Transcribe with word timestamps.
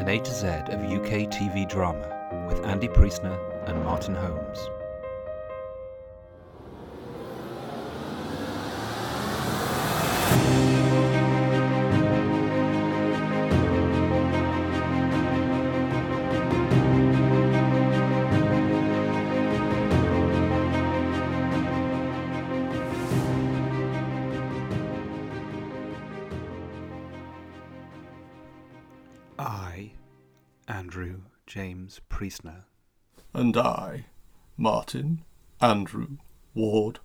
an 0.00 0.08
A 0.08 0.18
to 0.18 0.32
Z 0.32 0.46
of 0.46 0.80
UK 0.80 1.28
TV 1.28 1.68
drama 1.68 2.46
with 2.48 2.64
Andy 2.64 2.88
Priestner 2.88 3.38
and 3.68 3.84
Martin 3.84 4.14
Holmes. 4.14 4.70
Andrew 35.62 36.16
Ward 36.54 37.00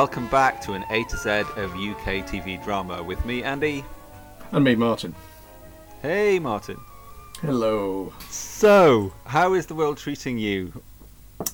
welcome 0.00 0.28
back 0.28 0.62
to 0.62 0.72
an 0.72 0.82
A 0.88 1.04
to 1.04 1.14
Z 1.18 1.28
of 1.60 1.74
UK 1.74 2.24
TV 2.26 2.64
drama 2.64 3.02
with 3.02 3.22
me, 3.26 3.42
Andy. 3.42 3.84
And 4.50 4.64
me, 4.64 4.74
Martin. 4.74 5.14
Hey, 6.00 6.38
Martin. 6.38 6.80
Hello. 7.42 8.10
So, 8.30 9.12
how 9.26 9.52
is 9.52 9.66
the 9.66 9.74
world 9.74 9.98
treating 9.98 10.38
you? 10.38 10.72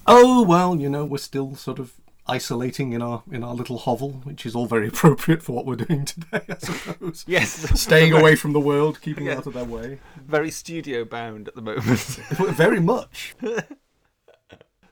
Oh 0.07 0.45
well, 0.45 0.77
you 0.77 0.89
know, 0.89 1.05
we're 1.05 1.19
still 1.19 1.57
sort 1.57 1.81
of 1.81 1.95
isolating 2.29 2.93
in 2.93 3.03
our 3.03 3.25
in 3.33 3.43
our 3.43 3.53
little 3.53 3.79
hovel, 3.79 4.13
which 4.23 4.47
is 4.47 4.55
all 4.55 4.67
very 4.67 4.87
appropriate 4.95 5.43
for 5.43 5.51
what 5.51 5.67
we're 5.67 5.75
doing 5.75 6.05
today, 6.05 6.43
I 6.49 6.57
suppose. 6.59 7.25
Yes, 7.27 7.51
Staying 7.81 8.13
away 8.21 8.37
from 8.37 8.53
the 8.53 8.61
world, 8.61 9.01
keeping 9.01 9.27
Yeah. 9.27 9.39
out 9.39 9.49
of 9.49 9.55
their 9.55 9.65
way. 9.65 9.99
very 10.25 10.53
studio 10.53 11.05
bound 11.05 11.49
at 11.49 11.57
the 11.57 11.63
moment. 11.63 11.85
Very 12.55 12.79
much. 12.79 13.35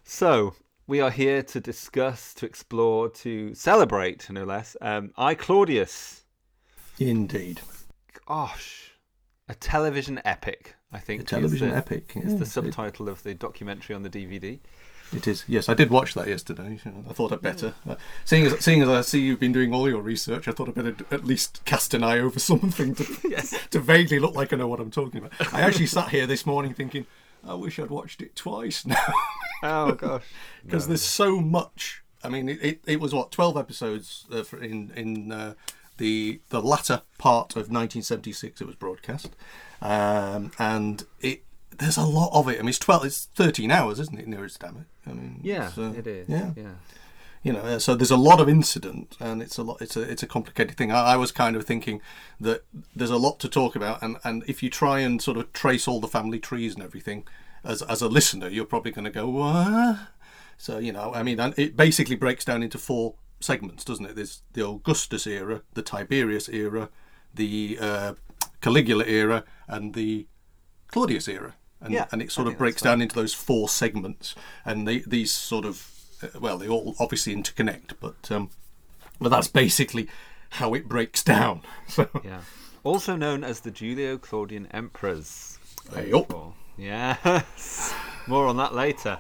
so, 0.03 0.55
we 0.87 1.01
are 1.01 1.11
here 1.11 1.43
to 1.43 1.61
discuss, 1.61 2.35
to 2.35 2.47
explore, 2.47 3.09
to 3.11 3.55
celebrate, 3.55 4.29
no 4.31 4.45
less. 4.45 4.77
Um, 4.81 5.13
I, 5.17 5.35
Claudius. 5.35 6.25
Indeed. 6.99 7.61
Gosh, 8.27 8.93
a 9.49 9.55
television 9.55 10.21
epic. 10.25 10.75
I 10.93 10.99
think 10.99 11.23
A 11.23 11.25
television 11.25 11.69
is 11.69 11.73
the, 11.73 11.79
epic. 11.79 12.13
Is 12.17 12.33
yeah, 12.33 12.39
the 12.39 12.45
it- 12.45 12.49
subtitle 12.49 13.09
of 13.09 13.23
the 13.23 13.35
documentary 13.35 13.95
on 13.97 14.03
the 14.03 14.11
DVD. 14.11 14.61
It 15.13 15.29
is. 15.29 15.45
Yes, 15.47 15.69
I 15.69 15.75
did 15.75 15.91
watch 15.91 16.15
that 16.15 16.27
yesterday. 16.27 16.81
I 17.09 17.13
thought 17.13 17.31
I'd 17.33 17.43
better. 17.43 17.75
Uh, 17.89 17.97
seeing 18.25 18.47
as 18.47 18.59
seeing 18.65 18.81
as 18.83 18.89
I 18.89 19.01
see 19.03 19.21
you've 19.21 19.39
been 19.39 19.53
doing 19.53 19.73
all 19.75 19.89
your 19.89 20.01
research, 20.01 20.49
I 20.49 20.53
thought 20.53 20.69
I'd 20.69 20.75
better 20.75 20.97
at 21.11 21.25
least 21.25 21.61
cast 21.67 21.93
an 21.95 22.03
eye 22.03 22.19
over 22.19 22.39
something 22.39 22.95
to 22.95 23.05
Yes. 23.29 23.55
to 23.71 23.81
vaguely 23.81 24.19
look 24.19 24.35
like 24.35 24.53
I 24.53 24.57
know 24.57 24.67
what 24.67 24.81
I'm 24.81 24.91
talking 24.91 25.19
about. 25.23 25.55
I 25.55 25.61
actually 25.61 25.87
sat 25.87 26.09
here 26.09 26.27
this 26.27 26.47
morning 26.47 26.73
thinking, 26.75 27.07
I 27.47 27.55
wish 27.55 27.79
I'd 27.79 27.91
watched 27.91 28.21
it 28.23 28.35
twice 28.37 28.85
now 28.87 29.13
Oh 29.63 29.93
gosh. 29.93 30.25
because 30.65 30.87
there's 30.89 31.03
so 31.03 31.41
much. 31.41 32.03
I 32.23 32.29
mean, 32.29 32.49
it, 32.49 32.59
it, 32.63 32.81
it 32.87 33.01
was 33.01 33.13
what 33.15 33.31
twelve 33.31 33.57
episodes 33.57 34.27
uh, 34.33 34.43
for 34.43 34.63
in 34.63 34.91
in 34.97 35.31
uh, 35.33 35.55
the 35.99 36.41
the 36.51 36.61
latter 36.63 37.03
part 37.19 37.53
of 37.53 37.71
1976. 37.71 38.61
It 38.61 38.67
was 38.67 38.77
broadcast, 38.77 39.31
um, 39.83 40.51
and 40.59 41.05
it 41.21 41.43
there's 41.79 41.97
a 41.97 42.05
lot 42.05 42.31
of 42.33 42.49
it. 42.49 42.59
I 42.59 42.63
mean, 42.63 42.69
it's 42.71 42.79
twelve. 42.79 43.05
It's 43.05 43.27
thirteen 43.35 43.71
hours, 43.71 44.01
isn't 44.01 44.19
it? 44.19 44.27
Nearest 44.27 44.61
damn 44.61 44.77
it. 44.77 45.11
I 45.11 45.13
mean, 45.13 45.41
Yeah, 45.43 45.69
it's, 45.69 45.79
uh, 45.79 45.93
it 45.97 46.07
is. 46.07 46.29
Yeah, 46.29 46.51
yeah. 46.57 46.71
You 47.45 47.53
know 47.53 47.79
so 47.79 47.95
there's 47.95 48.11
a 48.11 48.17
lot 48.17 48.41
of 48.41 48.49
incident 48.49 49.17
and 49.21 49.41
it's 49.41 49.59
a 49.59 49.63
lot 49.63 49.81
it's 49.81 49.97
a 49.97 50.03
it's 50.03 50.23
a 50.23 50.27
complicated 50.27 50.77
thing. 50.77 50.91
I, 50.91 51.13
I 51.13 51.17
was 51.17 51.31
kind 51.31 51.55
of 51.55 51.65
thinking 51.65 52.01
that 52.41 52.65
there's 52.97 53.11
a 53.11 53.17
lot 53.17 53.39
to 53.41 53.49
talk 53.49 53.77
about 53.77 54.03
and 54.03 54.17
and 54.25 54.43
if 54.49 54.63
you 54.63 54.71
try 54.71 54.99
and 55.01 55.23
sort 55.23 55.37
of 55.37 55.53
trace 55.53 55.87
all 55.87 56.01
the 56.01 56.09
family 56.09 56.41
trees 56.41 56.75
and 56.75 56.83
everything 56.83 57.25
as 57.63 57.83
as 57.83 58.03
a 58.03 58.09
listener 58.09 58.49
you're 58.49 58.65
probably 58.65 58.91
going 58.91 59.05
to 59.05 59.11
go 59.11 59.29
what? 59.29 59.99
So 60.57 60.79
you 60.79 60.93
know 60.93 61.13
i 61.15 61.23
mean 61.23 61.39
it 61.57 61.77
basically 61.77 62.17
breaks 62.17 62.45
down 62.45 62.63
into 62.63 62.79
four 62.79 63.15
segments 63.41 63.85
doesn't 63.85 64.07
it? 64.07 64.17
There's 64.17 64.43
the 64.55 64.67
augustus 64.67 65.27
era 65.27 65.63
the 65.75 65.83
tiberius 65.83 66.49
era 66.49 66.89
the 67.35 67.79
uh, 67.81 68.15
caligula 68.61 69.05
era 69.05 69.45
and 69.69 69.95
the 69.95 70.27
claudius 70.89 71.29
era. 71.29 71.55
And, 71.81 71.93
Yeah, 71.93 72.07
and 72.13 72.23
it 72.23 72.33
sort 72.33 72.49
of 72.49 72.57
breaks 72.57 72.81
down 72.81 73.03
into 73.03 73.15
those 73.15 73.35
four 73.35 73.69
segments 73.69 74.35
and 74.65 74.89
they, 74.89 75.01
these 75.01 75.33
sort 75.33 75.67
of 75.67 75.77
well 76.41 76.59
they 76.59 76.69
all 76.69 76.95
obviously 76.99 77.35
interconnect 77.35 77.93
but 78.01 78.31
um 78.31 78.51
but 79.21 79.29
that's 79.29 79.49
basically 79.49 80.09
how 80.51 80.75
it 80.75 80.89
breaks 80.89 81.23
down 81.23 81.63
so 81.89 82.09
Yeah. 82.25 82.41
Also 82.83 83.17
known 83.17 83.43
as 83.45 83.61
the 83.61 83.71
Julio 83.71 84.19
Claudian 84.19 84.67
Emperors. 84.71 85.59
Up. 86.15 86.55
Yes. 86.77 87.95
More 88.27 88.47
on 88.47 88.59
that 88.59 88.75
later. 88.75 89.19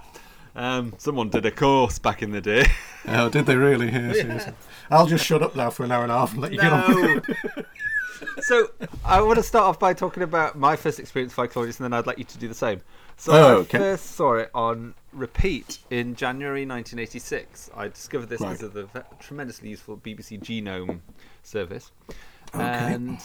Um, 0.55 0.93
someone 0.99 1.31
did 1.31 1.47
a 1.47 1.50
course 1.50 1.99
back 1.99 2.22
in 2.22 2.31
the 2.31 2.41
day. 2.43 2.66
oh 3.09 3.28
did 3.31 3.47
they 3.47 3.56
really 3.56 3.91
yes, 3.91 4.16
yes. 4.16 4.50
i'll 4.91 5.06
just 5.06 5.25
shut 5.25 5.43
up 5.43 5.56
now 5.56 5.69
for 5.69 5.84
an 5.84 5.93
hour 5.93 6.05
and 6.05 6.12
a 6.12 6.15
half 6.15 6.32
and 6.32 6.43
let 6.43 6.53
you 6.53 6.59
get 6.61 6.72
on. 6.72 6.93
No. 7.05 7.22
so 8.41 8.71
I 9.05 9.21
want 9.21 9.37
to 9.37 9.43
start 9.43 9.65
off 9.65 9.78
by 9.78 9.93
talking 9.94 10.22
about 10.22 10.56
my 10.56 10.76
first 10.76 11.00
experience 11.00 11.37
with 11.37 11.50
Claudius, 11.50 11.78
and 11.81 11.84
then 11.84 11.93
I'd 11.93 12.06
like 12.06 12.19
you 12.19 12.25
to 12.25 12.38
do 12.38 12.49
the 12.49 12.55
same. 12.55 12.81
So 13.16 13.32
Oh, 13.32 13.60
I 13.62 13.64
first 13.64 14.06
saw 14.12 14.34
it 14.34 14.50
on 14.54 14.94
repeat 15.12 15.78
in 15.91 16.14
January 16.14 16.66
1986. 16.66 17.70
I 17.76 17.88
discovered 17.88 18.28
this 18.28 18.41
Right. 18.41 18.58
because 18.58 18.75
of 18.76 18.92
the 18.92 19.04
tremendously 19.20 19.69
useful 19.70 19.97
BBC 19.97 20.38
Genome 20.41 21.00
service, 21.42 21.92
and 22.52 23.19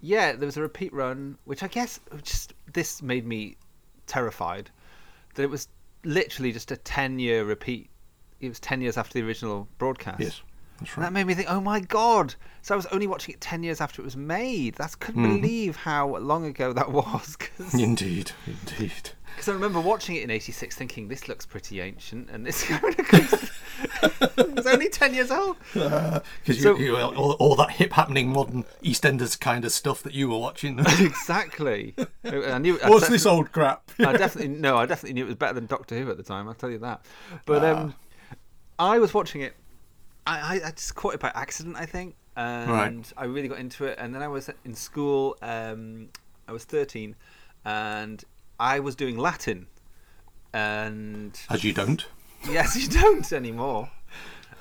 yeah, 0.00 0.32
there 0.32 0.46
was 0.46 0.56
a 0.56 0.62
repeat 0.62 0.92
run, 0.92 1.38
which 1.44 1.62
I 1.62 1.68
guess 1.68 2.00
just 2.22 2.54
this 2.72 3.02
made 3.02 3.26
me 3.26 3.56
terrified 4.06 4.70
that 5.34 5.42
it 5.42 5.50
was 5.50 5.68
literally 6.04 6.52
just 6.52 6.70
a 6.70 6.76
10 6.76 7.18
year 7.18 7.44
repeat. 7.44 7.90
It 8.40 8.48
was 8.48 8.60
10 8.60 8.80
years 8.80 8.96
after 8.96 9.14
the 9.18 9.26
original 9.26 9.66
broadcast. 9.78 10.20
yes 10.20 10.42
that's 10.78 10.94
And 10.94 11.04
that 11.04 11.12
made 11.12 11.24
me 11.26 11.32
think, 11.34 11.50
oh 11.50 11.60
my 11.60 11.80
god! 11.80 12.34
So 12.60 12.74
I 12.74 12.76
was 12.76 12.84
only 12.86 13.06
watching 13.06 13.32
it 13.34 13.40
ten 13.40 13.62
years 13.62 13.80
after 13.80 14.02
it 14.02 14.04
was 14.04 14.16
made. 14.16 14.74
That's 14.74 14.94
couldn't 14.94 15.22
Mm-hmm. 15.22 15.40
believe 15.40 15.76
how 15.76 16.16
long 16.18 16.44
ago 16.44 16.74
that 16.74 16.92
was. 17.00 17.36
Because 17.36 17.72
indeed 17.72 18.32
indeed 18.46 19.10
I 19.46 19.50
remember 19.52 19.80
watching 19.80 20.16
it 20.16 20.22
in 20.22 20.30
'86, 20.30 20.74
thinking 20.76 21.08
this 21.08 21.28
looks 21.28 21.44
pretty 21.46 21.80
ancient, 21.80 22.30
and 22.30 22.44
this 22.46 22.68
was 24.36 24.66
only 24.66 24.88
ten 24.88 25.14
years 25.14 25.30
old. 25.30 25.56
because 25.72 26.62
So- 26.62 26.76
you, 26.76 26.86
you 26.86 26.96
all, 26.96 27.32
all 27.32 27.56
that 27.56 27.70
hip 27.72 27.92
happening 27.92 28.30
modern 28.30 28.64
eastenders 28.82 29.38
kind 29.38 29.64
of 29.64 29.72
stuff 29.72 30.02
that 30.02 30.14
you 30.14 30.28
were 30.28 30.38
watching 30.38 30.78
exactly. 30.80 31.94
I 32.24 32.58
knew. 32.58 32.78
I 32.82 32.90
what's 32.90 33.08
this 33.08 33.26
old 33.26 33.52
crap 33.52 33.90
I 33.98 34.16
definitely 34.16 34.48
no. 34.48 34.76
I 34.76 34.86
definitely 34.86 35.14
knew 35.14 35.24
it 35.24 35.28
was 35.28 35.36
better 35.36 35.54
than 35.54 35.66
Doctor 35.66 35.96
Who 35.98 36.10
at 36.10 36.16
the 36.16 36.22
time. 36.22 36.48
I'll 36.48 36.54
tell 36.54 36.70
you 36.70 36.78
that. 36.78 37.04
But 37.44 37.64
Ah. 37.64 37.80
um, 37.82 37.94
I 38.78 38.98
was 38.98 39.14
watching 39.14 39.40
it. 39.42 39.54
I, 40.26 40.60
I, 40.60 40.66
I 40.66 40.70
just 40.72 40.94
caught 40.94 41.14
it 41.14 41.20
by 41.20 41.30
accident, 41.34 41.76
I 41.76 41.86
think, 41.86 42.16
and 42.36 42.70
Right. 42.70 43.12
I 43.16 43.24
really 43.26 43.48
got 43.48 43.58
into 43.58 43.84
it. 43.84 43.96
And 43.98 44.14
then 44.14 44.22
I 44.22 44.28
was 44.28 44.50
in 44.64 44.74
school. 44.74 45.36
Um, 45.40 46.08
I 46.48 46.52
was 46.52 46.64
thirteen, 46.64 47.14
and 47.64 48.22
I 48.58 48.80
was 48.80 48.94
doing 48.96 49.16
Latin. 49.18 49.66
And 50.52 51.38
as 51.50 51.64
you 51.64 51.72
don't 51.72 52.06
yes, 52.48 52.76
you 52.76 52.88
don't 52.88 53.30
anymore. 53.32 53.90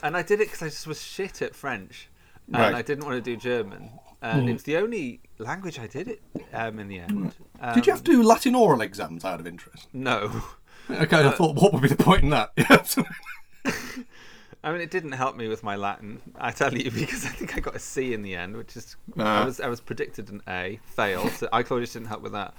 And 0.03 0.17
I 0.17 0.21
did 0.23 0.41
it 0.41 0.47
because 0.47 0.61
I 0.61 0.65
just 0.69 0.87
was 0.87 1.01
shit 1.01 1.41
at 1.41 1.55
French, 1.55 2.09
and 2.47 2.57
Right. 2.57 2.75
I 2.75 2.81
didn't 2.81 3.05
want 3.05 3.15
to 3.15 3.21
do 3.21 3.37
German. 3.37 3.91
And 4.21 4.49
it 4.49 4.53
was 4.53 4.63
the 4.63 4.77
only 4.77 5.19
language 5.37 5.77
I 5.79 5.87
did 5.87 6.07
it 6.07 6.21
um, 6.53 6.79
in 6.79 6.87
the 6.87 6.99
end. 6.99 7.33
Um, 7.61 7.75
did 7.75 7.85
you 7.85 7.93
have 7.93 8.03
to 8.03 8.11
do 8.11 8.23
latin 8.23 8.55
oral 8.55 8.81
exams 8.81 9.23
out 9.23 9.39
of 9.39 9.45
interest 9.47 9.87
No. 9.93 10.41
okay 10.89 11.23
i 11.25 11.29
thought 11.31 11.55
what 11.55 11.71
would 11.73 11.81
be 11.81 11.87
the 11.87 11.95
point 11.95 12.23
in 12.23 12.29
that 12.31 12.51
I 14.63 14.71
mean, 14.71 14.81
it 14.81 14.89
didn't 14.89 15.11
help 15.11 15.35
me 15.35 15.47
with 15.47 15.61
my 15.63 15.75
Latin. 15.75 16.21
I 16.39 16.49
tell 16.49 16.73
you 16.75 16.89
because 17.01 17.23
I 17.23 17.29
think 17.29 17.55
I 17.55 17.59
got 17.59 17.75
a 17.75 17.79
C 17.79 18.13
in 18.15 18.23
the 18.23 18.35
end, 18.35 18.57
which 18.57 18.75
is 18.75 18.95
I 19.15 19.21
Ah. 19.41 19.45
was 19.45 19.59
I 19.61 19.67
was 19.67 19.79
predicted 19.79 20.29
an 20.31 20.41
A, 20.47 20.79
fail. 20.85 21.29
So 21.29 21.47
I 21.53 21.61
Claudius 21.61 21.93
didn't 21.93 22.07
help 22.07 22.23
with 22.23 22.31
that. 22.31 22.55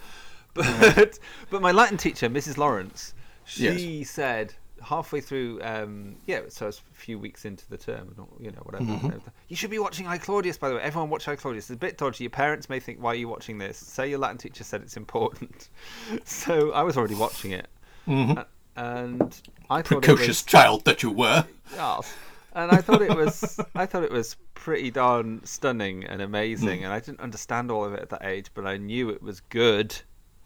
But 0.56 1.18
but 1.50 1.62
my 1.62 1.72
Latin 1.72 1.96
teacher, 1.98 2.28
Mrs. 2.28 2.56
Lawrence, 2.56 3.14
she 3.44 4.02
said, 4.04 4.54
halfway 4.82 5.20
through, 5.20 5.60
um, 5.62 6.16
yeah, 6.26 6.40
so 6.48 6.68
it's 6.68 6.78
a 6.78 6.94
few 6.94 7.18
weeks 7.18 7.44
into 7.44 7.68
the 7.68 7.76
term, 7.76 8.14
you 8.40 8.50
know, 8.50 8.60
whatever. 8.62 8.84
Mm-hmm. 8.84 9.18
You 9.48 9.56
should 9.56 9.70
be 9.70 9.78
watching 9.78 10.06
I 10.06 10.18
Claudius, 10.18 10.58
by 10.58 10.68
the 10.68 10.76
way. 10.76 10.82
Everyone 10.82 11.10
watch 11.10 11.28
I 11.28 11.36
Claudius. 11.36 11.64
It's 11.64 11.76
a 11.76 11.76
bit 11.76 11.98
dodgy. 11.98 12.24
Your 12.24 12.30
parents 12.30 12.68
may 12.68 12.80
think, 12.80 13.02
why 13.02 13.12
are 13.12 13.16
you 13.16 13.28
watching 13.28 13.58
this? 13.58 13.78
Say 13.78 14.10
your 14.10 14.18
Latin 14.18 14.38
teacher 14.38 14.64
said 14.64 14.82
it's 14.82 14.96
important. 14.96 15.68
so 16.24 16.72
I 16.72 16.82
was 16.82 16.96
already 16.96 17.14
watching 17.14 17.52
it. 17.52 17.68
Mhm. 18.06 18.38
Uh, 18.38 18.44
and 18.76 19.40
I 19.70 19.82
thought 19.82 20.02
Precocious 20.02 20.42
child 20.42 20.84
that 20.84 21.02
you 21.02 21.10
were. 21.10 21.46
yes. 21.74 22.14
and 22.54 22.70
I 22.70 22.76
thought 22.76 23.02
it 23.02 23.14
was, 23.16 23.58
I 23.74 23.86
thought 23.86 24.02
it 24.02 24.12
was 24.12 24.36
pretty 24.54 24.90
darn 24.90 25.44
stunning 25.44 26.04
and 26.04 26.20
amazing. 26.20 26.84
And 26.84 26.92
I 26.92 27.00
didn't 27.00 27.20
understand 27.20 27.70
all 27.70 27.84
of 27.84 27.94
it 27.94 28.00
at 28.00 28.10
that 28.10 28.24
age, 28.24 28.50
but 28.54 28.66
I 28.66 28.76
knew 28.76 29.08
it 29.10 29.22
was 29.22 29.40
good. 29.40 29.96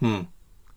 Hmm. 0.00 0.22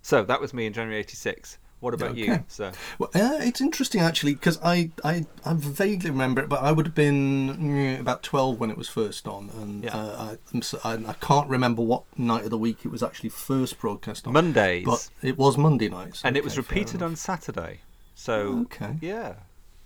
So 0.01 0.23
that 0.23 0.39
was 0.41 0.53
me 0.53 0.65
in 0.65 0.73
January 0.73 0.99
'86. 0.99 1.57
What 1.79 1.93
about 1.93 2.15
you, 2.15 2.45
sir? 2.47 2.71
Well, 2.97 3.09
uh, 3.13 3.39
it's 3.41 3.59
interesting 3.59 3.99
actually 3.99 4.35
because 4.35 4.57
I, 4.63 4.91
I 5.03 5.25
I 5.43 5.53
vaguely 5.53 6.11
remember 6.11 6.41
it, 6.41 6.47
but 6.47 6.61
I 6.61 6.71
would 6.71 6.85
have 6.85 6.95
been 6.95 7.57
mm, 7.57 7.99
about 7.99 8.23
twelve 8.23 8.57
when 8.57 8.69
it 8.71 8.77
was 8.77 8.87
first 8.87 9.27
on, 9.27 9.49
and 9.49 9.83
Yeah. 9.83 9.97
uh, 9.97 10.35
I, 10.53 10.89
I, 10.89 10.93
I 11.09 11.13
can't 11.19 11.49
remember 11.49 11.81
what 11.81 12.03
night 12.17 12.45
of 12.45 12.51
the 12.51 12.57
week 12.57 12.79
it 12.85 12.87
was 12.89 13.03
actually 13.03 13.29
first 13.29 13.79
broadcast 13.81 14.27
on. 14.27 14.31
Mondays. 14.33 14.85
but 14.85 15.09
it 15.21 15.37
was 15.37 15.57
Monday 15.57 15.89
nights, 15.89 16.21
and 16.23 16.37
it 16.37 16.43
was 16.45 16.55
repeated 16.55 17.01
on 17.01 17.17
Saturday. 17.17 17.81
So 18.15 18.59
Okay. 18.71 18.95
yeah, 19.01 19.33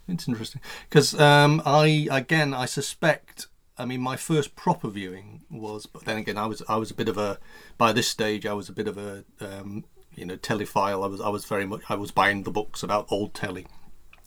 It's 0.08 0.28
interesting 0.28 0.62
because 0.88 1.20
um, 1.20 1.64
I 1.66 2.08
again 2.12 2.54
I 2.54 2.66
suspect. 2.68 3.48
I 3.80 3.86
mean, 3.86 4.02
my 4.02 4.16
first 4.16 4.56
proper 4.56 4.90
viewing 4.90 5.42
was, 5.50 5.86
but 5.86 6.06
then 6.06 6.18
again, 6.18 6.38
I 6.38 6.46
was 6.48 6.62
I 6.68 6.78
was 6.78 6.92
a 6.92 6.96
bit 6.96 7.10
of 7.10 7.18
a. 7.18 7.38
By 7.78 7.92
this 7.94 8.08
stage, 8.08 8.46
I 8.46 8.54
was 8.54 8.70
a 8.70 8.74
bit 8.74 8.88
of 8.88 8.98
a 8.98 9.24
um, 9.40 9.86
you 10.16 10.26
know 10.26 10.36
telephile. 10.36 11.04
I 11.04 11.08
was 11.08 11.22
I 11.22 11.30
was 11.30 11.46
very 11.46 11.66
much 11.66 11.82
I 11.90 11.96
was 11.96 12.12
buying 12.12 12.44
the 12.44 12.52
books 12.52 12.84
about 12.84 13.08
old 13.12 13.34
telly, 13.34 13.68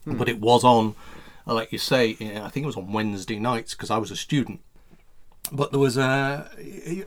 but 0.06 0.28
it 0.28 0.40
was 0.40 0.64
on. 0.64 0.94
uh, 1.46 1.54
Like 1.54 1.72
you 1.72 1.78
say, 1.78 2.10
I 2.20 2.48
think 2.48 2.64
it 2.64 2.66
was 2.66 2.76
on 2.76 2.92
Wednesday 2.92 3.38
nights 3.38 3.74
because 3.74 3.90
I 3.90 3.98
was 3.98 4.10
a 4.10 4.16
student. 4.16 4.60
But 5.52 5.72
there 5.72 5.80
was 5.80 5.96
a, 5.96 6.48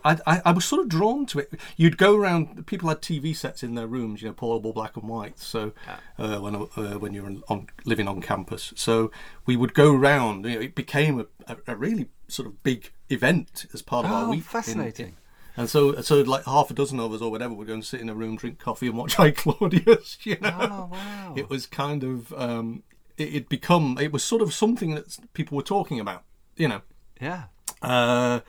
I, 0.03 0.17
I, 0.27 0.41
I 0.47 0.51
was 0.51 0.65
sort 0.65 0.81
of 0.81 0.89
drawn 0.89 1.25
to 1.27 1.39
it. 1.39 1.53
You'd 1.77 1.97
go 1.97 2.13
around. 2.17 2.65
People 2.67 2.89
had 2.89 3.01
TV 3.01 3.33
sets 3.33 3.63
in 3.63 3.75
their 3.75 3.87
rooms, 3.87 4.21
you 4.21 4.27
know, 4.27 4.33
portable 4.33 4.73
black 4.73 4.97
and 4.97 5.07
white. 5.07 5.39
So 5.39 5.71
uh, 6.19 6.39
when 6.39 6.55
uh, 6.55 6.99
when 6.99 7.13
you 7.13 7.23
were 7.23 7.35
on 7.47 7.67
living 7.85 8.07
on 8.07 8.21
campus, 8.21 8.73
so 8.75 9.11
we 9.45 9.55
would 9.55 9.73
go 9.73 9.93
round. 9.95 10.43
You 10.45 10.55
know, 10.55 10.61
it 10.61 10.75
became 10.75 11.21
a, 11.21 11.25
a, 11.47 11.57
a 11.67 11.75
really 11.77 12.09
sort 12.33 12.47
of 12.47 12.61
big 12.63 12.91
event 13.09 13.65
as 13.73 13.81
part 13.81 14.05
of 14.05 14.11
our 14.11 14.25
Oh, 14.25 14.29
week. 14.29 14.37
in- 14.39 14.43
fascinating. 14.43 15.15
and 15.55 15.69
so, 15.69 16.01
so 16.01 16.21
like 16.21 16.45
half 16.45 16.71
a 16.71 16.73
dozen 16.73 16.99
of 16.99 17.13
us 17.13 17.21
or 17.21 17.29
whatever 17.31 17.53
would 17.53 17.67
go 17.67 17.73
and 17.73 17.85
sit 17.85 18.01
in 18.01 18.09
a 18.09 18.15
room, 18.15 18.35
drink 18.35 18.59
coffee, 18.59 18.87
and 18.87 18.97
watch 18.97 19.19
I 19.25 19.31
Claudius. 19.31 20.17
You 20.23 20.37
know, 20.41 20.57
Oh 20.59 20.89
wow. 20.91 21.33
it 21.37 21.49
was 21.49 21.65
kind 21.67 22.03
of 22.03 22.33
um, 22.33 22.83
it, 23.17 23.35
it 23.35 23.49
become 23.49 23.97
it 24.01 24.11
was 24.11 24.23
sort 24.23 24.41
of 24.41 24.53
something 24.53 24.95
that 24.95 25.17
people 25.33 25.55
were 25.55 25.63
talking 25.63 25.99
about. 25.99 26.23
You 26.57 26.67
know, 26.67 26.81
yeah. 27.21 27.43
uh, 27.81 28.39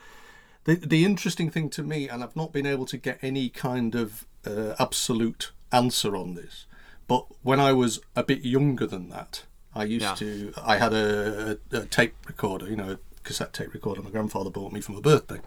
the 0.65 0.75
the 0.75 1.05
interesting 1.05 1.49
thing 1.51 1.69
to 1.71 1.83
me, 1.83 2.07
and 2.09 2.23
I've 2.23 2.35
not 2.35 2.51
been 2.51 2.65
able 2.65 2.85
to 2.87 2.97
get 2.97 3.19
any 3.21 3.49
kind 3.49 3.95
of 3.95 4.25
uh, 4.45 4.75
absolute 4.79 5.51
answer 5.71 6.15
on 6.15 6.33
this, 6.35 6.65
but 7.07 7.25
when 7.43 7.59
I 7.59 7.73
was 7.73 7.99
a 8.15 8.23
bit 8.23 8.43
younger 8.45 8.85
than 8.87 9.09
that, 9.09 9.43
I 9.75 9.83
used 9.83 10.03
Yeah. 10.05 10.15
to. 10.15 10.53
I 10.63 10.77
had 10.77 10.93
a, 10.93 11.57
a, 11.71 11.85
tape 11.85 12.15
recorder, 12.27 12.67
you 12.69 12.75
know, 12.75 12.97
cassette 13.25 13.51
tape 13.51 13.73
recorder. 13.73 14.01
My 14.01 14.09
grandfather 14.09 14.49
bought 14.49 14.71
me 14.71 14.79
for 14.79 14.93
my 14.93 15.01
birthday, 15.01 15.41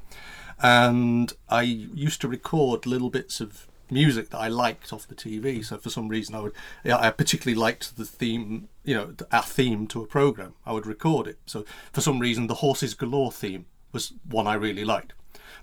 and 0.60 1.32
I 1.48 1.62
used 1.62 2.20
to 2.20 2.28
record 2.28 2.84
little 2.84 3.08
bits 3.10 3.40
of 3.40 3.66
music 3.90 4.28
that 4.30 4.38
I 4.38 4.48
liked 4.48 4.92
off 4.92 5.08
the 5.08 5.14
TV. 5.14 5.64
So 5.64 5.78
for 5.78 5.88
some 5.88 6.08
reason, 6.08 6.34
I 6.34 6.40
would. 6.40 6.52
I 6.84 7.10
particularly 7.10 7.58
liked 7.58 7.96
the 7.96 8.04
theme. 8.04 8.68
You 8.84 8.94
know, 8.94 9.14
a 9.32 9.42
theme 9.42 9.86
to 9.88 10.02
a 10.02 10.06
program. 10.06 10.54
I 10.66 10.72
would 10.72 10.86
record 10.86 11.26
it. 11.26 11.38
So 11.46 11.64
for 11.92 12.00
some 12.02 12.18
reason, 12.18 12.46
the 12.46 12.56
Horses 12.56 12.94
Galore 12.94 13.32
theme 13.32 13.64
was 13.92 14.12
one 14.28 14.46
I 14.46 14.54
really 14.54 14.84
liked. 14.84 15.14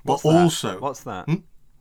But 0.03 0.23
What's 0.23 0.23
that? 0.23 0.29
also, 0.41 0.79
what's 0.79 1.03
that? 1.03 1.27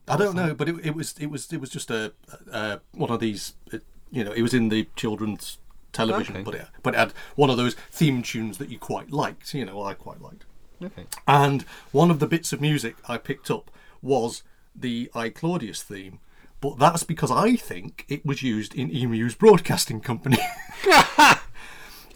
I 0.06 0.16
don't 0.18 0.34
know, 0.36 0.54
but 0.54 0.68
it, 0.68 0.76
it 0.84 0.94
was 0.94 1.14
it 1.18 1.26
was 1.30 1.50
it 1.52 1.60
was 1.60 1.70
just 1.70 1.90
a, 1.90 2.12
a 2.52 2.80
one 2.92 3.10
of 3.10 3.20
these. 3.20 3.54
uh 3.72 3.78
you 4.10 4.22
know, 4.22 4.30
it 4.30 4.42
was 4.42 4.54
in 4.54 4.68
the 4.68 4.86
children's 4.94 5.58
television, 5.94 6.36
Okay. 6.36 6.44
but 6.44 6.54
it 6.54 6.66
but 6.82 6.94
it 6.94 6.98
had 6.98 7.12
one 7.36 7.50
of 7.50 7.56
those 7.56 7.74
theme 7.90 8.22
tunes 8.22 8.58
that 8.58 8.68
you 8.68 8.78
quite 8.78 9.10
liked. 9.10 9.54
You 9.54 9.64
know, 9.64 9.82
I 9.82 9.94
quite 9.94 10.20
liked. 10.20 10.44
Okay. 10.82 11.06
And 11.26 11.62
one 11.92 12.10
of 12.10 12.18
the 12.18 12.26
bits 12.26 12.52
of 12.52 12.60
music 12.60 12.96
I 13.08 13.16
picked 13.16 13.50
up 13.50 13.70
was 14.02 14.42
the 14.74 15.10
I 15.14 15.28
Claudius 15.30 15.82
theme, 15.82 16.18
but 16.60 16.78
that's 16.78 17.04
because 17.04 17.30
I 17.30 17.56
think 17.56 18.04
it 18.08 18.26
was 18.26 18.42
used 18.42 18.74
in 18.74 18.90
Emu's 18.90 19.34
broadcasting 19.34 20.00
company. 20.00 20.38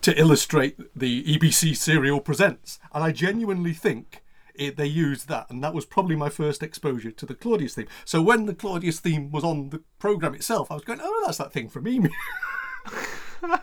to 0.00 0.18
illustrate 0.18 0.76
the 0.96 1.24
EBC 1.24 1.76
serial 1.76 2.20
presents, 2.20 2.78
and 2.92 3.02
I 3.02 3.10
genuinely 3.12 3.72
think 3.72 4.22
it, 4.54 4.76
they 4.76 4.86
used 4.86 5.28
that, 5.28 5.50
and 5.50 5.62
that 5.62 5.74
was 5.74 5.84
probably 5.84 6.16
my 6.16 6.28
first 6.28 6.62
exposure 6.62 7.10
to 7.10 7.26
the 7.26 7.34
Claudius 7.34 7.74
theme. 7.74 7.88
So 8.04 8.22
when 8.22 8.46
the 8.46 8.54
Claudius 8.54 9.00
theme 9.00 9.30
was 9.30 9.44
on 9.44 9.70
the 9.70 9.82
program 9.98 10.34
itself, 10.34 10.70
I 10.70 10.74
was 10.74 10.84
going, 10.84 11.00
"Oh, 11.02 11.22
that's 11.24 11.38
that 11.38 11.52
thing 11.52 11.68
from 11.68 11.86
Emu." 11.88 12.10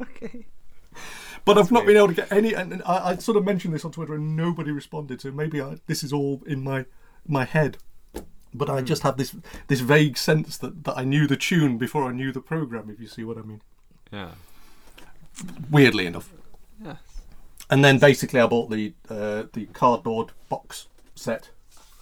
Okay. 0.00 0.46
But 1.44 1.58
I've 1.58 1.70
not 1.70 1.84
been 1.84 1.96
able 1.96 2.08
to 2.08 2.14
get 2.14 2.32
any. 2.32 2.54
And 2.54 2.82
I, 2.86 3.10
I 3.10 3.16
sort 3.16 3.36
of 3.36 3.44
mentioned 3.44 3.74
this 3.74 3.84
on 3.84 3.92
Twitter, 3.92 4.14
and 4.14 4.36
nobody 4.36 4.70
responded. 4.70 5.20
So 5.20 5.30
maybe 5.30 5.60
I, 5.60 5.76
this 5.86 6.02
is 6.02 6.12
all 6.12 6.42
in 6.46 6.62
my 6.62 6.86
my 7.26 7.44
head. 7.44 7.78
But 8.52 8.68
I 8.68 8.80
just 8.80 9.02
have 9.02 9.16
this 9.16 9.34
this 9.68 9.80
vague 9.80 10.16
sense 10.16 10.56
that, 10.58 10.84
that 10.84 10.96
I 10.96 11.04
knew 11.04 11.26
the 11.26 11.36
tune 11.36 11.78
before 11.78 12.04
I 12.08 12.12
knew 12.12 12.32
the 12.32 12.40
program. 12.40 12.90
If 12.90 13.00
you 13.00 13.06
see 13.06 13.24
what 13.24 13.38
I 13.38 13.42
mean. 13.42 13.60
Yeah. 14.12 14.30
Weirdly 15.70 16.06
enough. 16.06 16.30
Yes. 16.82 16.98
And 17.70 17.84
then 17.84 17.98
basically, 17.98 18.40
I 18.40 18.46
bought 18.46 18.70
the 18.70 18.92
uh, 19.08 19.44
the 19.52 19.66
cardboard 19.72 20.32
box 20.48 20.88
set. 21.14 21.50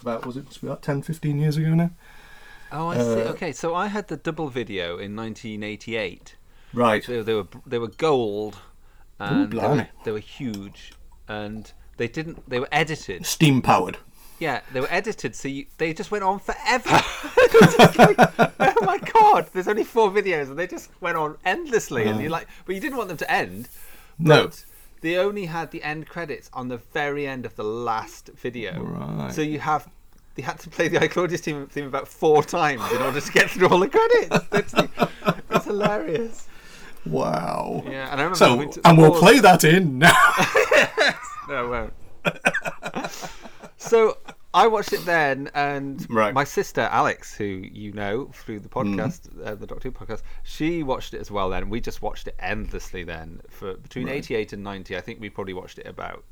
About 0.01 0.25
was 0.25 0.37
it 0.37 0.45
must 0.45 0.61
be 0.61 0.67
about 0.67 0.81
10, 0.81 1.01
15 1.01 1.37
years 1.37 1.57
ago 1.57 1.73
now. 1.75 1.91
Oh, 2.71 2.87
I 2.87 2.97
see. 2.97 3.21
Uh, 3.21 3.31
Okay, 3.31 3.51
so 3.51 3.75
I 3.75 3.87
had 3.87 4.07
the 4.07 4.15
double 4.15 4.47
video 4.47 4.97
in 4.97 5.15
1988. 5.15 6.35
Right. 6.73 7.05
They, 7.05 7.21
they 7.21 7.33
were 7.33 7.47
they 7.65 7.79
were 7.79 7.87
gold, 7.87 8.57
and 9.19 9.51
they, 9.51 9.57
were, 9.57 9.87
they 10.05 10.11
were 10.11 10.19
huge, 10.19 10.93
and 11.27 11.71
they 11.97 12.07
didn't. 12.07 12.49
They 12.49 12.59
were 12.59 12.69
edited. 12.71 13.25
Steam 13.25 13.61
powered. 13.61 13.97
Yeah, 14.39 14.61
they 14.71 14.79
were 14.79 14.87
edited, 14.89 15.35
so 15.35 15.49
you, 15.49 15.65
they 15.77 15.93
just 15.93 16.11
went 16.11 16.23
on 16.23 16.39
forever. 16.39 17.01
It 17.37 17.61
was 17.61 17.75
just 17.75 17.97
like, 17.97 18.15
oh 18.59 18.85
my 18.85 18.97
god! 18.99 19.49
There's 19.51 19.67
only 19.67 19.83
four 19.83 20.11
videos, 20.11 20.47
and 20.49 20.57
they 20.57 20.67
just 20.67 20.89
went 21.01 21.17
on 21.17 21.37
endlessly, 21.43 22.05
and 22.07 22.21
you're 22.21 22.29
oh. 22.29 22.33
like, 22.33 22.47
but 22.65 22.73
you 22.73 22.79
didn't 22.79 22.97
want 22.97 23.09
them 23.09 23.17
to 23.17 23.29
end. 23.29 23.67
No. 24.17 24.45
But 24.45 24.63
they 25.01 25.17
only 25.17 25.45
had 25.45 25.71
the 25.71 25.83
end 25.83 26.07
credits 26.07 26.49
on 26.53 26.69
the 26.69 26.77
very 26.77 27.27
end 27.27 27.45
of 27.45 27.55
the 27.57 27.65
last 27.65 28.29
video. 28.29 28.81
Right. 28.81 29.33
So 29.33 29.41
you 29.41 29.59
have. 29.59 29.89
They 30.35 30.43
had 30.43 30.59
to 30.59 30.69
play 30.69 30.87
the 30.87 30.99
iClaudius 30.99 31.41
theme, 31.41 31.67
theme 31.67 31.87
about 31.87 32.07
four 32.07 32.41
times 32.41 32.89
in 32.93 33.01
order 33.01 33.19
to 33.19 33.31
get 33.33 33.49
through 33.49 33.67
all 33.67 33.79
the 33.79 33.89
credits. 33.89 34.47
That's, 34.49 34.71
that's 35.49 35.65
hilarious. 35.65 36.47
Wow. 37.05 37.83
Yeah, 37.85 38.11
and 38.11 38.19
I 38.21 38.23
remember 38.25 38.35
So, 38.35 38.65
to 38.71 38.87
and 38.87 38.97
we'll 38.97 39.17
play 39.19 39.39
that 39.39 39.63
in 39.63 39.99
now. 39.99 40.13
No, 41.49 41.55
I 41.73 41.89
won't. 42.23 43.11
so 43.77 44.17
I 44.53 44.67
watched 44.67 44.93
it 44.93 45.03
then, 45.05 45.49
and 45.55 46.05
Right. 46.09 46.31
my 46.33 46.43
sister 46.43 46.81
Alex, 46.81 47.33
who 47.33 47.43
you 47.45 47.91
know 47.93 48.29
through 48.35 48.59
the 48.59 48.69
podcast, 48.69 49.29
uh, 49.43 49.55
the 49.55 49.65
Doctor 49.65 49.89
Who 49.89 49.91
podcast, 49.91 50.21
she 50.43 50.83
watched 50.83 51.15
it 51.15 51.21
as 51.21 51.31
well. 51.31 51.49
Then 51.49 51.69
we 51.69 51.81
just 51.81 52.03
watched 52.03 52.27
it 52.27 52.35
endlessly. 52.39 53.03
Then 53.03 53.41
for 53.49 53.73
between 53.75 54.09
eighty-eight 54.09 54.53
and 54.53 54.63
ninety, 54.63 54.95
I 54.95 55.01
think 55.01 55.19
we 55.19 55.29
probably 55.31 55.53
watched 55.55 55.79
it 55.79 55.87
about 55.87 56.23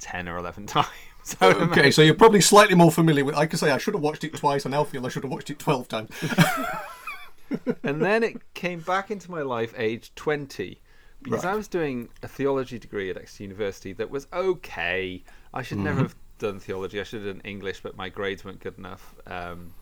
ten 0.00 0.28
or 0.28 0.38
eleven 0.38 0.66
times. 0.76 0.88
So 1.22 1.36
okay, 1.42 1.92
so 1.92 2.02
you're 2.02 2.14
probably 2.14 2.40
slightly 2.40 2.74
more 2.74 2.90
familiar 2.90 3.24
with. 3.24 3.36
I 3.36 3.46
can 3.46 3.58
say 3.58 3.70
I 3.70 3.78
should 3.78 3.94
have 3.94 4.02
watched 4.02 4.24
it 4.24 4.34
twice, 4.34 4.64
and 4.64 4.74
I 4.74 4.82
feel 4.84 5.06
I 5.06 5.08
should 5.08 5.22
have 5.22 5.32
watched 5.32 5.50
it 5.50 5.58
twelve 5.60 5.86
times. 5.88 6.10
And 7.82 8.00
then 8.02 8.22
it 8.22 8.54
came 8.54 8.80
back 8.80 9.10
into 9.10 9.30
my 9.30 9.42
life 9.42 9.74
age 9.76 10.14
20 10.14 10.80
because 11.22 11.44
Right. 11.44 11.54
I 11.54 11.56
was 11.56 11.68
doing 11.68 12.10
a 12.22 12.28
theology 12.28 12.78
degree 12.78 13.10
at 13.10 13.16
Exeter 13.16 13.44
University 13.44 13.92
that 13.94 14.10
was 14.10 14.26
okay. 14.32 15.24
I 15.54 15.62
should 15.62 15.78
never 15.78 16.00
have 16.00 16.14
done 16.38 16.60
theology. 16.60 17.00
I 17.00 17.02
should 17.02 17.24
have 17.24 17.34
done 17.34 17.42
English, 17.44 17.80
but 17.82 17.96
my 17.96 18.10
grades 18.10 18.44
weren't 18.44 18.60
good 18.60 18.76
enough. 18.76 19.14
Um, 19.26 19.72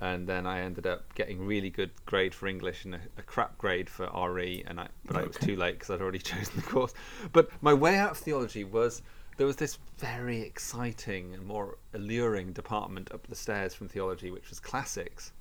and 0.00 0.26
then 0.26 0.46
I 0.46 0.60
ended 0.60 0.86
up 0.86 1.14
getting 1.14 1.44
really 1.46 1.68
good 1.70 1.90
grade 2.06 2.34
for 2.34 2.46
English 2.46 2.84
and 2.86 2.94
a, 2.94 3.00
a 3.18 3.22
crap 3.22 3.58
grade 3.58 3.90
for 3.90 4.10
RE, 4.30 4.64
and 4.66 4.80
I 4.80 4.88
but 5.06 5.22
it 5.22 5.28
was 5.28 5.36
too 5.36 5.56
late 5.56 5.74
because 5.74 5.90
I'd 5.90 6.00
already 6.00 6.18
chosen 6.32 6.56
the 6.56 6.62
course. 6.62 6.94
But 7.32 7.50
my 7.62 7.74
way 7.74 7.96
out 7.96 8.12
of 8.12 8.18
theology 8.18 8.64
was 8.64 9.02
there 9.36 9.46
was 9.46 9.56
this 9.56 9.78
very 9.98 10.40
exciting 10.40 11.34
and 11.34 11.44
more 11.46 11.76
alluring 11.92 12.52
department 12.52 13.10
up 13.12 13.26
the 13.26 13.36
stairs 13.36 13.74
from 13.74 13.88
theology, 13.88 14.30
which 14.30 14.48
was 14.48 14.60
classics 14.60 15.32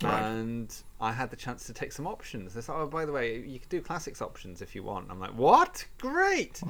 and 0.00 0.74
I 1.00 1.12
had 1.12 1.30
the 1.30 1.36
chance 1.36 1.64
to 1.66 1.72
take 1.72 1.92
some 1.92 2.06
options. 2.06 2.54
They 2.54 2.60
said, 2.60 2.74
"Oh, 2.76 2.86
by 2.86 3.04
the 3.04 3.12
way, 3.12 3.38
you 3.40 3.58
could 3.60 3.68
do 3.68 3.80
classics 3.80 4.20
options 4.22 4.62
if 4.62 4.74
you 4.74 4.82
want." 4.82 5.10
I'm 5.10 5.20
like, 5.20 5.34
"What? 5.34 5.84
Great!" 5.98 6.62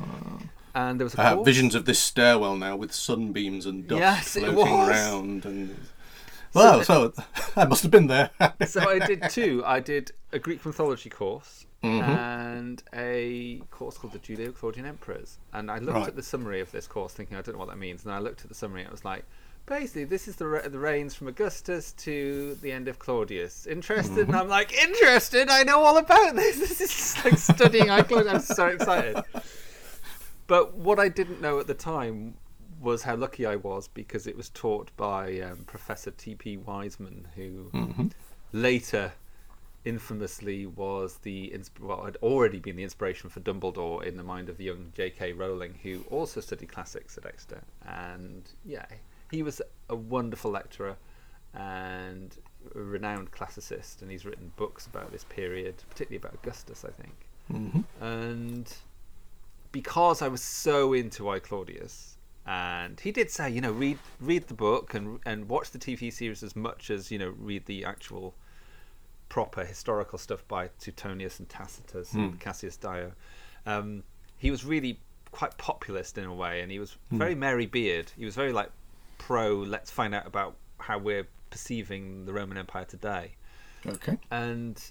And 0.74 0.98
there 0.98 1.04
was 1.04 1.14
a 1.14 1.20
I 1.20 1.24
have 1.24 1.44
visions 1.44 1.74
of 1.74 1.84
this 1.84 1.98
stairwell 1.98 2.56
now 2.56 2.76
with 2.76 2.92
sunbeams 2.92 3.66
and 3.66 3.86
dust 3.86 4.00
Yes, 4.00 4.36
it 4.36 4.40
floating 4.40 4.56
was. 4.78 4.88
around, 4.88 5.44
and 5.44 5.76
Well, 6.54 6.82
so 6.82 7.12
I 7.56 7.64
must 7.66 7.82
have 7.82 7.90
been 7.90 8.06
there. 8.06 8.30
so 8.66 8.88
I 8.88 8.98
did 8.98 9.22
two. 9.30 9.62
I 9.66 9.80
did 9.80 10.12
a 10.32 10.38
Greek 10.38 10.64
mythology 10.64 11.10
course 11.10 11.66
Mm-hmm. 11.82 12.10
and 12.10 12.82
a 12.94 13.60
course 13.72 13.98
called 13.98 14.12
the 14.12 14.20
Julio-Claudian 14.20 14.86
Emperors. 14.86 15.38
And 15.52 15.68
I 15.68 15.78
looked 15.78 15.98
Right. 15.98 16.06
at 16.06 16.14
the 16.14 16.22
summary 16.22 16.60
of 16.60 16.70
this 16.70 16.86
course, 16.86 17.12
thinking 17.12 17.36
I 17.36 17.42
don't 17.42 17.54
know 17.54 17.58
what 17.58 17.70
that 17.70 17.76
means. 17.78 18.04
And 18.04 18.14
I 18.14 18.20
looked 18.20 18.42
at 18.42 18.48
the 18.48 18.54
summary, 18.54 18.82
and 18.82 18.88
it 18.88 18.92
was 18.92 19.04
like, 19.04 19.24
basically, 19.66 20.04
this 20.04 20.28
is 20.28 20.36
the 20.36 20.46
re- 20.46 20.68
the 20.68 20.78
reigns 20.78 21.14
from 21.14 21.28
Augustus 21.28 21.92
to 21.92 22.56
the 22.62 22.72
end 22.72 22.88
of 22.88 22.98
Claudius. 22.98 23.66
Interested? 23.66 24.12
Mm-hmm. 24.12 24.30
And 24.30 24.36
I'm 24.36 24.48
like, 24.48 24.72
interested? 24.74 25.48
I 25.48 25.62
know 25.62 25.80
all 25.80 25.96
about 25.96 26.34
this. 26.34 26.58
This 26.62 26.80
is 26.80 26.90
just 26.90 27.24
like 27.24 27.38
studying. 27.38 27.90
I 27.90 28.04
I'm 28.08 28.40
so 28.40 28.68
excited. 28.68 29.22
But 30.46 30.74
what 30.74 30.98
I 30.98 31.08
didn't 31.08 31.40
know 31.40 31.58
at 31.60 31.66
the 31.66 31.74
time 31.74 32.34
was 32.80 33.02
how 33.02 33.16
lucky 33.16 33.46
I 33.46 33.56
was 33.56 33.88
because 33.88 34.26
it 34.26 34.36
was 34.36 34.50
taught 34.50 34.90
by 34.96 35.40
um, 35.40 35.58
Professor 35.66 36.10
T.P. 36.10 36.58
Wiseman, 36.58 37.28
who 37.36 37.70
later 38.52 39.12
infamously 39.84 40.66
was 40.66 41.16
the 41.18 41.52
insp- 41.54 41.80
well 41.80 42.04
had 42.04 42.16
already 42.22 42.58
been 42.58 42.76
the 42.76 42.82
inspiration 42.82 43.28
for 43.28 43.40
Dumbledore 43.40 44.04
in 44.04 44.16
the 44.16 44.22
mind 44.22 44.48
of 44.48 44.56
the 44.56 44.64
young 44.64 44.92
J.K. 44.94 45.32
Rowling, 45.32 45.78
who 45.82 46.04
also 46.10 46.40
studied 46.40 46.68
classics 46.68 47.18
at 47.18 47.26
Exeter. 47.26 47.62
And 47.86 48.48
yeah, 48.64 48.86
he 49.32 49.42
was 49.42 49.60
a 49.88 49.96
wonderful 49.96 50.50
lecturer 50.50 50.96
and 51.54 52.36
a 52.74 52.78
renowned 52.78 53.32
classicist, 53.32 54.02
and 54.02 54.10
he's 54.10 54.24
written 54.24 54.52
books 54.56 54.86
about 54.86 55.10
this 55.10 55.24
period, 55.24 55.74
particularly 55.90 56.18
about 56.18 56.34
Augustus, 56.34 56.84
I 56.84 56.90
think. 56.90 57.14
Mm-hmm. 57.52 58.04
And 58.04 58.72
because 59.72 60.22
I 60.22 60.28
was 60.28 60.42
so 60.42 60.92
into 60.92 61.28
I 61.28 61.40
Claudius, 61.40 62.16
and 62.46 63.00
he 63.00 63.10
did 63.10 63.30
say, 63.30 63.50
you 63.50 63.60
know, 63.60 63.72
read 63.72 63.98
read 64.20 64.48
the 64.48 64.54
book 64.54 64.94
and 64.94 65.18
and 65.26 65.48
watch 65.48 65.70
the 65.70 65.78
TV 65.78 66.12
series 66.12 66.42
as 66.42 66.54
much 66.54 66.90
as 66.90 67.10
you 67.10 67.18
know 67.18 67.34
read 67.38 67.66
the 67.66 67.84
actual 67.84 68.34
proper 69.28 69.64
historical 69.64 70.18
stuff 70.18 70.46
by 70.46 70.68
Suetonius 70.78 71.38
and 71.38 71.48
Tacitus 71.48 72.12
and 72.12 72.32
hmm. 72.32 72.36
Cassius 72.36 72.76
Dio. 72.76 73.12
Um, 73.64 74.02
he 74.36 74.50
was 74.50 74.64
really 74.64 75.00
quite 75.30 75.56
populist 75.56 76.18
in 76.18 76.24
a 76.24 76.34
way, 76.34 76.60
and 76.60 76.70
he 76.70 76.78
was 76.78 76.96
hmm. 77.10 77.18
very 77.18 77.34
Mary 77.34 77.66
Beard. 77.66 78.12
He 78.16 78.24
was 78.24 78.34
very 78.34 78.52
like 78.52 78.70
pro. 79.26 79.54
Let's 79.56 79.90
find 79.90 80.14
out 80.14 80.26
about 80.26 80.56
how 80.78 80.98
we're 80.98 81.26
perceiving 81.50 82.24
the 82.24 82.32
Roman 82.32 82.56
Empire 82.56 82.84
today 82.84 83.32
okay. 83.86 84.18
and 84.30 84.82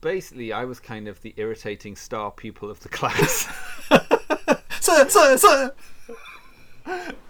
basically 0.00 0.52
I 0.52 0.64
was 0.64 0.80
kind 0.80 1.08
of 1.08 1.20
the 1.22 1.34
irritating 1.36 1.96
star 1.96 2.30
pupil 2.30 2.70
of 2.70 2.80
the 2.80 2.88
class. 2.88 3.46
Sir, 4.80 5.08
sir, 5.08 5.36
sir! 5.36 5.72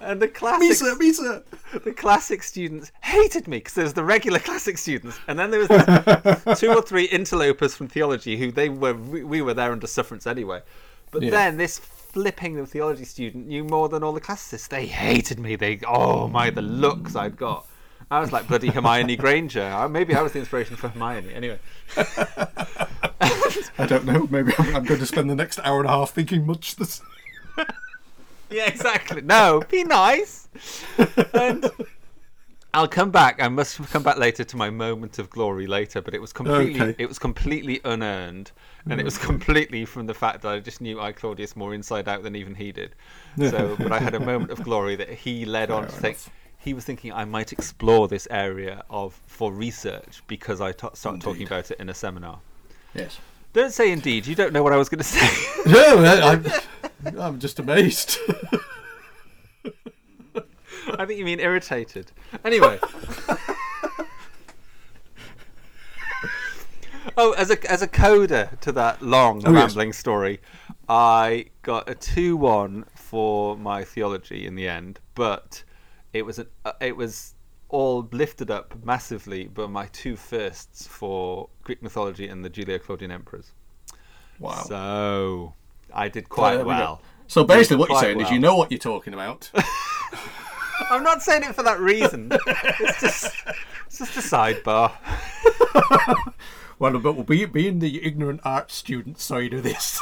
and 0.01 0.21
the 0.23 0.27
Me, 0.27 0.33
classic 0.33 0.73
sir, 0.75 0.97
me, 0.97 1.13
sir! 1.13 1.45
the 1.85 1.93
classic 1.93 2.43
students 2.43 2.91
hated 3.03 3.47
me 3.47 3.59
because 3.59 3.75
there 3.75 3.85
was 3.85 3.93
the 3.93 4.03
regular 4.03 4.39
classic 4.49 4.79
students 4.79 5.19
and 5.29 5.39
then 5.39 5.51
there 5.51 5.61
was 5.61 6.59
two 6.59 6.71
or 6.71 6.81
three 6.81 7.05
interlopers 7.05 7.75
from 7.77 7.89
theology 7.89 8.39
who 8.39 8.51
they 8.51 8.71
were 8.71 8.95
we, 8.95 9.23
we 9.23 9.43
were 9.43 9.53
there 9.55 9.71
under 9.71 9.87
sufferance 9.87 10.27
anyway. 10.27 10.63
But 11.11 11.23
Yeah. 11.23 11.31
then 11.31 11.57
this 11.59 11.79
flipping 12.13 12.55
the 12.57 12.67
theology 12.67 13.05
student 13.05 13.47
knew 13.47 13.65
more 13.65 13.89
than 13.89 14.03
all 14.03 14.13
the 14.13 14.21
classicists. 14.21 14.69
They 14.69 14.87
hated 14.87 15.39
me. 15.39 15.57
They 15.57 15.81
oh 15.87 16.29
my 16.29 16.51
the 16.51 16.63
looks 16.63 17.17
I'd 17.17 17.37
got. 17.37 17.67
I 18.11 18.21
was 18.21 18.31
like 18.33 18.47
bloody 18.47 18.69
Hermione 18.69 19.17
Granger. 19.17 19.89
Maybe 19.91 20.15
I 20.15 20.21
was 20.23 20.33
the 20.33 20.39
inspiration 20.41 20.77
for 20.77 20.89
Hermione. 20.89 21.33
Anyway, 21.33 21.59
I 21.97 23.87
don't 23.87 24.05
know. 24.05 24.27
Maybe 24.31 24.53
I'm, 24.59 24.77
I'm 24.77 24.85
going 24.85 25.01
to 25.01 25.07
spend 25.07 25.31
the 25.31 25.35
next 25.35 25.59
hour 25.61 25.81
and 25.81 25.89
a 25.89 25.93
half 25.93 26.11
thinking 26.11 26.47
much 26.47 26.77
the 26.77 26.85
same. 26.87 27.07
Yeah, 28.51 28.67
exactly. 28.67 29.23
No, 29.23 29.63
be 29.71 29.83
nice. 29.83 30.47
And 31.33 31.71
I'll 32.75 32.87
come 32.87 33.11
back. 33.11 33.43
I 33.43 33.49
must 33.49 33.79
come 33.89 34.03
back 34.03 34.19
later 34.19 34.45
to 34.45 34.57
my 34.59 34.69
moment 34.69 35.19
of 35.19 35.31
glory 35.31 35.67
later, 35.67 36.03
but 36.03 36.13
it 36.13 36.21
was 36.21 36.35
completely 36.35 36.81
Okay. 36.83 36.95
it 37.03 37.09
was 37.09 37.19
completely 37.19 37.81
unearned, 37.83 38.53
and 38.89 39.01
it 39.01 39.05
was 39.05 39.17
hmm. 39.17 39.27
completely 39.27 39.85
from 39.85 40.07
the 40.07 40.15
fact 40.15 40.43
that 40.43 40.53
I 40.53 40.61
just 40.61 40.81
knew 40.81 41.01
I 41.01 41.13
Claudius 41.13 41.57
more 41.57 41.75
inside 41.75 42.09
out 42.09 42.23
than 42.23 42.37
even 42.37 42.55
he 42.55 42.73
did. 42.73 42.95
So, 43.39 43.77
but 43.79 43.93
I 43.93 43.99
had 43.99 44.15
a 44.15 44.21
moment 44.21 44.51
of 44.51 44.63
glory 44.63 44.97
that 44.97 45.11
he 45.11 45.45
led 45.45 45.71
on 45.71 45.85
to 45.87 45.93
think. 45.93 46.19
He 46.59 46.75
was 46.75 46.85
thinking 46.85 47.13
I 47.13 47.25
might 47.25 47.53
explore 47.53 48.07
this 48.07 48.29
area 48.31 48.85
of 48.89 49.21
for 49.27 49.53
research 49.53 50.23
because 50.29 50.61
I 50.61 50.71
t- 50.73 50.87
started 50.95 51.21
talking 51.21 51.47
about 51.47 51.73
it 51.73 51.81
in 51.81 51.89
a 51.89 51.95
seminar. 51.95 52.39
Yes. 52.95 53.19
Don't 53.53 53.73
say 53.73 53.91
indeed. 53.91 54.27
You 54.27 54.35
don't 54.35 54.53
know 54.53 54.63
what 54.63 54.73
I 54.73 54.77
was 54.77 54.89
going 54.89 54.99
to 54.99 55.05
say. 55.05 55.29
No, 55.67 56.03
I, 56.05 56.33
I'm, 57.05 57.19
I'm 57.19 57.39
just 57.39 57.59
amazed. 57.59 58.19
I 60.99 61.07
think 61.07 61.19
you 61.19 61.25
mean 61.25 61.39
irritated. 61.41 62.11
Anyway. 62.45 62.81
oh, 67.17 67.33
as 67.33 67.51
a 67.51 67.71
as 67.71 67.83
a 67.83 67.89
coda 67.89 68.51
to 68.61 68.73
that 68.73 69.03
long 69.03 69.43
Oh, 69.47 69.53
yes. 69.53 69.61
rambling 69.61 69.93
story, 69.93 70.41
I 70.89 71.47
got 71.63 71.89
a 71.89 71.95
two 71.95 72.37
one 72.37 72.85
for 72.95 73.57
my 73.57 73.85
theology 73.85 74.47
in 74.47 74.55
the 74.55 74.69
end, 74.69 75.01
but 75.15 75.65
it 76.13 76.25
was 76.25 76.39
an, 76.39 76.47
uh, 76.65 76.73
it 76.81 76.97
was 76.97 77.35
all 77.69 78.09
lifted 78.13 78.51
up 78.51 78.75
massively 78.85 79.47
by 79.47 79.67
my 79.67 79.87
two 79.93 80.15
firsts 80.17 80.87
for 80.87 81.49
Greek 81.63 81.83
mythology 81.83 82.29
and 82.29 82.45
the 82.45 82.51
Julio-Claudian 82.51 83.11
emperors. 83.11 83.53
Wow. 84.39 84.65
So 84.69 85.55
I 85.93 86.09
did 86.09 86.29
quite 86.29 86.65
well. 86.65 87.01
So 87.29 87.45
basically, 87.45 87.79
what 87.79 87.89
you're 87.89 88.01
saying 88.01 88.21
is 88.21 88.31
you 88.31 88.39
know 88.39 88.57
what 88.57 88.71
you're 88.71 88.79
talking 88.79 89.15
about. 89.15 89.51
I'm 90.91 91.03
not 91.03 91.23
saying 91.23 91.45
it 91.45 91.55
for 91.55 91.63
that 91.63 91.81
reason. 91.81 92.31
it's 92.31 93.01
just 93.01 93.35
it's 93.87 93.99
just 93.99 94.17
a 94.17 94.21
sidebar. 94.21 94.93
well, 96.83 96.99
but 96.99 97.13
we'll 97.15 97.23
be 97.23 97.45
being 97.45 97.79
the 97.79 98.05
ignorant 98.05 98.41
art 98.45 98.73
student 98.73 99.21
side 99.21 99.53
of 99.55 99.63
this. 99.63 100.01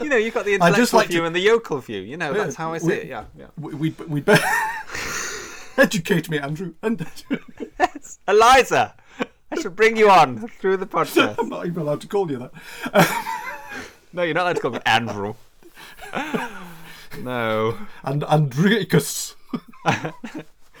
You 0.00 0.08
know, 0.08 0.16
you've 0.16 0.32
got 0.34 0.44
the 0.44 0.52
I 0.52 0.54
intellectual 0.54 0.82
just 0.82 0.92
like 0.94 1.08
view 1.08 1.20
to- 1.20 1.26
and 1.26 1.34
the 1.34 1.40
yokel 1.40 1.78
view. 1.78 2.00
You 2.00 2.16
know, 2.16 2.32
that's 2.32 2.54
how 2.54 2.72
I 2.72 2.78
see 2.78 2.86
we- 2.86 2.92
it. 2.94 3.06
Yeah, 3.08 3.24
yeah. 3.36 3.46
we 3.58 3.74
we 3.74 3.90
we 4.08 4.20
better 4.20 4.46
educate 5.76 6.30
me, 6.30 6.38
Andrew. 6.38 6.74
And 6.82 7.04
Eliza, 8.28 8.94
I 9.50 9.60
should 9.60 9.74
bring 9.76 9.96
you 9.96 10.08
on 10.10 10.46
through 10.60 10.76
the 10.78 10.86
podcast. 10.86 11.34
I'm 11.38 11.48
not 11.48 11.66
even 11.66 11.82
allowed 11.82 12.00
to 12.02 12.06
call 12.06 12.30
you 12.30 12.38
that. 12.38 12.52
No, 14.12 14.22
you're 14.22 14.34
not 14.34 14.42
allowed 14.44 14.56
to 14.56 14.62
call 14.62 14.70
me 14.70 14.80
Andrew. 14.86 15.34
No. 17.20 17.76
And 18.04 18.22
Andricus. 18.24 19.34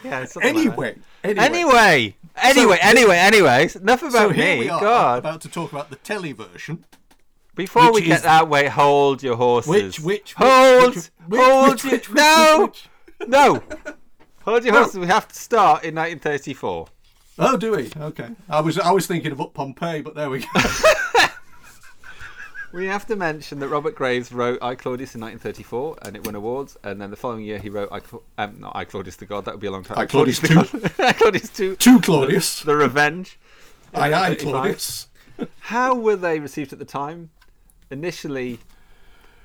Yeah. 0.04 0.26
something 0.26 0.54
like. 0.76 0.98
Anyway, 1.24 1.38
anyway. 1.38 2.14
Anyway, 2.36 2.78
anyway, 2.80 3.16
anyway, 3.16 3.16
anyway. 3.18 3.70
Enough 3.74 4.02
about 4.02 4.12
So 4.12 4.28
here 4.30 4.54
me. 4.54 4.58
we 4.60 4.68
are 4.68 4.80
God. 4.80 5.18
about 5.18 5.40
to 5.42 5.48
talk 5.48 5.72
about 5.72 5.90
the 5.90 5.96
telly 5.96 6.32
version. 6.32 6.84
Before 7.54 7.92
we 7.92 8.00
get 8.02 8.22
that 8.24 8.48
way, 8.48 8.66
hold 8.68 9.22
your 9.22 9.36
horses. 9.36 9.70
Which, 9.70 10.00
which, 10.00 10.34
hold, 10.36 10.96
which, 10.96 11.10
which, 11.28 11.40
hold 11.40 11.70
which, 11.70 11.84
your, 11.84 11.92
which, 11.92 12.08
which, 12.08 12.16
no, 12.16 12.72
no, 13.28 13.62
hold 14.42 14.64
your 14.64 14.74
horses. 14.74 14.98
We 14.98 15.06
have 15.06 15.28
to 15.28 15.34
start 15.36 15.84
in 15.84 15.94
1934. 15.94 16.88
Oh, 17.38 17.56
do 17.56 17.72
we? 17.72 17.90
Okay. 17.96 18.30
I 18.48 18.60
was 18.60 18.78
I 18.78 18.90
was 18.90 19.06
thinking 19.06 19.30
of 19.30 19.40
Up 19.40 19.54
Pompeii, 19.54 20.02
but 20.02 20.14
there 20.16 20.30
we 20.30 20.40
go. 20.40 20.46
We 22.74 22.86
have 22.86 23.06
to 23.06 23.14
mention 23.14 23.60
that 23.60 23.68
Robert 23.68 23.94
Graves 23.94 24.32
wrote 24.32 24.60
I 24.60 24.74
Claudius 24.74 25.14
in 25.14 25.20
1934, 25.20 25.98
and 26.02 26.16
it 26.16 26.26
won 26.26 26.34
awards. 26.34 26.76
And 26.82 27.00
then 27.00 27.10
the 27.10 27.16
following 27.16 27.44
year, 27.44 27.60
he 27.60 27.70
wrote 27.70 27.88
I, 27.92 28.00
Cla- 28.00 28.18
um, 28.36 28.56
not 28.58 28.74
I 28.74 28.84
Claudius 28.84 29.14
the 29.14 29.26
God. 29.26 29.44
That 29.44 29.54
would 29.54 29.60
be 29.60 29.68
a 29.68 29.70
long 29.70 29.84
time. 29.84 29.96
I 29.96 30.06
Claudius 30.06 30.40
the 30.40 30.92
I 30.98 31.12
Claudius 31.12 31.50
two. 31.50 31.76
to 31.76 32.00
Claudius. 32.00 32.62
The 32.62 32.74
Revenge. 32.74 33.38
I 33.94 34.10
35. 34.10 34.38
Claudius. 34.38 35.06
How 35.60 35.94
were 35.94 36.16
they 36.16 36.40
received 36.40 36.72
at 36.72 36.80
the 36.80 36.84
time? 36.84 37.30
Initially, 37.92 38.58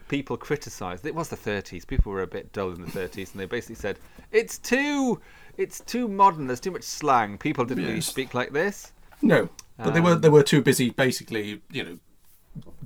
people 0.08 0.36
criticised. 0.36 1.06
It 1.06 1.14
was 1.14 1.30
the 1.30 1.38
30s. 1.38 1.86
People 1.86 2.12
were 2.12 2.24
a 2.24 2.28
bit 2.28 2.52
dull 2.52 2.72
in 2.72 2.82
the 2.82 2.88
30s, 2.88 3.32
and 3.32 3.40
they 3.40 3.46
basically 3.46 3.76
said 3.76 4.00
it's 4.32 4.58
too, 4.58 5.22
it's 5.56 5.82
too 5.82 6.08
modern. 6.08 6.48
There's 6.48 6.60
too 6.60 6.72
much 6.72 6.82
slang. 6.82 7.38
People 7.38 7.64
didn't 7.64 7.86
really 7.86 8.02
speak 8.02 8.34
like 8.34 8.54
this. 8.54 8.92
No, 9.22 9.50
but 9.78 9.94
they 9.94 10.02
were 10.02 10.14
Um, 10.14 10.22
they 10.22 10.30
were 10.30 10.42
too 10.42 10.64
busy, 10.64 10.90
basically, 10.90 11.62
you 11.70 11.84
know, 11.84 12.00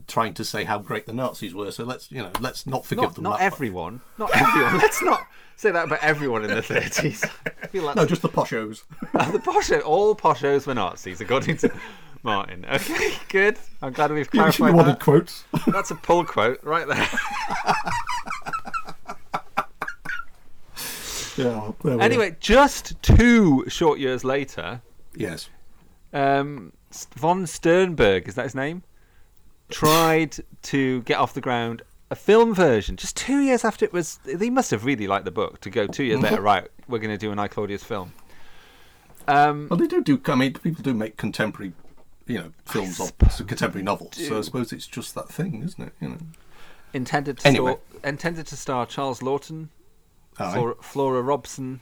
trying 0.07 0.33
to 0.35 0.43
say 0.45 0.63
how 0.63 0.79
great 0.79 1.05
the 1.05 1.13
Nazis 1.13 1.53
were. 1.53 1.71
So 1.71 1.83
let's 1.83 2.11
you 2.11 2.21
know 2.21 2.31
let's 2.39 2.65
not 2.67 2.85
forgive 2.85 3.03
Not, 3.03 3.15
them. 3.15 3.23
not 3.25 3.41
everyone. 3.41 4.01
Not 4.17 4.29
everyone. 4.35 4.77
Let's 4.79 5.01
not 5.03 5.21
say 5.55 5.71
that 5.71 5.85
about 5.85 5.99
everyone 6.03 6.43
in 6.43 6.49
the 6.49 6.61
30s. 6.61 7.29
Like 7.81 7.95
No, 7.95 8.05
just 8.05 8.21
the 8.21 8.29
poshos. 8.29 8.83
Uh, 9.13 9.31
the 9.37 9.39
posho, 9.39 9.81
all 9.83 10.15
poshos 10.15 10.67
were 10.67 10.73
Nazis, 10.75 11.21
according 11.21 11.57
to 11.57 11.71
Martin. 12.21 12.65
Okay, 12.71 13.13
good. 13.29 13.57
I'm 13.81 13.93
glad 13.93 14.11
we've 14.11 14.25
you 14.31 14.39
clarified 14.39 14.73
wanted 14.75 14.91
that. 14.93 14.99
quotes. 14.99 15.43
That's 15.67 15.89
a 15.91 15.95
pull 15.95 16.23
quote 16.25 16.63
right 16.63 16.87
there. 16.87 17.07
yeah. 21.37 21.71
there 21.83 21.99
anyway, 22.01 22.35
just 22.39 23.01
two 23.01 23.65
short 23.67 23.99
years 23.99 24.23
later, 24.23 24.81
Yes. 25.15 25.49
um, 26.13 26.73
von 27.15 27.45
Sternberg, 27.47 28.27
is 28.27 28.35
that 28.35 28.43
his 28.43 28.55
name? 28.55 28.83
Tried 29.69 30.37
to 30.63 31.01
get 31.03 31.17
off 31.17 31.33
the 31.33 31.41
ground 31.41 31.81
a 32.11 32.15
film 32.15 32.53
version 32.53 32.95
just 32.95 33.17
two 33.17 33.39
years 33.39 33.65
after 33.65 33.83
it 33.85 33.91
was. 33.93 34.19
They 34.23 34.49
must 34.49 34.69
have 34.71 34.85
really 34.85 35.07
liked 35.07 35.25
the 35.25 35.31
book 35.31 35.61
to 35.61 35.69
go 35.69 35.87
two 35.87 36.03
years 36.03 36.21
later. 36.21 36.41
Right, 36.41 36.67
we're 36.87 36.99
going 36.99 37.09
to 37.11 37.17
do 37.17 37.31
an 37.31 37.39
I 37.39 37.47
Claudius 37.47 37.83
film. 37.83 38.13
Um, 39.27 39.67
Well, 39.69 39.79
they 39.79 39.87
do 39.87 40.03
do. 40.03 40.21
I 40.27 40.35
mean, 40.35 40.53
people 40.53 40.83
do 40.83 40.93
make 40.93 41.17
contemporary, 41.17 41.73
you 42.27 42.37
know, 42.39 42.51
films 42.65 42.99
of 42.99 43.17
contemporary 43.47 43.83
novels. 43.83 44.15
So 44.15 44.37
I 44.37 44.41
suppose 44.41 44.71
it's 44.73 44.85
just 44.87 45.15
that 45.15 45.29
thing, 45.29 45.63
isn't 45.63 45.81
it? 45.87 45.93
You 45.99 46.09
know. 46.09 46.17
intended 46.93 47.39
to 47.39 47.47
Anyway. 47.47 47.77
star, 47.97 48.09
intended 48.09 48.47
to 48.47 48.57
star 48.57 48.85
Charles 48.85 49.21
Laughton, 49.21 49.69
Flora, 50.35 50.75
Flora 50.81 51.21
Robson, 51.21 51.79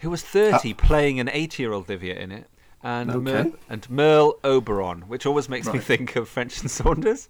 who 0.00 0.10
was 0.10 0.22
thirty, 0.22 0.72
playing 0.74 1.18
an 1.18 1.28
eighty-year-old 1.30 1.88
Livia 1.88 2.14
in 2.14 2.30
it, 2.30 2.48
and 2.86 3.24
Mer- 3.24 3.52
and 3.68 3.90
Merle 3.90 4.38
Oberon, 4.44 5.02
which 5.08 5.26
always 5.26 5.48
makes 5.48 5.66
me 5.72 5.78
think 5.80 6.14
of 6.14 6.28
French 6.28 6.60
and 6.60 6.70
Saunders. 6.78 7.28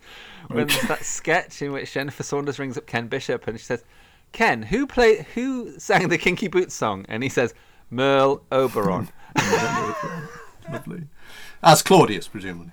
When 0.48 0.64
Okay. 0.64 0.74
there's 0.74 0.88
that 0.88 1.04
sketch 1.04 1.62
in 1.62 1.72
which 1.72 1.92
Jennifer 1.92 2.22
Saunders 2.22 2.58
rings 2.58 2.76
up 2.76 2.86
Ken 2.86 3.06
Bishop 3.08 3.46
and 3.46 3.58
she 3.58 3.64
says, 3.64 3.82
"Ken, 4.32 4.62
who 4.64 4.86
play 4.86 5.26
who 5.34 5.78
sang 5.78 6.08
the 6.08 6.18
Kinky 6.18 6.48
Boots 6.48 6.74
song?" 6.74 7.06
And 7.08 7.22
he 7.22 7.28
says, 7.30 7.54
"Merle 7.90 8.42
Oberon." 8.52 9.08
Lovely. 10.70 11.04
As 11.62 11.82
Claudius, 11.82 12.28
presumably. 12.28 12.72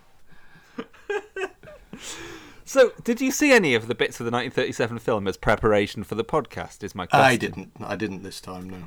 so, 2.66 2.92
did 3.04 3.22
you 3.22 3.32
see 3.32 3.52
any 3.52 3.76
of 3.76 3.88
the 3.88 3.96
bits 3.96 4.20
of 4.20 4.26
the 4.26 4.32
1937 4.32 5.00
film 5.00 5.28
as 5.28 5.38
preparation 5.38 6.04
for 6.04 6.16
the 6.16 6.24
podcast? 6.24 6.84
Is 6.84 6.96
my 6.96 7.06
question. 7.06 7.26
I 7.26 7.36
didn't. 7.38 7.72
I 7.80 7.96
didn't 7.96 8.24
this 8.24 8.42
time. 8.42 8.70
No. 8.70 8.78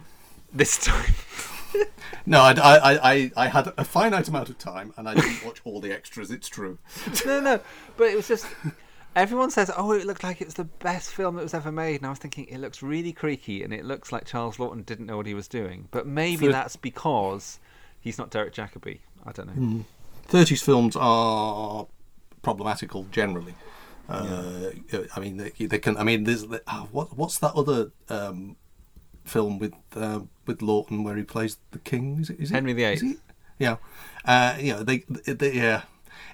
this 0.52 0.76
time. 0.84 1.14
No, 2.28 2.40
I, 2.40 2.52
I, 2.52 3.12
I, 3.12 3.30
I 3.36 3.46
had 3.48 3.72
a 3.78 3.84
finite 3.84 4.26
amount 4.28 4.48
of 4.48 4.58
time, 4.58 4.92
and 4.96 5.08
I 5.08 5.14
didn't 5.14 5.44
watch 5.44 5.60
all 5.64 5.80
the 5.80 5.92
extras. 5.92 6.30
It's 6.30 6.48
true. 6.48 6.78
no, 7.24 7.40
no, 7.40 7.60
but 7.96 8.08
it 8.08 8.16
was 8.16 8.26
just. 8.28 8.46
Everyone 9.14 9.50
says, 9.50 9.70
"Oh, 9.76 9.92
it 9.92 10.04
looked 10.06 10.22
like 10.24 10.40
it 10.40 10.46
was 10.46 10.54
the 10.54 10.64
best 10.64 11.10
film 11.14 11.36
that 11.36 11.42
was 11.42 11.54
ever 11.54 11.70
made," 11.72 11.96
and 11.96 12.06
I 12.06 12.10
was 12.10 12.18
thinking 12.18 12.46
it 12.46 12.58
looks 12.58 12.82
really 12.82 13.12
creaky, 13.12 13.62
and 13.62 13.72
it 13.72 13.84
looks 13.84 14.10
like 14.12 14.24
Charles 14.26 14.56
Laughton 14.58 14.84
didn't 14.84 15.06
know 15.06 15.16
what 15.16 15.26
he 15.26 15.34
was 15.34 15.48
doing. 15.48 15.88
But 15.90 16.06
maybe 16.06 16.48
that's 16.48 16.76
because 16.76 17.58
he's 18.00 18.18
not 18.18 18.30
Derek 18.30 18.52
Jacobi. 18.54 18.98
I 19.24 19.32
don't 19.32 19.56
know. 19.56 19.84
30s 20.28 20.62
films 20.62 20.96
are 20.98 21.86
problematical 22.42 23.06
generally. 23.10 23.54
Uh, 24.08 24.70
I 25.16 25.20
mean, 25.20 25.36
they, 25.36 25.50
they 25.66 25.78
can. 25.78 25.96
I 25.96 26.02
mean, 26.04 26.24
there's 26.24 26.46
the- 26.46 26.62
oh, 26.68 26.88
what 26.92 27.16
what's 27.16 27.38
that 27.38 27.54
other 27.54 27.90
um, 28.08 28.56
film 29.26 29.58
with 29.58 29.74
uh, 29.94 30.20
with 30.46 30.60
Laughton 30.60 31.04
where 31.04 31.16
he 31.16 31.22
plays 31.22 31.58
the 31.72 31.78
king? 31.78 32.18
Is 32.20 32.30
it? 32.30 32.40
Is 32.40 32.50
it 32.50 32.54
Henry 32.54 32.72
VIII. 32.72 32.94
Is 32.94 33.00
he? 33.02 33.16
Yeah, 33.58 33.76
uh, 34.24 34.56
you 34.58 34.72
know, 34.74 34.82
they, 34.82 34.98
they, 35.26 35.52
yeah. 35.52 35.82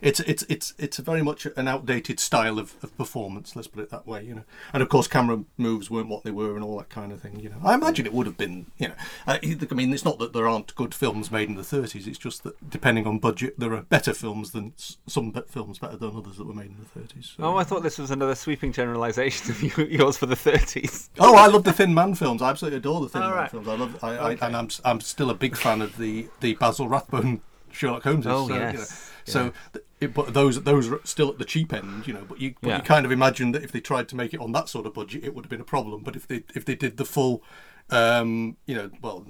It's 0.02 0.21
it's 0.21 0.42
it's 0.49 0.75
it's 0.78 0.99
very 0.99 1.23
much 1.23 1.47
an 1.47 1.68
outdated 1.68 2.18
style 2.18 2.59
of, 2.59 2.75
of 2.82 2.97
performance. 2.99 3.54
Let's 3.54 3.68
put 3.68 3.82
it 3.85 3.90
that 3.90 4.06
way, 4.06 4.25
you 4.25 4.35
know. 4.35 4.42
And 4.73 4.82
of 4.82 4.88
course, 4.88 5.06
camera 5.06 5.44
moves 5.56 5.90
weren't 5.90 6.09
what 6.09 6.25
they 6.25 6.32
were, 6.32 6.54
and 6.56 6.64
all 6.64 6.76
that 6.78 6.90
kind 6.90 7.12
of 7.12 7.21
thing. 7.21 7.38
You 7.38 7.50
know, 7.50 7.56
I 7.64 7.75
imagine 7.75 8.04
it 8.04 8.12
would 8.12 8.26
have 8.26 8.37
been. 8.37 8.66
You 8.78 8.88
know, 8.88 8.94
uh, 9.28 9.38
I 9.42 9.75
mean, 9.75 9.92
it's 9.94 10.04
not 10.04 10.18
that 10.18 10.32
there 10.32 10.49
aren't 10.49 10.75
good 10.75 10.92
films 10.94 11.30
made 11.30 11.49
in 11.49 11.54
the 11.54 11.62
30s. 11.62 12.06
It's 12.09 12.18
just 12.18 12.42
that 12.42 12.68
depending 12.68 13.06
on 13.06 13.21
budget, 13.21 13.54
there 13.59 13.73
are 13.75 13.82
better 13.82 14.12
films 14.12 14.50
than 14.50 14.73
some 15.06 15.32
films 15.49 15.78
better 15.78 15.97
than 15.97 16.16
others 16.16 16.37
that 16.37 16.47
were 16.49 16.52
made 16.54 16.66
in 16.73 16.76
the 16.78 17.00
30s. 17.00 17.37
so- 17.37 17.44
Oh, 17.44 17.56
I 17.56 17.62
thought 17.64 17.85
this 17.85 17.99
was 17.99 18.11
another 18.11 18.35
sweeping 18.35 18.73
generalisation 18.73 19.50
of 19.50 19.62
you- 19.62 19.87
yours 19.87 20.16
for 20.16 20.26
the 20.26 20.35
30s. 20.37 21.09
Oh, 21.21 21.37
I 21.37 21.47
love 21.47 21.62
the 21.62 21.73
Thin 21.73 21.94
Man 21.94 22.14
films. 22.16 22.42
I 22.42 22.50
absolutely 22.50 22.78
adore 22.78 23.00
the 23.02 23.09
Thin 23.09 23.23
All 23.23 23.28
Man 23.28 23.37
right. 23.38 23.50
films. 23.50 23.68
I 23.68 23.75
love, 23.76 24.02
I, 24.02 24.09
I, 24.16 24.30
and 24.32 24.56
I'm 24.56 24.68
I'm 24.85 25.00
still 25.00 25.30
a 25.30 25.35
big 25.35 25.56
fan 25.56 25.80
of 25.80 25.97
the 25.97 26.26
the 26.40 26.54
Basil 26.54 26.88
Rathbone 26.88 27.40
Sherlock 27.71 28.02
Holmes. 28.02 28.26
Oh, 28.26 28.49
so, 28.49 28.54
you 28.54 28.61
yes. 28.61 28.75
know. 28.75 29.32
So, 29.32 29.52
th- 29.73 29.85
it, 30.02 30.12
but 30.14 30.35
those 30.35 30.62
those 30.62 30.90
are 30.90 31.00
still 31.04 31.28
at 31.28 31.38
the 31.38 31.44
cheap 31.44 31.73
end, 31.73 32.06
you 32.06 32.12
know. 32.14 32.25
But 32.28 32.40
you 32.40 32.54
but 32.61 32.68
Yeah. 32.68 32.76
you 32.78 32.82
kind 32.82 33.04
of 33.06 33.12
imagine 33.12 33.52
that 33.52 33.62
if 33.62 33.73
they 33.73 33.80
tried 33.80 34.09
to 34.09 34.16
make 34.16 34.35
it 34.35 34.40
on 34.40 34.52
that 34.52 34.68
sort 34.68 34.87
of 34.87 34.94
budget, 34.94 35.25
it 35.25 35.35
would 35.35 35.44
have 35.44 35.50
been 35.50 35.61
a 35.61 35.64
problem. 35.64 36.02
But 36.02 36.16
if 36.16 36.26
they 36.26 36.44
if 36.54 36.64
they 36.64 36.75
did 36.75 36.97
the 36.97 37.04
full, 37.04 37.42
um, 37.90 38.56
you 38.66 38.75
know, 38.75 38.90
well, 39.00 39.26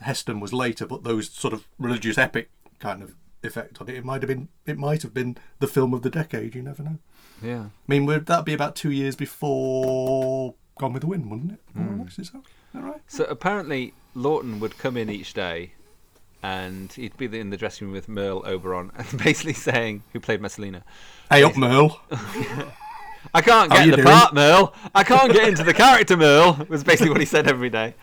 Heston 0.00 0.40
was 0.40 0.52
later, 0.52 0.86
but 0.86 1.04
those 1.04 1.30
sort 1.30 1.54
of 1.54 1.66
religious 1.78 2.18
epic 2.18 2.50
kind 2.78 3.02
of 3.02 3.14
effect 3.42 3.80
on 3.80 3.88
it, 3.88 3.94
it 3.96 4.04
might 4.04 4.22
have 4.22 4.28
been 4.28 4.48
it 4.66 4.78
might 4.78 5.02
have 5.02 5.14
been 5.14 5.36
the 5.60 5.66
film 5.66 5.94
of 5.94 6.02
the 6.02 6.10
decade. 6.10 6.54
You 6.54 6.62
never 6.62 6.82
know. 6.82 6.98
Yeah. 7.42 7.64
I 7.66 7.70
mean, 7.86 8.06
would 8.06 8.26
that 8.26 8.44
be 8.44 8.54
about 8.54 8.76
two 8.76 8.90
years 8.90 9.14
before 9.16 10.54
Gone 10.78 10.92
with 10.92 11.02
the 11.02 11.06
Wind, 11.08 11.30
wouldn't 11.30 11.52
it? 11.52 11.60
More 11.74 11.94
or 11.94 12.04
less, 12.04 12.18
is 12.18 12.30
that, 12.30 12.38
is 12.38 12.44
that 12.74 12.82
right? 12.82 13.00
So 13.06 13.24
apparently 13.24 13.94
Lawton 14.14 14.60
would 14.60 14.78
come 14.78 14.96
in 14.96 15.08
each 15.10 15.32
day, 15.34 15.72
and 16.42 16.92
he'd 16.92 17.16
be 17.16 17.26
in 17.38 17.50
the 17.50 17.56
dressing 17.56 17.86
room 17.88 17.94
with 17.94 18.08
Merle 18.08 18.42
Oberon, 18.46 18.92
and 18.96 19.18
basically 19.24 19.52
saying, 19.52 20.02
who 20.12 20.20
played 20.20 20.40
Messalina, 20.40 20.82
Hey 21.30 21.42
up, 21.42 21.56
Merle. 21.56 22.00
"I 23.34 23.40
can't 23.42 23.70
get 23.70 23.86
the 23.90 23.96
doing?" 23.96 24.06
part, 24.06 24.34
Merle. 24.34 24.74
I 24.94 25.02
can't 25.02 25.32
get 25.32 25.48
into 25.48 25.64
the 25.64 25.74
character, 25.74 26.16
Merle." 26.16 26.66
Was 26.68 26.84
basically 26.84 27.10
what 27.10 27.20
he 27.20 27.26
said 27.26 27.48
every 27.48 27.70
day, 27.70 27.94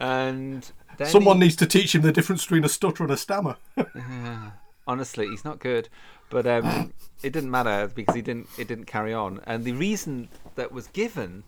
and 0.00 0.70
Someone 1.06 1.36
he- 1.36 1.44
needs 1.44 1.56
to 1.56 1.66
teach 1.66 1.94
him 1.94 2.02
the 2.02 2.12
difference 2.12 2.44
between 2.44 2.64
a 2.64 2.68
stutter 2.68 3.04
and 3.04 3.12
a 3.12 3.16
stammer. 3.16 3.56
honestly, 4.86 5.28
he's 5.28 5.44
not 5.44 5.60
good. 5.60 5.88
But 6.30 6.46
um, 6.46 6.92
it 7.22 7.32
didn't 7.32 7.50
matter 7.50 7.90
because 7.94 8.14
he 8.14 8.22
didn't. 8.22 8.48
It 8.58 8.68
didn't 8.68 8.84
carry 8.84 9.14
on, 9.14 9.40
and 9.46 9.64
the 9.64 9.72
reason 9.72 10.28
that 10.56 10.72
was 10.72 10.88
given 10.88 11.44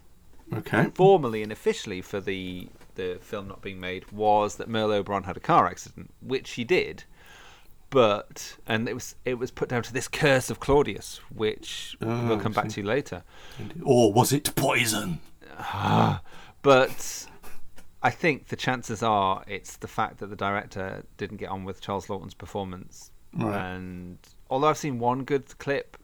okay. 0.54 0.86
formally 0.94 1.42
and 1.42 1.52
officially 1.52 2.00
for 2.00 2.20
the 2.20 2.68
the 2.94 3.18
film 3.20 3.48
not 3.48 3.62
being 3.62 3.80
made 3.80 4.10
was 4.12 4.56
that 4.56 4.68
Merle 4.68 4.92
Oberon 4.92 5.24
had 5.24 5.36
a 5.36 5.40
car 5.40 5.66
accident, 5.66 6.12
which 6.20 6.52
he 6.52 6.64
did. 6.64 7.04
But 7.90 8.56
and 8.68 8.88
it 8.88 8.94
was 8.94 9.16
it 9.24 9.34
was 9.34 9.50
put 9.50 9.68
down 9.68 9.82
to 9.82 9.92
this 9.92 10.06
curse 10.06 10.48
of 10.48 10.60
Claudius, 10.60 11.20
which 11.34 11.96
ah, 12.00 12.24
we'll 12.28 12.38
Oh, 12.38 12.40
come 12.40 12.52
back 12.52 12.68
to 12.70 12.82
later. 12.84 13.24
Or 13.82 14.12
was 14.12 14.32
it 14.32 14.54
poison? 14.54 15.18
Ah, 15.58 16.20
but 16.62 17.26
I 18.02 18.10
think 18.10 18.46
the 18.48 18.56
chances 18.56 19.02
are 19.02 19.42
it's 19.48 19.76
the 19.76 19.88
fact 19.88 20.18
that 20.18 20.28
the 20.28 20.36
director 20.36 21.04
didn't 21.16 21.38
get 21.38 21.48
on 21.48 21.64
with 21.64 21.80
Charles 21.80 22.08
Laughton's 22.08 22.32
performance. 22.34 23.10
Right. 23.34 23.56
And 23.72 24.18
although 24.48 24.68
I've 24.68 24.78
seen 24.78 25.00
one 25.00 25.24
good 25.24 25.58
clip 25.58 25.96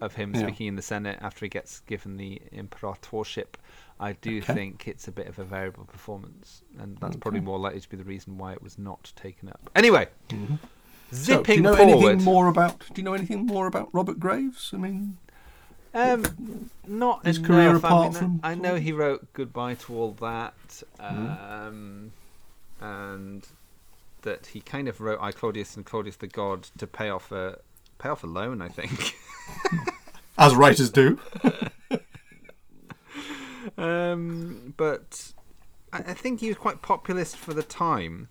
of 0.00 0.14
him 0.14 0.34
Yeah. 0.34 0.42
speaking 0.42 0.66
in 0.68 0.76
the 0.76 0.82
Senate 0.82 1.18
after 1.20 1.44
he 1.44 1.48
gets 1.50 1.80
given 1.80 2.16
the 2.16 2.40
imperatorship, 2.52 3.58
I 4.00 4.12
do 4.12 4.38
Okay. 4.38 4.52
think 4.54 4.88
it's 4.88 5.06
a 5.08 5.12
bit 5.12 5.26
of 5.28 5.38
a 5.38 5.44
variable 5.44 5.84
performance, 5.84 6.62
and 6.78 6.96
that's 6.98 7.16
probably 7.16 7.40
more 7.40 7.58
likely 7.58 7.80
to 7.80 7.88
be 7.88 7.96
the 7.96 8.04
reason 8.04 8.36
why 8.38 8.52
it 8.52 8.62
was 8.62 8.76
not 8.78 9.12
taken 9.16 9.48
up. 9.48 9.70
Anyway, 9.74 10.08
Mm-hmm. 10.30 10.56
So, 11.12 11.16
zipping 11.16 11.44
do 11.44 11.52
you 11.54 11.60
know 11.62 11.76
forward. 11.76 12.06
anything 12.08 12.24
more 12.24 12.48
about? 12.48 12.80
Do 12.80 12.86
you 12.96 13.02
know 13.04 13.14
anything 13.14 13.46
more 13.46 13.66
about 13.68 13.88
Robert 13.92 14.18
Graves? 14.18 14.70
I 14.74 14.78
mean, 14.78 15.16
Um, 15.94 16.70
not 16.88 17.24
His 17.24 17.38
enough. 17.38 17.46
career 17.48 17.70
I, 17.70 17.76
apart 17.76 18.12
mean, 18.14 18.20
from- 18.20 18.40
I 18.42 18.56
know 18.56 18.74
he 18.76 18.90
wrote 18.90 19.32
"Goodbye 19.32 19.74
to 19.74 19.94
All 19.96 20.10
That," 20.14 20.54
Mm-hmm. 20.98 21.52
um, 21.68 22.12
and 22.80 23.46
that 24.22 24.46
he 24.46 24.60
kind 24.60 24.88
of 24.88 25.00
wrote 25.00 25.20
"I 25.22 25.30
Claudius 25.30 25.76
and 25.76 25.86
Claudius 25.86 26.16
the 26.16 26.26
God" 26.26 26.64
to 26.78 26.86
pay 26.88 27.10
off 27.10 27.30
a 27.30 27.58
pay 27.98 28.08
off 28.08 28.24
a 28.24 28.26
loan. 28.26 28.60
I 28.60 28.68
think. 28.68 29.14
as 30.38 30.56
writers 30.56 30.90
do. 30.90 31.20
um, 33.78 34.74
but 34.76 35.32
I, 35.92 35.98
I 35.98 36.14
think 36.14 36.40
he 36.40 36.48
was 36.48 36.56
quite 36.56 36.82
populist 36.82 37.36
for 37.36 37.54
the 37.54 37.62
time. 37.62 38.28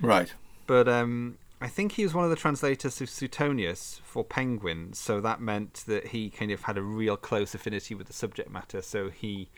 Right. 0.00 0.32
But 0.66 0.88
um, 0.88 1.38
I 1.60 1.68
think 1.68 1.92
he 1.92 2.02
was 2.02 2.14
one 2.14 2.24
of 2.24 2.30
the 2.30 2.36
translators 2.36 3.00
of 3.00 3.08
Suetonius 3.08 4.00
for 4.04 4.24
Penguin, 4.24 4.92
so 4.92 5.20
that 5.20 5.40
meant 5.40 5.84
that 5.86 6.08
he 6.08 6.30
kind 6.30 6.50
of 6.50 6.62
had 6.62 6.76
a 6.76 6.82
real 6.82 7.16
close 7.16 7.54
affinity 7.54 7.94
with 7.94 8.06
the 8.06 8.12
subject 8.12 8.50
matter. 8.50 8.82
So 8.82 9.10
he 9.10 9.48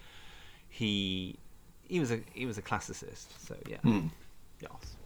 he 0.68 1.38
he 1.82 2.00
was 2.00 2.10
a 2.10 2.20
he 2.32 2.46
was 2.46 2.58
a 2.58 2.62
classicist. 2.62 3.26
So 3.38 3.56
yeah, 3.68 3.78
yes. 4.60 4.96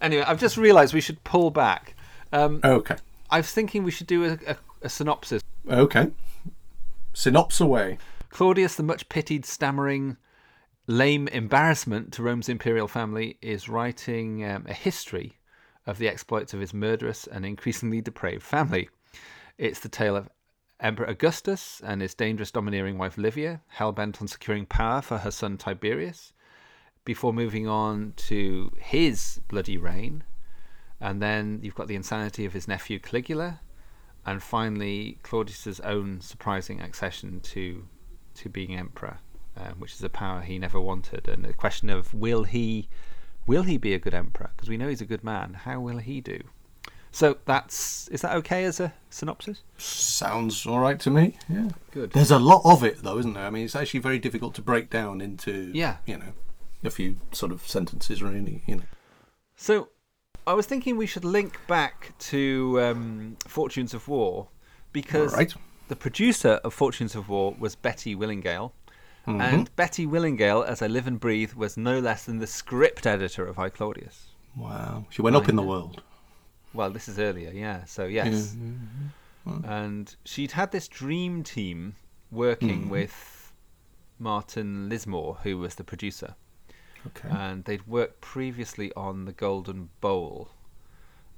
Anyway, 0.00 0.24
I've 0.26 0.40
just 0.40 0.56
realised 0.56 0.94
we 0.94 1.00
should 1.00 1.22
pull 1.24 1.50
back. 1.50 1.94
Um, 2.32 2.60
Okay. 2.64 2.96
I 3.30 3.38
was 3.38 3.50
thinking 3.50 3.84
we 3.84 3.90
should 3.90 4.06
do 4.06 4.24
a, 4.24 4.38
a, 4.46 4.56
a 4.82 4.88
synopsis. 4.88 5.42
Okay. 5.68 6.10
Synops 7.14 7.60
away. 7.60 7.98
Claudius, 8.34 8.74
the 8.74 8.82
much 8.82 9.08
pitied, 9.08 9.44
stammering, 9.44 10.16
lame 10.88 11.28
embarrassment 11.28 12.12
to 12.12 12.20
Rome's 12.20 12.48
imperial 12.48 12.88
family, 12.88 13.38
is 13.40 13.68
writing 13.68 14.44
um, 14.44 14.66
a 14.68 14.72
history 14.72 15.38
of 15.86 15.98
the 15.98 16.08
exploits 16.08 16.52
of 16.52 16.58
his 16.58 16.74
murderous 16.74 17.28
and 17.28 17.46
increasingly 17.46 18.00
depraved 18.00 18.42
family. 18.42 18.88
It's 19.56 19.78
the 19.78 19.88
tale 19.88 20.16
of 20.16 20.28
Emperor 20.80 21.06
Augustus 21.06 21.80
and 21.84 22.02
his 22.02 22.12
dangerous, 22.12 22.50
domineering 22.50 22.98
wife 22.98 23.16
Livia, 23.16 23.60
hell 23.68 23.92
bent 23.92 24.20
on 24.20 24.26
securing 24.26 24.66
power 24.66 25.00
for 25.00 25.18
her 25.18 25.30
son 25.30 25.56
Tiberius, 25.56 26.32
before 27.04 27.32
moving 27.32 27.68
on 27.68 28.14
to 28.16 28.72
his 28.80 29.40
bloody 29.46 29.76
reign. 29.76 30.24
And 31.00 31.22
then 31.22 31.60
you've 31.62 31.76
got 31.76 31.86
the 31.86 31.94
insanity 31.94 32.44
of 32.44 32.52
his 32.52 32.66
nephew 32.66 32.98
Caligula, 32.98 33.60
and 34.26 34.42
finally 34.42 35.20
Claudius's 35.22 35.78
own 35.78 36.20
surprising 36.20 36.80
accession 36.80 37.38
to 37.38 37.86
to 38.36 38.48
being 38.48 38.76
emperor, 38.76 39.18
um, 39.56 39.74
which 39.78 39.92
is 39.92 40.02
a 40.02 40.08
power 40.08 40.40
he 40.40 40.58
never 40.58 40.80
wanted, 40.80 41.28
and 41.28 41.44
the 41.44 41.52
question 41.52 41.90
of 41.90 42.12
will 42.14 42.44
he 42.44 42.88
will 43.46 43.62
he 43.62 43.76
be 43.76 43.94
a 43.94 43.98
good 43.98 44.14
emperor? 44.14 44.50
Because 44.56 44.68
we 44.68 44.76
know 44.76 44.88
he's 44.88 45.00
a 45.00 45.06
good 45.06 45.24
man. 45.24 45.54
How 45.54 45.80
will 45.80 45.98
he 45.98 46.20
do? 46.20 46.40
So 47.10 47.38
that's 47.44 48.08
is 48.08 48.22
that 48.22 48.34
okay 48.38 48.64
as 48.64 48.80
a 48.80 48.92
synopsis? 49.08 49.62
Sounds 49.78 50.66
all 50.66 50.80
right 50.80 50.98
to 51.00 51.10
me. 51.10 51.36
Yeah. 51.48 51.68
Good. 51.92 52.10
There's 52.12 52.32
a 52.32 52.38
lot 52.40 52.62
of 52.64 52.82
it, 52.82 53.02
though, 53.02 53.18
isn't 53.18 53.34
there? 53.34 53.46
I 53.46 53.50
mean, 53.50 53.64
it's 53.64 53.76
actually 53.76 54.00
very 54.00 54.18
difficult 54.18 54.54
to 54.56 54.62
break 54.62 54.90
down 54.90 55.20
into, 55.20 55.70
Yeah. 55.72 55.98
you 56.06 56.18
know, 56.18 56.32
a 56.82 56.90
few 56.90 57.16
sort 57.30 57.52
of 57.52 57.66
sentences, 57.66 58.20
really. 58.20 58.64
You 58.66 58.76
know. 58.76 58.82
So 59.54 59.90
I 60.44 60.54
was 60.54 60.66
thinking 60.66 60.96
we 60.96 61.06
should 61.06 61.24
link 61.24 61.58
back 61.68 62.12
to 62.30 62.80
um, 62.82 63.36
Fortunes 63.46 63.94
of 63.94 64.08
War 64.08 64.48
because 64.92 65.34
right. 65.34 65.54
The 65.88 65.96
producer 65.96 66.60
of 66.64 66.72
Fortunes 66.72 67.14
of 67.14 67.28
War 67.28 67.54
was 67.58 67.74
Betty 67.74 68.14
Willingale. 68.16 68.72
Mm-hmm. 69.26 69.40
And 69.40 69.76
Betty 69.76 70.06
Willingale, 70.06 70.66
as 70.66 70.82
I 70.82 70.86
live 70.86 71.06
and 71.06 71.18
breathe, 71.18 71.54
was 71.54 71.76
no 71.76 71.98
less 71.98 72.24
than 72.24 72.38
the 72.38 72.46
script 72.46 73.06
editor 73.06 73.46
of 73.46 73.58
I 73.58 73.68
Claudius. 73.70 74.28
Wow. 74.56 75.06
She 75.10 75.22
went 75.22 75.36
up 75.36 75.48
in 75.48 75.56
the 75.56 75.62
world. 75.62 76.02
Well, 76.74 76.90
this 76.90 77.08
is 77.08 77.18
earlier, 77.18 77.50
yeah. 77.50 77.84
So 77.84 78.04
yes, 78.04 78.56
and 79.46 80.14
she'd 80.24 80.52
had 80.52 80.72
this 80.72 80.88
dream 80.88 81.42
team 81.42 81.94
working 82.30 82.88
with 82.88 83.52
Martin 84.18 84.88
Lisemore, 84.90 85.38
who 85.42 85.58
was 85.58 85.76
the 85.76 85.84
producer, 85.84 86.34
Okay. 87.06 87.28
and 87.30 87.64
they'd 87.64 87.86
worked 87.86 88.20
previously 88.20 88.92
on 88.94 89.24
the 89.24 89.32
Golden 89.32 89.90
Bowl, 90.00 90.48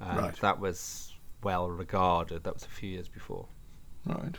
and 0.01 0.19
Right. 0.19 0.37
that 0.41 0.59
was 0.59 1.15
well 1.43 1.69
regarded. 1.71 2.45
That 2.45 2.55
was 2.55 2.65
a 2.65 2.69
few 2.69 2.91
years 2.91 3.09
before, 3.09 3.47
right. 4.07 4.37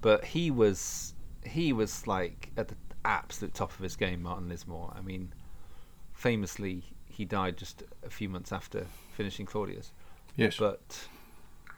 but 0.00 0.24
he 0.24 0.50
was 0.50 1.14
he 1.44 1.72
was 1.72 2.06
like 2.06 2.50
at 2.56 2.68
the 2.68 2.76
absolute 3.04 3.54
top 3.54 3.70
of 3.70 3.78
his 3.78 3.96
game, 3.96 4.22
Martin 4.22 4.48
Lisemore. 4.48 4.96
I 4.96 5.00
mean, 5.00 5.32
famously, 6.12 6.82
he 7.08 7.24
died 7.24 7.56
just 7.56 7.84
a 8.04 8.10
few 8.10 8.28
months 8.28 8.52
after 8.52 8.86
finishing 9.12 9.46
Claudius. 9.46 9.92
Yes. 10.36 10.56
but 10.58 11.08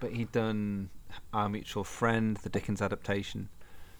but 0.00 0.12
he'd 0.12 0.32
done 0.32 0.90
Our 1.32 1.48
Mutual 1.48 1.84
Friend, 1.84 2.36
the 2.38 2.48
Dickens 2.48 2.82
adaptation, 2.82 3.48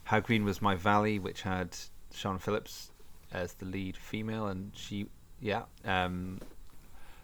How 0.04 0.20
Green 0.20 0.44
Was 0.44 0.62
My 0.62 0.74
Valley, 0.74 1.18
which 1.18 1.42
had 1.42 1.76
Siân 2.12 2.40
Phillips 2.40 2.90
as 3.32 3.54
the 3.54 3.66
lead 3.66 3.96
female, 3.96 4.46
and 4.46 4.72
she, 4.74 5.06
yeah, 5.40 5.62
um, 5.84 6.40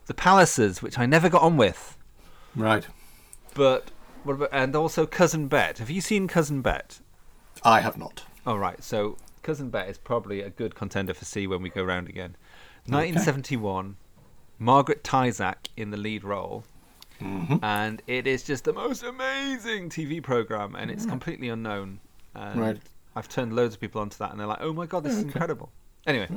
The 0.07 0.14
Pallisers, 0.14 0.83
which 0.83 0.98
I 0.98 1.07
never 1.07 1.29
got 1.29 1.42
on 1.42 1.57
with, 1.57 1.96
right. 2.55 2.87
but 3.55 3.90
what 4.24 4.34
about, 4.34 4.48
and 4.52 4.74
also 4.74 5.06
Cousin 5.06 5.48
Bette. 5.48 5.78
Have 5.78 5.90
you 5.90 6.00
seen 6.00 6.28
Cousin 6.28 6.62
Bette? 6.62 6.96
I 7.62 7.80
have 7.80 7.96
not. 7.96 8.24
All 8.46 8.58
right, 8.58 8.82
so 8.82 9.16
Cousin 9.42 9.70
Bette 9.70 9.90
is 9.90 9.98
probably 9.98 10.40
a 10.40 10.50
good 10.50 10.74
contender 10.74 11.14
for 11.14 11.24
C 11.24 11.46
when 11.46 11.62
we 11.62 11.70
go 11.70 11.82
round 11.82 12.08
again. 12.08 12.37
1971, 12.87 13.96
Margaret 14.58 15.02
Tyzack 15.02 15.68
in 15.76 15.90
the 15.90 15.96
lead 15.96 16.24
role, 16.24 16.64
mm-hmm. 17.20 17.56
and 17.62 18.02
it 18.06 18.26
is 18.26 18.42
just 18.42 18.64
the 18.64 18.72
most 18.72 19.02
amazing 19.02 19.88
TV 19.88 20.22
program, 20.22 20.74
and 20.74 20.90
it's 20.90 21.06
completely 21.06 21.48
unknown. 21.48 22.00
And 22.34 22.60
Right. 22.60 22.80
I've 23.16 23.28
turned 23.28 23.54
loads 23.54 23.74
of 23.74 23.80
people 23.80 24.00
onto 24.00 24.18
that, 24.18 24.32
and 24.32 24.40
they're 24.40 24.46
like, 24.46 24.60
"Oh 24.60 24.72
my 24.72 24.87
god, 24.87 25.04
this 25.04 25.14
is 25.14 25.22
incredible." 25.22 25.70
Anyway, 26.06 26.28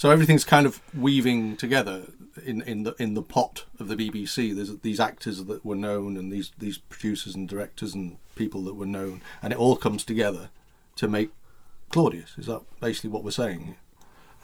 So 0.00 0.08
everything's 0.08 0.46
kind 0.46 0.64
of 0.64 0.80
weaving 0.96 1.58
together 1.58 2.04
in, 2.46 2.62
in 2.62 2.84
the 2.84 2.94
in 2.98 3.12
the 3.12 3.22
pot 3.22 3.66
of 3.78 3.88
the 3.88 3.96
BBC. 3.96 4.56
There's 4.56 4.78
these 4.78 4.98
actors 4.98 5.44
that 5.44 5.62
were 5.62 5.76
known, 5.76 6.16
and 6.16 6.32
these 6.32 6.52
these 6.56 6.78
producers 6.78 7.34
and 7.34 7.46
directors 7.46 7.92
and 7.92 8.16
people 8.34 8.62
that 8.62 8.76
were 8.76 8.86
known, 8.86 9.20
and 9.42 9.52
it 9.52 9.58
all 9.58 9.76
comes 9.76 10.02
together 10.02 10.48
to 10.96 11.06
make 11.06 11.32
Claudius. 11.90 12.32
Is 12.38 12.46
that 12.46 12.62
basically 12.80 13.10
what 13.10 13.24
we're 13.24 13.30
saying? 13.30 13.76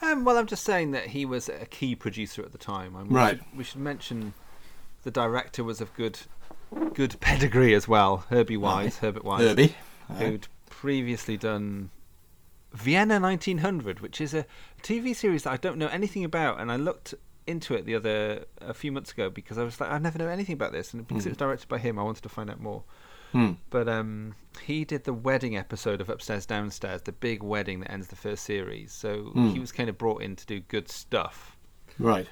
um, 0.03 0.25
well, 0.25 0.37
I'm 0.37 0.45
just 0.45 0.63
saying 0.63 0.91
that 0.91 1.07
he 1.07 1.25
was 1.25 1.49
a 1.49 1.65
key 1.65 1.95
producer 1.95 2.43
at 2.43 2.51
the 2.51 2.59
time. 2.59 2.95
I 2.95 3.01
mean, 3.01 3.11
Right. 3.11 3.33
We 3.33 3.39
should, 3.39 3.57
we 3.57 3.63
should 3.63 3.81
mention 3.81 4.33
the 5.01 5.09
director 5.09 5.63
was 5.63 5.81
of 5.81 5.91
good 5.95 6.19
good 6.93 7.19
pedigree 7.19 7.73
as 7.73 7.87
well. 7.87 8.25
Herbie 8.29 8.57
Wise, 8.57 8.99
Herbert 8.99 9.25
Wise. 9.25 9.41
Herbie. 9.41 9.75
who'd 10.19 10.47
previously 10.69 11.35
done 11.35 11.89
Vienna 12.73 13.19
1900, 13.19 14.01
which 14.01 14.21
is 14.21 14.35
a 14.35 14.45
TV 14.83 15.15
series 15.15 15.43
that 15.43 15.51
I 15.51 15.57
don't 15.57 15.77
know 15.77 15.87
anything 15.87 16.23
about, 16.23 16.59
and 16.59 16.71
I 16.71 16.75
looked 16.75 17.13
into 17.45 17.73
it 17.75 17.85
the 17.85 17.95
other 17.95 18.45
a 18.59 18.73
few 18.73 18.91
months 18.91 19.11
ago 19.11 19.29
because 19.29 19.57
I 19.57 19.63
was 19.63 19.79
like, 19.79 19.89
I 19.89 19.97
never 19.97 20.17
know 20.17 20.27
anything 20.27 20.53
about 20.53 20.71
this, 20.71 20.93
and 20.93 21.07
because 21.07 21.25
it 21.25 21.29
was 21.29 21.37
directed 21.37 21.67
by 21.67 21.77
him, 21.77 21.97
I 21.97 22.03
wanted 22.03 22.23
to 22.23 22.29
find 22.29 22.49
out 22.49 22.59
more. 22.59 22.83
Hmm. 23.31 23.53
But 23.69 23.89
um, 23.89 24.35
he 24.63 24.85
did 24.85 25.03
the 25.03 25.13
wedding 25.13 25.57
episode 25.57 25.99
of 25.99 26.09
Upstairs 26.09 26.45
Downstairs, 26.45 27.01
the 27.01 27.11
big 27.11 27.43
wedding 27.43 27.81
that 27.81 27.91
ends 27.91 28.07
the 28.07 28.15
first 28.15 28.43
series. 28.43 28.93
So 28.93 29.31
he 29.51 29.59
was 29.59 29.71
kind 29.71 29.89
of 29.89 29.97
brought 29.97 30.21
in 30.21 30.35
to 30.37 30.45
do 30.45 30.59
good 30.61 30.89
stuff. 30.89 31.57
Right. 31.99 32.27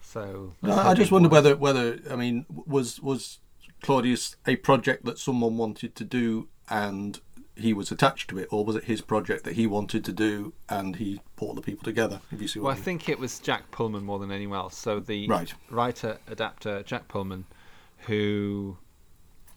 So 0.00 0.54
No, 0.62 0.74
I 0.74 0.94
just 0.94 1.12
wonder 1.12 1.28
whether 1.28 1.56
whether 1.56 1.98
I 2.10 2.16
mean 2.16 2.46
was 2.48 3.00
was 3.00 3.38
Claudius 3.82 4.36
a 4.46 4.56
project 4.56 5.04
that 5.04 5.18
someone 5.18 5.56
wanted 5.56 5.94
to 5.96 6.04
do 6.04 6.48
and 6.68 7.20
he 7.60 7.72
was 7.72 7.90
attached 7.92 8.28
to 8.30 8.38
it, 8.38 8.48
or 8.50 8.64
was 8.64 8.76
it 8.76 8.84
his 8.84 9.00
project 9.00 9.44
that 9.44 9.54
he 9.54 9.66
wanted 9.66 10.04
to 10.04 10.12
do 10.12 10.52
and 10.68 10.96
he 10.96 11.20
brought 11.36 11.54
the 11.54 11.62
people 11.62 11.84
together? 11.84 12.20
If 12.32 12.40
you 12.42 12.48
see 12.48 12.58
what 12.60 12.66
Well, 12.68 12.74
I 12.76 12.78
I 12.78 12.80
think 12.82 13.08
it 13.08 13.18
was 13.18 13.38
Jack 13.38 13.70
Pullman 13.70 14.04
more 14.04 14.18
than 14.18 14.30
anyone 14.30 14.58
else. 14.58 14.76
So 14.76 15.00
the 15.00 15.26
Right. 15.28 15.52
writer 15.70 16.18
adapter 16.26 16.82
Jack 16.82 17.08
Pullman, 17.08 17.44
who, 18.06 18.76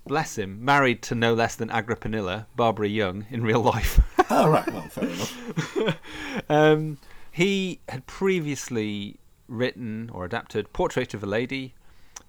bless 0.06 0.38
him, 0.38 0.64
married 0.64 1.02
to 1.04 1.16
no 1.16 1.34
less 1.34 1.56
than 1.56 1.70
Agrippinilla, 1.70 2.46
Barbara 2.56 2.88
Young, 2.88 3.26
in 3.30 3.42
real 3.44 3.62
life. 3.62 4.00
oh, 4.30 4.50
right. 4.56 4.72
Well, 4.72 4.82
fair 4.90 5.06
enough. 5.10 5.98
um, 6.50 6.98
he 7.32 7.80
had 7.90 8.06
previously 8.08 9.18
written 9.48 10.10
or 10.14 10.26
adapted 10.26 10.72
Portrait 10.74 11.14
of 11.14 11.24
a 11.24 11.26
Lady, 11.26 11.74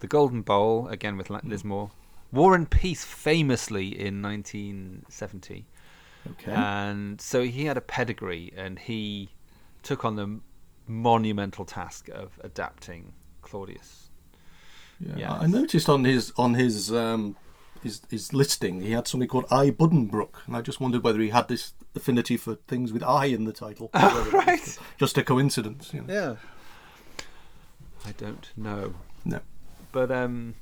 The 0.00 0.06
Golden 0.06 0.42
Bowl, 0.42 0.88
again 0.88 1.16
with 1.16 1.28
Hmm. 1.28 1.36
Lisemore, 1.52 1.90
War 2.34 2.54
and 2.54 2.68
Peace, 2.68 3.04
famously 3.04 3.86
in 3.88 4.20
1970. 4.20 5.66
Okay. 6.32 6.52
And 6.52 7.20
so 7.20 7.44
he 7.44 7.66
had 7.66 7.76
a 7.76 7.80
pedigree, 7.80 8.52
and 8.56 8.78
he 8.78 9.30
took 9.82 10.04
on 10.04 10.16
the 10.16 10.40
monumental 10.86 11.64
task 11.64 12.08
of 12.08 12.38
adapting 12.42 13.12
Claudius. 13.42 14.10
yeah. 15.00 15.14
yes. 15.16 15.32
I 15.40 15.46
noticed 15.46 15.88
on 15.88 16.04
his 16.04 16.32
on 16.36 16.54
his 16.54 16.92
um 16.92 17.36
his 17.82 18.00
his 18.10 18.32
listing 18.32 18.80
he 18.80 18.92
had 18.92 19.06
something 19.06 19.28
called 19.28 19.46
I 19.50 19.70
Buddenbrook, 19.70 20.46
and 20.46 20.56
I 20.56 20.62
just 20.62 20.80
wondered 20.80 21.04
whether 21.04 21.20
he 21.20 21.28
had 21.28 21.48
this 21.48 21.74
affinity 21.94 22.36
for 22.36 22.56
things 22.66 22.92
with 22.92 23.02
I 23.02 23.26
in 23.26 23.44
the 23.44 23.52
title. 23.52 23.90
or 23.94 24.00
whether 24.00 24.20
it 24.20 24.24
was 24.24 24.32
right. 24.32 24.78
Just 24.98 25.18
a 25.18 25.22
coincidence. 25.22 25.92
You 25.92 26.02
know. 26.02 26.12
Yeah. 26.12 26.36
I 28.06 28.12
don't 28.12 28.50
know. 28.56 28.94
No. 29.24 29.40
But 29.92 30.10
um, 30.10 30.54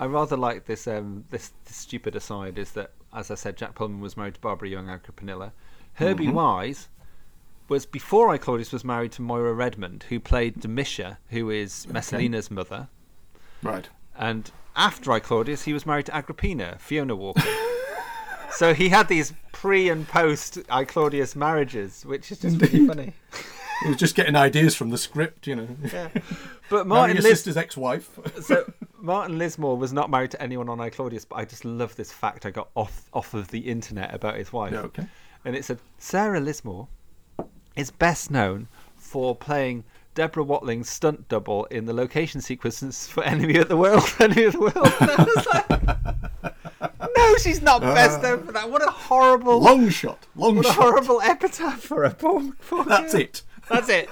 I 0.00 0.06
rather 0.06 0.34
like 0.34 0.64
this, 0.64 0.88
um, 0.88 1.24
this. 1.30 1.52
This 1.66 1.76
stupid 1.76 2.16
aside 2.16 2.58
is 2.58 2.72
that, 2.72 2.92
as 3.14 3.30
I 3.30 3.34
said, 3.34 3.58
Jack 3.58 3.74
Pullman 3.74 4.00
was 4.00 4.16
married 4.16 4.32
to 4.32 4.40
Barbara 4.40 4.70
Young 4.70 4.86
Agrippinilla. 4.86 5.52
Herbie 5.92 6.28
Wise 6.28 6.88
was 7.68 7.84
before 7.84 8.30
I 8.30 8.38
Claudius 8.38 8.72
was 8.72 8.82
married 8.82 9.12
to 9.12 9.22
Moira 9.22 9.52
Redmond, 9.52 10.06
who 10.08 10.18
played 10.18 10.56
Domitia, 10.56 11.18
who 11.28 11.50
is 11.50 11.86
Messalina's 11.86 12.50
mother. 12.50 12.88
Right. 13.62 13.90
And 14.16 14.50
after 14.74 15.12
I 15.12 15.20
Claudius, 15.20 15.64
he 15.64 15.74
was 15.74 15.84
married 15.84 16.06
to 16.06 16.16
Agrippina, 16.16 16.78
Fiona 16.80 17.14
Walker. 17.14 17.42
so 18.52 18.72
he 18.72 18.88
had 18.88 19.06
these 19.08 19.34
pre 19.52 19.90
and 19.90 20.08
post 20.08 20.60
I 20.70 20.84
Claudius 20.84 21.36
marriages, 21.36 22.06
which 22.06 22.32
is 22.32 22.38
just 22.38 22.58
really 22.62 22.86
funny. 22.86 23.12
He 23.82 23.88
was 23.88 23.96
just 23.96 24.14
getting 24.14 24.36
ideas 24.36 24.74
from 24.74 24.90
the 24.90 24.98
script, 24.98 25.46
you 25.46 25.56
know. 25.56 25.68
Yeah. 25.92 26.08
But 26.68 26.86
Martin 26.86 27.16
his 27.16 27.24
Lis- 27.24 27.38
sister's 27.38 27.56
ex-wife. 27.56 28.08
so 28.42 28.72
Martin 29.00 29.40
Lisemore 29.40 29.76
was 29.76 29.92
not 29.92 30.08
married 30.08 30.30
to 30.30 30.40
anyone 30.40 30.68
on 30.68 30.80
I 30.80 30.88
Claudius, 30.88 31.24
but 31.24 31.34
I 31.34 31.44
just 31.44 31.64
love 31.64 31.96
this 31.96 32.12
fact 32.12 32.46
I 32.46 32.50
got 32.52 32.68
off 32.76 33.06
off 33.12 33.34
of 33.34 33.48
the 33.48 33.58
internet 33.58 34.14
about 34.14 34.36
his 34.36 34.52
wife. 34.52 34.72
Yeah, 34.72 34.82
okay. 34.82 35.06
And 35.44 35.56
it 35.56 35.64
said 35.64 35.80
Sarah 35.98 36.40
Lisemore 36.40 36.86
is 37.74 37.90
best 37.90 38.30
known 38.30 38.68
for 38.96 39.34
playing 39.34 39.82
Deborah 40.14 40.44
Watling's 40.44 40.88
stunt 40.88 41.28
double 41.28 41.64
in 41.66 41.86
the 41.86 41.92
location 41.92 42.40
sequences 42.40 43.08
for 43.08 43.24
Enemy 43.24 43.56
of 43.58 43.68
the 43.68 43.76
World. 43.76 44.04
Enemy 44.20 44.44
of 44.44 44.52
the 44.52 44.60
World. 44.60 44.76
I 44.76 45.24
was 45.34 45.46
like, 45.46 47.16
no, 47.16 47.36
she's 47.38 47.62
not 47.62 47.82
uh, 47.82 47.94
best 47.94 48.22
known 48.22 48.44
for 48.44 48.52
that. 48.52 48.70
What 48.70 48.86
a 48.86 48.90
horrible, 48.90 49.60
Long 49.60 49.88
shot. 49.88 50.26
Long 50.36 50.56
what 50.56 50.66
a 50.66 50.72
horrible 50.72 51.20
epitaph 51.20 51.80
for 51.80 52.04
a 52.04 52.14
poor, 52.14 52.52
poor 52.68 52.84
That's 52.84 53.12
girl. 53.12 53.22
it. 53.22 53.42
That's 53.70 53.88
it. 53.88 54.10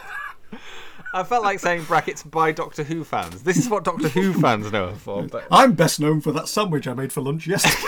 I 1.13 1.25
felt 1.25 1.43
like 1.43 1.59
saying 1.59 1.85
brackets 1.85 2.23
by 2.23 2.53
Doctor 2.53 2.85
Who 2.85 3.03
fans. 3.03 3.43
This 3.43 3.57
is 3.57 3.69
what 3.69 3.85
Doctor 3.85 4.09
Who 4.09 4.33
fans 4.35 4.71
know 4.71 4.89
her 4.89 4.95
for, 4.95 5.23
but 5.25 5.47
I'm 5.51 5.73
best 5.73 6.01
known 6.01 6.21
for 6.21 6.33
that 6.33 6.49
sandwich 6.49 6.87
I 6.87 6.95
made 6.95 7.13
for 7.13 7.21
lunch 7.21 7.47
yesterday. 7.47 7.75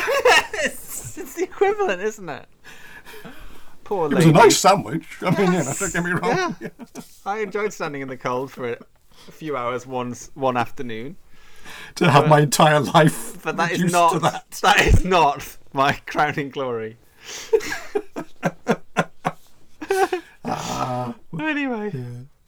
it's, 0.64 1.16
it's 1.16 1.34
the 1.34 1.44
equivalent, 1.44 2.02
isn't 2.02 2.28
it? 2.28 2.46
Poor 3.84 4.10
It 4.10 4.16
was 4.16 4.26
a 4.26 4.32
nice 4.32 4.58
sandwich. 4.58 5.18
I 5.22 5.30
mean, 5.30 5.52
you 5.52 5.58
know, 5.58 5.72
don't 5.78 5.92
get 5.92 6.04
me 6.04 6.10
wrong. 6.12 6.56
Yeah. 6.60 6.68
I 7.26 7.40
enjoyed 7.40 7.72
standing 7.72 8.02
in 8.02 8.08
the 8.08 8.16
cold 8.16 8.50
for 8.50 8.72
a 8.72 8.78
few 9.30 9.56
hours 9.56 9.86
once 9.86 10.30
one 10.34 10.56
afternoon, 10.56 11.16
to 11.96 12.10
have 12.10 12.28
my 12.28 12.40
entire 12.40 12.80
life 12.80 13.42
but 13.42 13.56
that 13.56 13.72
is 13.72 13.92
not 13.92 14.20
that. 14.22 14.50
that 14.62 14.80
is 14.86 15.04
not 15.04 15.56
my 15.72 15.92
crowning 16.06 16.50
glory. 16.50 16.96
Anyway, 21.40 21.90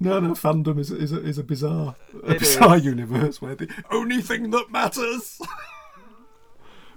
No, 0.00 0.18
no, 0.20 0.30
fandom 0.32 0.78
is 0.78 0.90
is 0.90 1.12
a, 1.12 1.20
is 1.22 1.38
a 1.38 1.44
bizarre, 1.44 1.94
a 2.24 2.32
It 2.32 2.38
bizarre 2.40 2.76
is. 2.76 2.84
universe 2.84 3.40
where 3.40 3.54
the 3.54 3.68
only 3.90 4.20
thing 4.22 4.50
that 4.50 4.70
matters. 4.70 5.40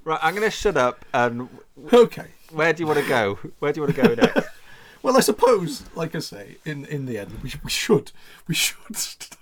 Right, 0.07 0.19
I'm 0.21 0.35
going 0.35 0.45
to 0.45 0.51
shut 0.55 0.77
up. 0.77 1.03
And 1.15 1.49
okay. 1.91 2.27
where 2.51 2.71
do 2.73 2.83
you 2.83 2.85
want 2.85 2.99
to 2.99 3.07
go? 3.09 3.39
Where 3.57 3.73
do 3.73 3.79
you 3.81 3.85
want 3.87 3.95
to 3.95 4.01
go 4.03 4.13
next? 4.13 4.47
Well, 5.01 5.17
I 5.17 5.19
suppose, 5.21 5.83
like 5.95 6.13
I 6.15 6.19
say, 6.19 6.57
in 6.65 6.85
in 6.85 7.05
the 7.07 7.17
end, 7.19 7.31
we, 7.43 7.51
we 7.63 7.69
should 7.71 8.11
we 8.47 8.55
should 8.55 8.95
st- 8.95 9.37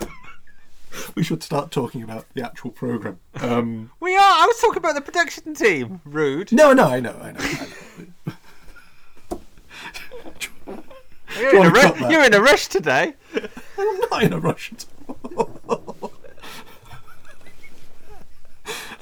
we 1.14 1.22
should 1.22 1.42
start 1.42 1.70
talking 1.70 2.02
about 2.02 2.24
the 2.34 2.42
actual 2.42 2.70
program. 2.70 3.18
Um, 3.34 3.90
we 4.00 4.14
are. 4.16 4.20
I 4.42 4.44
was 4.46 4.58
talking 4.58 4.78
about 4.78 4.94
the 4.94 5.02
production 5.02 5.52
team. 5.54 6.00
Rude. 6.06 6.50
no, 6.52 6.72
no, 6.72 6.84
I 6.88 7.00
know, 7.00 7.16
I 7.22 7.32
know. 7.32 7.40
I 7.40 7.52
know. 7.98 8.05
You're, 11.38 11.50
in 11.50 11.56
a 11.56 11.70
wanna 11.70 11.94
ru- 11.94 12.10
you're 12.10 12.24
in 12.24 12.34
a 12.34 12.40
rush 12.40 12.66
today. 12.68 13.14
I'm 13.78 14.00
not 14.10 14.22
in 14.22 14.32
a 14.32 14.38
rush 14.38 14.72
at 14.72 14.84
all. 15.36 16.12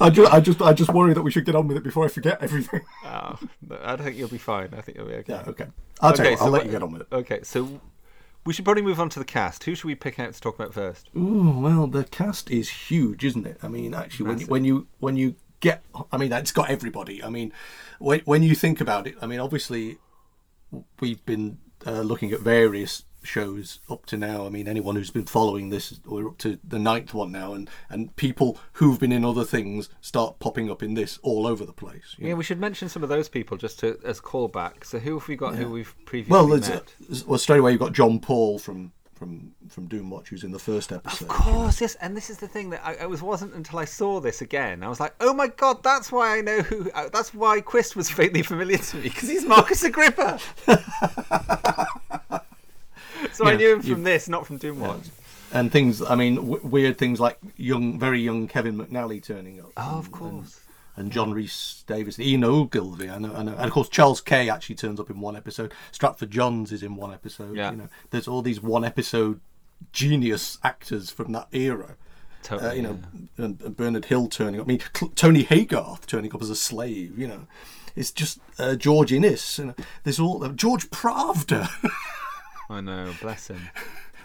I 0.01 0.11
just, 0.11 0.33
I 0.33 0.41
just, 0.41 0.63
I 0.63 0.73
just 0.73 0.93
worry 0.93 1.15
that 1.15 1.23
we 1.23 1.31
should 1.31 1.45
get 1.45 1.55
on 1.55 1.69
with 1.69 1.77
it 1.77 1.83
before 1.85 2.05
I 2.05 2.09
forget 2.09 2.43
everything. 2.43 2.81
Oh, 3.05 3.39
no, 3.69 3.79
I 3.83 3.97
think 3.97 4.17
you'll 4.17 4.29
be 4.29 4.39
fine. 4.39 4.71
I 4.77 4.81
think 4.81 4.99
you'll 4.99 5.07
be 5.07 5.15
okay. 5.15 5.33
Yeah, 5.33 5.45
okay. 5.47 5.67
I'll 6.01 6.13
tell 6.13 6.31
you 6.31 6.37
so 6.37 6.47
I'll 6.47 6.51
let 6.51 6.67
you 6.67 6.71
get 6.73 6.83
on 6.83 6.93
with 6.93 7.03
it. 7.03 7.09
Okay, 7.13 7.41
so 7.43 7.81
we 8.45 8.53
should 8.53 8.65
probably 8.65 8.83
move 8.83 9.01
on 9.01 9.09
to 9.11 9.19
the 9.19 9.25
cast. 9.25 9.65
Who 9.65 9.75
should 9.75 9.87
we 9.87 9.95
pick 9.95 10.19
out 10.19 10.35
to 10.35 10.41
talk 10.41 10.57
about 10.57 10.75
first? 10.75 11.09
Ooh, 11.17 11.59
well, 11.59 11.87
the 11.87 12.05
cast 12.05 12.51
is 12.51 12.69
huge, 12.69 13.25
isn't 13.25 13.47
it? 13.47 13.59
I 13.63 13.69
mean, 13.69 13.95
actually, 13.95 14.27
when 14.27 14.39
you, 14.41 14.47
when 14.47 14.65
you 14.65 14.87
when 14.99 15.17
you 15.17 15.35
get, 15.61 15.83
I 16.13 16.19
mean, 16.19 16.33
it's 16.33 16.53
got 16.53 16.69
everybody. 16.71 17.23
I 17.23 17.31
mean, 17.31 17.53
when 17.99 18.21
when 18.25 18.43
you 18.43 18.55
think 18.55 18.81
about 18.81 19.07
it, 19.07 19.15
I 19.23 19.27
mean, 19.27 19.41
obviously, 19.41 19.99
we've 21.01 21.25
been 21.25 21.59
uh, 21.87 22.01
looking 22.01 22.33
at 22.33 22.41
various 22.41 23.05
shows 23.23 23.81
up 23.91 24.07
to 24.07 24.17
now. 24.17 24.47
I 24.47 24.51
mean, 24.51 24.69
anyone 24.69 24.97
who's 24.97 25.11
been 25.11 25.25
following 25.25 25.71
this, 25.71 25.99
we're 26.05 26.29
up 26.29 26.39
to 26.39 26.59
the 26.63 26.79
ninth 26.79 27.15
one 27.15 27.33
now, 27.33 27.55
and 27.55 27.69
and 27.89 28.15
people 28.17 28.59
who've 28.75 29.01
been 29.01 29.13
in 29.13 29.25
other 29.25 29.45
things 29.45 29.89
start 30.01 30.39
popping 30.39 30.71
up 30.71 30.83
in 30.83 30.95
this 30.95 31.19
all 31.23 31.47
over 31.47 31.65
the 31.65 31.73
place. 31.73 32.17
Yeah, 32.19 32.31
know. 32.31 32.37
we 32.37 32.45
should 32.45 32.61
mention 32.61 32.89
some 32.89 33.03
of 33.03 33.09
those 33.09 33.29
people 33.29 33.57
just 33.57 33.79
to 33.81 33.99
as 34.05 34.21
callback. 34.21 34.85
So 34.85 34.99
who 34.99 35.19
have 35.19 35.29
we 35.29 35.37
got? 35.37 35.57
Who 35.57 35.71
we've 35.71 35.95
previously 36.05 36.33
Well, 36.33 36.49
met? 36.49 36.95
well, 37.27 37.39
straight 37.39 37.59
away 37.59 37.73
you've 37.73 37.81
got 37.81 37.93
John 37.93 38.21
Paul 38.21 38.59
from 38.59 38.93
from 39.15 39.53
from 39.69 39.89
Doomwatch, 39.89 40.29
who's 40.29 40.45
in 40.45 40.51
the 40.53 40.59
first 40.59 40.93
episode. 40.93 41.31
Of 41.31 41.37
course, 41.37 41.81
yes, 41.81 41.95
and 41.97 42.17
this 42.17 42.31
is 42.31 42.39
the 42.39 42.49
thing 42.49 42.71
that 42.71 42.81
I, 42.85 42.95
I 43.03 43.07
was 43.07 43.23
wasn't 43.23 43.55
until 43.55 43.79
I 43.79 43.85
saw 43.85 44.21
this 44.21 44.41
again. 44.43 44.83
I 44.83 44.89
was 44.89 45.01
like, 45.01 45.15
oh 45.21 45.33
my 45.35 45.47
god, 45.49 45.83
that's 45.83 46.11
why 46.13 46.37
I 46.39 46.41
know 46.41 46.61
who. 46.63 46.91
Uh, 46.93 47.09
that's 47.11 47.33
why 47.33 47.61
Quist 47.61 47.97
was 47.97 48.11
faintly 48.19 48.43
familiar 48.43 48.79
to 48.79 48.97
me 48.97 49.03
because 49.05 49.29
he's 49.29 49.45
Marcus 49.45 49.83
Agrippa. 49.85 50.39
so 53.33 53.47
I 53.47 53.57
knew 53.57 53.73
him 53.75 53.83
from 53.83 54.03
this, 54.03 54.29
not 54.29 54.47
from 54.47 54.59
Doomwatch. 54.59 55.09
and 55.53 55.71
things. 55.73 56.03
I 56.03 56.15
mean, 56.15 56.37
w- 56.37 56.61
weird 56.63 56.99
things 56.99 57.21
like 57.21 57.39
young, 57.57 57.99
very 57.99 58.21
young 58.21 58.49
Kevin 58.49 58.77
McNally 58.79 59.23
turning 59.23 59.61
up. 59.61 59.71
Oh, 59.77 59.99
of 59.99 60.07
and- 60.07 60.13
course. 60.15 60.61
And, 60.97 61.05
and 61.05 61.13
John 61.13 61.33
Rhys-Davies, 61.33 62.19
Ian 62.21 62.45
Ogilvy, 62.45 63.11
I 63.11 63.19
know, 63.19 63.33
and 63.35 63.49
of 63.49 63.71
course 63.71 63.89
Charles 63.89 64.21
Kay 64.21 64.49
actually 64.49 64.77
turns 64.77 64.99
up 65.01 65.11
in 65.11 65.21
one 65.21 65.37
episode. 65.37 65.73
Stratford 65.93 66.31
Johns 66.31 66.71
is 66.73 66.83
in 66.83 66.97
one 66.97 67.13
episode. 67.13 67.57
Yeah. 67.57 67.71
You 67.73 67.77
know, 67.77 67.89
there's 68.11 68.29
all 68.29 68.43
these 68.43 68.61
one 68.63 68.85
episode 68.85 69.41
genius 69.93 70.59
actors 70.63 71.11
from 71.11 71.33
that 71.33 71.49
era. 71.53 71.97
Totally, 72.43 72.71
Uh, 72.71 72.73
you 72.75 72.83
know, 72.83 72.99
and, 73.39 73.61
and 73.63 73.77
Bernard 73.77 74.05
Hill 74.07 74.29
turning 74.29 74.61
up. 74.61 74.67
I 74.67 74.69
mean, 74.69 74.81
Cl- 74.95 75.13
Tony 75.15 75.45
Haygarth 75.45 76.07
turning 76.07 76.35
up 76.35 76.43
as 76.43 76.51
a 76.51 76.57
slave. 76.57 77.19
You 77.19 77.27
know, 77.29 77.47
it's 77.97 78.11
just 78.13 78.39
uh, 78.59 78.75
George 78.77 79.13
Innes. 79.13 79.59
You 79.59 79.65
know, 79.67 79.75
there's 80.05 80.21
all 80.21 80.45
uh, 80.45 80.49
George 80.51 80.91
Pravda. 80.91 81.69
I 82.71 82.81
know, 82.81 83.13
bless 83.21 83.49
him. 83.49 83.61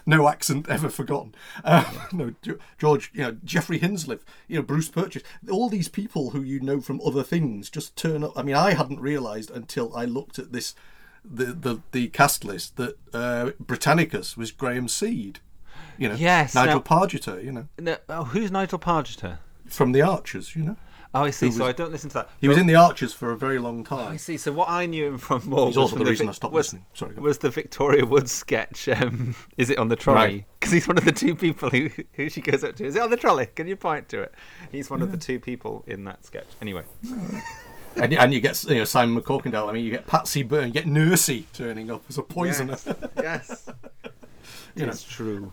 No 0.06 0.28
accent 0.28 0.68
ever 0.68 0.88
forgotten. 0.88 1.34
Uh, 1.64 1.84
no, 2.12 2.34
George, 2.78 3.10
you 3.14 3.22
know, 3.22 3.36
Geoffrey 3.44 3.78
Hinsliff, 3.78 4.20
you 4.48 4.56
know, 4.56 4.62
Bruce 4.62 4.88
Purchase, 4.88 5.22
all 5.50 5.68
these 5.68 5.88
people 5.88 6.30
who 6.30 6.42
you 6.42 6.60
know 6.60 6.80
from 6.80 7.00
other 7.04 7.22
things 7.22 7.70
just 7.70 7.96
turn 7.96 8.24
up. 8.24 8.32
I 8.36 8.42
mean, 8.42 8.54
I 8.56 8.74
hadn't 8.74 9.00
realised 9.00 9.50
until 9.50 9.94
I 9.94 10.04
looked 10.04 10.38
at 10.38 10.52
this, 10.52 10.74
the 11.24 11.46
the, 11.46 11.82
the 11.92 12.08
cast 12.08 12.44
list 12.44 12.76
that 12.76 12.96
uh, 13.12 13.50
Britannicus 13.62 14.36
was 14.36 14.50
Graham 14.52 14.88
Seed. 14.88 15.40
You 15.98 16.08
know, 16.08 16.14
Yes, 16.14 16.54
Nigel 16.54 16.76
now- 16.76 16.80
Pargeter, 16.80 17.44
you 17.44 17.52
know, 17.52 17.68
No, 17.78 17.96
oh, 18.08 18.24
who's 18.24 18.50
Nigel 18.50 18.78
Pargeter? 18.78 19.38
from 19.66 19.92
the 19.92 20.02
Archers, 20.02 20.56
you 20.56 20.62
know. 20.64 20.76
Oh, 21.12 21.24
I 21.24 21.30
see. 21.30 21.46
Who 21.46 21.52
so 21.52 21.64
was- 21.64 21.68
I 21.70 21.72
don't 21.72 21.90
listen 21.90 22.08
to 22.10 22.14
that. 22.14 22.30
He 22.40 22.46
was 22.46 22.56
in 22.56 22.66
the 22.68 22.76
Archers 22.76 23.12
for 23.12 23.32
a 23.32 23.36
very 23.36 23.58
long 23.58 23.82
time. 23.82 24.12
I 24.12 24.16
see. 24.16 24.36
So 24.36 24.52
what 24.52 24.68
I 24.68 24.86
knew 24.86 25.06
him 25.08 25.18
from 25.18 25.42
more 25.44 25.66
He's 25.66 25.76
was 25.76 25.76
also 25.78 25.96
from 25.96 26.04
the 26.04 26.10
reason 26.10 26.26
Vic- 26.26 26.30
I 26.30 26.36
stopped 26.36 26.54
was, 26.54 26.66
listening. 26.68 26.86
Sorry, 26.94 27.14
go 27.14 27.20
was 27.22 27.38
the 27.38 27.50
Victoria 27.50 28.06
Wood's 28.06 28.30
sketch? 28.30 28.88
Um, 28.88 29.34
is 29.56 29.70
it 29.70 29.78
on 29.78 29.88
the 29.88 29.96
trolley? 29.96 30.18
Right. 30.20 30.44
Because 30.60 30.72
he's 30.72 30.86
one 30.86 30.98
of 30.98 31.04
the 31.04 31.10
two 31.12 31.34
people 31.34 31.68
who 31.70 31.88
who 32.12 32.28
she 32.30 32.40
goes 32.40 32.62
up 32.62 32.76
to. 32.76 32.84
Is 32.84 32.94
it 32.94 33.02
on 33.02 33.10
the 33.10 33.16
trolley? 33.16 33.46
Can 33.46 33.66
you 33.66 33.74
point 33.76 34.08
to 34.10 34.20
it? 34.22 34.34
He's 34.70 34.88
one 34.90 35.02
of 35.02 35.10
the 35.10 35.18
two 35.18 35.40
people 35.40 35.82
in 35.88 36.04
that 36.04 36.24
sketch. 36.24 36.46
Anyway, 36.62 36.84
and, 37.96 38.12
and 38.12 38.32
you 38.32 38.40
get 38.40 38.62
you 38.64 38.76
know 38.76 38.84
Simon 38.84 39.20
McCorkindale. 39.20 39.68
I 39.68 39.72
mean, 39.72 39.84
you 39.84 39.90
get 39.90 40.06
Patsy 40.06 40.42
Byrne, 40.44 40.68
you 40.68 40.72
get 40.72 40.86
Nursey 40.86 41.44
turning 41.52 41.90
up 41.90 42.04
as 42.08 42.18
a 42.18 42.22
poisoner. 42.22 42.76
yes, 43.16 43.68
You 44.76 44.86
know. 44.86 44.92
true. 45.08 45.52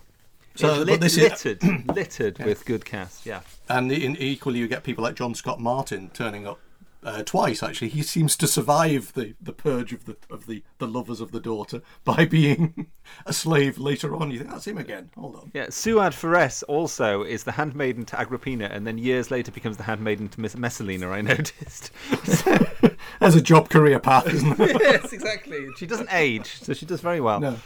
So, 0.57 0.67
It's 0.69 0.77
but 0.79 0.87
lit- 0.87 1.01
this 1.01 1.17
is- 1.17 1.45
littered, 1.45 1.63
littered 1.95 2.39
with 2.39 2.65
good 2.65 2.83
cast. 2.85 3.25
Yeah. 3.25 3.41
And 3.69 3.91
in, 3.91 4.15
equally, 4.17 4.59
you 4.59 4.67
get 4.67 4.83
people 4.83 5.03
like 5.03 5.15
John 5.15 5.33
Scott 5.35 5.59
Martin 5.59 6.09
turning 6.13 6.47
up 6.47 6.59
uh, 7.03 7.21
twice. 7.23 7.61
Actually, 7.61 7.89
he 7.89 8.01
seems 8.01 8.35
to 8.37 8.47
survive 8.47 9.13
the, 9.13 9.35
the 9.39 9.53
purge 9.53 9.93
of 9.93 10.05
the 10.05 10.17
of 10.31 10.47
the, 10.47 10.63
the 10.79 10.87
lovers 10.87 11.21
of 11.21 11.31
the 11.31 11.39
daughter 11.39 11.81
by 12.03 12.25
being 12.25 12.87
a 13.25 13.31
slave 13.33 13.77
later 13.77 14.15
on. 14.15 14.31
You 14.31 14.39
think 14.39 14.49
that's 14.51 14.65
him 14.67 14.77
again? 14.79 15.11
Hold 15.15 15.35
on. 15.35 15.51
Yeah, 15.53 15.67
Suad 15.67 16.13
Fares 16.13 16.63
also 16.63 17.21
is 17.23 17.43
the 17.43 17.51
handmaiden 17.51 18.03
to 18.05 18.19
Agrippina, 18.19 18.65
and 18.65 18.85
then 18.87 18.97
years 18.97 19.29
later 19.29 19.51
becomes 19.51 19.77
the 19.77 19.83
handmaiden 19.83 20.27
to 20.29 20.41
Miss 20.41 20.55
Messalina. 20.57 21.09
I 21.11 21.21
noticed. 21.33 21.91
There's 23.19 23.35
a 23.35 23.41
job 23.41 23.69
career 23.69 23.99
path, 23.99 24.27
isn't 24.33 24.57
there? 24.57 24.69
yes, 24.81 25.13
exactly. 25.13 25.67
She 25.77 25.85
doesn't 25.85 26.09
age, 26.11 26.61
so 26.61 26.73
she 26.73 26.85
does 26.85 27.01
very 27.01 27.21
well. 27.21 27.39
no, 27.39 27.57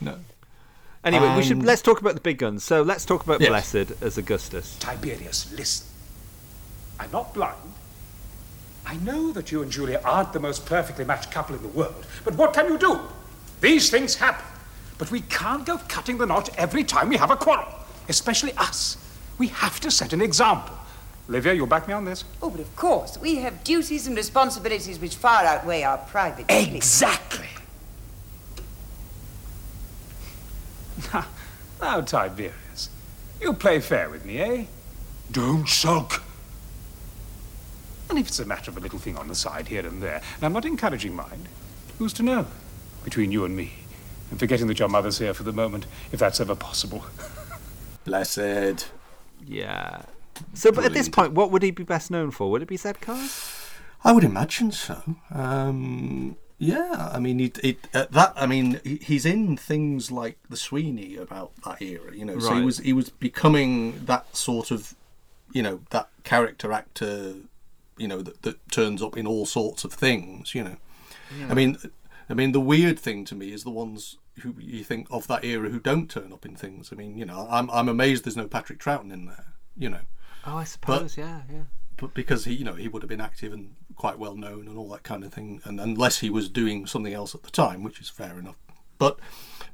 no. 0.00 0.18
Anyway, 1.14 1.36
we 1.36 1.42
should 1.42 1.58
um, 1.58 1.64
let's 1.64 1.82
talk 1.82 2.00
about 2.00 2.14
the 2.14 2.20
big 2.20 2.38
guns. 2.38 2.64
So 2.64 2.82
let's 2.82 3.04
talk 3.04 3.24
about 3.24 3.40
Yes. 3.40 3.48
Blessed 3.48 4.02
as 4.02 4.18
Augustus. 4.18 4.76
Tiberius, 4.78 5.52
listen. 5.52 5.86
I'm 7.00 7.10
not 7.10 7.32
blind. 7.32 7.56
I 8.86 8.96
know 8.96 9.32
that 9.32 9.50
you 9.52 9.62
and 9.62 9.70
Julia 9.70 10.00
aren't 10.04 10.32
the 10.32 10.40
most 10.40 10.66
perfectly 10.66 11.04
matched 11.04 11.30
couple 11.30 11.54
in 11.56 11.62
the 11.62 11.68
world, 11.68 12.06
but 12.24 12.34
what 12.36 12.54
can 12.54 12.68
you 12.68 12.78
do? 12.78 13.00
These 13.60 13.90
things 13.90 14.14
happen. 14.16 14.44
But 14.98 15.10
we 15.10 15.20
can't 15.20 15.64
go 15.64 15.78
cutting 15.88 16.18
the 16.18 16.26
knot 16.26 16.50
every 16.56 16.84
time 16.84 17.08
we 17.08 17.16
have 17.16 17.30
a 17.30 17.36
quarrel, 17.36 17.68
especially 18.08 18.52
us. 18.56 18.96
We 19.38 19.48
have 19.48 19.78
to 19.80 19.90
set 19.90 20.12
an 20.12 20.20
example. 20.20 20.74
Livia, 21.28 21.52
you'll 21.52 21.66
back 21.66 21.86
me 21.86 21.94
on 21.94 22.04
this? 22.04 22.24
Oh, 22.42 22.50
but 22.50 22.60
of 22.60 22.74
course, 22.74 23.18
we 23.18 23.36
have 23.36 23.62
duties 23.62 24.06
and 24.06 24.16
responsibilities 24.16 24.98
which 24.98 25.14
far 25.14 25.44
outweigh 25.44 25.82
our 25.82 25.98
private. 25.98 26.46
Exactly. 26.48 27.46
Now, 31.80 32.00
Tiberius, 32.00 32.90
you 33.40 33.52
play 33.52 33.80
fair 33.80 34.10
with 34.10 34.24
me, 34.24 34.38
eh? 34.38 34.64
Don't 35.30 35.68
sulk. 35.68 36.22
And 38.08 38.18
if 38.18 38.28
it's 38.28 38.38
a 38.38 38.46
matter 38.46 38.70
of 38.70 38.76
a 38.76 38.80
little 38.80 38.98
thing 38.98 39.16
on 39.16 39.28
the 39.28 39.34
side 39.34 39.68
here 39.68 39.86
and 39.86 40.02
there, 40.02 40.22
and 40.36 40.44
I'm 40.44 40.52
not 40.52 40.64
encouraging 40.64 41.14
mind, 41.14 41.48
who's 41.98 42.12
to 42.14 42.22
know? 42.22 42.46
Between 43.04 43.30
you 43.30 43.44
and 43.44 43.56
me, 43.56 43.72
and 44.30 44.38
forgetting 44.38 44.66
that 44.68 44.78
your 44.78 44.88
mother's 44.88 45.18
here 45.18 45.34
for 45.34 45.42
the 45.42 45.52
moment, 45.52 45.86
if 46.10 46.18
that's 46.18 46.40
ever 46.40 46.54
possible. 46.54 47.04
Blessed. 48.04 48.88
Yeah. 49.46 50.02
So, 50.54 50.72
but 50.72 50.84
at 50.84 50.92
this 50.92 51.08
point, 51.08 51.32
what 51.32 51.50
would 51.50 51.62
he 51.62 51.70
be 51.70 51.82
best 51.82 52.10
known 52.10 52.30
for? 52.30 52.50
Would 52.50 52.62
it 52.62 52.68
be 52.68 52.78
Zedcar? 52.78 53.66
I 54.04 54.12
would 54.12 54.24
imagine 54.24 54.72
so. 54.72 55.02
Um, 55.30 56.36
yeah, 56.58 57.10
I 57.12 57.20
mean, 57.20 57.38
it, 57.40 57.58
it, 57.64 57.78
uh, 57.94 58.06
that. 58.10 58.32
I 58.36 58.46
mean, 58.46 58.80
he's 58.84 59.24
in 59.24 59.56
things 59.56 60.10
like 60.10 60.38
the 60.50 60.56
Sweeney 60.56 61.16
about 61.16 61.52
that 61.64 61.80
era. 61.80 62.14
You 62.14 62.24
know, 62.24 62.38
so 62.40 62.54
he 62.56 62.62
was 62.62 62.78
he 62.78 62.92
was 62.92 63.10
becoming 63.10 64.04
that 64.06 64.36
sort 64.36 64.70
of, 64.70 64.94
you 65.52 65.62
know, 65.62 65.80
that 65.90 66.08
character 66.24 66.72
actor. 66.72 67.34
You 67.96 68.06
know, 68.08 68.22
that, 68.22 68.42
that 68.42 68.70
turns 68.70 69.02
up 69.02 69.16
in 69.16 69.26
all 69.26 69.46
sorts 69.46 69.84
of 69.84 69.92
things. 69.92 70.54
You 70.54 70.64
know, 70.64 70.76
I 71.48 71.54
mean, 71.54 71.76
I 72.28 72.34
mean, 72.34 72.52
the 72.52 72.60
weird 72.60 72.98
thing 72.98 73.24
to 73.26 73.34
me 73.34 73.52
is 73.52 73.64
the 73.64 73.70
ones 73.70 74.18
who 74.42 74.54
you 74.58 74.84
think 74.84 75.08
of 75.10 75.26
that 75.26 75.44
era 75.44 75.68
who 75.68 75.80
don't 75.80 76.08
turn 76.08 76.32
up 76.32 76.44
in 76.46 76.54
things. 76.54 76.90
I 76.92 76.96
mean, 76.96 77.16
you 77.18 77.24
know, 77.24 77.46
I'm 77.50 77.70
I'm 77.70 77.88
amazed 77.88 78.24
there's 78.24 78.36
no 78.36 78.46
Patrick 78.46 78.78
Troughton 78.80 79.12
in 79.12 79.26
there. 79.26 79.46
You 79.76 79.90
know, 79.90 80.00
Oh, 80.46 80.56
I 80.56 80.64
suppose. 80.64 81.16
yeah, 81.16 81.42
yeah. 81.52 81.62
but 81.96 82.14
because 82.14 82.44
he, 82.44 82.54
you 82.54 82.64
know, 82.64 82.74
he 82.74 82.88
would 82.88 83.02
have 83.02 83.08
been 83.08 83.20
active 83.20 83.52
and 83.52 83.74
quite 83.98 84.18
well 84.18 84.36
known 84.36 84.66
and 84.68 84.78
all 84.78 84.88
that 84.90 85.02
kind 85.02 85.24
of 85.24 85.32
thing, 85.34 85.60
and 85.64 85.78
unless 85.80 86.20
he 86.20 86.30
was 86.30 86.48
doing 86.48 86.86
something 86.86 87.12
else 87.12 87.34
at 87.34 87.42
the 87.42 87.50
time, 87.50 87.82
which 87.82 88.00
is 88.00 88.08
fair 88.08 88.38
enough. 88.38 88.56
But, 88.96 89.18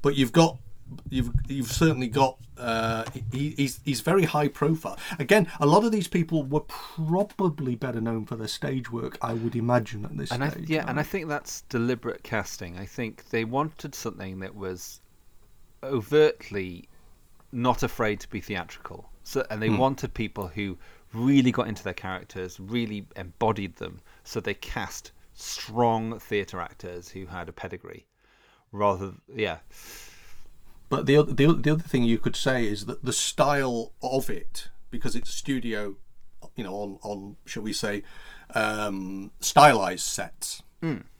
but 0.02 0.16
you've 0.16 0.32
got, 0.32 0.58
you've 1.10 1.30
you've 1.46 1.70
certainly 1.72 2.08
got. 2.08 2.38
Uh, 2.56 3.04
he, 3.32 3.50
he's 3.56 3.80
he's 3.84 4.00
very 4.00 4.24
high 4.24 4.48
profile. 4.48 4.98
Again, 5.18 5.48
a 5.60 5.66
lot 5.66 5.84
of 5.84 5.92
these 5.92 6.08
people 6.08 6.42
were 6.44 6.60
probably 6.60 7.74
better 7.74 8.00
known 8.00 8.24
for 8.26 8.36
their 8.36 8.48
stage 8.48 8.90
work, 8.90 9.18
I 9.20 9.32
would 9.34 9.56
imagine 9.56 10.04
at 10.04 10.16
this 10.16 10.30
And 10.30 10.42
I, 10.44 10.50
stage. 10.50 10.70
yeah, 10.70 10.84
and 10.88 10.98
I 10.98 11.02
think 11.02 11.28
that's 11.28 11.62
deliberate 11.62 12.22
casting. 12.22 12.78
I 12.78 12.86
think 12.86 13.28
they 13.30 13.44
wanted 13.44 13.94
something 13.94 14.38
that 14.40 14.54
was 14.54 15.00
overtly 15.82 16.88
not 17.52 17.82
afraid 17.82 18.20
to 18.20 18.28
be 18.28 18.40
theatrical. 18.40 19.10
So, 19.22 19.44
and 19.50 19.60
they 19.62 19.70
wanted 19.70 20.12
people 20.14 20.48
who 20.48 20.76
really 21.12 21.50
got 21.50 21.66
into 21.68 21.82
their 21.82 21.94
characters, 21.94 22.60
really 22.60 23.06
embodied 23.16 23.76
them. 23.76 24.00
So 24.24 24.40
they 24.40 24.54
cast 24.54 25.12
strong 25.34 26.18
theatre 26.18 26.60
actors 26.60 27.10
who 27.10 27.26
had 27.26 27.48
a 27.48 27.52
pedigree, 27.52 28.06
rather, 28.72 29.12
yeah, 29.32 29.58
But 30.88 31.06
the 31.06 31.16
other, 31.16 31.32
the, 31.32 31.52
the 31.52 31.72
other 31.72 31.82
thing 31.82 32.04
you 32.04 32.18
could 32.18 32.36
say 32.36 32.66
is 32.66 32.86
that 32.86 33.04
the 33.04 33.12
style 33.12 33.92
of 34.02 34.30
it, 34.30 34.68
because 34.90 35.16
it's 35.16 35.30
studio, 35.34 35.96
you 36.56 36.64
know, 36.64 36.74
on, 36.74 36.98
on 37.02 37.36
shall 37.46 37.62
we 37.62 37.72
say, 37.72 38.02
um, 38.54 39.30
stylized 39.40 40.04
sets, 40.04 40.62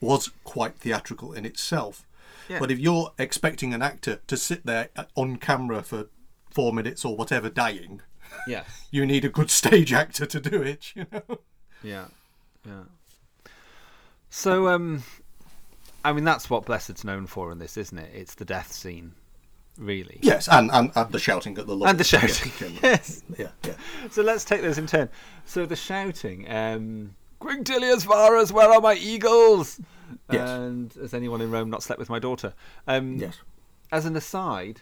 was 0.01 0.31
quite 0.45 0.77
theatrical 0.77 1.33
in 1.33 1.45
itself. 1.45 2.07
Yeah. 2.49 2.59
But 2.59 2.71
if 2.71 2.79
you're 2.79 3.13
expecting 3.19 3.73
an 3.73 3.83
actor 3.83 4.21
to 4.27 4.37
sit 4.37 4.67
there 4.67 4.91
uh, 4.97 5.05
on 5.15 5.37
camera 5.39 5.83
for 5.83 6.09
four 6.51 6.73
minutes 6.73 7.05
or 7.05 7.17
whatever 7.17 7.49
dying, 7.49 8.03
yeah, 8.47 8.65
you 8.91 9.07
need 9.07 9.25
a 9.25 9.29
good 9.29 9.51
stage 9.51 9.93
actor 9.93 10.27
to 10.27 10.41
do 10.41 10.63
it, 10.63 10.95
you 10.95 11.07
know? 11.11 11.39
yeah, 11.83 12.07
yeah. 12.67 12.83
So, 14.31 14.69
um, 14.69 15.03
I 16.05 16.13
mean, 16.13 16.25
that's 16.25 16.51
what 16.51 16.67
Blessed's 16.67 17.05
known 17.05 17.27
for 17.27 17.53
in 17.53 17.59
this, 17.59 17.77
isn't 17.77 17.97
it? 17.97 18.11
It's 18.15 18.35
the 18.35 18.45
death 18.45 18.73
scene, 18.73 19.13
really. 19.79 20.19
Yes, 20.23 20.49
and, 20.49 20.71
and, 20.73 20.91
and 20.95 21.13
the 21.13 21.19
shouting 21.19 21.57
at 21.59 21.67
the 21.67 21.77
Lord. 21.77 21.91
And 21.91 21.99
the 21.99 22.09
yeah, 22.17 22.27
shouting. 22.27 22.53
generally. 22.59 22.81
yes. 22.83 23.23
Yeah, 23.39 23.49
yeah. 23.65 23.75
So 24.11 24.23
let's 24.23 24.45
take 24.45 24.63
those 24.63 24.79
in 24.79 24.87
turn. 24.87 25.09
So 25.45 25.67
the 25.67 25.77
shouting, 25.77 26.51
um, 26.51 27.15
Quintilius 27.41 28.05
Varus, 28.05 28.51
where 28.51 28.71
are 28.71 28.81
my 28.81 28.95
eagles? 28.95 29.81
Yes. 30.31 30.49
And 30.49 30.93
has 30.95 31.15
anyone 31.15 31.41
in 31.41 31.51
Rome 31.51 31.71
not 31.71 31.83
slept 31.83 31.99
with 31.99 32.11
my 32.11 32.19
daughter? 32.19 32.55
Um, 32.87 33.19
Yes. 33.19 33.39
As 33.93 34.07
an 34.07 34.17
aside, 34.17 34.81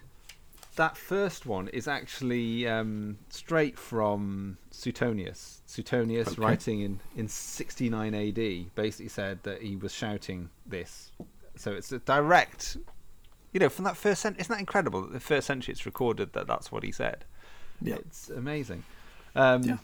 that 0.75 0.97
first 0.97 1.45
one 1.45 1.67
is 1.69 1.87
actually 1.87 2.67
um, 2.67 3.17
straight 3.29 3.77
from 3.77 4.57
Suetonius. 4.71 5.61
Suetonius, 5.65 6.29
Okay. 6.29 6.41
writing 6.41 6.81
in, 6.81 6.99
in 7.15 7.27
69 7.27 8.13
AD, 8.13 8.75
basically 8.75 9.09
said 9.09 9.39
that 9.43 9.61
he 9.61 9.75
was 9.75 9.93
shouting 9.93 10.49
this. 10.65 11.11
So 11.55 11.71
it's 11.71 11.91
a 11.91 11.99
direct, 11.99 12.77
you 13.51 13.59
know, 13.59 13.69
from 13.69 13.85
that 13.85 13.97
first 13.97 14.21
century. 14.21 14.41
Isn't 14.41 14.53
that 14.53 14.59
incredible 14.59 15.01
that 15.01 15.13
the 15.13 15.19
first 15.19 15.47
century 15.47 15.71
it's 15.73 15.85
recorded 15.85 16.33
that 16.33 16.47
that's 16.47 16.71
what 16.71 16.83
he 16.83 16.91
said? 16.91 17.25
Yeah. 17.81 17.95
It's 17.95 18.29
amazing. 18.29 18.83
Um, 19.35 19.63
Yeah. 19.63 19.77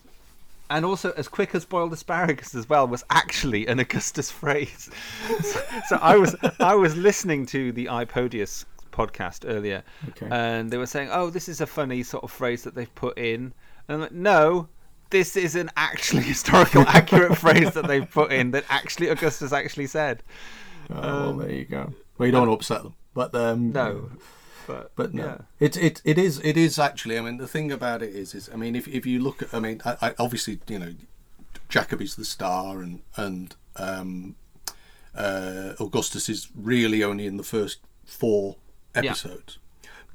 And 0.72 0.86
also, 0.86 1.12
as 1.18 1.28
quick 1.28 1.56
as 1.56 1.66
boiled 1.66 1.92
asparagus 1.94 2.54
as 2.54 2.70
well 2.70 2.88
was 2.88 3.04
actually 3.10 3.66
an 3.66 3.80
Augustus 3.80 4.30
phrase. 4.42 4.90
so, 5.42 5.60
so 5.88 5.96
I 6.00 6.16
was 6.16 6.36
I 6.60 6.76
was 6.76 6.96
listening 6.96 7.48
to 7.48 7.72
the 7.72 7.86
iPodius 7.88 8.66
podcast 9.00 9.46
earlier, 9.48 9.84
Okay. 10.10 10.28
and 10.32 10.72
they 10.72 10.78
were 10.78 10.86
saying, 10.96 11.10
"Oh, 11.12 11.30
this 11.30 11.48
is 11.48 11.62
a 11.62 11.68
funny 11.68 12.04
sort 12.04 12.24
of 12.24 12.32
phrase 12.32 12.64
that 12.64 12.76
they've 12.76 12.94
put 12.96 13.18
in," 13.18 13.54
and 13.88 13.96
I'm 13.96 14.00
like, 14.02 14.12
"No." 14.12 14.68
This 15.12 15.36
is 15.36 15.56
an 15.56 15.72
actually 15.76 16.22
historical 16.34 16.84
accurate 16.88 17.36
phrase 17.36 17.72
that 17.74 17.88
they've 17.88 18.08
put 18.20 18.32
in 18.32 18.52
that 18.52 18.64
actually 18.70 19.08
Augustus 19.10 19.52
actually 19.52 19.88
said. 19.88 20.22
Oh, 20.92 21.02
well, 21.02 21.34
there 21.38 21.52
you 21.52 21.66
go. 21.66 21.94
Well, 22.18 22.28
you 22.28 22.32
don't 22.32 22.48
want 22.48 22.52
to 22.52 22.74
upset 22.74 22.84
them, 22.84 22.94
but 23.16 23.34
um, 23.34 23.72
No, 23.72 24.12
but 24.68 24.92
but 24.96 25.16
no, 25.16 25.24
yeah. 25.26 25.38
it 25.60 25.76
it 25.78 26.02
it 26.06 26.18
is 26.20 26.40
it 26.44 26.58
is 26.58 26.78
actually. 26.78 27.18
I 27.18 27.22
mean, 27.22 27.38
the 27.38 27.48
thing 27.48 27.72
about 27.72 28.04
it 28.04 28.14
is, 28.14 28.36
is 28.36 28.52
I 28.54 28.56
mean, 28.56 28.76
if 28.76 28.88
if 28.88 29.08
you 29.08 29.18
look 29.20 29.42
at, 29.42 29.52
I 29.52 29.60
mean, 29.60 29.82
I, 29.84 29.98
I 30.10 30.14
obviously 30.20 30.60
you 30.68 30.78
know, 30.78 30.94
Jacobi's 31.70 32.16
the 32.16 32.26
star, 32.26 32.80
and 32.84 33.02
and 33.16 33.56
um, 33.78 34.36
uh, 35.16 35.74
Augustus 35.80 36.30
is 36.30 36.50
really 36.56 37.04
only 37.04 37.26
in 37.26 37.38
the 37.38 37.44
first 37.56 37.80
four 38.06 38.58
Yeah. 38.96 39.12
episodes, 39.12 39.60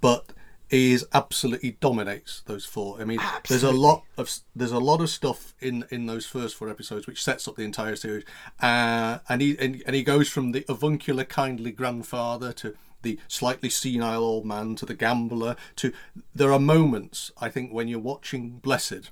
but 0.00 0.32
he 0.68 0.92
is 0.92 1.06
absolutely 1.12 1.76
dominates 1.80 2.42
those 2.46 2.64
four. 2.64 3.00
I 3.00 3.04
mean, 3.04 3.20
there's 3.48 3.62
a 3.62 3.70
lot 3.70 4.02
of 4.16 4.30
there's 4.56 4.72
a 4.72 4.78
lot 4.78 5.00
of 5.00 5.10
stuff 5.10 5.54
in 5.60 5.84
in 5.90 6.06
those 6.06 6.26
first 6.26 6.56
four 6.56 6.68
episodes 6.68 7.06
which 7.06 7.22
sets 7.22 7.46
up 7.46 7.56
the 7.56 7.62
entire 7.62 7.96
series, 7.96 8.24
uh, 8.60 9.18
and 9.28 9.40
he 9.40 9.56
and, 9.58 9.82
and 9.86 9.94
he 9.94 10.02
goes 10.02 10.28
from 10.28 10.52
the 10.52 10.64
avuncular, 10.68 11.24
kindly 11.24 11.70
grandfather 11.70 12.52
to 12.54 12.74
the 13.02 13.18
slightly 13.28 13.68
senile 13.68 14.24
old 14.24 14.46
man 14.46 14.74
to 14.74 14.86
the 14.86 14.94
gambler 14.94 15.56
to 15.76 15.92
there 16.34 16.50
are 16.50 16.58
moments 16.58 17.30
I 17.38 17.50
think 17.50 17.70
when 17.70 17.86
you're 17.86 17.98
watching 17.98 18.58
Blessed 18.60 19.10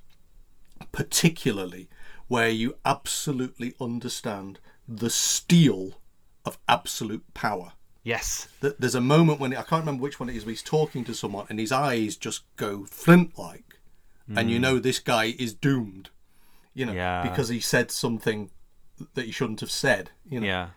particularly 0.90 1.88
where 2.26 2.48
you 2.48 2.74
absolutely 2.84 3.74
understand 3.80 4.58
the 4.88 5.10
steel 5.10 6.00
of 6.44 6.58
absolute 6.68 7.22
power. 7.34 7.72
Yes. 8.04 8.48
Th- 8.60 8.74
There's 8.78 8.94
a 8.94 9.00
moment 9.00 9.38
when 9.40 9.52
I 9.56 9.62
can't 9.62 9.82
remember 9.82 10.02
which 10.02 10.18
one 10.18 10.28
it 10.28 10.36
is, 10.36 10.44
but 10.44 10.50
he's 10.50 10.62
talking 10.62 11.04
to 11.04 11.14
someone 11.14 11.46
and 11.48 11.58
his 11.58 11.70
eyes 11.72 12.16
just 12.16 12.42
go 12.56 12.84
flint 12.84 13.38
like, 13.38 13.78
and 14.34 14.50
you 14.50 14.58
know 14.58 14.78
this 14.78 14.98
guy 14.98 15.34
is 15.38 15.52
doomed, 15.54 16.08
you 16.74 16.86
know, 16.86 16.92
Yeah. 16.92 17.22
because 17.22 17.48
he 17.48 17.60
said 17.60 17.90
something 17.90 18.50
that 19.14 19.26
he 19.26 19.30
shouldn't 19.32 19.60
have 19.60 19.70
said, 19.70 20.10
you 20.28 20.40
know, 20.40 20.46
Yeah. 20.46 20.68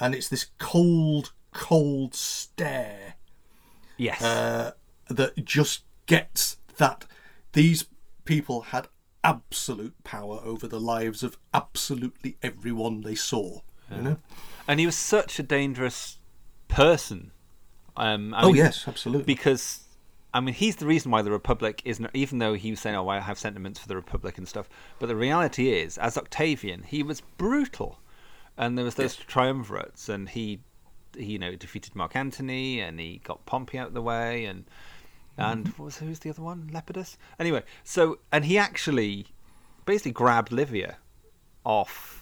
and 0.00 0.14
it's 0.14 0.28
this 0.28 0.46
cold, 0.58 1.32
cold 1.52 2.14
stare 2.14 3.14
Yes. 3.98 4.22
uh, 4.22 4.72
that 5.08 5.44
just 5.44 5.82
gets 6.06 6.56
that 6.78 7.04
these 7.52 7.84
people 8.24 8.62
had 8.62 8.88
absolute 9.22 10.02
power 10.04 10.40
over 10.42 10.66
the 10.66 10.80
lives 10.80 11.22
of 11.22 11.36
absolutely 11.54 12.36
everyone 12.42 13.02
they 13.02 13.14
saw. 13.14 13.60
You 13.94 14.00
know? 14.02 14.16
and 14.66 14.80
he 14.80 14.86
was 14.86 14.96
such 14.96 15.38
a 15.38 15.42
dangerous 15.42 16.16
person. 16.72 17.30
Um, 17.96 18.34
Oh 18.36 18.46
mean, 18.46 18.56
yes, 18.56 18.88
absolutely. 18.88 19.24
because 19.24 19.84
I 20.32 20.40
mean 20.40 20.54
he's 20.54 20.76
the 20.76 20.86
reason 20.86 21.10
why 21.10 21.22
the 21.22 21.30
Republic 21.30 21.82
isn't. 21.84 22.08
Even 22.14 22.38
though 22.38 22.54
he 22.54 22.70
was 22.70 22.80
saying, 22.80 22.96
"Oh, 22.96 23.08
I 23.08 23.20
have 23.20 23.38
sentiments 23.38 23.78
for 23.78 23.88
the 23.88 23.96
Republic 23.96 24.38
and 24.38 24.48
stuff," 24.48 24.68
but 24.98 25.06
the 25.06 25.16
reality 25.16 25.70
is, 25.70 25.98
as 25.98 26.16
Octavian, 26.16 26.82
he 26.84 27.02
was 27.02 27.20
brutal, 27.36 27.98
and 28.56 28.76
there 28.76 28.84
was 28.84 28.94
those 28.94 29.16
triumvirates, 29.16 30.08
and 30.08 30.28
he, 30.28 30.60
he, 31.16 31.32
you 31.32 31.38
know, 31.38 31.54
defeated 31.54 31.94
Mark 31.94 32.16
Antony, 32.16 32.80
and 32.80 32.98
he 32.98 33.20
got 33.24 33.44
Pompey 33.44 33.78
out 33.78 33.88
of 33.88 33.94
the 33.94 34.02
way, 34.02 34.46
and 34.46 34.64
and 35.36 35.68
what 35.68 35.84
was 35.86 35.98
who's 35.98 36.20
the 36.20 36.30
other 36.30 36.42
one? 36.42 36.70
Lepidus. 36.72 37.16
Anyway, 37.38 37.62
so 37.84 38.18
and 38.30 38.44
he 38.46 38.56
actually 38.56 39.26
basically 39.84 40.12
grabbed 40.12 40.52
Livia 40.52 40.96
off 41.64 42.21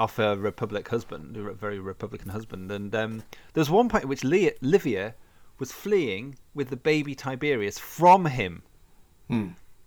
off 0.00 0.18
a 0.18 0.36
republic 0.36 0.88
husband, 0.88 1.36
a 1.36 1.52
very 1.52 1.78
republican 1.78 2.30
husband, 2.30 2.72
and 2.72 2.92
um, 2.94 3.22
there 3.52 3.60
was 3.60 3.70
one 3.70 3.88
point 3.88 4.04
at 4.04 4.08
which 4.08 4.24
Li- 4.24 4.52
Livia 4.62 5.14
was 5.58 5.70
fleeing 5.70 6.34
with 6.54 6.70
the 6.70 6.76
baby 6.76 7.14
Tiberius 7.14 7.78
from 7.78 8.24
him 8.24 8.62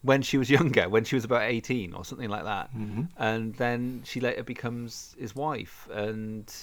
when 0.03 0.21
she 0.21 0.37
was 0.37 0.49
younger, 0.49 0.87
when 0.87 1.03
she 1.03 1.15
was 1.15 1.25
about 1.25 1.41
eighteen 1.41 1.93
or 1.93 2.05
something 2.05 2.29
like 2.29 2.43
that, 2.43 2.69
and 3.17 3.55
then 3.55 4.01
she 4.05 4.19
later 4.21 4.43
becomes 4.43 5.15
his 5.19 5.35
wife, 5.35 5.89
and 5.91 6.53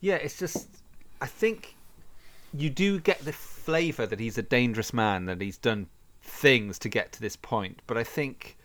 yeah, 0.00 0.16
it's 0.16 0.38
just 0.38 0.68
I 1.20 1.26
think 1.26 1.76
you 2.52 2.68
do 2.68 3.00
get 3.00 3.20
the 3.20 3.32
flavour 3.32 4.04
that 4.04 4.20
he's 4.20 4.36
a 4.36 4.42
dangerous 4.42 4.92
man, 4.92 5.26
that 5.26 5.40
he's 5.40 5.56
done 5.56 5.86
things 6.22 6.78
to 6.80 6.88
get 6.88 7.12
to 7.12 7.20
this 7.20 7.36
point, 7.36 7.80
but 7.86 7.96
I 7.96 8.04
think 8.04 8.56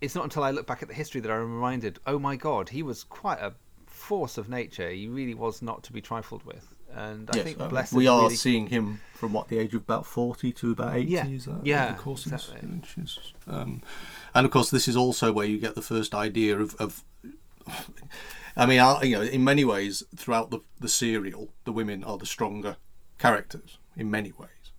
it's 0.00 0.14
not 0.14 0.24
until 0.24 0.42
I 0.42 0.50
look 0.50 0.66
back 0.66 0.82
at 0.82 0.88
the 0.88 0.94
history 0.94 1.20
that 1.20 1.30
I'm 1.30 1.54
reminded, 1.54 1.98
oh 2.06 2.18
my 2.18 2.36
god, 2.36 2.68
he 2.68 2.82
was 2.82 3.04
quite 3.04 3.38
a 3.40 3.54
force 3.86 4.36
of 4.38 4.48
nature. 4.48 4.90
He 4.90 5.08
really 5.08 5.34
was 5.34 5.62
not 5.62 5.82
to 5.84 5.92
be 5.92 6.00
trifled 6.00 6.44
with. 6.44 6.66
And 6.94 7.28
I 7.30 7.36
yes, 7.36 7.44
think 7.44 7.58
Blessed 7.68 7.92
we 7.92 8.06
are 8.06 8.22
really- 8.22 8.36
seeing 8.36 8.68
him 8.68 9.00
from 9.14 9.32
what 9.32 9.48
the 9.48 9.58
age 9.58 9.74
of 9.74 9.82
about 9.82 10.06
forty 10.06 10.52
to 10.52 10.72
about 10.72 10.96
eighty. 10.96 11.10
Yeah, 11.12 11.26
is 11.26 11.44
that 11.46 11.64
yeah, 11.64 11.92
the 11.92 11.98
course 11.98 12.26
exactly. 12.26 12.60
um, 13.48 13.82
and 14.34 14.46
of 14.46 14.50
course, 14.52 14.70
this 14.70 14.86
is 14.88 14.96
also 14.96 15.32
where 15.32 15.46
you 15.46 15.58
get 15.58 15.74
the 15.74 15.82
first 15.82 16.14
idea 16.14 16.58
of. 16.58 16.74
of 16.76 17.04
I 18.56 18.64
mean, 18.64 18.80
I, 18.80 19.02
you 19.02 19.16
know, 19.16 19.22
in 19.22 19.44
many 19.44 19.64
ways, 19.64 20.02
throughout 20.14 20.50
the 20.50 20.60
the 20.80 20.88
serial, 20.88 21.52
the 21.64 21.72
women 21.72 22.02
are 22.04 22.16
the 22.16 22.24
stronger 22.26 22.76
characters 23.18 23.78
in 23.96 24.10
many 24.10 24.32
ways, 24.38 24.72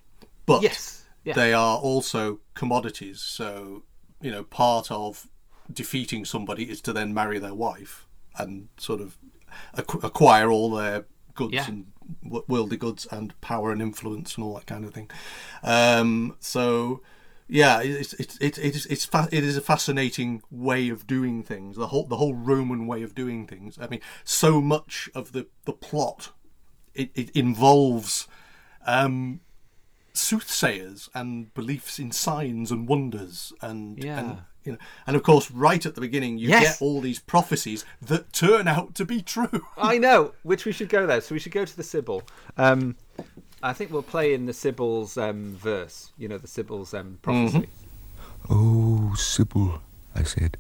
but 0.45 0.61
Yes, 0.63 1.03
yeah. 1.23 1.33
they 1.33 1.53
are 1.53 1.77
also 1.77 2.39
commodities. 2.55 3.19
So, 3.21 3.83
you 4.21 4.31
know, 4.31 4.43
part 4.43 4.91
of 4.91 5.27
defeating 5.71 6.25
somebody 6.25 6.69
is 6.69 6.81
to 6.81 6.93
then 6.93 7.13
marry 7.13 7.39
their 7.39 7.53
wife 7.53 8.07
and 8.37 8.69
sort 8.77 9.01
of 9.01 9.17
acquire 9.73 10.49
all 10.49 10.71
their 10.71 11.05
goods 11.33 11.53
Yeah. 11.53 11.67
and 11.67 11.87
worldly 12.47 12.77
goods 12.77 13.05
and 13.11 13.39
power 13.41 13.71
and 13.71 13.81
influence 13.81 14.35
and 14.35 14.43
all 14.43 14.55
that 14.55 14.65
kind 14.65 14.85
of 14.85 14.93
thing. 14.93 15.09
Um, 15.63 16.35
so, 16.39 17.01
yeah, 17.49 17.81
it's 17.81 18.13
it's 18.13 18.37
it, 18.37 18.57
it 18.57 18.75
is 18.75 18.85
it's 18.87 19.05
fa- 19.05 19.29
it 19.31 19.43
is 19.43 19.55
a 19.57 19.61
fascinating 19.61 20.41
way 20.51 20.89
of 20.89 21.05
doing 21.07 21.43
things. 21.43 21.75
The 21.77 21.87
whole 21.87 22.05
the 22.05 22.17
whole 22.17 22.33
Roman 22.33 22.87
way 22.87 23.03
of 23.03 23.13
doing 23.15 23.45
things. 23.47 23.77
I 23.79 23.87
mean, 23.87 24.01
so 24.23 24.61
much 24.61 25.09
of 25.15 25.31
the 25.31 25.47
the 25.65 25.73
plot 25.73 26.31
it, 26.93 27.11
it 27.15 27.29
involves 27.31 28.27
um, 28.85 29.41
soothsayers 30.17 31.09
and 31.13 31.53
beliefs 31.53 31.99
in 31.99 32.11
signs 32.11 32.71
and 32.71 32.87
wonders 32.87 33.53
and, 33.61 34.03
Yeah. 34.03 34.19
and 34.19 34.37
you 34.63 34.71
know 34.73 34.77
and 35.05 35.15
of 35.15 35.23
course 35.23 35.49
right 35.51 35.85
at 35.85 35.95
the 35.95 36.01
beginning 36.01 36.37
you 36.37 36.49
Yes. 36.49 36.63
get 36.63 36.81
all 36.85 36.99
these 37.01 37.19
prophecies 37.19 37.85
that 38.01 38.33
turn 38.33 38.67
out 38.67 38.95
to 38.95 39.05
be 39.05 39.21
true 39.21 39.65
I 39.77 39.97
know, 39.97 40.33
which 40.43 40.65
we 40.65 40.71
should 40.71 40.89
go 40.89 41.05
there. 41.07 41.21
So 41.21 41.33
we 41.35 41.39
should 41.39 41.51
go 41.53 41.63
to 41.65 41.77
the 41.77 41.83
Sibyl. 41.83 42.23
Um, 42.57 42.95
I 43.63 43.73
think 43.73 43.91
we'll 43.91 44.03
play 44.03 44.33
in 44.33 44.45
the 44.45 44.53
Sibyl's 44.53 45.17
um, 45.17 45.55
verse. 45.55 46.11
You 46.17 46.27
know, 46.27 46.37
the 46.37 46.47
Sibyl's 46.47 46.93
um, 46.93 47.17
prophecy. 47.21 47.69
Oh, 48.49 49.13
Sybil, 49.15 49.81
I 50.15 50.23
said, 50.23 50.57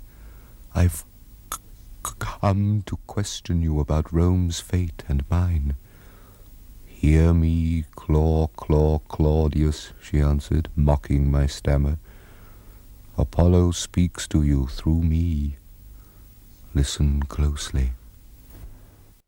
I've 0.73 1.03
c- 1.53 1.59
c- 2.05 2.13
come 2.19 2.83
to 2.87 2.97
question 3.07 3.61
you 3.61 3.79
about 3.79 4.11
Rome's 4.11 4.59
fate 4.59 5.03
and 5.07 5.23
mine. 5.29 5.75
Hear 6.99 7.31
me, 7.31 7.85
Claw, 7.95 8.47
Claw, 8.57 8.97
Claudius, 9.07 9.93
she 10.01 10.19
answered, 10.19 10.67
mocking 10.75 11.29
my 11.29 11.45
stammer. 11.45 11.99
Apollo 13.15 13.73
speaks 13.73 14.27
to 14.29 14.41
you 14.41 14.65
through 14.65 15.03
me. 15.03 15.57
Listen 16.73 17.21
closely. 17.21 17.91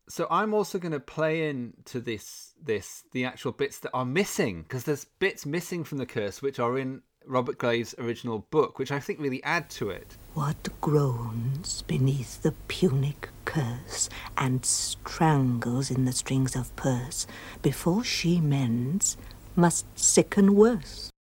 So 0.08 0.26
I'm 0.32 0.56
also 0.56 0.80
going 0.80 0.94
to 0.94 1.00
play 1.00 1.48
in 1.48 1.74
to 1.86 2.00
this 2.00 2.56
this 2.60 3.04
the 3.12 3.26
actual 3.26 3.52
bits 3.52 3.78
that 3.82 3.92
are 3.94 4.04
missing 4.04 4.64
because 4.64 4.86
there's 4.86 5.06
bits 5.20 5.46
missing 5.46 5.84
from 5.84 6.00
the 6.00 6.08
curse 6.08 6.42
which 6.42 6.58
are 6.58 6.76
in 6.76 7.04
Robert 7.30 7.60
Graves' 7.60 7.94
original 8.00 8.40
book, 8.50 8.80
which 8.80 8.92
I 8.92 9.00
think 9.00 9.20
really 9.20 9.44
add 9.44 9.70
to 9.72 9.92
it. 9.92 10.18
What 10.34 10.68
groans 10.82 11.84
beneath 11.84 12.42
the 12.42 12.54
Punic 12.68 13.30
curse 13.46 14.10
and 14.36 14.66
strangles 14.66 15.92
in 15.92 16.06
the 16.06 16.12
strings 16.12 16.56
of 16.56 16.76
purse 16.76 17.28
before 17.62 18.04
she 18.04 18.42
mends 18.42 19.16
must 19.56 19.86
sicken 19.98 20.56
worse. 20.56 21.12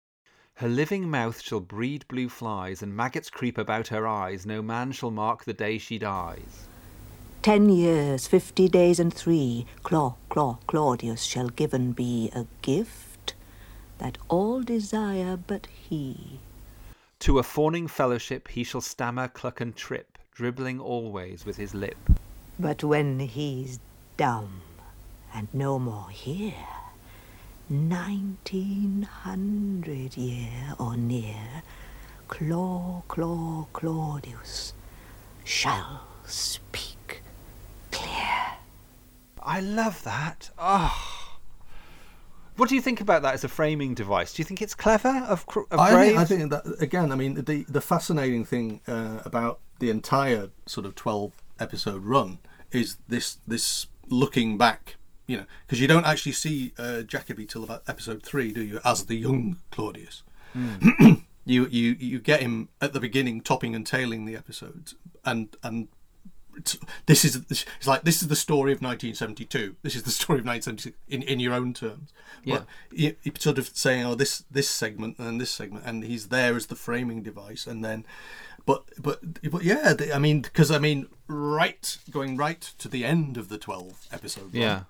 Her 0.55 0.69
living 0.69 1.11
mouth 1.11 1.43
shall 1.43 1.61
breed 1.61 2.07
blue 2.09 2.29
flies, 2.29 2.83
and 2.83 2.97
maggots 2.97 3.29
creep 3.29 3.59
about 3.59 3.89
her 3.89 4.07
eyes. 4.07 4.47
No 4.47 4.63
man 4.63 4.93
shall 4.93 5.11
mark 5.11 5.45
the 5.45 5.53
day 5.53 5.77
she 5.77 5.99
dies. 5.99 6.69
Ten 7.43 7.69
years, 7.69 8.27
fifty 8.27 8.69
days, 8.69 8.99
and 8.99 9.13
three, 9.13 9.67
Claw, 9.83 10.17
Claw, 10.31 10.59
Claudius 10.67 11.23
shall 11.23 11.49
given 11.51 11.93
be 11.93 12.31
a 12.35 12.47
gift 12.63 13.08
that 13.99 14.19
all 14.29 14.63
desire 14.63 15.37
but 15.37 15.67
he. 15.67 16.41
To 17.21 17.39
a 17.39 17.43
fawning 17.43 17.89
fellowship 17.89 18.49
he 18.49 18.65
shall 18.65 18.81
stammer, 18.81 19.29
cluck, 19.29 19.61
and 19.61 19.75
trip, 19.75 20.19
dribbling 20.33 20.81
always 20.81 21.45
with 21.45 21.57
his 21.57 21.75
lip. 21.75 21.99
But 22.59 22.85
when 22.85 23.19
he's 23.21 23.81
dumb 24.17 24.63
and 25.35 25.49
no 25.53 25.79
more 25.79 26.11
here, 26.11 26.55
nineteen 27.69 29.03
hundred 29.03 30.17
year 30.17 30.75
or 30.79 30.97
near, 30.97 31.63
Claw, 32.29 33.03
Claw, 33.09 33.67
Claudius 33.73 34.75
shall 35.45 36.03
speak 36.25 37.23
clear. 37.91 38.59
I 39.43 39.61
love 39.61 40.05
that. 40.05 40.51
Oh. 40.59 41.18
What 42.59 42.69
do 42.69 42.75
you 42.75 42.81
think 42.81 43.01
about 43.01 43.23
that 43.23 43.35
as 43.35 43.45
a 43.45 43.49
framing 43.49 43.95
device? 43.95 44.35
Do 44.35 44.41
you 44.41 44.45
think 44.45 44.61
it's 44.61 44.75
clever 44.75 45.25
of, 45.29 45.47
of 45.71 45.79
I 45.79 46.07
think, 46.07 46.19
I 46.19 46.25
think 46.25 46.51
that 46.51 46.83
again. 46.83 47.13
I 47.13 47.15
mean, 47.15 47.35
the 47.45 47.65
the 47.69 47.81
fascinating 47.81 48.45
thing 48.45 48.81
uh, 48.89 49.21
about 49.25 49.61
the 49.79 49.91
entire 49.91 50.51
sort 50.67 50.85
of 50.85 50.97
twelve 50.97 51.35
episode 51.61 52.05
run 52.05 52.41
is 52.73 52.97
this 53.07 53.39
this 53.47 53.87
looking 54.09 54.59
back. 54.59 54.97
You 55.29 55.37
know, 55.37 55.45
because 55.67 55.81
you 55.81 55.87
don't 55.87 56.05
actually 56.05 56.33
see 56.33 56.73
uh, 56.79 57.03
Jacobi 57.07 57.49
till 57.49 57.63
about 57.63 57.85
episode 57.87 58.25
three, 58.25 58.53
do 58.53 58.65
you? 58.65 58.81
As 58.85 59.05
the 59.05 59.15
young 59.15 59.59
Claudius, 59.71 60.25
you 60.55 61.23
you 61.45 61.97
you 62.01 62.19
get 62.19 62.41
him 62.41 62.71
at 62.81 62.93
the 62.93 62.99
beginning, 62.99 63.41
topping 63.41 63.77
and 63.77 63.87
tailing 63.87 64.25
the 64.25 64.35
episodes, 64.35 64.97
and 65.25 65.57
and 65.63 65.87
this 67.07 67.25
is 67.25 67.43
it's 67.49 67.87
like 67.87 68.03
this 68.03 68.23
is 68.23 68.29
the 68.29 68.37
story 68.37 68.73
of 68.73 68.81
1972. 68.81 69.77
This 69.83 69.95
is 69.95 70.03
the 70.03 70.11
story 70.11 70.39
of 70.41 70.47
1976 70.47 70.97
in, 71.09 71.23
in 71.23 71.41
your 71.41 71.55
own 71.55 71.75
terms. 71.75 72.13
Yeah. 72.45 72.59
But 72.59 72.67
you, 72.99 73.17
you 73.23 73.33
sort 73.39 73.59
of 73.59 73.69
saying, 73.75 74.05
oh, 74.07 74.15
this 74.15 74.45
this 74.51 74.69
segment 74.69 75.19
and 75.19 75.41
this 75.41 75.51
segment, 75.51 75.85
and 75.87 76.05
he's 76.05 76.29
there 76.29 76.57
as 76.57 76.67
the 76.67 76.77
framing 76.77 77.23
device, 77.23 77.67
and 77.67 77.85
then, 77.85 78.05
but 78.67 78.85
but 79.01 79.21
but 79.51 79.63
yeah, 79.63 79.93
the, 79.95 80.15
I 80.15 80.19
mean, 80.19 80.43
because 80.43 80.71
I 80.71 80.79
mean, 80.79 81.09
right 81.27 81.99
going 82.11 82.37
right 82.37 82.61
to 82.79 82.89
the 82.89 83.05
end 83.05 83.37
of 83.37 83.49
the 83.49 83.59
12 83.59 84.09
episode. 84.13 84.55
Yeah. 84.55 84.83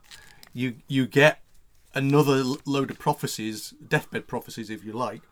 you 0.53 0.77
you 0.89 1.07
get 1.07 1.41
another 1.95 2.43
load 2.64 2.91
of 2.91 2.99
prophecies, 2.99 3.75
deathbed 3.87 4.27
prophecies, 4.27 4.71
if 4.71 4.85
you 4.85 4.93
like. 4.93 5.23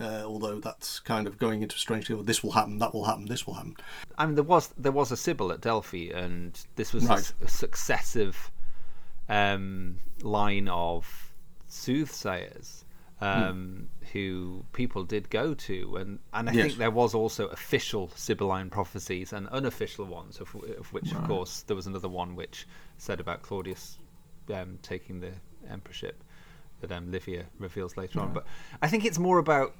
Uh, 0.00 0.22
although 0.24 0.58
that's 0.58 0.98
kind 1.00 1.26
of 1.26 1.38
going 1.38 1.60
into 1.62 1.76
strangely, 1.78 2.14
well, 2.14 2.24
this 2.24 2.42
will 2.42 2.52
happen, 2.52 2.78
that 2.78 2.94
will 2.94 3.04
happen, 3.04 3.26
this 3.26 3.46
will 3.46 3.52
happen. 3.54 3.76
I 4.16 4.24
mean, 4.24 4.34
there 4.34 4.44
was 4.44 4.68
there 4.78 4.92
was 4.92 5.12
a 5.12 5.16
Sibyl 5.16 5.52
at 5.52 5.60
Delphi, 5.60 6.10
and 6.14 6.58
this 6.76 6.92
was 6.94 7.04
a 7.04 7.08
Right. 7.08 7.18
s- 7.18 7.34
a, 7.42 7.48
successive 7.48 8.50
um, 9.28 9.98
line 10.22 10.68
of 10.68 11.34
soothsayers 11.68 12.84
um, 13.20 13.88
who 14.14 14.64
people 14.72 15.04
did 15.04 15.28
go 15.28 15.52
to, 15.52 15.96
and 15.96 16.18
and 16.32 16.48
I 16.48 16.52
Yes. 16.52 16.64
think 16.68 16.78
there 16.78 16.90
was 16.90 17.14
also 17.14 17.48
official 17.48 18.08
Sibylline 18.14 18.70
prophecies 18.70 19.34
and 19.34 19.46
unofficial 19.48 20.06
ones, 20.06 20.40
of, 20.40 20.54
of 20.78 20.90
which, 20.94 21.12
of 21.12 21.22
course, 21.24 21.62
there 21.66 21.76
was 21.76 21.86
another 21.86 22.08
one 22.08 22.34
which 22.36 22.66
said 22.96 23.20
about 23.20 23.42
Claudius 23.42 23.98
um, 24.54 24.78
taking 24.80 25.20
the 25.20 25.32
emperorship 25.68 26.24
that 26.80 26.90
um, 26.90 27.10
Livia 27.10 27.44
reveals 27.58 27.98
later 27.98 28.20
on. 28.20 28.32
But 28.32 28.46
I 28.80 28.88
think 28.88 29.04
it's 29.04 29.18
more 29.18 29.36
about 29.38 29.74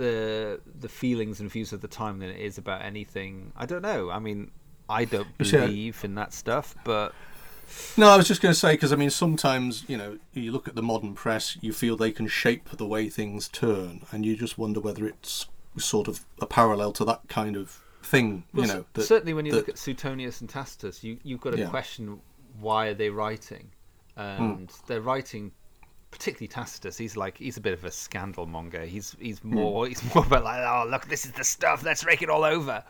the 0.00 0.60
the 0.80 0.88
feelings 0.88 1.40
and 1.40 1.50
views 1.50 1.72
of 1.72 1.80
the 1.82 1.88
time 1.88 2.18
than 2.20 2.30
it 2.30 2.40
is 2.40 2.58
about 2.58 2.82
anything. 2.82 3.52
I 3.56 3.66
don't 3.66 3.82
know. 3.82 4.10
I 4.10 4.18
mean, 4.18 4.50
I 4.88 5.04
don't 5.04 5.28
believe 5.38 6.02
in 6.04 6.14
that 6.16 6.32
stuff, 6.32 6.74
but 6.84 7.12
No, 7.96 8.08
I 8.10 8.16
was 8.16 8.26
just 8.26 8.40
going 8.42 8.52
to 8.54 8.58
say 8.58 8.72
because 8.72 8.92
I 8.92 8.96
mean 8.96 9.10
sometimes 9.10 9.84
you 9.88 9.96
know 9.96 10.18
you 10.32 10.50
look 10.52 10.66
at 10.68 10.74
the 10.74 10.82
modern 10.82 11.14
press, 11.14 11.56
you 11.60 11.72
feel 11.72 11.96
they 11.96 12.12
can 12.12 12.26
shape 12.26 12.68
the 12.70 12.86
way 12.86 13.08
things 13.08 13.46
turn, 13.48 14.02
and 14.10 14.24
you 14.26 14.36
just 14.36 14.58
wonder 14.58 14.80
whether 14.80 15.06
it's 15.06 15.46
sort 15.78 16.08
of 16.08 16.24
a 16.40 16.46
parallel 16.46 16.92
to 16.92 17.04
that 17.04 17.20
kind 17.28 17.56
of 17.56 17.80
thing. 18.02 18.44
well, 18.54 18.66
you 18.66 18.72
know, 18.72 18.84
that, 18.94 19.02
certainly 19.04 19.34
when 19.34 19.46
you 19.46 19.52
that- 19.52 19.58
look 19.58 19.68
at 19.68 19.78
Suetonius 19.78 20.40
and 20.40 20.48
Tacitus, 20.50 21.04
you 21.04 21.18
you've 21.22 21.40
got 21.40 21.50
to 21.52 21.58
Yeah. 21.58 21.68
question 21.68 22.20
why 22.58 22.86
are 22.88 22.94
they 22.94 23.10
writing, 23.10 23.70
hmm. 24.16 24.20
and 24.22 24.72
they're 24.86 25.00
writing. 25.12 25.52
Particularly 26.10 26.48
Tacitus, 26.48 26.96
he's 26.98 27.16
like 27.16 27.38
he's 27.38 27.56
a 27.56 27.60
bit 27.60 27.72
of 27.72 27.84
a 27.84 27.90
scandal 27.90 28.46
monger. 28.46 28.84
He's 28.84 29.16
he's 29.20 29.38
hmm. 29.38 29.54
more 29.54 29.86
he's 29.86 30.02
more 30.14 30.24
about 30.24 30.44
like 30.44 30.60
oh 30.60 30.86
look 30.88 31.06
this 31.06 31.24
is 31.24 31.32
the 31.32 31.44
stuff 31.44 31.82
let's 31.84 32.04
rake 32.04 32.22
it 32.22 32.30
all 32.30 32.44
over. 32.44 32.82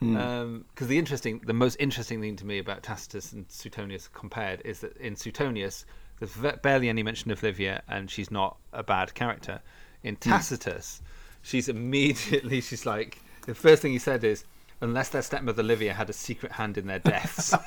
Hmm. 0.00 0.16
Um, 0.16 0.64
because 0.74 0.88
the 0.88 0.98
interesting 0.98 1.40
the 1.44 1.54
most 1.54 1.76
interesting 1.76 2.20
thing 2.20 2.36
to 2.36 2.46
me 2.46 2.58
about 2.58 2.82
Tacitus 2.82 3.32
and 3.32 3.46
Suetonius 3.48 4.08
compared 4.08 4.60
is 4.64 4.80
that 4.80 4.96
in 4.98 5.16
Suetonius 5.16 5.86
there's 6.18 6.36
barely 6.62 6.88
any 6.88 7.02
mention 7.02 7.30
of 7.30 7.42
Livia 7.42 7.82
and 7.88 8.10
she's 8.10 8.30
not 8.30 8.56
a 8.72 8.82
bad 8.82 9.14
character. 9.14 9.60
In 10.02 10.14
hmm. 10.14 10.30
Tacitus, 10.30 11.02
she's 11.42 11.68
immediately 11.68 12.60
she's 12.60 12.84
like 12.84 13.18
the 13.46 13.54
first 13.54 13.80
thing 13.82 13.92
he 13.92 13.98
said 13.98 14.24
is 14.24 14.44
unless 14.80 15.08
their 15.08 15.22
stepmother 15.22 15.62
Livia 15.62 15.94
had 15.94 16.10
a 16.10 16.12
secret 16.12 16.52
hand 16.52 16.76
in 16.76 16.86
their 16.86 16.98
deaths. 16.98 17.54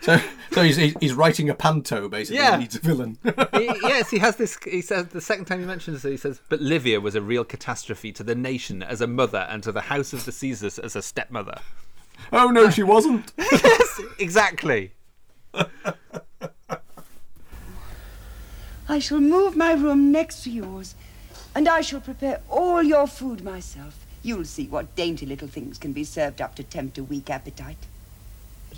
so 0.00 0.18
so 0.52 0.62
he's, 0.62 0.76
he's 0.76 0.94
he's 1.00 1.14
writing 1.14 1.48
a 1.50 1.54
panto 1.54 2.08
basically. 2.08 2.36
Yeah. 2.38 2.52
He 2.56 2.62
needs 2.62 2.76
a 2.76 2.80
villain. 2.80 3.18
He- 3.52 3.66
yes, 3.82 4.10
he 4.10 4.18
has 4.18 4.36
this. 4.36 4.58
He 4.64 4.80
says 4.80 5.08
the 5.08 5.20
second 5.20 5.46
time 5.46 5.60
he 5.60 5.66
mentions 5.66 6.04
it, 6.04 6.10
he 6.10 6.16
says, 6.16 6.40
"But 6.48 6.60
Livia 6.60 7.00
was 7.00 7.14
a 7.14 7.20
real 7.22 7.44
catastrophe 7.44 8.12
to 8.12 8.22
the 8.22 8.34
nation 8.34 8.82
as 8.82 9.00
a 9.00 9.06
mother, 9.06 9.46
and 9.50 9.62
to 9.62 9.72
the 9.72 9.82
house 9.82 10.12
of 10.12 10.24
the 10.24 10.32
Caesars 10.32 10.78
as 10.78 10.94
a 10.96 11.02
stepmother." 11.02 11.58
oh 12.32 12.48
no, 12.48 12.68
she 12.70 12.82
wasn't. 12.82 13.32
yes, 13.38 14.00
exactly. 14.18 14.92
I 18.88 18.98
shall 18.98 19.20
move 19.20 19.54
my 19.56 19.72
room 19.72 20.10
next 20.10 20.44
to 20.44 20.50
yours, 20.50 20.94
and 21.54 21.68
I 21.68 21.80
shall 21.82 22.00
prepare 22.00 22.40
all 22.48 22.82
your 22.82 23.06
food 23.06 23.44
myself. 23.44 24.04
You'll 24.22 24.44
see 24.44 24.66
what 24.66 24.94
dainty 24.96 25.26
little 25.26 25.48
things 25.48 25.78
can 25.78 25.92
be 25.92 26.04
served 26.04 26.40
up 26.40 26.54
to 26.56 26.62
tempt 26.62 26.98
a 26.98 27.04
weak 27.04 27.28
appetite. 27.30 27.76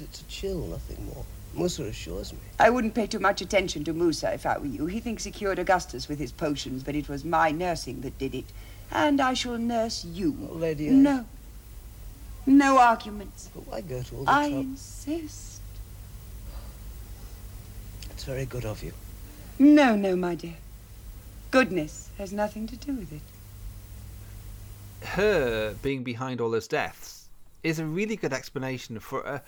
But 0.00 0.08
it's 0.08 0.22
a 0.22 0.24
chill, 0.24 0.66
nothing 0.66 1.04
more. 1.04 1.24
Musa 1.54 1.84
assures 1.84 2.32
me. 2.32 2.38
I 2.58 2.70
wouldn't 2.70 2.94
pay 2.94 3.06
too 3.06 3.18
much 3.18 3.42
attention 3.42 3.84
to 3.84 3.92
Musa 3.92 4.32
if 4.32 4.46
I 4.46 4.56
were 4.56 4.66
you. 4.66 4.86
He 4.86 4.98
thinks 4.98 5.24
he 5.24 5.30
cured 5.30 5.58
Augustus 5.58 6.08
with 6.08 6.18
his 6.18 6.32
potions, 6.32 6.82
but 6.82 6.94
it 6.94 7.08
was 7.08 7.22
my 7.22 7.50
nursing 7.50 8.00
that 8.00 8.16
did 8.18 8.34
it. 8.34 8.46
And 8.90 9.20
I 9.20 9.34
shall 9.34 9.58
nurse 9.58 10.04
you. 10.04 10.48
Oh, 10.50 10.54
Lady 10.54 10.88
A. 10.88 10.92
No. 10.92 11.26
No 12.46 12.78
arguments. 12.78 13.50
But 13.54 13.66
why 13.66 13.80
go 13.82 14.02
to 14.02 14.16
all 14.16 14.24
the 14.24 14.30
I 14.30 14.48
trouble? 14.48 14.60
insist. 14.62 15.60
It's 18.10 18.24
very 18.24 18.46
good 18.46 18.64
of 18.64 18.82
you. 18.82 18.92
No, 19.58 19.96
no, 19.96 20.16
my 20.16 20.34
dear. 20.34 20.56
Goodness 21.50 22.08
has 22.16 22.32
nothing 22.32 22.66
to 22.68 22.76
do 22.76 22.94
with 22.94 23.12
it. 23.12 25.06
Her 25.08 25.74
being 25.82 26.04
behind 26.04 26.40
all 26.40 26.50
those 26.50 26.68
deaths 26.68 27.28
is 27.62 27.78
a 27.78 27.84
really 27.84 28.16
good 28.16 28.32
explanation 28.32 28.98
for 28.98 29.20
a, 29.20 29.42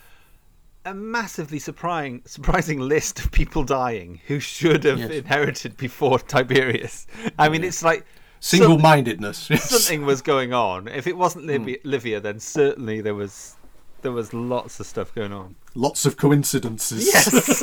a 0.85 0.95
massively 0.95 1.59
surprising, 1.59 2.23
surprising 2.27 2.81
list 2.81 3.21
of 3.21 3.31
people 3.31 3.63
dying 3.65 4.21
who 4.27 4.41
should 4.41 4.85
have 4.85 4.99
Yes. 4.99 5.11
inherited 5.11 5.77
before 5.77 6.19
Tiberius. 6.19 7.07
I 7.39 7.49
mean, 7.49 7.63
it's 7.65 7.83
like 7.83 8.05
Single-mindedness. 8.41 9.39
something 9.63 10.05
was 10.05 10.23
going 10.23 10.53
on. 10.53 10.89
If 10.89 11.07
it 11.07 11.17
wasn't 11.17 11.47
Livia, 11.47 11.79
Livia, 11.85 12.21
then 12.21 12.41
certainly 12.41 13.01
there 13.01 13.15
was 13.15 13.55
there 14.03 14.11
was 14.11 14.35
lots 14.35 14.81
of 14.81 14.87
stuff 14.87 15.15
going 15.15 15.33
on. 15.33 15.55
Lots 15.77 16.05
of 16.07 16.17
coincidences. 16.17 17.07
Yes, 17.07 17.63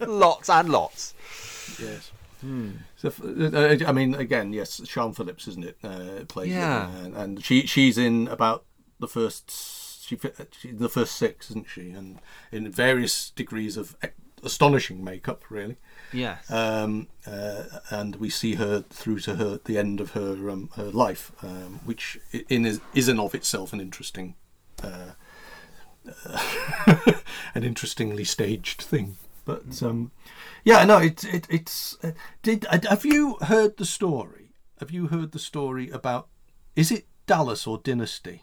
lots 0.00 0.48
and 0.48 0.68
lots. 0.68 1.14
Yes. 1.82 2.12
Hmm. 2.40 2.70
So, 2.96 3.08
uh, 3.52 3.76
I 3.88 3.92
mean, 3.92 4.14
again, 4.14 4.52
yes, 4.52 4.78
Siân 4.80 5.14
Phillips, 5.16 5.48
isn't 5.48 5.64
it? 5.64 5.76
Uh, 5.82 6.24
plays 6.28 6.52
it, 6.52 6.54
Yeah. 6.56 6.88
and, 6.98 7.16
and 7.16 7.44
she 7.44 7.66
she's 7.66 7.98
in 7.98 8.28
about 8.28 8.64
the 9.00 9.08
first 9.08 9.50
she, 10.04 10.16
fi- 10.16 10.32
she 10.58 10.70
the 10.70 10.88
first 10.88 11.16
six, 11.16 11.50
isn't 11.50 11.68
she? 11.68 11.90
And 11.90 12.20
in 12.52 12.70
various 12.70 13.30
degrees 13.30 13.76
of 13.76 13.96
astonishing 14.44 15.02
makeup, 15.02 15.50
really. 15.50 15.76
Yes. 16.12 16.50
Um, 16.50 17.08
uh, 17.26 17.64
and 17.90 18.16
we 18.16 18.30
see 18.30 18.54
her 18.54 18.82
through 18.82 19.20
to 19.20 19.36
her 19.36 19.60
the 19.64 19.78
end 19.78 20.00
of 20.00 20.12
her 20.12 20.50
um, 20.50 20.70
her 20.76 20.90
life, 20.90 21.32
um, 21.42 21.80
which 21.84 22.18
in 22.48 22.66
is, 22.66 22.80
is 22.94 23.08
in 23.08 23.18
of 23.18 23.34
itself 23.34 23.72
an 23.72 23.80
interesting, 23.80 24.34
uh, 24.82 25.12
an 27.54 27.64
interestingly 27.64 28.24
staged 28.24 28.82
thing. 28.82 29.16
But 29.44 29.82
um, 29.82 30.12
yeah, 30.64 30.84
no, 30.84 30.98
it, 30.98 31.24
it 31.24 31.46
it's 31.50 31.98
uh, 32.02 32.12
did 32.42 32.66
uh, 32.66 32.78
have 32.88 33.04
you 33.04 33.36
heard 33.42 33.76
the 33.76 33.84
story? 33.84 34.52
Have 34.80 34.90
you 34.90 35.08
heard 35.08 35.32
the 35.32 35.38
story 35.38 35.90
about? 35.90 36.28
Is 36.76 36.90
it 36.90 37.06
Dallas 37.26 37.66
or 37.66 37.78
Dynasty? 37.78 38.42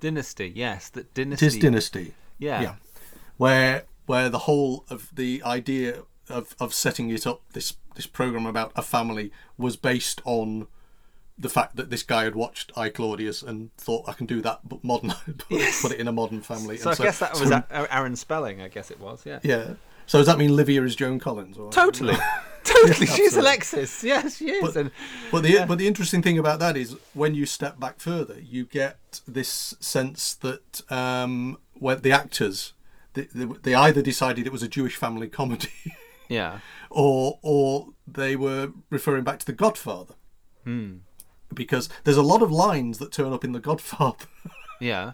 Dynasty, 0.00 0.52
yes. 0.54 0.88
That 0.90 1.12
Dynasty. 1.14 1.46
is 1.46 1.58
Dynasty. 1.58 2.14
Yeah. 2.38 2.60
Yeah. 2.62 2.74
Where 3.36 3.84
where 4.06 4.28
the 4.28 4.40
whole 4.40 4.84
of 4.90 5.10
the 5.14 5.42
idea 5.44 6.02
of, 6.28 6.54
of 6.60 6.72
setting 6.74 7.10
it 7.10 7.26
up 7.26 7.42
this 7.52 7.76
this 7.94 8.06
program 8.06 8.46
about 8.46 8.72
a 8.76 8.82
family 8.82 9.30
was 9.56 9.76
based 9.76 10.20
on 10.24 10.66
the 11.40 11.48
fact 11.48 11.76
that 11.76 11.90
this 11.90 12.02
guy 12.02 12.24
had 12.24 12.34
watched 12.34 12.72
I 12.76 12.88
Claudius 12.88 13.42
and 13.42 13.74
thought 13.76 14.08
I 14.08 14.12
can 14.12 14.26
do 14.26 14.40
that 14.42 14.60
but 14.68 14.82
modern 14.82 15.10
put, 15.38 15.60
put 15.82 15.92
it 15.92 16.00
in 16.00 16.08
a 16.08 16.12
modern 16.12 16.40
family. 16.42 16.76
So 16.78 16.90
I 16.90 16.92
And 16.94 17.00
guess 17.02 17.18
that 17.20 17.32
was 17.38 17.48
so- 17.48 17.62
Aaron 17.70 18.16
Spelling. 18.16 18.60
I 18.60 18.68
guess 18.68 18.90
it 18.90 18.98
was. 19.00 19.24
Yeah. 19.24 19.38
yeah. 19.42 19.74
So 20.08 20.18
does 20.18 20.26
that 20.26 20.38
mean 20.38 20.56
Livia 20.56 20.82
is 20.82 20.96
Joan 20.96 21.20
Collins? 21.20 21.56
Or 21.56 21.70
Totally. 21.70 22.16
totally. 22.64 23.06
She's. 23.06 23.36
Alexis. 23.36 24.02
Yes, 24.02 24.36
she 24.38 24.50
is. 24.50 24.62
But, 24.62 24.76
and 24.76 24.90
but 25.30 25.42
the 25.42 25.64
but 25.66 25.78
the 25.78 25.86
interesting 25.86 26.22
thing 26.22 26.36
about 26.38 26.58
that 26.58 26.76
is 26.76 26.96
when 27.14 27.34
you 27.34 27.46
step 27.46 27.78
back 27.78 28.00
further, 28.00 28.38
you 28.40 28.64
get 28.66 29.20
this 29.28 29.74
sense 29.80 30.34
that 30.34 30.82
um, 30.90 31.58
when 31.74 32.00
the 32.02 32.12
actors 32.12 32.72
they, 33.14 33.28
they, 33.34 33.44
they 33.62 33.74
either 33.74 34.02
decided 34.02 34.46
it 34.46 34.52
was 34.52 34.62
a 34.62 34.68
Jewish 34.68 34.96
family 34.96 35.28
comedy, 35.40 35.70
yeah. 36.28 36.60
or 36.90 37.38
or 37.42 37.88
they 38.06 38.34
were 38.36 38.72
referring 38.90 39.24
back 39.24 39.38
to 39.40 39.46
The 39.46 39.52
Godfather, 39.52 40.14
Hmm. 40.64 40.96
because 41.54 41.88
there's 42.04 42.16
a 42.16 42.22
lot 42.22 42.42
of 42.42 42.50
lines 42.50 42.98
that 42.98 43.12
turn 43.12 43.32
up 43.32 43.44
in 43.44 43.52
The 43.52 43.60
Godfather 43.60 44.26
Yeah. 44.80 45.12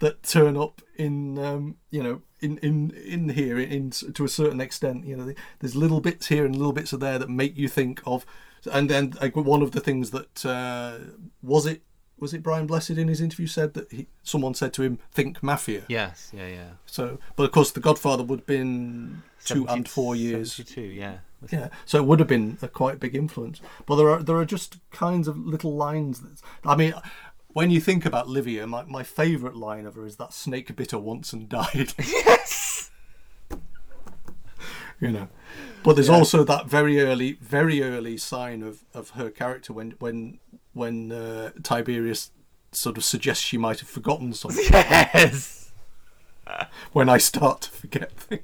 that 0.00 0.22
turn 0.22 0.56
up 0.56 0.82
in 0.96 1.38
um, 1.38 1.76
you 1.90 2.02
know 2.02 2.22
in 2.42 2.58
in 2.58 2.90
in 2.90 3.28
here 3.30 3.58
in 3.58 3.90
to 3.90 4.24
a 4.24 4.28
certain 4.28 4.60
extent 4.60 5.06
you 5.06 5.16
know 5.16 5.32
there's 5.60 5.76
little 5.76 6.00
bits 6.00 6.26
here 6.26 6.44
and 6.44 6.56
little 6.56 6.72
bits 6.72 6.92
of 6.92 7.00
there 7.00 7.18
that 7.18 7.30
make 7.30 7.56
you 7.56 7.68
think 7.68 8.02
of 8.06 8.26
and 8.72 8.88
then 8.88 9.14
like, 9.20 9.34
one 9.34 9.62
of 9.62 9.72
the 9.72 9.80
things 9.80 10.10
that 10.10 10.46
uh, 10.46 10.98
was 11.42 11.66
it 11.66 11.82
was 12.18 12.32
it 12.32 12.42
Brian 12.42 12.66
Blessed 12.66 12.90
in 12.90 13.08
his 13.08 13.20
interview 13.20 13.48
said 13.48 13.74
that 13.74 13.90
he, 13.90 14.06
someone 14.22 14.54
said 14.54 14.72
to 14.74 14.82
him 14.82 14.98
think 15.12 15.42
mafia 15.42 15.82
Yes. 15.88 16.30
Yeah. 16.32 16.46
Yeah. 16.48 16.70
so 16.86 17.18
but 17.36 17.44
of 17.44 17.52
course 17.52 17.72
the 17.72 17.80
Godfather 17.80 18.22
would 18.22 18.40
have 18.40 18.46
been 18.46 19.22
two 19.44 19.66
and 19.68 19.88
four 19.88 20.14
years 20.14 20.52
72, 20.52 20.80
Yeah. 20.80 21.18
yeah, 21.50 21.68
so 21.84 21.98
it 21.98 22.04
would 22.06 22.20
have 22.20 22.28
been 22.28 22.58
a 22.62 22.68
quite 22.68 23.00
big 23.00 23.16
influence. 23.16 23.60
But 23.86 23.96
there 23.96 24.08
are 24.10 24.22
there 24.22 24.36
are 24.36 24.44
just 24.44 24.78
kinds 24.92 25.26
of 25.26 25.36
little 25.36 25.74
lines. 25.74 26.20
That, 26.20 26.40
I 26.64 26.76
mean, 26.76 26.94
when 27.52 27.70
you 27.70 27.80
think 27.80 28.04
about 28.06 28.28
Livia, 28.28 28.66
my, 28.66 28.84
my 28.84 29.02
favourite 29.02 29.56
line 29.56 29.86
of 29.86 29.94
her 29.94 30.06
is 30.06 30.16
that 30.16 30.32
snake 30.32 30.74
bit 30.76 30.90
her 30.92 30.98
once 30.98 31.32
and 31.32 31.48
died. 31.48 31.92
Yes. 31.98 32.90
you 35.00 35.10
know, 35.10 35.28
but 35.82 35.94
there's 35.94 36.08
also 36.08 36.44
that 36.44 36.66
very 36.66 37.00
early, 37.00 37.32
very 37.40 37.82
early 37.82 38.16
sign 38.16 38.62
of, 38.62 38.84
of 38.94 39.10
her 39.10 39.30
character 39.30 39.72
when 39.72 39.94
when 39.98 40.38
when 40.74 41.10
uh, 41.12 41.50
Tiberius 41.62 42.30
sort 42.70 42.96
of 42.96 43.04
suggests 43.04 43.42
she 43.44 43.58
might 43.58 43.80
have 43.80 43.88
forgotten 43.88 44.32
something. 44.32 44.64
Yes. 44.70 45.72
when 46.92 47.08
I 47.08 47.18
start 47.18 47.62
to 47.62 47.70
forget 47.70 48.12
things, 48.12 48.42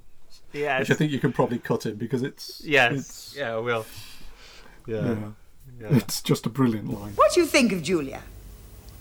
Yes. 0.52 0.80
which 0.80 0.90
I 0.90 0.94
think 0.94 1.12
you 1.12 1.18
can 1.20 1.32
probably 1.32 1.59
cut 1.59 1.86
in 1.86 1.94
because 1.96 2.22
it's 2.22 2.61
Yes. 2.64 2.92
it's, 2.98 3.36
Yeah. 3.36 3.54
I 3.54 3.59
will. 3.59 3.86
Yeah. 4.86 4.96
yeah, 5.06 5.16
Yeah. 5.80 5.96
it's 5.96 6.20
just 6.22 6.44
a 6.46 6.48
brilliant 6.50 6.90
line. 6.92 7.12
What 7.14 7.32
do 7.34 7.40
you 7.40 7.46
think 7.46 7.72
of 7.72 7.82
Julia? 7.82 8.22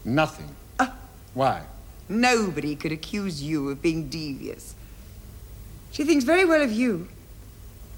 Nothing. 0.08 0.55
Ah. 0.80 0.93
Why? 1.34 1.64
Nobody 2.08 2.78
could 2.78 2.93
accuse 2.93 3.43
you 3.43 3.70
of 3.70 3.82
being 3.82 4.08
devious. 4.08 4.74
She 5.91 6.05
thinks 6.05 6.24
very 6.24 6.45
well 6.45 6.62
of 6.62 6.72
you. 6.72 7.10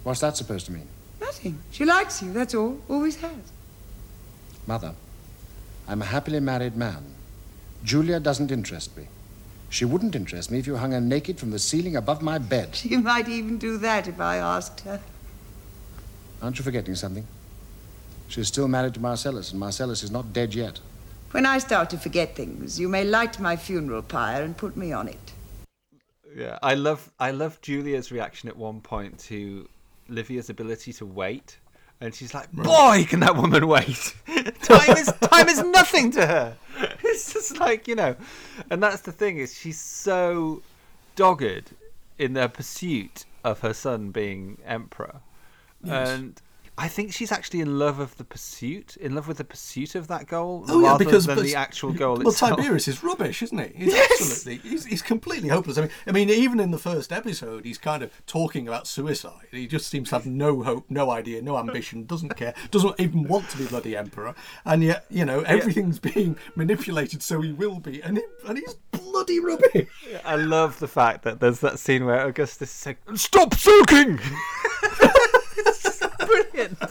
What's 0.03 0.21
that 0.21 0.35
supposed 0.35 0.65
to 0.65 0.71
mean? 0.71 0.87
Nothing. 1.21 1.59
She 1.69 1.85
likes 1.85 2.23
you, 2.23 2.33
that's 2.33 2.55
all. 2.55 2.79
Always 2.89 3.17
has. 3.17 3.51
Mother, 4.65 4.95
I'm 5.87 6.01
a 6.01 6.05
happily 6.05 6.39
married 6.39 6.75
man. 6.75 7.13
Julia 7.83 8.19
doesn't 8.19 8.51
interest 8.51 8.97
me. 8.97 9.07
She 9.69 9.85
wouldn't 9.85 10.15
interest 10.15 10.49
me 10.49 10.57
if 10.57 10.65
you 10.65 10.77
hung 10.77 10.93
her 10.93 11.01
naked 11.01 11.37
from 11.39 11.51
the 11.51 11.59
ceiling 11.59 11.95
above 11.95 12.23
my 12.23 12.39
bed. 12.39 12.75
She 12.75 12.97
might 12.97 13.29
even 13.29 13.59
do 13.59 13.77
that 13.77 14.07
if 14.07 14.19
I 14.19 14.37
asked 14.37 14.79
her. 14.79 14.99
Aren't 16.41 16.57
you 16.57 16.63
forgetting 16.63 16.95
something? 16.95 17.27
She's 18.29 18.47
still 18.47 18.67
married 18.67 18.95
to 18.95 18.99
Marcellus, 18.99 19.51
and 19.51 19.59
Marcellus 19.59 20.01
is 20.01 20.09
not 20.09 20.33
dead 20.33 20.55
yet. 20.55 20.79
When 21.31 21.45
I 21.45 21.59
start 21.59 21.91
to 21.91 21.97
forget 21.97 22.35
things, 22.35 22.79
you 22.79 22.89
may 22.89 23.03
light 23.03 23.39
my 23.39 23.55
funeral 23.55 24.01
pyre 24.01 24.41
and 24.41 24.57
put 24.57 24.75
me 24.75 24.91
on 24.91 25.07
it. 25.07 25.31
Yeah, 26.35 26.57
I 26.63 26.73
love 26.73 27.11
I 27.19 27.31
love 27.31 27.61
Julia's 27.61 28.11
reaction 28.11 28.49
at 28.49 28.57
one 28.57 28.81
point 28.81 29.19
to 29.29 29.69
Livia's 30.07 30.49
ability 30.49 30.91
to 30.93 31.05
wait, 31.05 31.57
and 32.01 32.15
she's 32.15 32.33
like, 32.33 32.51
"Boy, 32.51 33.05
can 33.07 33.19
that 33.19 33.35
woman 33.35 33.67
wait? 33.67 34.15
time 34.63 34.97
is 34.97 35.13
time 35.21 35.47
is 35.49 35.63
nothing 35.63 36.11
to 36.11 36.25
her." 36.25 36.55
It's 37.03 37.33
just 37.33 37.59
like 37.59 37.87
you 37.87 37.95
know, 37.95 38.15
and 38.69 38.81
that's 38.81 39.01
the 39.01 39.11
thing 39.11 39.37
is 39.37 39.57
she's 39.57 39.79
so 39.79 40.61
dogged 41.15 41.73
in 42.17 42.33
their 42.33 42.47
pursuit 42.47 43.25
of 43.43 43.59
her 43.59 43.73
son 43.73 44.09
being 44.11 44.57
emperor, 44.65 45.21
and. 45.83 46.41
I 46.79 46.87
think 46.87 47.11
she's 47.11 47.31
actually 47.31 47.59
in 47.59 47.77
love 47.77 47.99
of 47.99 48.15
the 48.15 48.23
pursuit, 48.23 48.95
in 48.95 49.13
love 49.13 49.27
with 49.27 49.37
the 49.37 49.43
pursuit 49.43 49.95
of 49.95 50.07
that 50.07 50.27
goal, 50.27 50.63
Oh 50.69 50.79
yeah, 50.81 50.87
rather 50.91 51.03
because 51.03 51.25
than 51.25 51.43
the 51.43 51.53
actual 51.55 51.91
goal 51.91 52.15
Well, 52.17 52.29
itself. 52.29 52.55
Tiberius 52.55 52.87
is 52.87 53.03
rubbish, 53.03 53.43
isn't 53.43 53.57
he? 53.57 53.83
He's 53.85 53.93
Yes! 53.93 54.21
absolutely. 54.21 54.69
He's, 54.69 54.85
he's 54.85 55.01
completely 55.01 55.49
hopeless. 55.49 55.77
I 55.77 55.81
mean, 55.81 55.89
I 56.07 56.11
mean, 56.13 56.29
even 56.29 56.59
in 56.61 56.71
the 56.71 56.77
first 56.77 57.11
episode, 57.11 57.65
he's 57.65 57.77
kind 57.77 58.01
of 58.01 58.11
talking 58.25 58.65
about 58.65 58.87
suicide. 58.87 59.47
He 59.51 59.67
just 59.67 59.87
seems 59.89 60.07
to 60.09 60.15
have 60.15 60.25
no 60.25 60.63
hope, 60.63 60.85
no 60.89 61.11
idea, 61.11 61.41
no 61.41 61.57
ambition, 61.57 62.05
doesn't 62.05 62.37
care, 62.37 62.53
doesn't 62.71 62.97
even 62.97 63.23
want 63.23 63.49
to 63.49 63.57
be 63.57 63.65
bloody 63.65 63.97
emperor, 63.97 64.33
and 64.63 64.81
yet 64.81 65.05
you 65.09 65.25
know 65.25 65.41
everything's 65.41 65.99
being 65.99 66.37
manipulated 66.55 67.21
so 67.21 67.41
he 67.41 67.51
will 67.51 67.79
be, 67.81 68.01
and 68.01 68.17
he, 68.19 68.23
and 68.47 68.57
he's 68.57 68.75
bloody 68.91 69.41
rubbish. 69.41 69.87
I 70.23 70.37
love 70.37 70.79
the 70.79 70.87
fact 70.87 71.23
that 71.23 71.41
there's 71.41 71.59
that 71.59 71.77
scene 71.77 72.05
where 72.05 72.25
Augustus 72.25 72.73
is 72.79 72.85
like, 72.85 72.99
"Stop 73.17 73.53
sulking!" 73.53 74.19
brilliant. 76.51 76.79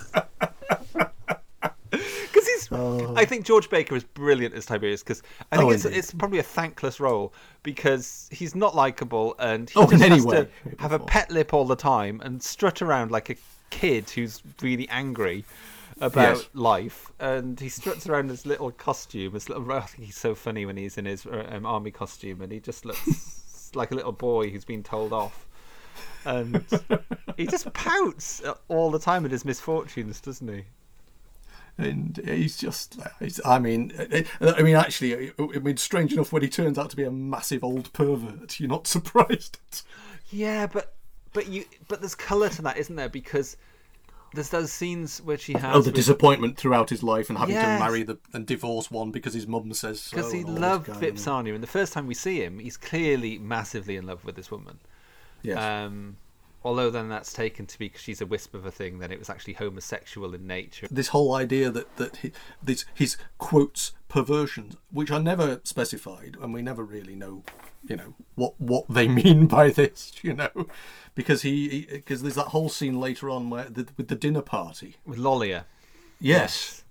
Because 1.91 2.47
he's, 2.47 2.71
I 2.71 3.25
think 3.25 3.47
George 3.47 3.71
Baker 3.71 3.97
is 3.97 4.05
brilliant 4.05 4.55
as 4.55 4.67
Tiberius. 4.67 5.03
Because 5.03 5.23
I 5.51 5.57
think 5.57 5.71
Oh, 5.71 5.73
it's, 5.73 5.87
it's 5.87 6.13
probably 6.13 6.39
a 6.39 6.43
thankless 6.43 7.01
role 7.01 7.33
because 7.63 8.29
he's 8.31 8.55
not 8.55 8.77
likable 8.77 9.35
and 9.39 9.71
he 9.71 9.81
Oh, 9.81 9.87
just 9.91 10.05
has 10.05 10.27
to 10.27 10.49
have 10.79 10.93
a 10.93 10.99
pet 10.99 11.31
lip 11.31 11.55
all 11.55 11.65
the 11.65 11.75
time 11.77 12.21
and 12.23 12.43
strut 12.43 12.83
around 12.83 13.11
like 13.11 13.31
a 13.31 13.37
kid 13.71 14.11
who's 14.11 14.43
really 14.61 14.87
angry 14.91 15.45
about 16.01 16.37
Yes. 16.37 16.49
life, 16.53 17.11
and 17.19 17.59
he 17.59 17.69
struts 17.71 18.07
around 18.07 18.25
in 18.27 18.29
his 18.29 18.45
little 18.47 18.71
costume. 18.71 19.33
His 19.33 19.49
little, 19.49 19.73
I 19.73 19.81
think 19.81 20.05
he's 20.05 20.17
so 20.17 20.35
funny 20.35 20.65
when 20.67 20.77
he's 20.77 20.97
in 20.99 21.07
his 21.07 21.27
uh, 21.27 21.49
um, 21.51 21.67
army 21.67 21.91
costume, 21.91 22.41
and 22.43 22.53
he 22.53 22.61
just 22.61 22.85
looks 22.85 23.73
like 23.75 23.91
a 23.91 23.95
little 23.97 24.13
boy 24.13 24.51
who's 24.51 24.65
been 24.65 24.85
told 24.85 25.13
off, 25.13 25.48
and 26.29 26.65
he 27.37 27.47
just 27.47 27.73
pouts 27.73 28.43
all 28.69 28.91
the 28.91 28.99
time 28.99 29.25
at 29.25 29.31
his 29.31 29.45
misfortunes, 29.45 30.21
doesn't 30.21 30.49
he? 30.49 30.65
and 31.81 32.21
he's 32.25 32.57
just 32.57 32.99
he's, 33.21 33.41
i 33.45 33.57
mean 33.57 33.93
i 34.41 34.63
mean 34.63 34.75
actually 34.75 35.31
i 35.39 35.59
mean 35.61 35.77
strange 35.77 36.13
enough 36.13 36.33
when 36.33 36.43
he 36.43 36.49
turns 36.49 36.77
out 36.77 36.91
to 36.91 36.97
be 36.97 37.05
a 37.05 37.11
massive 37.11 37.63
old 37.63 37.93
pervert 37.93 38.59
you're 38.59 38.69
not 38.69 38.85
surprised 38.97 39.59
Yeah, 40.31 40.67
but 40.67 40.95
but 41.33 41.47
you 41.49 41.65
but 41.87 42.01
there's 42.01 42.17
colour 42.17 42.49
to 42.49 42.63
that, 42.63 42.79
isn't 42.79 42.97
there? 42.97 43.09
Because 43.09 43.57
there's 44.35 44.49
those 44.51 44.73
scenes 44.73 45.23
where 45.23 45.39
she 45.39 45.53
has 45.53 45.75
oh 45.77 45.81
the 45.81 45.91
with- 45.91 45.95
disappointment 45.95 46.57
throughout 46.57 46.91
his 46.91 47.03
life 47.05 47.29
and 47.31 47.39
having 47.39 47.55
Yes. 47.55 47.79
to 47.79 47.85
marry 47.85 48.03
the 48.03 48.19
and 48.33 48.45
divorce 48.45 48.91
one 48.91 49.11
because 49.13 49.35
his 49.35 49.47
mum 49.47 49.73
says 49.73 50.01
so 50.01 50.17
because 50.17 50.33
he 50.33 50.41
and 50.41 50.59
loved 50.61 50.89
Vipsania, 50.89 51.55
and 51.55 51.63
the 51.63 51.67
first 51.69 51.93
time 51.93 52.07
we 52.09 52.15
see 52.15 52.43
him, 52.43 52.59
he's 52.59 52.77
clearly 52.77 53.39
massively 53.39 53.97
in 53.97 54.05
love 54.07 54.25
with 54.25 54.35
this 54.35 54.51
woman. 54.51 54.79
Yes. 55.43 55.59
Um, 55.59 56.17
although 56.65 56.91
then 56.91 57.09
that's 57.09 57.33
taken 57.33 57.67
to 57.67 57.79
be 57.79 57.87
because 57.87 58.01
she's 58.03 58.21
a 58.21 58.27
wisp 58.27 58.55
of 58.55 58.67
a 58.67 58.71
thing, 58.71 58.99
then 58.99 59.13
it 59.13 59.19
was 59.19 59.31
actually 59.31 59.55
homosexual 59.55 60.35
in 60.35 60.47
nature. 60.47 60.89
this 60.91 61.09
whole 61.09 61.35
idea 61.35 61.71
that 61.71 61.97
that 61.97 62.17
he, 62.17 62.33
this 62.63 62.85
his 62.95 63.17
quotes 63.39 63.93
perversions, 64.09 64.77
which 64.91 65.11
are 65.11 65.21
never 65.21 65.61
specified, 65.65 66.37
and 66.43 66.53
we 66.53 66.63
never 66.63 66.83
really 66.83 67.15
know, 67.15 67.45
you 67.87 67.95
know, 67.97 68.15
what 68.35 68.55
what 68.61 68.85
they 68.89 69.07
mean 69.23 69.47
by 69.47 69.71
this, 69.71 70.13
you 70.23 70.35
know, 70.35 70.51
because 71.15 71.43
he 71.43 71.87
because 71.91 72.23
there's 72.23 72.35
that 72.35 72.49
whole 72.49 72.69
scene 72.69 72.99
later 72.99 73.31
on 73.31 73.51
where 73.51 73.65
the, 73.71 73.87
with 73.97 74.09
the 74.09 74.15
dinner 74.17 74.43
party, 74.43 74.97
With 75.07 75.19
Lollia. 75.19 75.65
yes, 76.19 76.83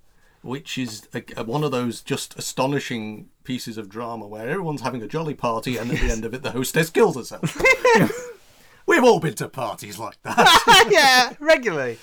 which 0.41 0.77
is 0.77 1.07
a, 1.13 1.23
a- 1.35 1.43
one 1.43 1.63
of 1.65 1.71
those 1.71 2.01
just 2.01 2.37
astonishing 2.37 3.27
pieces 3.43 3.77
of 3.77 3.89
drama 3.89 4.25
where 4.27 4.47
everyone's 4.47 4.81
having 4.81 5.01
a 5.01 5.07
jolly 5.07 5.33
party, 5.33 5.75
and 5.77 5.91
at 5.91 5.99
the 5.99 6.09
end 6.11 6.23
of 6.23 6.33
it, 6.33 6.43
the 6.43 6.51
hostess 6.51 6.89
kills 6.89 7.15
herself. 7.17 7.57
We've 8.97 9.03
all 9.11 9.19
been 9.19 9.35
to 9.35 9.47
parties 9.47 9.99
like 9.99 10.19
that. 10.23 10.87
yeah, 10.91 11.33
regularly. 11.39 11.99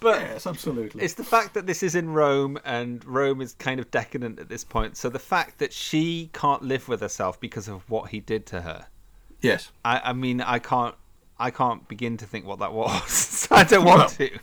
But 0.00 0.20
yes, 0.20 0.46
absolutely. 0.46 1.02
it's 1.02 1.14
the 1.14 1.24
fact 1.24 1.54
that 1.54 1.66
this 1.66 1.82
is 1.82 1.94
in 1.94 2.10
Rome 2.12 2.58
and 2.66 3.02
Rome 3.06 3.40
is 3.40 3.54
kind 3.54 3.80
of 3.80 3.90
decadent 3.90 4.38
at 4.38 4.50
this 4.50 4.62
point. 4.62 4.98
So 4.98 5.08
the 5.08 5.18
fact 5.18 5.58
that 5.60 5.72
she 5.72 6.28
can't 6.34 6.62
live 6.62 6.86
with 6.86 7.00
herself 7.00 7.40
because 7.40 7.66
of 7.66 7.88
what 7.88 8.10
he 8.10 8.20
did 8.20 8.44
to 8.46 8.60
her. 8.60 8.86
yes. 9.40 9.70
I, 9.86 10.02
I 10.04 10.12
mean, 10.12 10.42
I 10.42 10.58
can't, 10.58 10.94
I 11.38 11.50
can't 11.50 11.88
begin 11.88 12.18
to 12.18 12.26
think 12.26 12.44
what 12.44 12.58
that 12.58 12.74
was. 12.74 13.48
I 13.50 13.64
don't 13.64 13.86
want 13.86 14.10
to. 14.10 14.38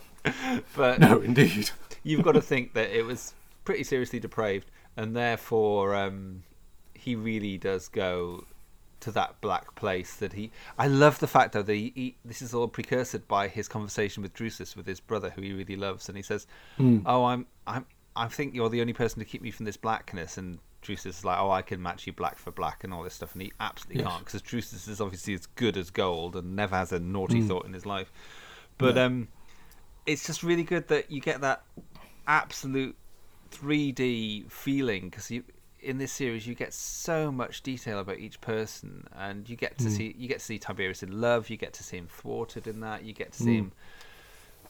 But 0.74 0.98
No, 0.98 1.20
indeed. 1.20 1.70
you've 2.02 2.22
got 2.24 2.32
to 2.32 2.42
think 2.42 2.74
that 2.74 2.90
it 2.90 3.06
was 3.06 3.32
pretty 3.64 3.84
seriously 3.84 4.18
depraved, 4.18 4.70
and 4.96 5.14
therefore 5.14 5.94
um, 5.94 6.42
he 6.94 7.14
really 7.14 7.58
does 7.58 7.86
go 7.86 8.44
to 9.02 9.12
that 9.12 9.40
black 9.40 9.74
place 9.74 10.14
that 10.16 10.32
he. 10.32 10.50
I 10.78 10.86
love 10.88 11.18
the 11.20 11.26
fact 11.26 11.52
though 11.52 11.62
that 11.62 11.74
he, 11.74 11.92
he 11.94 12.16
this 12.24 12.42
is 12.42 12.54
all 12.54 12.68
precursored 12.68 13.28
by 13.28 13.48
his 13.48 13.68
conversation 13.68 14.22
with 14.22 14.34
Drusus, 14.34 14.76
with 14.76 14.86
his 14.86 15.00
brother, 15.00 15.30
who 15.30 15.42
he 15.42 15.52
really 15.52 15.76
loves, 15.76 16.08
and 16.08 16.16
he 16.16 16.22
says, 16.22 16.46
"Oh, 17.04 17.24
I'm, 17.24 17.46
I'm, 17.66 17.86
I 18.16 18.28
think 18.28 18.54
you're 18.54 18.68
the 18.70 18.80
only 18.80 18.92
person 18.92 19.18
to 19.20 19.24
keep 19.24 19.42
me 19.42 19.50
from 19.50 19.66
this 19.66 19.76
blackness." 19.76 20.38
And 20.38 20.58
Drusus 20.82 21.06
is 21.06 21.24
like, 21.24 21.38
"Oh, 21.38 21.50
I 21.50 21.62
can 21.62 21.82
match 21.82 22.06
you 22.06 22.12
black 22.12 22.38
for 22.38 22.50
black 22.50 22.84
and 22.84 22.92
all 22.92 23.02
this 23.02 23.14
stuff," 23.14 23.34
and 23.34 23.42
he 23.42 23.52
absolutely 23.60 24.02
Yes. 24.02 24.06
can't 24.06 24.24
because 24.24 24.42
Drusus 24.42 24.88
is 24.88 25.00
obviously 25.00 25.34
as 25.34 25.46
good 25.46 25.76
as 25.76 25.90
gold 25.90 26.36
and 26.36 26.56
never 26.56 26.76
has 26.76 26.92
a 26.92 26.98
naughty 26.98 27.40
thought 27.48 27.66
in 27.66 27.72
his 27.72 27.86
life. 27.86 28.12
But 28.78 28.98
um, 28.98 29.28
it's 30.06 30.26
just 30.26 30.42
really 30.42 30.64
good 30.64 30.88
that 30.88 31.10
you 31.10 31.20
get 31.20 31.40
that 31.42 31.62
absolute 32.26 32.96
3D 33.52 34.50
feeling 34.50 35.08
because 35.10 35.30
you 35.30 35.44
in 35.82 35.98
this 35.98 36.12
series 36.12 36.46
you 36.46 36.54
get 36.54 36.72
so 36.72 37.32
much 37.32 37.62
detail 37.62 37.98
about 37.98 38.18
each 38.18 38.40
person 38.40 39.06
and 39.16 39.48
you 39.48 39.56
get 39.56 39.76
to 39.78 39.84
hmm. 39.84 39.90
see 39.90 40.14
you 40.16 40.28
get 40.28 40.38
to 40.38 40.44
see 40.44 40.58
Tiberius 40.58 41.02
in 41.02 41.20
love 41.20 41.50
you 41.50 41.56
get 41.56 41.72
to 41.74 41.82
see 41.82 41.98
him 41.98 42.06
thwarted 42.06 42.66
in 42.66 42.80
that 42.80 43.04
you 43.04 43.12
get 43.12 43.32
to 43.32 43.38
see 43.38 43.58
hmm. 43.58 43.64
him 43.64 43.72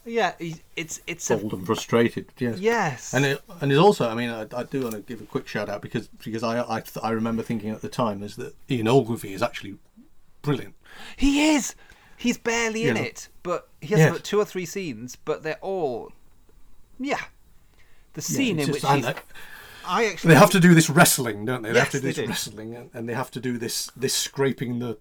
yeah 0.04 0.32
it's 0.74 1.00
it's 1.06 1.30
a, 1.30 1.34
Old 1.40 1.52
and 1.52 1.66
frustrated. 1.66 2.32
Yes. 2.38 2.58
yes 2.58 3.14
And 3.14 3.24
it, 3.24 3.42
and 3.60 3.70
it's 3.70 3.80
also, 3.80 4.08
I 4.08 4.14
mean, 4.14 4.30
I, 4.30 4.46
I 4.54 4.64
do 4.64 4.82
want 4.82 4.94
to 4.94 5.00
give 5.00 5.20
a 5.20 5.24
quick 5.24 5.46
shout 5.46 5.68
out 5.68 5.80
because 5.80 6.08
because 6.08 6.42
I 6.42 6.60
I, 6.60 6.82
I 7.02 7.10
remember 7.10 7.42
thinking 7.42 7.70
at 7.70 7.82
the 7.82 7.88
time 7.88 8.22
is 8.22 8.36
that 8.36 8.54
Ian 8.68 8.88
Ogilvy 8.88 9.32
is 9.32 9.42
actually 9.42 9.76
brilliant. 10.42 10.74
he 11.16 11.50
is 11.54 11.76
he's 12.16 12.36
barely 12.38 12.88
in 12.88 12.94
know. 12.94 13.02
it 13.02 13.28
but 13.42 13.68
he 13.80 13.88
has 13.88 14.00
Yes. 14.00 14.10
about 14.10 14.24
two 14.24 14.40
or 14.40 14.44
three 14.44 14.66
scenes 14.66 15.16
but 15.16 15.42
they're 15.42 15.58
all 15.60 16.12
yeah 16.98 17.20
the 18.14 18.22
scene 18.22 18.58
it's 18.58 18.68
in 18.68 18.74
just- 18.74 18.84
which 18.84 19.04
he's, 19.04 19.14
I 19.86 20.06
actually 20.06 20.34
They 20.34 20.40
have 20.40 20.50
to 20.50 20.60
do 20.60 20.74
this 20.74 20.88
wrestling, 20.90 21.44
don't 21.44 21.62
they? 21.62 21.72
They 21.72 21.78
have 21.78 21.90
to 21.90 22.00
do 22.00 22.06
this 22.08 22.16
do. 22.16 22.26
wrestling, 22.26 22.74
and, 22.74 22.90
and 22.94 23.08
they 23.08 23.14
have 23.14 23.30
to 23.32 23.40
do 23.40 23.58
this 23.58 23.90
this 23.96 24.14
scraping 24.14 24.78
the 24.78 24.98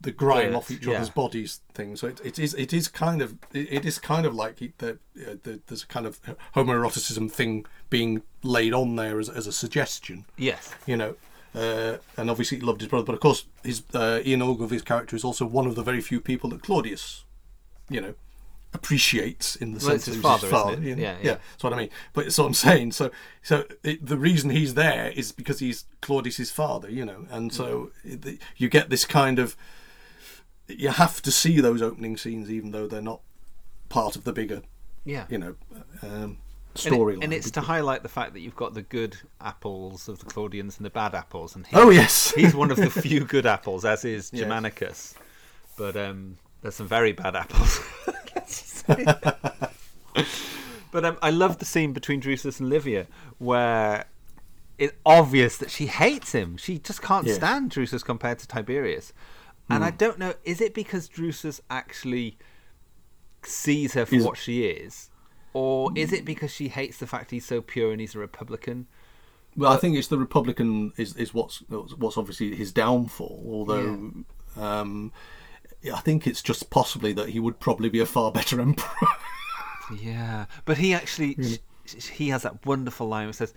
the 0.00 0.12
grime 0.12 0.54
off 0.54 0.70
each 0.70 0.86
yeah. 0.86 0.94
other's 0.96 1.10
bodies 1.10 1.60
thing. 1.74 1.96
So 1.96 2.06
it, 2.06 2.20
it 2.24 2.38
is 2.38 2.54
it 2.54 2.72
is 2.72 2.88
kind 2.88 3.20
of 3.20 3.34
it, 3.52 3.72
it 3.72 3.84
is 3.84 3.98
kind 3.98 4.26
of 4.26 4.34
like 4.34 4.60
he- 4.60 4.72
the, 4.78 4.92
uh, 4.92 5.34
the 5.42 5.60
there's 5.66 5.82
a 5.82 5.86
kind 5.86 6.06
of 6.06 6.20
homoeroticism 6.54 7.30
thing 7.30 7.66
being 7.90 8.22
laid 8.42 8.72
on 8.72 8.96
there 8.96 9.18
as, 9.18 9.28
as 9.28 9.46
a 9.46 9.52
suggestion. 9.52 10.24
yes 10.36 10.74
you 10.86 10.96
know. 10.96 11.16
Uh, 11.54 11.96
and 12.16 12.30
obviously 12.30 12.58
he 12.58 12.62
loved 12.64 12.80
his 12.80 12.88
brother, 12.90 13.06
but 13.06 13.14
of 13.14 13.20
course 13.20 13.46
his 13.64 13.82
uh, 13.94 14.20
Ian 14.24 14.42
Ogilvy's 14.42 14.82
character 14.82 15.16
is 15.16 15.24
also 15.24 15.46
one 15.46 15.66
of 15.66 15.74
the 15.74 15.82
very 15.82 16.00
few 16.00 16.20
people 16.20 16.50
that 16.50 16.62
Claudius, 16.62 17.24
you 17.88 18.00
know, 18.00 18.14
appreciates 18.74 19.56
in 19.56 19.72
the 19.72 19.78
Well, 19.78 19.90
sense 19.90 20.08
it's 20.08 20.16
his 20.16 20.22
father, 20.22 20.46
his 20.46 20.50
father. 20.50 20.72
isn't 20.72 20.84
it? 20.84 20.88
you 20.88 20.96
know? 20.96 21.02
Yeah, 21.02 21.16
yeah. 21.22 21.38
that's 21.52 21.64
what 21.64 21.72
I 21.72 21.76
mean. 21.76 21.90
But 22.12 22.26
it's 22.26 22.36
what 22.38 22.46
I'm 22.46 22.54
saying. 22.54 22.92
So, 22.92 23.10
so 23.42 23.64
it, 23.82 24.04
the 24.04 24.18
reason 24.18 24.50
he's 24.50 24.74
there 24.74 25.10
is 25.14 25.32
because 25.32 25.58
he's 25.58 25.84
Claudius's 26.02 26.50
father, 26.50 26.90
you 26.90 27.04
know, 27.04 27.26
and 27.30 27.52
so 27.52 27.90
Mm. 28.06 28.26
it, 28.26 28.38
you 28.56 28.68
get 28.68 28.90
this 28.90 29.04
kind 29.04 29.38
of. 29.38 29.56
You 30.66 30.90
have 30.90 31.22
to 31.22 31.30
see 31.30 31.60
those 31.62 31.80
opening 31.80 32.18
scenes, 32.18 32.50
even 32.50 32.72
though 32.72 32.86
they're 32.86 33.00
not 33.00 33.20
part 33.88 34.16
of 34.16 34.24
the 34.24 34.34
bigger, 34.34 34.60
yeah 35.06 35.24
you 35.30 35.38
know, 35.38 35.54
um, 36.02 36.10
And 36.12 36.36
it- 36.74 36.76
storyline. 36.92 37.24
And, 37.24 37.32
it's 37.32 37.50
to 37.52 37.62
highlight 37.62 38.02
the 38.02 38.10
fact 38.10 38.34
that 38.34 38.40
you've 38.40 38.54
got 38.54 38.74
the 38.74 38.82
good 38.82 39.16
apples 39.40 40.08
of 40.10 40.18
the 40.18 40.26
Claudians 40.26 40.76
and 40.76 40.84
the 40.84 40.90
bad 40.90 41.14
apples, 41.14 41.56
and 41.56 41.66
he, 41.66 41.74
Oh, 41.74 41.88
yes. 41.88 42.32
he's 42.36 42.54
one 42.54 42.70
of 42.70 42.76
the 42.76 42.90
few 43.08 43.20
good 43.24 43.46
apples, 43.46 43.86
as 43.86 44.04
is 44.04 44.28
Yes. 44.30 44.42
Germanicus. 44.42 45.14
But 45.78 45.96
um, 45.96 46.36
there's 46.62 46.74
some 46.76 46.88
very 46.88 47.12
bad 47.12 47.36
apples. 47.36 47.80
but 50.92 51.04
um, 51.04 51.18
I 51.22 51.30
love 51.30 51.58
the 51.58 51.64
scene 51.64 51.92
between 51.92 52.20
Drusus 52.20 52.60
and 52.60 52.68
Livia, 52.68 53.06
where 53.38 54.06
it's 54.78 54.94
obvious 55.04 55.56
that 55.58 55.70
she 55.70 55.86
hates 55.86 56.32
him. 56.32 56.56
She 56.56 56.78
just 56.78 57.02
can't 57.02 57.26
Yeah. 57.26 57.34
stand 57.34 57.70
Drusus 57.70 58.04
compared 58.04 58.38
to 58.40 58.48
Tiberius. 58.48 59.12
And 59.70 59.78
Hmm. 59.82 59.88
I 59.88 59.90
don't 59.90 60.18
know, 60.18 60.34
is 60.44 60.60
it 60.60 60.72
because 60.74 61.08
Drusus 61.08 61.60
actually 61.68 62.38
sees 63.42 63.94
her 63.94 64.06
for 64.06 64.22
what 64.22 64.38
she 64.38 64.64
is? 64.66 65.10
Or 65.52 65.90
is 65.94 66.12
it 66.12 66.24
because 66.24 66.52
she 66.52 66.68
hates 66.68 66.98
the 66.98 67.06
fact 67.06 67.30
he's 67.30 67.44
so 67.44 67.60
pure 67.60 67.90
and 67.90 68.00
he's 68.00 68.14
a 68.14 68.18
Republican? 68.18 68.86
Well, 69.56 69.72
I 69.72 69.76
think 69.76 69.96
it's 69.96 70.08
the 70.08 70.18
Republican 70.18 70.92
is, 70.96 71.16
is 71.16 71.34
what's 71.34 71.58
what's 71.68 72.16
obviously 72.16 72.54
his 72.54 72.70
downfall. 72.70 73.42
Although, 73.46 74.24
um, 74.56 75.12
I 75.84 76.00
think 76.00 76.26
it's 76.26 76.42
just 76.42 76.70
possibly 76.70 77.12
that 77.12 77.30
he 77.30 77.40
would 77.40 77.60
probably 77.60 77.88
be 77.88 78.00
a 78.00 78.06
far 78.06 78.32
better 78.32 78.60
emperor. 78.60 79.08
Yeah, 80.00 80.46
but 80.64 80.78
he 80.78 80.92
actually 80.92 81.36
sh- 81.86 82.08
he 82.08 82.28
has 82.28 82.42
that 82.42 82.66
wonderful 82.66 83.08
line 83.08 83.28
that 83.28 83.34
says, 83.34 83.54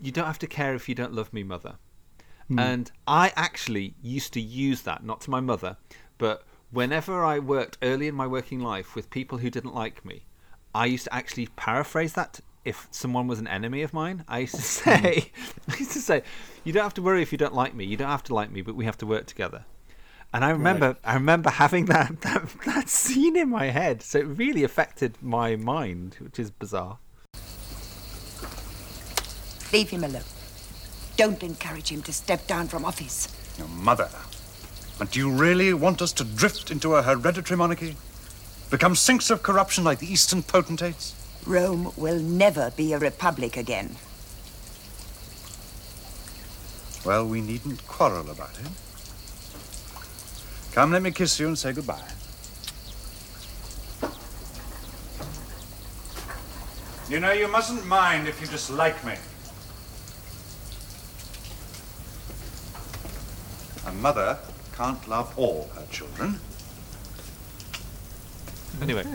"You 0.00 0.12
don't 0.12 0.26
have 0.26 0.38
to 0.40 0.46
care 0.46 0.74
if 0.74 0.88
you 0.88 0.94
don't 0.94 1.14
love 1.14 1.32
me, 1.32 1.42
mother." 1.42 1.76
Hmm. 2.48 2.58
And 2.58 2.92
I 3.06 3.32
actually 3.36 3.94
used 4.02 4.32
to 4.34 4.40
use 4.40 4.82
that 4.82 5.04
not 5.04 5.20
to 5.22 5.30
my 5.30 5.40
mother, 5.40 5.76
but 6.18 6.44
whenever 6.70 7.24
I 7.24 7.38
worked 7.38 7.78
early 7.82 8.08
in 8.08 8.14
my 8.14 8.26
working 8.26 8.60
life 8.60 8.94
with 8.94 9.10
people 9.10 9.38
who 9.38 9.50
didn't 9.50 9.74
like 9.74 10.04
me, 10.04 10.24
I 10.74 10.86
used 10.86 11.04
to 11.04 11.14
actually 11.14 11.46
paraphrase 11.56 12.14
that. 12.14 12.40
If 12.62 12.88
someone 12.90 13.26
was 13.26 13.38
an 13.38 13.48
enemy 13.48 13.80
of 13.80 13.94
mine, 13.94 14.22
I 14.28 14.40
used 14.40 14.56
to 14.56 14.60
hmm. 14.62 14.66
say, 14.66 15.32
I 15.68 15.76
used 15.78 15.92
to 15.92 16.00
say, 16.00 16.22
"You 16.64 16.72
don't 16.72 16.82
have 16.82 16.94
to 16.94 17.02
worry 17.02 17.22
if 17.22 17.32
you 17.32 17.38
don't 17.38 17.54
like 17.54 17.74
me. 17.74 17.84
You 17.84 17.96
don't 17.96 18.10
have 18.10 18.24
to 18.24 18.34
like 18.34 18.50
me, 18.50 18.62
but 18.62 18.74
we 18.74 18.84
have 18.84 18.98
to 18.98 19.06
work 19.06 19.26
together." 19.26 19.64
And 20.32 20.44
I 20.44 20.50
remember, 20.50 20.96
I 21.04 21.14
remember 21.14 21.50
having 21.50 21.86
that, 21.86 22.20
that 22.22 22.48
that 22.64 22.88
scene 22.88 23.36
in 23.36 23.48
my 23.48 23.66
head, 23.66 24.02
so 24.02 24.18
it 24.20 24.26
really 24.26 24.62
affected 24.62 25.16
my 25.20 25.56
mind, 25.56 26.16
which 26.20 26.38
is 26.38 26.50
bizarre. 26.50 26.98
Leave 29.72 29.90
him 29.90 30.04
alone. 30.04 30.22
Don't 31.16 31.42
encourage 31.42 31.90
him 31.90 32.02
to 32.02 32.12
step 32.12 32.46
down 32.46 32.68
from 32.68 32.84
office. 32.84 33.28
Your 33.58 33.68
mother. 33.68 34.08
And 35.00 35.10
do 35.10 35.18
you 35.18 35.30
really 35.30 35.72
want 35.72 36.02
us 36.02 36.12
to 36.14 36.24
drift 36.24 36.70
into 36.70 36.94
a 36.94 37.02
hereditary 37.02 37.56
monarchy? 37.56 37.96
Become 38.70 38.94
sinks 38.94 39.30
of 39.30 39.42
corruption 39.42 39.82
like 39.82 39.98
the 39.98 40.12
Eastern 40.12 40.42
potentates? 40.42 41.14
Rome 41.46 41.92
will 41.96 42.20
never 42.20 42.70
be 42.70 42.92
a 42.92 42.98
republic 42.98 43.56
again. 43.56 43.96
Well, 47.04 47.26
we 47.26 47.40
needn't 47.40 47.86
quarrel 47.86 48.30
about 48.30 48.58
it. 48.60 48.66
Come, 50.72 50.92
let 50.92 51.02
me 51.02 51.10
kiss 51.10 51.38
you 51.40 51.48
and 51.48 51.58
say 51.58 51.72
goodbye. 51.72 52.00
You 57.08 57.18
know, 57.18 57.32
you 57.32 57.48
mustn't 57.48 57.84
mind 57.86 58.28
if 58.28 58.40
you 58.40 58.46
dislike 58.46 59.04
me. 59.04 59.14
A 63.86 63.92
mother 63.94 64.38
can't 64.76 65.08
love 65.08 65.36
all 65.36 65.68
her 65.74 65.84
children. 65.90 66.38
Anyway, 68.80 69.04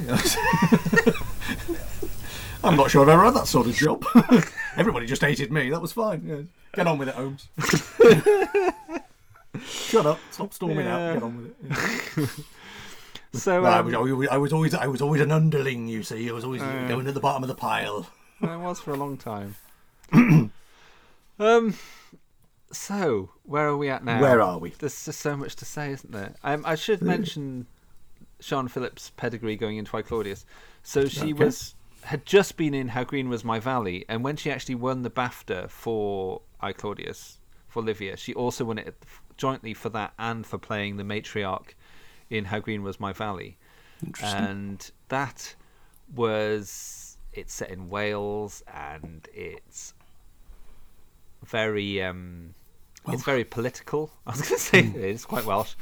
I'm 2.64 2.76
not 2.76 2.92
sure 2.92 3.04
I've 3.04 3.10
ever 3.10 3.24
had 3.24 3.34
that 3.36 3.48
sort 3.48 3.68
of 3.68 3.74
job. 3.76 4.06
Everybody 4.78 5.06
just 5.06 5.22
hated 5.22 5.52
me. 5.52 5.70
That 5.70 5.82
was 5.82 5.94
fine. 5.94 6.22
Yeah. 6.26 6.42
Get 6.74 6.88
on 6.88 6.98
with 6.98 7.08
it, 7.08 7.16
Holmes. 7.16 7.48
Shut 9.62 10.06
up. 10.06 10.20
Stop 10.32 10.54
storming 10.54 10.86
Yeah. 10.86 10.98
out. 11.10 11.14
Get 11.16 11.24
on 11.24 11.38
with 11.38 12.18
it. 12.18 12.46
so 13.40 13.62
No, 13.62 13.68
I, 13.68 13.80
um, 13.80 13.86
was, 13.86 13.94
always- 13.96 14.30
I 14.30 14.38
was 14.38 14.54
always 14.54 14.74
I 14.74 14.88
was 14.88 15.02
always 15.02 15.22
an 15.22 15.32
underling. 15.32 15.88
You 15.88 16.04
see, 16.04 16.30
I 16.30 16.34
was 16.34 16.44
always 16.44 16.62
Uh. 16.62 16.88
going 16.88 17.08
at 17.08 17.14
the 17.14 17.20
bottom 17.20 17.44
of 17.44 17.48
the 17.50 17.56
pile. 17.56 18.08
I 18.42 18.56
was 18.58 18.80
for 18.80 18.92
a 18.92 18.98
long 18.98 19.18
time. 19.18 19.56
um, 21.40 21.74
so 22.72 23.30
where 23.44 23.68
are 23.68 23.78
we 23.78 23.90
at 23.90 24.04
now? 24.04 24.22
Where 24.22 24.42
are 24.42 24.58
we? 24.58 24.72
There's 24.72 25.06
just 25.06 25.20
so 25.20 25.36
much 25.38 25.56
to 25.58 25.66
say, 25.66 25.92
isn't 25.92 26.12
there? 26.12 26.36
Um, 26.44 26.64
I 26.66 26.76
should 26.76 27.02
mention 27.02 27.68
Siân 28.42 28.70
Phillips' 28.70 29.12
pedigree 29.18 29.56
going 29.56 29.78
into 29.78 29.96
I 29.98 30.02
Claudius. 30.02 30.46
So 30.84 31.08
she 31.08 31.34
Okay. 31.34 31.46
was 31.46 31.76
had 32.04 32.26
just 32.26 32.56
been 32.58 32.74
in 32.76 32.90
How 32.90 33.04
Green 33.04 33.30
Was 33.30 33.44
My 33.44 33.60
Valley, 33.60 34.06
and 34.08 34.24
when 34.24 34.36
she 34.36 34.52
actually 34.52 34.76
won 34.76 35.02
the 35.02 35.10
BAFTA 35.10 35.70
for 35.72 36.42
I 36.62 36.72
Claudius 36.74 37.40
for 37.68 37.82
Livia, 37.82 38.16
she 38.18 38.34
also 38.34 38.64
won 38.66 38.78
it 38.78 38.96
jointly 39.38 39.74
for 39.74 39.90
that 39.90 40.14
and 40.18 40.46
for 40.46 40.58
playing 40.58 40.98
the 40.98 41.04
matriarch 41.04 41.70
in 42.30 42.46
How 42.46 42.60
Green 42.60 42.84
Was 42.84 43.00
My 43.00 43.14
Valley. 43.14 43.58
And 44.22 44.90
that 45.10 45.56
was 46.14 47.18
it's 47.34 47.54
set 47.54 47.70
in 47.72 47.90
Wales 47.90 48.64
and 48.74 49.28
it's 49.34 49.94
very 51.44 52.02
um 52.04 52.54
it's 53.08 53.24
very 53.24 53.44
political. 53.44 54.12
I 54.28 54.32
was 54.32 54.42
going 54.42 54.56
to 54.56 54.60
say 54.60 54.80
it's 54.82 55.26
quite 55.26 55.46
Welsh. 55.46 55.74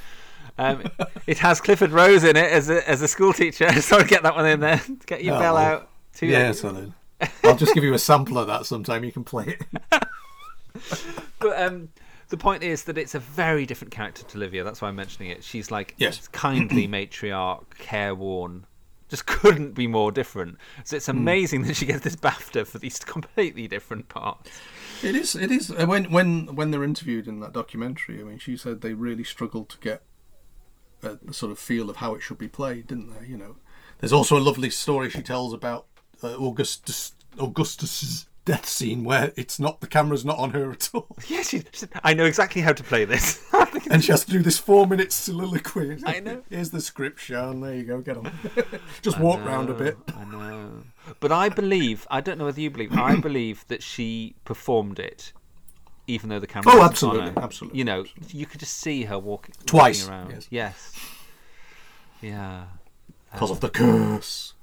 Um, 0.58 0.84
it 1.26 1.38
has 1.40 1.62
Clifford 1.62 1.92
Rose 1.92 2.24
in 2.24 2.36
it 2.36 2.52
as 2.52 2.70
a 2.70 2.88
as 2.88 3.02
a 3.02 3.08
school 3.08 3.34
teacher, 3.34 3.72
so 3.82 4.04
get 4.04 4.24
that 4.24 4.36
one 4.36 4.46
in 4.46 4.60
there. 4.60 4.82
Get 5.06 5.24
your 5.24 5.36
Oh, 5.36 5.40
bell 5.40 5.58
out. 5.58 5.90
Too. 6.14 6.34
Alan. 6.34 6.94
I'll 7.44 7.56
just 7.56 7.74
give 7.74 7.84
you 7.84 7.94
a 7.94 8.00
sample 8.00 8.38
of 8.38 8.48
that 8.48 8.66
sometime. 8.66 9.04
You 9.04 9.12
can 9.12 9.24
play 9.24 9.58
it. 9.60 10.04
But 11.40 11.62
um, 11.62 11.90
the 12.34 12.38
point 12.38 12.64
is 12.64 12.86
that 12.86 12.98
it's 12.98 13.14
a 13.14 13.20
very 13.20 13.64
different 13.68 13.92
character 13.92 14.24
to 14.24 14.38
Livia. 14.40 14.64
That's 14.64 14.82
why 14.82 14.88
I'm 14.88 14.96
mentioning 14.96 15.30
it. 15.30 15.44
She's 15.44 15.70
like 15.70 15.94
Yes. 16.00 16.28
kindly 16.30 16.88
matriarch, 16.98 17.64
careworn. 17.78 18.66
Just 19.08 19.28
couldn't 19.36 19.74
be 19.74 19.86
more 19.86 20.12
different. 20.12 20.58
So 20.84 20.96
it's 20.96 21.08
amazing 21.08 21.62
that 21.64 21.76
she 21.76 21.86
gets 21.86 22.04
this 22.04 22.16
BAFTA 22.16 22.66
for 22.66 22.80
these 22.80 22.98
completely 23.16 23.68
different 23.68 24.10
parts. 24.10 24.50
It 25.04 25.16
is. 25.16 25.36
It 25.36 25.52
is. 25.52 25.70
uh, 25.70 25.86
When 25.86 26.06
when 26.06 26.56
when 26.56 26.72
they're 26.72 26.84
interviewed 26.84 27.28
in 27.28 27.40
that 27.42 27.54
documentary, 27.54 28.20
I 28.20 28.24
mean, 28.24 28.40
she 28.40 28.58
said 28.58 28.82
they 28.82 28.94
really 28.96 29.24
struggled 29.24 29.70
to 29.70 29.78
get 29.78 30.02
a, 31.04 31.20
the 31.24 31.34
sort 31.36 31.52
of 31.52 31.60
feel 31.60 31.88
of 31.92 31.98
how 31.98 32.16
it 32.16 32.22
should 32.22 32.40
be 32.40 32.48
played, 32.48 32.88
didn't 32.88 33.14
they? 33.20 33.28
You 33.28 33.38
know, 33.38 33.58
there's 34.00 34.14
also 34.14 34.36
a 34.40 34.42
lovely 34.42 34.72
story 34.72 35.12
she 35.12 35.22
tells 35.22 35.54
about 35.54 35.86
uh, 36.24 36.30
Augustus 36.30 37.12
Augustus's 37.38 38.26
death 38.46 38.66
scene 38.68 39.04
where 39.04 39.32
it's 39.38 39.60
not 39.60 39.80
the 39.82 39.88
camera's 39.88 40.26
not 40.26 40.38
on 40.38 40.52
her 40.52 40.72
at 40.72 40.90
all, 40.94 41.16
Yeah, 41.28 41.42
she, 41.44 41.64
she- 41.72 41.88
I 42.04 42.14
know 42.14 42.26
exactly 42.26 42.62
how 42.62 42.74
to 42.74 42.84
play 42.84 43.06
this. 43.06 43.42
and 43.90 44.04
she 44.04 44.12
has 44.12 44.26
to 44.26 44.32
do 44.32 44.42
this 44.42 44.58
four 44.58 44.86
minute 44.88 45.12
soliloquy. 45.12 45.98
I 46.06 46.20
know. 46.20 46.42
Here's 46.50 46.72
the 46.72 46.82
script, 46.82 47.20
Siân. 47.20 47.62
There 47.62 47.74
you 47.76 47.84
go. 47.84 48.02
Get 48.02 48.18
on. 48.18 48.32
Just 49.02 49.20
walk 49.20 49.44
round 49.46 49.70
a 49.70 49.74
bit. 49.74 49.98
I 50.16 50.26
know. 50.26 50.84
But 51.20 51.32
I 51.32 51.50
believe, 51.50 52.06
I 52.12 52.22
don't 52.22 52.38
know 52.38 52.46
whether 52.46 52.62
you 52.62 52.70
believe, 52.70 52.94
I 52.98 53.16
believe 53.22 53.66
that 53.68 53.82
she 53.84 54.36
performed 54.46 55.00
it 55.00 55.34
even 56.06 56.28
though 56.30 56.40
the 56.40 56.48
camera 56.48 56.74
Oh, 56.74 56.78
wasn't 56.80 56.92
absolutely, 56.92 57.22
on 57.30 57.34
her. 57.36 57.42
absolutely, 57.42 57.80
You 57.80 57.86
know, 57.86 58.04
you 58.28 58.46
could 58.46 58.60
just 58.60 58.78
see 58.78 59.04
her 59.06 59.18
walking 59.18 59.56
Twice, 59.66 60.04
walking 60.06 60.14
around. 60.20 60.32
yes. 60.34 60.48
Yes. 60.50 61.00
Yeah. 62.22 62.64
because 63.32 63.52
of 63.52 63.58
um, 63.58 63.62
the 63.62 63.70
curse. 63.70 64.54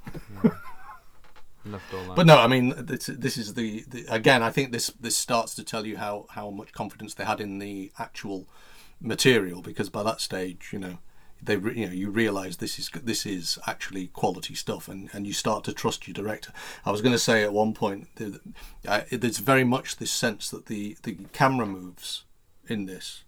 But 2.14 2.26
no, 2.26 2.38
I 2.38 2.46
mean 2.46 2.74
this, 2.76 3.06
this 3.06 3.36
is 3.36 3.54
the, 3.54 3.84
the 3.88 4.06
again. 4.08 4.42
I 4.42 4.50
think 4.50 4.72
this 4.72 4.88
this 5.00 5.16
starts 5.16 5.54
to 5.56 5.64
tell 5.64 5.86
you 5.86 5.98
how 5.98 6.26
how 6.30 6.50
much 6.50 6.72
confidence 6.72 7.14
they 7.14 7.24
had 7.24 7.40
in 7.40 7.58
the 7.58 7.92
actual 7.98 8.48
material 9.00 9.62
because 9.62 9.90
by 9.90 10.02
that 10.02 10.20
stage, 10.20 10.70
you 10.72 10.78
know, 10.78 10.98
they 11.42 11.54
you 11.54 11.86
know 11.86 11.92
you 11.92 12.10
realise 12.10 12.56
this 12.56 12.78
is 12.78 12.90
this 13.02 13.26
is 13.26 13.58
actually 13.66 14.08
quality 14.08 14.54
stuff, 14.54 14.88
and, 14.88 15.10
and 15.12 15.26
you 15.26 15.32
start 15.32 15.64
to 15.64 15.72
trust 15.72 16.06
your 16.08 16.14
director. 16.14 16.52
I 16.84 16.90
was 16.90 17.02
going 17.02 17.14
to 17.14 17.18
say 17.18 17.42
at 17.42 17.52
one 17.52 17.74
point, 17.74 18.08
there's 18.16 19.38
very 19.38 19.64
much 19.64 19.96
this 19.96 20.10
sense 20.10 20.50
that 20.50 20.66
the 20.66 20.96
the 21.02 21.16
camera 21.32 21.66
moves 21.66 22.24
in 22.68 22.86
this 22.86 23.24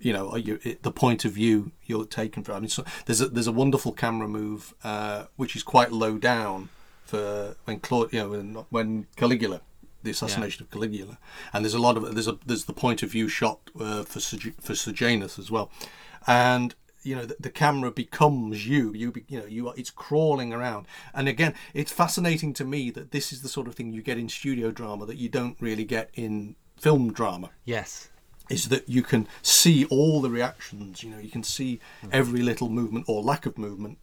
you 0.00 0.12
know 0.12 0.36
you, 0.36 0.58
it, 0.62 0.82
the 0.82 0.90
point 0.90 1.24
of 1.24 1.32
view 1.32 1.72
you're 1.86 2.04
taking 2.04 2.42
from. 2.44 2.56
I 2.56 2.60
mean, 2.60 2.68
so 2.68 2.84
there's 3.06 3.20
a 3.20 3.28
there's 3.28 3.46
a 3.46 3.52
wonderful 3.52 3.92
camera 3.92 4.28
move 4.28 4.74
uh, 4.84 5.24
which 5.36 5.56
is 5.56 5.62
quite 5.62 5.90
low 5.90 6.18
down 6.18 6.68
for 7.04 7.56
when 7.64 7.80
Claude, 7.80 8.12
you 8.12 8.20
know, 8.20 8.30
when, 8.30 8.54
when 8.70 9.06
Caligula, 9.16 9.60
the 10.02 10.10
assassination 10.10 10.62
of 10.62 10.70
Caligula, 10.70 11.18
and 11.52 11.64
there's 11.64 11.74
a 11.74 11.78
lot 11.78 11.96
of 11.96 12.14
there's 12.14 12.28
a 12.28 12.38
there's 12.44 12.64
the 12.64 12.72
point 12.72 13.02
of 13.02 13.10
view 13.10 13.28
shot 13.28 13.70
uh, 13.78 14.02
for 14.02 14.20
for 14.60 14.74
Sejanus 14.74 15.38
as 15.38 15.50
well, 15.50 15.70
and 16.26 16.74
you 17.02 17.14
know 17.14 17.26
the, 17.26 17.36
the 17.38 17.50
camera 17.50 17.90
becomes 17.90 18.66
you. 18.66 18.92
You 18.94 19.12
be, 19.12 19.24
you 19.28 19.38
know 19.38 19.46
you 19.46 19.68
are 19.68 19.74
it's 19.76 19.90
crawling 19.90 20.52
around. 20.52 20.86
And 21.12 21.28
again 21.28 21.54
it's 21.74 21.92
fascinating 21.92 22.52
to 22.54 22.64
me 22.64 22.90
that 22.90 23.10
this 23.10 23.32
is 23.32 23.42
the 23.42 23.48
sort 23.48 23.68
of 23.68 23.74
thing 23.74 23.92
you 23.92 24.02
get 24.02 24.18
in 24.18 24.28
studio 24.28 24.70
drama 24.70 25.06
that 25.06 25.16
you 25.16 25.28
don't 25.28 25.56
really 25.60 25.84
get 25.84 26.10
in 26.14 26.56
film 26.76 27.12
drama. 27.12 27.50
Yes. 27.64 28.08
is 28.50 28.68
that 28.68 28.88
you 28.88 29.02
can 29.02 29.26
see 29.42 29.84
all 29.86 30.20
the 30.20 30.30
reactions. 30.30 31.02
You 31.02 31.10
know, 31.10 31.18
you 31.18 31.30
can 31.30 31.42
see 31.42 31.80
every 32.12 32.42
little 32.42 32.68
movement 32.68 33.06
or 33.08 33.22
lack 33.22 33.46
of 33.46 33.56
movement 33.56 33.98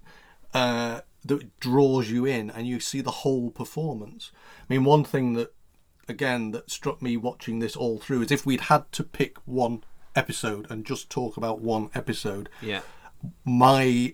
uh, 0.53 1.01
that 1.25 1.59
draws 1.59 2.09
you 2.09 2.25
in, 2.25 2.49
and 2.49 2.67
you 2.67 2.79
see 2.79 3.01
the 3.01 3.11
whole 3.11 3.51
performance. 3.51 4.31
I 4.69 4.73
mean, 4.73 4.83
one 4.83 5.03
thing 5.03 5.33
that 5.33 5.53
again 6.07 6.51
that 6.51 6.69
struck 6.71 7.01
me 7.01 7.15
watching 7.15 7.59
this 7.59 7.75
all 7.75 7.99
through 7.99 8.23
is 8.23 8.31
if 8.31 8.45
we'd 8.45 8.61
had 8.61 8.91
to 8.93 9.03
pick 9.03 9.37
one 9.45 9.83
episode 10.15 10.69
and 10.69 10.85
just 10.85 11.09
talk 11.09 11.37
about 11.37 11.61
one 11.61 11.89
episode, 11.93 12.49
Yeah. 12.61 12.81
my 13.45 14.13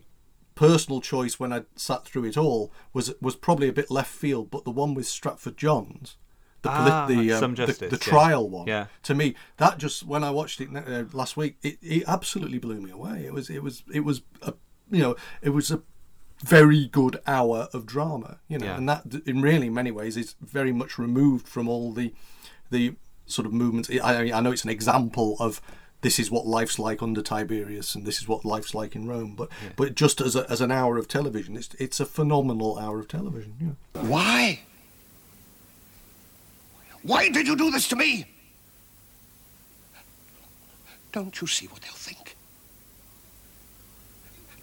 personal 0.55 1.01
choice 1.01 1.39
when 1.39 1.53
I 1.53 1.63
sat 1.75 2.05
through 2.05 2.25
it 2.25 2.37
all 2.37 2.71
was 2.93 3.13
was 3.21 3.35
probably 3.35 3.67
a 3.69 3.73
bit 3.73 3.91
left 3.91 4.11
field, 4.11 4.49
but 4.51 4.63
the 4.65 4.71
one 4.71 4.93
with 4.93 5.07
Stratford 5.07 5.55
Johns, 5.57 6.17
the 6.63 6.69
Ah, 6.69 7.05
the, 7.07 7.31
um, 7.31 7.51
the- 7.55 7.65
Justice, 7.67 7.77
the 7.77 7.85
yeah. 8.05 8.11
trial 8.11 8.49
one, 8.49 8.67
Yeah. 8.67 8.87
to 9.03 9.13
me 9.15 9.35
that 9.57 9.77
just 9.77 10.03
when 10.03 10.23
I 10.23 10.31
watched 10.31 10.59
it 10.61 10.69
uh, 10.75 11.05
last 11.13 11.37
week, 11.37 11.57
it, 11.61 11.77
it 11.81 12.03
absolutely 12.07 12.57
blew 12.59 12.81
me 12.81 12.91
away. 12.91 13.25
It 13.25 13.33
was 13.33 13.49
it 13.49 13.63
was 13.63 13.83
it 13.93 14.01
was 14.01 14.21
a, 14.41 14.53
you 14.91 15.01
know 15.01 15.15
it 15.41 15.49
was 15.49 15.71
a 15.71 15.81
very 16.43 16.87
good 16.87 17.19
hour 17.25 17.67
of 17.73 17.85
drama, 17.85 18.37
you 18.47 18.57
know, 18.59 18.65
Yeah. 18.67 18.77
and 18.77 18.87
that 18.89 19.03
in 19.25 19.41
really 19.41 19.69
many 19.69 19.91
ways 19.91 20.15
is 20.17 20.35
very 20.41 20.71
much 20.71 20.97
removed 20.99 21.47
from 21.47 21.67
all 21.67 21.91
the 21.93 22.13
the 22.69 22.95
sort 23.25 23.45
of 23.45 23.53
movements. 23.53 23.89
I, 23.89 24.31
I 24.31 24.39
know 24.41 24.51
it's 24.51 24.63
an 24.63 24.69
example 24.69 25.35
of 25.39 25.61
this 26.01 26.19
is 26.19 26.29
what 26.29 26.45
life's 26.45 26.77
like 26.77 27.01
under 27.01 27.21
Tiberius, 27.23 27.95
and 27.95 28.05
this 28.05 28.19
is 28.21 28.27
what 28.27 28.45
life's 28.45 28.75
like 28.75 28.95
in 28.95 29.07
Rome. 29.07 29.33
But 29.35 29.49
but 29.75 29.95
just 29.95 30.21
as 30.21 30.35
a, 30.35 30.49
as 30.49 30.61
an 30.61 30.71
hour 30.71 30.97
of 30.97 31.07
television, 31.07 31.57
it's 31.57 31.73
it's 31.79 31.99
a 31.99 32.05
phenomenal 32.05 32.77
hour 32.77 32.99
of 32.99 33.07
television. 33.07 33.55
Yeah. 33.95 34.01
Why? 34.03 34.59
Why 37.03 37.29
did 37.29 37.47
you 37.47 37.55
do 37.55 37.71
this 37.71 37.87
to 37.89 37.95
me? 37.95 38.25
Don't 41.11 41.39
you 41.41 41.47
see 41.47 41.65
what 41.67 41.81
they'll 41.81 41.93
think? 41.93 42.35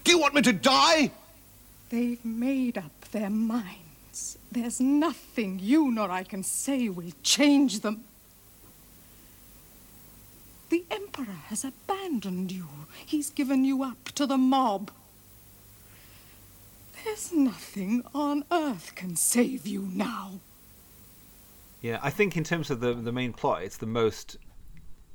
Do 0.04 0.12
you 0.12 0.18
want 0.18 0.34
me 0.34 0.42
to 0.42 0.52
die? 0.52 1.10
They've 1.90 2.24
made 2.24 2.78
up 2.78 3.10
their 3.12 3.30
minds. 3.30 4.38
There's 4.50 4.80
nothing 4.80 5.58
you 5.62 5.90
nor 5.90 6.10
I 6.10 6.22
can 6.22 6.42
say 6.42 6.88
will 6.88 7.12
change 7.22 7.80
them. 7.80 8.04
The 10.70 10.84
Emperor 10.90 11.38
has 11.46 11.64
abandoned 11.64 12.50
you. 12.50 12.66
He's 13.06 13.30
given 13.30 13.64
you 13.64 13.82
up 13.82 14.06
to 14.16 14.26
the 14.26 14.38
mob. 14.38 14.90
There's 17.04 17.32
nothing 17.32 18.02
on 18.14 18.44
earth 18.50 18.94
can 18.94 19.14
save 19.14 19.66
you 19.66 19.82
now. 19.92 20.40
Yeah, 21.82 21.98
I 22.02 22.10
think 22.10 22.36
in 22.36 22.44
terms 22.44 22.70
of 22.70 22.80
the 22.80 22.94
the 22.94 23.12
main 23.12 23.34
plot, 23.34 23.62
it's 23.62 23.76
the 23.76 23.86
most. 23.86 24.38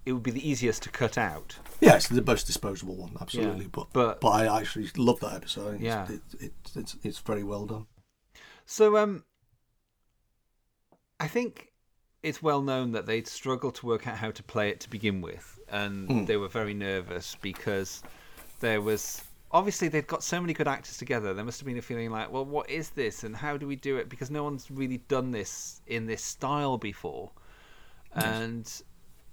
It 0.06 0.14
would 0.14 0.24
be 0.24 0.32
the 0.32 0.48
easiest 0.50 0.82
to 0.84 0.90
cut 0.90 1.18
out. 1.18 1.58
Yeah, 1.82 1.96
it's 1.96 2.08
the 2.08 2.22
most 2.22 2.48
disposable 2.48 2.96
one, 2.96 3.16
absolutely. 3.22 3.64
Yeah, 3.66 3.70
but, 3.72 3.88
but- 3.94 4.22
but 4.22 4.30
I 4.30 4.60
actually 4.60 4.90
love 4.98 5.20
that 5.20 5.34
episode. 5.34 5.80
Yeah. 5.82 6.08
it's, 6.10 6.34
it, 6.36 6.42
it, 6.46 6.54
it's 6.76 6.96
it's 7.04 7.20
very 7.20 7.44
well 7.44 7.66
done. 7.66 7.86
So 8.66 8.98
um, 8.98 9.24
I 11.20 11.28
think 11.28 11.72
it's 12.24 12.42
well 12.42 12.62
known 12.62 12.92
that 12.94 13.06
they 13.06 13.22
struggled 13.24 13.76
to 13.76 13.86
work 13.86 14.08
out 14.08 14.18
how 14.18 14.32
to 14.32 14.44
play 14.44 14.70
it 14.70 14.80
to 14.82 14.90
begin 14.90 15.22
with, 15.22 15.60
and 15.70 16.08
Mm. 16.10 16.28
they 16.28 16.38
were 16.38 16.48
very 16.50 16.74
nervous 16.74 17.36
because 17.42 18.02
there 18.60 18.82
was 18.82 19.24
obviously 19.52 19.88
they'd 19.88 20.06
got 20.08 20.24
so 20.24 20.40
many 20.40 20.54
good 20.54 20.68
actors 20.68 20.98
together. 20.98 21.34
There 21.34 21.46
must 21.46 21.60
have 21.60 21.66
been 21.66 21.78
a 21.78 21.82
feeling 21.82 22.12
like, 22.12 22.32
well, 22.32 22.46
what 22.46 22.70
is 22.70 22.90
this, 22.92 23.24
and 23.24 23.36
how 23.36 23.58
do 23.58 23.68
we 23.68 23.76
do 23.76 23.98
it? 23.98 24.10
Because 24.10 24.30
no 24.32 24.44
one's 24.44 24.70
really 24.72 24.98
done 25.08 25.32
this 25.32 25.82
in 25.88 26.06
this 26.06 26.24
style 26.24 26.78
before, 26.78 27.32
and 28.14 28.70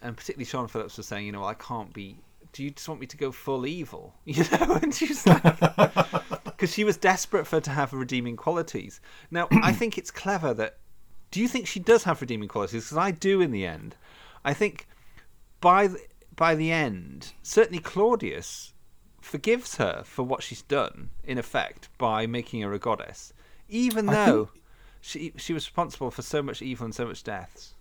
and 0.07 0.17
particularly 0.17 0.47
Siân 0.47 0.71
Phillips 0.71 0.97
was 0.97 1.07
saying, 1.07 1.27
you 1.27 1.33
know, 1.33 1.45
I 1.45 1.55
can't 1.55 1.93
be. 1.93 2.17
Do 2.53 2.63
you 2.63 2.71
just 2.71 2.89
want 2.89 3.01
me 3.01 3.07
to 3.09 3.17
go 3.17 3.33
full 3.33 3.67
evil? 3.67 4.15
You 4.25 4.45
know, 4.53 4.79
and 4.81 4.95
she's 4.95 5.27
like, 5.27 5.43
because 6.45 6.73
she 6.73 6.85
was 6.85 6.97
desperate 6.97 7.47
for 7.47 7.57
her 7.57 7.61
to 7.63 7.71
have 7.71 7.93
redeeming 7.93 8.37
qualities. 8.37 9.01
Now, 9.31 9.49
I 9.63 9.73
think 9.73 9.99
it's 9.99 10.11
clever 10.11 10.55
that. 10.55 10.79
Do 11.33 11.41
you 11.41 11.49
think 11.49 11.67
she 11.67 11.81
does 11.81 12.05
have 12.05 12.21
redeeming 12.21 12.49
qualities? 12.49 12.85
Because 12.85 12.97
I 12.99 13.11
do 13.11 13.41
in 13.41 13.51
the 13.51 13.67
end. 13.67 13.97
I 14.45 14.55
think 14.55 14.87
by 15.61 15.89
the, 15.89 15.99
by 16.35 16.55
the 16.55 16.71
end, 16.71 17.33
certainly 17.43 17.81
Claudius 17.81 18.73
forgives 19.21 19.77
her 19.77 20.03
for 20.05 20.23
what 20.23 20.43
she's 20.43 20.63
done, 20.63 21.11
in 21.25 21.37
effect, 21.37 21.89
by 21.99 22.27
making 22.27 22.63
her 22.63 22.73
a 22.73 22.79
goddess, 22.79 23.33
even 23.69 24.07
though 24.07 24.51
she 25.01 25.33
she 25.37 25.53
was 25.53 25.67
responsible 25.67 26.11
for 26.11 26.23
so 26.23 26.43
much 26.43 26.63
evil 26.63 26.85
and 26.85 26.95
so 26.95 27.07
much 27.07 27.25
deaths. 27.25 27.75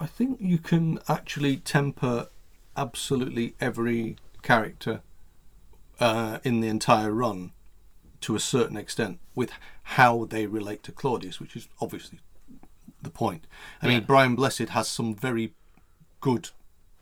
I 0.00 0.06
think 0.06 0.38
you 0.40 0.58
can 0.58 0.98
actually 1.08 1.58
temper 1.58 2.28
absolutely 2.76 3.54
every 3.60 4.16
character 4.42 5.02
uh, 6.00 6.38
in 6.42 6.60
the 6.60 6.68
entire 6.68 7.12
run 7.12 7.52
to 8.22 8.34
a 8.34 8.40
certain 8.40 8.76
extent 8.78 9.18
with 9.34 9.50
how 9.82 10.24
they 10.24 10.46
relate 10.46 10.82
to 10.84 10.92
Claudius, 10.92 11.38
which 11.38 11.54
is 11.54 11.68
obviously 11.80 12.20
the 13.02 13.10
point. 13.10 13.46
I 13.82 13.88
mean, 13.88 14.04
Brian 14.04 14.34
Blessed 14.34 14.70
has 14.70 14.88
some 14.88 15.14
very 15.14 15.54
good 16.20 16.50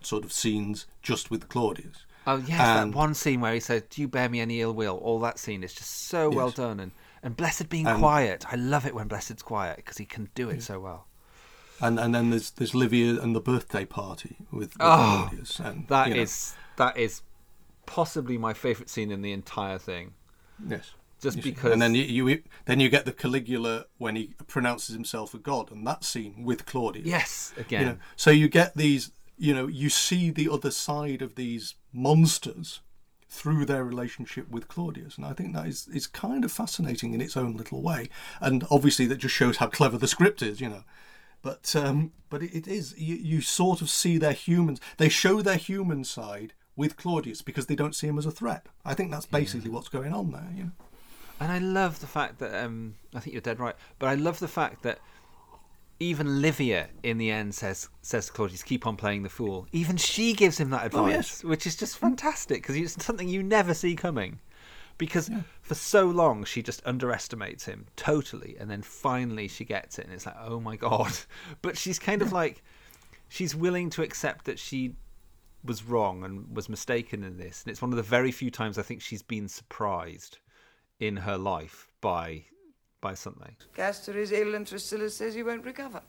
sort 0.01 0.25
of 0.25 0.33
scenes 0.33 0.87
just 1.03 1.31
with 1.31 1.49
Claudius. 1.49 2.05
Oh 2.27 2.37
yes, 2.37 2.61
And- 2.61 2.93
that 2.93 2.97
one 2.97 3.15
scene 3.15 3.41
where 3.41 3.55
he 3.55 3.61
says, 3.61 3.83
"Do 3.89 4.01
you 4.01 4.09
bear 4.09 4.29
me 4.29 4.41
any 4.41 4.61
ill 4.61 4.75
will?" 4.75 4.97
All 4.99 5.19
that 5.21 5.39
scene 5.39 5.65
is 5.65 5.73
just 5.73 5.91
so 6.09 6.29
well 6.29 6.51
done, 6.51 6.79
and 6.79 6.93
and 7.23 7.37
Blessed 7.37 7.69
being 7.69 7.87
And- 7.87 7.99
quiet. 7.99 8.45
I 8.53 8.57
love 8.57 8.87
it 8.87 8.95
when 8.95 9.09
Blessed's 9.09 9.43
quiet 9.43 9.77
because 9.77 9.97
he 9.97 10.05
can 10.05 10.29
do 10.37 10.51
it 10.51 10.63
so 10.63 10.79
well. 10.79 11.08
And 11.81 11.99
and 12.01 12.15
then 12.15 12.31
there's 12.31 12.51
there's 12.51 12.75
Livia 12.75 13.21
and 13.21 13.35
the 13.37 13.41
birthday 13.41 13.85
party 13.85 14.37
with, 14.51 14.61
with 14.61 14.77
Oh, 14.81 15.27
Claudius. 15.31 15.61
And, 15.61 15.87
That 15.89 16.09
you 16.09 16.15
know, 16.15 16.21
is 16.23 16.55
that 16.77 16.97
is 16.97 17.23
possibly 17.87 18.37
my 18.39 18.53
favourite 18.55 18.91
scene 18.91 19.11
in 19.11 19.23
the 19.23 19.33
entire 19.33 19.79
thing. 19.79 20.15
yes. 20.67 20.93
Just 21.21 21.39
You 21.39 21.43
because 21.43 21.73
and 21.73 21.83
then 21.83 21.97
you, 21.97 22.05
you 22.05 22.43
then 22.67 22.79
you 22.79 22.89
get 22.89 23.05
the 23.05 23.13
Caligula 23.13 23.87
when 23.99 24.15
he 24.15 24.35
pronounces 24.47 24.95
himself 24.95 25.35
a 25.35 25.39
god, 25.39 25.73
and 25.73 25.85
that 25.85 26.05
scene 26.05 26.45
with 26.45 26.65
Claudius. 26.65 27.07
Yes, 27.07 27.53
You 27.57 27.61
again. 27.63 27.87
know, 27.87 27.97
so 28.15 28.31
you 28.31 28.49
get 28.49 28.77
these, 28.77 29.11
you 29.37 29.53
know, 29.53 29.67
you 29.67 29.89
see 29.91 30.31
the 30.31 30.49
other 30.49 30.71
side 30.71 31.21
of 31.21 31.35
these 31.35 31.75
monsters 31.93 32.83
through 33.29 33.65
their 33.67 33.83
relationship 33.85 34.49
with 34.49 34.69
Claudius, 34.69 35.17
and 35.17 35.27
I 35.27 35.33
think 35.33 35.55
that 35.55 35.67
is 35.67 35.89
is 35.89 36.07
kind 36.07 36.45
of 36.45 36.53
fascinating 36.53 37.15
in 37.15 37.21
its 37.21 37.37
own 37.37 37.57
little 37.57 37.83
way, 37.83 38.09
and 38.41 38.65
obviously 38.71 39.07
that 39.07 39.17
just 39.19 39.35
shows 39.35 39.57
how 39.57 39.67
clever 39.67 39.99
the 39.99 40.07
script 40.09 40.41
is, 40.41 40.61
you 40.61 40.69
know. 40.69 40.85
But 41.43 41.75
um, 41.77 42.13
but 42.31 42.43
it, 42.43 42.55
it 42.55 42.67
is 42.69 42.95
you, 42.99 43.15
you 43.17 43.41
sort 43.41 43.81
of 43.81 43.89
see 43.91 44.19
their 44.19 44.33
humans. 44.33 44.81
They 44.97 45.09
show 45.09 45.41
their 45.41 45.57
human 45.57 46.05
side 46.05 46.53
with 46.77 46.97
Claudius 46.97 47.43
because 47.43 47.67
they 47.67 47.77
don't 47.77 47.95
see 47.95 48.07
him 48.09 48.19
as 48.19 48.27
a 48.27 48.31
threat. 48.31 48.67
I 48.85 48.95
think 48.95 49.11
that's 49.11 49.27
basically 49.27 49.71
what's 49.71 49.89
going 49.89 50.13
on 50.13 50.33
there. 50.33 50.49
You 50.55 50.65
know. 50.65 50.71
And 51.41 51.53
I 51.53 51.59
love 51.59 52.01
the 52.01 52.07
fact 52.09 52.39
that 52.41 52.65
um, 52.65 52.97
I 53.15 53.21
think 53.21 53.33
you're 53.35 53.41
dead 53.41 53.61
right, 53.61 53.77
but 53.99 54.09
I 54.09 54.15
love 54.15 54.41
the 54.41 54.49
fact 54.49 54.83
that 54.83 54.99
even 56.01 56.41
Livia 56.43 56.89
in 57.03 57.19
the 57.19 57.31
end 57.31 57.55
says 57.55 57.89
says 58.03 58.27
to 58.27 58.33
Claudius, 58.33 58.63
"Keep 58.63 58.87
on 58.87 58.97
playing 58.97 59.23
the 59.23 59.29
fool." 59.29 59.67
Even 59.73 59.97
she 59.97 60.33
gives 60.33 60.59
him 60.59 60.71
that 60.71 60.87
advice, 60.87 61.01
Oh, 61.03 61.09
yes. 61.09 61.45
which 61.45 61.67
is 61.67 61.77
just 61.77 61.99
fantastic 61.99 62.63
because 62.63 62.77
it's 62.77 63.05
something 63.05 63.29
you 63.29 63.43
never 63.43 63.75
see 63.75 63.95
coming. 63.97 64.41
Because 64.99 65.31
for 65.63 65.75
so 65.75 66.07
long 66.07 66.45
she 66.45 66.63
just 66.63 66.83
underestimates 66.85 67.65
him 67.65 67.87
totally, 67.97 68.57
and 68.59 68.71
then 68.71 68.83
finally 68.83 69.49
she 69.49 69.65
gets 69.65 69.99
it, 69.99 70.05
and 70.05 70.13
it's 70.13 70.27
like, 70.27 70.37
oh 70.41 70.61
my 70.61 70.77
god! 70.77 71.13
But 71.63 71.79
she's 71.79 71.99
kind 71.99 72.21
of 72.21 72.33
like, 72.33 72.63
she's 73.29 73.55
willing 73.55 73.91
to 73.91 74.03
accept 74.03 74.45
that 74.47 74.59
she 74.59 74.97
was 75.65 75.85
wrong 75.85 76.25
and 76.25 76.55
was 76.55 76.69
mistaken 76.69 77.25
in 77.25 77.39
this, 77.39 77.63
and 77.63 77.71
it's 77.71 77.81
one 77.81 77.93
of 77.93 77.97
the 77.97 78.03
very 78.03 78.33
few 78.33 78.51
times 78.51 78.79
I 78.79 78.83
think 78.83 79.01
she's 79.01 79.23
been 79.23 79.49
surprised 79.49 80.39
in 81.01 81.17
her 81.17 81.39
life 81.39 81.89
by 82.01 82.45
by 83.01 83.15
something. 83.15 83.55
Castor 83.77 84.19
is 84.19 84.33
ill 84.33 84.55
and 84.55 84.67
Thrasyllus 84.67 85.17
says 85.17 85.35
he 85.35 85.43
won't 85.43 85.65
recover. 85.65 86.03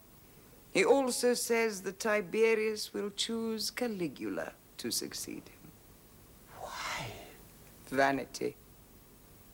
He 0.72 0.86
also 0.86 1.34
says 1.34 1.82
that 1.82 2.00
Tiberius 2.00 2.94
will 2.94 3.12
choose 3.12 3.72
Caligula 3.72 4.54
to 4.78 4.92
succeed 4.92 5.44
him. 5.50 5.72
Why? 6.60 7.08
Vanity. 7.88 8.56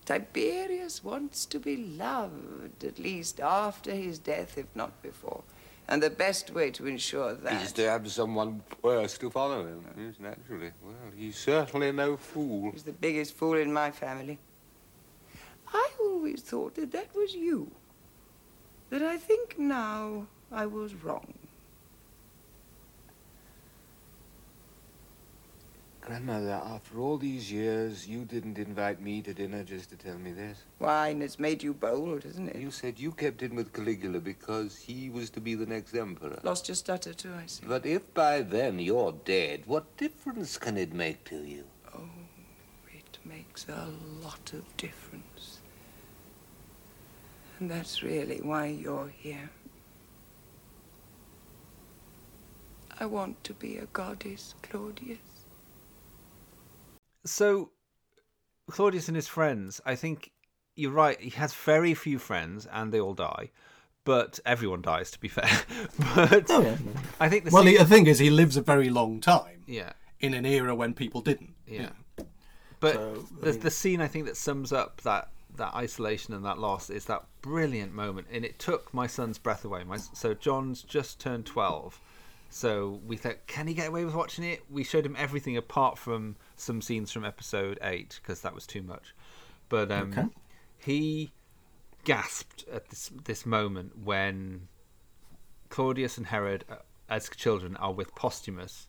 Tiberius 0.05 1.03
wants 1.03 1.45
to 1.47 1.59
be 1.59 1.77
loved, 1.77 2.83
at 2.83 2.99
least 2.99 3.39
after 3.39 3.91
his 3.91 4.19
death, 4.19 4.57
if 4.57 4.67
not 4.75 5.01
before. 5.01 5.43
And 5.87 6.01
the 6.01 6.09
best 6.09 6.51
way 6.51 6.71
to 6.71 6.87
ensure 6.87 7.33
that. 7.33 7.63
Is 7.63 7.71
to 7.73 7.89
have 7.89 8.09
someone 8.11 8.61
worse 8.81 9.17
to 9.19 9.29
follow 9.29 9.65
him. 9.65 9.83
Yes, 9.97 10.15
naturally. 10.19 10.71
Well, 10.83 11.11
he's 11.15 11.37
certainly 11.37 11.91
no 11.91 12.17
fool. 12.17 12.71
He's 12.71 12.83
the 12.83 12.91
biggest 12.91 13.33
fool 13.33 13.55
in 13.55 13.71
my 13.71 13.91
family. 13.91 14.39
I 15.73 15.89
always 15.99 16.41
thought 16.41 16.75
that 16.75 16.91
that 16.91 17.15
was 17.15 17.33
you. 17.33 17.71
That 18.89 19.01
I 19.01 19.17
think 19.17 19.59
now 19.59 20.27
I 20.51 20.65
was 20.65 20.93
wrong. 20.95 21.33
Grandmother, 26.05 26.61
after 26.63 26.99
all 26.99 27.17
these 27.17 27.51
years, 27.51 28.07
you 28.07 28.25
didn't 28.25 28.59
invite 28.59 29.01
me 29.01 29.23
to 29.23 29.33
dinner 29.33 29.63
just 29.63 29.89
to 29.89 29.95
tell 29.95 30.19
me 30.19 30.31
this. 30.31 30.63
Wine 30.77 31.21
has 31.21 31.39
made 31.39 31.63
you 31.63 31.73
bold, 31.73 32.23
hasn't 32.23 32.49
it? 32.49 32.57
You 32.57 32.69
said 32.69 32.99
you 32.99 33.11
kept 33.11 33.41
in 33.41 33.55
with 33.55 33.73
Caligula 33.73 34.19
because 34.19 34.75
he 34.77 35.09
was 35.09 35.31
to 35.31 35.41
be 35.41 35.55
the 35.55 35.65
next 35.65 35.95
emperor. 35.95 36.39
Lost 36.43 36.67
your 36.67 36.75
stutter, 36.75 37.11
too, 37.11 37.33
I 37.33 37.47
see. 37.47 37.65
But 37.67 37.87
if 37.87 38.13
by 38.13 38.43
then 38.43 38.77
you're 38.77 39.15
dead, 39.25 39.63
what 39.65 39.97
difference 39.97 40.59
can 40.59 40.77
it 40.77 40.93
make 40.93 41.23
to 41.23 41.37
you? 41.37 41.63
Oh, 41.95 42.07
it 42.93 43.17
makes 43.25 43.65
a 43.67 43.87
lot 44.21 44.53
of 44.53 44.77
difference. 44.77 45.59
And 47.59 47.71
that's 47.71 48.03
really 48.03 48.41
why 48.43 48.67
you're 48.67 49.11
here. 49.17 49.49
I 52.99 53.07
want 53.07 53.43
to 53.45 53.53
be 53.53 53.77
a 53.77 53.87
goddess, 53.87 54.53
Claudius. 54.61 55.34
So 57.25 57.71
Claudius 58.69 59.07
and 59.07 59.15
his 59.15 59.27
friends, 59.27 59.81
I 59.85 59.95
think 59.95 60.31
you're 60.75 60.91
right. 60.91 61.19
He 61.19 61.29
has 61.31 61.53
very 61.53 61.93
few 61.93 62.19
friends, 62.19 62.67
and 62.71 62.91
they 62.91 62.99
all 62.99 63.13
die. 63.13 63.51
But 64.03 64.39
everyone 64.45 64.81
dies, 64.83 65.09
to 65.11 65.19
be 65.19 65.27
fair. 65.27 65.49
but 66.15 66.45
Oh, 66.49 66.61
yeah. 66.61 66.77
I 67.19 67.27
think 67.29 67.45
the 67.45 67.51
well, 67.51 67.63
scene- 67.63 67.77
the 67.77 67.85
thing 67.85 68.05
is, 68.07 68.19
he 68.19 68.29
lives 68.29 68.55
a 68.57 68.61
very 68.61 68.89
long 68.89 69.19
time. 69.19 69.63
Yeah. 69.65 69.93
In 70.19 70.33
an 70.35 70.45
era 70.45 70.75
when 70.75 70.93
people 70.93 71.21
didn't. 71.21 71.53
Yeah. 71.67 71.89
But 72.79 72.93
So, 72.95 73.25
I 73.41 73.45
the, 73.45 73.51
mean- 73.51 73.59
the 73.61 73.71
scene 73.71 74.01
I 74.01 74.07
think 74.07 74.25
that 74.25 74.37
sums 74.37 74.71
up 74.71 75.01
that 75.01 75.29
that 75.57 75.73
isolation 75.73 76.33
and 76.33 76.43
that 76.43 76.59
loss 76.59 76.89
is 76.89 77.05
that 77.05 77.23
brilliant 77.41 77.93
moment, 77.93 78.27
and 78.29 78.43
it 78.43 78.59
took 78.59 78.93
my 78.93 79.07
son's 79.07 79.37
breath 79.39 79.63
away. 79.63 79.85
My 79.85 79.95
so 79.97 80.33
John's 80.33 80.83
just 80.83 81.19
turned 81.19 81.45
twelve, 81.45 81.99
so 82.49 82.99
we 83.05 83.17
thought, 83.17 83.45
can 83.47 83.67
he 83.67 83.73
get 83.73 83.87
away 83.89 84.05
with 84.05 84.15
watching 84.15 84.43
it? 84.45 84.63
We 84.69 84.83
showed 84.83 85.05
him 85.05 85.15
everything 85.17 85.57
apart 85.57 85.97
from 85.97 86.35
some 86.55 86.81
scenes 86.81 87.11
from 87.11 87.25
episode 87.25 87.77
eight 87.81 88.19
because 88.21 88.41
that 88.41 88.53
was 88.55 88.65
too 88.65 88.81
much. 88.81 89.13
But 89.69 89.91
um, 89.91 90.11
Okay. 90.11 90.27
he 90.77 91.31
gasped 92.03 92.65
at 92.71 92.89
this 92.89 93.11
this 93.23 93.45
moment 93.45 93.97
when 93.97 94.67
Claudius 95.69 96.17
and 96.17 96.27
Herod, 96.27 96.63
uh, 96.69 96.75
as 97.09 97.29
children, 97.29 97.75
are 97.77 97.91
with 97.91 98.13
Posthumus, 98.15 98.87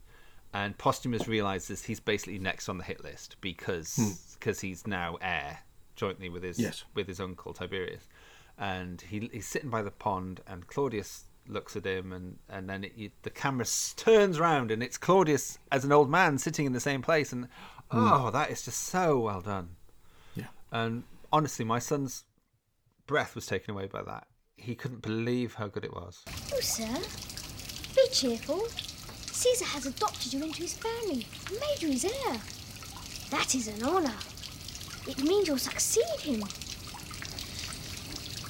and 0.52 0.76
Posthumus 0.78 1.26
realizes 1.26 1.84
he's 1.84 2.00
basically 2.00 2.38
next 2.38 2.68
on 2.68 2.78
the 2.78 2.84
hit 2.84 3.02
list 3.02 3.36
because 3.40 4.36
because 4.38 4.60
he's 4.60 4.86
now 4.86 5.16
heir 5.20 5.60
jointly 5.96 6.28
with 6.28 6.42
his 6.42 6.58
Yes. 6.58 6.84
with 6.94 7.08
his 7.08 7.20
uncle 7.20 7.54
Tiberius, 7.54 8.04
and 8.58 9.00
he 9.00 9.28
he's 9.32 9.46
sitting 9.48 9.70
by 9.70 9.82
the 9.82 9.90
pond, 9.90 10.40
and 10.46 10.66
Claudius 10.66 11.24
looks 11.48 11.76
at 11.76 11.84
him, 11.84 12.12
and 12.12 12.38
and 12.48 12.68
then 12.68 12.84
it, 12.84 12.92
it- 12.96 13.22
the 13.22 13.30
camera 13.30 13.66
turns 13.96 14.38
round, 14.38 14.70
and 14.70 14.82
it's 14.82 14.98
Claudius 14.98 15.58
as 15.70 15.84
an 15.84 15.92
old 15.92 16.10
man 16.10 16.38
sitting 16.38 16.66
in 16.66 16.72
the 16.72 16.80
same 16.80 17.02
place, 17.02 17.32
and 17.32 17.46
hmm. 17.90 18.08
oh, 18.12 18.30
that 18.30 18.50
is 18.50 18.64
just 18.64 18.80
so 18.84 19.18
well 19.18 19.40
done. 19.40 19.70
Yeah. 20.34 20.46
And 20.70 21.04
honestly, 21.32 21.64
my 21.64 21.78
son's 21.78 22.24
breath 23.06 23.34
was 23.34 23.46
taken 23.46 23.72
away 23.74 23.86
by 23.86 24.02
that. 24.02 24.26
He 24.56 24.74
couldn't 24.74 25.02
believe 25.02 25.54
how 25.54 25.68
good 25.68 25.84
it 25.84 25.92
was. 25.92 26.24
Oh, 26.54 26.60
sir, 26.60 26.88
be 27.94 28.08
cheerful. 28.10 28.66
Caesar 29.32 29.66
has 29.66 29.86
adopted 29.86 30.32
you 30.32 30.42
into 30.42 30.62
his 30.62 30.74
family 30.74 31.26
and 31.48 31.60
made 31.60 31.82
you 31.82 31.90
his 31.90 32.04
heir. 32.06 32.40
That 33.30 33.54
is 33.54 33.68
an 33.68 33.82
honour. 33.86 34.14
It 35.06 35.22
means 35.22 35.46
you'll 35.46 35.58
succeed 35.58 36.20
him. 36.20 36.42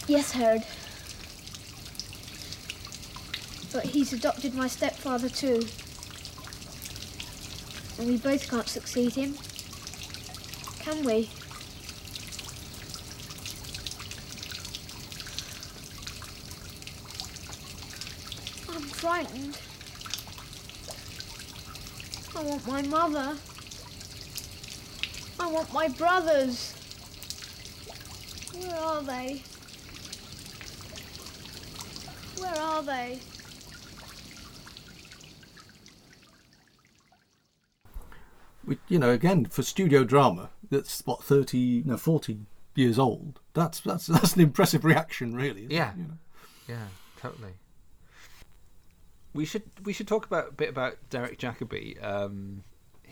Yes, 0.07 0.31
Herod. 0.31 0.63
But 3.73 3.85
he's 3.85 4.13
adopted 4.13 4.55
my 4.55 4.69
stepfather 4.69 5.29
too. 5.29 5.67
And 7.99 8.09
we 8.09 8.17
both 8.19 8.49
can't 8.49 8.69
succeed 8.69 9.15
him. 9.15 9.37
Can 10.81 11.05
we? 11.05 11.31
I'm 18.69 18.83
frightened. 18.83 19.59
I 22.37 22.43
want 22.43 22.67
my 22.67 22.83
mother. 22.83 23.37
I 25.41 25.51
want 25.51 25.73
my 25.73 25.89
brothers. 25.89 26.75
Where 28.59 28.77
are 28.77 29.03
they? 29.03 29.43
Where 32.39 32.61
are 32.61 32.83
they? 32.83 33.21
We, 38.67 38.79
you 38.89 38.99
know, 38.99 39.11
again 39.11 39.45
for 39.47 39.63
studio 39.63 40.05
drama, 40.05 40.51
that's 40.71 41.03
what 41.07 41.23
thirty, 41.23 41.83
no, 41.85 41.97
forty 41.97 42.39
years 42.75 42.99
old. 42.99 43.41
That's 43.55 43.81
that's 43.81 44.07
that's 44.07 44.35
an 44.35 44.43
impressive 44.43 44.85
reaction, 44.85 45.35
really. 45.35 45.63
isn't 45.63 45.73
it? 45.73 45.75
Yeah. 45.75 45.93
You 45.97 46.03
know? 46.05 46.19
Yeah, 46.69 46.87
totally. 47.21 47.53
We 49.33 49.45
should 49.45 49.65
we 49.85 49.93
should 49.93 50.09
talk 50.09 50.27
about 50.27 50.49
a 50.49 50.53
bit 50.53 50.69
about 50.69 50.97
Derek 51.11 51.39
Jacobi. 51.39 52.03
Um, 52.03 52.65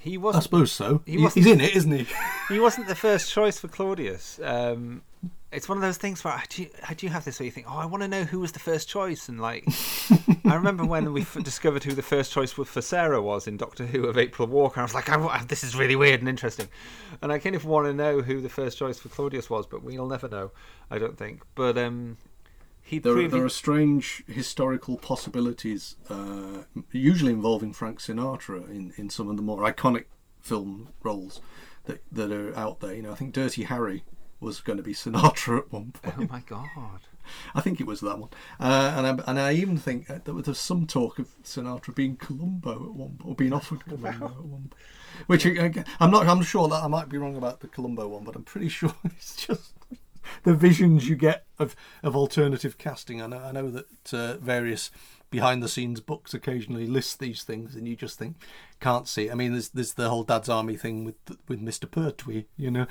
He 0.05 0.19
wasn't. 0.19 0.43
I 0.43 0.45
suppose 0.45 0.71
so. 0.71 1.01
He 1.07 1.17
he's 1.29 1.47
in 1.47 1.63
it, 1.63 1.75
isn't 1.75 1.91
he? 1.91 2.07
he 2.51 2.61
wasn't 2.61 2.89
the 2.89 2.95
first 2.95 3.33
choice 3.33 3.59
for 3.59 3.69
Claudius. 3.69 4.39
Um, 4.45 5.01
it's 5.51 5.67
one 5.67 5.79
of 5.79 5.83
those 5.83 5.97
things 5.97 6.23
where 6.23 6.35
I 6.35 6.45
do, 6.51 6.67
I 6.87 6.93
do 6.93 7.09
have 7.09 7.25
this 7.25 7.41
where 7.41 7.47
you 7.47 7.51
think, 7.51 7.69
oh, 7.71 7.79
I 7.79 7.87
want 7.87 8.03
to 8.03 8.09
know 8.09 8.25
who 8.25 8.41
was 8.41 8.53
the 8.53 8.59
first 8.59 8.87
choice, 8.87 9.31
and 9.31 9.41
like, 9.41 9.65
I 10.45 10.57
remember 10.57 10.85
when 10.85 11.11
we 11.15 11.23
f- 11.23 11.43
discovered 11.43 11.85
who 11.85 11.95
the 11.95 12.03
first 12.03 12.33
choice 12.33 12.53
for 12.53 12.83
Sarah 12.83 13.23
was 13.23 13.47
in 13.47 13.57
Doctor 13.57 13.87
Who 13.87 14.05
of 14.05 14.19
April 14.19 14.47
Walker. 14.47 14.81
I 14.81 14.83
was 14.83 14.93
like, 14.93 15.09
I 15.09 15.43
this 15.45 15.65
is 15.65 15.75
really 15.75 15.97
weird 15.97 16.21
and 16.21 16.29
interesting, 16.29 16.69
and 17.23 17.33
I 17.33 17.39
kind 17.39 17.57
of 17.57 17.65
want 17.65 17.87
to 17.87 17.95
know 17.95 18.21
who 18.21 18.43
the 18.43 18.51
first 18.51 18.77
choice 18.77 18.99
for 18.99 19.09
Claudius 19.09 19.49
was, 19.49 19.67
but 19.67 19.83
we'll 19.83 20.07
never 20.07 20.29
know, 20.29 20.51
I 20.91 20.99
don't 20.99 21.17
think. 21.17 21.45
But 21.55 21.79
um, 21.79 22.19
he 22.87 22.99
There, 22.99 23.13
are- 23.13 23.17
previ- 23.17 23.31
there 23.31 23.45
are 23.45 23.49
strange 23.49 24.23
historical 24.27 24.97
possibilities, 24.99 25.97
uh, 26.11 26.65
usually 26.93 27.33
involving 27.33 27.73
Frank 27.73 27.99
Sinatra 28.01 28.69
in, 28.69 28.93
in 28.97 29.09
some 29.11 29.29
of 29.31 29.37
the 29.37 29.43
more 29.43 29.63
iconic 29.63 30.05
film 30.41 30.91
roles 31.03 31.41
that 31.85 32.03
that 32.13 32.31
are 32.31 32.55
out 32.57 32.81
there. 32.81 32.95
You 32.95 33.03
know, 33.03 33.13
I 33.13 33.15
think 33.15 33.33
Dirty 33.33 33.65
Harry 33.65 34.05
was 34.39 34.61
going 34.61 34.77
to 34.77 34.83
be 34.83 34.93
Sinatra 35.03 35.59
at 35.61 35.73
one 35.73 35.93
point. 35.93 36.15
Oh 36.19 36.27
my 36.31 36.41
god! 36.47 37.01
I 37.55 37.63
think 37.63 37.81
it 37.81 37.87
was 37.87 38.01
that 38.03 38.19
one, 38.19 38.29
uh, 38.61 38.93
and 38.97 39.07
I, 39.07 39.25
and 39.31 39.41
I 39.41 39.53
even 39.55 39.79
think 39.79 40.09
that 40.09 40.27
there 40.27 40.35
was 40.35 40.59
some 40.59 40.87
talk 40.87 41.19
of 41.19 41.29
Sinatra 41.43 41.95
being 41.95 42.17
Columbo 42.17 42.73
at 42.75 42.95
one 42.95 43.17
point, 43.17 43.23
or 43.25 43.35
being 43.35 43.55
offered 43.55 43.83
Columbo 43.87 44.09
at 44.27 44.45
one 44.45 44.69
point. 44.69 44.75
Which 45.27 45.47
again, 45.47 45.87
I'm 46.01 46.11
not. 46.11 46.27
I'm 46.27 46.43
sure 46.43 46.69
that 46.69 46.83
I 46.83 46.87
might 46.89 47.09
be 47.09 47.17
wrong 47.17 47.37
about 47.37 47.61
the 47.61 47.69
Columbo 47.69 48.09
one, 48.09 48.25
but 48.25 48.37
I'm 48.37 48.43
pretty 48.45 48.69
sure 48.79 48.93
it's 49.07 49.37
just 49.37 49.73
the 50.45 50.55
visions 50.55 51.09
you 51.09 51.17
get 51.17 51.45
of, 51.59 51.75
of 52.03 52.17
alternative 52.17 52.79
casting. 52.79 53.23
I 53.23 53.27
know, 53.27 53.39
I 53.39 53.53
know 53.53 53.71
that 53.71 54.15
uh, 54.15 54.37
various 54.39 54.91
behind 55.31 55.63
the 55.63 55.69
scenes 55.69 56.01
books 56.01 56.33
occasionally 56.33 56.87
list 56.87 57.19
these 57.19 57.43
things, 57.43 57.75
and 57.75 57.89
you 57.89 57.97
just 57.97 58.19
think 58.19 58.37
can't 58.81 59.09
see. 59.09 59.31
I 59.31 59.35
mean, 59.35 59.53
there's 59.53 59.71
there's 59.71 59.95
the 59.95 60.09
whole 60.09 60.23
Dad's 60.23 60.49
Army 60.49 60.77
thing 60.77 61.05
with 61.05 61.17
with 61.49 61.61
Mr. 61.61 61.91
Pertwee. 61.91 62.45
You 62.57 62.71
know, 62.71 62.87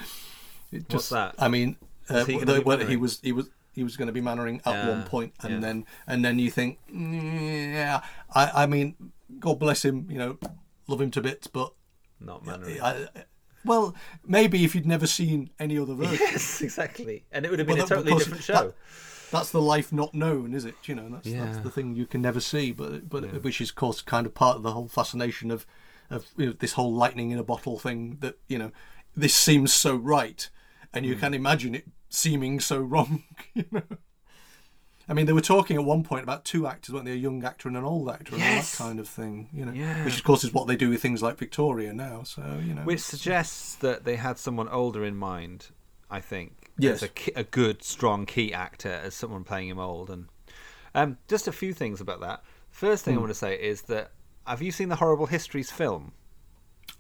it 0.72 0.90
just, 0.90 0.94
What's 0.94 1.10
that? 1.10 1.36
I 1.38 1.48
mean, 1.48 1.78
uh, 2.10 2.26
he 2.26 2.38
whether 2.38 2.86
he 2.86 2.98
was 2.98 3.20
he 3.22 3.32
was 3.32 3.50
he 3.74 3.84
was 3.84 3.98
going 3.98 4.08
to 4.08 4.14
be 4.14 4.22
Mainwaring 4.22 4.62
at 4.66 4.74
Yeah, 4.74 4.90
one 4.90 5.04
point, 5.04 5.34
and 5.42 5.54
yeah. 5.56 5.60
then 5.60 5.86
and 6.06 6.24
then 6.24 6.40
you 6.40 6.52
think, 6.52 6.80
yeah, 6.92 8.02
I 8.34 8.64
I 8.64 8.66
mean, 8.66 8.96
God 9.40 9.60
bless 9.60 9.84
him, 9.86 10.08
you 10.10 10.18
know, 10.18 10.38
love 10.88 11.02
him 11.02 11.12
to 11.12 11.22
bits, 11.22 11.48
but 11.48 11.74
not 12.20 12.46
Mainwaring. 12.46 12.82
I, 12.82 13.08
well, 13.66 13.96
maybe 14.26 14.64
if 14.64 14.76
you'd 14.76 14.86
never 14.86 15.08
seen 15.08 15.50
any 15.60 15.78
other 15.78 15.94
version. 15.94 16.18
Yes, 16.20 16.62
exactly, 16.68 17.24
and 17.32 17.46
it 17.46 17.50
would 17.50 17.60
have 17.60 17.68
been 17.68 17.78
Well, 17.78 17.86
a 17.86 17.90
that- 17.90 17.96
totally 17.96 18.18
different 18.18 18.44
show. 18.44 18.54
that- 18.54 18.76
that's 19.34 19.50
the 19.50 19.62
life 19.62 19.92
not 19.92 20.14
known, 20.14 20.54
is 20.54 20.64
it? 20.64 20.76
You 20.86 20.94
know, 20.94 21.10
that's 21.10 21.32
that's 21.32 21.58
the 21.58 21.72
thing 21.72 21.96
you 21.96 22.06
can 22.06 22.22
never 22.22 22.40
see, 22.40 22.72
but 22.72 23.10
but 23.10 23.24
Yeah. 23.24 23.40
which 23.40 23.60
is, 23.62 23.72
of 23.72 23.76
course, 23.76 24.02
kind 24.04 24.28
of 24.28 24.36
part 24.36 24.58
of 24.58 24.64
the 24.64 24.74
whole 24.74 24.88
fascination 24.88 25.50
of 25.50 25.66
of 26.10 26.28
you 26.38 26.46
know, 26.46 26.54
this 26.54 26.74
whole 26.74 26.94
lightning 26.94 27.32
in 27.32 27.40
a 27.40 27.44
bottle 27.44 27.80
thing. 27.80 28.18
That 28.20 28.38
you 28.48 28.60
know, 28.60 28.72
this 29.16 29.34
seems 29.36 29.74
so 29.74 29.96
right, 29.96 30.48
and 30.94 31.04
you 31.06 31.16
hmm. 31.16 31.20
can 31.20 31.34
imagine 31.34 31.74
it 31.74 31.86
seeming 32.10 32.60
so 32.60 32.80
wrong. 32.94 33.24
You 33.56 33.66
know. 33.72 33.82
I 35.10 35.14
mean, 35.14 35.26
they 35.26 35.34
were 35.34 35.42
talking 35.42 35.76
at 35.78 35.84
one 35.84 36.04
point 36.04 36.24
about 36.24 36.46
two 36.46 36.66
actors, 36.66 36.94
weren't 36.94 37.06
they? 37.06 37.12
A 37.12 37.16
young 37.16 37.44
actor 37.44 37.68
and 37.68 37.76
an 37.76 37.84
old 37.84 38.10
actor, 38.10 38.36
and 38.36 38.44
all 38.44 38.50
that 38.50 38.76
kind 38.78 39.00
of 39.00 39.08
thing. 39.10 39.50
You 39.54 39.66
know, 39.66 39.72
Yeah. 39.74 40.06
which 40.06 40.18
of 40.18 40.24
course 40.24 40.44
is 40.46 40.54
what 40.54 40.68
they 40.68 40.76
do 40.78 40.90
with 40.90 41.02
things 41.02 41.22
like 41.22 41.38
Victoria 41.38 41.94
now. 41.94 42.24
So 42.24 42.42
you 42.66 42.74
know, 42.74 42.84
Which 42.84 43.02
suggests 43.02 43.76
that 43.76 44.06
they 44.06 44.16
had 44.16 44.38
someone 44.38 44.70
older 44.70 45.04
in 45.04 45.16
mind, 45.18 45.68
I 46.10 46.22
think. 46.22 46.72
Yes. 46.78 46.96
As 46.96 47.04
a, 47.04 47.08
ki- 47.10 47.32
a 47.36 47.44
good, 47.44 47.84
strong 47.84 48.26
key 48.26 48.54
actor, 48.54 48.90
as 49.04 49.14
someone 49.14 49.44
playing 49.44 49.70
him 49.70 49.78
old. 49.80 50.10
And 50.10 50.28
um, 50.96 51.18
just 51.28 51.48
a 51.48 51.52
few 51.52 51.74
things 51.74 52.00
about 52.02 52.22
that. 52.22 52.42
First 52.72 53.04
thing 53.06 53.14
I 53.14 53.18
Hmm. 53.18 53.24
want 53.24 53.32
to 53.32 53.40
say 53.40 53.56
is 53.56 53.84
that 53.84 54.12
have 54.48 54.62
you 54.62 54.72
seen 54.72 54.90
the 54.90 54.96
Horrible 54.96 55.26
Histories 55.28 55.70
film? 55.70 56.14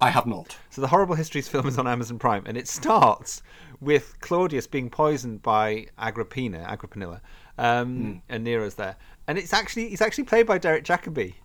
I 0.01 0.10
have 0.10 0.26
not. 0.26 0.58
So 0.70 0.82
the 0.82 0.88
Horrible 0.88 1.16
Histories 1.16 1.47
film 1.47 1.68
is 1.68 1.78
on 1.78 1.88
Amazon 1.88 2.20
Prime, 2.20 2.43
and 2.45 2.58
it 2.58 2.68
starts 2.68 3.41
with 3.80 4.16
Claudius 4.22 4.68
being 4.68 4.89
poisoned 4.89 5.41
by 5.41 5.88
Agrippina, 5.97 6.66
Agrippinilla, 6.70 7.22
um, 7.58 8.22
and 8.30 8.43
Nero's 8.43 8.76
there, 8.76 8.95
and 9.28 9.38
it's 9.38 9.54
actually 9.54 9.89
he's 9.89 10.01
actually 10.01 10.26
played 10.26 10.47
by 10.47 10.58
Derek 10.58 10.84
Jacobi, 10.84 11.36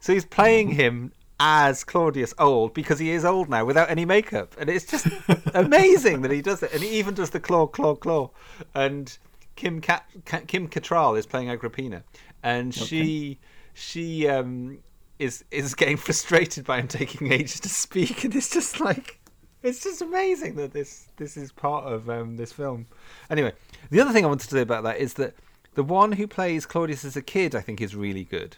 so 0.00 0.12
he's 0.12 0.24
playing 0.24 0.70
him 0.70 1.12
as 1.38 1.84
Claudius 1.84 2.34
old 2.38 2.74
because 2.74 2.98
he 2.98 3.10
is 3.10 3.24
old 3.24 3.48
now 3.48 3.64
without 3.64 3.90
any 3.90 4.04
makeup, 4.04 4.54
and 4.58 4.68
it's 4.68 4.84
just 4.84 5.06
amazing 5.54 6.22
that 6.22 6.30
he 6.30 6.42
does 6.42 6.62
it, 6.62 6.72
and 6.72 6.82
he 6.82 6.90
even 6.98 7.14
does 7.14 7.30
the 7.30 7.40
claw, 7.40 7.66
claw, 7.66 7.94
claw, 7.94 8.30
and 8.74 9.18
Kim 9.56 9.80
Cat, 9.80 10.06
Kim 10.46 10.68
Cattrall 10.68 11.18
is 11.18 11.26
playing 11.26 11.50
Agrippina, 11.50 12.02
and 12.42 12.74
she 12.74 13.38
she 13.74 14.28
um 14.28 14.78
is 15.18 15.44
is 15.50 15.74
getting 15.74 15.96
frustrated 16.08 16.64
by 16.64 16.80
him 16.80 16.88
taking 16.88 17.32
ages 17.32 17.60
to 17.60 17.68
speak, 17.68 18.24
and 18.24 18.34
it's 18.34 18.50
just 18.50 18.80
like 18.80 19.20
it's 19.62 19.82
just 19.82 20.00
amazing 20.00 20.56
that 20.56 20.72
this 20.72 21.08
this 21.16 21.36
is 21.36 21.52
part 21.52 21.84
of 21.84 22.08
um, 22.08 22.36
this 22.36 22.52
film. 22.52 22.86
Anyway, 23.28 23.52
the 23.90 24.00
other 24.00 24.12
thing 24.12 24.24
I 24.24 24.28
wanted 24.28 24.48
to 24.48 24.54
say 24.54 24.60
about 24.62 24.84
that 24.84 24.98
is 24.98 25.14
that 25.14 25.34
the 25.74 25.82
one 25.82 26.12
who 26.12 26.26
plays 26.26 26.66
Claudius 26.66 27.04
as 27.04 27.16
a 27.16 27.22
kid, 27.22 27.54
I 27.54 27.60
think, 27.60 27.80
is 27.80 27.94
really 27.96 28.24
good. 28.24 28.56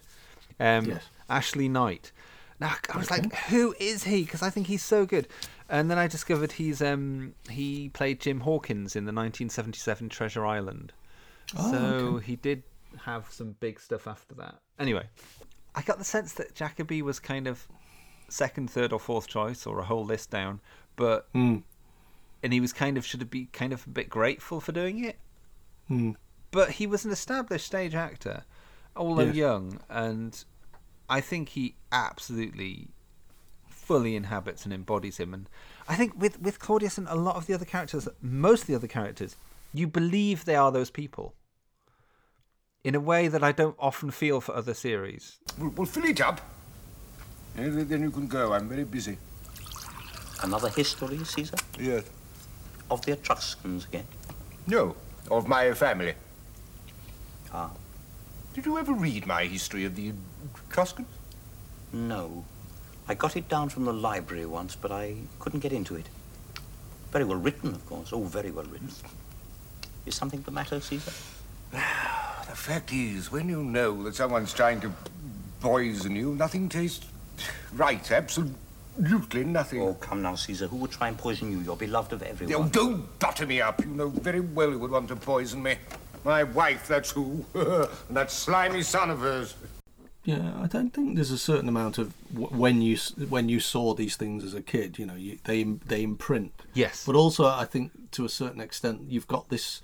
Um, 0.58 0.86
Yes. 0.86 1.02
Ashley 1.28 1.68
Knight. 1.68 2.12
Now 2.60 2.74
I 2.92 2.98
was 2.98 3.10
like, 3.10 3.34
who 3.48 3.74
is 3.80 4.04
he? 4.04 4.22
Because 4.24 4.42
I 4.42 4.50
think 4.50 4.66
he's 4.68 4.82
so 4.84 5.04
good. 5.06 5.26
And 5.68 5.90
then 5.90 5.98
I 5.98 6.06
discovered 6.06 6.52
he's 6.52 6.80
um 6.82 7.34
he 7.48 7.88
played 7.88 8.20
Jim 8.20 8.40
Hawkins 8.40 8.94
in 8.94 9.04
the 9.04 9.08
1977 9.12 10.08
Treasure 10.10 10.44
Island. 10.46 10.92
Oh, 11.56 11.70
so 11.72 11.78
okay. 11.78 12.26
he 12.26 12.36
did 12.36 12.62
have 13.04 13.26
some 13.30 13.56
big 13.58 13.80
stuff 13.80 14.06
after 14.06 14.34
that. 14.36 14.56
Anyway, 14.78 15.08
I 15.74 15.82
got 15.82 15.98
the 15.98 16.04
sense 16.04 16.34
that 16.34 16.54
Jacobi 16.54 17.02
was 17.02 17.18
kind 17.18 17.46
of 17.46 17.66
second, 18.28 18.70
third, 18.70 18.92
or 18.92 19.00
fourth 19.00 19.26
choice, 19.26 19.66
or 19.66 19.78
a 19.80 19.84
whole 19.84 20.04
list 20.04 20.30
down. 20.30 20.60
But 20.96 21.28
Hmm. 21.32 21.58
And 22.43 22.53
he 22.53 22.61
was 22.61 22.72
kind 22.72 22.97
of 22.99 23.05
should 23.07 23.20
have 23.20 23.30
be 23.30 23.47
kind 23.47 23.72
of 23.72 23.86
a 23.86 23.90
bit 23.90 24.09
grateful 24.09 24.61
for 24.61 24.72
doing 24.72 25.05
it. 25.05 25.18
Hmm. 25.88 26.12
But 26.51 26.72
he 26.72 26.86
was 26.86 27.05
an 27.05 27.11
established 27.11 27.66
stage 27.66 27.95
actor, 27.95 28.45
although 28.97 29.24
Yes. 29.24 29.34
young, 29.36 29.80
and 29.88 30.45
I 31.09 31.20
think 31.20 31.51
he 31.51 31.76
absolutely 31.90 32.88
fully 33.68 34.16
inhabits 34.16 34.64
and 34.64 34.72
embodies 34.72 35.16
him. 35.18 35.34
And 35.34 35.49
I 35.88 35.97
think 35.97 36.12
with 36.20 36.40
with 36.40 36.59
Claudius 36.59 36.99
and 36.99 37.09
a 37.09 37.14
lot 37.14 37.36
of 37.36 37.47
the 37.47 37.55
other 37.55 37.64
characters, 37.64 38.09
most 38.20 38.62
of 38.62 38.66
the 38.68 38.74
other 38.74 38.86
characters, 38.86 39.36
you 39.72 39.86
believe 39.86 40.45
they 40.45 40.57
are 40.57 40.70
those 40.72 40.90
people. 40.90 41.34
In 42.84 42.95
a 42.97 43.01
way 43.01 43.28
that 43.28 43.45
I 43.45 43.53
don't 43.53 43.76
often 43.78 44.11
feel 44.11 44.40
for 44.40 44.57
other 44.57 44.74
series. 44.74 45.38
We'll, 45.57 45.70
we'll 45.70 45.86
fill 45.86 46.05
it 46.05 46.20
up. 46.20 46.40
And 47.57 47.88
then 47.88 48.03
you 48.03 48.11
can 48.11 48.26
go. 48.26 48.53
I'm 48.53 48.68
very 48.68 48.82
busy. 48.84 49.18
Another 50.43 50.68
history, 50.68 51.22
Caesar? 51.24 51.57
Yes. 51.78 52.05
Of 52.93 53.07
the 53.07 53.12
Etruscans 53.12 53.86
again? 53.86 54.05
No, 54.66 54.97
of 55.30 55.49
my 55.49 55.72
family. 55.72 56.12
Ah. 57.51 57.70
Did 58.53 58.66
you 58.66 58.76
ever 58.76 58.93
read 58.93 59.26
my 59.26 59.47
history 59.47 59.86
of 59.86 59.97
the 59.97 60.12
Etruscans? 60.68 61.09
No. 61.90 62.45
I 63.09 63.14
got 63.14 63.34
it 63.34 63.49
down 63.49 63.70
from 63.70 63.86
the 63.86 63.95
library 63.95 64.45
once, 64.45 64.76
but 64.76 64.93
I 64.93 65.16
couldn't 65.38 65.61
get 65.61 65.72
into 65.72 65.97
it. 65.97 66.11
Very 67.12 67.24
well 67.24 67.38
written, 67.38 67.70
of 67.70 67.86
course. 67.86 68.12
Oh, 68.12 68.24
very 68.24 68.51
well 68.51 68.66
written. 68.66 68.90
Is 70.05 70.14
something 70.14 70.43
the 70.43 70.51
matter, 70.51 70.78
Caesar? 70.78 71.12
The 71.72 72.59
fact 72.59 72.93
is, 72.93 73.32
when 73.32 73.49
you 73.49 73.64
know 73.64 74.03
that 74.03 74.16
someone's 74.16 74.53
trying 74.53 74.82
to 74.82 74.93
poison 75.61 76.14
you, 76.14 76.34
nothing 76.34 76.68
tastes 76.68 77.07
right. 77.72 78.05
Absolutely 78.99 79.45
nothing. 79.45 79.82
Oh, 79.82 79.95
come 79.95 80.22
now, 80.22 80.34
Caesar. 80.34 80.66
Who 80.66 80.76
would 80.76 80.90
try 80.90 81.09
and 81.09 81.16
poison 81.16 81.51
you? 81.51 81.61
You're 81.61 81.76
beloved 81.76 82.12
of 82.12 82.22
everyone. 82.22 82.66
Oh, 82.66 82.68
don't 82.68 83.18
butter 83.18 83.47
me 83.47 83.61
up. 83.61 83.80
You 83.80 83.90
know 83.90 84.09
very 84.09 84.40
well 84.40 84.70
who 84.70 84.78
would 84.80 84.90
want 84.90 85.09
to 85.09 85.16
poison 85.16 85.62
me. 85.62 85.76
My 86.24 86.45
wife, 86.45 86.86
that's 86.88 87.11
who. 87.11 87.45
and 87.55 88.16
that 88.16 88.30
slimy 88.30 88.82
son 88.82 89.11
of 89.11 89.20
hers. 89.20 89.55
Yeah, 90.24 90.53
I 90.57 90.68
don't 90.68 90.90
think 90.90 91.16
there's 91.16 91.32
a 91.32 91.38
certain 91.38 91.68
amount 91.68 91.99
of 91.99 92.14
when 92.32 92.80
you 92.80 92.97
when 93.28 93.49
you 93.49 93.59
saw 93.59 93.93
these 93.93 94.14
things 94.14 94.45
as 94.45 94.55
a 94.55 94.62
kid, 94.62 94.99
you 94.99 95.05
know, 95.05 95.16
you, 95.16 95.38
they 95.45 95.64
they 95.64 96.05
imprint. 96.05 96.53
Yes. 96.74 97.05
But 97.05 97.16
also, 97.16 97.47
I 97.47 97.64
think 97.64 98.12
to 98.12 98.24
a 98.24 98.28
certain 98.28 98.61
extent, 98.61 99.03
you've 99.09 99.26
got 99.26 99.49
this. 99.49 99.82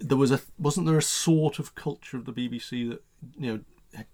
There 0.00 0.16
was 0.16 0.32
a 0.32 0.40
wasn't 0.58 0.86
there 0.86 0.98
a 0.98 1.02
sort 1.02 1.60
of 1.60 1.76
culture 1.76 2.16
of 2.16 2.24
the 2.24 2.32
BBC 2.32 2.90
that 2.90 3.02
you 3.38 3.52
know 3.52 3.60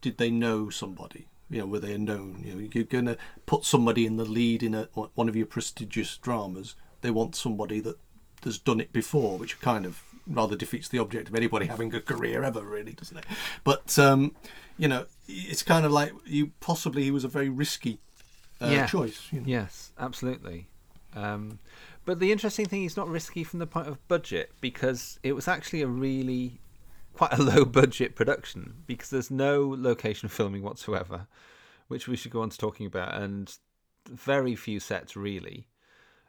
did 0.02 0.18
they 0.18 0.30
know 0.30 0.68
somebody? 0.68 1.29
You 1.50 1.60
know, 1.60 1.66
were 1.66 1.80
they 1.80 1.94
are 1.94 1.98
known? 1.98 2.42
You 2.44 2.54
know, 2.54 2.68
you're 2.72 2.84
going 2.84 3.06
to 3.06 3.18
put 3.46 3.64
somebody 3.64 4.06
in 4.06 4.16
the 4.16 4.24
lead 4.24 4.62
in 4.62 4.74
a, 4.74 4.84
one 4.94 5.28
of 5.28 5.36
your 5.36 5.46
prestigious 5.46 6.16
dramas. 6.16 6.76
They 7.00 7.10
want 7.10 7.34
somebody 7.34 7.80
that 7.80 7.98
has 8.44 8.58
done 8.58 8.80
it 8.80 8.92
before, 8.92 9.36
which 9.36 9.60
kind 9.60 9.84
of 9.84 10.02
rather 10.26 10.56
defeats 10.56 10.88
the 10.88 10.98
object 10.98 11.28
of 11.28 11.34
anybody 11.34 11.66
having 11.66 11.94
a 11.94 12.00
career 12.00 12.42
ever, 12.42 12.62
really, 12.62 12.92
doesn't 12.92 13.16
it? 13.16 13.24
But 13.64 13.98
um, 13.98 14.34
you 14.78 14.88
know, 14.88 15.06
it's 15.28 15.62
kind 15.62 15.84
of 15.84 15.92
like 15.92 16.12
you 16.24 16.52
possibly 16.60 17.02
he 17.02 17.10
was 17.10 17.24
a 17.24 17.28
very 17.28 17.48
risky 17.48 17.98
uh, 18.60 18.86
choice. 18.86 19.28
You 19.32 19.40
know? 19.40 19.46
Yes, 19.46 19.92
absolutely. 19.98 20.68
Um, 21.14 21.58
but 22.04 22.20
the 22.20 22.32
interesting 22.32 22.66
thing, 22.66 22.84
is 22.84 22.96
not 22.96 23.08
risky 23.08 23.44
from 23.44 23.58
the 23.58 23.66
point 23.66 23.88
of 23.88 24.06
budget 24.08 24.52
because 24.60 25.18
it 25.22 25.32
was 25.32 25.48
actually 25.48 25.82
a 25.82 25.86
really 25.86 26.59
quite 27.20 27.38
a 27.38 27.42
low 27.54 27.66
budget 27.66 28.16
production 28.16 28.74
because 28.86 29.10
there's 29.10 29.30
no 29.30 29.74
location 29.76 30.28
filming 30.30 30.62
whatsoever, 30.62 31.26
which 31.88 32.08
we 32.08 32.16
should 32.16 32.32
go 32.32 32.40
on 32.40 32.48
to 32.48 32.56
talking 32.56 32.86
about. 32.86 33.14
And 33.14 33.54
very 34.08 34.56
few 34.56 34.80
sets 34.80 35.16
really. 35.16 35.68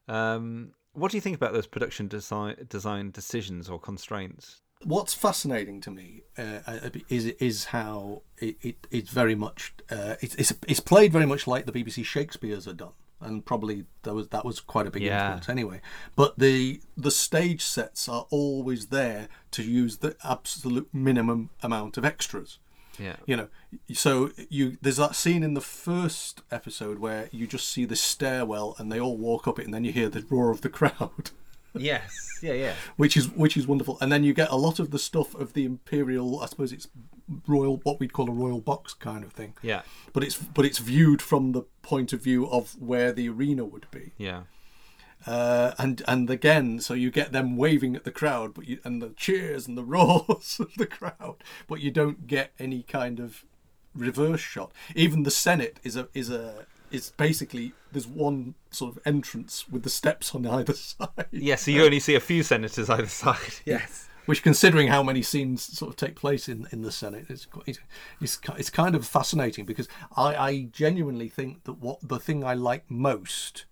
Um, 0.09 0.73
what 0.91 1.09
do 1.09 1.17
you 1.17 1.21
think 1.21 1.37
about 1.37 1.53
those 1.53 1.67
production 1.67 2.09
design 2.09 2.67
design 2.67 3.11
decisions 3.11 3.69
or 3.69 3.79
constraints? 3.79 4.61
What's 4.83 5.13
fascinating 5.13 5.79
to 5.81 5.91
me 5.91 6.23
uh, 6.37 6.89
is 7.07 7.27
is 7.27 7.65
how 7.65 8.23
it, 8.39 8.57
it 8.61 8.87
it's 8.91 9.11
very 9.11 9.35
much 9.35 9.73
uh, 9.89 10.15
it's 10.19 10.51
it's 10.67 10.79
played 10.81 11.13
very 11.13 11.25
much 11.25 11.47
like 11.47 11.65
the 11.65 11.71
BBC 11.71 12.03
Shakespeare's 12.03 12.67
are 12.67 12.73
done, 12.73 12.97
and 13.21 13.45
probably 13.45 13.85
that 14.03 14.13
was 14.13 14.27
that 14.29 14.43
was 14.45 14.59
quite 14.59 14.87
a 14.87 14.91
big 14.91 15.03
Yeah. 15.03 15.25
influence 15.25 15.49
anyway. 15.49 15.81
But 16.15 16.37
the 16.39 16.81
the 16.97 17.11
stage 17.11 17.61
sets 17.63 18.07
are 18.09 18.25
always 18.29 18.87
there 18.87 19.27
to 19.51 19.63
use 19.63 19.97
the 19.97 20.15
absolute 20.23 20.89
minimum 20.93 21.49
amount 21.61 21.97
of 21.97 22.05
extras. 22.05 22.59
Yeah. 22.99 23.15
You 23.25 23.37
know, 23.37 23.47
so 23.93 24.31
you 24.49 24.77
there's 24.81 24.97
that 24.97 25.15
scene 25.15 25.43
in 25.43 25.53
the 25.53 25.61
first 25.61 26.41
episode 26.51 26.99
where 26.99 27.29
you 27.31 27.47
just 27.47 27.67
see 27.67 27.85
the 27.85 27.95
stairwell 27.95 28.75
and 28.77 28.91
they 28.91 28.99
all 28.99 29.17
walk 29.17 29.47
up 29.47 29.57
it, 29.59 29.65
and 29.65 29.73
then 29.73 29.83
you 29.85 29.91
hear 29.91 30.09
the 30.09 30.25
roar 30.29 30.51
of 30.51 30.61
the 30.61 30.69
crowd. 30.69 31.31
Yes. 31.73 32.39
Yeah. 32.43 32.51
Yeah. 32.51 32.73
which 32.97 33.15
is 33.15 33.29
which 33.31 33.55
is 33.55 33.65
wonderful. 33.65 33.97
And 34.01 34.11
then 34.11 34.25
you 34.25 34.33
get 34.33 34.49
a 34.49 34.57
lot 34.57 34.77
of 34.77 34.91
the 34.91 34.99
stuff 34.99 35.33
of 35.35 35.53
the 35.53 35.63
imperial, 35.63 36.41
I 36.41 36.47
suppose 36.47 36.73
it's 36.73 36.89
royal, 37.47 37.77
what 37.83 37.99
we'd 37.99 38.13
call 38.13 38.29
a 38.29 38.33
royal 38.33 38.59
box 38.61 38.93
kind 38.93 39.23
of 39.23 39.33
thing. 39.33 39.53
Yeah. 39.61 39.81
But 40.13 40.23
it's 40.23 40.37
but 40.37 40.65
it's 40.65 40.79
viewed 40.79 41.21
from 41.21 41.51
the 41.51 41.63
point 41.81 42.13
of 42.13 42.21
view 42.21 42.47
of 42.47 42.81
where 42.81 43.11
the 43.11 43.29
arena 43.29 43.65
would 43.65 43.87
be. 43.91 44.11
Yeah. 44.17 44.43
Uh, 45.25 45.73
and 45.77 46.01
and 46.07 46.29
again, 46.29 46.79
so 46.79 46.93
you 46.93 47.11
get 47.11 47.31
them 47.31 47.55
waving 47.55 47.95
at 47.95 48.03
the 48.03 48.11
crowd, 48.11 48.53
but 48.53 48.67
you 48.67 48.79
and 48.83 49.01
the 49.01 49.09
cheers 49.09 49.67
and 49.67 49.77
the 49.77 49.83
roars 49.95 50.57
of 50.59 50.73
the 50.77 50.87
crowd, 50.87 51.35
but 51.67 51.79
you 51.79 51.91
don't 51.91 52.27
get 52.27 52.51
any 52.59 52.83
kind 52.83 53.19
of 53.19 53.45
reverse 53.93 54.39
shot. 54.39 54.71
Even 54.95 55.23
the 55.23 55.31
Senate 55.31 55.79
is 55.83 55.95
a 55.95 56.07
is 56.13 56.29
a 56.29 56.65
is 56.89 57.11
basically 57.17 57.73
there's 57.91 58.07
one 58.07 58.55
sort 58.69 58.95
of 58.95 59.01
entrance 59.05 59.67
with 59.69 59.83
the 59.83 59.89
steps 59.89 60.33
on 60.33 60.45
either 60.45 60.73
side. 60.75 61.27
Yeah. 61.31 61.55
So 61.55 61.71
you 61.71 61.83
only 61.83 61.99
see 61.99 62.15
a 62.15 62.19
few 62.19 62.43
senators 62.43 62.89
either 62.89 63.07
side. 63.07 63.55
Yes. 63.65 64.07
Which, 64.25 64.43
considering 64.43 64.87
how 64.87 65.01
many 65.01 65.21
scenes 65.21 65.63
sort 65.63 65.89
of 65.89 65.95
take 65.95 66.15
place 66.15 66.47
in, 66.47 66.67
in 66.71 66.81
the 66.83 66.91
Senate, 66.91 67.29
is 67.29 67.45
quite- 67.45 67.79
it's, 68.21 68.39
it's 68.57 68.69
kind 68.69 68.95
of 68.95 69.05
fascinating 69.05 69.65
because 69.65 69.87
I, 70.15 70.35
I 70.35 70.61
genuinely 70.71 71.27
think 71.27 71.63
that 71.63 71.73
what 71.73 71.99
the 72.01 72.19
thing 72.19 72.43
I 72.43 72.53
like 72.53 72.89
most 72.89 73.65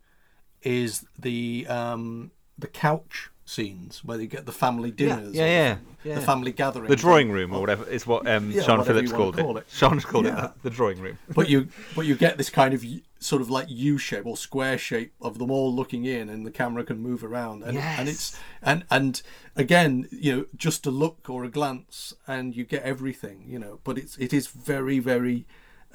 is 0.61 1.05
the 1.17 1.65
um, 1.67 2.31
the 2.57 2.67
couch 2.67 3.29
scenes 3.49 4.03
where 4.05 4.19
you 4.21 4.27
get 4.27 4.45
the 4.45 4.51
family 4.51 4.91
dinners, 4.91 5.33
Yeah, 5.35 5.43
or 5.43 5.47
yeah, 5.47 5.73
the, 6.03 6.09
yeah. 6.09 6.15
the 6.15 6.21
family 6.21 6.51
gatherings, 6.51 6.89
The 6.89 6.95
drawing 6.95 7.31
room 7.31 7.53
or 7.53 7.59
whatever 7.61 7.83
is 7.89 8.05
what 8.05 8.27
um, 8.27 8.51
Yeah, 8.51 8.61
Siân 8.61 8.77
whatever 8.77 8.83
Phillips 8.85 9.11
called 9.11 9.39
it. 9.39 9.41
call 9.41 9.57
it. 9.57 9.67
Siân 9.69 10.03
called 10.03 10.27
it 10.27 10.35
that, 10.35 10.61
the 10.61 10.69
drawing 10.69 10.99
room. 11.01 11.17
but 11.33 11.49
you 11.49 11.67
but 11.95 12.05
you 12.05 12.15
get 12.15 12.37
this 12.37 12.49
kind 12.49 12.73
of 12.73 12.83
sort 13.19 13.41
of 13.41 13.49
like 13.49 13.65
U 13.69 13.97
shape 13.97 14.25
or 14.25 14.37
square 14.37 14.77
shape 14.77 15.13
of 15.21 15.39
them 15.39 15.49
all 15.51 15.73
looking 15.75 16.05
in, 16.05 16.29
and 16.29 16.45
the 16.45 16.51
camera 16.51 16.83
can 16.83 16.99
move 16.99 17.23
around, 17.23 17.63
and 17.63 17.77
and 17.77 18.07
it's 18.07 18.37
and 18.61 18.85
and 18.89 19.21
again, 19.55 20.07
you 20.11 20.31
know, 20.35 20.45
just 20.55 20.85
a 20.85 20.91
look 20.91 21.29
or 21.29 21.43
a 21.43 21.49
glance, 21.49 22.13
and 22.27 22.55
you 22.55 22.63
get 22.63 22.83
everything, 22.83 23.43
you 23.47 23.59
know. 23.59 23.79
But 23.83 23.97
it's 23.97 24.17
it 24.17 24.31
is 24.33 24.47
very 24.47 24.99
very. 24.99 25.45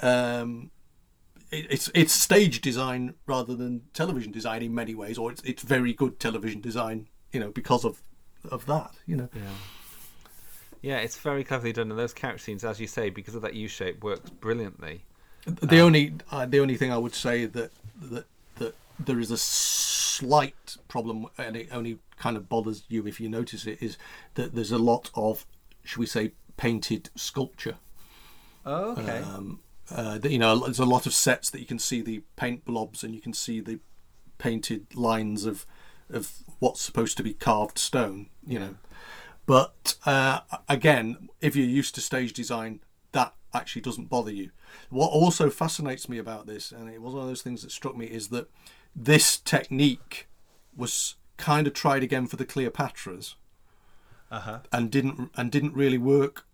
Um, 0.03 0.71
it's 1.51 1.89
it's 1.95 2.13
stage 2.13 2.61
design 2.61 3.15
rather 3.27 3.55
than 3.55 3.83
television 3.93 4.33
design 4.33 4.63
in 4.63 4.75
many 4.75 4.95
ways, 4.95 5.17
or 5.19 5.31
it's 5.31 5.43
it's 5.45 5.63
very 5.63 5.93
good 5.93 6.19
television 6.19 6.61
design, 6.61 7.07
you 7.35 7.41
know, 7.41 7.51
because 7.51 7.85
of 7.85 8.03
of 8.51 8.67
that, 8.67 8.93
you 9.07 9.17
know. 9.17 9.29
Yeah. 9.35 9.43
Yeah, 10.83 10.99
it's 10.99 11.17
very 11.17 11.45
cleverly 11.45 11.73
done, 11.73 11.91
and 11.91 11.99
those 11.99 12.13
couch 12.13 12.41
scenes, 12.43 12.63
as 12.63 12.79
you 12.79 12.87
say, 12.87 13.09
because 13.09 13.35
of 13.35 13.41
that 13.41 13.55
U 13.55 13.69
shape, 13.69 14.05
works 14.05 14.29
brilliantly. 14.29 15.03
The 15.47 15.81
only 15.81 16.15
uh, 16.31 16.45
the 16.45 16.61
only 16.61 16.77
thing 16.77 16.93
I 16.93 16.99
would 16.99 17.15
say 17.15 17.47
that 17.47 17.71
that 18.03 18.27
that 18.57 18.75
there 18.99 19.19
is 19.19 19.31
a 19.31 19.39
slight 19.39 20.77
problem, 20.89 21.27
and 21.39 21.57
it 21.57 21.69
only 21.73 21.99
kind 22.19 22.37
of 22.37 22.49
bothers 22.51 22.85
you 22.89 23.07
if 23.07 23.19
you 23.19 23.31
notice 23.31 23.67
it, 23.67 23.83
is 23.83 23.97
that 24.35 24.55
there's 24.55 24.73
a 24.73 24.79
lot 24.79 25.11
of, 25.15 25.47
should 25.85 25.99
we 25.99 26.07
say, 26.07 26.33
painted 26.59 27.09
sculpture. 27.17 27.77
Oh, 28.67 28.93
okay. 28.93 29.19
Um, 29.19 29.61
uh, 29.91 30.19
that, 30.19 30.31
you 30.31 30.39
know, 30.39 30.59
there's 30.61 30.79
a 30.79 30.85
lot 30.85 31.07
of 31.07 31.13
sets 31.13 31.51
that 31.51 31.61
you 31.61 31.67
can 31.67 31.79
see 31.79 32.03
the 32.03 32.23
paint 32.37 32.65
blobs, 32.65 33.03
and 33.03 33.15
you 33.15 33.21
can 33.21 33.33
see 33.33 33.61
the 33.61 33.81
painted 34.37 34.95
lines 34.95 35.47
of 35.47 35.65
of 36.11 36.44
what's 36.59 36.81
supposed 36.81 37.17
to 37.17 37.23
be 37.23 37.35
carved 37.35 37.79
stone. 37.79 38.29
You 38.47 38.59
know, 38.59 38.75
but 39.47 39.97
uh, 40.07 40.41
again, 40.69 41.29
if 41.41 41.57
you're 41.57 41.67
used 41.67 41.95
to 41.97 42.01
stage 42.01 42.33
design, 42.33 42.81
that 43.13 43.35
actually 43.53 43.83
doesn't 43.83 44.11
bother 44.11 44.33
you. 44.33 44.51
What 44.91 45.13
also 45.13 45.51
fascinates 45.51 46.09
me 46.09 46.19
about 46.19 46.47
this, 46.47 46.73
and 46.73 46.89
it 46.89 47.01
was 47.01 47.15
one 47.15 47.23
of 47.23 47.29
those 47.29 47.43
things 47.43 47.63
that 47.63 47.71
struck 47.71 47.97
me, 47.97 48.07
is 48.07 48.29
that 48.29 48.51
this 48.97 49.39
technique 49.39 50.29
was 50.77 51.17
kind 51.37 51.67
of 51.67 51.73
tried 51.73 52.03
again 52.03 52.27
for 52.27 52.37
the 52.37 52.45
Cleopatras, 52.45 53.35
Uh-huh. 54.31 54.61
and 54.73 54.91
didn't 54.91 55.31
and 55.37 55.53
didn't 55.53 55.75
really 55.75 55.99
work. 55.99 56.47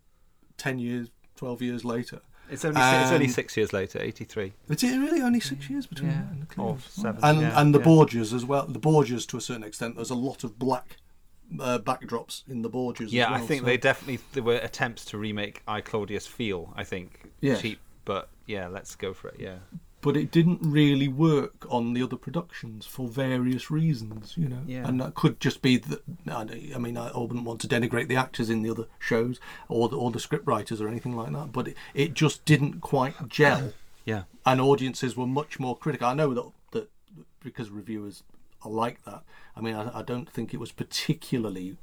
Ten 0.57 0.78
years, 0.78 1.09
twelve 1.36 1.62
years 1.62 1.84
later. 1.84 2.20
It's 2.51 2.64
only 2.64 2.80
it's 2.80 3.11
only 3.12 3.28
six 3.28 3.57
years 3.57 3.72
later, 3.72 4.01
eighty 4.01 4.24
three. 4.24 4.53
Is 4.68 4.82
it 4.82 4.98
really 4.98 5.20
only 5.22 5.40
six 5.40 5.68
years 5.70 5.86
between 5.86 6.11
Yeah. 6.11 6.16
that 6.22 6.30
and 6.32 6.48
the 6.48 6.61
Or 6.61 6.78
seven, 6.88 7.20
And 7.22 7.40
yeah, 7.40 7.61
and 7.61 7.74
the 7.74 7.78
yeah. 7.78 7.84
Borgias 7.84 8.32
as 8.32 8.44
well. 8.44 8.66
The 8.66 8.78
Borgias 8.80 9.26
to 9.28 9.36
a 9.36 9.40
certain 9.40 9.64
extent. 9.64 9.96
There's 9.96 10.11
a 10.11 10.14
lot 10.14 10.44
of 10.44 10.59
black 10.59 10.96
uh, 11.59 11.78
backdrops 11.78 12.42
in 12.48 12.62
the 12.62 12.70
Borgias. 12.70 13.09
Yeah, 13.11 13.24
as 13.26 13.30
well, 13.32 13.42
I 13.42 13.46
think 13.46 13.61
so- 13.61 13.66
they 13.66 13.76
definitely 13.76 14.20
there 14.32 14.42
were 14.42 14.57
attempts 14.57 15.05
to 15.07 15.18
remake 15.18 15.62
I 15.66 15.80
Claudius 15.80 16.26
feel. 16.26 16.72
I 16.76 16.84
think 16.84 17.30
Yes. 17.40 17.61
cheap, 17.61 17.80
but 18.05 18.28
yeah, 18.46 18.66
let's 18.68 18.94
go 18.96 19.12
for 19.14 19.28
it. 19.28 19.36
Yeah. 19.40 19.57
But 20.03 20.16
it 20.16 20.30
didn't 20.30 20.61
really 20.62 21.09
work 21.09 21.66
on 21.68 21.92
the 21.92 22.03
other 22.03 22.16
productions 22.16 22.86
for 22.86 23.07
various 23.07 23.70
reasons, 23.70 24.34
you 24.36 24.48
know. 24.48 24.62
Yeah. 24.66 24.86
And 24.86 25.01
that 25.01 25.14
could 25.14 25.40
just 25.40 25.61
be 25.61 25.76
that. 25.76 26.03
I 26.30 26.78
mean, 26.78 26.96
I 26.96 27.16
wouldn't 27.16 27.44
want 27.44 27.61
to 27.62 27.68
denigrate 27.68 28.09
the 28.09 28.16
actors 28.16 28.48
in 28.48 28.62
the 28.62 28.70
other 28.70 28.86
shows 28.98 29.40
or 29.68 29.88
the, 29.88 29.96
or 29.96 30.11
the 30.11 30.20
script 30.20 30.46
writers 30.46 30.80
or 30.80 30.88
anything 30.88 31.14
like 31.14 31.32
that, 31.32 31.53
but 31.53 31.68
it, 31.68 31.76
it 31.94 32.14
just 32.14 32.44
didn't 32.44 32.80
quite 32.80 33.28
gel. 33.28 33.72
Yeah. 34.07 34.22
And 34.46 34.62
audiences 34.62 35.14
were 35.14 35.26
much 35.26 35.61
more 35.61 35.76
critical. 35.76 36.09
I 36.09 36.14
know 36.14 36.32
that 36.32 36.51
that 36.72 36.90
because 37.40 37.70
reviewers 37.70 38.22
are 38.62 38.70
like 38.70 39.05
that. 39.05 39.22
I 39.55 39.61
mean, 39.61 39.74
I, 39.74 39.98
I 39.98 40.03
don't 40.03 40.28
think 40.28 40.55
it 40.55 40.57
was 40.57 40.72
particularly. 40.72 41.76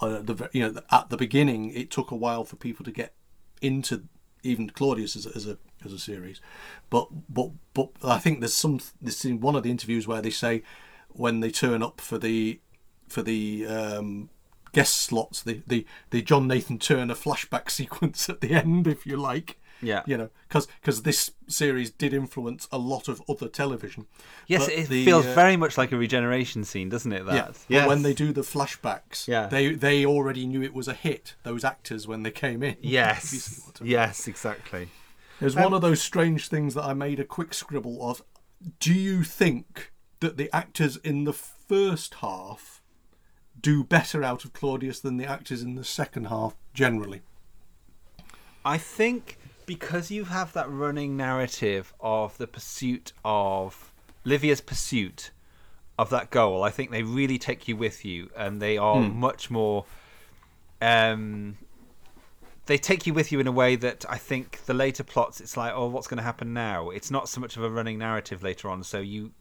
Uh, 0.00 0.20
the 0.20 0.48
you 0.52 0.62
know 0.62 0.80
at 0.90 1.10
the 1.10 1.18
beginning, 1.18 1.70
it 1.70 1.90
took 1.90 2.10
a 2.10 2.16
while 2.16 2.44
for 2.44 2.56
people 2.56 2.84
to 2.86 2.90
get 2.90 3.12
into 3.60 4.04
even 4.42 4.70
Claudius 4.70 5.16
as 5.16 5.26
a, 5.26 5.30
as 5.34 5.46
a 5.46 5.58
as 5.84 5.92
a 5.92 5.98
series, 5.98 6.40
but 6.90 7.08
but 7.28 7.50
but 7.74 7.90
I 8.02 8.18
think 8.18 8.40
there's 8.40 8.54
some 8.54 8.80
this 9.00 9.24
in 9.24 9.40
one 9.40 9.56
of 9.56 9.62
the 9.62 9.70
interviews 9.70 10.06
where 10.06 10.22
they 10.22 10.30
say 10.30 10.62
when 11.08 11.40
they 11.40 11.50
turn 11.50 11.82
up 11.82 12.00
for 12.00 12.18
the 12.18 12.60
for 13.08 13.22
the 13.22 13.66
um, 13.66 14.30
guest 14.72 14.96
slots, 14.96 15.42
the, 15.42 15.62
the 15.66 15.86
the 16.10 16.22
John 16.22 16.48
Nathan 16.48 16.78
Turner 16.78 17.14
flashback 17.14 17.70
sequence 17.70 18.28
at 18.28 18.40
the 18.40 18.54
end, 18.54 18.86
if 18.86 19.06
you 19.06 19.16
like. 19.16 19.58
Yeah. 19.82 20.02
You 20.06 20.16
know, 20.16 20.30
because 20.48 21.02
this 21.02 21.32
series 21.48 21.90
did 21.90 22.14
influence 22.14 22.68
a 22.70 22.78
lot 22.78 23.08
of 23.08 23.20
other 23.28 23.48
television. 23.48 24.06
Yes, 24.46 24.66
But 24.66 24.74
it 24.74 24.88
the, 24.88 25.04
feels 25.04 25.26
uh, 25.26 25.34
very 25.34 25.56
much 25.56 25.76
like 25.76 25.90
a 25.92 25.96
regeneration 25.96 26.62
scene, 26.64 26.88
doesn't 26.88 27.12
it? 27.12 27.24
yeah, 27.26 27.32
That. 27.50 27.56
but 27.68 27.88
when 27.88 28.02
they 28.02 28.14
do 28.14 28.32
the 28.32 28.42
flashbacks, 28.42 29.26
Yeah. 29.26 29.46
they 29.48 29.74
they 29.74 30.06
already 30.06 30.46
knew 30.46 30.62
it 30.62 30.72
was 30.72 30.86
a 30.88 30.94
hit. 30.94 31.34
Those 31.42 31.64
actors 31.64 32.06
when 32.06 32.22
they 32.22 32.30
came 32.30 32.62
in. 32.62 32.76
If 32.80 32.84
you 32.84 32.90
see 32.90 32.92
Yes. 32.92 33.62
what 33.66 33.80
I 33.80 33.84
mean. 33.84 33.90
Yes, 33.92 34.28
exactly. 34.28 34.88
There's 35.40 35.56
Um, 35.56 35.64
one 35.64 35.74
of 35.74 35.82
those 35.82 36.00
strange 36.00 36.48
things 36.48 36.74
that 36.74 36.84
I 36.84 36.94
made 36.94 37.18
a 37.18 37.24
quick 37.24 37.52
scribble 37.52 38.08
of. 38.08 38.22
Do 38.78 38.94
you 38.94 39.24
think 39.24 39.90
that 40.20 40.36
the 40.36 40.48
actors 40.54 40.96
in 40.98 41.24
the 41.24 41.32
first 41.32 42.14
half 42.14 42.80
do 43.60 43.82
better 43.82 44.22
out 44.22 44.44
of 44.44 44.52
Claudius 44.52 45.00
than 45.00 45.16
the 45.16 45.26
actors 45.26 45.60
in 45.62 45.74
the 45.74 45.82
second 45.84 46.26
half 46.28 46.54
generally? 46.72 47.22
I 48.64 48.78
think 48.78 49.38
because 49.66 50.10
you 50.10 50.24
have 50.24 50.52
that 50.52 50.70
running 50.70 51.16
narrative 51.16 51.92
of 52.00 52.36
the 52.38 52.46
pursuit 52.46 53.12
of 53.24 53.92
Livia's 54.24 54.60
pursuit 54.60 55.30
of 55.98 56.10
that 56.10 56.30
goal, 56.30 56.62
I 56.62 56.70
think 56.70 56.90
they 56.90 57.02
really 57.02 57.38
take 57.38 57.68
you 57.68 57.76
with 57.76 58.04
you, 58.04 58.30
and 58.36 58.60
they 58.60 58.76
are 58.78 59.02
Hmm. 59.02 59.20
much 59.20 59.50
more. 59.50 59.84
Um, 60.80 61.58
they 62.66 62.78
take 62.78 63.06
you 63.06 63.14
with 63.14 63.32
you 63.32 63.40
in 63.40 63.46
a 63.46 63.52
way 63.52 63.76
that 63.76 64.04
I 64.08 64.18
think 64.18 64.64
the 64.66 64.74
later 64.74 65.02
plots, 65.04 65.40
it's 65.40 65.56
like, 65.56 65.72
oh, 65.74 65.86
what's 65.88 66.06
going 66.06 66.18
to 66.18 66.24
happen 66.24 66.52
now? 66.52 66.90
It's 66.90 67.10
not 67.10 67.28
so 67.28 67.40
much 67.40 67.56
of 67.56 67.62
a 67.64 67.70
running 67.70 67.98
narrative 67.98 68.42
later 68.42 68.68
on, 68.68 68.82
so 68.84 69.00
you. 69.00 69.32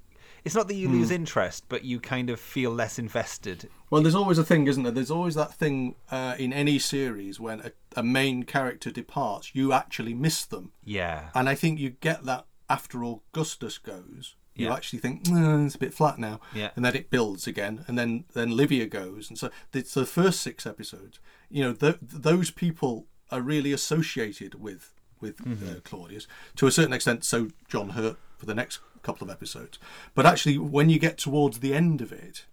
It's 0.43 0.55
not 0.55 0.67
that 0.67 0.75
you 0.75 0.87
Hmm. 0.87 0.95
lose 0.95 1.11
interest, 1.11 1.65
but 1.69 1.83
you 1.83 1.99
kind 1.99 2.29
of 2.29 2.39
feel 2.39 2.71
less 2.71 2.97
invested. 2.97 3.69
Well, 3.89 4.01
there's 4.01 4.15
always 4.15 4.37
a 4.37 4.43
thing, 4.43 4.67
isn't 4.67 4.83
there? 4.83 4.91
There's 4.91 5.11
always 5.11 5.35
that 5.35 5.53
thing 5.53 5.95
uh, 6.09 6.35
in 6.39 6.51
any 6.53 6.79
series 6.79 7.39
when 7.39 7.59
a, 7.61 7.71
a 7.95 8.03
main 8.03 8.43
character 8.43 8.89
departs, 8.89 9.51
you 9.53 9.71
actually 9.73 10.13
miss 10.13 10.45
them. 10.45 10.71
Yeah. 10.83 11.29
And 11.35 11.47
I 11.47 11.55
think 11.55 11.79
you 11.79 11.91
get 11.91 12.25
that 12.25 12.45
after 12.69 13.03
Augustus 13.03 13.77
goes. 13.77 14.35
You 14.55 14.67
Yeah. 14.67 14.73
actually 14.73 14.99
think 14.99 15.23
"Mm, 15.25 15.65
it's 15.65 15.75
a 15.75 15.79
bit 15.79 15.93
flat 15.93 16.17
now, 16.19 16.41
Yeah. 16.53 16.71
and 16.75 16.83
then 16.83 16.95
it 16.95 17.09
builds 17.09 17.47
again, 17.47 17.85
and 17.87 17.97
then 17.97 18.25
then 18.33 18.51
Livia 18.57 18.85
goes, 18.85 19.29
and 19.29 19.37
so 19.39 19.49
it's 19.73 19.93
the 19.93 20.05
first 20.05 20.41
six 20.41 20.65
episodes. 20.65 21.19
You 21.49 21.63
know, 21.63 21.73
th- 21.73 21.97
those 22.01 22.51
people 22.51 23.07
are 23.31 23.41
really 23.41 23.71
associated 23.71 24.55
with 24.55 24.93
with 25.21 25.39
uh, 25.41 25.49
Mhm. 25.51 25.83
Claudius 25.83 26.27
to 26.57 26.65
a 26.67 26.71
certain 26.71 26.93
extent. 26.93 27.23
So 27.23 27.49
John 27.69 27.91
Hurt 27.91 28.17
for 28.41 28.47
the 28.47 28.55
next 28.55 28.79
couple 29.03 29.23
of 29.23 29.31
episodes. 29.31 29.77
But 30.15 30.25
actually, 30.25 30.57
when 30.57 30.89
you 30.89 30.97
get 30.97 31.19
towards 31.19 31.59
the 31.59 31.75
end 31.75 32.01
of 32.01 32.11
it, 32.11 32.45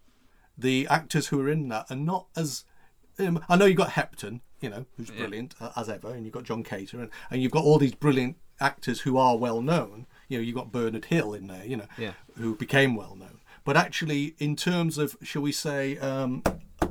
the 0.57 0.87
actors 0.89 1.29
who 1.29 1.41
are 1.41 1.49
in 1.49 1.69
that 1.71 1.87
are 1.91 1.97
not 1.97 2.27
as. 2.37 2.65
Um, 3.19 3.43
I 3.49 3.57
know 3.57 3.65
you've 3.65 3.79
got 3.79 3.93
Hepton, 3.93 4.43
you 4.61 4.69
know, 4.69 4.85
who's 4.99 5.11
brilliant 5.11 5.55
uh, 5.61 5.71
as 5.77 5.89
ever, 5.89 6.11
and 6.13 6.25
you've 6.27 6.35
got 6.35 6.45
John 6.45 6.63
Cater, 6.63 7.01
and, 7.01 7.11
and 7.31 7.43
you've 7.43 7.51
got 7.53 7.65
all 7.65 7.79
these 7.79 7.95
brilliant 7.95 8.37
actors 8.61 9.01
who 9.01 9.17
are 9.17 9.37
well 9.39 9.63
known. 9.63 10.07
You 10.29 10.37
know, 10.39 10.43
you've 10.45 10.55
got 10.55 10.71
Bernard 10.71 11.07
Hill 11.07 11.33
in 11.33 11.47
there, 11.47 11.65
you 11.65 11.79
know, 11.79 11.87
Yeah. 11.97 12.13
who 12.37 12.55
became 12.55 12.95
well 12.95 13.17
known. 13.17 13.41
But 13.65 13.77
actually, 13.79 14.35
in 14.39 14.57
terms 14.57 14.99
of, 14.99 15.17
shall 15.23 15.43
we 15.43 15.53
say, 15.53 15.97
um, 15.99 16.43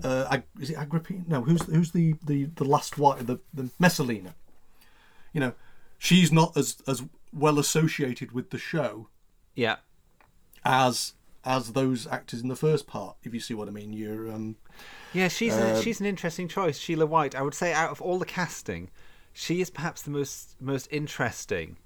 uh, 0.04 0.40
is 0.60 0.72
it 0.72 0.78
Agrippina? 0.78 1.24
No, 1.28 1.42
who's 1.44 1.62
who's 1.68 1.92
the 1.92 2.16
the, 2.26 2.46
the 2.56 2.66
last 2.66 2.98
wife, 2.98 3.26
the 3.28 3.38
the 3.54 3.70
Messalina? 3.80 4.34
You 5.34 5.40
know, 5.42 5.54
she's 6.00 6.32
not 6.32 6.58
as 6.58 6.78
as 6.88 7.04
well 7.34 7.60
associated 7.60 8.32
with 8.32 8.50
the 8.52 8.58
show 8.58 9.10
Yeah. 9.56 9.78
as 10.64 11.14
as 11.46 11.72
those 11.74 12.06
actors 12.08 12.42
in 12.42 12.50
the 12.50 12.56
first 12.58 12.88
part. 12.88 13.16
If 13.24 13.34
you 13.34 13.40
see 13.40 13.54
what 13.54 13.70
I 13.70 13.72
mean, 13.72 13.94
you're 13.94 14.30
um, 14.32 14.58
Yeah, 15.14 15.30
she's 15.30 15.54
Uh, 15.54 15.76
a, 15.78 15.82
she's 15.82 16.02
an 16.02 16.06
interesting 16.06 16.48
choice. 16.50 16.78
Sheila 16.78 17.06
White. 17.06 17.36
I 17.36 17.42
would 17.42 17.54
say 17.54 17.72
out 17.72 17.90
of 17.92 18.02
all 18.02 18.20
the 18.20 18.26
casting, 18.26 18.90
she 19.32 19.62
is 19.62 19.70
perhaps 19.70 20.02
the 20.02 20.12
most 20.12 20.56
most 20.62 20.88
interesting, 20.92 21.78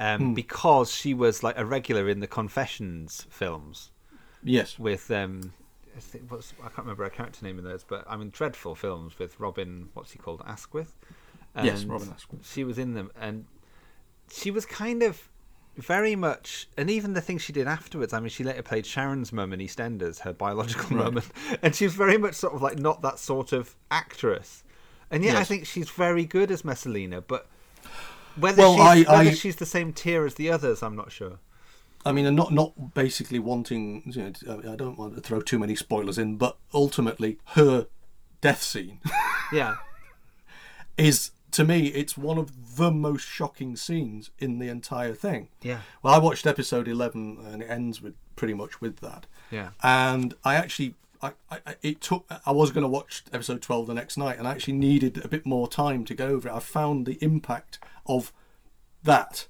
um, 0.00 0.20
Hmm. 0.28 0.34
because 0.34 0.90
she 0.94 1.12
was 1.12 1.42
like 1.42 1.58
a 1.58 1.64
regular 1.66 2.08
in 2.08 2.20
the 2.20 2.26
Confessions 2.26 3.26
films. 3.28 3.90
Yes. 4.42 4.78
With 4.78 5.10
um, 5.10 5.52
I 5.94 6.00
think 6.00 6.30
what's 6.30 6.54
I 6.60 6.68
can't 6.68 6.78
remember 6.78 7.04
her 7.04 7.10
character 7.10 7.44
name 7.44 7.58
in 7.58 7.64
those, 7.64 7.84
but 7.84 8.04
I 8.08 8.16
mean 8.16 8.30
dreadful 8.30 8.74
films 8.76 9.18
with 9.18 9.38
Robin. 9.38 9.90
What's 9.92 10.12
he 10.12 10.18
called? 10.18 10.42
Asquith. 10.46 10.94
Yes, 11.62 11.84
Robin 11.84 12.10
Asquith. 12.14 12.46
She 12.50 12.64
was 12.64 12.78
in 12.78 12.92
them, 12.94 13.10
and 13.18 13.46
she 14.32 14.50
was 14.50 14.66
kind 14.66 15.02
of 15.02 15.28
very 15.76 16.16
much, 16.16 16.68
and 16.76 16.88
even 16.88 17.12
the 17.12 17.20
things 17.20 17.42
she 17.42 17.52
did 17.52 17.66
afterwards. 17.66 18.12
I 18.12 18.20
mean, 18.20 18.30
she 18.30 18.44
later 18.44 18.62
played 18.62 18.86
Sharon's 18.86 19.32
mum 19.32 19.52
in 19.52 19.60
EastEnders, 19.60 20.20
her 20.20 20.32
biological 20.32 20.96
Right. 20.96 21.12
mum, 21.12 21.22
and, 21.62 21.74
she 21.74 21.84
was 21.84 21.94
very 21.94 22.16
much 22.16 22.34
sort 22.34 22.54
of 22.54 22.62
like 22.62 22.78
not 22.78 23.02
that 23.02 23.18
sort 23.18 23.52
of 23.52 23.74
actress. 23.90 24.64
And 25.10 25.22
yet, 25.22 25.36
I 25.36 25.44
think 25.44 25.66
she's 25.66 25.90
very 25.90 26.24
good 26.24 26.50
as 26.50 26.64
Messalina, 26.64 27.20
but 27.20 27.46
whether 28.36 28.62
Well, 28.62 28.74
she's, 28.96 29.06
I- 29.06 29.18
whether 29.18 29.30
I- 29.30 29.34
she's 29.34 29.56
the 29.56 29.66
same 29.66 29.92
tier 29.92 30.24
as 30.24 30.34
the 30.34 30.50
others, 30.50 30.82
I'm 30.82 30.96
not 30.96 31.12
sure. 31.12 31.38
I 32.06 32.12
mean, 32.12 32.24
and 32.24 32.36
not 32.36 32.52
not 32.52 32.94
basically 32.94 33.38
wanting. 33.40 34.02
You 34.06 34.32
know, 34.46 34.72
I 34.72 34.76
don't 34.76 34.96
want 34.96 35.14
to 35.16 35.20
throw 35.20 35.40
too 35.40 35.58
many 35.58 35.74
spoilers 35.74 36.18
in, 36.18 36.36
but 36.36 36.56
ultimately, 36.72 37.38
her 37.48 37.86
death 38.40 38.62
scene 38.62 39.00
Yeah, 39.52 39.76
is 40.96 41.32
to 41.56 41.64
me 41.64 41.86
it's 41.88 42.18
one 42.18 42.36
of 42.36 42.76
the 42.76 42.90
most 42.90 43.26
shocking 43.26 43.76
scenes 43.76 44.30
in 44.38 44.58
the 44.58 44.68
entire 44.68 45.14
thing. 45.14 45.48
Yeah. 45.62 45.80
Well, 46.02 46.12
I 46.12 46.18
watched 46.18 46.46
episode 46.46 46.86
eleven, 46.86 47.38
and 47.46 47.62
it 47.62 47.70
ends 47.70 48.02
with 48.02 48.14
pretty 48.36 48.52
much 48.52 48.82
with 48.82 48.98
that. 48.98 49.24
Yeah. 49.50 49.70
And 49.82 50.34
I 50.44 50.56
actually, 50.56 50.94
I, 51.22 51.32
I 51.50 51.76
it 51.80 52.02
took. 52.02 52.26
I 52.44 52.52
was 52.52 52.70
going 52.70 52.82
to 52.82 52.88
watch 52.88 53.24
episode 53.32 53.62
twelve 53.62 53.86
the 53.86 53.94
next 53.94 54.18
night, 54.18 54.38
and 54.38 54.46
I 54.46 54.50
actually 54.50 54.74
needed 54.74 55.24
a 55.24 55.28
bit 55.28 55.46
more 55.46 55.66
time 55.66 56.04
to 56.04 56.14
go 56.14 56.26
over 56.26 56.48
it. 56.50 56.54
I 56.54 56.58
found 56.58 57.06
the 57.06 57.16
impact 57.22 57.78
of 58.04 58.34
that 59.02 59.46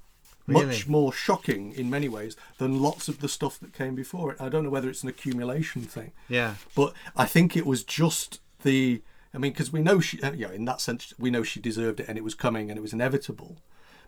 much 0.46 0.86
more 0.86 1.12
shocking 1.12 1.72
in 1.72 1.90
many 1.90 2.08
ways 2.08 2.36
than 2.58 2.80
lots 2.80 3.08
of 3.08 3.18
the 3.18 3.28
stuff 3.28 3.58
that 3.58 3.72
came 3.72 3.96
before 3.96 4.30
it. 4.32 4.40
I 4.40 4.48
don't 4.48 4.62
know 4.62 4.70
whether 4.70 4.88
it's 4.88 5.02
an 5.02 5.08
accumulation 5.08 5.82
thing. 5.82 6.12
Yeah. 6.28 6.54
But 6.76 6.92
I 7.16 7.24
think 7.24 7.56
it 7.56 7.66
was 7.66 7.82
just 7.82 8.40
the. 8.62 9.02
I 9.34 9.38
mean, 9.38 9.52
because 9.52 9.72
we 9.72 9.82
know 9.82 10.00
she, 10.00 10.20
uh, 10.22 10.32
you 10.32 10.46
know, 10.46 10.52
in 10.52 10.64
that 10.64 10.80
sense, 10.80 11.12
we 11.18 11.30
know 11.30 11.42
she 11.42 11.60
deserved 11.60 12.00
it 12.00 12.08
and 12.08 12.16
it 12.16 12.24
was 12.24 12.34
coming 12.34 12.70
and 12.70 12.78
it 12.78 12.82
was 12.82 12.92
inevitable. 12.92 13.58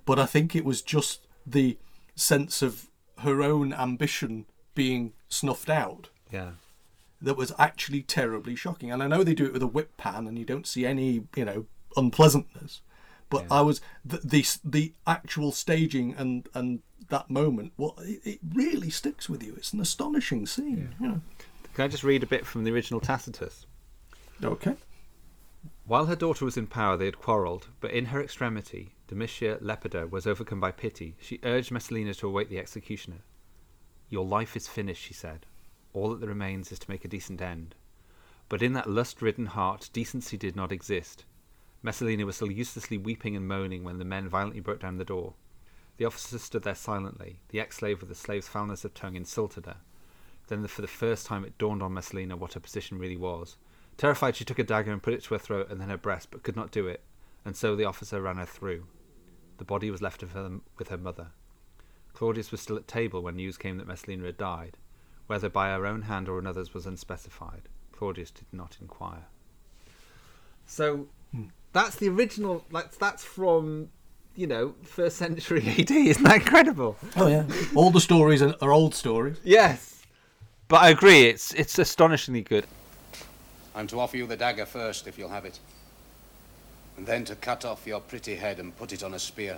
But 0.05 0.19
I 0.19 0.27
think 0.27 0.57
it 0.57 0.65
was 0.65 0.81
just 0.81 1.27
the 1.47 1.77
sense 2.15 2.63
of 2.63 2.89
her 3.19 3.43
own 3.43 3.73
ambition 3.73 4.47
being 4.75 5.13
snuffed 5.29 5.69
out 5.69 6.09
yeah. 6.31 6.53
that 7.21 7.37
was 7.37 7.53
actually 7.59 8.03
terribly 8.03 8.55
shocking. 8.55 8.91
And 8.91 9.03
I 9.03 9.07
know 9.07 9.23
they 9.23 9.35
do 9.35 9.45
it 9.47 9.53
with 9.53 9.63
a 9.63 9.67
whip 9.67 9.97
pan 9.97 10.27
and 10.27 10.39
you 10.39 10.45
don't 10.45 10.67
see 10.67 10.87
any, 10.87 11.25
you 11.37 11.45
know, 11.45 11.67
unpleasantness. 11.97 12.81
But 13.31 13.45
I 13.51 13.61
was 13.61 13.83
the, 14.05 14.19
the 14.25 14.47
the 14.65 14.95
actual 15.07 15.53
staging 15.53 16.15
and 16.17 16.49
and 16.55 16.81
that 17.11 17.29
moment. 17.29 17.73
Well, 17.77 17.95
it, 17.99 18.21
it 18.25 18.39
really 18.55 18.89
sticks 18.89 19.29
with 19.29 19.43
you. 19.43 19.55
It's 19.57 19.75
an 19.75 19.81
astonishing 19.81 20.47
scene. 20.47 20.95
you 20.99 21.09
know. 21.09 21.21
Can 21.75 21.85
I 21.85 21.89
just 21.89 22.05
read 22.05 22.23
a 22.23 22.27
bit 22.27 22.47
from 22.47 22.65
the 22.65 22.73
original 22.73 23.01
Tacitus? 23.01 23.67
Okay. 24.43 24.77
While 25.89 26.05
her 26.05 26.17
daughter 26.17 26.45
was 26.45 26.59
in 26.59 26.67
power, 26.67 26.99
they 26.99 27.07
had 27.07 27.19
quarrelled, 27.19 27.69
but 27.81 27.93
in 27.93 28.05
her 28.07 28.23
extremity, 28.23 28.93
Domitia 29.09 29.59
Lepida 29.63 30.11
was 30.11 30.27
overcome 30.27 30.61
by 30.61 30.71
pity. 30.71 31.17
She 31.19 31.41
urged 31.43 31.71
Messalina 31.71 32.13
to 32.13 32.29
await 32.29 32.51
the 32.51 32.59
executioner. 32.59 33.23
Your 34.11 34.27
life 34.27 34.55
is 34.55 34.69
finished, 34.69 35.03
she 35.03 35.15
said. 35.15 35.47
All 35.95 36.15
that 36.15 36.27
remains 36.29 36.71
is 36.71 36.79
to 36.81 36.91
make 36.91 37.07
a 37.07 37.09
decent 37.09 37.41
end. 37.41 37.75
But 38.51 38.61
in 38.61 38.75
that 38.75 38.91
lust 38.91 39.23
ridden 39.23 39.47
heart, 39.47 39.89
decency 39.95 40.37
did 40.37 40.55
not 40.55 40.73
exist. 40.73 41.25
Messalina 41.83 42.27
was 42.27 42.37
still 42.37 42.51
uselessly 42.53 42.99
weeping 42.99 43.35
and 43.35 43.49
moaning 43.49 43.83
when 43.83 43.99
the 43.99 44.05
men 44.05 44.29
violently 44.29 44.61
broke 44.61 44.81
down 44.81 44.99
the 44.99 45.07
door. 45.07 45.37
The 45.97 46.05
officer 46.05 46.39
stood 46.39 46.65
there 46.65 46.75
silently. 46.75 47.41
The 47.49 47.61
ex 47.61 47.77
slave 47.77 48.01
with 48.01 48.11
the 48.11 48.15
slave's 48.15 48.47
foulness 48.47 48.85
of 48.85 48.93
tongue 48.93 49.17
insulted 49.17 49.65
her. 49.65 49.79
Then, 50.49 50.67
for 50.67 50.83
the 50.83 50.87
first 50.87 51.25
time, 51.25 51.47
it 51.47 51.57
dawned 51.57 51.83
on 51.83 51.95
Messalina 51.95 52.37
what 52.37 52.53
her 52.53 52.61
position 52.61 52.99
really 52.99 53.17
was. 53.17 53.57
Terrified, 53.99 54.37
she 54.37 54.45
took 54.45 54.61
a 54.61 54.65
dagger 54.65 54.93
and 54.93 55.03
put 55.03 55.13
it 55.13 55.25
to 55.25 55.35
her 55.35 55.39
throat 55.39 55.69
and 55.71 55.81
then 55.81 55.91
her 55.91 55.99
breast, 55.99 56.31
but 56.31 56.43
could 56.43 56.57
not 56.57 56.71
do 56.71 56.87
it, 56.87 57.03
and 57.45 57.55
so 57.57 57.77
the 57.77 57.85
officer 57.85 58.23
ran 58.23 58.37
her 58.37 58.47
through. 58.47 58.87
The 59.59 59.65
body 59.65 59.91
was 59.91 60.01
left 60.01 60.23
of 60.23 60.33
her, 60.33 60.61
with 60.79 60.89
her 60.89 60.97
mother. 60.97 61.33
Claudius 62.15 62.51
was 62.51 62.61
still 62.61 62.77
at 62.77 62.89
table 62.89 63.23
when 63.23 63.37
news 63.37 63.57
came 63.57 63.77
that 63.79 63.87
Messalina 63.87 64.25
had 64.25 64.39
died. 64.39 64.77
Whether 65.27 65.49
by 65.49 65.69
her 65.69 65.85
own 65.85 66.03
hand 66.03 66.29
or 66.29 66.39
another's 66.39 66.73
was 66.73 66.87
unspecified. 66.87 67.63
Claudius 67.93 68.31
did 68.31 68.47
not 68.53 68.77
inquire. 68.81 69.27
So 70.65 71.09
hmm. 71.33 71.47
that's 71.73 71.97
the 71.97 72.09
original. 72.09 72.65
Like 72.71 72.97
that's 72.99 73.25
from, 73.25 73.91
you 74.37 74.47
know, 74.47 74.75
first 74.85 75.17
century 75.17 75.63
AD. 75.79 75.91
Isn't 75.91 76.23
that 76.23 76.37
incredible? 76.37 76.97
Oh 77.17 77.27
yeah. 77.27 77.45
All 77.75 77.91
the 77.91 78.01
stories 78.01 78.43
are, 78.43 78.55
are 78.63 78.73
old 78.73 78.95
stories. 78.95 79.39
Yes, 79.45 80.03
but 80.69 80.83
I 80.83 80.91
agree. 80.91 81.27
It's 81.27 81.53
it's 81.55 81.79
astonishingly 81.79 82.43
good. 82.43 82.67
I'm 83.79 83.87
to 83.87 84.01
offer 84.01 84.17
you 84.17 84.27
the 84.27 84.37
dagger 84.37 84.67
first, 84.67 85.07
if 85.07 85.17
you'll 85.17 85.29
have 85.29 85.45
it. 85.45 85.61
And 86.97 87.07
then 87.07 87.25
to 87.27 87.37
cut 87.37 87.65
off 87.65 87.87
your 87.87 88.01
pretty 88.01 88.35
head 88.35 88.59
and 88.59 88.77
put 88.77 88.93
it 88.93 89.05
on 89.05 89.15
a 89.15 89.21
spear. 89.21 89.57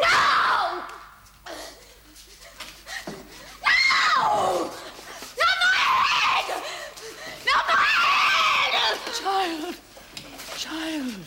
No! 0.00 0.82
No! 4.16 4.70
Not 5.36 5.56
my 5.60 5.76
head! 5.76 6.62
Not 7.44 7.64
my 7.68 7.84
head! 8.72 8.96
Child! 9.20 9.76
Child! 10.56 11.26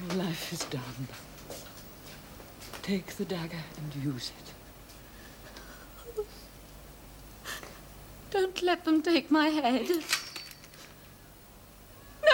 Your 0.00 0.24
life 0.24 0.50
is 0.50 0.64
done. 0.70 1.08
Take 2.80 3.08
the 3.16 3.26
dagger 3.26 3.62
and 3.76 4.02
use 4.02 4.32
it. 4.40 4.54
Don't 8.30 8.62
let 8.62 8.84
them 8.84 9.02
take 9.02 9.30
my 9.30 9.48
head. 9.48 9.88
No! 12.22 12.32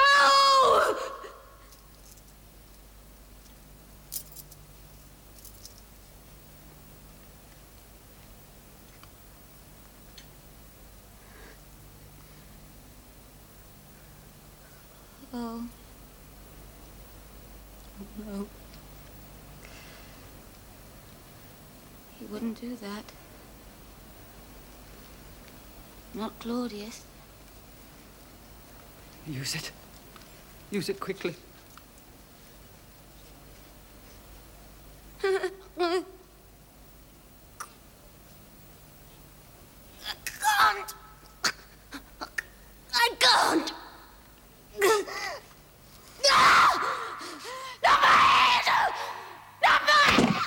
Oh. 15.32 15.66
Oh, 17.98 18.06
no. 18.26 18.46
He 22.18 22.26
wouldn't 22.26 22.60
do 22.60 22.76
that. 22.76 23.15
Not 26.16 26.38
Claudius. 26.38 27.02
Use 29.28 29.54
it. 29.54 29.70
Use 30.70 30.88
it 30.88 30.98
quickly. 30.98 31.34
can't. 40.66 40.94
I 42.94 43.10
can't. 43.18 43.72
No! 44.80 45.04
Not 47.84 48.00
my 48.00 48.08
head! 48.08 48.92
Not 49.62 49.80
my 49.86 50.40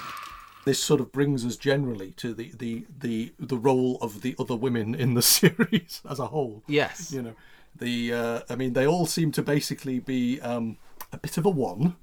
This 0.70 0.84
sort 0.84 1.02
of 1.02 1.12
brings 1.12 1.44
us 1.48 1.58
generally 1.58 2.12
to 2.18 2.32
the 2.32 2.52
the 2.56 2.86
the 2.96 3.34
the 3.40 3.58
role 3.58 3.98
of 4.04 4.22
the 4.22 4.36
other 4.38 4.56
women 4.56 4.94
in 4.94 5.16
the 5.16 5.22
series 5.40 6.00
as 6.08 6.20
a 6.20 6.28
whole. 6.28 6.62
Yes. 6.68 7.12
You 7.12 7.24
know, 7.24 7.34
the 7.76 8.14
uh, 8.14 8.40
I 8.52 8.56
mean, 8.56 8.74
they 8.74 8.86
all 8.86 9.08
seem 9.08 9.32
to 9.32 9.42
basically 9.42 9.98
be 9.98 10.40
um, 10.42 10.78
a 11.12 11.18
bit 11.18 11.40
of 11.40 11.46
a 11.48 11.50
one, 11.50 11.96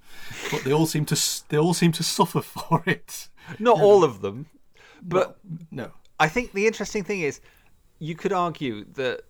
but 0.51 0.65
they 0.65 0.73
all 0.73 0.87
seem 0.87 1.05
to 1.05 1.17
they 1.49 1.57
all 1.57 1.75
seem 1.75 1.93
to 1.93 2.03
suffer 2.03 2.43
for 2.57 2.83
it. 2.87 3.29
Not 3.61 3.81
all 3.81 4.03
of 4.03 4.21
them, 4.21 4.47
but 5.01 5.39
no. 5.71 5.93
I 6.19 6.29
think 6.29 6.53
the 6.53 6.67
interesting 6.67 7.05
thing 7.05 7.21
is, 7.21 7.41
you 8.01 8.17
could 8.17 8.33
argue 8.33 8.85
that 8.95 9.21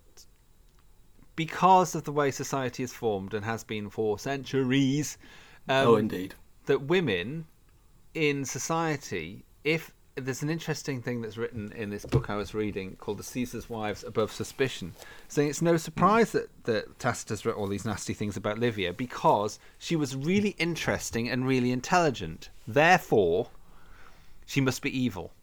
because 1.34 1.94
of 1.94 2.04
the 2.04 2.12
way 2.12 2.30
society 2.30 2.84
is 2.84 2.94
formed 2.94 3.34
and 3.34 3.44
has 3.44 3.64
been 3.64 3.90
for 3.90 4.18
centuries. 4.18 5.18
Um, 5.68 5.88
Oh, 5.88 5.96
indeed. 5.96 6.34
That 6.64 6.84
women 6.84 7.44
in 8.16 8.44
society, 8.46 9.44
if 9.62 9.92
there's 10.16 10.42
an 10.42 10.48
interesting 10.48 11.02
thing 11.02 11.20
that's 11.20 11.36
written 11.36 11.70
in 11.72 11.90
this 11.90 12.06
book 12.06 12.30
I 12.30 12.36
was 12.36 12.54
reading 12.54 12.96
called 12.96 13.18
The 13.18 13.22
Caesar's 13.22 13.68
Wives 13.68 14.02
Above 14.02 14.32
Suspicion, 14.32 14.94
saying 15.28 15.50
it's 15.50 15.60
no 15.60 15.76
surprise 15.76 16.32
that, 16.32 16.48
that 16.64 16.98
Tacitus 16.98 17.44
wrote 17.44 17.56
all 17.56 17.66
these 17.66 17.84
nasty 17.84 18.14
things 18.14 18.34
about 18.34 18.58
Livia 18.58 18.94
because 18.94 19.58
she 19.78 19.94
was 19.94 20.16
really 20.16 20.56
interesting 20.58 21.28
and 21.28 21.46
really 21.46 21.70
intelligent. 21.70 22.48
Therefore, 22.66 23.48
she 24.46 24.62
must 24.62 24.80
be 24.80 24.98
evil. 24.98 25.32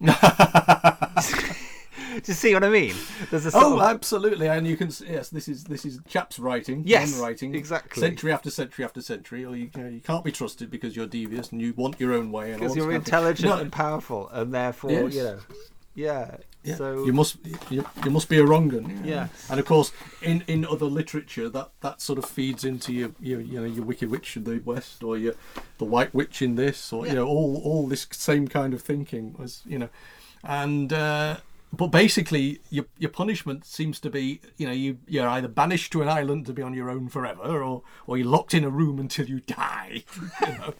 Do 2.22 2.22
you 2.26 2.34
see 2.34 2.54
what 2.54 2.64
I 2.64 2.68
mean? 2.68 2.94
There's 3.30 3.46
a 3.46 3.50
Oh, 3.54 3.76
of- 3.76 3.82
absolutely, 3.82 4.48
and 4.48 4.66
you 4.66 4.76
can 4.76 4.90
yes, 5.06 5.28
this 5.30 5.48
is 5.48 5.64
this 5.64 5.84
is 5.84 5.98
chaps 6.08 6.38
writing, 6.38 6.82
Yes, 6.86 7.12
men 7.12 7.20
writing, 7.20 7.54
exactly. 7.54 8.00
century 8.00 8.32
after 8.32 8.50
century 8.50 8.84
after 8.84 9.00
century. 9.00 9.44
Or 9.44 9.56
you, 9.56 9.70
you, 9.74 9.82
know, 9.82 9.88
you 9.88 10.00
can't 10.00 10.24
be 10.24 10.32
trusted 10.32 10.70
because 10.70 10.94
you're 10.96 11.06
devious 11.06 11.50
and 11.52 11.60
you 11.60 11.72
want 11.74 11.98
your 12.00 12.12
own 12.12 12.30
way. 12.30 12.52
and 12.52 12.60
because 12.60 12.76
you're 12.76 12.92
intelligent 12.92 13.48
No, 13.48 13.58
and 13.58 13.72
powerful, 13.72 14.28
and 14.30 14.52
therefore, 14.54 14.90
Yes. 14.90 15.14
you 15.14 15.22
know, 15.22 15.38
yeah. 15.94 16.36
Yeah. 16.64 16.76
So 16.76 17.04
you 17.04 17.12
must 17.12 17.36
you, 17.68 17.84
you 18.04 18.10
must 18.10 18.30
be 18.30 18.38
a 18.38 18.44
wrong 18.44 18.74
un. 18.74 19.02
Yeah. 19.04 19.28
And 19.50 19.60
of 19.60 19.66
course, 19.66 19.92
in, 20.22 20.42
in 20.46 20.64
other 20.64 20.86
literature, 20.86 21.50
that, 21.50 21.72
that 21.82 22.00
sort 22.00 22.18
of 22.18 22.24
feeds 22.24 22.64
into 22.64 22.90
your, 22.90 23.10
your 23.20 23.40
you 23.42 23.60
know 23.60 23.66
your 23.66 23.84
Wicked 23.84 24.10
Witch 24.10 24.34
of 24.36 24.46
the 24.46 24.62
West 24.64 25.02
or 25.02 25.18
your 25.18 25.34
the 25.76 25.84
White 25.84 26.14
Witch 26.14 26.40
in 26.40 26.54
this 26.54 26.90
or 26.90 27.06
you 27.06 27.12
know 27.12 27.26
all 27.26 27.60
all 27.62 27.86
this 27.86 28.06
same 28.12 28.48
kind 28.48 28.72
of 28.72 28.80
thinking 28.80 29.34
was 29.38 29.60
you 29.66 29.78
know, 29.78 29.90
and 30.42 30.90
uh, 30.90 31.36
but 31.76 31.88
basically 31.88 32.60
your 32.70 32.86
your 32.98 33.10
punishment 33.10 33.64
seems 33.64 34.00
to 34.00 34.10
be 34.10 34.40
you 34.56 34.66
know 34.66 34.72
you 34.72 34.98
you're 35.06 35.28
either 35.28 35.48
banished 35.48 35.92
to 35.92 36.02
an 36.02 36.08
island 36.08 36.46
to 36.46 36.52
be 36.52 36.62
on 36.62 36.74
your 36.74 36.90
own 36.90 37.08
forever 37.08 37.62
or 37.62 37.82
or 38.06 38.16
you're 38.16 38.26
locked 38.26 38.54
in 38.54 38.64
a 38.64 38.70
room 38.70 38.98
until 38.98 39.26
you 39.26 39.40
die. 39.40 40.04
you 40.40 40.46
know, 40.46 40.74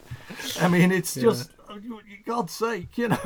I 0.61 0.69
mean 0.69 0.93
it's 0.93 1.15
just. 1.15 1.51
oh, 1.69 1.79
God's 2.25 2.53
sake, 2.53 2.97
you 2.99 3.09
know. 3.09 3.19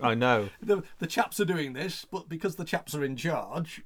I 0.00 0.14
know. 0.14 0.48
The 0.62 0.82
the 0.98 1.06
chaps 1.06 1.40
are 1.40 1.44
doing 1.44 1.72
this, 1.72 2.04
but 2.04 2.28
because 2.28 2.56
the 2.56 2.64
chaps 2.64 2.94
are 2.94 3.04
in 3.04 3.16
charge, 3.16 3.82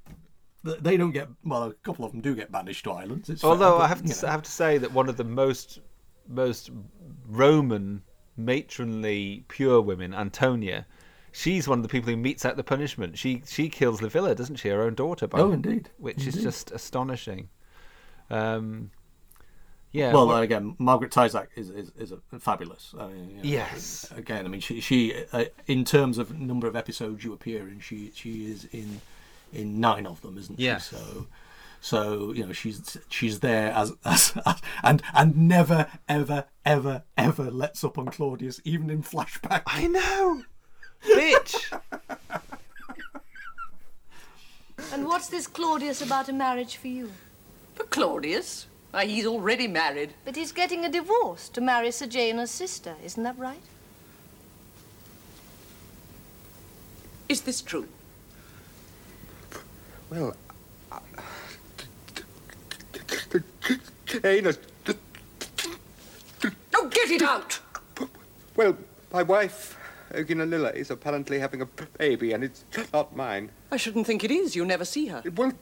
th- 0.65 0.79
they 0.79 0.97
don't 0.97 1.11
get. 1.11 1.29
Well, 1.43 1.63
a 1.63 1.73
couple 1.73 2.05
of 2.05 2.11
them 2.11 2.21
do 2.21 2.35
get 2.35 2.51
banished 2.51 2.85
to 2.85 2.91
islands. 2.91 3.29
It's 3.29 3.41
fair, 3.41 3.51
Although 3.51 3.77
but, 3.77 3.83
I 3.83 3.87
have 3.87 4.03
to. 4.03 4.27
I 4.27 4.31
have 4.31 4.43
to 4.43 4.51
say 4.51 4.77
that 4.77 4.91
one 4.91 5.09
of 5.09 5.17
the 5.17 5.23
most 5.23 5.79
most 6.27 6.71
Roman 7.27 8.03
matronly 8.37 9.45
pure 9.47 9.81
women, 9.81 10.13
Antonia, 10.13 10.85
she's 11.31 11.67
one 11.67 11.79
of 11.79 11.83
the 11.83 11.89
people 11.89 12.09
who 12.09 12.17
metes 12.17 12.45
out 12.45 12.55
the 12.57 12.63
punishment. 12.63 13.17
She 13.17 13.41
she 13.47 13.69
kills 13.69 14.01
Livilla, 14.01 14.35
doesn't 14.35 14.57
she? 14.57 14.69
Her 14.69 14.81
own 14.83 14.95
daughter. 14.95 15.27
By 15.27 15.39
Oh, 15.39 15.51
indeed. 15.51 15.89
Which 15.97 16.25
is 16.27 16.35
just 16.35 16.71
astonishing. 16.71 17.49
Um, 18.29 18.91
yeah. 19.91 20.13
well, 20.13 20.27
what- 20.27 20.41
again, 20.43 20.75
Margaret 20.79 21.11
Tyzack 21.11 21.47
is 21.55 21.69
is, 21.69 21.91
is 21.97 22.11
a 22.11 22.39
fabulous. 22.39 22.93
I 22.97 23.07
mean, 23.07 23.29
you 23.29 23.35
know, 23.37 23.41
Yes. 23.43 24.11
Again, 24.15 24.45
I 24.45 24.49
mean, 24.49 24.61
she 24.61 24.79
she 24.79 25.25
uh, 25.33 25.45
in 25.67 25.83
terms 25.85 26.17
of 26.17 26.37
number 26.39 26.67
of 26.67 26.75
episodes 26.75 27.23
you 27.23 27.33
appear 27.33 27.67
in, 27.67 27.79
she 27.79 28.11
she 28.15 28.45
is 28.49 28.65
in 28.71 29.01
in 29.53 29.79
nine 29.81 30.05
of 30.07 30.21
them, 30.21 30.37
isn't 30.37 30.59
Yes. 30.59 30.89
she? 30.89 30.95
So. 30.95 31.27
So 31.83 32.31
you 32.31 32.45
know 32.45 32.53
she's 32.53 32.95
she's 33.09 33.39
there 33.39 33.71
as, 33.71 33.91
as, 34.05 34.33
as 34.45 34.61
and 34.83 35.01
and 35.15 35.35
never 35.35 35.87
ever 36.07 36.45
ever 36.63 37.01
ever 37.17 37.49
lets 37.49 37.83
up 37.83 37.97
on 37.97 38.05
Claudius 38.09 38.61
even 38.63 38.91
in 38.91 39.01
flashback. 39.01 39.63
I 39.65 39.87
know, 39.87 40.43
bitch. 41.03 41.79
And 44.93 45.05
what's 45.05 45.29
this 45.29 45.47
Claudius 45.47 46.01
about 46.01 46.27
a 46.27 46.33
marriage 46.33 46.75
for 46.75 46.87
you? 46.87 47.11
For 47.75 47.85
Claudius? 47.85 48.67
Why, 48.91 49.05
he's 49.05 49.25
already 49.25 49.67
married. 49.67 50.13
But 50.25 50.35
he's 50.35 50.51
getting 50.51 50.83
a 50.83 50.89
divorce 50.89 51.47
to 51.49 51.61
marry 51.61 51.91
Sejanus' 51.91 52.51
sister, 52.51 52.95
isn't 53.01 53.23
that 53.23 53.39
right? 53.39 53.61
Is 57.29 57.41
this 57.41 57.61
true? 57.61 57.87
Well, 60.09 60.35
Janus. 64.05 64.57
Oh, 66.75 66.87
get 66.89 67.11
it 67.11 67.21
out! 67.21 67.59
Well, 68.57 68.75
my 69.13 69.23
wife, 69.23 69.77
Urgulanilla, 70.13 70.73
is 70.75 70.91
apparently 70.91 71.39
having 71.39 71.61
a 71.61 71.65
baby, 71.97 72.33
and 72.33 72.43
it's 72.43 72.63
not 72.93 73.15
mine. 73.15 73.49
I 73.71 73.77
shouldn't 73.77 74.07
think 74.07 74.23
it 74.23 74.31
is. 74.31 74.55
You 74.55 74.65
never 74.65 74.85
see 74.85 75.07
her. 75.07 75.23
Well, 75.35 75.53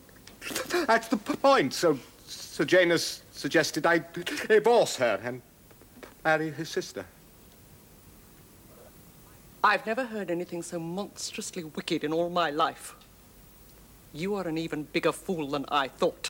that's 0.87 1.07
the 1.07 1.17
point. 1.17 1.73
So, 1.73 1.99
Sejanus 2.25 3.23
suggested 3.31 3.85
I 3.85 4.03
divorce 4.47 4.95
her 4.97 5.19
and 5.23 5.41
marry 6.23 6.51
his 6.51 6.69
sister. 6.69 7.05
I've 9.63 9.85
never 9.85 10.05
heard 10.05 10.31
anything 10.31 10.61
so 10.61 10.79
monstrously 10.79 11.63
wicked 11.63 12.03
in 12.03 12.13
all 12.13 12.29
my 12.29 12.49
life. 12.49 12.95
You 14.13 14.35
are 14.35 14.47
an 14.47 14.57
even 14.57 14.83
bigger 14.83 15.11
fool 15.11 15.49
than 15.49 15.65
I 15.69 15.89
thought. 15.89 16.29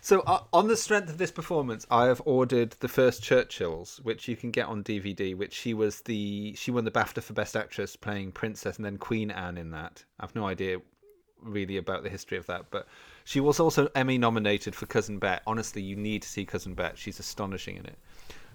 So, 0.00 0.20
uh, 0.20 0.44
on 0.52 0.68
the 0.68 0.76
strength 0.76 1.08
of 1.08 1.18
this 1.18 1.30
performance, 1.30 1.86
I 1.90 2.06
have 2.06 2.22
ordered 2.24 2.76
the 2.80 2.88
first 2.88 3.22
Churchills, 3.22 4.00
which 4.02 4.28
you 4.28 4.36
can 4.36 4.50
get 4.50 4.66
on 4.66 4.84
DVD. 4.84 5.36
Which 5.36 5.52
she 5.54 5.74
was 5.74 6.02
the 6.02 6.54
she 6.54 6.70
won 6.70 6.84
the 6.84 6.90
BAFTA 6.90 7.22
for 7.22 7.32
Best 7.32 7.56
Actress 7.56 7.96
playing 7.96 8.32
Princess 8.32 8.76
and 8.76 8.84
then 8.84 8.98
Queen 8.98 9.30
Anne 9.30 9.58
in 9.58 9.70
that. 9.72 10.04
I've 10.20 10.34
no 10.34 10.46
idea 10.46 10.78
really 11.42 11.76
about 11.76 12.02
the 12.02 12.10
history 12.10 12.36
of 12.36 12.46
that, 12.46 12.66
but 12.70 12.88
she 13.24 13.40
was 13.40 13.60
also 13.60 13.88
Emmy 13.94 14.18
nominated 14.18 14.74
for 14.74 14.86
Cousin 14.86 15.18
Bette. 15.18 15.42
Honestly, 15.46 15.82
you 15.82 15.96
need 15.96 16.22
to 16.22 16.28
see 16.28 16.44
Cousin 16.44 16.74
Bette; 16.74 16.96
she's 16.96 17.18
astonishing 17.18 17.76
in 17.76 17.86
it. 17.86 17.98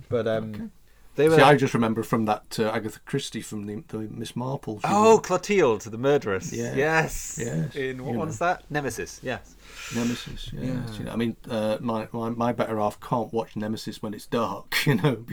But 0.09 0.27
um, 0.27 0.71
they 1.15 1.29
were 1.29 1.35
See, 1.35 1.41
I 1.41 1.55
just 1.55 1.73
remember 1.73 2.01
from 2.03 2.25
that 2.25 2.57
uh, 2.59 2.69
Agatha 2.69 2.99
Christie 3.05 3.41
from 3.41 3.65
the, 3.65 3.83
the 3.89 3.99
Miss 4.09 4.35
Marple. 4.35 4.79
oh 4.83 5.11
was- 5.17 5.21
Clotilde, 5.25 5.81
the 5.81 5.97
murderess. 5.97 6.51
Yeah. 6.51 6.73
Yes, 6.75 7.39
Yes, 7.41 7.75
In 7.75 8.03
what 8.03 8.13
you 8.13 8.17
one's 8.19 8.39
know. 8.39 8.47
that? 8.47 8.63
Nemesis. 8.71 9.19
Yes. 9.23 9.55
Nemesis. 9.95 10.51
Yeah. 10.53 10.61
Yeah. 10.63 10.93
You 10.97 11.03
know, 11.05 11.11
I 11.11 11.15
mean, 11.15 11.35
uh, 11.49 11.77
my, 11.81 12.07
my 12.11 12.29
my 12.29 12.51
better 12.53 12.77
half 12.79 12.99
can't 12.99 13.31
watch 13.33 13.55
Nemesis 13.55 14.01
when 14.01 14.13
it's 14.13 14.25
dark. 14.25 14.75
You 14.85 14.95
know. 14.95 15.25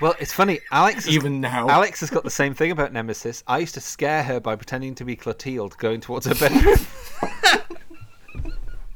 Well, 0.00 0.14
it's 0.20 0.32
funny. 0.32 0.60
Alex 0.70 1.06
has- 1.06 1.14
Even 1.14 1.40
now. 1.40 1.68
Alex 1.68 2.00
has 2.00 2.10
got 2.10 2.22
the 2.24 2.30
same 2.30 2.54
thing 2.54 2.70
about 2.70 2.92
Nemesis. 2.92 3.42
I 3.48 3.58
used 3.58 3.74
to 3.74 3.80
scare 3.80 4.22
her 4.22 4.38
by 4.40 4.54
pretending 4.56 4.94
to 4.96 5.04
be 5.04 5.16
Clotilde, 5.16 5.76
going 5.78 6.00
towards 6.00 6.26
her 6.26 6.34
bedroom. 6.34 6.76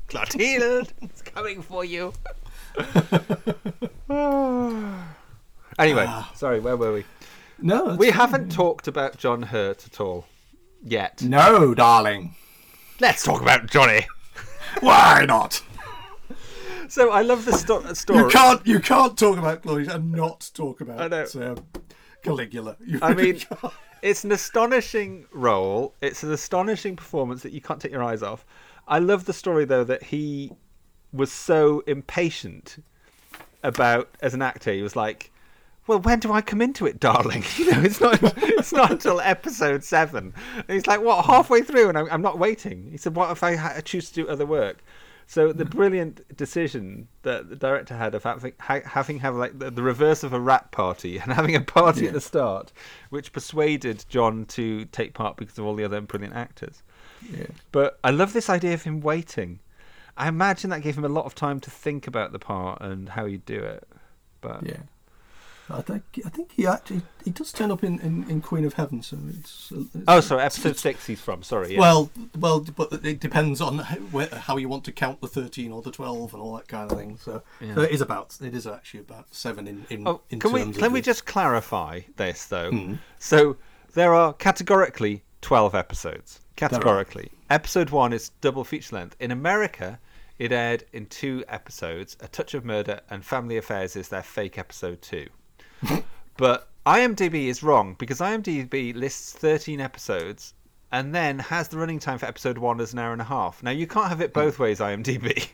Clotilde, 0.08 0.92
it's 1.02 1.22
coming 1.22 1.60
for 1.62 1.84
you. 1.84 2.12
anyway, 5.78 6.06
Ah. 6.08 6.30
sorry, 6.34 6.60
where 6.60 6.76
were 6.76 6.92
we? 6.92 7.04
No, 7.58 7.94
we 7.96 8.10
fine. 8.10 8.16
haven't 8.18 8.52
talked 8.52 8.86
about 8.88 9.16
John 9.16 9.42
Hurt 9.42 9.86
at 9.86 10.00
all 10.00 10.26
yet. 10.82 11.22
no, 11.22 11.74
darling. 11.74 12.34
Let's 13.00 13.22
talk 13.24 13.40
about 13.42 13.66
Johnny. 13.70 14.06
Why 14.80 15.24
not? 15.26 15.62
So 16.88 17.10
I 17.10 17.22
love 17.22 17.44
the 17.44 17.52
sto- 17.52 17.92
story. 17.94 18.20
You 18.20 18.28
can't 18.28 18.66
you 18.66 18.80
can't 18.80 19.18
talk 19.18 19.38
about 19.38 19.62
Claudius 19.62 19.92
and 19.92 20.12
not 20.12 20.50
talk 20.54 20.80
about 20.80 21.00
I 21.00 21.08
know. 21.08 21.24
uh, 21.40 21.56
Caligula. 22.22 22.76
You 22.86 22.98
I 23.02 23.10
really 23.12 23.32
mean, 23.32 23.40
can't. 23.40 23.72
it's 24.02 24.22
an 24.24 24.32
astonishing 24.32 25.26
role. 25.32 25.94
It's 26.00 26.22
an 26.22 26.30
astonishing 26.32 26.94
performance 26.96 27.42
that 27.42 27.52
you 27.52 27.60
can't 27.60 27.80
take 27.80 27.90
your 27.92 28.04
eyes 28.04 28.22
off. 28.22 28.44
I 28.86 28.98
love 29.00 29.24
the 29.24 29.32
story 29.32 29.64
though 29.64 29.84
that 29.84 30.04
he 30.04 30.52
was 31.12 31.32
so 31.32 31.80
impatient 31.86 32.76
about 33.62 34.08
as 34.20 34.34
an 34.34 34.42
actor. 34.42 34.72
He 34.72 34.82
was 34.82 34.94
like, 34.94 35.32
"Well, 35.86 36.00
when 36.00 36.20
do 36.20 36.32
I 36.32 36.40
come 36.40 36.62
into 36.62 36.86
it, 36.86 37.00
darling? 37.00 37.44
You 37.56 37.70
know, 37.70 37.82
it's 37.82 38.00
not. 38.00 38.18
it's 38.22 38.72
not 38.72 38.90
until 38.90 39.20
episode 39.20 39.84
seven. 39.84 40.34
And 40.56 40.70
he's 40.70 40.86
like, 40.86 41.00
"What? 41.02 41.24
Halfway 41.26 41.62
through, 41.62 41.88
and 41.88 41.98
I'm, 41.98 42.08
I'm 42.10 42.22
not 42.22 42.38
waiting." 42.38 42.90
He 42.90 42.96
said, 42.96 43.14
"What 43.16 43.30
if 43.30 43.42
I 43.42 43.56
ha- 43.56 43.80
choose 43.84 44.08
to 44.10 44.14
do 44.14 44.28
other 44.28 44.46
work?" 44.46 44.82
So 45.26 45.52
the 45.52 45.64
hmm. 45.64 45.70
brilliant 45.70 46.36
decision 46.36 47.08
that 47.22 47.48
the 47.50 47.56
director 47.56 47.96
had 47.96 48.14
of 48.14 48.22
having 48.22 48.52
ha- 48.60 48.82
having 48.84 49.18
have 49.18 49.34
like 49.34 49.58
the, 49.58 49.70
the 49.70 49.82
reverse 49.82 50.22
of 50.22 50.32
a 50.32 50.40
rap 50.40 50.70
party 50.70 51.18
and 51.18 51.32
having 51.40 51.56
a 51.56 51.60
party 51.60 52.02
Yeah. 52.02 52.08
at 52.08 52.14
the 52.14 52.20
start, 52.20 52.72
which 53.10 53.32
persuaded 53.32 54.04
John 54.08 54.44
to 54.46 54.84
take 54.86 55.14
part 55.14 55.36
because 55.36 55.58
of 55.58 55.64
all 55.64 55.74
the 55.74 55.84
other 55.84 56.00
brilliant 56.00 56.34
actors. 56.34 56.82
Yeah. 57.28 57.46
But 57.72 57.98
I 58.04 58.10
love 58.10 58.32
this 58.32 58.48
idea 58.48 58.74
of 58.74 58.82
him 58.84 59.00
waiting. 59.00 59.60
I 60.16 60.28
imagine 60.28 60.70
that 60.70 60.82
gave 60.82 60.96
him 60.96 61.04
a 61.04 61.08
lot 61.08 61.26
of 61.26 61.34
time 61.34 61.60
to 61.60 61.70
think 61.70 62.06
about 62.06 62.32
the 62.32 62.38
part 62.38 62.80
and 62.80 63.08
how 63.08 63.26
he'd 63.26 63.44
do 63.44 63.58
it. 63.58 63.86
But 64.40 64.64
Yeah. 64.64 64.78
I 65.68 65.82
think 65.82 66.02
I 66.24 66.28
think 66.28 66.52
he 66.52 66.64
actually 66.66 67.02
he 67.24 67.30
does 67.32 67.52
turn 67.52 67.72
up 67.72 67.82
in, 67.82 67.98
in, 68.00 68.28
in 68.30 68.40
Queen 68.40 68.64
of 68.64 68.74
Heaven, 68.74 69.02
so 69.02 69.18
it's. 69.30 69.72
it's 69.74 70.04
Oh, 70.06 70.20
sorry, 70.20 70.42
episode 70.42 70.68
it's- 70.70 70.80
six 70.80 71.06
he's 71.06 71.20
from. 71.20 71.42
Sorry. 71.42 71.74
Yeah. 71.74 71.80
Well, 71.80 72.10
well, 72.38 72.60
but 72.60 73.04
it 73.04 73.18
depends 73.18 73.60
on 73.60 73.78
how, 73.78 73.96
where, 73.96 74.28
how 74.28 74.56
you 74.58 74.68
want 74.68 74.84
to 74.84 74.92
count 74.92 75.20
the 75.20 75.26
thirteen 75.26 75.72
or 75.72 75.82
the 75.82 75.90
twelve 75.90 76.32
and 76.34 76.40
all 76.42 76.54
that 76.56 76.68
kind 76.68 76.90
of 76.92 76.96
thing. 76.96 77.18
So, 77.20 77.42
Yeah. 77.60 77.74
so 77.74 77.80
it 77.82 77.90
is 77.90 78.00
about 78.00 78.36
it 78.40 78.54
is 78.54 78.66
actually 78.66 79.00
about 79.00 79.34
seven 79.34 79.66
in 79.66 79.86
in, 79.90 80.06
Oh, 80.06 80.20
in 80.30 80.38
can 80.38 80.52
we 80.52 80.70
can 80.72 80.92
we 80.92 81.00
just 81.00 81.26
clarify 81.26 82.02
this 82.16 82.44
though? 82.46 82.70
Hmm. 82.70 82.94
So 83.18 83.56
there 83.94 84.14
are 84.14 84.32
categorically 84.34 85.24
twelve 85.40 85.74
episodes. 85.74 86.40
Categorically, 86.54 87.30
episode 87.50 87.90
one 87.90 88.12
is 88.12 88.30
double 88.40 88.62
feature 88.64 88.94
length. 88.96 89.16
In 89.20 89.30
America, 89.32 89.98
it 90.38 90.52
aired 90.52 90.84
in 90.92 91.06
two 91.06 91.44
episodes. 91.48 92.16
A 92.20 92.28
Touch 92.28 92.54
of 92.54 92.64
Murder 92.64 93.00
and 93.10 93.24
Family 93.24 93.56
Affairs 93.56 93.96
is 93.96 94.08
their 94.08 94.22
fake 94.22 94.58
episode 94.58 95.02
two. 95.02 95.26
but 96.36 96.68
IMDb 96.86 97.46
is 97.46 97.62
wrong 97.62 97.94
because 97.98 98.20
IMDb 98.20 98.94
lists 98.94 99.32
thirteen 99.32 99.80
episodes. 99.80 100.54
And 100.92 101.12
then 101.12 101.40
has 101.40 101.66
the 101.66 101.78
running 101.78 101.98
time 101.98 102.16
for 102.18 102.26
episode 102.26 102.58
one 102.58 102.80
as 102.80 102.92
an 102.92 103.00
hour 103.00 103.12
and 103.12 103.20
a 103.20 103.24
half. 103.24 103.60
Now 103.60 103.72
you 103.72 103.88
can't 103.88 104.08
have 104.08 104.20
it 104.20 104.32
both 104.32 104.60
ways, 104.60 104.78
IMDb. 104.78 105.48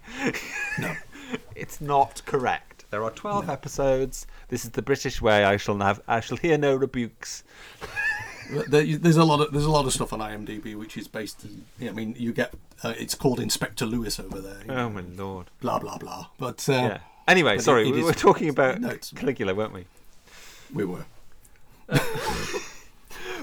no, 0.79 0.95
it's 1.57 1.81
not 1.81 2.21
correct. 2.27 2.85
There 2.91 3.03
are 3.03 3.11
twelve 3.11 3.49
episodes. 3.49 4.27
This 4.49 4.65
is 4.67 4.73
the 4.73 4.83
British 4.83 5.23
way. 5.23 5.45
I 5.45 5.57
shall 5.57 5.79
have. 5.79 6.03
I 6.07 6.21
shall 6.21 6.37
hear 6.37 6.59
no 6.59 6.75
rebukes. 6.77 7.45
There's 8.69 9.17
a 9.17 9.25
lot 9.25 9.41
of 9.41 9.53
there's 9.53 9.65
a 9.65 9.71
lot 9.71 9.87
of 9.87 9.93
stuff 9.95 10.13
on 10.13 10.19
IMDb 10.19 10.77
which 10.77 10.99
is 10.99 11.09
based. 11.09 11.47
I 11.81 11.91
mean, 11.93 12.15
you 12.19 12.33
get 12.35 12.53
uh, 12.85 12.93
it's 12.99 13.15
called 13.15 13.41
Inspector 13.41 13.85
Lewis 13.87 14.21
over 14.21 14.41
there. 14.41 14.59
Oh 14.69 14.75
know, 14.75 14.91
my 14.91 15.01
lord. 15.01 15.47
Blah 15.63 15.79
blah 15.79 15.97
blah. 15.97 16.27
But 16.39 16.69
uh, 16.69 16.73
yeah. 16.73 16.99
Anyway, 17.27 17.57
but 17.57 17.65
sorry, 17.65 17.85
it- 17.85 17.89
it 17.89 17.93
we 17.95 18.01
is- 18.01 18.05
were 18.05 18.13
talking 18.13 18.51
about 18.51 18.81
No, 18.81 18.95
Caligula, 19.15 19.55
weren't 19.55 19.73
we? 19.73 19.87
We 20.73 20.85
were. 20.85 21.05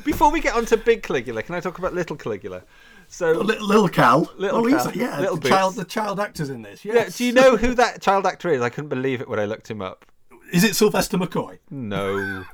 Before 0.03 0.31
we 0.31 0.39
get 0.39 0.55
on 0.55 0.65
to 0.67 0.77
big 0.77 1.03
Caligula, 1.03 1.43
can 1.43 1.55
I 1.55 1.59
talk 1.59 1.77
about 1.77 1.93
little 1.93 2.15
Caligula? 2.15 2.63
So 3.07 3.31
little, 3.31 3.67
little 3.67 3.89
Cal. 3.89 4.31
Little 4.37 4.59
oh, 4.59 4.65
he's- 4.65 4.83
Cal. 4.83 4.95
yeah, 4.95 5.19
Little 5.19 5.37
the 5.37 5.49
child 5.49 5.75
the 5.75 5.85
child 5.85 6.19
actors 6.19 6.49
in 6.49 6.61
this. 6.61 6.85
Yeah, 6.85 7.09
do 7.09 7.25
you 7.25 7.33
know 7.33 7.57
who 7.57 7.73
that 7.75 8.01
child 8.01 8.25
actor 8.25 8.49
is? 8.49 8.61
I 8.61 8.69
couldn't 8.69 8.89
believe 8.89 9.19
it 9.21 9.27
when 9.27 9.39
I 9.39 9.45
looked 9.45 9.69
him 9.69 9.81
up. 9.81 10.05
Is 10.51 10.63
it 10.63 10.75
Sylvester 10.75 11.17
McCoy? 11.17 11.59
No. 11.69 12.45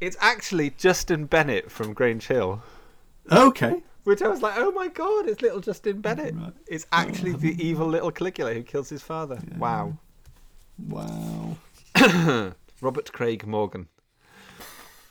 it's 0.00 0.16
actually 0.20 0.70
Justin 0.70 1.26
Bennett 1.26 1.70
from 1.70 1.92
Grange 1.92 2.26
Hill. 2.26 2.62
Okay. 3.30 3.82
Which 4.04 4.20
I 4.20 4.28
was 4.28 4.42
like, 4.42 4.54
oh 4.56 4.72
my 4.72 4.88
god, 4.88 5.28
it's 5.28 5.42
little 5.42 5.60
Justin 5.60 6.00
Bennett. 6.00 6.34
It's 6.66 6.86
actually 6.90 7.32
the 7.34 7.54
evil 7.64 7.86
little 7.86 8.10
Caligula 8.10 8.54
who 8.54 8.62
kills 8.62 8.88
his 8.88 9.02
father. 9.02 9.40
Wow. 9.56 9.96
Wow. 10.88 11.56
Robert 12.82 13.12
Craig 13.12 13.46
Morgan. 13.46 13.86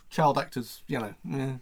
Child 0.09 0.37
actors, 0.37 0.83
you 0.87 0.99
know, 0.99 1.13
yeah, 1.23 1.53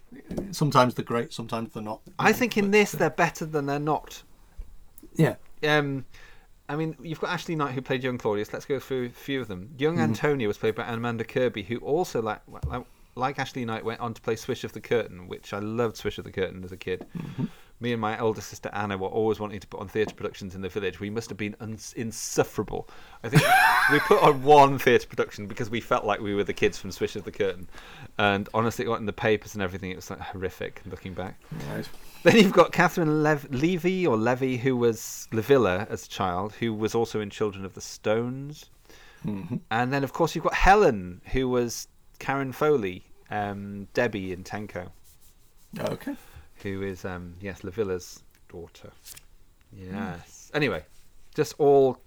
sometimes 0.50 0.94
they're 0.94 1.04
great, 1.04 1.32
sometimes 1.32 1.72
they're 1.72 1.82
not. 1.84 2.00
I 2.18 2.32
think 2.32 2.58
in 2.58 2.72
this 2.72 2.90
they're 2.90 3.08
better 3.08 3.46
than 3.46 3.66
they're 3.66 3.78
not. 3.78 4.24
Yeah. 5.14 5.36
Um, 5.62 6.04
I 6.68 6.74
mean, 6.74 6.96
you've 7.00 7.20
got 7.20 7.30
Ashley 7.30 7.54
Knight 7.54 7.74
who 7.74 7.80
played 7.80 8.02
young 8.02 8.18
Claudius. 8.18 8.52
Let's 8.52 8.64
go 8.64 8.80
through 8.80 9.06
a 9.06 9.08
few 9.10 9.40
of 9.40 9.46
them. 9.46 9.70
Young 9.78 9.96
Mhm. 9.96 10.02
Antonia 10.02 10.48
was 10.48 10.58
played 10.58 10.74
by 10.74 10.84
Amanda 10.84 11.22
Kirby, 11.24 11.62
who 11.62 11.78
also, 11.78 12.20
like, 12.20 12.40
like, 12.48 12.82
like 13.14 13.38
Ashley 13.38 13.64
Knight, 13.64 13.84
went 13.84 14.00
on 14.00 14.14
to 14.14 14.20
play 14.20 14.34
Swish 14.34 14.64
of 14.64 14.72
the 14.72 14.80
Curtain, 14.80 15.28
which 15.28 15.52
I 15.52 15.60
loved 15.60 15.96
Swish 15.96 16.18
of 16.18 16.24
the 16.24 16.32
Curtain 16.32 16.64
as 16.64 16.72
a 16.72 16.76
kid. 16.76 17.06
Me 17.82 17.92
and 17.92 18.00
my 18.00 18.18
older 18.18 18.42
sister 18.42 18.68
Anna 18.74 18.98
were 18.98 19.08
always 19.08 19.40
wanting 19.40 19.58
to 19.58 19.66
put 19.66 19.80
on 19.80 19.88
theatre 19.88 20.14
productions 20.14 20.54
in 20.54 20.60
the 20.60 20.68
village. 20.68 21.00
We 21.00 21.08
must 21.08 21.30
have 21.30 21.38
been 21.38 21.56
uns- 21.60 21.94
insufferable. 21.94 22.88
I 23.24 23.30
think 23.30 23.42
we 23.90 23.98
put 24.00 24.22
on 24.22 24.42
one 24.42 24.78
theatre 24.78 25.06
production 25.06 25.46
because 25.46 25.70
we 25.70 25.80
felt 25.80 26.04
like 26.04 26.20
we 26.20 26.34
were 26.34 26.44
the 26.44 26.52
kids 26.52 26.76
from 26.78 26.92
Swish 26.92 27.16
of 27.16 27.24
the 27.24 27.32
Curtain. 27.32 27.68
And 28.18 28.48
honestly, 28.52 28.84
it 28.84 28.88
got 28.88 29.00
in 29.00 29.06
the 29.06 29.14
papers 29.14 29.54
and 29.54 29.62
everything. 29.62 29.90
It 29.90 29.96
was 29.96 30.10
like 30.10 30.20
horrific 30.20 30.82
looking 30.84 31.14
back. 31.14 31.40
Right. 31.72 31.88
Then 32.22 32.36
you've 32.36 32.52
got 32.52 32.70
Catherine 32.72 33.22
Lev- 33.22 33.48
Levy 33.50 34.06
or 34.06 34.18
Levy, 34.18 34.58
who 34.58 34.76
was 34.76 35.26
Livilla 35.32 35.88
as 35.88 36.04
a 36.04 36.08
child, 36.10 36.52
who 36.52 36.74
was 36.74 36.94
also 36.94 37.18
in 37.20 37.30
Children 37.30 37.64
of 37.64 37.72
the 37.72 37.80
Stones. 37.80 38.66
Mhm. 39.24 39.60
And 39.70 39.90
then, 39.90 40.04
of 40.04 40.12
course, 40.12 40.34
you've 40.34 40.44
got 40.44 40.52
Helen, 40.54 41.22
who 41.32 41.48
was 41.48 41.88
Karen 42.18 42.52
Foley, 42.52 43.04
um, 43.30 43.88
Debbie 43.94 44.32
in 44.32 44.44
Tenko, 44.44 44.88
Okay. 45.78 46.14
Who 46.62 46.82
is, 46.82 47.04
um, 47.04 47.34
yes, 47.40 47.64
Livilla's 47.64 48.22
daughter. 48.48 48.90
Yes. 49.72 50.50
Anyway, 50.54 50.84
just 51.34 51.54
all 51.58 51.98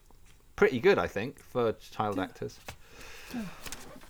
pretty 0.56 0.80
good, 0.80 0.98
I 1.00 1.08
think, 1.08 1.40
for 1.40 1.74
child 1.74 2.20
actors. 2.20 2.60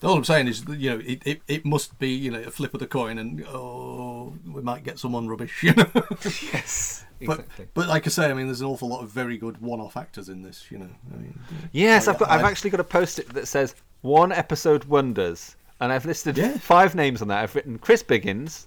All 0.04 0.16
I'm 0.18 0.24
saying 0.26 0.48
is, 0.50 0.66
that, 0.66 0.80
you 0.80 0.90
know, 0.90 1.02
it, 1.06 1.22
it, 1.26 1.42
it 1.48 1.66
must 1.66 1.98
be, 1.98 2.10
you 2.10 2.30
know, 2.30 2.42
a 2.42 2.52
flip 2.52 2.74
of 2.74 2.82
the 2.82 2.88
coin, 2.88 3.20
and 3.20 3.46
oh, 3.48 4.34
we 4.46 4.62
might 4.62 4.84
get 4.84 5.00
someone 5.00 5.30
rubbish. 5.30 5.64
You 5.64 5.74
know? 5.76 5.86
yes, 5.94 7.06
but 7.26 7.40
exactly. 7.40 7.68
but 7.74 7.88
like 7.88 8.06
I 8.06 8.10
say, 8.10 8.30
I 8.30 8.34
mean, 8.34 8.48
there's 8.48 8.60
an 8.60 8.68
awful 8.68 8.90
lot 8.90 9.02
of 9.02 9.10
very 9.10 9.38
good 9.38 9.62
one-off 9.62 9.96
actors 9.96 10.28
in 10.28 10.42
this. 10.42 10.70
You 10.70 10.80
know, 10.80 10.90
I 11.14 11.18
mean, 11.18 11.40
Yes, 11.72 12.10
I've 12.10 12.20
got. 12.20 12.30
I've 12.30 12.44
I- 12.44 12.50
actually 12.52 12.72
got 12.72 12.82
a 12.82 12.84
post-it 12.86 13.30
that 13.34 13.48
says 13.48 13.76
one 14.02 14.34
episode 14.34 14.84
wonders, 14.86 15.56
and 15.80 15.94
I've 15.94 16.06
listed 16.06 16.38
Yeah. 16.38 16.58
five 16.58 16.96
names 16.96 17.22
on 17.22 17.30
that. 17.30 17.42
I've 17.42 17.56
written 17.56 17.80
Chris 17.80 18.04
Biggins, 18.04 18.66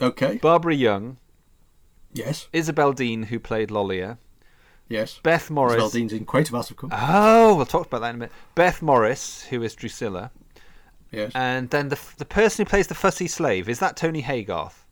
Okay. 0.00 0.36
Barbara 0.38 0.74
Young, 0.74 1.18
Yes. 2.14 2.48
Isabel 2.52 2.92
Dean, 2.92 3.24
who 3.24 3.38
played 3.38 3.70
Lollia, 3.70 4.18
Yes. 4.88 5.18
Beth 5.22 5.50
Morris. 5.50 5.74
Isabel 5.74 5.90
Dean's 5.90 6.12
in 6.12 6.26
Quatermass, 6.26 6.70
of 6.70 6.76
course. 6.76 6.92
Oh, 6.96 7.54
we'll 7.56 7.66
talk 7.66 7.86
about 7.86 8.00
that 8.02 8.10
in 8.10 8.16
a 8.16 8.18
minute. 8.18 8.32
Beth 8.54 8.82
Morris, 8.82 9.42
who 9.44 9.62
is 9.62 9.74
Drusilla, 9.74 10.30
Yes. 11.10 11.32
and 11.34 11.70
then 11.70 11.88
the 11.88 11.98
the 12.18 12.24
person 12.24 12.64
who 12.64 12.70
plays 12.70 12.86
the 12.88 12.94
fussy 12.94 13.28
slave 13.28 13.68
is 13.68 13.78
that 13.78 13.96
Tony 13.96 14.22
Haygarth. 14.22 14.84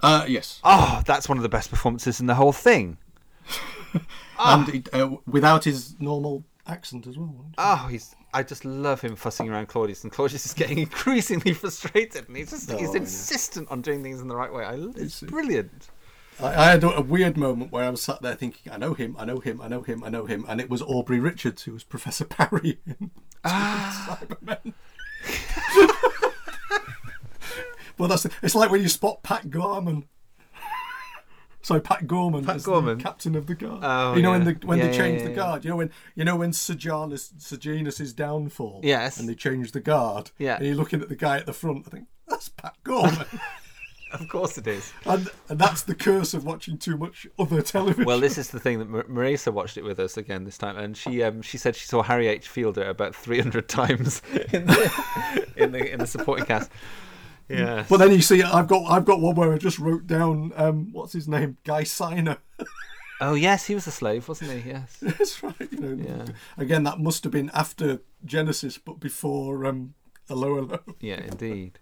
Uh, 0.00 0.24
yes. 0.28 0.60
Oh, 0.64 1.02
that's 1.06 1.28
one 1.28 1.38
of 1.38 1.42
the 1.42 1.48
best 1.48 1.70
performances 1.70 2.20
in 2.20 2.26
the 2.26 2.34
whole 2.36 2.52
thing. 2.52 2.98
And 4.40 4.68
he, 4.68 4.84
uh, 4.92 5.16
without 5.26 5.64
his 5.64 5.96
normal 5.98 6.44
accent 6.68 7.06
as 7.06 7.16
well. 7.18 7.34
Oh, 7.58 7.88
he's. 7.90 8.14
I 8.34 8.42
just 8.42 8.64
love 8.64 9.00
him 9.00 9.16
fussing 9.16 9.48
around 9.48 9.68
Claudius, 9.68 10.02
and 10.04 10.12
Claudius 10.12 10.44
is 10.46 10.52
getting 10.54 10.78
increasingly 10.86 11.54
frustrated, 11.54 12.28
and 12.28 12.36
he's 12.36 12.50
just 12.50 12.70
he's 12.70 12.90
Oh, 12.90 12.92
yeah. 12.94 13.00
insistent 13.00 13.68
on 13.70 13.80
doing 13.80 14.02
things 14.02 14.20
in 14.20 14.28
the 14.28 14.36
right 14.36 14.52
way. 14.52 14.64
I, 14.64 14.74
it's 14.96 15.20
brilliant. 15.22 15.88
I, 16.40 16.46
I 16.54 16.64
had 16.70 16.84
a 16.84 17.00
weird 17.00 17.36
moment 17.36 17.72
where 17.72 17.84
I 17.84 17.90
was 17.90 18.02
sat 18.02 18.22
there 18.22 18.34
thinking, 18.34 18.72
I 18.72 18.76
know 18.76 18.94
him, 18.94 19.16
I 19.18 19.24
know 19.24 19.40
him, 19.40 19.60
I 19.60 19.66
know 19.68 19.82
him, 19.82 20.04
I 20.04 20.08
know 20.08 20.26
him, 20.26 20.44
and 20.48 20.60
it 20.60 20.70
was 20.70 20.82
Aubrey 20.82 21.18
Richards 21.18 21.62
who 21.62 21.72
was 21.72 21.82
Professor 21.84 22.24
Parry 22.26 22.78
in 22.86 23.10
Ah. 23.44 24.18
Cybermen. 24.20 24.74
well, 27.98 28.08
that's 28.08 28.26
it's 28.42 28.54
like 28.54 28.70
when 28.70 28.82
you 28.82 28.88
spot 28.88 29.22
Pat 29.22 29.50
Gorman. 29.50 30.04
Sorry, 31.68 31.82
Pat 31.82 32.06
Gorman. 32.06 32.46
Pat 32.46 32.56
as 32.56 32.64
the 32.64 32.70
Gorman? 32.70 32.98
captain 32.98 33.34
of 33.36 33.46
the 33.46 33.54
guard. 33.54 33.80
Oh, 33.82 34.14
you 34.16 34.22
know 34.22 34.30
when 34.30 34.44
the 34.44 34.58
when 34.64 34.78
Yeah, 34.78 34.86
they 34.86 34.90
yeah, 34.92 34.96
change 34.96 35.18
yeah, 35.18 35.24
the 35.24 35.30
yeah. 35.32 35.36
guard. 35.36 35.64
You 35.66 35.70
know 35.70 35.76
when 35.76 35.90
you 36.14 36.24
know 36.24 36.34
when 36.36 36.54
Sejanus 36.54 37.28
downfall. 38.14 38.80
Yes. 38.82 39.20
And 39.20 39.28
they 39.28 39.34
change 39.34 39.72
the 39.72 39.80
guard. 39.80 40.30
Yeah. 40.38 40.56
And 40.56 40.64
you're 40.66 40.74
looking 40.76 41.02
at 41.02 41.10
the 41.10 41.14
guy 41.14 41.36
at 41.36 41.44
the 41.44 41.52
front. 41.52 41.84
I 41.86 41.90
think 41.90 42.06
that's 42.26 42.48
Pat 42.48 42.74
Gorman. 42.84 43.26
Of 44.10 44.26
course 44.30 44.56
it 44.56 44.66
is. 44.66 44.90
and, 45.04 45.28
and 45.50 45.58
that's 45.58 45.82
the 45.82 45.94
curse 45.94 46.32
of 46.32 46.46
watching 46.46 46.78
too 46.78 46.96
much 46.96 47.26
other 47.38 47.60
television. 47.60 48.06
Well, 48.06 48.20
this 48.20 48.38
is 48.38 48.48
the 48.48 48.58
thing 48.58 48.78
that 48.78 48.88
Mar- 48.88 49.02
Marisa 49.02 49.52
watched 49.52 49.76
it 49.76 49.84
with 49.84 50.00
us 50.00 50.16
again 50.16 50.44
this 50.44 50.56
time, 50.56 50.78
and 50.78 50.96
she 50.96 51.22
um, 51.22 51.42
she 51.42 51.58
said 51.58 51.76
she 51.76 51.84
saw 51.84 52.02
Harry 52.02 52.26
H. 52.26 52.48
Fielder 52.48 52.88
about 52.88 53.14
three 53.14 53.38
hundred 53.38 53.68
times 53.68 54.22
in 54.54 54.64
the 54.66 55.46
in 55.58 55.72
the 55.72 55.92
in 55.92 55.98
the 55.98 56.06
supporting 56.06 56.46
cast. 56.46 56.70
Yeah. 57.48 57.84
But 57.88 57.96
then 57.98 58.12
you 58.12 58.20
see, 58.20 58.42
I've 58.42 58.66
got 58.68 58.84
I've 58.90 59.04
got 59.04 59.20
one 59.20 59.34
where 59.34 59.52
I 59.52 59.58
just 59.58 59.78
wrote 59.78 60.06
down 60.06 60.52
um, 60.56 60.90
what's 60.92 61.12
his 61.12 61.26
name, 61.28 61.56
Guy 61.64 61.82
Siner. 61.82 62.38
Oh 63.20 63.34
yes, 63.34 63.66
he 63.66 63.74
was 63.74 63.84
a 63.88 63.90
slave, 63.90 64.28
wasn't 64.28 64.52
he? 64.62 64.70
Yes. 64.70 64.96
That's 65.02 65.42
right. 65.42 65.56
You 65.72 65.80
know, 65.80 66.04
Yeah. 66.08 66.24
again, 66.56 66.84
that 66.84 67.00
must 67.00 67.24
have 67.24 67.32
been 67.32 67.50
after 67.52 68.00
Genesis, 68.24 68.78
but 68.78 69.00
before 69.00 69.66
um, 69.66 69.94
Hello 70.28 70.54
Hello. 70.54 70.78
Yeah, 71.00 71.22
indeed. 71.24 71.80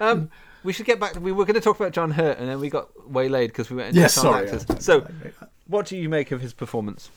Um, 0.00 0.30
we 0.64 0.72
should 0.72 0.86
get 0.86 0.98
back. 0.98 1.12
To, 1.12 1.20
we 1.20 1.32
were 1.32 1.44
going 1.44 1.52
to 1.56 1.60
talk 1.60 1.78
about 1.78 1.92
John 1.92 2.12
Hurt, 2.12 2.38
and 2.38 2.48
then 2.48 2.60
we 2.60 2.70
got 2.70 2.88
waylaid 3.06 3.48
because 3.50 3.68
we 3.68 3.76
went 3.76 3.88
into 3.88 4.00
Yes, 4.00 4.14
child 4.14 4.24
sorry, 4.24 4.44
actors. 4.46 4.64
yeah. 4.70 4.78
So, 4.78 5.06
what 5.66 5.84
do 5.84 5.98
you 5.98 6.08
make 6.08 6.30
of 6.32 6.40
his 6.40 6.54
performance? 6.54 7.10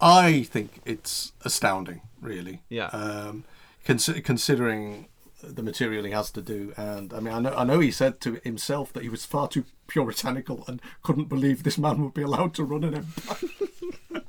I 0.00 0.44
think 0.44 0.80
it's 0.86 1.32
astounding, 1.44 2.00
really. 2.22 2.62
Yeah. 2.70 2.86
Um, 2.86 3.44
consi- 3.86 4.24
considering 4.24 5.08
the 5.42 5.62
material 5.62 6.04
he 6.04 6.10
has 6.12 6.30
to 6.32 6.42
do, 6.42 6.72
and 6.76 7.12
I 7.12 7.20
mean, 7.20 7.34
I 7.34 7.38
know, 7.40 7.54
I 7.54 7.64
know 7.64 7.80
he 7.80 7.90
said 7.90 8.20
to 8.22 8.40
himself 8.44 8.92
that 8.92 9.02
he 9.02 9.08
was 9.08 9.24
far 9.24 9.48
too 9.48 9.64
puritanical 9.86 10.64
and 10.68 10.80
couldn't 11.02 11.28
believe 11.28 11.62
this 11.62 11.78
man 11.78 12.02
would 12.02 12.14
be 12.14 12.22
allowed 12.22 12.54
to 12.54 12.64
run 12.64 12.84
an 12.84 12.94
empire. 12.94 13.48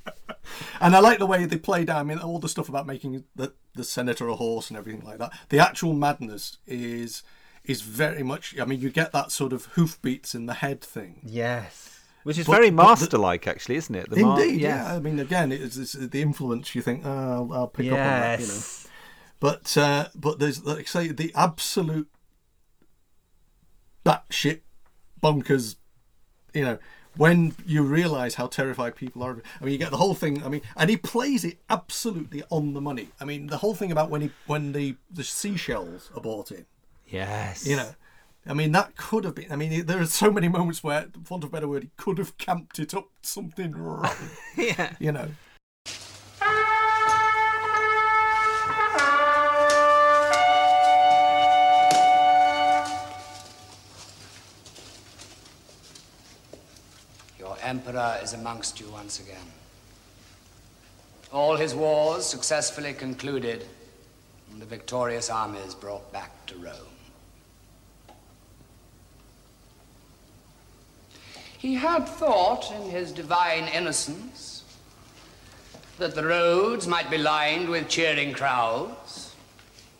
and 0.81 0.95
I 0.95 0.99
like 0.99 1.19
the 1.19 1.25
way 1.25 1.45
they 1.45 1.57
play 1.57 1.85
down. 1.85 1.97
I 1.97 2.03
mean, 2.03 2.17
all 2.19 2.39
the 2.39 2.49
stuff 2.49 2.69
about 2.69 2.87
making 2.87 3.23
the 3.35 3.53
the 3.73 3.83
senator 3.83 4.27
a 4.27 4.35
horse 4.35 4.69
and 4.69 4.77
everything 4.77 5.03
like 5.05 5.17
that. 5.19 5.31
The 5.49 5.59
actual 5.59 5.93
madness 5.93 6.57
is 6.67 7.23
is 7.63 7.81
very 7.81 8.23
much. 8.23 8.57
I 8.59 8.65
mean, 8.65 8.79
you 8.79 8.89
get 8.89 9.11
that 9.11 9.31
sort 9.31 9.53
of 9.53 9.65
hoofbeats 9.75 10.33
in 10.35 10.45
the 10.47 10.55
head 10.55 10.81
thing. 10.81 11.21
Yes. 11.23 11.99
Which 12.23 12.37
is 12.37 12.45
But- 12.45 12.53
very 12.57 12.69
master-like, 12.71 13.47
actually, 13.47 13.77
isn't 13.77 13.95
it? 13.95 14.09
The 14.09 14.17
Indeed, 14.17 14.61
yes. 14.61 14.87
yeah. 14.87 14.95
I 14.95 14.99
mean, 14.99 15.19
again, 15.19 15.51
it's, 15.51 15.75
it's 15.75 15.93
the 15.93 16.21
influence. 16.21 16.75
You 16.75 16.83
think, 16.83 17.01
oh, 17.03 17.09
I'll, 17.09 17.53
I'll 17.53 17.67
pick 17.67 17.87
up 17.87 17.93
on 17.93 17.97
that. 17.97 18.39
You 18.41 18.47
know. 18.47 18.61
But 19.41 19.75
uh, 19.75 20.07
but 20.15 20.39
there's 20.39 20.63
like 20.63 20.79
I 20.79 20.83
say 20.83 21.07
the 21.09 21.33
absolute 21.35 22.07
batshit 24.05 24.61
bonkers. 25.21 25.75
You 26.53 26.63
know 26.63 26.79
when 27.17 27.53
you 27.65 27.83
realise 27.83 28.35
how 28.35 28.47
terrified 28.47 28.95
people 28.95 29.23
are. 29.23 29.31
of 29.31 29.39
it. 29.39 29.45
I 29.59 29.65
mean, 29.65 29.73
you 29.73 29.77
get 29.77 29.91
the 29.91 29.97
whole 29.97 30.13
thing. 30.13 30.43
I 30.43 30.47
mean, 30.47 30.61
and 30.77 30.89
he 30.89 30.97
plays 30.97 31.43
it 31.43 31.59
absolutely 31.69 32.43
on 32.49 32.73
the 32.73 32.81
money. 32.81 33.09
I 33.19 33.25
mean, 33.25 33.47
the 33.47 33.57
whole 33.57 33.75
thing 33.75 33.91
about 33.91 34.09
when 34.09 34.21
he 34.21 34.31
when 34.47 34.71
the 34.71 34.95
the 35.09 35.23
seashells 35.23 36.09
are 36.15 36.21
bought 36.21 36.51
in. 36.51 36.65
Yes. 37.07 37.67
You 37.67 37.75
know, 37.75 37.95
I 38.47 38.53
mean, 38.53 38.71
that 38.71 38.95
could 38.95 39.25
have 39.25 39.35
been. 39.35 39.51
I 39.51 39.55
mean, 39.55 39.85
there 39.85 39.99
are 39.99 40.05
so 40.05 40.31
many 40.31 40.47
moments 40.47 40.83
where, 40.83 41.07
for 41.23 41.33
want 41.33 41.43
of 41.43 41.49
a 41.49 41.51
better 41.51 41.67
word, 41.67 41.83
he 41.83 41.89
could 41.97 42.17
have 42.17 42.37
camped 42.37 42.79
it 42.79 42.93
up 42.93 43.09
something 43.21 43.73
wrong. 43.73 44.15
yeah. 44.55 44.93
You 44.99 45.11
know. 45.11 45.29
Emperor 57.71 58.19
is 58.21 58.33
amongst 58.33 58.81
you 58.81 58.89
once 58.89 59.21
again. 59.21 59.49
All 61.31 61.55
his 61.55 61.73
wars 61.73 62.25
successfully 62.25 62.93
concluded, 62.93 63.65
and 64.51 64.61
the 64.61 64.65
victorious 64.65 65.29
armies 65.29 65.73
brought 65.73 66.11
back 66.11 66.45
to 66.47 66.55
Rome. 66.57 66.97
He 71.57 71.75
had 71.75 72.09
thought, 72.09 72.73
in 72.73 72.89
his 72.89 73.13
divine 73.13 73.69
innocence, 73.69 74.65
that 75.97 76.13
the 76.13 76.25
roads 76.25 76.87
might 76.87 77.09
be 77.09 77.19
lined 77.19 77.69
with 77.69 77.87
cheering 77.87 78.33
crowds. 78.33 79.33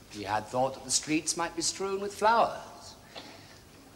He 0.09 0.23
had 0.23 0.45
thought 0.45 0.73
that 0.73 0.83
the 0.83 0.91
streets 0.91 1.37
might 1.37 1.55
be 1.55 1.61
strewn 1.61 2.01
with 2.01 2.13
flowers. 2.15 2.70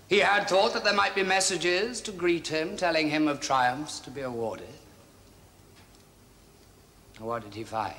He 0.07 0.19
had 0.19 0.47
thought 0.47 0.73
that 0.73 0.83
there 0.83 0.93
might 0.93 1.15
be 1.15 1.23
messages 1.23 1.99
to 2.01 2.11
greet 2.11 2.47
him, 2.47 2.77
telling 2.77 3.09
him 3.09 3.27
of 3.27 3.39
triumphs 3.39 3.99
to 4.01 4.11
be 4.11 4.21
awarded. 4.21 4.67
What 7.19 7.43
did 7.43 7.55
he 7.55 7.63
find? 7.63 7.95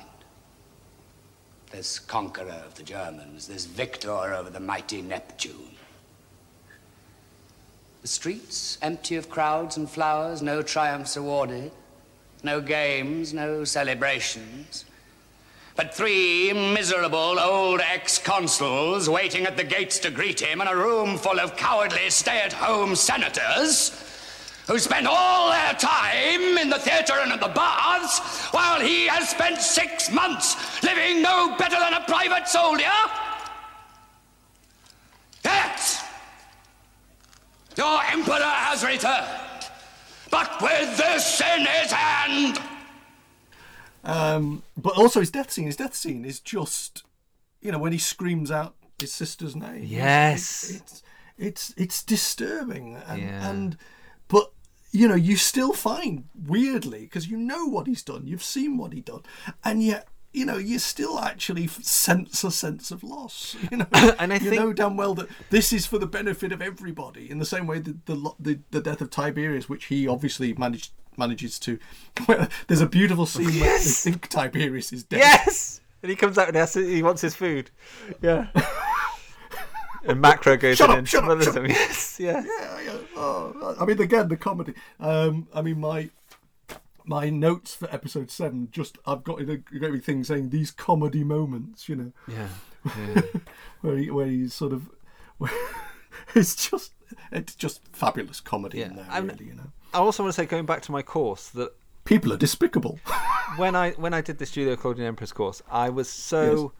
This 1.71 1.99
conqueror 1.99 2.63
of 2.65 2.75
the 2.75 2.83
Germans, 2.83 3.47
this 3.47 3.65
victor 3.65 4.11
over 4.11 4.49
the 4.49 4.59
mighty 4.59 5.01
Neptune. 5.01 5.75
The 8.03 8.07
streets 8.07 8.77
empty 8.81 9.17
of 9.17 9.29
crowds 9.29 9.75
and 9.75 9.89
flowers, 9.89 10.41
no 10.41 10.61
triumphs 10.61 11.17
awarded, 11.17 11.71
no 12.41 12.61
games, 12.61 13.33
no 13.33 13.65
celebrations. 13.65 14.85
But 15.77 15.93
three 15.93 16.51
miserable 16.53 17.39
old 17.39 17.81
ex-consuls 17.81 19.07
waiting 19.07 19.45
at 19.45 19.57
the 19.57 19.63
gates 19.63 19.99
to 19.99 20.09
greet 20.09 20.41
him 20.41 20.59
and 20.59 20.67
a 20.67 20.75
room 20.75 21.19
full 21.19 21.39
of 21.39 21.55
cowardly 21.55 22.09
stay-at-home 22.09 22.95
senators 22.95 23.91
who 24.65 24.79
spend 24.79 25.07
all 25.07 25.51
their 25.51 25.73
time 25.75 26.57
in 26.57 26.71
the 26.71 26.79
theater 26.79 27.13
and 27.21 27.31
in 27.31 27.39
the 27.39 27.47
baths 27.49 28.47
while 28.47 28.81
he 28.81 29.05
has 29.05 29.29
spent 29.29 29.61
six 29.61 30.11
months 30.11 30.81
living 30.81 31.21
no 31.21 31.55
better 31.59 31.79
than 31.79 31.93
a 31.93 32.03
private 32.05 32.47
soldier? 32.47 32.97
Yes! 35.45 36.03
Your 37.77 38.01
emperor 38.11 38.41
has 38.41 38.83
returned, 38.83 39.69
but 40.31 40.59
with 40.59 40.97
this 40.97 41.39
in 41.39 41.67
his 41.67 41.91
hand! 41.91 42.59
Um, 44.07 44.63
but 44.75 44.97
also 44.97 45.19
his 45.19 45.31
death 45.31 45.51
scene. 45.51 45.65
His 45.65 45.75
death 45.75 45.95
scene 45.95 46.23
is 46.25 46.39
just, 46.39 47.03
you 47.61 47.71
know, 47.71 47.79
when 47.79 47.91
he 47.91 47.97
screams 47.97 48.49
out 48.51 48.75
his 48.99 49.11
sister's 49.13 49.55
name. 49.55 49.83
Yes. 49.83 50.69
it's 50.69 50.79
it's 50.79 51.03
it's, 51.37 51.73
it's 51.77 52.03
disturbing, 52.03 52.95
and, 53.07 53.21
Yeah. 53.21 53.49
and 53.49 53.77
but 54.27 54.51
you 54.91 55.07
know 55.07 55.15
you 55.15 55.35
still 55.35 55.73
find 55.73 56.23
weirdly 56.35 57.01
because 57.01 57.27
you 57.27 57.37
know 57.37 57.65
what 57.65 57.85
he's 57.87 58.01
done, 58.03 58.25
you've 58.25 58.43
seen 58.43 58.77
what 58.77 58.93
he 58.93 59.01
done, 59.01 59.21
and 59.63 59.83
yet. 59.83 60.07
You 60.33 60.45
know, 60.45 60.57
you 60.57 60.77
still 60.77 61.19
actually 61.19 61.67
sense 61.67 62.43
a 62.43 62.51
sense 62.51 62.91
of 62.91 63.03
loss. 63.03 63.55
You 63.71 63.77
know, 63.77 63.87
And 64.19 64.31
I 64.31 64.35
you 64.35 64.49
think- 64.49 64.61
know 64.61 64.73
damn 64.73 64.95
well 64.97 65.13
that 65.15 65.27
this 65.49 65.73
is 65.73 65.85
for 65.85 65.97
the 65.97 66.05
benefit 66.07 66.51
of 66.51 66.61
everybody. 66.61 67.29
In 67.31 67.39
the 67.39 67.45
same 67.45 67.65
way 67.67 67.79
that 67.79 68.05
the 68.05 68.31
the, 68.39 68.59
the 68.71 68.81
death 68.81 69.01
of 69.01 69.09
Tiberius, 69.09 69.67
which 69.69 69.85
he 69.85 70.07
obviously 70.07 70.53
managed 70.53 70.91
manages 71.17 71.57
to. 71.59 71.79
There's 72.67 72.81
a 72.81 72.87
beautiful 72.87 73.25
scene 73.25 73.45
where 73.45 73.53
they 73.53 73.59
Yes. 73.59 74.03
think 74.03 74.27
Tiberius 74.29 74.93
is 74.93 75.03
dead. 75.03 75.19
Yes. 75.19 75.81
And 76.03 76.11
he 76.11 76.15
comes 76.15 76.37
out 76.37 76.53
and 76.55 76.67
to, 76.69 76.79
he 76.87 77.01
wants 77.01 77.21
his 77.21 77.33
food. 77.35 77.71
Yeah. 78.21 78.47
and 80.05 80.21
Macro 80.21 80.55
goes 80.57 80.77
Shut 80.77 80.89
in 80.89 80.91
up, 80.91 80.97
and 80.99 81.09
shut 81.09 81.23
up, 81.23 81.41
shut 81.41 81.57
up. 81.57 81.67
Yes. 81.67 82.19
Yes. 82.19 82.45
Yeah, 82.47 82.81
yeah. 82.81 82.97
Oh, 83.15 83.75
I 83.79 83.85
mean, 83.85 83.99
again, 83.99 84.27
the 84.27 84.37
comedy. 84.37 84.73
Um, 84.99 85.47
I 85.53 85.61
mean, 85.63 85.79
my 85.79 86.09
my 87.07 87.29
notes 87.29 87.73
for 87.73 87.93
episode 87.93 88.29
seven. 88.29 88.69
Just 88.71 88.97
I've 89.05 89.23
got 89.23 89.41
a 89.41 89.57
great 89.57 90.03
thing 90.03 90.23
saying 90.23 90.49
these 90.49 90.71
comedy 90.71 91.23
moments. 91.23 91.89
You 91.89 91.95
know. 91.95 92.11
Yeah. 92.27 92.47
where 93.81 93.97
he, 93.97 94.11
where 94.11 94.27
he's 94.27 94.53
sort 94.53 94.73
of. 94.73 94.89
it's 96.35 96.69
just 96.69 96.93
it's 97.31 97.55
just 97.55 97.81
fabulous 97.91 98.39
comedy 98.39 98.81
in 98.81 98.95
there. 98.95 99.07
Really, 99.21 99.45
you 99.45 99.55
know. 99.55 99.71
I 99.93 99.99
also 99.99 100.23
want 100.23 100.35
to 100.35 100.41
say, 100.41 100.45
going 100.45 100.65
back 100.65 100.81
to 100.83 100.91
my 100.91 101.01
course, 101.01 101.49
that 101.49 101.73
People 102.07 102.31
are 102.31 102.37
despicable. 102.37 102.99
when 103.57 103.75
I 103.75 103.91
when 103.91 104.13
I 104.13 104.21
did 104.21 104.37
this 104.37 104.53
Julio 104.53 104.77
Claudian 104.77 105.05
Empress 105.05 105.33
course, 105.33 105.61
I 105.69 105.89
was 105.89 106.07
so 106.07 106.71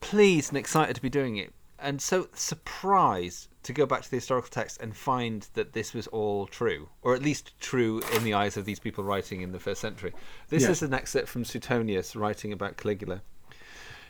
pleased 0.00 0.48
and 0.50 0.56
excited 0.56 0.96
to 0.96 1.02
be 1.02 1.10
doing 1.10 1.36
it, 1.36 1.52
and 1.78 2.00
so 2.00 2.28
surprised 2.32 3.48
to 3.62 3.72
go 3.72 3.84
back 3.86 4.02
to 4.02 4.10
the 4.10 4.16
historical 4.16 4.48
text 4.50 4.80
and 4.80 4.96
find 4.96 5.46
that 5.54 5.72
this 5.72 5.92
was 5.92 6.06
all 6.08 6.46
true, 6.46 6.88
or 7.02 7.14
at 7.14 7.22
least 7.22 7.52
true 7.60 8.00
in 8.14 8.24
the 8.24 8.34
eyes 8.34 8.56
of 8.56 8.64
these 8.64 8.80
people 8.80 9.04
writing 9.04 9.42
in 9.42 9.52
the 9.52 9.58
first 9.60 9.80
century. 9.80 10.12
This 10.48 10.62
Yeah. 10.64 10.70
is 10.70 10.82
an 10.82 10.94
excerpt 10.94 11.28
from 11.28 11.44
Suetonius 11.44 12.16
writing 12.16 12.52
about 12.52 12.76
Caligula. 12.76 13.22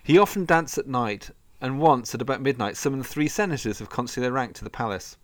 He 0.02 0.18
often 0.18 0.44
danced 0.44 0.78
at 0.78 0.86
night, 0.86 1.30
and 1.60 1.80
once 1.80 2.14
at 2.14 2.22
about 2.22 2.40
midnight 2.40 2.76
summoned 2.76 3.06
three 3.06 3.28
senators 3.28 3.80
of 3.80 3.90
consular 3.90 4.30
rank 4.32 4.54
to 4.54 4.64
the 4.64 4.70
palace. 4.70 5.16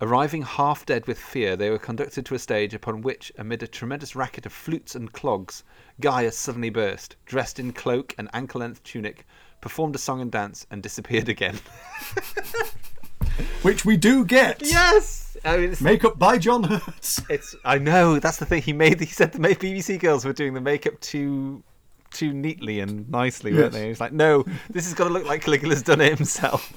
Arriving 0.00 0.42
half 0.42 0.84
dead 0.84 1.06
with 1.06 1.18
fear, 1.18 1.54
they 1.56 1.70
were 1.70 1.78
conducted 1.78 2.26
to 2.26 2.34
a 2.34 2.38
stage 2.38 2.74
upon 2.74 3.02
which, 3.02 3.30
amid 3.38 3.62
a 3.62 3.68
tremendous 3.68 4.16
racket 4.16 4.44
of 4.46 4.52
flutes 4.52 4.94
and 4.94 5.12
clogs, 5.12 5.62
Gaius 6.00 6.36
suddenly 6.36 6.70
burst, 6.70 7.14
dressed 7.24 7.58
in 7.60 7.72
cloak 7.72 8.12
and 8.18 8.28
ankle 8.32 8.60
length 8.60 8.82
tunic, 8.82 9.24
performed 9.60 9.94
a 9.94 9.98
song 9.98 10.20
and 10.20 10.30
dance, 10.30 10.66
and 10.70 10.82
disappeared 10.82 11.28
again. 11.28 11.58
Which 13.62 13.84
we 13.84 13.96
do 13.96 14.24
get. 14.24 14.60
Yes! 14.62 15.36
I 15.44 15.56
mean, 15.56 15.76
Makeup 15.80 16.18
by 16.18 16.38
John 16.38 16.62
Hurt. 16.64 16.82
it's 17.30 17.54
I 17.64 17.78
know 17.78 18.18
that's 18.20 18.36
the 18.36 18.46
thing. 18.46 18.62
He 18.62 18.72
made. 18.72 19.00
He 19.00 19.06
said 19.06 19.32
the 19.32 19.38
BBC 19.40 19.98
girls 19.98 20.24
were 20.24 20.32
doing 20.32 20.54
the 20.54 20.60
makeup 20.60 21.00
too 21.00 21.62
too 22.12 22.32
neatly 22.32 22.80
and 22.80 23.08
nicely, 23.10 23.52
weren't 23.52 23.72
Yes. 23.72 23.82
they? 23.82 23.88
He's 23.88 24.00
like, 24.00 24.12
no, 24.12 24.44
this 24.70 24.84
has 24.84 24.94
got 24.94 25.04
to 25.08 25.10
look 25.10 25.24
like 25.26 25.42
Caligula's 25.42 25.82
done 25.82 26.00
it 26.00 26.16
himself. 26.16 26.70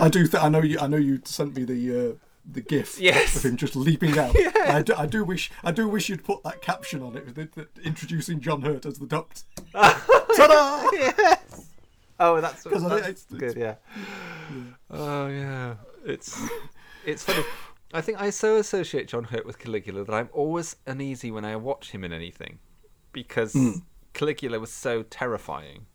I 0.00 0.08
do. 0.08 0.26
Th- 0.26 0.42
I 0.42 0.48
know 0.48 0.62
you. 0.62 0.78
I 0.80 0.86
know 0.86 0.96
you 0.96 1.20
sent 1.24 1.56
me 1.56 1.64
the 1.64 2.10
uh, 2.10 2.12
the 2.50 2.60
gif 2.60 2.98
Yes. 3.00 3.36
of 3.36 3.44
him 3.44 3.56
just 3.56 3.76
leaping 3.76 4.18
out. 4.18 4.34
Yeah. 4.38 4.50
I, 4.76 4.82
do, 4.82 4.94
I 4.96 5.06
do 5.06 5.24
wish. 5.24 5.50
I 5.62 5.70
do 5.72 5.88
wish 5.88 6.08
you'd 6.08 6.24
put 6.24 6.42
that 6.44 6.62
caption 6.62 7.02
on 7.02 7.16
it, 7.16 7.26
with 7.26 7.38
it- 7.38 7.52
that- 7.54 7.78
introducing 7.84 8.40
John 8.40 8.62
Hurt 8.62 8.86
as 8.86 8.98
the 8.98 9.06
Doctor. 9.06 9.42
Ta-da! 9.72 10.88
yes. 10.92 11.66
Oh, 12.20 12.40
that's, 12.40 12.62
'Cause 12.64 12.84
I 12.84 12.88
think 12.88 13.02
that's 13.06 13.24
it's- 13.24 13.40
good. 13.40 13.56
Yeah. 13.56 13.74
Oh 14.90 15.26
yeah, 15.28 15.74
it's 16.04 16.40
it's 17.06 17.22
funny. 17.24 17.44
I 17.92 18.00
think 18.00 18.20
I 18.20 18.30
so 18.30 18.56
associate 18.56 19.08
John 19.08 19.24
Hurt 19.24 19.46
with 19.46 19.58
Caligula 19.58 20.04
that 20.04 20.14
I'm 20.14 20.28
always 20.32 20.76
uneasy 20.86 21.30
when 21.30 21.44
I 21.44 21.56
watch 21.56 21.90
him 21.92 22.02
in 22.04 22.12
anything, 22.12 22.58
because 23.12 23.54
Mm. 23.54 23.82
Caligula 24.14 24.58
was 24.60 24.72
so 24.72 25.02
terrifying 25.04 25.86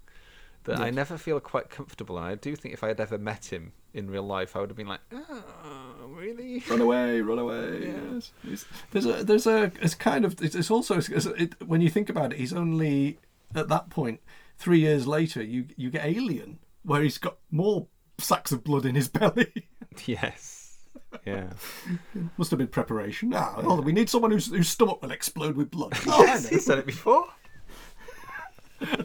that 0.66 0.80
I 0.80 0.90
never 0.92 1.18
feel 1.18 1.40
quite 1.40 1.70
comfortable. 1.70 2.18
And 2.18 2.26
I 2.26 2.36
do 2.36 2.56
think 2.56 2.74
if 2.74 2.84
I 2.84 2.90
had 2.90 3.00
ever 3.00 3.18
met 3.18 3.46
him 3.52 3.72
in 3.94 4.10
real 4.10 4.24
life, 4.24 4.56
I 4.56 4.60
would 4.60 4.70
have 4.70 4.78
been 4.78 4.88
like, 4.88 5.00
oh, 5.12 6.06
really? 6.10 6.62
Run 6.70 6.82
away! 6.82 7.22
Run 7.22 7.40
away! 7.40 7.94
Yes. 8.14 8.32
It's- 8.44 8.66
there's 8.92 9.06
a. 9.06 9.24
There's 9.24 9.48
a. 9.48 9.72
It's 9.82 9.96
kind 9.96 10.26
of. 10.26 10.42
It's, 10.42 10.56
it's 10.56 10.70
also. 10.72 10.98
It's, 10.98 11.10
it, 11.10 11.56
when 11.66 11.82
you 11.82 11.90
think 11.90 12.10
about 12.10 12.34
it, 12.34 12.40
he's 12.40 12.54
only 12.54 13.20
at 13.56 13.68
that 13.70 13.90
point. 13.90 14.20
Three 14.60 14.80
years 14.80 15.08
later, 15.08 15.42
you 15.42 15.66
you 15.78 15.90
get 15.90 16.06
Alien, 16.06 16.60
where 16.84 17.02
he's 17.02 17.18
got 17.18 17.38
more 17.50 17.88
sacks 18.18 18.52
of 18.52 18.62
blood 18.64 18.86
in 18.86 18.94
his 18.94 19.08
belly. 19.20 19.70
Yes. 20.06 20.78
Yeah. 21.26 21.50
Must 22.38 22.52
have 22.52 22.58
been 22.58 22.68
preparation. 22.68 23.34
Ah, 23.34 23.56
on, 23.56 23.84
we 23.86 23.94
need 23.94 24.10
someone 24.10 24.32
whose, 24.32 24.48
whose 24.48 24.68
stomach 24.68 25.02
will 25.02 25.12
explode 25.12 25.56
with 25.56 25.72
blood. 25.72 25.94
Oh, 26.08 26.24
yes, 26.26 26.50
he's 26.50 26.66
done 26.66 26.80
it 26.80 26.86
before. 26.86 27.26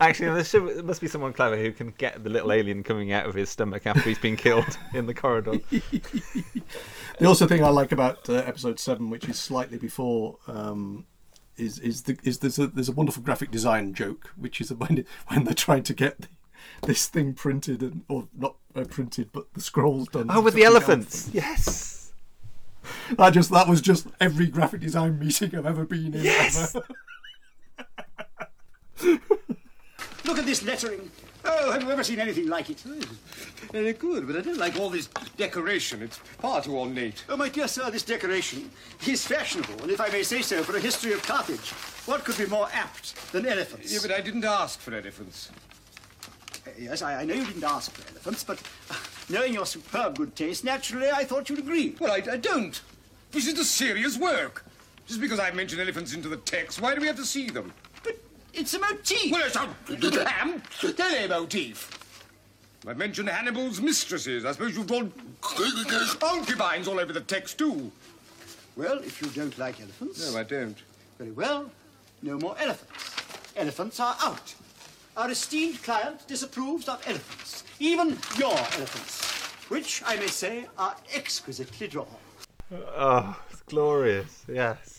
Actually, 0.01 0.31
there, 0.35 0.45
should, 0.45 0.69
there 0.69 0.85
must 0.85 1.01
be 1.01 1.09
someone 1.09 1.33
clever 1.33 1.57
who 1.57 1.73
can 1.73 1.93
get 1.99 2.23
the 2.23 2.31
little 2.31 2.53
alien 2.53 2.85
coming 2.85 3.11
out 3.11 3.27
of 3.27 3.35
his 3.35 3.51
stomach 3.51 3.87
after 3.87 4.03
he's 4.03 4.19
been 4.21 4.37
killed 4.37 4.79
in 4.93 5.07
the 5.07 5.15
corridor. 5.15 5.59
The 7.19 7.27
also 7.27 7.49
thing 7.49 7.65
I 7.65 7.71
like 7.71 7.91
about 7.91 8.29
uh, 8.29 8.35
episode 8.35 8.79
seven, 8.79 9.11
which 9.11 9.29
is 9.29 9.37
slightly 9.37 9.79
before 9.79 10.39
um, 10.47 11.07
is 11.57 11.79
is 11.79 12.03
the 12.03 12.19
is 12.25 12.39
there's 12.39 12.59
a 12.59 12.67
there's 12.67 12.89
a 12.89 12.93
wonderful 12.93 13.23
graphic 13.23 13.51
design 13.51 13.95
joke 13.95 14.33
which 14.37 14.61
is 14.61 14.73
when 14.75 15.05
when 15.29 15.45
they're 15.45 15.55
trying 15.55 15.83
to 15.85 15.95
get 15.95 16.21
the, 16.23 16.29
this 16.87 17.07
thing 17.07 17.35
printed 17.35 17.83
and 17.83 18.03
or 18.09 18.29
not 18.37 18.57
uh, 18.75 18.85
printed 18.85 19.31
but 19.33 19.53
the 19.55 19.61
scrolls 19.61 20.09
done. 20.09 20.27
Oh, 20.31 20.41
with 20.41 20.55
the 20.55 20.65
elephants. 20.65 21.31
Yes. 21.33 22.13
I 23.19 23.31
just 23.31 23.51
that 23.51 23.69
was 23.69 23.81
just 23.81 24.07
every 24.21 24.47
graphic 24.47 24.81
design 24.81 25.19
meeting 25.19 25.55
I've 25.57 25.67
ever 25.67 25.85
been 25.85 26.15
in. 26.15 26.25
Yes. 26.25 26.75
ever. 26.75 26.87
Look 30.25 30.39
at 30.39 30.47
this 30.47 30.63
lettering. 30.63 31.11
Oh, 31.47 31.73
have 31.73 31.83
you 31.83 31.91
ever 31.91 32.03
seen 32.03 32.21
anything 32.21 32.49
like 32.49 32.71
it? 32.71 32.81
Very 33.73 33.93
good, 33.93 34.27
but 34.27 34.37
I 34.37 34.41
don't 34.41 34.59
like 34.59 34.79
all 34.79 34.89
this 34.89 35.09
decoration. 35.37 36.03
It's 36.03 36.17
far 36.17 36.63
too 36.63 36.77
ornate. 36.77 37.25
Oh, 37.29 37.37
my 37.37 37.49
dear 37.49 37.69
sir, 37.69 37.91
this 37.91 38.03
decoration 38.03 38.71
is 39.07 39.27
fashionable, 39.27 39.83
and 39.83 39.91
if 39.91 40.01
I 40.01 40.09
may 40.09 40.23
say 40.23 40.43
so, 40.43 40.63
for 40.63 40.77
a 40.77 40.81
history 40.81 41.13
of 41.13 41.23
Carthage, 41.23 41.71
what 42.07 42.25
could 42.25 42.39
be 42.39 42.47
more 42.47 42.69
apt 42.73 43.33
than 43.33 43.47
elephants? 43.47 43.93
Yeah, 43.93 43.99
but 44.03 44.11
I 44.11 44.21
didn't 44.21 44.45
ask 44.45 44.81
for 44.81 44.95
elephants. 44.95 45.51
Uh, 46.67 46.71
yes, 46.79 47.03
I, 47.03 47.21
I 47.21 47.25
know 47.25 47.35
you 47.35 47.45
didn't 47.45 47.65
ask 47.65 47.91
for 47.93 48.09
elephants, 48.11 48.45
but 48.45 48.63
uh, 48.91 48.95
knowing 49.29 49.53
your 49.53 49.67
superb 49.67 50.17
good 50.17 50.35
taste, 50.35 50.65
naturally 50.65 51.11
I 51.11 51.25
thought 51.25 51.51
you'd 51.51 51.59
agree. 51.59 51.95
Well, 52.01 52.13
I, 52.13 52.23
I 52.33 52.37
don't. 52.37 52.81
This 53.33 53.47
is 53.47 53.59
a 53.59 53.65
serious 53.65 54.17
work. 54.17 54.65
Just 55.07 55.21
because 55.21 55.39
I 55.39 55.51
mention 55.51 55.81
elephants 55.81 56.15
into 56.15 56.29
the 56.29 56.39
text, 56.39 56.81
why 56.81 56.95
do 56.95 57.01
we 57.03 57.07
have 57.07 57.17
to 57.17 57.27
see 57.27 57.51
them? 57.51 57.75
It's 58.57 58.73
a 58.75 58.79
motif. 58.79 59.33
Well, 59.33 59.47
it's 59.47 59.57
a 59.57 59.69
damn 60.13 60.61
telemotif. 60.61 61.91
I've 62.87 62.99
mentioned 62.99 63.29
Hannibal's 63.29 63.81
mistresses. 63.81 64.45
I 64.45 64.53
suppose 64.53 64.77
you've 64.77 64.87
drawn 64.87 65.13
concubines 65.41 66.87
all 66.87 67.01
over 67.01 67.13
the 67.13 67.21
text, 67.21 67.59
too. 67.59 67.91
Well, 68.77 68.99
if 68.99 69.21
you 69.21 69.29
don't 69.29 69.57
like 69.59 69.81
elephants. 69.81 70.33
No, 70.33 70.39
I 70.39 70.45
don't. 70.45 70.77
Very 71.19 71.33
well. 71.33 71.71
No 72.23 72.39
more 72.39 72.57
elephants. 72.59 73.17
Elephants 73.57 74.01
are 74.01 74.17
out. 74.21 74.55
Our 75.17 75.31
esteemed 75.31 75.83
client 75.83 76.27
disapproves 76.27 76.89
of 76.89 77.03
elephants. 77.07 77.65
Even 77.81 78.19
your 78.39 78.53
elephants, 78.53 79.23
which, 79.69 80.03
I 80.07 80.17
may 80.17 80.27
say, 80.27 80.67
are 80.79 80.97
exquisitely 81.15 81.89
drawn. 81.89 82.07
Oh, 82.73 83.37
it's 83.51 83.63
glorious. 83.63 84.45
Yes. 84.49 84.94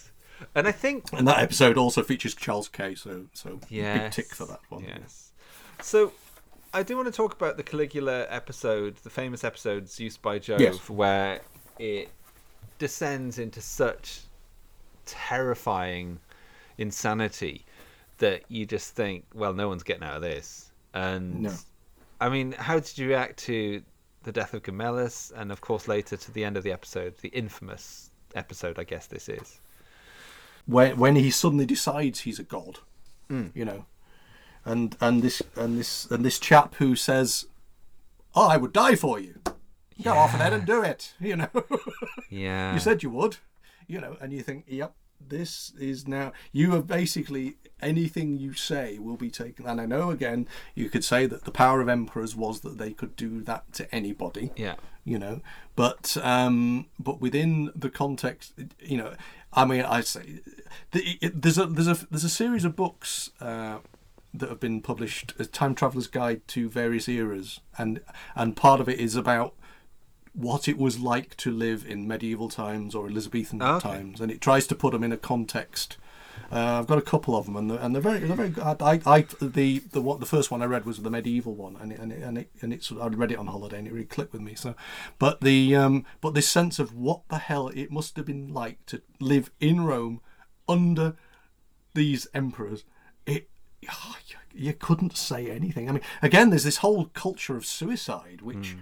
And 0.53 0.67
I 0.67 0.71
think 0.71 1.11
And 1.13 1.27
that 1.27 1.39
episode 1.39 1.77
also 1.77 2.03
features 2.03 2.35
Charles 2.35 2.67
Kay, 2.67 2.95
so 2.95 3.25
so 3.33 3.59
big 3.69 4.11
tick 4.11 4.33
for 4.33 4.45
that 4.45 4.59
one. 4.69 4.83
Yes. 4.83 5.31
So 5.81 6.11
I 6.73 6.83
do 6.83 6.95
want 6.95 7.07
to 7.07 7.11
talk 7.11 7.33
about 7.33 7.57
the 7.57 7.63
Caligula 7.63 8.25
episode, 8.29 8.97
the 8.97 9.09
famous 9.09 9.43
episode 9.43 9.87
Zeus 9.89 10.17
by 10.17 10.39
Jove, 10.39 10.59
Yes. 10.59 10.89
where 10.89 11.41
it 11.79 12.09
descends 12.79 13.39
into 13.39 13.61
such 13.61 14.21
terrifying 15.05 16.19
insanity 16.77 17.65
that 18.17 18.43
you 18.49 18.65
just 18.65 18.95
think, 18.95 19.25
well, 19.33 19.53
no 19.53 19.67
one's 19.67 19.83
getting 19.83 20.03
out 20.03 20.15
of 20.17 20.21
this. 20.21 20.71
And 20.93 21.41
No. 21.43 21.53
I 22.21 22.29
mean, 22.29 22.53
how 22.53 22.79
did 22.79 22.97
you 22.97 23.07
react 23.09 23.37
to 23.39 23.81
the 24.23 24.31
death 24.31 24.53
of 24.53 24.63
Gemellus, 24.63 25.31
and 25.35 25.51
of 25.51 25.61
course 25.61 25.87
later 25.87 26.17
to 26.17 26.31
the 26.31 26.43
end 26.43 26.57
of 26.57 26.63
the 26.63 26.71
episode, 26.71 27.15
the 27.19 27.29
infamous 27.29 28.09
episode, 28.33 28.79
I 28.79 28.83
guess 28.83 29.07
this 29.07 29.29
is. 29.29 29.59
When 30.65 30.97
when 30.97 31.15
he 31.15 31.29
suddenly 31.31 31.65
decides 31.65 32.21
he's 32.21 32.39
a 32.39 32.43
god, 32.43 32.79
Mm. 33.29 33.51
you 33.55 33.65
know, 33.65 33.85
and 34.63 34.95
and 35.01 35.21
this 35.21 35.41
and 35.55 35.77
this 35.79 36.05
and 36.11 36.23
this 36.25 36.39
chap 36.39 36.75
who 36.75 36.95
says, 36.95 37.45
"Oh, 38.35 38.47
I 38.47 38.57
would 38.57 38.73
die 38.73 38.95
for 38.95 39.19
you." 39.19 39.41
Go 40.03 40.11
off 40.13 40.33
ahead 40.33 40.53
and 40.53 40.65
do 40.65 40.83
it. 40.83 41.13
You 41.19 41.37
know, 41.37 41.49
Yeah. 42.29 42.73
you 42.73 42.79
said 42.79 43.01
you 43.03 43.09
would. 43.11 43.37
You 43.87 44.01
know, 44.01 44.17
and 44.19 44.33
you 44.33 44.41
think, 44.43 44.65
"Yep, 44.67 44.93
this 45.29 45.71
is 45.79 46.07
now." 46.07 46.33
You 46.51 46.71
have 46.71 46.87
basically 46.87 47.55
anything 47.81 48.37
you 48.37 48.53
say 48.53 48.97
will 48.99 49.17
be 49.17 49.29
taken. 49.29 49.65
And 49.67 49.79
I 49.79 49.85
know 49.85 50.09
again, 50.09 50.47
you 50.75 50.89
could 50.89 51.03
say 51.03 51.27
that 51.27 51.43
the 51.45 51.51
power 51.51 51.81
of 51.81 51.87
emperors 51.89 52.35
was 52.35 52.61
that 52.61 52.77
they 52.77 52.91
could 52.93 53.15
do 53.15 53.41
that 53.43 53.71
to 53.73 53.93
anybody 53.93 54.49
Yeah. 54.55 54.75
you 55.03 55.19
know 55.19 55.41
but 55.75 56.17
um 56.23 56.87
but 56.97 57.19
within 57.21 57.69
the 57.75 57.89
context 57.91 58.53
you 58.79 58.97
know 58.97 59.13
i 59.55 59.65
mean 59.65 59.81
i 59.83 60.01
say 60.01 60.39
the, 60.91 61.17
it, 61.21 61.41
there's 61.41 61.57
a 61.57 61.65
there's 61.65 61.87
a 61.87 62.07
there's 62.11 62.23
a 62.23 62.29
series 62.29 62.65
of 62.65 62.75
books 62.75 63.31
uh 63.41 63.77
that 64.33 64.49
have 64.49 64.59
been 64.59 64.81
published 64.81 65.33
a 65.39 65.45
time 65.45 65.73
traveler's 65.73 66.07
guide 66.07 66.45
to 66.47 66.69
various 66.69 67.07
eras 67.07 67.61
and 67.77 68.01
and 68.35 68.55
part 68.57 68.79
of 68.81 68.89
it 68.89 68.99
is 68.99 69.15
about 69.15 69.53
what 70.33 70.67
it 70.67 70.77
was 70.77 70.99
like 70.99 71.37
to 71.37 71.49
live 71.51 71.85
in 71.87 72.05
medieval 72.07 72.49
times 72.49 72.93
or 72.93 73.07
elizabethan 73.07 73.61
Oh, 73.61 73.75
Okay. 73.77 73.89
times 73.89 74.19
and 74.19 74.29
it 74.31 74.41
tries 74.41 74.67
to 74.67 74.75
put 74.75 74.91
them 74.91 75.03
in 75.03 75.13
a 75.13 75.17
context 75.17 75.95
uh, 76.51 76.79
I've 76.79 76.87
got 76.87 76.97
a 76.97 77.01
couple 77.01 77.35
of 77.35 77.45
them, 77.45 77.55
and 77.55 77.69
they're, 77.69 77.79
and 77.79 77.93
they're 77.93 78.01
very, 78.01 78.19
they're 78.19 78.35
very 78.35 78.49
good. 78.49 78.63
I, 78.63 78.99
I, 79.05 79.25
the 79.41 79.79
the 79.79 80.01
what 80.01 80.19
the 80.19 80.25
first 80.25 80.51
one 80.51 80.61
I 80.61 80.65
read 80.65 80.85
was 80.85 81.01
the 81.01 81.09
medieval 81.09 81.55
one, 81.55 81.75
and 81.77 81.91
it, 81.91 81.99
and 81.99 82.11
it, 82.11 82.21
and 82.21 82.37
it, 82.37 82.49
and 82.61 82.73
it's 82.73 82.91
I 82.91 83.07
read 83.07 83.31
it 83.31 83.37
on 83.37 83.47
holiday, 83.47 83.77
and 83.79 83.87
it 83.87 83.93
really 83.93 84.05
clicked 84.05 84.33
with 84.33 84.41
me. 84.41 84.55
So, 84.55 84.75
but 85.19 85.41
the 85.41 85.75
um, 85.75 86.05
but 86.21 86.33
this 86.33 86.47
sense 86.47 86.79
of 86.79 86.93
what 86.95 87.27
the 87.29 87.39
hell 87.39 87.69
it 87.69 87.91
must 87.91 88.15
have 88.17 88.25
been 88.25 88.53
like 88.53 88.85
to 88.87 89.01
live 89.19 89.51
in 89.59 89.81
Rome 89.81 90.21
under 90.67 91.15
these 91.93 92.27
emperors, 92.33 92.83
it 93.25 93.49
oh, 93.91 94.15
you, 94.27 94.37
you 94.53 94.73
couldn't 94.73 95.17
say 95.17 95.49
anything. 95.49 95.89
I 95.89 95.93
mean, 95.93 96.03
again, 96.21 96.49
there's 96.51 96.63
this 96.63 96.77
whole 96.77 97.05
culture 97.05 97.57
of 97.57 97.65
suicide, 97.65 98.41
which. 98.41 98.75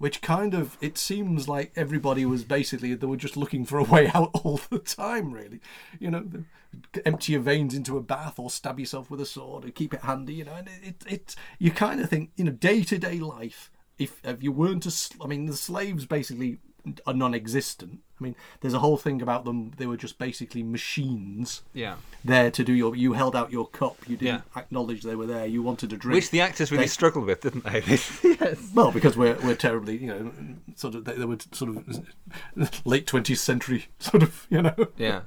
Which 0.00 0.22
kind 0.22 0.54
of 0.54 0.78
it 0.80 0.96
seems 0.96 1.46
like 1.46 1.72
everybody 1.76 2.24
was 2.24 2.42
basically 2.42 2.94
they 2.94 3.06
were 3.06 3.18
just 3.18 3.36
looking 3.36 3.66
for 3.66 3.78
a 3.78 3.84
way 3.84 4.10
out 4.14 4.30
all 4.32 4.58
the 4.70 4.78
time, 4.78 5.30
really. 5.30 5.60
You 5.98 6.10
know, 6.10 6.26
empty 7.04 7.32
your 7.32 7.42
veins 7.42 7.74
into 7.74 7.98
a 7.98 8.02
bath 8.02 8.38
or 8.38 8.48
stab 8.48 8.80
yourself 8.80 9.10
with 9.10 9.20
a 9.20 9.26
sword 9.26 9.64
and 9.64 9.74
keep 9.74 9.92
it 9.92 10.00
handy. 10.00 10.36
You 10.36 10.46
know, 10.46 10.54
and 10.54 10.68
it, 10.68 10.82
it, 10.82 11.04
it 11.06 11.36
you 11.58 11.70
kind 11.70 12.00
of 12.00 12.08
think 12.08 12.30
you 12.36 12.44
know 12.44 12.50
day 12.50 12.82
to 12.82 12.98
day 12.98 13.18
life. 13.18 13.70
If 13.98 14.22
if 14.24 14.42
you 14.42 14.52
weren't 14.52 14.86
a, 14.86 15.22
I 15.22 15.26
mean, 15.26 15.44
the 15.44 15.54
slaves 15.54 16.06
basically 16.06 16.60
are 17.06 17.12
non-existent. 17.12 18.00
I 18.20 18.24
mean, 18.24 18.36
there's 18.60 18.74
a 18.74 18.78
whole 18.80 18.96
thing 18.96 19.22
about 19.22 19.44
them. 19.44 19.72
They 19.76 19.86
were 19.86 19.96
just 19.96 20.18
basically 20.18 20.62
machines. 20.62 21.62
Yeah. 21.72 21.96
There 22.24 22.50
to 22.50 22.62
do 22.64 22.72
your. 22.72 22.94
You 22.94 23.14
held 23.14 23.34
out 23.34 23.50
your 23.50 23.66
cup. 23.66 23.96
You 24.08 24.16
didn't 24.16 24.42
Yeah. 24.54 24.60
acknowledge 24.60 25.02
they 25.02 25.14
were 25.16 25.26
there. 25.26 25.46
You 25.46 25.62
wanted 25.62 25.92
a 25.92 25.96
drink. 25.96 26.16
Which 26.16 26.30
the 26.30 26.40
actors 26.42 26.70
really 26.70 26.84
They- 26.84 26.88
struggled 26.88 27.26
with, 27.26 27.40
didn't 27.40 27.64
they? 27.64 27.82
yes. 27.86 28.22
well, 28.74 28.92
because 28.92 29.16
we're 29.16 29.36
we're 29.42 29.54
terribly, 29.54 29.96
you 29.96 30.06
know, 30.08 30.32
sort 30.76 30.94
of 30.94 31.04
they, 31.04 31.14
they 31.14 31.24
were 31.24 31.38
sort 31.52 31.76
of 31.76 32.00
late 32.84 33.06
twentieth 33.06 33.38
century, 33.40 33.86
sort 33.98 34.22
of, 34.22 34.46
you 34.50 34.62
know. 34.62 34.74
Yeah. 34.96 35.22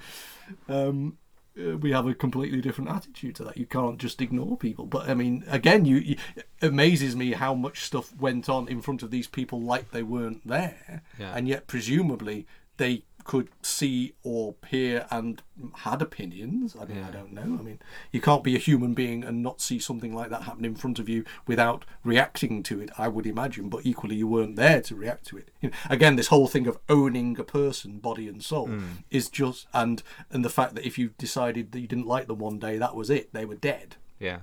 Um, 0.70 1.18
uh, 1.56 1.78
we 1.78 1.92
have 1.92 2.08
a 2.08 2.16
completely 2.16 2.62
different 2.62 2.90
attitude 2.90 3.36
to 3.36 3.44
that. 3.44 3.58
You 3.58 3.66
can't 3.68 4.00
just 4.00 4.22
ignore 4.22 4.58
people. 4.58 4.86
But 4.86 5.08
I 5.10 5.14
mean, 5.14 5.44
again, 5.48 5.86
you, 5.86 5.98
you 5.98 6.16
it 6.36 6.48
amazes 6.64 7.16
me 7.16 7.34
how 7.34 7.54
much 7.54 7.82
stuff 7.82 8.12
went 8.20 8.50
on 8.50 8.68
in 8.68 8.82
front 8.82 9.04
of 9.04 9.12
these 9.12 9.28
people 9.28 9.62
like 9.62 9.92
they 9.92 10.02
weren't 10.04 10.46
there, 10.48 11.04
Yeah. 11.20 11.32
and 11.36 11.48
yet 11.48 11.68
presumably 11.68 12.48
they 12.78 13.04
could 13.26 13.48
see 13.62 14.14
or 14.24 14.54
hear 14.68 15.06
and 15.10 15.42
had 15.76 16.02
opinions. 16.02 16.76
I 16.78 16.84
mean, 16.84 17.02
I 17.04 17.10
don't 17.10 17.32
know. 17.32 17.42
I 17.58 17.62
mean, 17.64 17.80
you 18.12 18.20
can't 18.20 18.44
be 18.44 18.54
a 18.54 18.60
human 18.60 18.94
being 18.94 19.24
and 19.24 19.42
not 19.42 19.62
see 19.62 19.80
something 19.80 20.14
like 20.14 20.30
that 20.30 20.44
happen 20.44 20.66
in 20.66 20.76
front 20.76 21.00
of 21.00 21.08
you 21.08 21.24
without 21.48 21.86
reacting 22.04 22.64
to 22.64 22.82
it. 22.82 22.90
I 22.98 23.08
would 23.08 23.26
imagine, 23.26 23.70
but 23.70 23.86
equally, 23.86 24.16
you 24.18 24.28
weren't 24.28 24.58
there 24.58 24.82
to 24.82 24.96
react 24.96 25.26
to 25.28 25.38
it. 25.38 25.52
You 25.62 25.70
know, 25.70 25.76
again, 25.90 26.18
this 26.18 26.28
whole 26.28 26.48
thing 26.48 26.68
of 26.68 26.78
owning 26.90 27.40
a 27.40 27.46
person, 27.46 28.00
body 28.00 28.28
and 28.28 28.44
soul, 28.44 28.68
Mm. 28.68 29.04
is 29.10 29.30
just 29.30 29.68
and 29.74 30.04
and 30.30 30.44
the 30.44 30.50
fact 30.50 30.76
that 30.76 30.86
if 30.86 30.98
you 30.98 31.12
decided 31.18 31.72
that 31.72 31.80
you 31.80 31.88
didn't 31.88 32.08
like 32.08 32.28
them 32.28 32.40
one 32.40 32.60
day, 32.60 32.78
that 32.78 32.94
was 32.96 33.10
it. 33.10 33.32
They 33.34 33.46
were 33.46 33.56
dead 33.56 33.96
Yeah. 34.20 34.40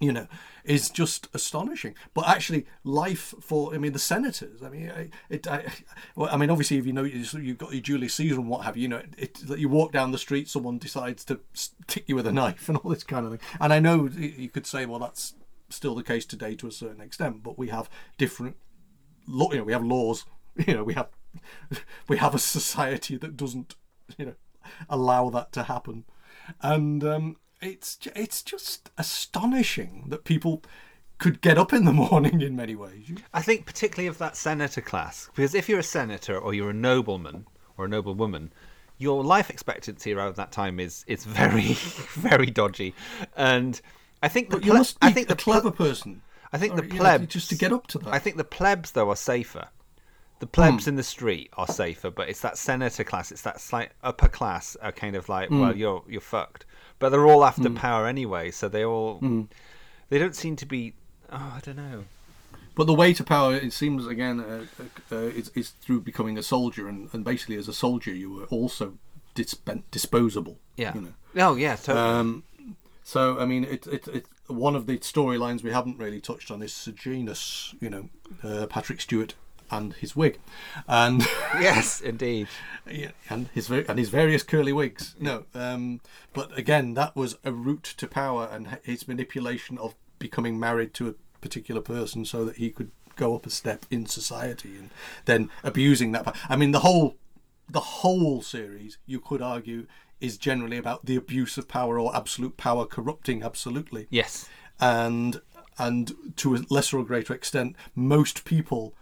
You 0.00 0.12
know, 0.12 0.26
is 0.64 0.88
just 0.90 1.28
astonishing. 1.34 1.94
But 2.14 2.26
actually, 2.28 2.66
life 2.84 3.34
for 3.40 3.74
I 3.74 3.78
mean 3.78 3.92
the 3.92 3.98
senators. 3.98 4.62
I 4.62 4.68
mean, 4.70 4.90
I- 4.90 5.10
it. 5.28 5.46
I, 5.46 5.64
well, 6.16 6.28
I 6.32 6.36
mean, 6.36 6.50
obviously, 6.50 6.78
if 6.78 6.86
you 6.86 6.92
know 6.92 7.04
you- 7.04 7.24
you've 7.40 7.58
got 7.58 7.72
your 7.72 7.82
Julius 7.82 8.14
Caesar 8.14 8.36
and 8.36 8.48
what 8.48 8.64
have 8.64 8.76
you, 8.76 8.82
you 8.82 8.88
know, 8.88 9.02
it, 9.18 9.34
that 9.46 9.58
you 9.58 9.68
walk 9.68 9.92
down 9.92 10.10
the 10.10 10.18
street, 10.18 10.48
someone 10.48 10.78
decides 10.78 11.24
to 11.26 11.40
stick 11.52 12.04
you 12.06 12.16
with 12.16 12.26
a 12.26 12.32
knife 12.32 12.68
and 12.70 12.78
all 12.78 12.90
this 12.90 13.04
kind 13.04 13.26
of 13.26 13.32
thing. 13.32 13.40
And 13.60 13.72
I 13.72 13.78
know 13.78 14.08
you 14.08 14.48
could 14.48 14.66
say, 14.66 14.86
well, 14.86 14.98
that's 14.98 15.34
still 15.68 15.94
the 15.94 16.02
case 16.02 16.24
today 16.26 16.54
to 16.56 16.66
a 16.66 16.72
certain 16.72 17.00
extent, 17.00 17.42
but 17.42 17.58
we 17.58 17.68
have 17.68 17.88
different. 18.18 18.56
Law, 19.26 19.52
you 19.52 19.58
know, 19.58 19.64
we 19.64 19.72
have 19.72 19.84
laws. 19.84 20.24
You 20.66 20.74
know, 20.74 20.84
we 20.84 20.94
have 20.94 21.08
we 22.08 22.16
have 22.16 22.34
a 22.34 22.38
society 22.38 23.16
that 23.16 23.36
doesn't, 23.36 23.76
you 24.18 24.26
know, 24.26 24.34
allow 24.88 25.30
that 25.30 25.52
to 25.52 25.62
happen, 25.62 26.04
and 26.60 27.04
um, 27.04 27.36
it's 27.62 27.98
it's 28.16 28.42
just 28.42 28.90
astonishing 28.98 30.04
that 30.08 30.24
people 30.24 30.62
could 31.18 31.40
get 31.40 31.58
up 31.58 31.72
in 31.72 31.84
the 31.84 31.92
morning 32.04 32.40
in 32.40 32.56
many 32.56 32.74
ways. 32.74 33.10
I 33.34 33.42
think 33.42 33.66
particularly 33.66 34.06
of 34.08 34.18
that 34.18 34.36
senator 34.36 34.80
class, 34.80 35.28
because 35.34 35.54
if 35.54 35.68
you're 35.68 35.80
a 35.80 35.82
senator 35.82 36.38
or 36.38 36.54
you're 36.54 36.70
a 36.70 36.74
nobleman 36.74 37.46
or 37.76 37.84
a 37.84 37.88
noblewoman, 37.88 38.52
your 38.98 39.22
life 39.24 39.50
expectancy 39.50 40.12
around 40.12 40.36
that 40.36 40.52
time 40.52 40.80
is 40.80 41.04
is 41.06 41.24
very 41.24 41.72
very 42.14 42.46
dodgy, 42.46 42.94
and 43.36 43.80
I 44.22 44.28
think 44.28 44.50
the 44.50 44.56
But 44.56 44.64
you 44.66 44.72
must 44.74 44.98
be 45.00 45.06
I 45.08 45.12
think 45.12 45.26
a 45.26 45.30
the 45.30 45.36
ple- 45.36 45.52
clever 45.54 45.70
person. 45.70 46.22
I 46.52 46.58
think 46.58 46.74
the 46.74 46.82
or, 46.82 46.86
know, 46.86 46.96
plebs 46.96 47.26
just 47.28 47.48
to 47.50 47.54
get 47.54 47.72
up 47.72 47.86
to 47.88 47.98
that. 47.98 48.12
I 48.12 48.18
think 48.18 48.36
the 48.36 48.44
plebs 48.44 48.90
though 48.92 49.10
are 49.10 49.16
safer. 49.16 49.68
The 50.40 50.46
plebs 50.46 50.84
Hmm. 50.84 50.90
in 50.90 50.96
the 50.96 51.02
street 51.02 51.50
are 51.58 51.66
safer, 51.68 52.10
but 52.10 52.28
it's 52.30 52.40
that 52.40 52.56
senator 52.56 53.04
class, 53.04 53.30
it's 53.30 53.42
that 53.42 53.60
slight 53.60 53.92
upper 54.02 54.26
class 54.26 54.74
are 54.80 54.90
kind 54.90 55.14
of 55.14 55.28
like, 55.28 55.48
Hmm. 55.50 55.60
well, 55.60 55.76
you're 55.76 56.02
you're 56.08 56.20
fucked. 56.22 56.64
But 57.00 57.08
they're 57.08 57.26
all 57.26 57.44
after 57.44 57.68
Mm. 57.68 57.74
power 57.76 58.06
anyway. 58.06 58.52
So 58.52 58.68
they 58.68 58.84
all 58.84 59.18
Mm. 59.20 59.48
they 60.08 60.18
don't 60.20 60.36
seem 60.36 60.54
to 60.56 60.66
be. 60.66 60.94
Oh, 61.32 61.54
I 61.56 61.60
don't 61.64 61.76
know. 61.76 62.04
But 62.76 62.86
the 62.86 62.94
way 62.94 63.12
to 63.14 63.24
power, 63.24 63.54
it 63.56 63.72
seems 63.72 64.06
again, 64.06 64.38
uh, 64.40 64.64
uh, 65.12 65.16
is, 65.16 65.50
is 65.56 65.70
through 65.70 66.00
becoming 66.02 66.38
a 66.38 66.42
soldier, 66.42 66.86
and, 66.88 67.08
and 67.12 67.24
basically 67.24 67.56
as 67.56 67.66
a 67.68 67.72
soldier, 67.74 68.12
you 68.14 68.30
were 68.32 68.44
also 68.44 68.94
dispen- 69.34 69.82
disposable. 69.90 70.58
Yeah. 70.76 70.94
You 70.94 71.00
know? 71.02 71.12
Oh 71.36 71.56
yeah, 71.56 71.74
totally. 71.76 71.98
Um, 72.20 72.44
so 73.02 73.38
I 73.40 73.44
mean, 73.44 73.64
it, 73.64 73.86
it, 73.88 74.08
it 74.08 74.26
one 74.46 74.74
of 74.76 74.86
the 74.86 74.98
storylines 74.98 75.62
we 75.62 75.70
haven't 75.72 75.98
really 75.98 76.20
touched 76.20 76.50
on 76.50 76.62
is 76.62 76.72
Sejanus, 76.72 77.74
you 77.80 77.90
know, 77.90 78.08
uh, 78.42 78.66
Patrick 78.66 79.00
Stewart 79.00 79.34
and 79.70 79.94
his 79.94 80.16
wig, 80.16 80.38
and 80.88 81.20
yes, 81.54 82.00
indeed, 82.00 82.48
yeah, 82.90 83.10
and 83.28 83.48
his 83.48 83.70
and 83.70 83.98
his 83.98 84.08
various 84.08 84.42
curly 84.42 84.72
wigs. 84.72 85.14
No, 85.18 85.44
um, 85.54 86.00
but 86.32 86.56
again, 86.58 86.94
that 86.94 87.16
was 87.16 87.36
a 87.44 87.52
route 87.52 87.94
to 87.96 88.06
power, 88.06 88.48
and 88.50 88.78
his 88.82 89.06
manipulation 89.06 89.78
of 89.78 89.94
becoming 90.18 90.58
married 90.58 90.94
to 90.94 91.08
a 91.08 91.14
particular 91.40 91.80
person 91.80 92.24
so 92.24 92.44
that 92.44 92.56
he 92.56 92.70
could 92.70 92.90
go 93.16 93.34
up 93.34 93.46
a 93.46 93.50
step 93.50 93.86
in 93.90 94.06
society, 94.06 94.76
and 94.76 94.90
then 95.24 95.50
abusing 95.62 96.12
that. 96.12 96.24
power. 96.24 96.34
I 96.48 96.56
mean, 96.56 96.72
the 96.72 96.80
whole 96.80 97.16
the 97.68 97.80
whole 97.80 98.42
series, 98.42 98.98
you 99.06 99.20
could 99.20 99.40
argue, 99.40 99.86
is 100.20 100.36
generally 100.36 100.76
about 100.76 101.06
the 101.06 101.16
abuse 101.16 101.56
of 101.56 101.68
power 101.68 101.98
or 101.98 102.14
absolute 102.14 102.56
power 102.56 102.84
corrupting 102.84 103.42
absolutely. 103.42 104.06
Yes. 104.10 104.48
And 104.80 105.40
and 105.78 106.12
to 106.36 106.54
a 106.54 106.60
lesser 106.68 106.98
or 106.98 107.04
greater 107.04 107.32
extent, 107.32 107.76
most 107.94 108.44
people 108.44 108.94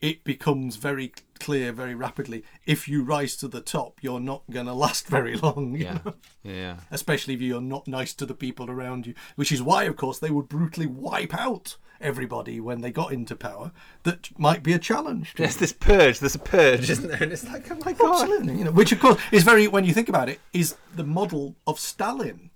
it 0.00 0.24
becomes 0.24 0.76
very 0.76 1.12
clear 1.38 1.70
very 1.72 1.94
rapidly 1.94 2.42
if 2.66 2.88
you 2.88 3.02
rise 3.02 3.36
to 3.36 3.46
the 3.48 3.60
top 3.60 3.98
you're 4.02 4.20
not 4.20 4.42
going 4.50 4.66
to 4.66 4.72
last 4.72 5.06
very 5.16 5.36
long 5.36 5.74
Yeah. 5.76 5.98
know? 6.04 6.14
Yeah. 6.42 6.76
especially 6.90 7.34
if 7.34 7.40
you're 7.40 7.60
not 7.60 7.86
nice 7.86 8.14
to 8.14 8.26
the 8.26 8.34
people 8.34 8.70
around 8.70 9.06
you 9.06 9.14
which 9.36 9.52
is 9.52 9.62
why 9.62 9.84
of 9.84 9.96
course 9.96 10.18
they 10.18 10.30
would 10.30 10.48
brutally 10.48 10.86
wipe 10.86 11.34
out 11.34 11.76
everybody 12.00 12.60
when 12.60 12.80
they 12.82 12.90
got 12.90 13.10
into 13.12 13.34
power 13.34 13.72
that 14.02 14.28
might 14.38 14.62
be 14.62 14.72
a 14.74 14.78
challenge 14.78 15.32
to 15.34 15.42
them. 15.42 15.52
this 15.58 15.72
purge. 15.72 16.18
There's 16.18 16.34
a 16.34 16.38
purge, 16.38 16.90
isn't 16.90 17.08
there? 17.08 17.22
And 17.22 17.32
it's 17.32 17.48
like, 17.48 17.70
oh 17.70 17.78
my 17.84 17.92
god. 17.94 18.20
Absolutely, 18.22 18.58
you 18.58 18.64
know, 18.64 18.70
which 18.70 18.92
of 18.92 19.00
course 19.00 19.18
is 19.32 19.44
very 19.44 19.66
when 19.66 19.84
you 19.86 19.94
think 19.94 20.10
about 20.10 20.28
it 20.28 20.38
is 20.52 20.76
the 20.94 21.04
model 21.04 21.56
of 21.66 21.80
Stalin. 21.80 22.50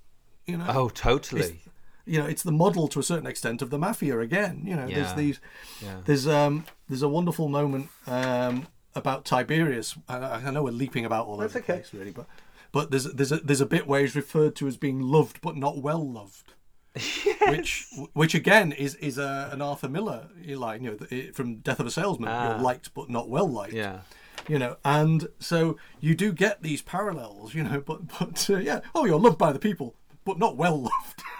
You 0.46 0.58
know. 0.58 0.66
Oh, 0.68 0.88
totally. 0.90 1.62
It's- 2.10 2.14
you 2.14 2.18
know, 2.22 2.26
it's 2.28 2.42
the 2.42 2.52
model 2.52 2.88
to 2.88 2.98
a 2.98 3.02
certain 3.02 3.26
extent 3.26 3.62
of 3.62 3.70
the 3.70 3.78
mafia 3.78 4.18
again. 4.20 4.62
You 4.64 4.76
know, 4.76 4.86
Yeah. 4.86 4.96
there's 4.96 5.14
these, 5.14 5.40
Yeah. 5.82 5.96
there's 6.04 6.26
um, 6.26 6.64
there's 6.88 7.02
a 7.02 7.08
wonderful 7.08 7.48
moment 7.48 7.88
um 8.06 8.66
about 8.94 9.24
Tiberius. 9.24 9.96
I, 10.08 10.16
I 10.18 10.50
know 10.50 10.64
we're 10.64 10.72
leaping 10.72 11.04
about 11.04 11.26
all 11.26 11.36
That's 11.36 11.54
over 11.54 11.64
the 11.64 11.72
okay. 11.72 11.80
place, 11.82 11.94
really, 11.94 12.10
but 12.10 12.26
but 12.72 12.90
there's 12.90 13.04
there's 13.04 13.32
a 13.32 13.36
there's 13.36 13.60
a 13.60 13.66
bit 13.66 13.86
where 13.86 14.00
he's 14.00 14.16
referred 14.16 14.56
to 14.56 14.66
as 14.66 14.76
being 14.76 15.00
loved 15.00 15.40
but 15.40 15.56
not 15.56 15.78
well 15.82 16.06
loved. 16.08 16.54
Which, 17.48 17.86
which 18.14 18.34
again 18.34 18.72
is 18.72 18.96
is 18.96 19.16
a, 19.16 19.48
an 19.52 19.62
Arthur 19.62 19.88
Miller 19.88 20.28
line, 20.44 20.82
you 20.84 20.98
know, 20.98 21.32
from 21.32 21.56
Death 21.58 21.78
of 21.80 21.86
a 21.86 21.90
Salesman. 21.90 22.28
Ah. 22.28 22.50
You're 22.54 22.62
liked 22.62 22.92
but 22.94 23.08
not 23.08 23.28
well 23.28 23.48
liked 23.48 23.72
Yeah. 23.74 24.00
you 24.48 24.58
know 24.58 24.76
and 24.84 25.28
so 25.38 25.76
you 26.00 26.14
do 26.16 26.32
get 26.32 26.62
these 26.62 26.82
parallels 26.82 27.54
you 27.54 27.62
know 27.62 27.80
but 27.80 28.00
but 28.18 28.50
uh, 28.50 28.56
yeah 28.56 28.80
oh 28.94 29.04
you're 29.04 29.20
loved 29.20 29.38
by 29.38 29.52
the 29.52 29.58
people 29.60 29.94
but 30.24 30.38
not 30.38 30.56
well 30.56 30.80
loved 30.82 31.22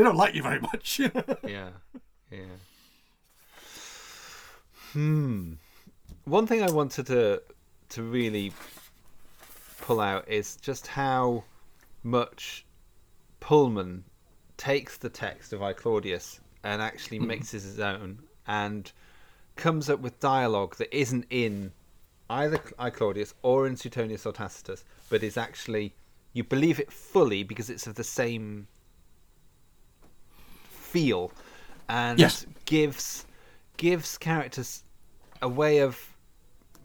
they 0.00 0.04
don't 0.04 0.16
like 0.16 0.34
you 0.34 0.42
very 0.42 0.60
much? 0.60 0.98
Yeah. 1.46 1.68
Yeah. 2.30 2.56
Hmm. 4.92 5.54
One 6.24 6.46
thing 6.46 6.62
I 6.62 6.70
wanted 6.70 7.06
to 7.08 7.42
to 7.90 8.02
really 8.02 8.52
pull 9.80 10.00
out 10.00 10.26
is 10.28 10.56
just 10.56 10.86
how 10.86 11.44
much 12.02 12.64
Pulman 13.40 14.02
takes 14.56 14.96
the 14.96 15.08
text 15.10 15.52
of 15.52 15.62
I 15.62 15.72
Claudius 15.72 16.40
and 16.62 16.80
actually 16.80 17.18
makes 17.18 17.52
it 17.52 17.62
his 17.62 17.80
own 17.80 18.20
and 18.46 18.90
comes 19.56 19.90
up 19.90 20.00
with 20.00 20.18
dialogue 20.20 20.76
that 20.76 20.96
isn't 20.96 21.26
in 21.30 21.72
either 22.30 22.60
I 22.78 22.90
Claudius 22.90 23.34
or 23.42 23.66
in 23.66 23.76
Suetonius 23.76 24.24
or 24.24 24.32
Tacitus, 24.32 24.84
but 25.10 25.22
is 25.22 25.36
actually 25.36 25.94
you 26.32 26.44
believe 26.44 26.78
it 26.80 26.92
fully 26.92 27.42
because 27.42 27.68
it's 27.68 27.86
of 27.86 27.96
the 27.96 28.04
same 28.04 28.68
feel 30.94 31.32
and 31.88 32.18
Yes. 32.18 32.46
gives 32.64 33.26
gives 33.76 34.18
characters 34.18 34.84
a 35.42 35.48
way 35.48 35.78
of 35.78 35.98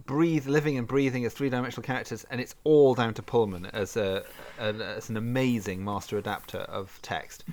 breathe 0.06 0.46
living 0.48 0.78
and 0.78 0.88
breathing 0.88 1.26
as 1.26 1.34
three-dimensional 1.34 1.84
characters 1.84 2.26
and 2.30 2.40
it's 2.40 2.56
all 2.64 2.94
down 2.96 3.14
to 3.14 3.22
Pulman 3.22 3.70
as 3.74 3.98
a 3.98 4.24
an, 4.60 4.80
as 4.82 5.10
an 5.10 5.18
amazing 5.18 5.84
master 5.84 6.18
adapter 6.18 6.60
of 6.60 7.00
text 7.02 7.44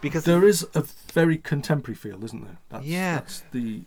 because 0.00 0.24
there 0.24 0.44
is 0.44 0.66
a 0.74 0.84
very 1.12 1.36
contemporary 1.38 1.96
feel 1.96 2.24
isn't 2.24 2.44
there 2.44 2.58
that's, 2.68 2.84
Yeah. 2.86 3.14
that's 3.16 3.42
the 3.52 3.82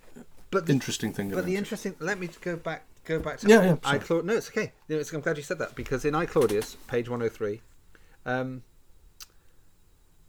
But 0.52 0.66
the- 0.66 0.74
interesting 0.74 1.14
thing 1.14 1.30
But 1.30 1.36
about 1.40 1.46
the 1.46 1.56
it. 1.56 1.60
interesting. 1.60 1.96
Let 2.00 2.20
me 2.20 2.30
go 2.42 2.56
back. 2.58 2.84
Go 3.06 3.20
back 3.20 3.40
to. 3.40 3.48
Yeah, 3.48 3.64
yeah, 3.64 3.76
I. 3.84 3.98
Claud- 3.98 4.26
No, 4.26 4.34
it's 4.36 4.50
okay. 4.50 4.72
No, 4.88 4.98
it's, 5.00 5.12
I'm 5.14 5.22
glad 5.22 5.38
you 5.38 5.44
said 5.44 5.58
that 5.60 5.74
because 5.76 6.06
in 6.06 6.14
I 6.14 6.26
Claudius, 6.28 6.76
page 6.88 7.08
103, 7.10 7.62
um, 8.26 8.62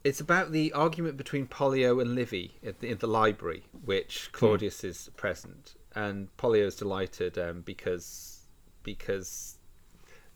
it's 0.03 0.19
about 0.19 0.51
the 0.51 0.73
argument 0.73 1.17
between 1.17 1.47
Pollio 1.47 1.99
and 1.99 2.15
Livy 2.15 2.57
at 2.65 2.79
the, 2.79 2.89
in 2.89 2.97
the 2.97 3.07
library, 3.07 3.63
which 3.85 4.29
Claudius 4.31 4.83
is 4.83 5.09
present, 5.15 5.75
and 5.95 6.35
Pollio 6.37 6.65
is 6.65 6.75
delighted 6.75 7.37
um, 7.37 7.61
because 7.61 8.47
because 8.83 9.57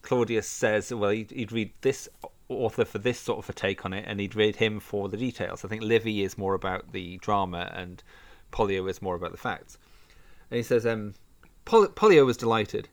Claudius 0.02 0.48
says, 0.48 0.94
well, 0.94 1.10
he'd, 1.10 1.32
he'd 1.32 1.52
read 1.52 1.72
this 1.82 2.08
author 2.48 2.86
for 2.86 3.00
this 3.00 3.20
sort 3.20 3.40
of 3.40 3.50
a 3.50 3.54
take 3.54 3.86
on 3.86 3.94
it, 3.94 4.06
and 4.08 4.20
he'd 4.20 4.36
read 4.36 4.58
him 4.58 4.80
for 4.80 5.10
the 5.10 5.18
details. 5.18 5.66
I 5.66 5.68
think 5.68 5.82
Livy 5.82 6.24
is 6.24 6.38
more 6.38 6.54
about 6.54 6.92
the 6.92 7.18
drama, 7.18 7.72
and 7.74 8.04
Pollio 8.52 8.88
is 8.88 9.02
more 9.02 9.16
about 9.16 9.32
the 9.32 9.38
facts. 9.38 9.78
And 10.52 10.58
he 10.58 10.64
says, 10.64 10.86
um, 10.86 11.16
Pol- 11.66 11.88
Pollio 11.88 12.24
was 12.24 12.38
delighted. 12.38 12.88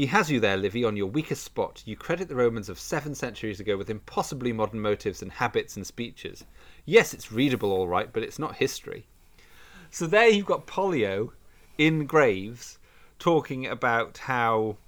He 0.00 0.06
has 0.06 0.30
you 0.30 0.40
there, 0.40 0.56
Livy, 0.56 0.82
on 0.82 0.96
your 0.96 1.08
weakest 1.08 1.44
spot. 1.44 1.82
You 1.84 1.94
credit 1.94 2.26
the 2.26 2.34
Romans 2.34 2.70
of 2.70 2.80
seven 2.80 3.14
centuries 3.14 3.60
ago 3.60 3.76
with 3.76 3.90
impossibly 3.90 4.50
modern 4.50 4.80
motives 4.80 5.20
and 5.20 5.30
habits 5.30 5.76
and 5.76 5.86
speeches. 5.86 6.46
Yes, 6.86 7.12
it's 7.12 7.30
readable 7.30 7.70
all 7.70 7.86
right, 7.86 8.10
but 8.10 8.22
it's 8.22 8.38
not 8.38 8.56
history. 8.56 9.04
So 9.90 10.06
there 10.06 10.26
you've 10.26 10.46
got 10.46 10.66
Pollio 10.66 11.34
in 11.76 12.06
Graves 12.06 12.78
talking 13.18 13.66
about 13.66 14.16
how 14.16 14.78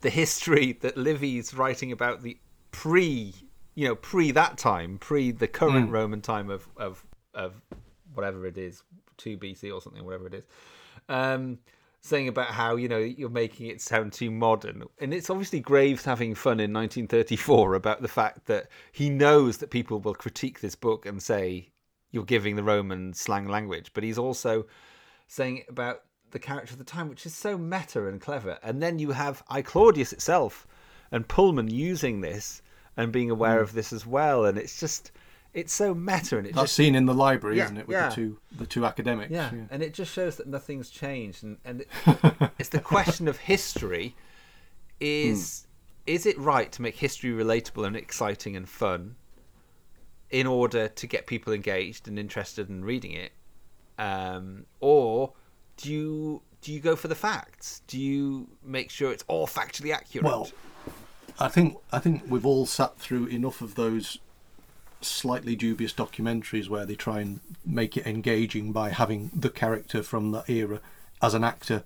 the 0.00 0.10
history 0.10 0.72
that 0.80 0.96
Livy's 0.96 1.54
writing 1.54 1.92
about 1.92 2.22
the 2.22 2.36
pre, 2.72 3.32
you 3.76 3.86
know, 3.86 3.94
pre 3.94 4.32
that 4.32 4.58
time, 4.58 4.98
pre 4.98 5.30
the 5.30 5.46
current 5.46 5.90
Mm. 5.90 5.92
Roman 5.92 6.20
time 6.20 6.50
of, 6.50 6.66
of, 6.76 7.04
of 7.34 7.62
whatever 8.14 8.46
it 8.48 8.58
is, 8.58 8.82
2 9.18 9.38
BC 9.38 9.72
or 9.72 9.80
something, 9.80 10.04
whatever 10.04 10.26
it 10.26 10.34
is, 10.34 10.44
um, 11.08 11.60
saying 12.04 12.28
about 12.28 12.48
how, 12.48 12.76
you 12.76 12.86
know, 12.86 12.98
you're 12.98 13.30
making 13.30 13.68
it 13.68 13.80
sound 13.80 14.12
too 14.12 14.30
modern. 14.30 14.82
And 15.00 15.14
it's 15.14 15.30
obviously 15.30 15.58
Graves 15.60 16.04
having 16.04 16.34
fun 16.34 16.60
in 16.60 16.70
1934 16.70 17.74
about 17.74 18.02
the 18.02 18.08
fact 18.08 18.44
that 18.44 18.68
he 18.92 19.08
knows 19.08 19.56
that 19.58 19.70
people 19.70 20.00
will 20.00 20.14
critique 20.14 20.60
this 20.60 20.74
book 20.74 21.06
and 21.06 21.22
say, 21.22 21.70
you're 22.10 22.24
giving 22.24 22.56
the 22.56 22.62
Roman 22.62 23.14
slang 23.14 23.48
language, 23.48 23.90
but 23.94 24.04
he's 24.04 24.18
also 24.18 24.66
saying 25.28 25.62
about 25.70 26.02
the 26.30 26.38
character 26.38 26.74
of 26.74 26.78
the 26.78 26.84
time, 26.84 27.08
which 27.08 27.24
is 27.24 27.34
so 27.34 27.56
meta 27.56 28.06
and 28.06 28.20
clever. 28.20 28.58
And 28.62 28.82
then 28.82 28.98
you 28.98 29.12
have 29.12 29.42
I 29.48 29.62
Claudius 29.62 30.12
itself 30.12 30.66
and 31.10 31.26
Pulman 31.26 31.72
using 31.72 32.20
this 32.20 32.60
and 32.98 33.12
being 33.12 33.30
aware 33.30 33.60
Mm. 33.60 33.62
of 33.62 33.72
this 33.72 33.94
as 33.94 34.06
well. 34.06 34.44
And 34.44 34.58
it's 34.58 34.78
just, 34.78 35.10
it's 35.54 35.72
so 35.72 35.94
meta 35.94 36.36
and 36.38 36.46
it 36.46 36.54
That's 36.54 36.64
just 36.64 36.74
seen 36.76 36.94
in 36.94 37.06
the 37.06 37.14
library, 37.14 37.56
Yeah, 37.58 37.64
isn't 37.66 37.76
it, 37.78 37.88
with 37.88 37.94
yeah. 37.96 38.08
the 38.08 38.14
two 38.14 38.38
the 38.56 38.66
two 38.66 38.84
academics? 38.84 39.30
yeah, 39.30 39.50
and 39.70 39.82
it 39.82 39.94
just 39.94 40.12
shows 40.12 40.36
that 40.36 40.46
nothing's 40.46 40.90
changed, 40.90 41.42
and 41.44 41.56
and 41.64 41.80
it, 41.82 41.88
it's 42.58 42.68
the 42.70 42.80
question 42.80 43.28
of 43.28 43.38
history: 43.38 44.14
is 45.00 45.66
is 46.06 46.26
it 46.26 46.38
right 46.38 46.70
to 46.72 46.82
make 46.82 46.96
history 46.96 47.30
relatable 47.30 47.86
and 47.86 47.96
exciting 47.96 48.56
and 48.56 48.68
fun, 48.68 49.16
in 50.30 50.46
order 50.46 50.88
to 50.88 51.06
get 51.06 51.26
people 51.26 51.52
engaged 51.52 52.08
and 52.08 52.18
interested 52.18 52.68
in 52.68 52.84
reading 52.84 53.12
it, 53.12 53.32
um, 53.98 54.66
or 54.80 55.32
do 55.76 55.90
you 55.92 56.42
do 56.60 56.72
you 56.72 56.80
go 56.80 56.96
for 56.96 57.08
the 57.08 57.14
facts? 57.14 57.82
Do 57.86 57.98
you 57.98 58.48
make 58.62 58.90
sure 58.90 59.12
it's 59.12 59.24
all 59.28 59.46
factually 59.46 59.92
accurate? 59.94 60.24
Well, 60.24 60.50
I 61.38 61.48
think 61.48 61.76
I 61.92 61.98
think 61.98 62.22
we've 62.28 62.46
all 62.46 62.66
sat 62.66 62.98
through 62.98 63.26
enough 63.26 63.60
of 63.60 63.74
those 63.74 64.18
slightly 65.06 65.56
dubious 65.56 65.92
documentaries 65.92 66.68
where 66.68 66.84
they 66.86 66.94
try 66.94 67.20
and 67.20 67.40
make 67.64 67.96
it 67.96 68.06
engaging 68.06 68.72
by 68.72 68.90
having 68.90 69.30
the 69.34 69.50
character 69.50 70.02
from 70.02 70.32
that 70.32 70.48
era 70.48 70.80
as 71.22 71.34
an 71.34 71.44
actor 71.44 71.84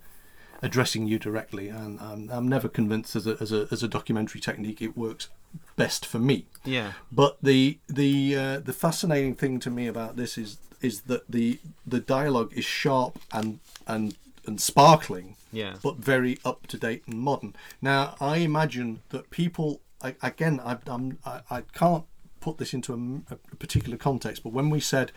addressing 0.61 1.07
you 1.07 1.17
directly, 1.17 1.69
and 1.69 1.99
I'm, 2.01 2.29
I'm 2.29 2.47
never 2.47 2.67
convinced 2.67 3.15
as 3.15 3.25
a, 3.25 3.37
as 3.39 3.51
a 3.53 3.67
as 3.71 3.81
a 3.81 3.87
documentary 3.87 4.41
technique 4.41 4.81
it 4.81 4.97
works 4.97 5.29
best 5.77 6.05
for 6.05 6.19
me. 6.19 6.45
Yeah. 6.65 6.93
But 7.11 7.37
the 7.41 7.79
the 7.87 8.35
uh, 8.35 8.59
the 8.59 8.73
fascinating 8.73 9.35
thing 9.35 9.59
to 9.61 9.69
me 9.69 9.87
about 9.87 10.15
this 10.17 10.37
is 10.37 10.57
is 10.81 11.01
that 11.03 11.29
the 11.31 11.59
the 11.87 11.99
dialogue 11.99 12.51
is 12.55 12.65
sharp 12.65 13.19
and 13.31 13.59
and 13.87 14.17
and 14.45 14.59
sparkling, 14.59 15.35
Yeah. 15.51 15.75
but 15.83 15.97
very 15.97 16.39
up 16.43 16.67
to 16.67 16.77
date 16.77 17.03
and 17.07 17.19
modern. 17.19 17.55
Now, 17.81 18.15
I 18.19 18.37
imagine 18.37 19.01
that 19.09 19.29
people 19.29 19.81
I, 20.01 20.15
again, 20.21 20.59
I, 20.63 20.77
I'm, 20.87 21.19
I 21.25 21.41
I 21.49 21.61
can't 21.73 22.05
put 22.39 22.57
this 22.57 22.73
into 22.73 22.93
a, 22.93 23.33
a 23.33 23.55
particular 23.55 23.97
context. 23.97 24.43
But 24.43 24.53
when 24.53 24.69
we 24.69 24.79
said 24.79 25.11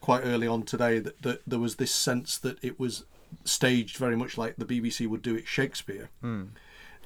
quite 0.00 0.22
early 0.22 0.46
on 0.46 0.62
today 0.62 0.98
that, 0.98 1.22
that 1.22 1.42
there 1.46 1.58
was 1.58 1.76
this 1.76 1.94
sense 1.94 2.38
that 2.38 2.62
it 2.62 2.80
was 2.80 3.04
staged 3.44 3.96
very 3.96 4.16
much 4.16 4.36
like 4.38 4.56
the 4.56 4.64
BBC 4.64 5.06
would 5.06 5.22
do 5.22 5.34
it 5.34 5.46
Shakespeare. 5.46 6.08
Hmm. 6.20 6.44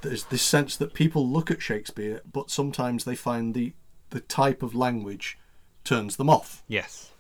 There's 0.03 0.25
this 0.25 0.43
sense 0.43 0.77
that 0.77 0.95
people 0.95 1.27
look 1.27 1.51
at 1.51 1.63
Shakespeare, 1.63 2.21
but 2.31 2.51
sometimes 2.51 3.05
they 3.05 3.17
find 3.17 3.55
the 3.55 3.73
the 4.11 4.21
type 4.21 4.63
of 4.63 4.75
language 4.75 5.39
turns 5.83 6.17
them 6.17 6.31
off. 6.31 6.63
Yes. 6.69 7.11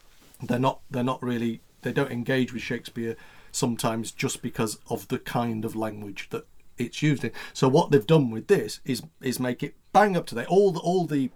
They're 0.43 0.59
not 0.59 0.81
they're 0.91 1.03
not 1.03 1.23
really 1.23 1.61
they 1.83 1.93
don't 1.93 2.13
engage 2.13 2.53
with 2.53 2.63
Shakespeare 2.63 3.17
sometimes 3.53 4.11
just 4.11 4.43
because 4.43 4.79
of 4.89 5.09
the 5.09 5.19
kind 5.19 5.65
of 5.65 5.77
language 5.77 6.29
that 6.31 6.47
it's 6.77 7.03
used 7.03 7.25
in. 7.25 7.33
So 7.53 7.69
what 7.69 7.91
they've 7.91 8.07
done 8.07 8.31
with 8.31 8.49
this 8.49 8.81
is 8.85 9.03
is 9.23 9.39
make 9.41 9.63
it 9.63 9.75
bang 9.93 10.17
up 10.17 10.27
to 10.27 10.35
date. 10.35 10.49
All 10.49 10.73
the 10.73 10.81
all 10.81 11.07
the 11.07 11.31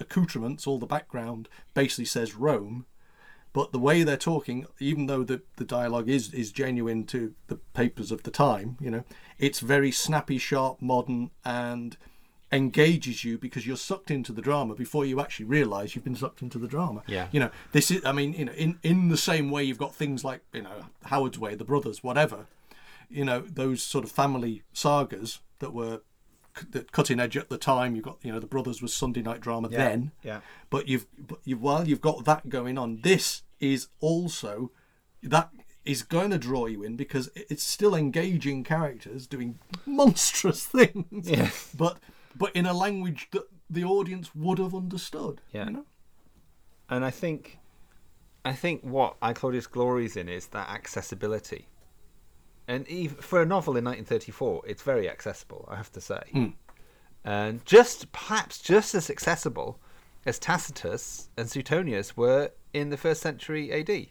accoutrements, 0.00 0.66
all 0.66 0.78
the 0.78 0.86
background 0.86 1.48
basically 1.74 2.04
says 2.04 2.34
Rome, 2.34 2.86
but 3.52 3.72
the 3.72 3.78
way 3.78 4.02
they're 4.02 4.16
talking, 4.16 4.66
even 4.78 5.06
though 5.06 5.24
the, 5.24 5.42
the 5.56 5.64
dialogue 5.64 6.08
is 6.08 6.32
is 6.34 6.52
genuine 6.52 7.04
to 7.06 7.34
the 7.48 7.56
papers 7.56 8.12
of 8.12 8.22
the 8.22 8.30
time, 8.30 8.76
you 8.80 8.90
know, 8.90 9.04
it's 9.38 9.60
very 9.60 9.90
snappy, 9.90 10.38
sharp, 10.38 10.80
modern, 10.80 11.30
and 11.44 11.96
engages 12.50 13.24
you 13.24 13.36
because 13.36 13.66
you're 13.66 13.76
sucked 13.76 14.10
into 14.10 14.32
the 14.32 14.40
drama 14.40 14.74
before 14.74 15.04
you 15.04 15.20
actually 15.20 15.44
realise 15.44 15.94
you've 15.94 16.04
been 16.04 16.16
sucked 16.16 16.40
into 16.40 16.58
the 16.58 16.68
drama. 16.68 17.02
Yeah. 17.06 17.28
You 17.32 17.40
know, 17.40 17.50
this 17.72 17.90
is 17.90 18.04
I 18.04 18.12
mean, 18.12 18.32
you 18.34 18.44
know, 18.44 18.52
in 18.52 18.78
in 18.82 19.08
the 19.08 19.16
same 19.16 19.50
way 19.50 19.64
you've 19.64 19.78
got 19.78 19.94
things 19.94 20.24
like, 20.24 20.42
you 20.52 20.62
know, 20.62 20.86
Howard's 21.04 21.38
Way, 21.38 21.54
The 21.54 21.64
Brothers, 21.64 22.02
whatever, 22.02 22.46
you 23.10 23.24
know, 23.24 23.40
those 23.40 23.82
sort 23.82 24.04
of 24.04 24.10
family 24.10 24.62
sagas 24.72 25.40
that 25.58 25.72
were 25.72 26.00
that 26.70 26.92
cutting 26.92 27.20
edge 27.20 27.36
at 27.36 27.48
the 27.48 27.58
time. 27.58 27.94
You've 27.94 28.04
got, 28.04 28.18
you 28.22 28.32
know, 28.32 28.40
The 28.40 28.46
Brothers 28.46 28.80
was 28.82 28.92
Sunday 28.94 29.22
night 29.22 29.40
drama 29.40 29.68
Yeah, 29.70 29.78
then. 29.78 30.12
yeah. 30.22 30.40
But 30.70 30.88
you've 30.88 31.06
but 31.18 31.38
you 31.44 31.56
while 31.56 31.86
you've 31.88 32.00
got 32.00 32.24
that 32.24 32.48
going 32.48 32.78
on, 32.78 33.00
this 33.02 33.42
is 33.60 33.88
also 34.00 34.70
that 35.22 35.50
is 35.84 36.02
going 36.02 36.30
to 36.30 36.38
draw 36.38 36.66
you 36.66 36.82
in 36.82 36.96
because 36.96 37.30
it's 37.34 37.62
still 37.62 37.94
engaging 37.94 38.62
characters 38.64 39.26
doing 39.26 39.58
monstrous 39.86 40.64
things. 40.64 41.28
Yes. 41.28 41.70
But 41.76 41.98
but 42.36 42.54
in 42.54 42.66
a 42.66 42.72
language 42.74 43.28
that 43.32 43.44
the 43.70 43.84
audience 43.84 44.34
would 44.34 44.58
have 44.58 44.74
understood. 44.74 45.40
Yeah. 45.52 45.66
You 45.66 45.70
know? 45.72 45.84
And 46.90 47.04
I 47.04 47.10
think, 47.10 47.58
I 48.44 48.54
think 48.54 48.82
what 48.82 49.16
I 49.20 49.32
Claudius 49.34 49.66
glories 49.66 50.16
in 50.16 50.28
is 50.28 50.46
that 50.48 50.70
accessibility. 50.70 51.66
And 52.68 52.86
even, 52.86 53.16
for 53.16 53.40
a 53.40 53.46
novel 53.46 53.78
in 53.78 53.84
1934, 53.84 54.62
it's 54.66 54.82
very 54.82 55.08
accessible, 55.08 55.66
I 55.70 55.76
have 55.76 55.90
to 55.92 56.02
say. 56.02 56.20
Mm. 56.34 56.52
And 57.24 57.64
just 57.64 58.12
perhaps 58.12 58.58
just 58.60 58.94
as 58.94 59.08
accessible 59.08 59.80
as 60.26 60.38
Tacitus 60.38 61.30
and 61.36 61.50
Suetonius 61.50 62.16
were 62.16 62.50
in 62.74 62.90
the 62.90 62.98
first 62.98 63.22
century 63.22 63.72
AD. 63.72 64.08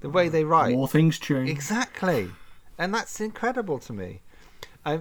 The 0.00 0.10
way 0.10 0.28
they 0.30 0.44
write. 0.44 0.74
More 0.74 0.88
things 0.88 1.18
change. 1.18 1.50
Exactly, 1.50 2.30
and 2.78 2.94
that's 2.94 3.20
incredible 3.20 3.78
to 3.80 3.92
me. 3.92 4.22
I, 4.84 5.00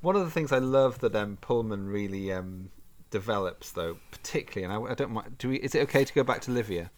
one 0.00 0.16
of 0.16 0.24
the 0.24 0.30
things 0.30 0.52
I 0.52 0.58
love 0.58 1.00
that 1.00 1.14
um, 1.14 1.38
Pulman 1.40 1.90
really 1.90 2.32
um, 2.32 2.70
develops, 3.10 3.72
though, 3.72 3.96
particularly, 4.10 4.64
and 4.64 4.86
I, 4.86 4.92
I 4.92 4.94
don't 4.94 5.12
mind. 5.12 5.38
Do 5.38 5.50
we? 5.50 5.56
Is 5.56 5.74
it 5.74 5.80
okay 5.84 6.04
to 6.04 6.12
go 6.12 6.22
back 6.22 6.40
to 6.42 6.50
Livia? 6.50 6.90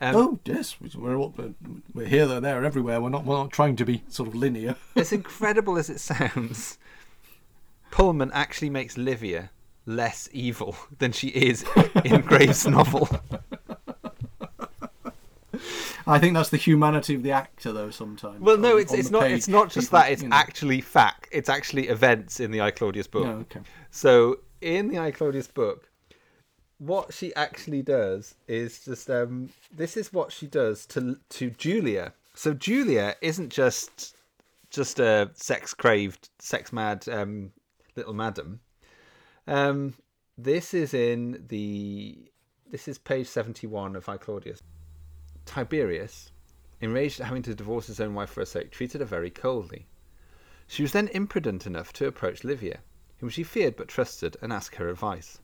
Um, 0.00 0.16
oh 0.16 0.38
yes, 0.44 0.76
we're 0.94 1.16
all, 1.16 1.34
we're 1.94 2.06
here, 2.06 2.26
there, 2.26 2.40
there, 2.40 2.64
everywhere. 2.64 3.00
We're 3.00 3.08
not 3.08 3.24
we're 3.24 3.36
not 3.36 3.50
trying 3.50 3.76
to 3.76 3.84
be 3.84 4.02
sort 4.08 4.28
of 4.28 4.34
linear. 4.34 4.76
as 4.96 5.12
incredible 5.12 5.78
as 5.78 5.88
it 5.90 6.00
sounds, 6.00 6.78
Pulman 7.90 8.30
actually 8.34 8.70
makes 8.70 8.96
Livia 8.98 9.50
less 9.86 10.28
evil 10.32 10.76
than 10.98 11.12
she 11.12 11.28
is 11.28 11.64
in 12.04 12.20
Graves' 12.26 12.66
novel. 12.66 13.08
I 16.08 16.18
think 16.20 16.34
that's 16.34 16.50
the 16.50 16.56
humanity 16.56 17.14
of 17.16 17.22
the 17.24 17.32
actor, 17.32 17.72
though. 17.72 17.90
Sometimes. 17.90 18.40
Well, 18.40 18.58
no, 18.58 18.74
On- 18.74 18.80
it's 18.80 18.92
on 18.92 18.98
it's 18.98 19.10
not. 19.10 19.22
page, 19.22 19.32
It's 19.38 19.48
not 19.48 19.70
just 19.70 19.88
people, 19.88 20.00
that. 20.00 20.12
It's 20.12 20.22
you 20.22 20.28
know. 20.28 20.36
actually 20.36 20.80
fact. 20.80 21.28
It's 21.32 21.48
actually 21.48 21.88
events 21.88 22.38
in 22.38 22.50
the 22.52 22.60
I 22.60 22.70
Claudius 22.70 23.06
book. 23.06 23.26
Oh, 23.26 23.30
okay. 23.40 23.60
So 23.90 24.38
in 24.60 24.88
the 24.88 24.98
I 24.98 25.10
Claudius 25.10 25.48
book, 25.48 25.88
what 26.78 27.14
she 27.14 27.34
actually 27.34 27.82
does 27.82 28.34
is 28.48 28.84
just 28.84 29.08
um, 29.08 29.50
this 29.74 29.96
is 29.96 30.12
what 30.12 30.32
she 30.32 30.46
does 30.46 30.86
to 30.86 31.18
to 31.30 31.50
Julia. 31.50 32.12
So 32.34 32.52
Julia 32.52 33.16
isn't 33.22 33.50
just 33.50 34.16
just 34.70 35.00
a 35.00 35.30
sex 35.34 35.72
craved, 35.72 36.28
sex 36.38 36.72
mad 36.72 37.08
um, 37.08 37.52
little 37.96 38.12
madam. 38.12 38.60
Um, 39.46 39.94
this 40.36 40.74
is 40.74 40.92
in 40.92 41.44
the 41.48 42.30
this 42.70 42.88
is 42.88 42.98
page 42.98 43.26
seventy 43.26 43.66
one 43.66 43.96
of 43.96 44.08
I 44.08 44.16
Claudius. 44.18 44.62
Tiberius, 45.46 46.32
enraged 46.80 47.20
at 47.20 47.26
having 47.26 47.42
to 47.42 47.54
divorce 47.54 47.86
his 47.86 48.00
own 48.00 48.14
wife 48.14 48.30
for 48.30 48.40
her 48.40 48.46
sake, 48.46 48.70
treated 48.70 49.00
her 49.00 49.06
very 49.06 49.30
coldly. 49.30 49.86
She 50.66 50.82
was 50.82 50.92
then 50.92 51.08
imprudent 51.08 51.66
enough 51.66 51.92
to 51.94 52.08
approach 52.08 52.42
Livia, 52.42 52.80
whom 53.18 53.30
she 53.30 53.44
feared 53.44 53.76
but 53.76 53.86
trusted, 53.86 54.36
and 54.42 54.52
ask 54.52 54.74
her 54.74 54.88
advice. 54.88 55.38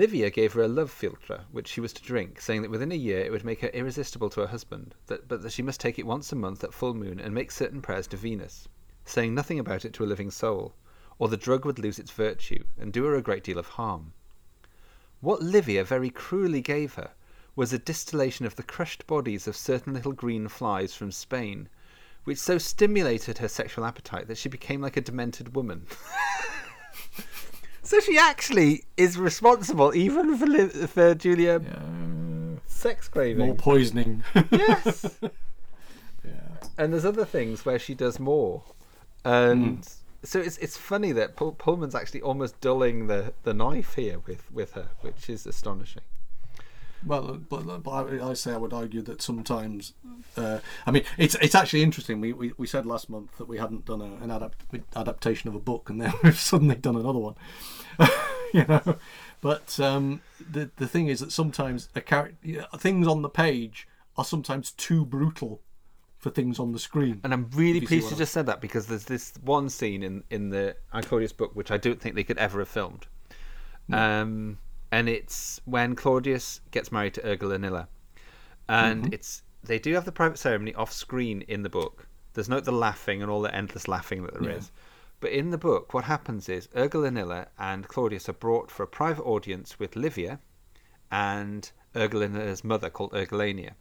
Livia 0.00 0.30
gave 0.30 0.54
her 0.54 0.62
a 0.62 0.66
love 0.66 0.90
philtre, 0.90 1.44
which 1.52 1.68
she 1.68 1.78
was 1.78 1.92
to 1.92 2.02
drink, 2.02 2.40
saying 2.40 2.62
that 2.62 2.70
within 2.70 2.90
a 2.90 2.94
year 2.94 3.20
it 3.20 3.30
would 3.30 3.44
make 3.44 3.60
her 3.60 3.68
irresistible 3.68 4.30
to 4.30 4.40
her 4.40 4.46
husband, 4.46 4.94
that, 5.08 5.28
but 5.28 5.42
that 5.42 5.52
she 5.52 5.60
must 5.60 5.78
take 5.78 5.98
it 5.98 6.06
once 6.06 6.32
a 6.32 6.36
month 6.36 6.64
at 6.64 6.72
full 6.72 6.94
moon 6.94 7.20
and 7.20 7.34
make 7.34 7.50
certain 7.50 7.82
prayers 7.82 8.06
to 8.06 8.16
Venus, 8.16 8.66
saying 9.04 9.34
nothing 9.34 9.58
about 9.58 9.84
it 9.84 9.92
to 9.92 10.02
a 10.02 10.06
living 10.06 10.30
soul, 10.30 10.74
or 11.18 11.28
the 11.28 11.36
drug 11.36 11.66
would 11.66 11.78
lose 11.78 11.98
its 11.98 12.12
virtue 12.12 12.64
and 12.78 12.94
do 12.94 13.04
her 13.04 13.14
a 13.14 13.20
great 13.20 13.44
deal 13.44 13.58
of 13.58 13.66
harm. 13.66 14.14
What 15.20 15.42
Livia 15.42 15.84
very 15.84 16.08
cruelly 16.08 16.62
gave 16.62 16.94
her 16.94 17.10
was 17.54 17.74
a 17.74 17.78
distillation 17.78 18.46
of 18.46 18.56
the 18.56 18.62
crushed 18.62 19.06
bodies 19.06 19.46
of 19.46 19.54
certain 19.54 19.92
little 19.92 20.14
green 20.14 20.48
flies 20.48 20.94
from 20.94 21.12
Spain, 21.12 21.68
which 22.24 22.38
so 22.38 22.56
stimulated 22.56 23.36
her 23.36 23.48
sexual 23.48 23.84
appetite 23.84 24.28
that 24.28 24.38
she 24.38 24.48
became 24.48 24.80
like 24.80 24.96
a 24.96 25.02
demented 25.02 25.54
woman. 25.54 25.86
so 27.90 27.98
she 27.98 28.16
actually 28.16 28.84
is 28.96 29.18
responsible 29.18 29.92
even 29.96 30.36
for, 30.36 30.46
Li- 30.46 30.86
for 30.86 31.12
Julia 31.16 31.60
sex 32.80 33.08
craving. 33.08 33.46
More 33.46 33.56
poisoning. 33.56 34.22
yes. 34.52 35.18
yeah. 36.24 36.30
And 36.78 36.92
there's 36.92 37.04
other 37.04 37.24
things 37.24 37.64
where 37.64 37.80
she 37.80 37.94
does 37.94 38.20
more, 38.20 38.62
and 39.24 39.78
hmm. 39.78 39.80
so 40.22 40.38
it's 40.38 40.56
it's 40.58 40.76
funny 40.76 41.10
that 41.12 41.34
Pull- 41.34 41.54
Pulman's 41.54 41.96
actually 41.96 42.22
almost 42.22 42.60
dulling 42.60 43.08
the, 43.08 43.34
the 43.42 43.52
knife 43.52 43.94
here 43.94 44.20
with, 44.20 44.50
with 44.52 44.72
her, 44.74 44.90
which 45.00 45.28
is 45.28 45.46
astonishing. 45.46 46.02
Well, 47.04 47.40
but, 47.48 47.82
but 47.82 47.90
I, 47.90 48.30
I 48.30 48.34
say 48.34 48.52
I 48.52 48.56
would 48.56 48.72
argue 48.72 49.02
that 49.02 49.22
sometimes, 49.22 49.94
uh, 50.36 50.58
I 50.86 50.90
mean, 50.90 51.04
it's 51.16 51.34
it's 51.36 51.54
actually 51.54 51.82
interesting. 51.82 52.20
We, 52.20 52.32
we, 52.32 52.52
we 52.58 52.66
said 52.66 52.84
last 52.84 53.08
month 53.08 53.38
that 53.38 53.48
we 53.48 53.58
hadn't 53.58 53.86
done 53.86 54.00
a, 54.00 54.22
an 54.22 54.30
adapt, 54.30 54.64
adaptation 54.94 55.48
of 55.48 55.54
a 55.54 55.60
book, 55.60 55.88
and 55.88 56.00
then 56.00 56.12
we've 56.22 56.38
suddenly 56.38 56.76
done 56.76 56.96
another 56.96 57.18
one. 57.18 57.34
you 58.52 58.64
know, 58.66 58.98
but 59.40 59.78
um, 59.80 60.20
the 60.50 60.70
the 60.76 60.86
thing 60.86 61.08
is 61.08 61.20
that 61.20 61.32
sometimes 61.32 61.88
a 61.94 62.00
character 62.00 62.66
things 62.76 63.06
on 63.06 63.22
the 63.22 63.30
page 63.30 63.88
are 64.16 64.24
sometimes 64.24 64.72
too 64.72 65.04
brutal 65.04 65.62
for 66.18 66.30
things 66.30 66.58
on 66.58 66.72
the 66.72 66.78
screen. 66.78 67.20
And 67.24 67.32
I'm 67.32 67.48
really 67.54 67.80
you 67.80 67.86
pleased 67.86 68.04
what 68.04 68.12
you 68.12 68.18
just 68.18 68.32
said 68.32 68.46
that 68.46 68.60
because 68.60 68.86
there's 68.86 69.04
this 69.04 69.32
one 69.42 69.70
scene 69.70 70.02
in, 70.02 70.22
in 70.28 70.50
the 70.50 70.76
I 70.92 71.00
Claudius 71.00 71.32
book 71.32 71.52
which 71.54 71.70
I 71.70 71.78
don't 71.78 71.98
think 71.98 72.14
they 72.14 72.24
could 72.24 72.36
ever 72.36 72.58
have 72.58 72.68
filmed. 72.68 73.06
Um, 73.90 74.58
and 74.90 75.08
it's 75.08 75.60
when 75.64 75.94
Claudius 75.94 76.60
gets 76.70 76.90
married 76.92 77.14
to 77.14 77.22
Urgulanilla. 77.22 77.88
And 78.68 79.04
Mhm. 79.04 79.14
it's 79.14 79.42
they 79.62 79.78
do 79.78 79.92
have 79.94 80.04
the 80.04 80.12
private 80.12 80.38
ceremony 80.38 80.74
off 80.74 80.92
screen 80.92 81.42
in 81.42 81.62
the 81.62 81.68
book. 81.68 82.06
There's 82.32 82.48
not 82.48 82.64
the 82.64 82.72
laughing 82.72 83.20
and 83.22 83.30
all 83.30 83.42
the 83.42 83.54
endless 83.54 83.88
laughing 83.88 84.22
that 84.22 84.32
there 84.34 84.48
is. 84.48 84.70
Yeah. 84.74 84.80
But 85.20 85.32
in 85.32 85.50
the 85.50 85.58
book, 85.58 85.92
what 85.92 86.04
happens 86.04 86.48
is 86.48 86.68
Urgulanilla 86.68 87.48
and 87.58 87.86
Claudius 87.86 88.28
are 88.28 88.32
brought 88.34 88.70
for 88.70 88.84
a 88.84 88.88
private 88.88 89.24
audience 89.24 89.78
with 89.78 89.96
Livia 89.96 90.40
and 91.10 91.70
Urgulanilla's 91.94 92.64
mother 92.64 92.88
called 92.88 93.12
Urgulania. 93.12 93.74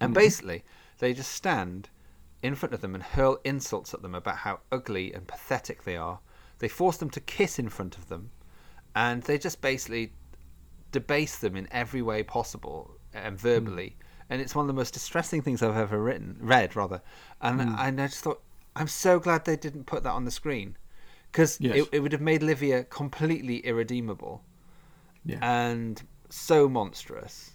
And 0.00 0.10
Mhm. 0.10 0.14
basically, 0.14 0.64
they 0.98 1.14
just 1.14 1.30
stand 1.30 1.88
in 2.42 2.54
front 2.54 2.74
of 2.74 2.80
them 2.80 2.94
and 2.94 3.04
hurl 3.04 3.38
insults 3.44 3.94
at 3.94 4.02
them 4.02 4.14
about 4.14 4.38
how 4.38 4.60
ugly 4.72 5.12
and 5.12 5.28
pathetic 5.28 5.84
they 5.84 5.96
are. 5.96 6.20
They 6.58 6.68
force 6.68 6.96
them 6.96 7.10
to 7.10 7.20
kiss 7.20 7.58
in 7.58 7.68
front 7.68 7.96
of 7.96 8.08
them, 8.08 8.30
and 8.94 9.22
they 9.22 9.38
just 9.38 9.60
basically 9.60 10.14
debase 11.00 11.36
them 11.38 11.54
in 11.60 11.66
every 11.70 12.02
way 12.10 12.22
possible 12.22 12.78
and 13.12 13.38
verbally. 13.38 13.90
And 14.28 14.40
it's 14.42 14.54
one 14.54 14.64
of 14.64 14.68
the 14.68 14.80
most 14.82 14.92
distressing 14.94 15.40
things 15.42 15.62
I've 15.62 15.76
ever 15.86 15.98
written, 16.02 16.36
read 16.40 16.74
rather. 16.76 17.00
And 17.40 17.60
Mm. 17.60 17.78
and 17.84 18.00
I 18.02 18.06
just 18.08 18.22
thought, 18.24 18.40
I'm 18.74 18.88
so 18.88 19.12
glad 19.20 19.44
they 19.44 19.56
didn't 19.66 19.84
put 19.92 20.02
that 20.04 20.12
on 20.18 20.24
the 20.24 20.30
screen, 20.40 20.76
because 21.30 21.52
Yes. 21.60 21.76
it, 21.78 21.88
it 21.96 22.00
would 22.00 22.12
have 22.12 22.20
made 22.32 22.42
Livia 22.42 22.78
completely 23.00 23.58
irredeemable, 23.70 24.42
Yeah. 25.24 25.38
and 25.42 26.02
so 26.28 26.68
monstrous. 26.68 27.52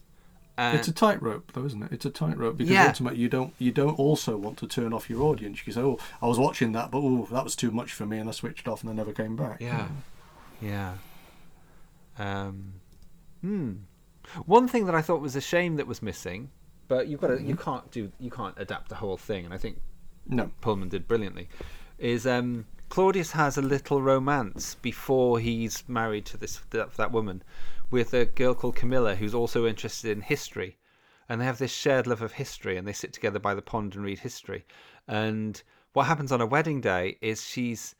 And 0.57 0.77
it's 0.77 0.87
a 0.87 0.93
tightrope, 0.93 1.51
though, 1.53 1.65
isn't 1.65 1.83
it? 1.83 1.91
It's 1.91 2.05
a 2.05 2.09
tightrope 2.09 2.57
because 2.57 2.71
Yeah. 2.71 2.87
ultimately 2.87 3.19
you 3.19 3.29
don't 3.29 3.53
you 3.65 3.71
don't 3.81 3.97
also 4.05 4.37
want 4.37 4.57
to 4.59 4.67
turn 4.67 4.93
off 4.93 5.09
your 5.09 5.21
audience. 5.29 5.57
You 5.59 5.63
can 5.65 5.73
say, 5.73 5.81
"Oh, 5.81 5.97
I 6.21 6.27
was 6.27 6.37
watching 6.47 6.71
that, 6.77 6.91
but 6.91 6.99
oh, 6.99 7.27
that 7.35 7.43
was 7.43 7.55
too 7.55 7.71
much 7.71 7.91
for 7.93 8.05
me," 8.05 8.17
and 8.19 8.27
I 8.29 8.33
switched 8.41 8.67
off 8.67 8.81
and 8.81 8.89
I 8.91 8.93
never 8.93 9.13
came 9.21 9.35
back. 9.35 9.57
Yeah. 9.61 9.87
Yeah. 10.61 10.93
Um, 12.19 12.73
Hmm. 13.41 13.73
One 14.45 14.67
thing 14.67 14.85
that 14.85 14.95
I 14.95 15.01
thought 15.01 15.19
was 15.19 15.35
a 15.35 15.41
shame 15.41 15.75
that 15.77 15.87
was 15.87 16.01
missing, 16.01 16.51
but 16.87 17.07
you've 17.07 17.21
got 17.21 17.27
to, 17.27 17.41
you 17.41 17.55
can't 17.55 17.89
do 17.91 18.11
you 18.19 18.29
can't 18.29 18.55
adapt 18.57 18.89
the 18.89 18.95
whole 18.95 19.17
thing, 19.17 19.45
and 19.45 19.53
I 19.53 19.57
think 19.57 19.79
No. 20.27 20.51
Pulman 20.61 20.89
did 20.89 21.07
brilliantly. 21.07 21.49
Is 21.97 22.27
um, 22.27 22.65
Claudius 22.89 23.31
has 23.31 23.57
a 23.57 23.61
little 23.61 24.01
romance 24.01 24.75
before 24.75 25.39
he's 25.39 25.83
married 25.87 26.25
to 26.27 26.37
this 26.37 26.59
that, 26.69 26.93
that 26.95 27.11
woman 27.11 27.43
with 27.89 28.13
a 28.13 28.25
girl 28.25 28.53
called 28.53 28.75
Camilla 28.75 29.15
who's 29.15 29.33
also 29.33 29.65
interested 29.65 30.11
in 30.11 30.21
history, 30.21 30.77
and 31.27 31.41
they 31.41 31.45
have 31.45 31.57
this 31.57 31.71
shared 31.71 32.07
love 32.07 32.21
of 32.21 32.33
history, 32.33 32.77
and 32.77 32.87
they 32.87 32.93
sit 32.93 33.13
together 33.13 33.39
by 33.39 33.53
the 33.53 33.61
pond 33.61 33.95
and 33.95 34.03
read 34.05 34.19
history. 34.19 34.65
And 35.07 35.61
what 35.93 36.05
happens 36.05 36.31
on 36.31 36.41
a 36.41 36.45
wedding 36.45 36.79
day 36.79 37.17
is 37.21 37.43
she's 37.43 37.95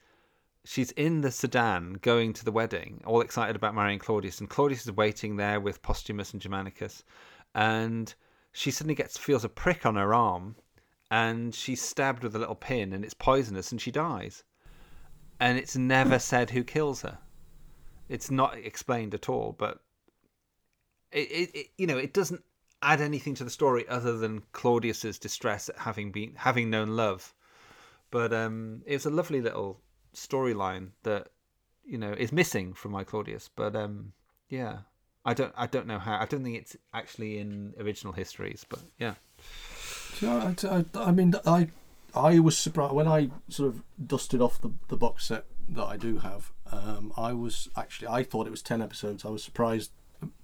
she's 0.64 0.92
in 0.92 1.20
the 1.20 1.30
sedan 1.30 1.94
going 2.02 2.32
to 2.32 2.44
the 2.44 2.52
wedding, 2.52 3.02
all 3.04 3.20
excited 3.20 3.56
about 3.56 3.74
marrying 3.74 3.98
Claudius, 3.98 4.40
and 4.40 4.48
Claudius 4.48 4.84
is 4.84 4.92
waiting 4.92 5.36
there 5.36 5.60
with 5.60 5.82
Posthumus 5.82 6.32
and 6.32 6.42
Germanicus, 6.42 7.02
and 7.54 8.14
she 8.52 8.70
suddenly 8.70 8.94
gets 8.94 9.18
feels 9.18 9.44
a 9.44 9.48
prick 9.48 9.84
on 9.84 9.96
her 9.96 10.14
arm, 10.14 10.56
and 11.10 11.54
she's 11.54 11.82
stabbed 11.82 12.22
with 12.22 12.36
a 12.36 12.38
little 12.38 12.54
pin, 12.54 12.92
and 12.92 13.04
it's 13.04 13.14
poisonous, 13.14 13.72
and 13.72 13.80
she 13.80 13.90
dies, 13.90 14.44
and 15.40 15.58
it's 15.58 15.76
never 15.76 16.18
said 16.18 16.50
who 16.50 16.64
kills 16.64 17.02
her. 17.02 17.18
It's 18.08 18.30
not 18.30 18.56
explained 18.56 19.14
at 19.14 19.28
all, 19.28 19.54
but 19.58 19.80
it, 21.10 21.30
it, 21.30 21.50
it 21.54 21.66
you 21.76 21.86
know 21.86 21.98
it 21.98 22.14
doesn't 22.14 22.44
add 22.82 23.00
anything 23.00 23.34
to 23.34 23.44
the 23.44 23.50
story 23.50 23.88
other 23.88 24.16
than 24.18 24.42
Claudius's 24.52 25.18
distress 25.18 25.68
at 25.68 25.78
having 25.78 26.12
been 26.12 26.34
having 26.36 26.70
known 26.70 26.96
love. 26.96 27.34
But 28.10 28.32
um, 28.32 28.82
it 28.86 28.94
was 28.94 29.06
a 29.06 29.10
lovely 29.10 29.40
little 29.40 29.80
storyline 30.14 30.90
that 31.02 31.28
you 31.84 31.98
know 31.98 32.12
is 32.12 32.32
missing 32.32 32.72
from 32.74 32.92
my 32.92 33.04
Claudius. 33.04 33.50
But 33.54 33.74
um, 33.76 34.12
yeah, 34.48 34.78
I 35.24 35.34
don't 35.34 35.52
I 35.56 35.66
don't 35.66 35.86
know 35.86 35.98
how. 35.98 36.18
I 36.18 36.26
don't 36.26 36.42
think 36.42 36.56
it's 36.56 36.76
actually 36.92 37.38
in 37.38 37.74
original 37.78 38.12
histories. 38.12 38.64
But 38.68 38.80
yeah, 38.98 39.14
Yeah, 40.20 40.54
I, 40.64 40.66
I, 40.76 40.84
I 40.94 41.12
mean, 41.12 41.34
I 41.46 41.68
I 42.14 42.38
was 42.38 42.56
surprised 42.58 42.94
when 42.94 43.08
I 43.08 43.30
sort 43.48 43.68
of 43.68 43.82
dusted 44.04 44.40
off 44.40 44.60
the, 44.60 44.70
the 44.88 44.96
box 44.96 45.26
set 45.26 45.44
that 45.68 45.84
I 45.84 45.96
do 45.96 46.18
have. 46.18 46.52
Um, 46.70 47.12
I 47.16 47.32
was 47.32 47.68
actually 47.76 48.08
I 48.08 48.22
thought 48.22 48.46
it 48.46 48.50
was 48.50 48.62
ten 48.62 48.82
episodes. 48.82 49.24
I 49.24 49.28
was 49.30 49.44
surprised 49.44 49.90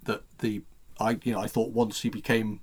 that 0.04 0.22
the 0.38 0.62
I 1.00 1.18
you 1.22 1.32
know 1.32 1.40
I 1.40 1.46
thought 1.46 1.70
once 1.70 2.02
he 2.02 2.08
became 2.08 2.60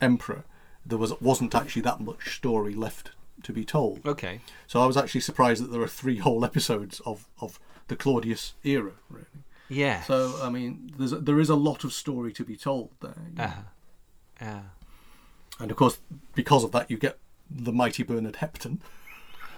emperor, 0.00 0.44
there 0.84 0.98
was 0.98 1.18
wasn't 1.20 1.54
actually 1.54 1.82
that 1.82 2.00
much 2.00 2.36
story 2.36 2.74
left 2.74 3.12
to 3.42 3.52
be 3.52 3.64
told. 3.64 4.06
Okay. 4.06 4.40
So 4.66 4.80
I 4.80 4.86
was 4.86 4.96
actually 4.96 5.20
surprised 5.22 5.62
that 5.62 5.70
there 5.72 5.82
are 5.82 5.88
three 5.88 6.18
whole 6.18 6.44
episodes 6.44 7.00
of 7.04 7.28
of 7.40 7.58
the 7.88 7.96
Claudius 7.96 8.54
era. 8.64 8.92
Really. 9.10 9.26
Yeah. 9.68 10.02
So 10.02 10.38
I 10.42 10.50
mean, 10.50 10.92
there's 10.96 11.12
a, 11.12 11.16
there 11.18 11.40
is 11.40 11.50
a 11.50 11.54
lot 11.56 11.84
of 11.84 11.92
story 11.92 12.32
to 12.34 12.44
be 12.44 12.56
told 12.56 12.90
there. 13.00 13.14
you 13.30 13.36
know. 13.36 13.44
uh, 13.44 13.52
yeah. 14.40 14.60
And 15.60 15.70
of 15.70 15.76
course, 15.76 15.98
because 16.34 16.64
of 16.64 16.72
that, 16.72 16.90
you 16.90 16.96
get 16.96 17.18
the 17.50 17.72
mighty 17.72 18.02
Bernard 18.02 18.34
Hepton. 18.36 18.80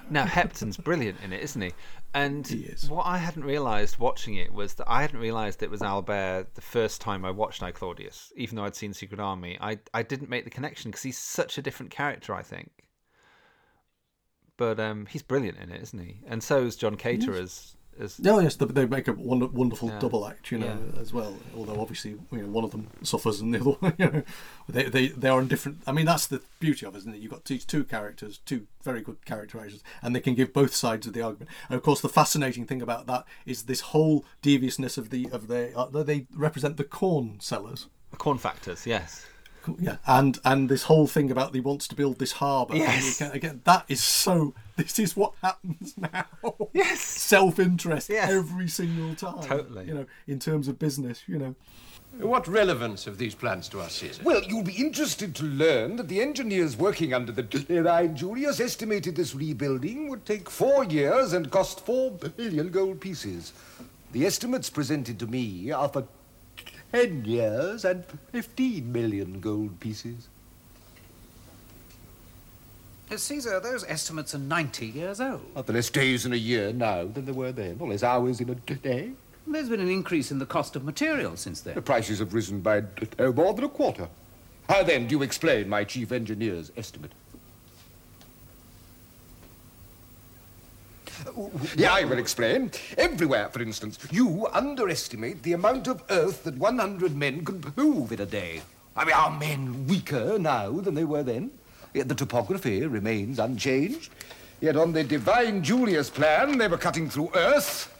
Now 0.08 0.24
Hepton's 0.24 0.76
brilliant 0.76 1.18
in 1.24 1.32
it, 1.32 1.42
isn't 1.42 1.60
he? 1.60 1.72
And 2.14 2.46
He 2.46 2.60
is. 2.60 2.88
what 2.88 3.06
I 3.06 3.18
hadn't 3.18 3.42
realised 3.44 3.98
watching 3.98 4.36
it 4.36 4.52
was 4.52 4.74
that 4.74 4.88
I 4.88 5.02
hadn't 5.02 5.18
realised 5.18 5.62
it 5.62 5.70
was 5.70 5.82
Albert 5.82 6.54
the 6.54 6.60
first 6.60 7.00
time 7.00 7.24
I 7.24 7.30
watched 7.32 7.62
I 7.62 7.72
Claudius, 7.72 8.32
even 8.36 8.54
though 8.56 8.64
I'd 8.64 8.76
seen 8.76 8.94
Secret 8.94 9.18
Army. 9.20 9.58
I 9.60 9.78
I 9.92 10.02
didn't 10.02 10.30
make 10.30 10.44
the 10.44 10.50
connection 10.50 10.90
because 10.90 11.02
he's 11.02 11.18
such 11.18 11.58
a 11.58 11.62
different 11.62 11.90
character, 11.90 12.34
I 12.34 12.42
think. 12.42 12.70
But 14.56 14.80
um, 14.80 15.06
he's 15.06 15.22
brilliant 15.22 15.58
in 15.58 15.70
it, 15.70 15.82
isn't 15.82 15.98
he? 15.98 16.16
And 16.26 16.42
so 16.42 16.62
is 16.62 16.76
John 16.76 16.96
Cater 16.96 17.34
as 17.34 17.72
as 17.98 18.20
Oh 18.26 18.40
yes, 18.40 18.56
they- 18.56 18.84
make 18.86 19.08
a 19.08 19.12
wonderful 19.14 19.88
Yeah. 19.88 19.98
double 19.98 20.26
act, 20.26 20.50
you 20.52 20.58
know, 20.58 20.66
Yeah. 20.94 21.00
as 21.00 21.14
well. 21.14 21.34
Although 21.56 21.80
obviously, 21.80 22.10
you 22.30 22.42
know, 22.42 22.46
one 22.48 22.62
of 22.62 22.70
them 22.70 22.88
suffers 23.02 23.40
and 23.40 23.54
the 23.54 23.60
other 23.60 23.70
one, 23.70 23.94
you 23.98 24.10
know, 24.10 24.22
they 24.68 24.84
they 24.84 25.08
they 25.08 25.28
are 25.30 25.40
in 25.40 25.48
different. 25.48 25.78
I 25.86 25.92
mean, 25.92 26.04
that's 26.04 26.26
the 26.26 26.42
beauty 26.60 26.84
of, 26.84 26.94
it, 26.94 26.98
isn't 26.98 27.14
it? 27.14 27.20
You've 27.22 27.30
got 27.32 27.46
these 27.46 27.64
two 27.64 27.84
characters, 27.84 28.40
two 28.44 28.66
very 28.82 29.00
good 29.00 29.24
characterizations, 29.24 29.82
and 30.02 30.14
they 30.14 30.20
can 30.20 30.34
give 30.34 30.52
both 30.52 30.74
sides 30.74 31.06
of 31.06 31.14
the 31.14 31.22
argument. 31.22 31.50
And 31.70 31.76
of 31.76 31.82
course, 31.82 32.00
the 32.02 32.10
fascinating 32.10 32.66
thing 32.66 32.82
about 32.82 33.06
that 33.06 33.24
is 33.46 33.62
this 33.62 33.80
whole 33.80 34.26
deviousness 34.42 34.98
of 34.98 35.08
the 35.10 35.30
of 35.32 35.48
the 35.48 35.74
uh, 35.76 36.02
they 36.02 36.26
represent 36.34 36.76
the 36.76 36.84
corn 36.84 37.38
sellers. 37.40 37.86
The 38.10 38.18
corn 38.18 38.36
factors, 38.38 38.86
yes. 38.86 39.24
Yeah, 39.78 39.96
and 40.06 40.38
and 40.44 40.68
this 40.68 40.84
whole 40.84 41.06
thing 41.06 41.30
about 41.30 41.54
he 41.54 41.60
wants 41.60 41.88
to 41.88 41.94
build 41.94 42.18
this 42.18 42.32
harbour. 42.32 42.76
Yes. 42.76 43.20
you 43.20 43.26
can- 43.26 43.36
again, 43.36 43.60
that 43.64 43.84
is 43.88 44.02
so. 44.02 44.54
This 44.76 44.98
is 44.98 45.16
what 45.16 45.32
happens 45.42 45.94
now. 45.98 46.26
Yes, 46.72 47.00
self-interest 47.00 48.10
Yes. 48.10 48.30
every 48.30 48.68
single 48.68 49.14
time. 49.14 49.42
Totally. 49.42 49.86
You 49.86 49.94
know, 49.94 50.06
in 50.26 50.38
terms 50.38 50.68
of 50.68 50.78
business, 50.78 51.22
you 51.26 51.38
know. 51.38 51.54
What 52.18 52.48
relevance 52.48 53.04
have 53.04 53.18
these 53.18 53.34
plans 53.34 53.68
to 53.70 53.80
us, 53.80 53.96
Caesar? 53.96 54.22
Well, 54.24 54.42
you'll 54.42 54.62
be 54.62 54.72
interested 54.76 55.34
to 55.34 55.44
learn 55.44 55.96
that 55.96 56.08
the 56.08 56.22
engineers 56.22 56.74
working 56.76 57.12
under 57.12 57.30
the 57.30 57.42
design 57.42 58.16
Julius 58.16 58.58
estimated 58.58 59.16
this 59.16 59.34
rebuilding 59.34 60.08
would 60.08 60.24
take 60.24 60.48
four 60.48 60.84
years 60.84 61.34
and 61.34 61.50
cost 61.50 61.84
four 61.84 62.12
billion 62.12 62.70
gold 62.70 63.00
pieces. 63.00 63.52
The 64.12 64.24
estimates 64.24 64.70
presented 64.70 65.18
to 65.18 65.26
me 65.26 65.70
are 65.72 65.88
for 65.90 66.06
ten 66.96 67.24
years 67.24 67.84
and 67.84 68.04
fifteen 68.32 68.92
million 68.92 69.40
gold 69.40 69.78
pieces. 69.80 70.28
Caesar, 73.14 73.60
those 73.60 73.84
estimates 73.84 74.34
are 74.34 74.38
90 74.38 74.86
years 74.86 75.20
old. 75.20 75.46
Are 75.54 75.62
there 75.62 75.76
less 75.76 75.90
days 75.90 76.26
in 76.26 76.32
a 76.32 76.36
year 76.36 76.72
now 76.72 77.04
than 77.04 77.24
there 77.24 77.34
were 77.34 77.52
then, 77.52 77.76
or 77.78 77.88
less 77.88 78.02
hours 78.02 78.40
in 78.40 78.50
a 78.50 78.54
day? 78.54 79.12
There's 79.46 79.68
been 79.68 79.78
an 79.78 79.88
increase 79.88 80.32
in 80.32 80.40
the 80.40 80.46
cost 80.46 80.74
of 80.74 80.82
materials 80.82 81.38
since 81.38 81.60
then. 81.60 81.76
The 81.76 81.82
prices 81.82 82.18
have 82.18 82.34
risen 82.34 82.62
by 82.62 82.82
no 83.16 83.32
more 83.32 83.54
than 83.54 83.64
a 83.64 83.68
quarter. 83.68 84.08
How 84.68 84.82
then 84.82 85.06
do 85.06 85.14
you 85.14 85.22
explain 85.22 85.68
my 85.68 85.84
chief 85.84 86.10
engineer's 86.10 86.72
estimate? 86.76 87.12
Yeah, 91.76 91.94
I 91.94 92.04
will 92.04 92.18
explain. 92.18 92.70
Everywhere, 92.96 93.48
for 93.48 93.62
instance, 93.62 93.98
you 94.10 94.46
underestimate 94.52 95.42
the 95.42 95.54
amount 95.54 95.88
of 95.88 96.02
earth 96.10 96.44
that 96.44 96.56
100 96.56 97.16
men 97.16 97.44
could 97.44 97.76
move 97.76 98.12
in 98.12 98.20
a 98.20 98.26
day. 98.26 98.62
I 98.96 99.04
mean, 99.04 99.14
are 99.14 99.30
men 99.30 99.86
weaker 99.86 100.38
now 100.38 100.70
than 100.80 100.94
they 100.94 101.04
were 101.04 101.22
then? 101.22 101.50
Yet 101.94 102.08
the 102.08 102.14
topography 102.14 102.86
remains 102.86 103.38
unchanged. 103.38 104.10
Yet 104.60 104.76
on 104.76 104.92
the 104.92 105.04
divine 105.04 105.62
Julius 105.62 106.08
plan, 106.08 106.58
they 106.58 106.68
were 106.68 106.78
cutting 106.78 107.10
through 107.10 107.30
earth. 107.34 107.92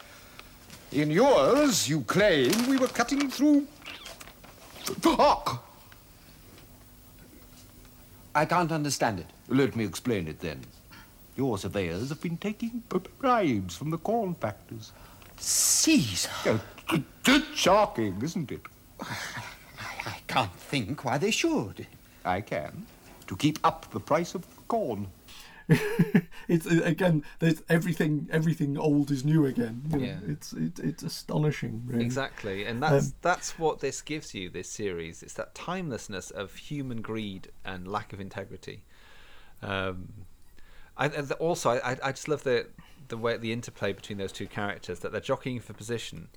In 0.93 1.10
yours, 1.10 1.88
you 1.88 2.01
claim 2.02 2.51
we 2.68 2.78
were 2.78 2.88
cutting 2.88 3.28
through 3.30 3.66
rock. 5.05 5.64
I 8.34 8.44
can't 8.44 8.70
understand 8.70 9.18
it. 9.20 9.26
Let 9.48 9.76
me 9.76 9.84
explain 9.84 10.28
it 10.28 10.40
then. 10.40 10.60
Your 11.36 11.58
surveyors 11.58 12.08
have 12.08 12.20
been 12.20 12.38
taking 12.38 12.82
bribes 13.18 13.76
from 13.76 13.90
the 13.90 13.98
corn 13.98 14.34
factors. 14.34 14.92
Caesar! 15.36 16.60
It's 17.26 17.46
shocking, 17.54 18.20
isn't 18.22 18.50
it? 18.50 18.62
I 19.00 20.16
can't 20.26 20.54
think 20.54 21.04
why 21.04 21.18
they 21.18 21.30
should. 21.30 21.86
I 22.24 22.40
can. 22.40 22.86
To 23.26 23.36
keep 23.36 23.58
up 23.64 23.90
the 23.90 24.00
price 24.00 24.34
of 24.34 24.46
corn. 24.68 25.08
It's 26.48 26.64
again, 26.66 27.24
there's 27.40 27.60
everything. 27.68 28.28
Everything 28.30 28.78
old 28.78 29.10
is 29.10 29.24
new 29.24 29.46
again. 29.46 29.82
You 29.90 29.98
know? 29.98 30.04
Yeah. 30.04 30.18
It's 30.28 30.52
it, 30.52 30.78
it's 30.78 31.02
astonishing. 31.02 31.82
Really. 31.86 32.04
Exactly, 32.04 32.64
and 32.64 32.80
that's 32.80 33.06
Um, 33.06 33.12
that's 33.20 33.58
what 33.58 33.80
this 33.80 34.00
gives 34.00 34.32
you. 34.32 34.48
This 34.48 34.68
series, 34.70 35.24
it's 35.24 35.34
that 35.34 35.56
timelessness 35.56 36.30
of 36.30 36.54
human 36.54 37.00
greed 37.02 37.50
and 37.64 37.88
lack 37.88 38.12
of 38.12 38.20
integrity. 38.20 38.84
Um, 39.60 40.26
I, 40.98 41.06
and 41.06 41.31
also, 41.32 41.70
I, 41.70 41.97
I 42.02 42.12
just 42.12 42.28
love 42.28 42.43
the 42.44 42.66
the 43.09 43.16
way 43.16 43.36
the 43.36 43.52
interplay 43.52 43.93
between 43.93 44.18
those 44.18 44.32
two 44.32 44.47
characters 44.48 44.98
that 45.01 45.12
they're 45.12 45.20
jockeying 45.20 45.60
for 45.60 45.73
position, 45.73 46.28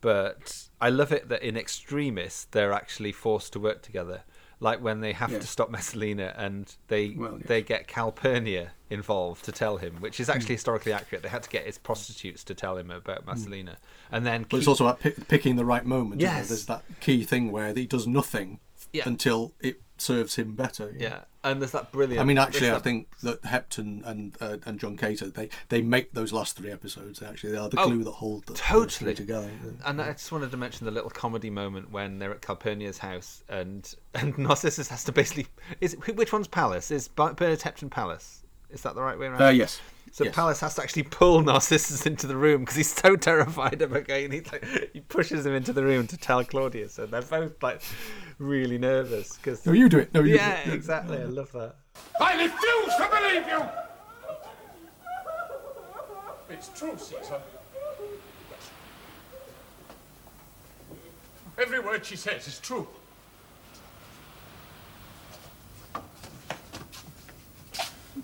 but 0.00 0.68
I 0.80 0.90
love 0.90 1.12
it 1.12 1.28
that 1.28 1.42
in 1.42 1.56
extremis 1.56 2.46
they're 2.52 2.72
actually 2.72 3.12
forced 3.12 3.52
to 3.54 3.60
work 3.60 3.82
together. 3.82 4.22
Like 4.60 4.80
when 4.82 5.00
they 5.00 5.12
have 5.12 5.32
Yeah. 5.32 5.40
to 5.40 5.46
stop 5.46 5.70
Messalina 5.70 6.32
and 6.36 6.72
they 6.88 7.10
Well, 7.10 7.38
yes. 7.38 7.48
they 7.48 7.62
get 7.62 7.88
Calpurnia 7.88 8.70
involved 8.88 9.44
to 9.46 9.52
tell 9.52 9.78
him, 9.78 9.96
which 10.00 10.20
is 10.20 10.28
actually 10.30 10.54
Mm. 10.54 10.58
historically 10.58 10.92
accurate. 10.92 11.22
They 11.24 11.28
had 11.28 11.42
to 11.42 11.50
get 11.50 11.66
his 11.66 11.78
prostitutes 11.78 12.44
to 12.44 12.54
tell 12.54 12.76
him 12.78 12.90
about 12.90 13.26
Messalina, 13.26 13.78
and 14.12 14.24
then 14.24 14.46
But 14.48 14.58
it's 14.58 14.68
also 14.68 14.84
about 14.86 15.00
pick, 15.00 15.26
picking 15.26 15.56
the 15.56 15.64
right 15.64 15.84
moment. 15.84 16.20
Yes. 16.20 16.48
There's 16.48 16.66
that 16.66 16.84
key 17.00 17.24
thing 17.24 17.50
where 17.50 17.74
he 17.74 17.86
does 17.86 18.06
nothing 18.06 18.60
Yeah. 18.92 19.02
until 19.06 19.52
it 19.60 19.80
serves 19.96 20.36
him 20.36 20.54
better. 20.54 20.86
know? 20.92 20.98
Yeah, 20.98 21.20
and 21.42 21.60
there's 21.60 21.72
that 21.72 21.92
brilliant. 21.92 22.20
I 22.20 22.24
mean, 22.24 22.38
actually, 22.38 22.70
I 22.70 22.74
that- 22.74 22.82
think 22.82 23.08
that 23.22 23.42
Hepton 23.42 24.04
and 24.04 24.36
uh, 24.40 24.56
and 24.66 24.78
John 24.80 24.96
Cater 24.96 25.28
they 25.30 25.48
they 25.68 25.82
make 25.82 26.12
those 26.12 26.32
last 26.32 26.56
three 26.56 26.70
episodes. 26.70 27.22
Actually, 27.22 27.52
they 27.52 27.58
are 27.58 27.68
the 27.68 27.80
Oh, 27.80 27.86
glue 27.88 28.04
that 28.04 28.10
hold 28.12 28.46
the, 28.46 28.54
totally 28.54 29.14
together. 29.14 29.50
And 29.84 30.00
I 30.00 30.12
just 30.12 30.30
wanted 30.32 30.50
to 30.50 30.56
mention 30.56 30.84
the 30.84 30.90
little 30.92 31.10
comedy 31.10 31.50
moment 31.50 31.90
when 31.90 32.18
they're 32.18 32.32
at 32.32 32.42
Calpurnia's 32.42 32.98
house 32.98 33.42
and 33.48 33.92
and 34.14 34.36
Narcissus 34.38 34.88
has 34.88 35.04
to 35.04 35.12
basically 35.12 35.46
is 35.80 35.94
it- 35.94 36.16
which 36.16 36.32
one's 36.32 36.48
Pallas 36.48 36.90
is 36.90 37.08
Ber- 37.08 37.34
Bernard 37.34 37.60
Hepton 37.60 37.90
Pallas? 37.90 38.42
Is 38.70 38.82
that 38.82 38.94
the 38.94 39.02
right 39.02 39.18
way 39.18 39.26
around? 39.26 39.40
Uh, 39.42 39.50
yes. 39.50 39.80
So 40.14 40.22
Yes. 40.22 40.32
Pallas 40.36 40.60
has 40.60 40.76
to 40.76 40.82
actually 40.82 41.02
pull 41.02 41.42
Narcissus 41.42 42.06
into 42.06 42.28
the 42.28 42.36
room 42.36 42.60
because 42.60 42.76
he's 42.76 42.92
so 42.94 43.16
terrified 43.16 43.82
of 43.82 43.90
her 43.90 44.00
going. 44.00 44.30
He, 44.30 44.42
like, 44.42 44.64
he 44.92 45.00
pushes 45.00 45.44
him 45.44 45.54
into 45.54 45.72
the 45.72 45.82
room 45.82 46.06
to 46.06 46.16
tell 46.16 46.44
Claudius, 46.44 47.00
and 47.00 47.10
they're 47.10 47.20
both 47.20 47.60
like 47.60 47.82
really 48.38 48.78
nervous 48.78 49.36
because. 49.36 49.66
No, 49.66 49.72
you 49.72 49.88
do 49.88 49.98
it. 49.98 50.14
No, 50.14 50.20
you 50.20 50.28
do 50.28 50.34
it. 50.34 50.36
Yeah. 50.36 50.70
exactly. 50.70 51.18
I 51.18 51.24
love 51.24 51.50
that. 51.50 51.74
I 52.20 52.34
refuse 52.44 52.94
to 52.94 53.08
believe 53.10 53.48
you! 53.48 53.64
It's 56.48 56.68
true, 56.78 56.96
Caesar. 56.96 57.40
Every 61.58 61.80
word 61.80 62.06
she 62.06 62.14
says 62.14 62.46
is 62.46 62.60
true. 62.60 62.86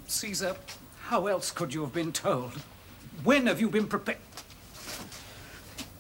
Caesar, 0.07 0.55
how 1.11 1.27
else 1.27 1.51
could 1.51 1.75
you 1.75 1.81
have 1.81 1.93
been 1.93 2.13
told? 2.13 2.53
When 3.25 3.49
have 3.49 3.61
you 3.61 3.69
been 3.69 3.89
prepared? 3.89 4.19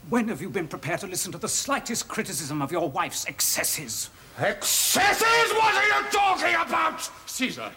When 0.09 0.29
have 0.29 0.41
you 0.41 0.49
been 0.49 0.69
prepared 0.69 1.01
to 1.01 1.09
listen 1.09 1.33
to 1.33 1.39
the 1.39 1.49
slightest 1.49 2.07
criticism 2.07 2.63
of 2.63 2.71
your 2.71 2.89
wife's 2.89 3.27
excesses? 3.27 4.09
Excesses? 4.39 5.27
What 5.53 5.75
are 5.75 5.85
you 5.85 6.11
talking 6.13 6.55
about? 6.55 7.11
Caesar, 7.27 7.73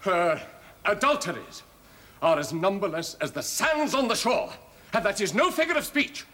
her 0.00 0.40
adulteries 0.86 1.62
are 2.22 2.38
as 2.38 2.54
numberless 2.54 3.16
as 3.20 3.32
the 3.32 3.42
sands 3.42 3.92
on 3.94 4.08
the 4.08 4.14
shore, 4.14 4.50
and 4.94 5.04
that 5.04 5.20
is 5.20 5.34
no 5.34 5.50
figure 5.50 5.76
of 5.76 5.84
speech. 5.84 6.24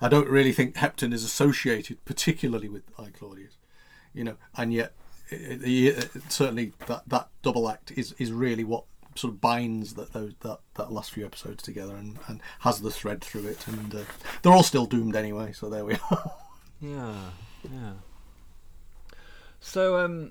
I 0.00 0.08
don't 0.08 0.28
really 0.28 0.52
think 0.52 0.74
Hepton 0.76 1.12
is 1.12 1.22
associated 1.22 2.02
particularly 2.06 2.70
with 2.70 2.84
I 2.98 3.10
Claudius, 3.10 3.58
you 4.14 4.24
know, 4.24 4.36
and 4.56 4.72
yet 4.72 4.94
it, 5.28 5.62
it, 5.62 6.14
it- 6.16 6.32
certainly 6.32 6.72
that, 6.86 7.02
that 7.06 7.28
double 7.42 7.68
act 7.68 7.92
is, 7.94 8.14
is 8.18 8.32
really 8.32 8.64
what 8.64 8.84
sort 9.18 9.34
of 9.34 9.40
binds 9.40 9.94
that 9.94 10.12
those 10.12 10.32
that, 10.40 10.58
that 10.74 10.92
last 10.92 11.10
few 11.12 11.24
episodes 11.26 11.62
together 11.62 11.94
and, 11.96 12.18
and 12.28 12.40
has 12.60 12.80
the 12.80 12.90
thread 12.90 13.22
through 13.22 13.46
it, 13.46 13.66
and 13.68 13.94
uh, 13.94 13.98
they're 14.42 14.52
all 14.52 14.62
still 14.62 14.86
doomed 14.86 15.16
anyway. 15.16 15.52
So 15.52 15.68
there 15.68 15.84
we 15.84 15.96
are. 16.10 16.32
Yeah, 16.80 17.14
yeah. 17.64 17.92
So 19.58 19.98
um, 19.98 20.30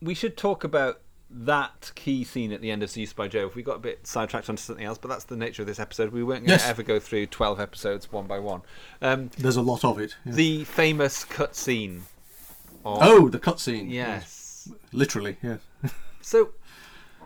we 0.00 0.14
should 0.14 0.36
talk 0.36 0.64
about 0.64 1.00
that 1.30 1.92
key 1.94 2.24
scene 2.24 2.52
at 2.52 2.60
the 2.60 2.70
end 2.70 2.82
of 2.82 2.90
Zeus 2.90 3.12
by 3.12 3.28
Jove. 3.28 3.54
We 3.54 3.62
got 3.62 3.76
a 3.76 3.80
bit 3.80 4.06
sidetracked 4.06 4.48
onto 4.50 4.60
something 4.60 4.84
else, 4.84 4.98
but 4.98 5.08
that's 5.08 5.24
the 5.24 5.36
nature 5.36 5.62
of 5.62 5.68
this 5.68 5.78
episode. 5.78 6.12
We 6.12 6.22
weren't 6.24 6.40
going 6.40 6.50
Yes. 6.50 6.64
to 6.64 6.68
ever 6.68 6.82
go 6.82 6.98
through 6.98 7.26
twelve 7.26 7.60
episodes 7.60 8.10
one 8.12 8.26
by 8.26 8.38
one. 8.38 8.62
Um, 9.00 9.30
There's 9.38 9.56
a 9.56 9.62
lot 9.62 9.84
of 9.84 9.98
it. 9.98 10.16
yeah. 10.24 10.32
The 10.32 10.64
famous 10.64 11.24
cut 11.24 11.54
scene. 11.54 12.02
of- 12.84 12.98
Oh, 13.00 13.28
the 13.28 13.38
cutscene. 13.38 13.90
Yes. 13.90 14.68
Literally, 14.92 15.36
yes. 15.42 15.60
So, 16.20 16.50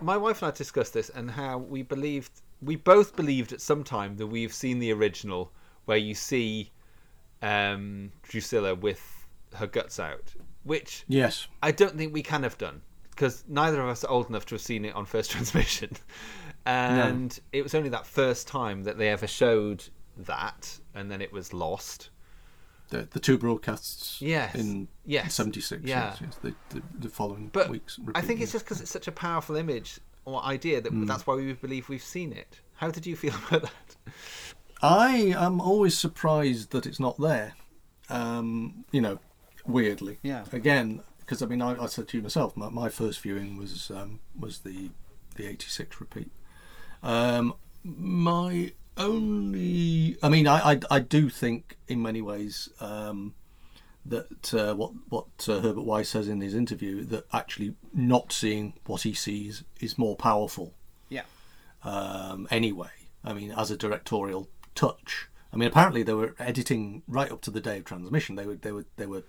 my 0.00 0.16
wife 0.16 0.42
and 0.42 0.52
I 0.52 0.56
discussed 0.56 0.94
this 0.94 1.08
and 1.10 1.30
how 1.30 1.58
we 1.58 1.82
believed, 1.82 2.30
we 2.62 2.76
both 2.76 3.16
believed 3.16 3.52
at 3.52 3.60
some 3.60 3.84
time 3.84 4.16
that 4.16 4.26
we've 4.26 4.52
seen 4.52 4.78
the 4.78 4.92
original 4.92 5.52
where 5.84 5.98
you 5.98 6.14
see 6.14 6.70
um, 7.42 8.12
Drusilla 8.22 8.74
with 8.74 9.26
her 9.54 9.66
guts 9.66 9.98
out, 10.00 10.32
which 10.64 11.04
Yes. 11.08 11.46
I 11.62 11.70
don't 11.70 11.96
think 11.96 12.12
we 12.12 12.22
can 12.22 12.42
have 12.42 12.58
done 12.58 12.82
because 13.10 13.44
neither 13.48 13.80
of 13.80 13.88
us 13.88 14.04
are 14.04 14.10
old 14.10 14.28
enough 14.28 14.44
to 14.46 14.54
have 14.54 14.62
seen 14.62 14.84
it 14.84 14.94
on 14.94 15.06
first 15.06 15.30
transmission. 15.32 15.90
And 16.66 17.38
it 17.52 17.62
was 17.62 17.74
only 17.74 17.88
that 17.90 18.06
first 18.06 18.48
time 18.48 18.82
that 18.84 18.98
they 18.98 19.08
ever 19.08 19.26
showed 19.26 19.84
that, 20.18 20.78
and 20.94 21.10
then 21.10 21.22
it 21.22 21.32
was 21.32 21.52
lost. 21.52 22.10
The, 22.88 23.08
the 23.10 23.18
two 23.20 23.36
broadcasts 23.36 24.20
Yes. 24.22 24.54
in 24.54 24.88
Yes. 25.04 25.34
76. 25.34 25.82
Yeah. 25.84 26.10
Yes, 26.10 26.18
yes, 26.22 26.36
the, 26.42 26.54
the, 26.70 26.82
the 27.00 27.08
following 27.08 27.50
But 27.52 27.68
weeks. 27.68 27.98
I 28.14 28.20
think 28.20 28.40
it's 28.40 28.52
just 28.52 28.64
because 28.64 28.80
it's 28.80 28.90
such 28.90 29.08
a 29.08 29.12
powerful 29.12 29.56
image 29.56 29.98
or 30.24 30.42
idea 30.44 30.80
that 30.80 30.92
Mm. 30.92 31.06
that's 31.06 31.26
why 31.26 31.34
we 31.34 31.52
believe 31.52 31.88
we've 31.88 32.02
seen 32.02 32.32
it. 32.32 32.60
How 32.74 32.90
did 32.90 33.04
you 33.06 33.16
feel 33.16 33.34
about 33.48 33.62
that? 33.62 33.96
I 34.82 35.34
am 35.36 35.60
always 35.60 35.96
surprised 35.98 36.70
that 36.72 36.86
it's 36.86 37.00
not 37.00 37.18
there. 37.18 37.54
Um, 38.08 38.84
you 38.92 39.00
know, 39.00 39.18
weirdly. 39.66 40.18
Yeah. 40.22 40.44
Again, 40.52 41.00
because 41.20 41.42
I 41.42 41.46
mean, 41.46 41.62
I, 41.62 41.82
I 41.82 41.86
said 41.86 42.06
to 42.08 42.16
you 42.18 42.22
myself, 42.22 42.56
my, 42.56 42.68
my 42.68 42.88
first 42.88 43.20
viewing 43.20 43.56
was 43.56 43.90
um, 43.90 44.20
was 44.38 44.60
the 44.60 44.90
the 45.34 45.46
'86 45.48 46.00
repeat. 46.00 46.30
Um, 47.02 47.54
my 47.82 48.72
only, 48.96 50.16
I 50.22 50.28
mean, 50.28 50.46
I, 50.48 50.72
I 50.72 50.80
I 50.90 50.98
do 51.00 51.28
think 51.28 51.76
in 51.88 52.02
many 52.02 52.22
ways 52.22 52.68
um, 52.80 53.34
that 54.04 54.54
uh, 54.54 54.74
what 54.74 54.92
what 55.08 55.26
uh, 55.48 55.60
Herbert 55.60 55.82
Wise 55.84 56.08
says 56.08 56.28
in 56.28 56.40
his 56.40 56.54
interview 56.54 57.04
that 57.04 57.26
actually 57.32 57.74
not 57.94 58.32
seeing 58.32 58.74
what 58.86 59.02
he 59.02 59.14
sees 59.14 59.64
is 59.80 59.98
more 59.98 60.16
powerful 60.16 60.72
Yeah. 61.08 61.22
um, 61.84 62.46
anyway. 62.50 62.90
I 63.24 63.32
mean, 63.32 63.50
as 63.50 63.70
a 63.70 63.76
directorial 63.76 64.48
touch. 64.74 65.28
I 65.52 65.56
mean, 65.56 65.68
apparently 65.68 66.02
they 66.02 66.12
were 66.14 66.34
editing 66.38 67.02
right 67.08 67.30
up 67.32 67.40
to 67.42 67.50
the 67.50 67.60
day 67.60 67.78
of 67.78 67.84
transmission. 67.84 68.36
They 68.36 68.46
were, 68.46 68.56
they 68.56 68.72
were, 68.72 68.84
they 68.96 69.06
were. 69.06 69.22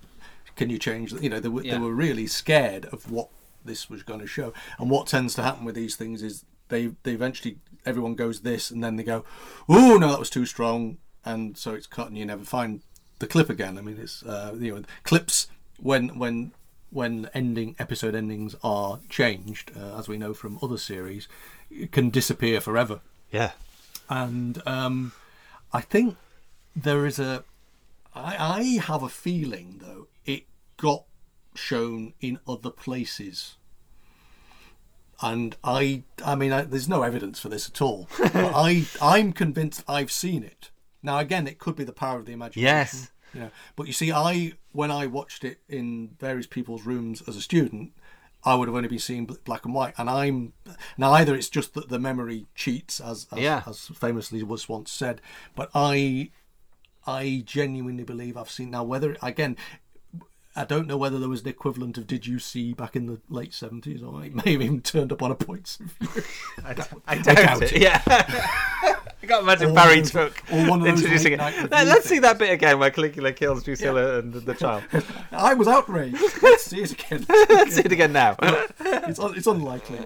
Can 0.56 0.70
you 0.70 0.78
change? 0.78 1.14
You 1.14 1.30
know, 1.30 1.40
they 1.40 1.50
were, 1.50 1.64
Yeah. 1.64 1.74
they 1.76 1.80
were 1.80 1.94
really 1.94 2.28
scared 2.28 2.86
of 2.86 3.12
what 3.12 3.30
this 3.64 3.90
was 3.90 4.04
going 4.04 4.20
to 4.20 4.28
show. 4.28 4.54
And 4.80 4.90
what 4.90 5.08
tends 5.08 5.34
to 5.36 5.44
happen 5.44 5.66
with 5.66 5.76
these 5.76 5.96
things 5.96 6.22
is 6.22 6.46
they, 6.70 6.92
they 7.04 7.14
eventually 7.14 7.58
everyone 7.88 8.16
goes 8.16 8.42
this, 8.42 8.70
and 8.70 8.84
then 8.84 8.96
they 8.96 9.04
go, 9.04 9.24
oh 9.68 9.98
no, 9.98 10.10
that 10.10 10.20
was 10.20 10.30
too 10.30 10.46
strong, 10.46 10.98
and 11.26 11.58
so 11.58 11.74
it's 11.74 11.88
cut, 11.88 12.08
and 12.08 12.18
you 12.18 12.26
never 12.26 12.44
find 12.44 12.82
the 13.20 13.28
clip 13.28 13.50
again. 13.50 13.78
I 13.78 13.82
mean, 13.82 13.98
it's 14.00 14.24
uh, 14.24 14.56
you 14.60 14.76
know, 14.76 14.84
clips 15.04 15.48
when 15.80 16.20
when 16.20 16.52
when 16.90 17.30
ending 17.34 17.76
episode 17.80 18.16
endings 18.16 18.56
are 18.64 19.00
changed, 19.10 19.72
uh, 19.76 19.98
as 19.98 20.08
we 20.08 20.18
know 20.18 20.34
from 20.34 20.60
other 20.62 20.78
series, 20.78 21.28
can 21.92 22.10
disappear 22.10 22.62
forever. 22.62 23.02
Yeah. 23.32 23.52
And 24.10 24.62
um, 24.66 25.12
I 25.74 25.82
think 25.82 26.16
there 26.76 27.06
is 27.06 27.20
a. 27.20 27.44
I, 28.16 28.36
I 28.38 28.64
have 28.84 29.04
a 29.04 29.10
feeling 29.10 29.82
though 29.82 30.08
it 30.26 30.46
got 30.78 31.04
shown 31.56 32.14
in 32.22 32.40
other 32.48 32.70
places. 32.70 33.58
And 35.22 35.56
I, 35.64 36.04
I 36.24 36.36
mean, 36.36 36.52
I, 36.52 36.62
there's 36.62 36.88
no 36.90 37.02
evidence 37.04 37.40
for 37.40 37.50
this 37.50 37.68
at 37.68 37.82
all. 37.82 38.08
but 38.20 38.36
I, 38.36 38.86
I'm 39.02 39.34
convinced 39.34 39.84
I've 39.88 40.12
seen 40.12 40.44
it. 40.44 40.70
Now, 41.02 41.18
again, 41.20 41.48
it 41.48 41.58
could 41.58 41.76
be 41.76 41.84
the 41.84 41.94
power 41.94 42.20
of 42.20 42.26
the 42.26 42.34
imagination. 42.34 42.64
Yes. 42.64 43.12
You 43.34 43.40
know, 43.42 43.50
but 43.76 43.88
you 43.88 43.94
see, 43.94 44.12
I 44.12 44.54
when 44.72 44.90
I 44.92 45.06
watched 45.08 45.44
it 45.44 45.60
in 45.68 46.12
various 46.20 46.48
people's 46.48 46.86
rooms 46.86 47.22
as 47.28 47.36
a 47.36 47.42
student, 47.42 47.92
I 48.44 48.56
would 48.56 48.68
have 48.68 48.76
only 48.76 48.88
been 48.88 49.00
seeing 49.00 49.26
black 49.26 49.66
and 49.66 49.74
white. 49.74 49.94
And 49.98 50.10
I'm 50.10 50.54
now 50.98 51.12
either 51.14 51.36
it's 51.36 51.50
just 51.50 51.74
that 51.74 51.90
the 51.90 52.00
memory 52.00 52.46
cheats, 52.56 53.00
as 53.02 53.28
as, 53.32 53.40
Yeah. 53.40 53.64
as 53.68 53.88
famously 53.88 54.42
was 54.44 54.70
once 54.70 54.92
said, 54.92 55.22
but 55.56 55.70
I 55.76 56.32
I 57.06 57.44
genuinely 57.46 58.04
believe 58.04 58.38
I've 58.38 58.50
seen 58.50 58.72
now 58.72 58.84
whether 58.84 59.18
again. 59.22 59.58
I 60.58 60.66
don't 60.66 60.88
know 60.88 60.98
whether 60.98 61.20
there 61.20 61.30
was 61.30 61.42
an 61.42 61.50
equivalent 61.50 61.98
of 62.00 62.08
"Did 62.08 62.26
you 62.26 62.40
see" 62.40 62.74
back 62.74 62.96
in 62.96 63.06
the 63.06 63.22
late 63.30 63.54
seventies, 63.54 64.02
or 64.02 64.24
it 64.24 64.34
may 64.34 64.54
have 64.54 64.62
even 64.62 64.82
turned 64.82 65.12
up 65.12 65.22
on 65.22 65.30
a 65.30 65.36
points. 65.36 65.78
I, 66.66 66.76
I 67.08 67.18
doubt 67.20 67.62
it. 67.62 67.78
Yeah. 67.78 68.02
I 69.22 69.26
can't 69.26 69.44
imagine 69.44 69.72
Or 69.72 69.74
Barry 69.74 69.98
one 69.98 70.06
took 70.06 70.44
or 70.52 70.70
one 70.70 70.80
of 70.80 70.86
those 70.86 71.00
introducing 71.00 71.34
it. 71.34 71.40
Let, 71.40 71.72
let's 71.72 72.08
see 72.08 72.20
that 72.20 72.38
bit 72.38 72.52
again 72.52 72.80
where 72.80 72.90
Caligula 72.92 73.34
kills 73.34 73.64
Drusilla 73.64 74.20
and 74.20 74.34
the 74.34 74.54
child. 74.54 74.84
I 75.32 75.54
was 75.54 75.68
outraged. 75.68 76.22
Let's 76.42 76.64
see 76.64 76.82
it 76.82 76.92
again. 76.92 77.26
Let's 77.28 77.76
see 77.76 77.82
it 77.82 77.92
again 77.92 78.14
now. 78.14 78.36
it's, 78.40 79.20
it's 79.20 79.48
unlikely. 79.48 80.00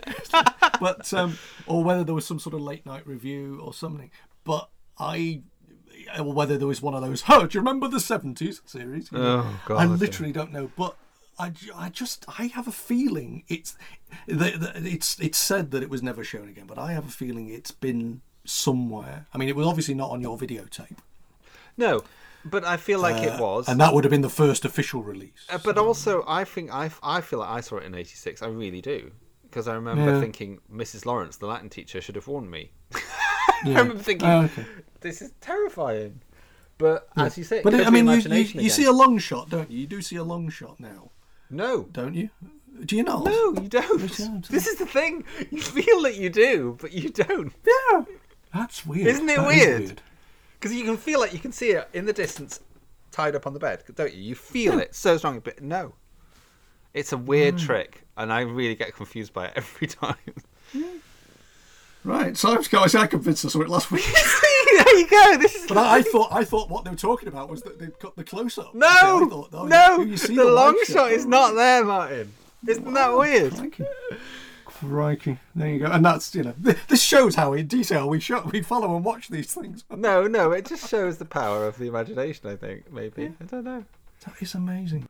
but 0.80 1.14
um, 1.14 1.38
or 1.68 1.84
whether 1.84 2.04
there 2.04 2.16
was 2.16 2.26
some 2.26 2.40
sort 2.40 2.56
of 2.56 2.62
late 2.62 2.86
night 2.86 3.06
review 3.06 3.60
or 3.62 3.74
something. 3.74 4.12
But 4.44 4.70
I, 4.98 5.44
whether 6.20 6.58
there 6.58 6.68
was 6.68 6.82
one 6.82 6.94
of 6.94 7.02
those. 7.02 7.24
Oh, 7.30 7.46
do 7.48 7.58
you 7.58 7.62
remember 7.62 7.88
the 7.88 8.00
seventies 8.00 8.62
series? 8.66 9.10
Oh, 9.14 9.60
God, 9.66 9.78
I 9.78 9.86
literally 9.86 10.32
don't 10.32 10.52
know, 10.52 10.72
but. 10.78 10.96
I, 11.40 11.54
I 11.76 11.90
just 11.90 12.26
I 12.38 12.48
have 12.48 12.68
a 12.68 12.72
feeling 12.74 13.46
it's 13.48 13.76
it's 14.28 15.20
it's 15.20 15.40
said 15.40 15.72
that 15.72 15.82
it 15.82 15.90
was 15.90 16.04
never 16.04 16.24
shown 16.24 16.48
again, 16.50 16.66
but 16.68 16.78
I 16.78 16.92
have 16.92 17.06
a 17.08 17.12
feeling 17.12 17.50
it's 17.50 17.72
been 17.72 18.22
somewhere. 18.46 19.26
I 19.34 19.38
mean, 19.40 19.50
it 19.50 19.56
was 19.56 19.66
obviously 19.66 19.96
not 19.96 20.12
on 20.12 20.22
your 20.22 20.38
videotape, 20.38 20.98
No, 21.78 22.02
but 22.46 22.64
I 22.64 22.78
feel 22.78 23.00
like 23.00 23.24
it 23.24 23.34
Uh, 23.34 23.38
was. 23.42 23.68
and 23.68 23.80
that 23.80 23.94
would 23.94 24.04
have 24.04 24.12
been 24.12 24.22
the 24.22 24.30
first 24.30 24.66
official 24.66 25.02
release. 25.02 25.48
Uh, 25.50 25.58
but 25.64 25.78
also, 25.80 26.24
I 26.28 26.44
think 26.44 26.72
I, 26.72 26.92
I 27.02 27.22
feel 27.22 27.40
like 27.40 27.50
I 27.50 27.62
saw 27.62 27.78
it 27.78 27.86
in 27.86 27.96
'86. 27.96 28.44
I 28.44 28.48
really 28.48 28.82
do 28.82 29.12
because 29.44 29.68
I 29.68 29.74
remember 29.74 30.12
Yeah. 30.12 30.20
thinking 30.20 30.60
Mrs. 30.72 31.06
Lawrence, 31.08 31.38
the 31.38 31.48
Latin 31.48 31.70
teacher, 31.70 32.02
should 32.02 32.16
have 32.16 32.28
warned 32.28 32.52
me. 32.52 32.72
Yeah. 33.64 33.78
I 33.78 33.82
remember 33.82 34.02
thinking 34.02 34.28
Oh, 34.28 34.42
okay. 34.46 34.66
This 35.02 35.22
is 35.22 35.32
terrifying. 35.42 36.22
But 36.78 37.10
Yeah. 37.16 37.26
as 37.26 37.38
you 37.38 37.44
say, 37.44 37.62
but 37.62 37.76
I 37.76 37.90
mean, 37.92 38.08
you, 38.08 38.16
you, 38.36 38.62
you 38.62 38.70
see 38.70 38.86
a 38.86 38.92
long 38.92 39.18
shot, 39.20 39.50
don't 39.50 39.70
you? 39.70 39.80
You 39.82 39.88
do 39.88 40.02
see 40.02 40.16
a 40.16 40.24
long 40.24 40.50
shot 40.50 40.80
now. 40.80 41.12
No, 41.50 41.84
don't 41.92 42.16
you? 42.16 42.30
Do 42.86 42.96
you 42.96 43.04
not? 43.04 43.26
No, 43.26 43.54
you 43.62 43.68
don't. 43.68 44.00
This 44.50 44.66
is 44.66 44.78
the 44.78 44.86
thing. 44.88 45.24
You 45.52 45.62
feel 45.62 46.02
that 46.04 46.16
you 46.16 46.30
do, 46.30 46.78
but 46.82 46.92
you 46.94 47.10
don't. 47.10 47.54
Yeah, 47.68 48.06
that's 48.54 48.86
weird. 48.86 49.08
Isn't 49.08 49.30
it 49.30 49.36
That 49.38 49.52
is 49.52 49.80
weird? 49.80 50.02
Because 50.60 50.74
you 50.76 50.84
can 50.86 50.98
feel 50.98 51.20
like 51.20 51.34
you 51.34 51.40
can 51.40 51.52
see 51.52 51.72
it 51.72 51.88
in 51.94 52.06
the 52.06 52.14
distance, 52.14 52.60
tied 53.12 53.36
up 53.36 53.46
on 53.46 53.54
the 53.54 53.60
bed, 53.60 53.84
don't 53.96 54.14
you? 54.14 54.22
You 54.22 54.36
feel 54.36 54.80
it 54.80 54.96
so 54.96 55.18
strongly, 55.18 55.42
but 55.42 55.62
no, 55.62 55.94
it's 56.94 57.12
a 57.12 57.18
weird 57.18 57.56
Hmm. 57.60 57.66
trick, 57.66 58.04
and 58.18 58.32
I 58.34 58.42
really 58.42 58.76
get 58.76 58.96
confused 58.96 59.34
by 59.34 59.48
it 59.48 59.54
every 59.58 59.88
time. 59.88 60.16
Right, 62.04 62.36
so 62.36 62.58
I 62.58 62.62
guys, 62.64 62.96
I 62.96 63.06
convinced 63.06 63.46
us 63.46 63.54
of 63.54 63.62
it 63.62 63.70
last 63.70 63.92
week. 63.92 64.06
there 64.84 65.00
you 65.00 65.08
go. 65.08 65.38
This 65.38 65.56
is. 65.56 65.68
But 65.68 65.78
I, 65.78 65.98
I 65.98 66.02
thought 66.02 66.30
I 66.32 66.44
thought 66.44 66.70
what 66.70 66.84
they 66.84 66.92
were 66.92 66.98
talking 66.98 67.28
about 67.28 67.50
was 67.50 67.62
that 67.64 67.80
they'd 67.80 67.98
cut 68.00 68.16
the 68.16 68.24
close 68.24 68.58
up. 68.58 68.74
No, 68.74 68.88
thought, 69.30 69.50
oh, 69.54 69.66
no, 69.66 70.02
you, 70.02 70.12
you 70.12 70.18
the, 70.18 70.34
the 70.36 70.46
long 70.46 70.78
shot 70.86 71.12
is 71.12 71.26
not 71.26 71.54
there, 71.56 71.84
Martin. 71.84 72.34
Isn't 72.68 72.94
that 72.94 73.18
weird? 73.18 73.54
Crikey, 74.66 75.38
there 75.56 75.70
you 75.70 75.80
go. 75.80 75.86
And 75.86 76.04
that's 76.04 76.34
you 76.34 76.44
know 76.44 76.56
this 76.88 77.02
shows 77.02 77.36
how 77.36 77.54
in 77.54 77.68
detail 77.68 78.10
we 78.10 78.20
show 78.20 78.42
we 78.52 78.62
follow 78.62 78.96
and 78.96 79.06
watch 79.06 79.30
these 79.30 79.54
things. 79.54 79.84
No, 79.96 80.28
no, 80.28 80.52
it 80.52 80.66
just 80.66 80.90
shows 80.90 81.18
the 81.18 81.26
power 81.26 81.68
of 81.68 81.78
the 81.78 81.88
imagination. 81.88 82.50
I 82.50 82.56
think 82.56 82.92
maybe 82.92 83.34
I 83.40 83.44
don't 83.46 83.64
know. 83.64 83.86
That 84.26 84.42
is 84.42 84.56
amazing. 84.56 85.08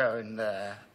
Go 0.00 0.16
in 0.16 0.34
there. 0.34 0.89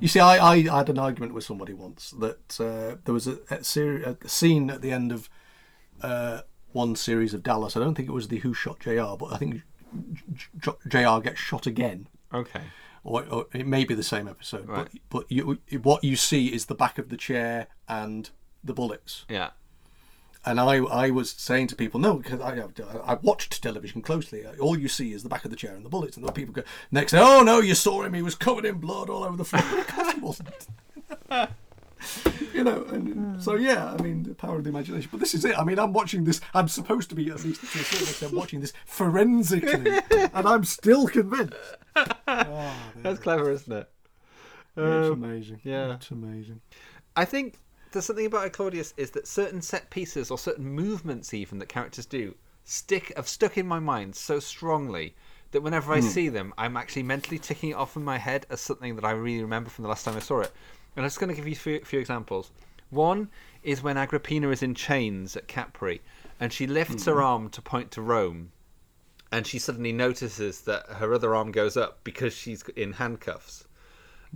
You 0.00 0.08
see, 0.08 0.20
I, 0.20 0.36
I 0.54 0.60
had 0.78 0.88
an 0.88 0.98
argument 0.98 1.34
with 1.34 1.44
somebody 1.44 1.72
once 1.72 2.10
that 2.18 2.60
uh, 2.60 2.96
there 3.04 3.14
was 3.14 3.26
a, 3.26 3.38
a, 3.50 3.64
seri- 3.64 4.04
a 4.04 4.16
scene 4.28 4.70
at 4.70 4.80
the 4.82 4.92
end 4.92 5.10
of 5.12 5.28
uh, 6.02 6.42
one 6.72 6.94
series 6.96 7.34
of 7.34 7.42
Dallas. 7.42 7.76
I 7.76 7.80
don't 7.80 7.94
think 7.94 8.08
it 8.08 8.12
was 8.12 8.28
the 8.28 8.38
Who 8.38 8.54
Shot 8.54 8.80
JR, 8.80 9.16
but 9.18 9.32
I 9.32 9.36
think 9.38 9.62
JR 10.88 11.18
gets 11.22 11.38
shot 11.40 11.66
again. 11.66 12.08
Okay. 12.32 12.60
Or, 13.04 13.24
or 13.30 13.46
it 13.54 13.66
may 13.66 13.84
be 13.84 13.94
the 13.94 14.02
same 14.02 14.28
episode, 14.28 14.68
Right. 14.68 14.88
but 15.08 15.22
but 15.28 15.32
you, 15.32 15.58
what 15.82 16.04
you 16.04 16.14
see 16.16 16.48
is 16.48 16.66
the 16.66 16.74
back 16.74 16.98
of 16.98 17.08
the 17.08 17.16
chair 17.16 17.68
and 17.88 18.28
the 18.62 18.74
bullets. 18.74 19.24
Yeah. 19.28 19.50
And 20.48 20.58
I, 20.58 20.76
I 20.76 21.10
was 21.10 21.30
saying 21.32 21.66
to 21.68 21.76
people, 21.76 22.00
no, 22.00 22.14
because 22.14 22.40
I, 22.40 22.62
I 23.04 23.14
watched 23.22 23.62
television 23.62 24.00
closely. 24.00 24.46
All 24.58 24.78
you 24.78 24.88
see 24.88 25.12
is 25.12 25.22
the 25.22 25.28
back 25.28 25.44
of 25.44 25.50
the 25.50 25.56
chair 25.58 25.74
and 25.74 25.84
the 25.84 25.90
bullets. 25.90 26.16
And 26.16 26.26
the 26.26 26.32
people 26.32 26.54
go, 26.54 26.62
next 26.90 27.12
day, 27.12 27.18
oh 27.20 27.42
no, 27.42 27.60
you 27.60 27.74
saw 27.74 28.02
him. 28.02 28.14
He 28.14 28.22
was 28.22 28.34
covered 28.34 28.64
in 28.64 28.76
blood 28.78 29.10
all 29.10 29.24
over 29.24 29.36
the 29.36 29.44
floor. 29.44 29.62
of 29.80 29.86
course 29.86 30.12
he 30.14 30.20
wasn't. 30.20 30.48
you 32.54 32.64
know, 32.64 32.84
and 32.84 33.42
so 33.42 33.56
yeah, 33.56 33.92
I 33.92 34.00
mean, 34.02 34.22
the 34.22 34.34
power 34.34 34.56
of 34.56 34.64
the 34.64 34.70
imagination. 34.70 35.08
But 35.10 35.20
this 35.20 35.34
is 35.34 35.44
it. 35.44 35.58
I 35.58 35.64
mean, 35.64 35.78
I'm 35.78 35.92
watching 35.92 36.24
this. 36.24 36.40
I'm 36.54 36.68
supposed 36.68 37.10
to 37.10 37.14
be 37.14 37.28
at 37.30 37.44
least 37.44 37.60
to 37.60 37.66
a 37.66 37.82
certain 37.82 38.08
extent 38.08 38.32
watching 38.34 38.60
this 38.60 38.72
forensically, 38.86 39.98
and 40.32 40.46
I'm 40.48 40.64
still 40.64 41.08
convinced. 41.08 41.54
That's 42.26 43.20
clever, 43.20 43.50
isn't 43.50 43.72
it? 43.72 43.90
It's 44.76 45.10
Um, 45.10 45.24
amazing. 45.24 45.60
Yeah. 45.64 45.94
it's 45.94 46.10
amazing. 46.10 46.60
I 47.16 47.24
think 47.24 47.58
there's 47.92 48.04
something 48.04 48.26
about 48.26 48.52
Claudius 48.52 48.94
is 48.96 49.10
that 49.12 49.26
certain 49.26 49.62
set 49.62 49.90
pieces 49.90 50.30
or 50.30 50.38
certain 50.38 50.64
movements 50.66 51.32
even 51.32 51.58
that 51.58 51.68
characters 51.68 52.06
do 52.06 52.34
stick 52.64 53.12
have 53.16 53.28
stuck 53.28 53.56
in 53.56 53.66
my 53.66 53.78
mind 53.78 54.14
so 54.14 54.38
strongly 54.38 55.14
that 55.52 55.62
whenever 55.62 55.92
I 55.92 56.00
Hmm. 56.00 56.06
see 56.08 56.28
them, 56.28 56.52
I'm 56.58 56.76
actually 56.76 57.04
mentally 57.04 57.38
ticking 57.38 57.70
it 57.70 57.76
off 57.76 57.96
in 57.96 58.04
my 58.04 58.18
head 58.18 58.44
as 58.50 58.60
something 58.60 58.96
that 58.96 59.04
I 59.04 59.12
really 59.12 59.42
remember 59.42 59.70
from 59.70 59.84
the 59.84 59.88
last 59.88 60.04
time 60.04 60.16
I 60.16 60.20
saw 60.20 60.40
it. 60.40 60.52
And 60.94 61.04
I'm 61.04 61.06
just 61.06 61.18
going 61.18 61.30
to 61.30 61.34
give 61.34 61.46
you 61.46 61.52
a 61.52 61.56
few, 61.56 61.80
few 61.80 61.98
examples. 61.98 62.50
One 62.90 63.30
is 63.62 63.82
when 63.82 63.96
Agrippina 63.96 64.50
is 64.50 64.62
in 64.62 64.74
chains 64.74 65.36
at 65.36 65.48
Capri, 65.48 66.02
and 66.38 66.52
she 66.52 66.66
lifts 66.66 67.06
her 67.06 67.14
Mhm. 67.14 67.24
arm 67.24 67.50
to 67.50 67.62
point 67.62 67.90
to 67.92 68.02
Rome, 68.02 68.52
and 69.32 69.46
she 69.46 69.58
suddenly 69.58 69.92
notices 69.92 70.62
that 70.62 70.86
her 70.86 71.14
other 71.14 71.34
arm 71.34 71.52
goes 71.52 71.76
up 71.76 72.04
because 72.04 72.34
she's 72.34 72.62
in 72.76 72.94
handcuffs 72.94 73.64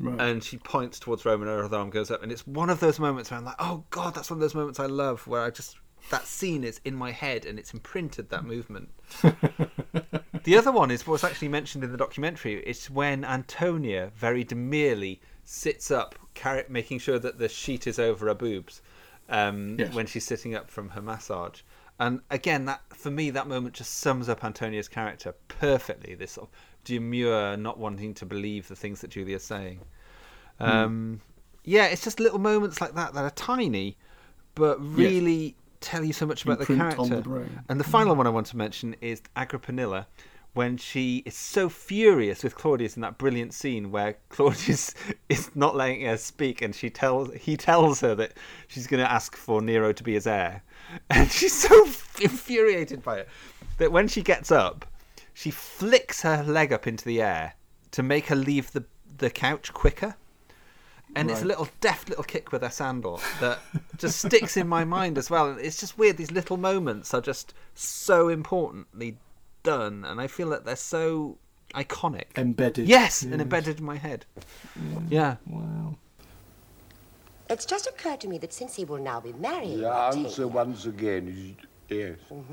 Right. 0.01 0.21
and 0.21 0.43
she 0.43 0.57
points 0.57 0.99
towards 0.99 1.25
Rome 1.25 1.43
and 1.43 1.51
her 1.51 1.65
other 1.65 1.77
arm 1.77 1.91
goes 1.91 2.11
up. 2.11 2.23
And 2.23 2.33
it's 2.33 2.47
one 2.47 2.71
of 2.71 2.81
those 2.81 2.99
moments 2.99 3.31
where 3.31 3.39
I'm 3.39 3.45
like, 3.45 3.57
oh 3.59 3.85
God, 3.91 4.15
that's 4.15 4.31
one 4.31 4.37
of 4.39 4.41
those 4.41 4.55
moments 4.55 4.81
I 4.81 4.87
love 4.87 5.27
where 5.27 5.43
I 5.43 5.51
just, 5.51 5.77
that 6.11 6.27
scene 6.27 6.65
is 6.65 6.81
in 6.85 6.95
my 6.95 7.11
head 7.11 7.45
and 7.45 7.59
it's 7.59 7.75
imprinted 7.75 8.31
that 8.31 8.45
movement. 8.45 8.89
the 10.45 10.57
other 10.57 10.73
one 10.73 10.91
is 10.91 11.07
what's 11.07 11.25
actually 11.25 11.49
mentioned 11.49 11.85
in 11.85 11.93
the 11.93 11.99
documentary. 11.99 12.55
It's 12.65 12.91
when 12.91 13.25
Antonia 13.25 14.11
very 14.17 14.45
demurely 14.45 15.21
sits 15.45 15.91
up, 15.91 16.15
carry, 16.35 16.65
making 16.69 16.99
sure 17.01 17.19
that 17.19 17.39
the 17.39 17.49
sheet 17.49 17.87
is 17.87 17.99
over 17.99 18.27
her 18.29 18.35
boobs 18.35 18.83
um, 19.29 19.77
Yes. 19.79 19.95
when 19.95 20.07
she's 20.07 20.25
sitting 20.25 20.55
up 20.55 20.71
from 20.71 20.91
her 20.91 21.03
massage. 21.03 21.61
And 22.01 22.21
again, 22.31 22.65
that 22.65 22.81
for 22.95 23.11
me, 23.11 23.31
that 23.31 23.47
moment 23.47 23.75
just 23.75 23.99
sums 23.99 24.29
up 24.29 24.43
Antonia's 24.45 24.89
character 24.89 25.35
perfectly. 25.49 26.15
This 26.15 26.33
sort 26.33 26.49
of 26.49 26.55
demure, 26.85 27.57
not 27.57 27.79
wanting 27.79 28.15
to 28.15 28.27
believe 28.27 28.69
the 28.69 28.77
things 28.77 29.01
that 29.01 29.11
Julia's 29.11 29.45
saying. 29.45 29.81
Hmm. 30.59 30.65
Um, 30.65 31.21
Yeah, 31.65 31.87
it's 31.87 32.03
just 32.03 32.21
little 32.21 32.39
moments 32.39 32.81
like 32.81 32.95
that 32.95 33.15
that 33.15 33.25
are 33.25 33.31
tiny, 33.31 33.97
but 34.55 34.81
really 34.81 35.57
tell 35.81 36.05
you 36.05 36.13
so 36.13 36.27
much 36.27 36.45
about 36.45 36.59
the 36.59 36.67
character. 36.67 37.21
the. 37.21 37.49
And 37.69 37.79
the 37.79 37.85
final 37.85 38.15
one 38.15 38.27
I 38.27 38.31
want 38.31 38.47
to 38.49 38.57
mention 38.57 38.97
is 39.01 39.23
Agrippinilla, 39.37 40.07
when 40.55 40.77
she 40.77 41.23
is 41.25 41.35
so 41.35 41.69
furious 41.69 42.45
with 42.45 42.55
Claudius 42.55 42.97
in 42.97 43.03
that 43.03 43.17
brilliant 43.17 43.55
scene 43.55 43.91
where 43.91 44.17
Claudius 44.29 44.95
is 45.29 45.51
not 45.55 45.75
letting 45.77 46.05
her 46.07 46.17
speak, 46.17 46.63
and 46.63 46.75
she 46.75 46.91
tells 46.91 47.33
he 47.35 47.57
tells 47.57 48.01
her 48.01 48.15
that 48.15 48.35
she's 48.69 48.87
going 48.87 49.03
to 49.03 49.11
ask 49.11 49.37
for 49.37 49.63
Nero 49.63 49.93
to 49.93 50.03
be 50.03 50.15
his 50.15 50.27
heir, 50.27 50.63
and 51.11 51.31
she's 51.31 51.55
so 51.55 51.85
infuriated 52.21 53.03
by 53.03 53.19
it 53.19 53.29
that 53.79 53.93
when 53.93 54.09
she 54.09 54.23
gets 54.23 54.51
up, 54.51 54.85
she 55.35 55.51
flicks 55.51 56.23
her 56.23 56.43
leg 56.43 56.73
up 56.73 56.87
into 56.87 57.05
the 57.05 57.23
air 57.23 57.55
to 57.93 58.03
make 58.03 58.27
her 58.27 58.37
leave 58.37 58.73
the 58.73 58.85
the 59.19 59.31
couch 59.31 59.73
quicker. 59.73 60.17
And 61.15 61.31
it's 61.31 61.43
a 61.43 61.45
little 61.45 61.69
deft 61.83 62.09
little 62.09 62.25
kick 62.25 62.53
with 62.53 62.63
her 62.63 62.71
sandal 62.71 63.21
that 63.41 63.59
just 63.99 64.25
sticks 64.25 64.57
in 64.57 64.67
my 64.67 64.85
mind 64.85 65.19
as 65.19 65.29
well. 65.29 65.51
And 65.51 65.61
it's 65.61 65.79
just 65.79 65.99
weird. 65.99 66.17
These 66.17 66.31
little 66.31 66.57
moments 66.57 67.13
are 67.13 67.21
just 67.21 67.53
so 67.75 68.29
importantly 68.29 69.19
done, 69.63 70.07
and 70.07 70.21
I 70.23 70.27
feel 70.27 70.49
that 70.51 70.65
they're 70.65 70.75
so 70.75 71.37
iconic, 71.75 72.37
Embedded. 72.37 72.89
Yes, 72.89 73.23
and 73.23 73.41
embedded 73.41 73.79
in 73.79 73.85
my 73.85 73.97
head. 73.97 74.25
Mm, 74.79 75.07
yeah. 75.11 75.37
Wow. 75.47 75.97
It's 77.51 77.67
just 77.67 77.87
occurred 77.87 78.21
to 78.23 78.29
me 78.29 78.39
that 78.39 78.55
since 78.55 78.77
he 78.77 78.87
will 78.87 79.03
now 79.03 79.21
be 79.21 79.35
married. 79.35 79.81
The 79.81 79.91
answer 79.91 80.49
once 80.49 80.87
again 80.87 81.29
is 81.29 81.67
yes. 81.93 82.19
Well, 82.31 82.45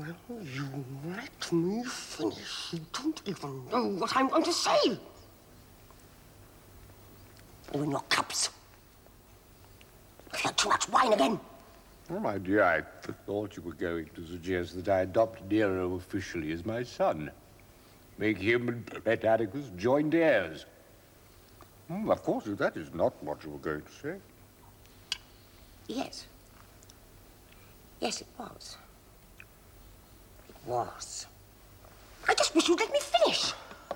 you 0.42 0.84
let 1.06 1.52
me 1.52 1.82
finish. 1.84 2.72
You 2.72 2.80
don't 2.92 3.22
even 3.26 3.68
know 3.70 3.86
what 3.98 4.16
I'm 4.16 4.28
going 4.28 4.44
to 4.44 4.52
say. 4.52 4.98
You 7.72 7.82
and 7.82 7.92
your 7.92 8.04
cups. 8.08 8.50
I've 10.32 10.40
had 10.40 10.56
too 10.56 10.68
much 10.68 10.88
wine 10.88 11.12
again. 11.12 11.40
Oh, 12.10 12.18
my 12.18 12.38
dear, 12.38 12.64
I 12.64 12.82
thought 13.26 13.56
you 13.56 13.62
were 13.62 13.74
going 13.74 14.10
to 14.16 14.26
suggest 14.26 14.74
that 14.76 14.88
I 14.88 15.02
adopt 15.02 15.42
Nero 15.50 15.94
officially 15.94 16.50
as 16.52 16.66
my 16.66 16.82
son. 16.82 17.30
Make 18.18 18.38
him 18.38 18.68
and 18.68 18.84
Britannicus 18.86 19.70
joint 19.76 20.12
heirs. 20.14 20.66
Hmm, 21.88 22.10
of 22.10 22.22
course, 22.22 22.44
that 22.46 22.76
is 22.76 22.92
not 22.94 23.12
what 23.22 23.42
you 23.44 23.50
were 23.50 23.58
going 23.58 23.82
to 23.82 23.92
say. 23.92 24.16
Yes. 25.86 26.26
Yes, 28.00 28.20
it 28.20 28.26
was. 28.38 28.76
Was. 30.66 31.26
I 32.28 32.34
just 32.34 32.54
wish 32.54 32.68
you'd 32.68 32.80
let 32.80 32.92
me 32.92 33.00
finish. 33.00 33.52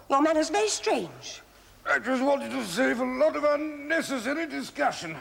Your 0.08 0.22
manner's 0.22 0.50
very 0.50 0.68
strange. 0.68 1.42
I 1.88 1.98
just 1.98 2.22
wanted 2.22 2.50
to 2.50 2.64
save 2.64 3.00
a 3.00 3.04
lot 3.04 3.36
of 3.36 3.44
unnecessary 3.44 4.46
discussion. 4.46 5.16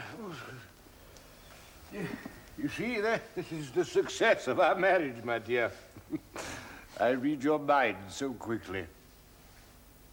You 2.56 2.68
see, 2.68 3.00
that 3.00 3.22
this 3.34 3.50
is 3.52 3.70
the 3.70 3.84
success 3.84 4.48
of 4.48 4.60
our 4.60 4.74
marriage, 4.74 5.22
my 5.24 5.38
dear. 5.38 5.70
I 7.00 7.10
read 7.10 7.42
your 7.42 7.58
mind 7.58 7.96
so 8.08 8.32
quickly. 8.32 8.84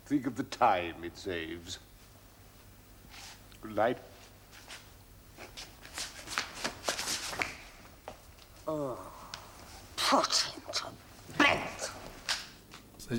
Think 0.06 0.28
of 0.28 0.36
the 0.36 0.44
time 0.44 0.96
it 1.04 1.18
saves. 1.18 1.80
Good 3.62 3.76
night. 3.76 3.98
Oh, 8.68 8.98
put 9.96 10.34
him 10.34 10.36
to 10.36 10.50
bed. 10.50 10.51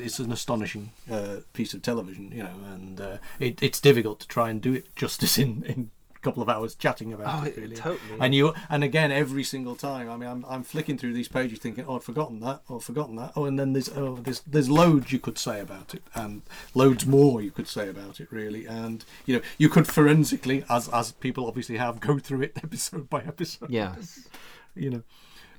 It's 0.00 0.18
an 0.18 0.32
astonishing 0.32 0.92
uh, 1.10 1.36
piece 1.52 1.74
of 1.74 1.82
television, 1.82 2.32
you 2.32 2.42
know, 2.42 2.54
and 2.72 3.00
uh, 3.00 3.16
it, 3.38 3.62
it's 3.62 3.80
difficult 3.80 4.20
to 4.20 4.28
try 4.28 4.50
and 4.50 4.60
do 4.60 4.74
it 4.74 4.94
justice 4.96 5.38
in, 5.38 5.62
in 5.64 5.90
a 6.14 6.18
couple 6.20 6.42
of 6.42 6.48
hours 6.48 6.74
chatting 6.76 7.12
about 7.12 7.42
Oh, 7.42 7.46
it. 7.46 7.56
Really, 7.56 7.74
totally. 7.74 8.18
And 8.20 8.32
you 8.34 8.54
and 8.70 8.84
again 8.84 9.10
every 9.10 9.42
single 9.42 9.74
time. 9.74 10.08
I 10.08 10.16
mean, 10.16 10.28
I'm, 10.28 10.44
I'm 10.48 10.62
flicking 10.62 10.96
through 10.96 11.14
these 11.14 11.26
pages 11.28 11.58
thinking, 11.58 11.84
oh, 11.88 11.96
I've 11.96 12.04
forgotten 12.04 12.38
that, 12.40 12.62
oh, 12.70 12.76
I've 12.76 12.84
forgotten 12.84 13.16
that. 13.16 13.32
Oh, 13.34 13.44
and 13.44 13.58
then 13.58 13.72
there's 13.72 13.88
oh, 13.88 14.16
there's 14.22 14.40
there's 14.40 14.70
loads 14.70 15.12
you 15.12 15.18
could 15.18 15.36
say 15.38 15.60
about 15.60 15.94
it, 15.94 16.02
and 16.14 16.42
loads 16.74 17.06
more 17.06 17.42
you 17.42 17.50
could 17.50 17.66
say 17.68 17.88
about 17.88 18.20
it, 18.20 18.28
really. 18.30 18.66
And 18.66 19.04
you 19.26 19.36
know, 19.36 19.42
you 19.58 19.68
could 19.68 19.88
forensically, 19.88 20.64
as 20.70 20.88
as 20.90 21.10
people 21.12 21.46
obviously 21.46 21.76
have, 21.78 21.98
go 22.00 22.18
through 22.18 22.42
it 22.42 22.52
episode 22.62 23.10
by 23.10 23.20
episode. 23.22 23.70
Yes. 23.70 24.28
you 24.74 24.90
know 24.90 25.02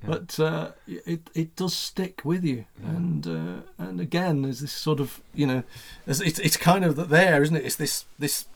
but 0.06 0.38
uh, 0.40 0.72
it 0.86 1.30
it 1.34 1.56
does 1.56 1.74
stick 1.74 2.22
with 2.24 2.44
you, 2.44 2.64
and 2.82 3.26
uh, 3.26 3.82
and 3.82 4.00
again, 4.00 4.42
there's 4.42 4.60
this 4.60 4.72
sort 4.72 5.00
of 5.00 5.20
you 5.34 5.46
know, 5.46 5.62
it's 6.06 6.20
it's, 6.20 6.38
it's 6.38 6.56
kind 6.56 6.84
of 6.84 7.08
there, 7.08 7.42
isn't 7.42 7.56
it? 7.56 7.64
It's 7.64 7.76
this 7.76 8.04
this 8.18 8.46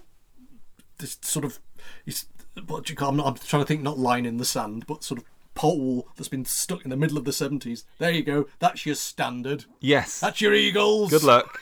this 0.98 1.18
sort 1.22 1.44
of 1.44 1.58
it's 2.06 2.26
what 2.66 2.84
do 2.84 2.92
you 2.92 2.96
call? 2.96 3.10
I'm, 3.10 3.16
not, 3.16 3.26
I'm 3.26 3.34
trying 3.34 3.62
to 3.62 3.66
think, 3.66 3.82
not 3.82 3.98
line 3.98 4.26
in 4.26 4.36
the 4.36 4.44
sand, 4.44 4.86
but 4.86 5.04
sort 5.04 5.20
of 5.20 5.26
pole 5.54 6.08
that's 6.16 6.28
been 6.28 6.44
stuck 6.44 6.84
in 6.84 6.90
the 6.90 6.96
middle 6.96 7.18
of 7.18 7.24
the 7.24 7.32
seventies. 7.32 7.84
There 7.98 8.10
you 8.10 8.22
go. 8.22 8.46
That's 8.58 8.86
your 8.86 8.94
standard. 8.94 9.64
Yes. 9.80 10.20
That's 10.20 10.40
your 10.40 10.54
Eagles. 10.54 11.10
Good 11.10 11.24
luck. 11.24 11.60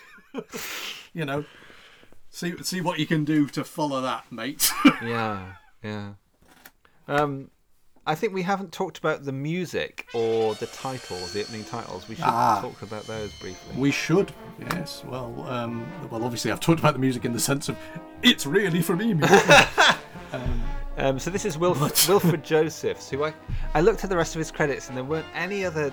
you 1.15 1.25
know, 1.25 1.45
see 2.31 2.55
see 2.63 2.81
what 2.81 2.99
you 2.99 3.07
can 3.07 3.25
do 3.25 3.47
to 3.49 3.65
follow 3.65 4.01
that, 4.01 4.31
mate. 4.31 4.71
yeah, 5.03 5.55
yeah. 5.83 6.13
Um, 7.09 7.51
I 8.09 8.15
think 8.15 8.33
we 8.33 8.43
haven't 8.43 8.71
talked 8.73 8.99
about 8.99 9.25
the 9.25 9.33
music 9.33 10.07
or 10.15 10.55
the 10.57 10.67
titles, 10.67 11.33
the 11.33 11.41
opening 11.43 11.65
titles. 11.65 12.09
We 12.09 12.15
should 12.15 12.25
Ah. 12.25 12.61
talk 12.61 12.81
about 12.83 13.05
those 13.07 13.33
briefly. 13.41 13.75
We 13.77 13.91
should, 13.91 14.33
yes. 14.61 15.03
Well, 15.07 15.45
um, 15.49 15.85
well, 16.11 16.23
obviously, 16.25 16.53
I've 16.53 16.61
talked 16.61 16.79
about 16.79 16.93
the 16.93 17.01
music 17.01 17.25
in 17.25 17.33
the 17.33 17.41
sense 17.41 17.69
of 17.69 17.77
it's 18.23 18.47
really 18.47 18.81
from 18.83 19.03
Emu. 19.03 19.27
um, 20.33 20.63
Um, 20.99 21.19
so 21.19 21.31
this 21.31 21.45
is 21.45 21.59
Wilf- 21.59 21.81
Wilfred 22.09 22.43
Josephs, 22.43 23.11
who 23.11 23.25
I 23.25 23.35
I 23.75 23.81
looked 23.83 24.03
at 24.05 24.09
the 24.09 24.17
rest 24.17 24.35
of 24.35 24.39
his 24.39 24.51
credits, 24.51 24.89
and 24.89 24.97
there 24.97 25.05
weren't 25.05 25.27
any 25.35 25.63
other 25.65 25.93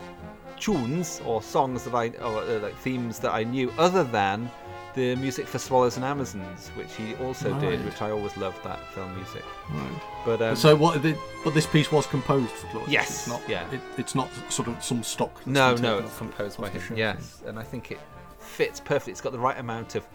tunes 0.58 1.20
or 1.26 1.42
songs 1.42 1.84
that 1.84 1.94
I 1.94 2.10
or 2.24 2.42
uh, 2.44 2.60
like 2.60 2.78
themes 2.78 3.20
that 3.20 3.34
I 3.34 3.44
knew 3.44 3.70
other 3.78 4.04
than 4.06 4.50
the 4.96 5.16
music 5.16 5.48
for 5.48 5.58
Swallows 5.60 5.96
and 5.98 6.06
Amazons, 6.06 6.70
which 6.76 6.94
he 6.96 7.16
also 7.16 7.58
did, 7.60 7.84
which 7.86 8.02
I 8.02 8.12
always 8.12 8.36
loved 8.38 8.64
that 8.64 8.80
film 8.94 9.16
music. 9.16 9.44
Right. 9.72 10.02
But 10.26 10.42
um, 10.42 10.56
so 10.56 10.76
what? 10.76 11.02
The, 11.02 11.18
but 11.44 11.54
this 11.54 11.66
piece 11.66 11.92
was 11.92 12.06
composed 12.08 12.52
for 12.52 12.68
Claudius. 12.68 12.92
Yes, 12.92 13.10
It's 13.10 13.28
not. 13.28 13.42
yeah. 13.48 13.70
It, 13.72 13.82
it's 13.98 14.16
not 14.16 14.30
sort 14.50 14.68
of 14.68 14.84
some 14.84 15.04
stock. 15.04 15.46
No, 15.48 15.76
no, 15.76 16.00
it's 16.00 16.18
composed 16.18 16.60
by 16.60 16.70
him. 16.70 16.82
Yes, 16.96 17.42
and 17.46 17.58
I 17.60 17.64
think 17.64 17.92
it 17.92 18.00
fits 18.40 18.80
perfectly. 18.80 19.12
It's 19.12 19.22
got 19.22 19.32
the 19.32 19.40
right 19.40 19.58
amount 19.58 19.96
of 19.96 20.06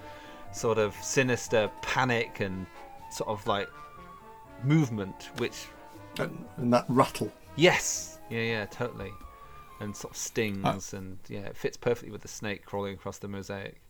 sort 0.53 0.79
of 0.79 0.95
sinister 1.03 1.71
panic 1.83 2.41
and 2.41 2.67
sort 3.11 3.29
of 3.29 3.47
like 3.47 3.69
movement, 4.65 5.31
which 5.39 5.67
And, 6.19 6.45
and 6.57 6.73
that 6.73 6.85
rattle. 6.89 7.31
yes, 7.57 8.19
yeah, 8.31 8.41
yeah, 8.41 8.67
totally, 8.67 9.13
and 9.81 9.95
sort 9.97 10.13
of 10.13 10.17
stings, 10.17 10.65
Uh, 10.95 10.97
and 10.97 11.19
yeah, 11.29 11.41
it 11.41 11.57
fits 11.57 11.77
perfectly 11.77 12.11
with 12.11 12.23
the 12.23 12.29
snake 12.29 12.65
crawling 12.65 12.95
across 12.95 13.19
the 13.19 13.29
mosaic. 13.29 13.81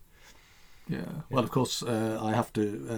Yeah. 0.88 1.04
Well, 1.30 1.44
of 1.44 1.50
course, 1.50 1.82
uh, 1.82 2.18
I 2.22 2.32
have 2.32 2.52
to. 2.54 2.86
Uh, 2.90 2.94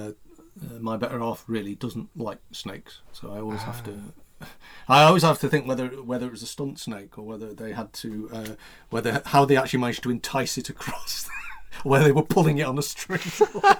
uh, 0.67 0.79
my 0.81 0.97
better 0.97 1.19
half 1.19 1.45
really 1.47 1.75
doesn't 1.75 2.11
like 2.17 2.39
snakes, 2.53 3.01
so 3.13 3.33
I 3.33 3.41
always 3.41 3.63
have 3.63 3.83
to. 3.85 3.93
I 4.89 5.03
always 5.03 5.23
have 5.23 5.39
to 5.41 5.49
think 5.49 5.67
whether 5.67 5.89
whether 5.89 6.27
it 6.27 6.33
was 6.33 6.43
a 6.43 6.47
stunt 6.47 6.79
snake 6.79 7.19
or 7.19 7.23
whether 7.23 7.53
they 7.55 7.73
had 7.73 7.93
to 7.95 8.31
uh, 8.33 8.49
whether 8.91 9.23
how 9.27 9.45
they 9.45 9.57
actually 9.57 9.81
managed 9.81 10.03
to 10.05 10.11
entice 10.11 10.59
it 10.59 10.69
across, 10.69 11.29
whether 11.83 12.05
they 12.05 12.13
were 12.13 12.23
pulling 12.23 12.59
it 12.59 12.67
on 12.67 12.79
a 12.79 12.83
string. 12.83 13.21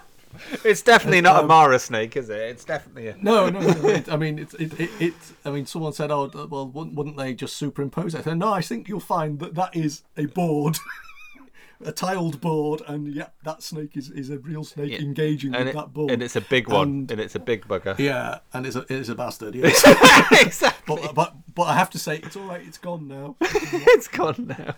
It's 0.65 0.81
definitely 0.81 1.21
not 1.21 1.37
a 1.37 1.41
Um, 1.41 1.49
Mara 1.49 1.79
snake, 1.79 2.17
is 2.17 2.31
it? 2.31 2.39
It's 2.39 2.65
definitely 2.65 3.09
a 3.09 3.17
No, 3.21 3.49
no, 3.51 3.61
no. 3.61 3.89
It, 3.89 4.09
I 4.09 4.17
mean, 4.17 4.39
it, 4.39 4.55
it, 4.55 4.79
it, 4.81 4.91
it. 5.01 5.15
I 5.45 5.51
mean, 5.51 5.67
someone 5.67 5.93
said, 5.93 6.13
"Oh, 6.13 6.31
well, 6.49 6.69
wouldn't, 6.69 6.95
wouldn't 6.95 7.17
they 7.17 7.35
just 7.35 7.57
superimpose 7.57 8.15
it?" 8.15 8.21
I 8.21 8.23
said, 8.23 8.39
"No, 8.39 8.53
I 8.53 8.61
think 8.63 8.89
you'll 8.89 9.01
find 9.01 9.41
that 9.41 9.55
that 9.57 9.75
is 9.75 10.03
a 10.17 10.27
board, 10.27 10.79
a 11.85 11.93
tiled 11.93 12.41
board, 12.41 12.83
and 12.87 13.15
yeah, 13.15 13.29
that 13.45 13.63
snake 13.63 13.97
is, 13.97 14.11
is 14.11 14.31
a 14.31 14.39
real 14.39 14.65
snake 14.65 14.93
Yeah. 14.93 14.99
engaging 14.99 15.55
and 15.55 15.65
with 15.67 15.75
it- 15.75 15.79
that 15.79 15.93
board, 15.93 16.11
and 16.11 16.23
it's 16.23 16.37
a 16.37 16.41
big 16.41 16.69
one, 16.69 16.89
And- 16.89 17.11
and, 17.13 17.21
it's 17.21 17.35
a 17.35 17.39
big 17.41 17.67
bugger. 17.67 17.99
yeah, 18.11 18.39
and 18.53 18.67
it's 18.67 18.77
a 18.77 18.85
it's 18.89 19.09
a 19.09 19.15
bastard. 19.15 19.55
Yes. 19.55 19.83
exactly. 20.43 20.97
But, 21.03 21.15
but 21.15 21.35
but 21.55 21.63
I 21.65 21.75
have 21.75 21.91
to 21.91 21.99
say, 21.99 22.17
it's 22.19 22.37
all 22.37 22.45
right. 22.47 22.61
It's 22.67 22.79
gone 22.79 23.09
now. 23.09 23.37
it's 23.41 24.09
gone 24.09 24.55
now. 24.59 24.75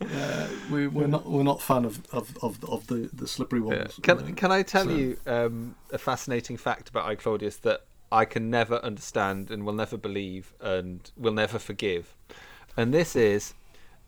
Uh, 0.00 0.48
we, 0.70 0.88
we're 0.88 1.06
not 1.06 1.26
we're 1.26 1.44
not 1.44 1.62
fan 1.62 1.84
of, 1.84 2.02
of, 2.12 2.36
of, 2.42 2.62
of 2.64 2.86
the, 2.88 3.08
the 3.12 3.28
slippery 3.28 3.60
ones. 3.60 3.98
Can 4.02 4.34
can 4.34 4.50
I 4.50 4.62
tell 4.62 4.84
So- 4.84 4.90
you 4.90 5.16
um, 5.26 5.76
a 5.92 5.98
fascinating 5.98 6.56
fact 6.56 6.88
about 6.88 7.06
I 7.06 7.14
Claudius 7.14 7.56
that 7.58 7.84
I 8.10 8.24
can 8.24 8.50
never 8.50 8.76
understand 8.84 9.50
and 9.50 9.64
will 9.64 9.72
never 9.74 9.96
believe 9.96 10.54
and 10.60 11.08
will 11.16 11.32
never 11.32 11.58
forgive? 11.58 12.16
And 12.76 12.92
this 12.92 13.14
is 13.16 13.54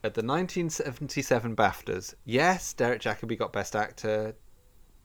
at 0.04 0.14
the 0.14 0.22
1977 0.22 1.56
BAFTAs. 1.56 2.14
Yes, 2.24 2.72
Derek 2.72 3.00
Jacobi 3.02 3.38
got 3.38 3.52
Best 3.52 3.74
Actor, 3.74 4.34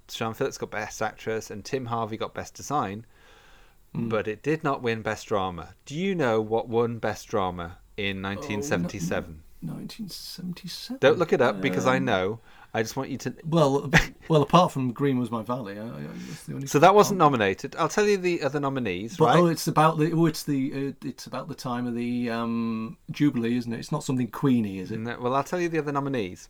Siân 0.08 0.36
Phillips 0.36 0.58
got 0.58 0.72
Best 0.72 1.02
Actress, 1.02 1.50
and 1.50 1.64
Tim 1.66 1.86
Harvey 1.86 2.18
got 2.18 2.34
Best 2.34 2.54
Design. 2.54 3.06
Mm. 3.96 4.10
But 4.10 4.28
it 4.28 4.42
did 4.44 4.64
not 4.64 4.82
win 4.82 5.02
Best 5.02 5.28
Drama. 5.28 5.76
Do 5.86 5.96
you 5.96 6.16
know 6.16 6.42
what 6.42 6.68
won 6.68 6.98
Best 7.00 7.28
Drama 7.28 7.78
in 7.98 8.26
Oh, 8.26 8.30
1977? 8.30 9.44
1977. 9.62 10.98
Don't 11.00 11.18
look 11.18 11.34
it 11.34 11.42
up 11.42 11.62
because 11.62 11.86
I 11.86 11.98
Um, 11.98 12.06
know. 12.06 12.40
I 12.76 12.82
just 12.82 12.96
want 12.96 13.10
you 13.10 13.18
to. 13.20 13.36
Well, 13.46 13.92
well, 14.30 14.42
apart 14.42 14.72
from 14.72 14.94
Green 14.94 15.20
was 15.20 15.30
my 15.30 15.44
valley, 15.44 15.78
I, 15.78 15.84
I, 15.86 16.02
that's 16.28 16.44
the 16.46 16.56
only. 16.56 16.68
So 16.68 16.80
that 16.80 16.96
wasn't 16.96 17.20
nominated. 17.20 17.76
I'll 17.78 17.88
tell 17.90 18.08
you 18.08 18.18
the 18.18 18.42
other 18.42 18.60
nominees, 18.60 19.18
But 19.18 19.26
right? 19.26 19.38
oh, 19.38 19.46
it's 19.48 19.68
about 19.68 20.00
the 20.00 20.12
oh, 20.14 20.26
it's 20.26 20.44
the 20.44 20.90
uh, 20.90 21.08
it's 21.08 21.28
about 21.28 21.48
the 21.48 21.56
time 21.56 21.86
of 21.86 21.94
the 21.94 22.30
um, 22.32 22.98
Jubilee, 23.12 23.58
isn't 23.58 23.72
it? 23.72 23.78
It's 23.80 23.92
not 23.92 24.04
something 24.04 24.28
Queenie, 24.28 24.80
is 24.80 24.92
it? 24.92 25.00
No, 25.00 25.20
well, 25.20 25.36
I'll 25.36 25.44
tell 25.44 25.60
you 25.62 25.70
the 25.70 25.78
other 25.78 25.92
nominees: 25.92 26.50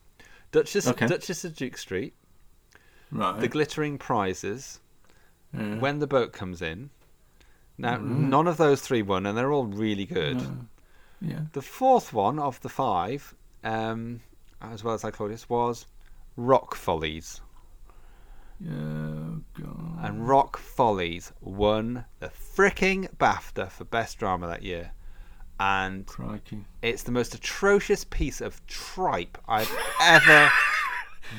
Duchess, 0.53 0.87
Okay. 0.87 1.07
Duchess 1.07 1.43
of 1.43 1.55
Duke 1.55 1.77
Street, 1.77 2.13
Right. 3.11 3.39
The 3.41 3.47
Glittering 3.49 3.97
Prizes, 3.97 4.79
Yeah. 5.53 5.79
When 5.79 5.99
the 5.99 6.07
Boat 6.07 6.31
Comes 6.31 6.61
In. 6.61 6.89
Now, 7.77 7.93
Right. 7.97 8.01
none 8.03 8.47
of 8.47 8.57
those 8.57 8.79
three 8.81 9.01
won, 9.01 9.25
and 9.25 9.37
they're 9.37 9.51
all 9.51 9.65
really 9.65 10.05
good. 10.05 10.37
No. 10.37 10.57
Yeah. 11.19 11.39
The 11.53 11.61
fourth 11.61 12.13
one 12.13 12.39
of 12.39 12.61
the 12.61 12.69
five, 12.69 13.33
um, 13.63 14.21
as 14.61 14.83
well 14.83 14.93
as 14.93 15.03
I 15.03 15.11
Claudius, 15.11 15.49
was 15.49 15.85
Rock 16.35 16.75
Follies. 16.75 17.41
Yeah, 18.59 18.71
God. 19.59 19.99
And 20.01 20.27
Rock 20.27 20.57
Follies 20.57 21.31
won 21.41 22.05
the 22.19 22.29
fricking 22.29 23.09
BAFTA 23.17 23.69
for 23.71 23.83
Best 23.85 24.17
Drama 24.19 24.47
that 24.47 24.63
year. 24.63 24.91
And 25.59 26.05
Crikey. 26.05 26.65
it's 26.81 27.03
the 27.03 27.11
most 27.11 27.35
atrocious 27.35 28.03
piece 28.05 28.41
of 28.41 28.65
tripe 28.67 29.37
I've 29.47 29.71
ever 30.01 30.49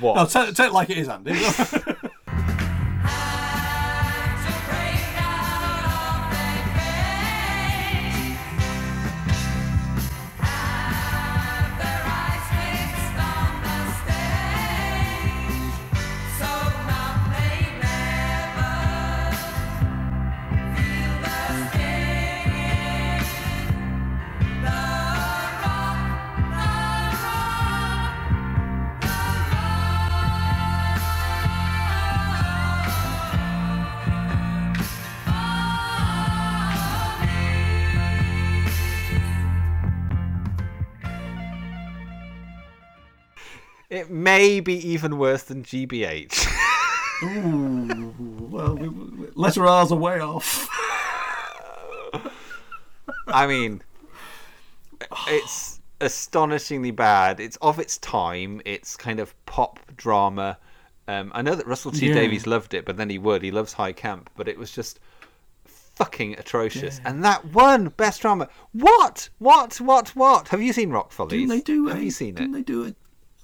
No, 0.01 0.13
watched. 0.15 0.33
tell, 0.33 0.53
tell 0.53 0.67
it 0.69 0.73
like 0.73 0.91
it 0.91 0.99
is, 0.99 1.09
Andy. 1.09 1.33
It 44.35 44.39
may 44.39 44.61
be 44.61 44.89
even 44.89 45.17
worse 45.19 45.45
than 45.45 45.63
GBH. 45.63 46.49
Ooh, 47.23 48.15
well, 48.51 48.75
we, 48.75 48.89
we, 48.89 49.29
letter 49.37 49.65
R's 49.65 49.93
are 49.93 49.97
way 49.97 50.19
off. 50.19 50.69
I 53.29 53.47
mean, 53.47 53.81
it's 55.29 55.81
astonishingly 56.01 56.91
bad. 56.91 57.39
It's 57.39 57.57
of 57.63 57.79
its 57.79 57.99
time. 57.99 58.61
It's 58.65 58.97
kind 58.97 59.21
of 59.21 59.33
pop 59.47 59.79
drama. 59.97 60.59
Um, 61.07 61.31
I 61.33 61.43
know 61.43 61.55
that 61.55 61.69
Russell 61.69 61.93
T 61.93 62.09
Yeah. 62.09 62.15
Davies 62.15 62.45
loved 62.45 62.75
it, 62.75 62.85
but 62.85 62.97
then 62.97 63.11
he 63.11 63.19
would. 63.19 63.41
He 63.41 63.53
loves 63.53 63.73
high 63.73 63.93
camp, 63.93 64.31
but 64.37 64.49
it 64.49 64.59
was 64.59 64.73
just 64.73 64.99
fucking 65.95 66.35
atrocious. 66.41 67.01
And 67.05 67.23
that 67.23 67.45
one 67.53 67.89
best 67.91 68.23
drama. 68.23 68.49
What? 68.73 69.29
What? 69.39 69.81
What? 69.81 70.09
What? 70.17 70.49
Have 70.49 70.61
you 70.61 70.73
seen 70.73 70.91
Rock 70.91 71.13
Follies? 71.13 71.31
Didn't 71.31 71.49
they 71.51 71.61
do? 71.61 71.87
Have 71.87 71.99
a, 71.99 72.05
you 72.05 72.11
seen 72.11 72.31
it? 72.31 72.39
Didn't 72.39 72.53
they 72.53 72.63
do 72.63 72.87
a, 72.87 72.95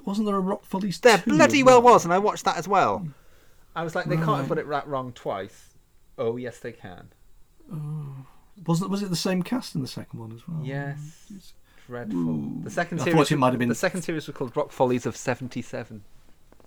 Wasn't 0.07 0.27
there 0.27 0.37
a 0.37 0.41
Rock 0.41 0.65
Follies? 0.65 0.99
There 1.01 1.19
2 1.19 1.31
bloody 1.31 1.61
as 1.61 1.65
well 1.65 1.83
was, 1.83 2.05
and 2.05 2.13
I 2.15 2.19
watched 2.19 2.45
that 2.45 2.57
as 2.57 2.67
well. 2.69 3.07
I 3.77 3.85
was 3.85 3.95
like, 3.95 4.07
they 4.07 4.17
can't 4.17 4.39
have 4.39 4.49
got 4.49 4.59
it 4.59 4.67
ra- 4.67 4.83
wrong 4.87 5.13
twice. 5.13 5.75
Oh 6.19 6.37
yes, 6.37 6.59
they 6.59 6.73
can. 6.73 7.09
Oh. 7.73 8.27
Wasn't 8.67 8.91
was 8.91 9.03
it 9.03 9.11
the 9.11 9.17
same 9.17 9.43
cast 9.43 9.75
in 9.75 9.81
the 9.83 9.89
second 9.89 10.19
one 10.21 10.33
as 10.33 10.47
well? 10.47 10.61
Yes. 10.63 11.53
Dreadful. 11.87 12.19
Ooh. 12.19 12.61
The 12.63 12.71
second 12.71 13.01
I 13.01 13.05
series. 13.05 13.17
thought 13.17 13.33
it 13.33 13.37
might 13.37 13.51
have 13.51 13.59
been 13.59 13.69
The 13.69 13.75
second 13.75 14.03
series 14.03 14.27
was 14.27 14.37
called 14.37 14.57
Rock 14.57 14.71
Follies 14.73 15.07
of 15.07 15.17
'77. 15.17 16.03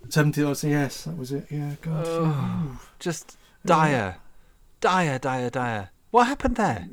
Seventy. 0.09 0.43
oh, 0.43 0.53
Yes, 0.63 1.03
that 1.05 1.17
was 1.17 1.31
it. 1.31 1.45
Yeah, 1.49 1.75
God. 1.81 2.05
Oh, 2.07 2.81
just 2.99 3.37
dire, 3.65 4.17
dire, 4.81 5.19
dire, 5.19 5.49
dire. 5.49 5.89
What 6.11 6.27
happened 6.27 6.55
there? 6.57 6.87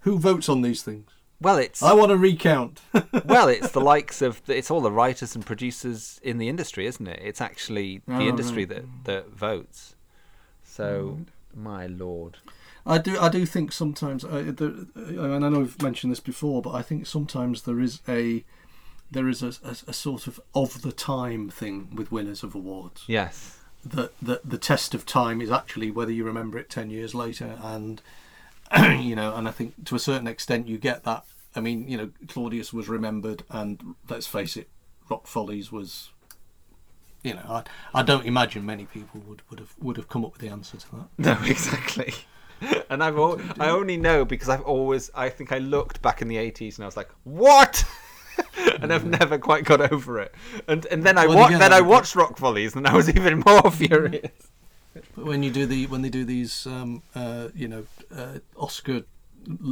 Who 0.00 0.18
votes 0.18 0.48
on 0.48 0.62
these 0.62 0.82
things? 0.82 1.10
Well, 1.40 1.58
it's 1.58 1.82
I 1.82 1.92
want 1.92 2.10
to 2.10 2.16
recount. 2.16 2.80
well, 3.24 3.48
it's 3.48 3.72
the 3.72 3.80
likes 3.80 4.22
of 4.22 4.40
it's 4.48 4.70
all 4.70 4.80
the 4.80 4.90
writers 4.92 5.34
and 5.34 5.44
producers 5.44 6.18
in 6.22 6.38
the 6.38 6.48
industry, 6.48 6.86
isn't 6.86 7.06
it? 7.06 7.20
It's 7.22 7.40
actually 7.40 8.02
the 8.06 8.14
Oh, 8.14 8.20
industry 8.20 8.64
right. 8.64 8.82
that 9.04 9.04
that 9.04 9.30
votes. 9.30 9.94
So, 10.64 11.20
my 11.54 11.86
lord. 11.86 12.38
I 12.84 12.98
do. 12.98 13.18
I 13.18 13.28
do 13.28 13.44
think 13.46 13.72
sometimes. 13.72 14.24
Uh, 14.24 14.52
the, 14.56 14.86
and 14.94 15.44
I 15.44 15.48
know 15.48 15.60
we've 15.60 15.82
mentioned 15.82 16.12
this 16.12 16.20
before, 16.20 16.62
but 16.62 16.70
I 16.74 16.82
think 16.82 17.06
sometimes 17.06 17.62
there 17.62 17.80
is 17.80 18.00
a 18.08 18.44
there 19.10 19.28
is 19.28 19.42
a, 19.42 19.48
a, 19.64 19.76
a 19.88 19.92
sort 19.92 20.26
of 20.26 20.40
of 20.54 20.82
the 20.82 20.92
time 20.92 21.50
thing 21.50 21.88
with 21.94 22.12
winners 22.12 22.42
of 22.42 22.54
awards. 22.54 23.04
Yes. 23.06 23.58
That 23.84 24.12
that 24.22 24.48
the 24.48 24.58
test 24.58 24.94
of 24.94 25.04
time 25.04 25.40
is 25.40 25.50
actually 25.50 25.90
whether 25.90 26.12
you 26.12 26.24
remember 26.24 26.58
it 26.58 26.70
ten 26.70 26.90
years 26.90 27.14
later, 27.14 27.58
and 27.62 28.00
you 29.00 29.14
know, 29.16 29.34
and 29.34 29.46
I 29.48 29.50
think 29.50 29.84
to 29.86 29.94
a 29.94 29.98
certain 29.98 30.26
extent 30.26 30.68
you 30.68 30.78
get 30.78 31.04
that. 31.04 31.24
I 31.54 31.60
mean, 31.60 31.88
you 31.88 31.96
know, 31.96 32.10
Claudius 32.28 32.72
was 32.72 32.88
remembered, 32.88 33.42
and 33.50 33.94
let's 34.10 34.26
face 34.26 34.56
it, 34.56 34.68
Rock 35.10 35.26
Follies 35.26 35.70
was. 35.72 36.10
You 37.22 37.34
know, 37.34 37.42
I, 37.48 37.62
I 38.00 38.02
don't 38.04 38.24
imagine 38.24 38.64
many 38.64 38.84
people 38.84 39.20
would, 39.26 39.42
would 39.50 39.58
have 39.58 39.74
would 39.80 39.96
have 39.96 40.08
come 40.08 40.24
up 40.24 40.32
with 40.34 40.42
the 40.42 40.48
answer 40.48 40.76
to 40.76 40.86
that. 40.92 41.08
No, 41.18 41.38
exactly. 41.50 42.12
And 42.88 43.02
I've 43.02 43.16
al- 43.18 43.40
I 43.58 43.70
only 43.70 43.96
know 43.96 44.24
because 44.24 44.48
I've 44.48 44.62
always 44.62 45.10
I 45.14 45.28
think 45.28 45.50
I 45.52 45.58
looked 45.58 46.00
back 46.02 46.22
in 46.22 46.28
the 46.28 46.36
80s 46.36 46.76
and 46.76 46.84
I 46.84 46.86
was 46.86 46.96
like, 46.96 47.10
"What?" 47.24 47.84
and 48.80 48.92
I've 48.92 49.04
never 49.04 49.38
quite 49.38 49.64
got 49.64 49.92
over 49.92 50.20
it. 50.20 50.34
And 50.68 50.86
and 50.86 51.02
then 51.02 51.18
I 51.18 51.26
Well, 51.26 51.36
wa- 51.50 51.58
then 51.58 51.72
I- 51.72 51.80
watched 51.80 52.14
Rock 52.14 52.38
Follies 52.38 52.76
and 52.76 52.86
I 52.86 52.94
was 52.94 53.08
even 53.16 53.42
more 53.44 53.70
furious. 53.70 54.30
But 55.14 55.24
when 55.24 55.42
you 55.42 55.50
do 55.50 55.66
the 55.66 55.86
when 55.86 56.02
they 56.02 56.08
do 56.10 56.24
these, 56.24 56.66
um, 56.66 57.02
uh, 57.14 57.48
you 57.54 57.68
know, 57.68 57.86
uh, 58.14 58.38
Oscar 58.56 59.02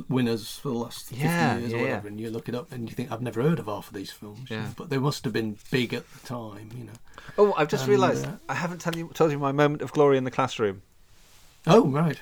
winners 0.08 0.56
for 0.58 0.68
the 0.68 0.74
last 0.74 1.10
Yeah, 1.10 1.56
years 1.58 1.70
yeah, 1.72 1.76
or 1.76 1.80
yeah. 1.80 1.86
whatever, 1.86 2.08
and 2.08 2.20
you 2.20 2.30
look 2.30 2.48
it 2.48 2.54
up 2.54 2.70
and 2.72 2.88
you 2.88 2.94
think 2.94 3.10
I've 3.10 3.22
never 3.22 3.42
heard 3.42 3.58
of 3.58 3.66
half 3.66 3.88
of 3.88 3.94
these 3.94 4.10
films. 4.10 4.48
Yeah. 4.50 4.68
But 4.76 4.88
they 4.90 4.98
must 4.98 5.24
have 5.24 5.32
been 5.32 5.56
big 5.70 5.92
at 5.94 6.04
the 6.12 6.26
time, 6.26 6.70
you 6.76 6.84
know. 6.84 6.92
Oh, 7.38 7.54
I've 7.56 7.68
just 7.68 7.84
And, 7.84 7.90
realised 7.90 8.24
uh, 8.26 8.32
I 8.48 8.54
haven't 8.54 8.80
tell 8.80 8.94
you, 8.96 9.10
told 9.14 9.32
you 9.32 9.38
my 9.38 9.52
moment 9.52 9.82
of 9.82 9.92
glory 9.92 10.16
in 10.16 10.24
the 10.24 10.30
classroom. 10.30 10.82
oh 11.66 11.86
right. 11.88 12.18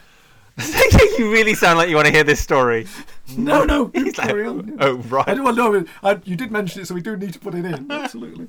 you 1.18 1.30
really 1.32 1.54
sound 1.54 1.78
like 1.78 1.88
you 1.88 1.96
want 1.96 2.06
to 2.06 2.12
hear 2.12 2.24
this 2.24 2.40
story. 2.40 2.86
No, 3.36 3.64
no, 3.64 3.86
He's 3.94 4.18
like, 4.18 4.28
carry 4.28 4.46
on. 4.46 4.76
Oh, 4.80 4.96
right. 4.96 5.26
I 5.28 5.34
don't 5.34 5.56
know. 5.56 5.84
I, 6.02 6.20
you 6.24 6.36
did 6.36 6.50
mention 6.50 6.82
it, 6.82 6.86
so 6.86 6.94
we 6.94 7.00
do 7.00 7.16
need 7.16 7.32
to 7.32 7.38
put 7.38 7.54
it 7.54 7.64
in. 7.64 7.90
Absolutely. 7.90 8.48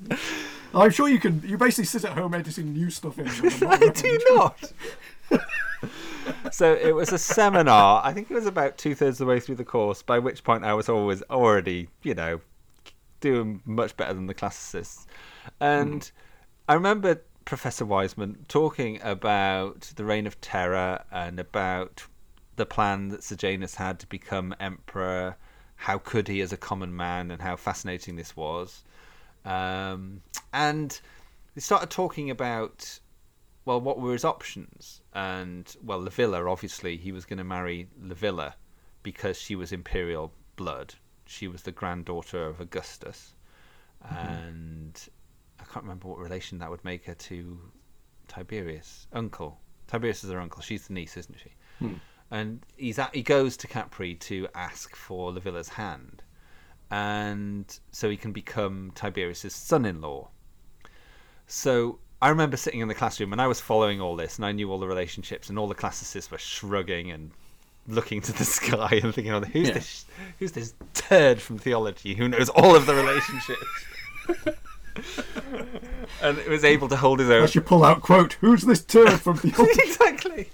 I'm 0.74 0.90
sure 0.90 1.08
you 1.08 1.18
can. 1.18 1.42
You 1.44 1.56
basically 1.56 1.84
sit 1.84 2.04
at 2.04 2.12
home 2.12 2.34
editing 2.34 2.72
new 2.72 2.90
stuff 2.90 3.18
in. 3.18 3.28
I 3.68 3.88
do 3.88 4.20
not. 4.30 4.72
so 6.52 6.74
it 6.74 6.94
was 6.94 7.12
a 7.12 7.18
seminar. 7.18 8.02
I 8.04 8.12
think 8.12 8.30
it 8.30 8.34
was 8.34 8.46
about 8.46 8.78
two 8.78 8.94
thirds 8.94 9.20
of 9.20 9.26
the 9.26 9.30
way 9.30 9.40
through 9.40 9.56
the 9.56 9.64
course, 9.64 10.02
by 10.02 10.18
which 10.18 10.44
point 10.44 10.64
I 10.64 10.74
was 10.74 10.88
always 10.88 11.22
already, 11.22 11.88
you 12.02 12.14
know, 12.14 12.40
doing 13.20 13.60
much 13.64 13.96
better 13.96 14.14
than 14.14 14.26
the 14.26 14.34
classicists. 14.34 15.06
And 15.60 16.04
hmm. 16.04 16.10
I 16.68 16.74
remember 16.74 17.22
Professor 17.44 17.84
Wiseman 17.84 18.44
talking 18.48 19.00
about 19.02 19.92
the 19.96 20.04
Reign 20.04 20.26
of 20.26 20.40
Terror 20.40 21.04
and 21.12 21.38
about 21.38 22.04
the 22.56 22.66
plan 22.66 23.08
that 23.08 23.22
Sejanus 23.22 23.74
had 23.74 23.98
to 24.00 24.06
become 24.06 24.54
emperor. 24.60 25.36
How 25.76 25.98
could 25.98 26.28
he 26.28 26.40
as 26.40 26.52
a 26.52 26.56
common 26.56 26.96
man, 26.96 27.30
and 27.30 27.42
how 27.42 27.56
fascinating 27.56 28.16
this 28.16 28.36
was. 28.36 28.84
Um, 29.44 30.22
and 30.52 30.98
they 31.54 31.60
started 31.60 31.90
talking 31.90 32.30
about 32.30 32.98
well, 33.64 33.80
what 33.80 33.98
were 33.98 34.12
his 34.12 34.24
options? 34.24 35.00
And 35.14 35.74
well, 35.82 36.00
Livilla, 36.00 36.50
obviously, 36.50 36.96
he 36.96 37.12
was 37.12 37.24
going 37.24 37.38
to 37.38 37.44
marry 37.44 37.88
Livilla 38.02 38.54
because 39.02 39.38
she 39.38 39.56
was 39.56 39.72
imperial 39.72 40.32
blood. 40.56 40.94
She 41.26 41.48
was 41.48 41.62
the 41.62 41.72
granddaughter 41.72 42.46
of 42.46 42.60
Augustus, 42.60 43.34
and 44.02 45.08
I 45.58 45.64
can't 45.64 45.84
remember 45.84 46.08
what 46.08 46.18
relation 46.18 46.58
that 46.58 46.70
would 46.70 46.84
make 46.84 47.06
her 47.06 47.14
to 47.14 47.58
Tiberius, 48.28 49.06
uncle. 49.12 49.58
Tiberius 49.86 50.24
is 50.24 50.30
her 50.30 50.40
uncle. 50.40 50.60
She's 50.60 50.88
the 50.88 50.92
niece, 50.92 51.16
isn't 51.16 51.38
she? 51.38 51.52
Hmm. 51.78 51.94
And 52.30 52.66
he's 52.76 52.98
at, 52.98 53.14
he 53.14 53.22
goes 53.22 53.56
to 53.58 53.66
Capri 53.66 54.14
to 54.16 54.48
ask 54.54 54.94
for 54.96 55.32
Livilla's 55.32 55.68
hand, 55.68 56.22
and 56.90 57.78
so 57.92 58.08
he 58.10 58.16
can 58.16 58.32
become 58.32 58.92
Tiberius's 58.94 59.54
son-in-law. 59.54 60.28
So 61.46 61.98
I 62.22 62.28
remember 62.30 62.56
sitting 62.56 62.80
in 62.80 62.88
the 62.88 62.94
classroom 62.94 63.32
and 63.32 63.40
I 63.40 63.46
was 63.46 63.60
following 63.60 64.00
all 64.00 64.16
this, 64.16 64.36
and 64.36 64.44
I 64.46 64.52
knew 64.52 64.70
all 64.70 64.78
the 64.78 64.86
relationships, 64.86 65.48
and 65.48 65.58
all 65.58 65.66
the 65.68 65.74
classicists 65.74 66.30
were 66.30 66.38
shrugging 66.38 67.10
and 67.10 67.30
looking 67.86 68.20
to 68.22 68.32
the 68.32 68.44
sky 68.58 69.00
and 69.02 69.14
thinking, 69.14 69.32
"Oh, 69.32 69.40
who's 69.40 69.68
Yeah. 69.68 69.74
this? 69.74 70.06
Who's 70.38 70.52
this 70.52 70.74
turd 70.94 71.40
from 71.42 71.58
theology 71.58 72.14
who 72.14 72.28
knows 72.28 72.48
all 72.50 72.74
of 72.76 72.86
the 72.86 72.94
relationships?" 72.94 73.86
and 76.22 76.38
it 76.38 76.48
was 76.48 76.64
able 76.64 76.88
to 76.88 76.96
hold 76.96 77.18
his 77.18 77.28
own. 77.30 77.42
I 77.42 77.46
should 77.46 77.66
pull 77.66 77.84
out 77.84 78.00
quote. 78.00 78.34
Who's 78.34 78.62
this 78.62 78.82
turd 78.84 79.20
from 79.20 79.36
theology? 79.38 79.80
exactly. 79.84 80.50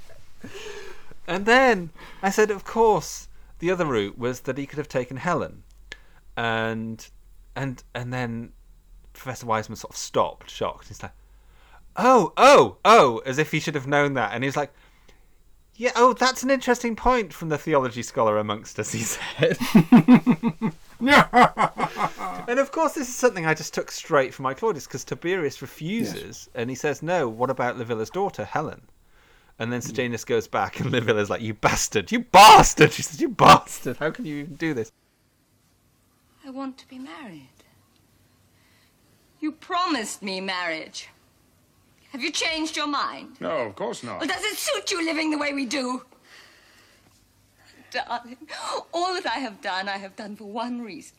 And 1.29 1.47
then 1.47 1.91
I 2.23 2.31
said, 2.31 2.51
of 2.51 2.65
course, 2.65 3.29
the 3.61 3.71
other 3.71 3.85
route 3.87 4.19
was 4.19 4.41
that 4.41 4.59
he 4.59 4.67
could 4.67 4.79
have 4.79 4.89
taken 4.89 5.19
Helen, 5.19 5.63
and 6.41 7.07
and 7.55 7.85
and 7.95 8.13
then 8.13 8.53
Professor 9.13 9.45
Wiseman 9.45 9.77
sort 9.77 9.93
of 9.93 9.99
stopped, 9.99 10.51
shocked. 10.51 10.89
He's 10.89 11.03
like, 11.03 11.13
"Oh, 11.97 12.33
oh, 12.39 12.79
oh," 12.83 13.19
as 13.27 13.39
if 13.39 13.51
he 13.51 13.61
should 13.61 13.75
have 13.75 13.87
known 13.87 14.15
that, 14.15 14.33
and 14.33 14.43
he 14.43 14.49
was 14.49 14.57
like. 14.57 14.73
Yeah, 15.77 15.93
oh, 15.97 16.13
that's 16.13 16.43
an 16.43 16.51
interesting 16.51 16.95
point 16.95 17.33
from 17.33 17.49
the 17.49 17.57
theology 17.57 18.03
scholar 18.03 18.37
amongst 18.37 18.79
us, 18.79 18.93
he 18.93 18.99
said. 18.99 19.57
and 21.01 22.59
of 22.61 22.71
course, 22.71 22.93
this 22.93 23.09
is 23.09 23.15
something 23.15 23.47
I 23.47 23.55
just 23.55 23.73
took 23.73 23.91
straight 23.91 24.35
from 24.35 24.43
my 24.43 24.53
Claudius 24.53 24.87
because 24.87 25.05
Tiberius 25.05 25.63
refuses 25.63 26.51
and 26.55 26.69
he 26.69 26.77
says, 26.77 27.03
No, 27.03 27.31
what 27.31 27.49
about 27.49 27.79
Livilla's 27.79 28.11
daughter, 28.11 28.45
Helen? 28.45 28.83
And 29.59 29.73
then 29.73 29.81
mm. 29.81 29.85
Sejanus 29.85 30.27
goes 30.27 30.47
back 30.47 30.81
and 30.81 30.91
Livilla's 30.93 31.31
like, 31.31 31.41
You 31.41 31.55
bastard, 31.55 32.13
you 32.13 32.19
bastard! 32.25 32.93
She 32.93 33.01
says, 33.01 33.19
You 33.19 33.31
bastard, 33.31 33.97
how 33.97 34.11
can 34.11 34.27
you 34.27 34.37
even 34.37 34.57
do 34.57 34.75
this? 34.75 34.93
I 36.47 36.51
want 36.51 36.79
to 36.79 36.89
be 36.89 36.99
married. 36.99 37.49
You 39.41 39.53
promised 39.53 40.23
me 40.23 40.41
marriage. 40.41 41.09
Have 42.13 42.23
you 42.23 42.31
changed 42.31 42.77
your 42.77 42.87
mind? 42.87 43.37
No, 43.41 43.59
of 43.59 43.77
course 43.77 44.03
not. 44.03 44.19
Well, 44.21 44.29
does 44.29 44.43
it 44.43 44.57
suit 44.57 44.91
you 44.91 45.05
living 45.05 45.31
the 45.31 45.39
way 45.39 45.53
we 45.53 45.65
do? 45.65 46.03
Darling, 47.91 48.37
all 48.93 49.15
that 49.15 49.27
I 49.27 49.39
have 49.39 49.61
done, 49.61 49.89
I 49.89 49.99
have 49.99 50.15
done 50.17 50.37
for 50.37 50.45
one 50.45 50.83
reason, 50.83 51.17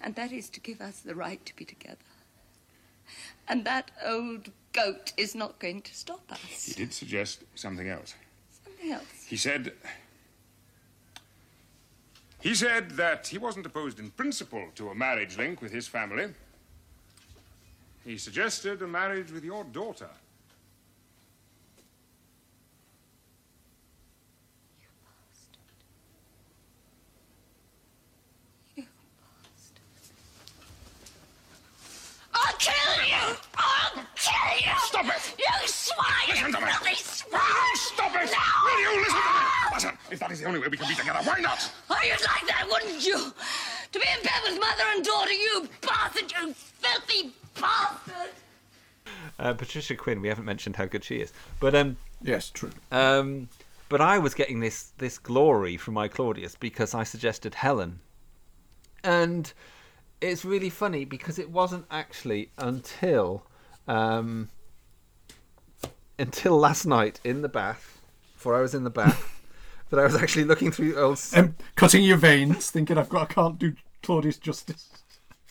and 0.00 0.14
that 0.14 0.32
is 0.32 0.48
to 0.50 0.60
give 0.60 0.80
us 0.80 1.00
the 1.00 1.14
right 1.14 1.44
to 1.44 1.54
be 1.56 1.64
together. 1.64 1.96
And 3.48 3.64
that 3.64 3.90
old 4.06 4.50
goat 4.72 5.12
is 5.16 5.34
not 5.34 5.58
going 5.58 5.82
to 5.82 5.94
stop 5.94 6.22
us. 6.30 6.64
He 6.64 6.72
did 6.72 6.94
suggest 6.94 7.44
something 7.54 7.88
else. 7.88 8.14
Something 8.64 8.92
else. 8.92 9.26
He 9.26 9.36
said. 9.36 9.72
He 12.40 12.54
said 12.54 12.92
that 12.92 13.26
he 13.26 13.36
wasn't 13.36 13.66
opposed 13.66 13.98
in 13.98 14.10
principle 14.10 14.68
to 14.76 14.88
a 14.88 14.94
marriage 14.94 15.36
link 15.36 15.60
with 15.60 15.72
his 15.72 15.86
family. 15.86 16.28
He 18.04 18.16
suggested 18.16 18.80
a 18.80 18.86
marriage 18.88 19.30
with 19.30 19.44
your 19.44 19.62
daughter. 19.64 20.08
You 24.78 24.86
bastard. 25.04 25.60
You 28.74 28.84
bastard. 29.52 29.82
I'll 32.32 32.56
kill 32.56 33.04
you! 33.06 33.36
I'll 33.54 33.89
kill 34.20 34.58
you! 34.60 34.76
Stop 34.84 35.06
it! 35.06 35.34
You 35.38 35.68
swine! 35.68 36.28
Listen 36.28 36.52
to 36.52 36.60
me! 36.60 36.72
Filthy 36.72 37.02
swine! 37.02 37.40
No, 37.40 37.74
stop 37.74 38.14
it! 38.14 38.30
No! 38.30 38.44
Will 38.64 38.80
you 38.80 39.00
listen 39.00 39.20
to 39.20 39.32
me? 39.32 39.74
Listen, 39.74 39.98
if 40.10 40.18
that 40.20 40.30
is 40.30 40.40
the 40.40 40.46
only 40.46 40.60
way 40.60 40.68
we 40.68 40.76
can 40.76 40.88
be 40.88 40.94
together, 40.94 41.20
why 41.24 41.40
not? 41.40 41.72
Oh, 41.88 41.98
you'd 42.02 42.20
like 42.20 42.46
that, 42.46 42.66
wouldn't 42.70 43.04
you? 43.04 43.16
To 43.16 43.98
be 43.98 44.06
in 44.16 44.22
bed 44.22 44.40
with 44.44 44.60
mother 44.60 44.84
and 44.94 45.04
daughter, 45.04 45.32
you 45.32 45.68
bastard, 45.80 46.30
you 46.30 46.54
filthy 46.54 47.32
bastard! 47.60 48.30
Uh, 49.38 49.54
Patricia 49.54 49.96
Quinn, 49.96 50.20
we 50.20 50.28
haven't 50.28 50.44
mentioned 50.44 50.76
how 50.76 50.84
good 50.84 51.02
she 51.02 51.16
is. 51.16 51.32
But 51.58 51.74
um, 51.74 51.96
yes, 52.22 52.50
true. 52.50 52.70
Um, 52.92 53.48
but 53.88 54.00
I 54.00 54.18
was 54.18 54.34
getting 54.34 54.60
this 54.60 54.92
this 54.98 55.18
glory 55.18 55.76
from 55.76 55.94
my 55.94 56.08
Claudius 56.08 56.54
because 56.54 56.94
I 56.94 57.02
suggested 57.04 57.54
Helen, 57.54 58.00
and 59.02 59.52
it's 60.20 60.44
really 60.44 60.70
funny 60.70 61.04
because 61.04 61.38
it 61.38 61.50
wasn't 61.50 61.86
actually 61.90 62.50
until 62.58 63.42
um, 63.90 64.48
until 66.16 66.56
last 66.56 66.86
night 66.86 67.18
in 67.24 67.42
the 67.42 67.48
bath, 67.48 68.00
before 68.34 68.54
I 68.54 68.60
was 68.60 68.72
in 68.72 68.84
the 68.84 68.90
bath, 68.90 69.42
that 69.90 69.98
I 69.98 70.04
was 70.04 70.14
actually 70.14 70.44
looking 70.44 70.70
through 70.70 70.96
old. 70.96 71.20
Um, 71.34 71.56
cutting 71.74 72.04
your 72.04 72.16
veins, 72.16 72.70
thinking 72.70 72.96
I've 72.96 73.08
got, 73.08 73.30
I 73.30 73.34
can't 73.34 73.58
do 73.58 73.74
Claudius 74.02 74.38
justice. 74.38 74.88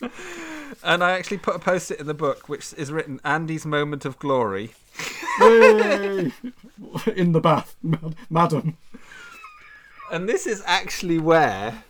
and 0.82 1.04
I 1.04 1.12
actually 1.12 1.36
put 1.36 1.54
a 1.54 1.58
post-it 1.58 2.00
in 2.00 2.06
the 2.06 2.14
book 2.14 2.48
which 2.48 2.72
is 2.72 2.90
written 2.90 3.20
Andy's 3.24 3.66
moment 3.66 4.06
of 4.06 4.18
glory. 4.18 4.72
In 5.40 6.32
the 7.32 7.40
bath, 7.42 7.76
mad- 7.82 8.16
madam. 8.28 8.78
And 10.10 10.28
this 10.28 10.46
is 10.46 10.62
actually 10.66 11.18
where 11.18 11.84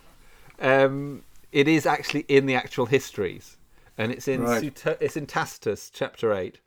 um, 0.61 1.23
it 1.53 1.67
is 1.69 1.87
actually 1.87 2.27
in 2.29 2.47
the 2.47 2.55
actual 2.55 2.87
histories, 2.87 3.57
and 3.99 4.13
it's 4.13 4.29
in 4.29 4.43
Right. 4.43 4.63
Suto- 4.63 4.97
it's 5.01 5.17
in 5.17 5.27
Tacitus 5.27 5.91
chapter 5.91 6.33
eight, 6.33 6.61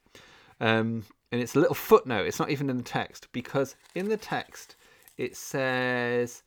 um, 0.59 1.05
and 1.31 1.41
it's 1.41 1.55
a 1.55 1.59
little 1.59 1.75
footnote. 1.75 2.27
It's 2.27 2.39
not 2.39 2.49
even 2.49 2.69
in 2.69 2.77
the 2.77 2.83
text 2.83 3.27
because 3.31 3.75
in 3.95 4.09
the 4.09 4.17
text 4.17 4.75
it 5.17 5.35
says 5.35 6.43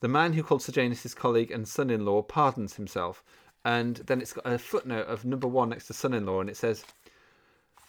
the 0.00 0.08
man 0.08 0.32
who 0.32 0.42
called 0.42 0.62
Sejanus 0.62 1.02
his 1.02 1.14
colleague 1.14 1.50
and 1.50 1.66
son-in-law 1.66 2.22
pardons 2.22 2.74
himself, 2.76 3.22
and 3.64 3.96
then 3.96 4.20
it's 4.20 4.32
got 4.32 4.46
a 4.46 4.58
footnote 4.58 5.06
of 5.06 5.24
number 5.24 5.48
one 5.48 5.70
next 5.70 5.86
to 5.86 5.92
son-in-law, 5.92 6.40
and 6.40 6.50
it 6.50 6.56
says, 6.56 6.84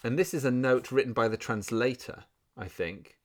and 0.02 0.18
this 0.18 0.32
is 0.32 0.44
a 0.44 0.50
note 0.50 0.90
written 0.90 1.12
by 1.12 1.28
the 1.28 1.36
translator, 1.36 2.24
I 2.56 2.66
think, 2.66 3.18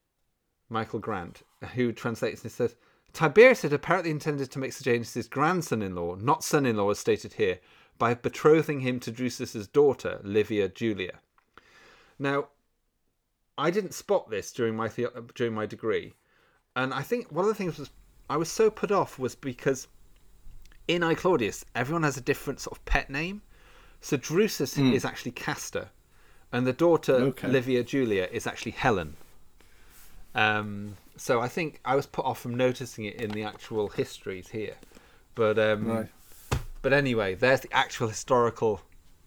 Michael 0.69 0.99
Grant, 0.99 1.43
who 1.75 1.91
translates 1.91 2.43
and 2.43 2.51
says 2.51 2.75
Tiberius 3.13 3.61
had 3.61 3.73
apparently 3.73 4.09
intended 4.11 4.51
to 4.51 4.59
make 4.59 4.73
Sejanus 4.73 5.13
his 5.13 5.27
grandson-in-law, 5.27 6.15
not 6.15 6.43
son-in-law 6.43 6.89
as 6.89 6.99
stated 6.99 7.33
here, 7.33 7.59
by 7.97 8.13
betrothing 8.13 8.81
him 8.81 8.99
to 9.01 9.11
Drusus's 9.11 9.67
daughter, 9.67 10.19
Livia 10.23 10.67
Julia. 10.67 11.19
Now, 12.19 12.49
I 13.57 13.69
didn't 13.71 13.93
spot 13.93 14.29
this 14.29 14.51
during 14.51 14.75
my 14.75 14.87
the- 14.87 15.25
during 15.35 15.53
my 15.53 15.65
degree, 15.65 16.13
and 16.75 16.93
I 16.93 17.01
think 17.03 17.31
one 17.31 17.45
of 17.45 17.49
the 17.49 17.55
things 17.55 17.77
was 17.77 17.89
I 18.29 18.37
was 18.37 18.51
so 18.51 18.71
put 18.71 18.91
off 18.91 19.19
was 19.19 19.35
because 19.35 19.87
in 20.87 21.03
I 21.03 21.13
Claudius 21.13 21.63
everyone 21.75 22.03
has 22.03 22.17
a 22.17 22.21
different 22.21 22.59
sort 22.59 22.77
of 22.77 22.85
pet 22.85 23.09
name. 23.09 23.41
So 24.01 24.17
Drusus 24.17 24.75
Mm. 24.77 24.93
is 24.93 25.05
actually 25.05 25.31
Castor, 25.31 25.89
and 26.51 26.67
the 26.67 26.73
daughter 26.73 27.15
Okay. 27.15 27.47
Livia 27.47 27.83
Julia 27.83 28.27
is 28.31 28.45
actually 28.47 28.71
Helen. 28.73 29.15
Um, 30.35 30.97
so 31.15 31.39
I 31.39 31.47
think 31.47 31.79
I 31.85 31.95
was 31.95 32.05
put 32.07 32.25
off 32.25 32.39
from 32.41 32.55
noticing 32.55 33.05
it 33.05 33.15
in 33.21 33.31
the 33.31 33.43
actual 33.43 33.89
histories 33.89 34.49
here, 34.49 34.75
but 35.35 35.59
um, 35.59 35.87
Right. 35.87 36.09
But 36.83 36.93
anyway, 36.93 37.33
there's 37.33 37.61
the 37.61 37.73
actual 37.73 38.07
historical 38.09 38.81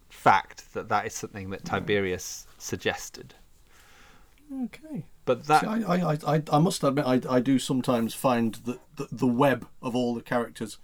fact 0.09 0.73
that 0.75 0.89
that 0.89 1.07
is 1.07 1.15
something 1.15 1.51
that 1.51 1.65
Tiberius 1.65 2.47
suggested. 2.59 3.35
Okay. 4.65 5.05
But 5.25 5.47
that 5.49 5.63
See, 5.63 5.67
I, 5.67 6.13
I, 6.13 6.19
I, 6.37 6.43
I 6.53 6.59
must 6.61 6.85
admit, 6.85 7.05
I, 7.05 7.21
I 7.29 7.41
do 7.41 7.59
sometimes 7.59 8.15
find 8.15 8.55
the, 8.65 8.79
the, 8.97 9.09
the 9.11 9.27
web 9.27 9.67
of 9.83 9.97
all 9.97 10.15
the 10.15 10.23
characters, 10.23 10.79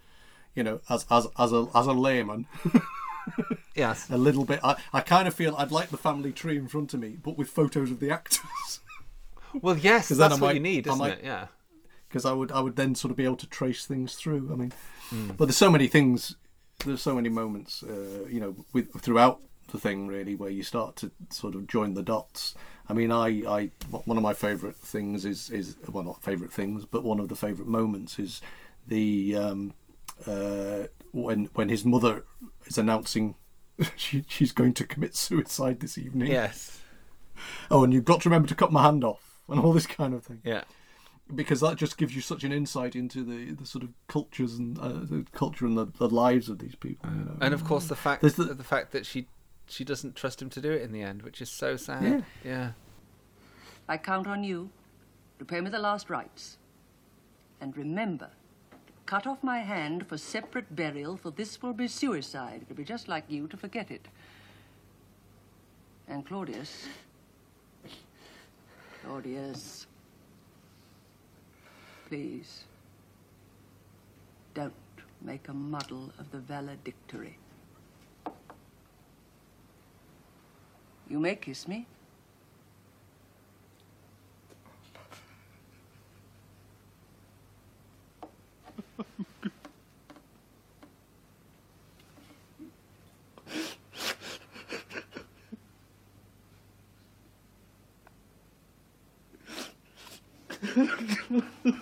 you 0.57 0.65
know, 0.65 0.81
as 0.91 1.07
as 1.11 1.29
as 1.39 1.53
a 1.53 1.69
as 1.73 1.87
a 1.87 1.93
layman, 1.93 2.47
yes, 3.77 4.11
a 4.11 4.19
little 4.19 4.45
bit. 4.45 4.59
I, 4.65 4.77
I 4.93 5.01
kind 5.01 5.29
of 5.29 5.35
feel 5.35 5.55
I'd 5.57 5.71
like 5.71 5.91
the 5.91 5.97
family 5.97 6.33
tree 6.33 6.57
in 6.57 6.67
front 6.67 6.93
of 6.93 6.99
me, 7.01 7.17
but 7.23 7.39
with 7.39 7.49
photos 7.49 7.91
of 7.93 8.01
the 8.01 8.11
actors. 8.11 8.41
Well, 9.61 9.77
yes, 9.77 10.09
that's 10.09 10.41
what 10.41 10.47
might- 10.49 10.55
you 10.55 10.61
need, 10.61 10.87
isn't 10.87 10.99
might- 10.99 11.19
it? 11.19 11.25
Yeah. 11.25 11.49
because 12.09 12.25
I 12.25 12.33
would 12.33 12.51
I 12.53 12.61
would 12.61 12.75
then 12.77 12.95
sort 12.95 13.11
of 13.11 13.19
be 13.19 13.25
able 13.27 13.37
to 13.37 13.47
trace 13.47 13.85
things 13.85 14.15
through. 14.15 14.51
I 14.51 14.57
mean, 14.57 14.73
Mm. 15.11 15.37
but 15.37 15.45
there's 15.45 15.59
so 15.59 15.71
many 15.71 15.89
things. 15.89 16.37
There's 16.85 17.03
so 17.03 17.15
many 17.15 17.29
moments, 17.29 17.83
uh, 17.83 18.27
you 18.29 18.41
know, 18.41 18.57
with 18.73 18.93
throughout 19.01 19.41
the 19.71 19.79
thing 19.79 20.07
really 20.07 20.35
where 20.35 20.51
you 20.51 20.63
start 20.63 20.97
to 20.97 21.11
sort 21.31 21.55
of 21.55 21.67
join 21.67 21.95
the 21.95 22.03
dots. 22.03 22.55
I 22.89 22.93
mean, 22.93 23.11
I, 23.11 23.43
I 23.49 23.71
one 23.91 24.17
of 24.17 24.23
my 24.23 24.35
favourite 24.35 24.77
things 24.77 25.25
is 25.25 25.51
is 25.51 25.77
well 25.89 26.05
not 26.05 26.23
favourite 26.23 26.53
things, 26.53 26.85
but 26.85 27.05
one 27.05 27.21
of 27.21 27.29
the 27.29 27.37
favourite 27.37 27.69
moments 27.69 28.19
is 28.19 28.41
the 28.87 29.37
um, 29.37 29.75
uh, 30.27 30.85
when 31.13 31.47
when 31.55 31.69
his 31.69 31.85
mother 31.85 32.25
is 32.67 32.79
announcing 32.79 33.37
she 33.97 34.25
she's 34.29 34.53
going 34.53 34.75
to 34.75 34.85
commit 34.85 35.17
suicide 35.17 35.81
this 35.81 35.97
evening. 35.97 36.31
Yes. 36.31 36.81
Oh, 37.71 37.83
and 37.83 37.93
you've 37.93 38.05
got 38.05 38.21
to 38.23 38.29
remember 38.29 38.49
to 38.49 38.55
cut 38.55 38.73
my 38.73 38.83
hand 38.83 39.05
off 39.05 39.41
and 39.49 39.59
all 39.59 39.73
this 39.73 39.87
kind 39.87 40.15
of 40.15 40.25
thing 40.25 40.41
Yeah. 40.45 40.63
Because 41.35 41.61
that 41.61 41.77
just 41.77 41.97
gives 41.97 42.15
you 42.15 42.21
such 42.21 42.45
an 42.45 42.53
insight 42.53 42.95
into 42.95 43.25
the, 43.25 43.53
the 43.53 43.67
sort 43.67 43.85
of 43.85 43.91
cultures 44.09 44.55
and 44.55 44.79
uh, 44.79 44.89
the 44.89 45.25
culture 45.33 45.67
and 45.67 45.77
the, 45.77 45.87
the 45.99 46.09
lives 46.09 46.49
of 46.49 46.59
these 46.59 46.75
people. 46.75 47.11
You 47.11 47.25
know? 47.25 47.37
And 47.41 47.55
of 47.55 47.65
course, 47.65 47.87
the 47.87 47.97
fact 47.97 48.23
the... 48.23 48.29
the- 48.31 48.63
fact 48.65 48.93
that 48.93 49.05
she 49.05 49.27
she 49.69 49.85
doesn't 49.85 50.17
trust 50.17 50.43
him 50.43 50.51
to 50.51 50.61
do 50.61 50.71
it 50.71 50.83
in 50.83 50.93
the 50.93 51.03
end, 51.03 51.23
which 51.23 51.41
is 51.41 51.49
so 51.49 51.77
sad. 51.77 52.03
Yeah. 52.03 52.21
yeah. 52.45 52.71
I 53.89 53.97
count 53.97 54.27
on 54.27 54.45
you 54.45 54.71
to 55.39 55.45
pay 55.45 55.61
me 55.61 55.71
the 55.71 55.79
last 55.79 56.11
rites. 56.11 56.59
And 57.61 57.77
remember, 57.77 58.31
cut 59.07 59.27
off 59.27 59.43
my 59.43 59.61
hand 59.61 60.07
for 60.07 60.19
separate 60.19 60.75
burial, 60.75 61.17
for 61.17 61.31
this 61.31 61.63
will 61.63 61.73
be 61.73 61.89
suicide. 61.89 62.63
It'll 62.63 62.77
be 62.77 62.85
just 62.85 63.09
like 63.09 63.25
you 63.29 63.47
to 63.49 63.57
forget 63.57 63.91
it. 63.91 64.09
And 66.09 66.27
Claudius. 66.27 66.87
Claudius. 69.05 69.87
Please. 72.13 72.65
Don't 74.53 74.75
make 75.23 75.49
a 75.49 75.55
muddle 75.55 76.13
of 76.19 76.31
the 76.31 76.41
valedictory. 76.41 77.39
You 81.09 81.19
may 81.19 81.37
kiss 81.37 81.67
me. 81.67 81.87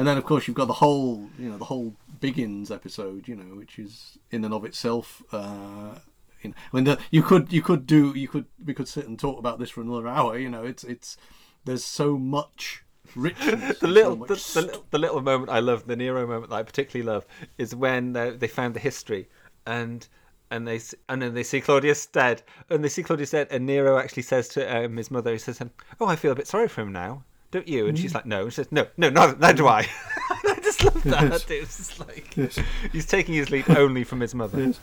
And 0.00 0.08
then, 0.08 0.16
of 0.16 0.24
course, 0.24 0.48
you've 0.48 0.56
got 0.56 0.64
the 0.64 0.72
whole, 0.72 1.28
you 1.38 1.50
know, 1.50 1.58
the 1.58 1.66
whole 1.66 1.94
Biggins 2.22 2.70
episode, 2.70 3.28
you 3.28 3.36
know, 3.36 3.54
which 3.54 3.78
is 3.78 4.16
in 4.30 4.46
and 4.46 4.54
of 4.54 4.64
itself. 4.64 5.22
Uh, 5.30 5.96
in, 6.40 6.54
I 6.72 6.76
mean, 6.76 6.84
the, 6.84 6.98
you 7.10 7.22
could, 7.22 7.52
you 7.52 7.60
could 7.60 7.86
do, 7.86 8.14
you 8.16 8.26
could, 8.26 8.46
we 8.64 8.72
could 8.72 8.88
sit 8.88 9.06
and 9.06 9.18
talk 9.18 9.38
about 9.38 9.58
this 9.58 9.68
for 9.68 9.82
another 9.82 10.08
hour. 10.08 10.38
You 10.38 10.48
know, 10.48 10.64
it's, 10.64 10.84
it's, 10.84 11.18
there's 11.66 11.84
so 11.84 12.16
much 12.16 12.82
richness. 13.14 13.78
the 13.80 13.88
little, 13.88 14.26
so 14.38 14.62
the, 14.62 14.62
the, 14.62 14.66
little- 14.68 14.86
the 14.90 14.98
little 14.98 15.20
moment 15.20 15.50
I 15.50 15.60
love, 15.60 15.86
the 15.86 15.96
Nero 15.96 16.26
moment 16.26 16.48
that 16.48 16.56
I 16.56 16.62
particularly 16.62 17.06
love, 17.06 17.26
is 17.58 17.74
when 17.74 18.14
they, 18.14 18.30
they 18.30 18.48
found 18.48 18.72
the 18.72 18.80
history 18.80 19.28
and 19.66 20.08
and 20.50 20.66
they 20.66 20.80
and 21.10 21.20
then 21.20 21.34
they 21.34 21.42
see 21.42 21.60
Claudius 21.60 22.06
dead, 22.06 22.42
and 22.70 22.82
they 22.82 22.88
see 22.88 23.02
Claudius 23.02 23.32
dead, 23.32 23.48
and 23.50 23.66
Nero 23.66 23.98
actually 23.98 24.22
says 24.22 24.48
to 24.48 24.84
um, 24.84 24.96
his 24.96 25.10
mother, 25.10 25.30
he 25.30 25.38
says, 25.38 25.60
"Oh, 26.00 26.06
I 26.06 26.16
feel 26.16 26.32
a 26.32 26.34
bit 26.34 26.48
sorry 26.48 26.68
for 26.68 26.80
him 26.80 26.90
now, 26.90 27.22
don't 27.50 27.68
you?" 27.68 27.86
And 27.86 27.98
she's 27.98 28.12
Mm. 28.12 28.14
like, 28.16 28.26
"No," 28.26 28.42
and 28.44 28.52
she 28.52 28.56
says, 28.56 28.68
"No, 28.72 28.86
no, 28.96 29.10
neither, 29.10 29.36
neither 29.36 29.56
do 29.58 29.66
I." 29.68 29.88
I 30.44 30.60
just 30.62 30.84
love 30.84 31.02
that. 31.04 31.22
Yes. 31.30 31.50
It 31.50 31.60
was 31.60 31.76
just 31.76 32.00
like 32.00 32.36
Yes. 32.36 32.58
he's 32.92 33.06
taking 33.06 33.34
his 33.34 33.50
lead 33.50 33.68
only 33.70 34.04
from 34.04 34.20
his 34.20 34.34
mother. 34.34 34.60
Yes. 34.62 34.80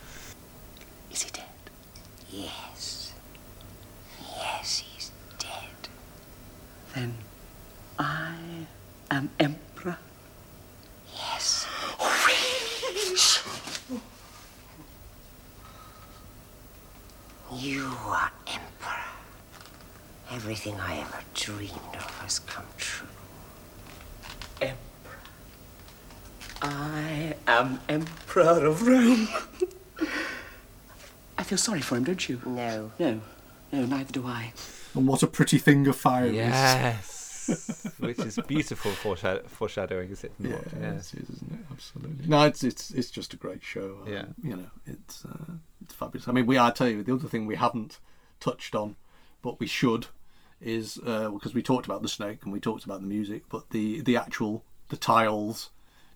Is 1.11 1.21
he 1.23 1.31
dead? 1.31 1.45
Yes. 2.29 3.13
Yes, 4.37 4.79
he's 4.79 5.11
dead. 5.39 5.89
Then 6.93 7.15
I 7.97 8.35
am 9.09 9.29
emperor. 9.39 9.97
Yes. 11.15 11.65
You 17.53 17.85
are 18.05 18.31
emperor. 18.47 18.66
Everything 20.31 20.79
I 20.79 20.97
ever 20.99 21.19
dreamed 21.33 21.71
of 21.93 22.19
has 22.21 22.39
come 22.39 22.65
true. 22.77 23.07
Emperor. 24.61 24.77
I 26.61 27.35
am 27.47 27.79
emperor 27.87 28.65
of 28.65 28.85
Rome. 28.85 29.27
I 31.37 31.43
feel 31.43 31.57
sorry 31.57 31.81
for 31.81 31.95
him, 31.95 32.03
don't 32.03 32.27
you? 32.27 32.41
No. 32.45 32.91
No. 32.99 33.21
No, 33.71 33.85
neither 33.85 34.11
do 34.11 34.25
I. 34.25 34.53
And 34.95 35.07
what 35.07 35.23
a 35.23 35.27
pretty 35.27 35.59
thing 35.59 35.87
of 35.87 35.95
fire 35.95 36.25
is. 36.25 36.33
Yes, 36.35 37.87
which 37.99 38.19
is 38.19 38.37
beautiful 38.47 38.91
foreshadow- 38.91 39.47
foreshadowing, 39.47 40.09
is 40.09 40.23
it 40.23 40.33
not? 40.39 40.51
Yeah, 40.51 40.57
Yeah. 40.81 40.87
it 40.93 40.95
is, 40.97 41.13
isn't 41.13 41.51
it? 41.51 41.59
Absolutely. 41.71 42.27
No, 42.27 42.43
it's 42.43 42.63
it's 42.63 42.91
it's 42.91 43.11
just 43.11 43.33
a 43.33 43.37
great 43.37 43.63
show. 43.63 43.99
Um, 44.05 44.11
Yeah. 44.11 44.25
you 44.43 44.55
know, 44.57 44.69
it's 44.85 45.23
uh, 45.25 45.53
it's 45.81 45.93
fabulous. 45.93 46.27
I 46.27 46.31
mean, 46.33 46.45
we 46.47 46.57
I 46.59 46.71
tell 46.71 46.87
you, 46.89 47.03
the 47.03 47.13
other 47.13 47.27
thing 47.27 47.45
we 47.45 47.55
haven't 47.55 47.99
touched 48.39 48.73
on, 48.75 48.95
but 49.41 49.59
we 49.59 49.67
should, 49.67 50.07
is 50.61 50.99
uh, 51.05 51.29
because 51.29 51.53
we 51.53 51.61
talked 51.61 51.85
about 51.85 52.01
the 52.01 52.07
snake 52.07 52.39
and 52.43 52.51
we 52.53 52.59
talked 52.59 52.83
about 52.85 53.01
the 53.01 53.07
music, 53.07 53.43
but 53.49 53.69
the 53.71 54.01
the 54.01 54.17
actual 54.17 54.63
the 54.89 54.97
tiles 54.97 55.69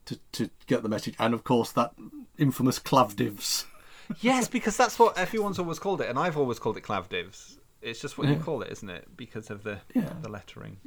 to, 0.06 0.18
to 0.32 0.50
get 0.68 0.82
the 0.84 0.90
message, 0.90 1.16
and 1.20 1.34
of 1.34 1.44
course 1.44 1.72
that 1.74 1.94
infamous 2.38 2.80
Clavdivs. 2.80 3.66
yes, 4.22 4.48
because 4.48 4.76
that's 4.78 4.98
what 4.98 5.18
everyone's 5.18 5.60
always 5.60 5.80
called 5.80 6.02
it, 6.02 6.10
and 6.10 6.18
I've 6.18 6.38
always 6.38 6.58
called 6.60 6.78
it 6.78 6.84
Clavdivs. 6.84 7.58
It's 7.82 8.00
just 8.00 8.18
what 8.18 8.28
you 8.28 8.36
call 8.36 8.62
it, 8.62 8.72
isn't 8.72 8.90
it? 8.90 9.08
Because 9.18 9.50
of 9.50 9.64
the 9.64 9.80
Yeah. 9.96 10.14
the 10.22 10.30
lettering. 10.30 10.78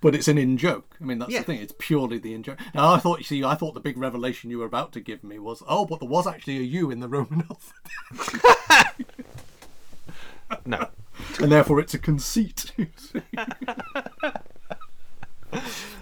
But 0.00 0.14
it's 0.14 0.28
an 0.28 0.36
in 0.38 0.56
joke. 0.58 0.96
I 1.00 1.04
mean, 1.04 1.18
that's 1.18 1.32
Yeah. 1.32 1.38
the 1.40 1.44
thing. 1.46 1.60
It's 1.60 1.74
purely 1.78 2.18
the 2.18 2.34
in 2.34 2.42
joke. 2.42 2.58
Now, 2.74 2.92
I 2.92 2.98
thought, 2.98 3.18
you 3.18 3.24
see, 3.24 3.42
I 3.44 3.54
thought 3.54 3.72
the 3.74 3.80
big 3.80 3.96
revelation 3.98 4.50
you 4.50 4.58
were 4.58 4.66
about 4.66 4.92
to 4.92 5.00
give 5.00 5.24
me 5.24 5.38
was, 5.38 5.62
oh, 5.66 5.84
but 5.86 6.00
there 6.00 6.08
was 6.08 6.26
actually 6.26 6.58
a 6.58 6.62
U 6.62 6.90
in 6.90 7.00
the 7.00 7.08
Roman 7.08 7.44
alphabet. 7.50 8.94
no. 10.66 10.88
And 11.40 11.50
therefore, 11.50 11.80
it's 11.80 11.94
a 11.94 11.98
conceit. 11.98 12.72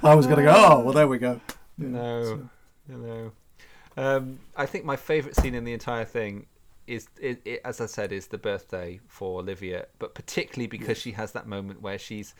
I 0.03 0.15
was 0.15 0.27
going 0.27 0.39
to 0.39 0.43
go, 0.45 0.55
oh, 0.57 0.81
well, 0.81 0.93
there 0.95 1.07
we 1.07 1.19
go. 1.19 1.41
Yeah, 1.79 1.89
No, 1.89 2.25
so- 2.25 2.49
no. 2.89 3.33
Um, 3.97 4.39
I 4.57 4.65
think 4.67 4.85
my 4.85 4.97
favourite 4.97 5.37
scene 5.37 5.55
in 5.55 5.65
the 5.65 5.73
entire 5.75 6.05
thing 6.07 6.47
is, 6.87 7.09
it, 7.21 7.43
it, 7.45 7.61
as 7.65 7.81
I 7.81 7.87
said, 7.87 8.11
is 8.11 8.27
the 8.29 8.39
birthday 8.39 9.01
for 9.07 9.41
Olivia, 9.41 9.87
but 9.99 10.15
particularly 10.15 10.67
because 10.67 10.97
she 10.99 11.13
has 11.13 11.33
that 11.33 11.47
moment 11.47 11.83
where 11.83 11.99
she's 11.99 12.35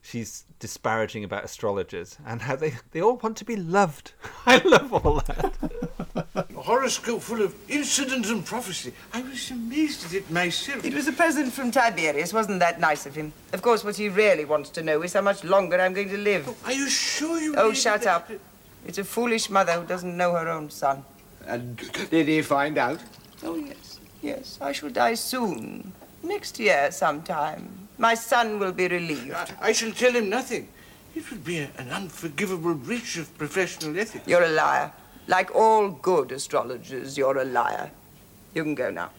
she's 0.00 0.44
disparaging 0.58 1.24
about 1.24 1.44
astrologers 1.44 2.18
and 2.26 2.42
how 2.42 2.54
they 2.56 2.74
they 2.92 3.00
all 3.02 3.16
want 3.18 3.36
to 3.38 3.44
be 3.44 3.56
loved. 3.56 4.12
I 4.46 4.58
love 4.64 4.92
all 4.92 5.20
that. 5.20 5.90
A 6.14 6.44
horoscope 6.54 7.22
full 7.22 7.42
of 7.42 7.54
incident 7.68 8.26
and 8.26 8.44
prophecy. 8.46 8.92
I 9.12 9.22
was 9.22 9.50
amazed 9.50 10.04
at 10.06 10.14
it 10.14 10.30
myself. 10.30 10.84
It 10.84 10.94
was 10.94 11.08
a 11.08 11.12
present 11.12 11.52
from 11.52 11.72
Tiberius. 11.72 12.32
Wasn't 12.32 12.60
that 12.60 12.78
nice 12.78 13.04
of 13.04 13.16
him? 13.16 13.32
Of 13.52 13.62
course, 13.62 13.82
what 13.82 13.96
he 13.96 14.08
really 14.08 14.44
wants 14.44 14.70
to 14.70 14.82
know 14.82 15.02
is 15.02 15.12
how 15.12 15.22
much 15.22 15.42
longer 15.42 15.80
I'm 15.80 15.92
going 15.92 16.10
to 16.10 16.16
live. 16.18 16.48
Oh, 16.48 16.56
are 16.66 16.72
you 16.72 16.88
sure 16.88 17.40
you... 17.40 17.54
Oh, 17.56 17.72
shut 17.72 18.00
did 18.02 18.08
up. 18.08 18.30
It's 18.86 18.98
a 18.98 19.04
foolish 19.04 19.50
mother 19.50 19.72
who 19.72 19.86
doesn't 19.86 20.16
know 20.16 20.32
her 20.34 20.48
own 20.48 20.70
son. 20.70 21.04
And 21.46 21.76
did 22.10 22.28
he 22.28 22.42
find 22.42 22.78
out? 22.78 23.00
Oh, 23.42 23.56
yes, 23.56 23.98
yes. 24.22 24.58
I 24.60 24.70
shall 24.70 24.90
die 24.90 25.14
soon. 25.14 25.92
Next 26.22 26.60
year, 26.60 26.92
sometime. 26.92 27.88
My 27.98 28.14
son 28.14 28.60
will 28.60 28.72
be 28.72 28.86
relieved. 28.86 29.34
I 29.60 29.72
shall 29.72 29.90
tell 29.92 30.12
him 30.12 30.30
nothing. 30.30 30.68
It 31.16 31.28
would 31.30 31.44
be 31.44 31.58
a- 31.58 31.70
an 31.78 31.90
unforgivable 31.90 32.74
breach 32.74 33.16
of 33.18 33.36
professional 33.36 33.98
ethics. 33.98 34.26
You're 34.28 34.44
a 34.44 34.48
liar. 34.50 34.92
Like 35.26 35.54
all 35.54 35.88
good 35.88 36.32
astrologers, 36.32 37.16
you're 37.16 37.38
a 37.38 37.44
liar. 37.44 37.90
You 38.54 38.62
can 38.62 38.74
go 38.74 38.90
now. 38.90 39.10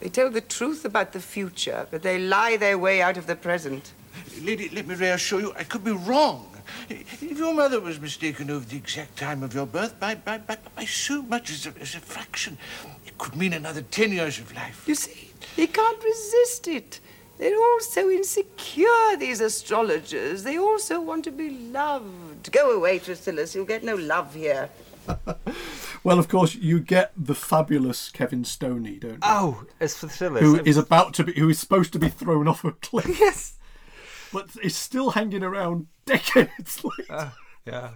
They 0.00 0.08
tell 0.08 0.30
the 0.30 0.40
truth 0.40 0.84
about 0.84 1.12
the 1.12 1.20
future, 1.20 1.86
but 1.90 2.02
they 2.02 2.18
lie 2.18 2.56
their 2.56 2.78
way 2.78 3.02
out 3.02 3.18
of 3.18 3.26
the 3.26 3.36
present. 3.36 3.92
Lady, 4.40 4.70
let 4.70 4.86
me 4.86 4.94
reassure 4.94 5.40
you, 5.40 5.52
I 5.56 5.64
could 5.64 5.84
be 5.84 5.92
wrong. 5.92 6.46
If 6.88 7.22
your 7.22 7.52
mother 7.52 7.80
was 7.80 8.00
mistaken 8.00 8.50
over 8.50 8.64
the 8.64 8.76
exact 8.76 9.18
time 9.18 9.42
of 9.42 9.52
your 9.52 9.66
birth 9.66 10.00
by, 10.00 10.14
by, 10.14 10.38
by, 10.38 10.56
by 10.74 10.84
so 10.84 11.20
much 11.22 11.50
as 11.50 11.66
a, 11.66 11.74
as 11.80 11.94
a 11.94 12.00
fraction, 12.00 12.56
it 13.06 13.18
could 13.18 13.36
mean 13.36 13.52
another 13.52 13.82
ten 13.82 14.12
years 14.12 14.38
of 14.38 14.54
life. 14.54 14.84
You 14.86 14.94
see, 14.94 15.30
he 15.56 15.66
can't 15.66 16.02
resist 16.02 16.68
it. 16.68 17.00
They're 17.38 17.56
all 17.56 17.80
so 17.80 18.08
insecure, 18.10 19.16
these 19.18 19.40
astrologers. 19.40 20.44
They 20.44 20.58
also 20.58 21.00
want 21.00 21.24
to 21.24 21.30
be 21.30 21.50
loved. 21.50 22.29
Go 22.50 22.70
away, 22.72 22.98
Thrasyllus. 22.98 23.54
You'll 23.54 23.64
get 23.66 23.84
no 23.84 23.94
love 23.94 24.34
here. 24.34 24.68
Well, 26.02 26.18
of 26.18 26.28
course, 26.28 26.54
you 26.54 26.80
get 26.80 27.12
the 27.14 27.34
fabulous 27.34 28.08
Kevin 28.08 28.42
Stoney, 28.42 28.98
don't 28.98 29.12
you? 29.12 29.18
Oh, 29.22 29.64
Thrasyllus, 29.78 30.40
who 30.40 30.56
is 30.64 30.78
about 30.78 31.12
to 31.14 31.24
be, 31.24 31.32
who 31.34 31.50
is 31.50 31.58
supposed 31.58 31.92
to 31.92 31.98
be 31.98 32.08
thrown 32.08 32.48
off 32.48 32.64
a 32.64 32.72
cliff. 32.72 33.06
Yes. 33.20 33.58
But 34.32 34.48
is 34.62 34.74
still 34.74 35.10
hanging 35.10 35.42
around 35.42 35.88
decades 36.06 36.82
later. 36.98 37.12
Uh, 37.12 37.30
yeah. 37.66 37.90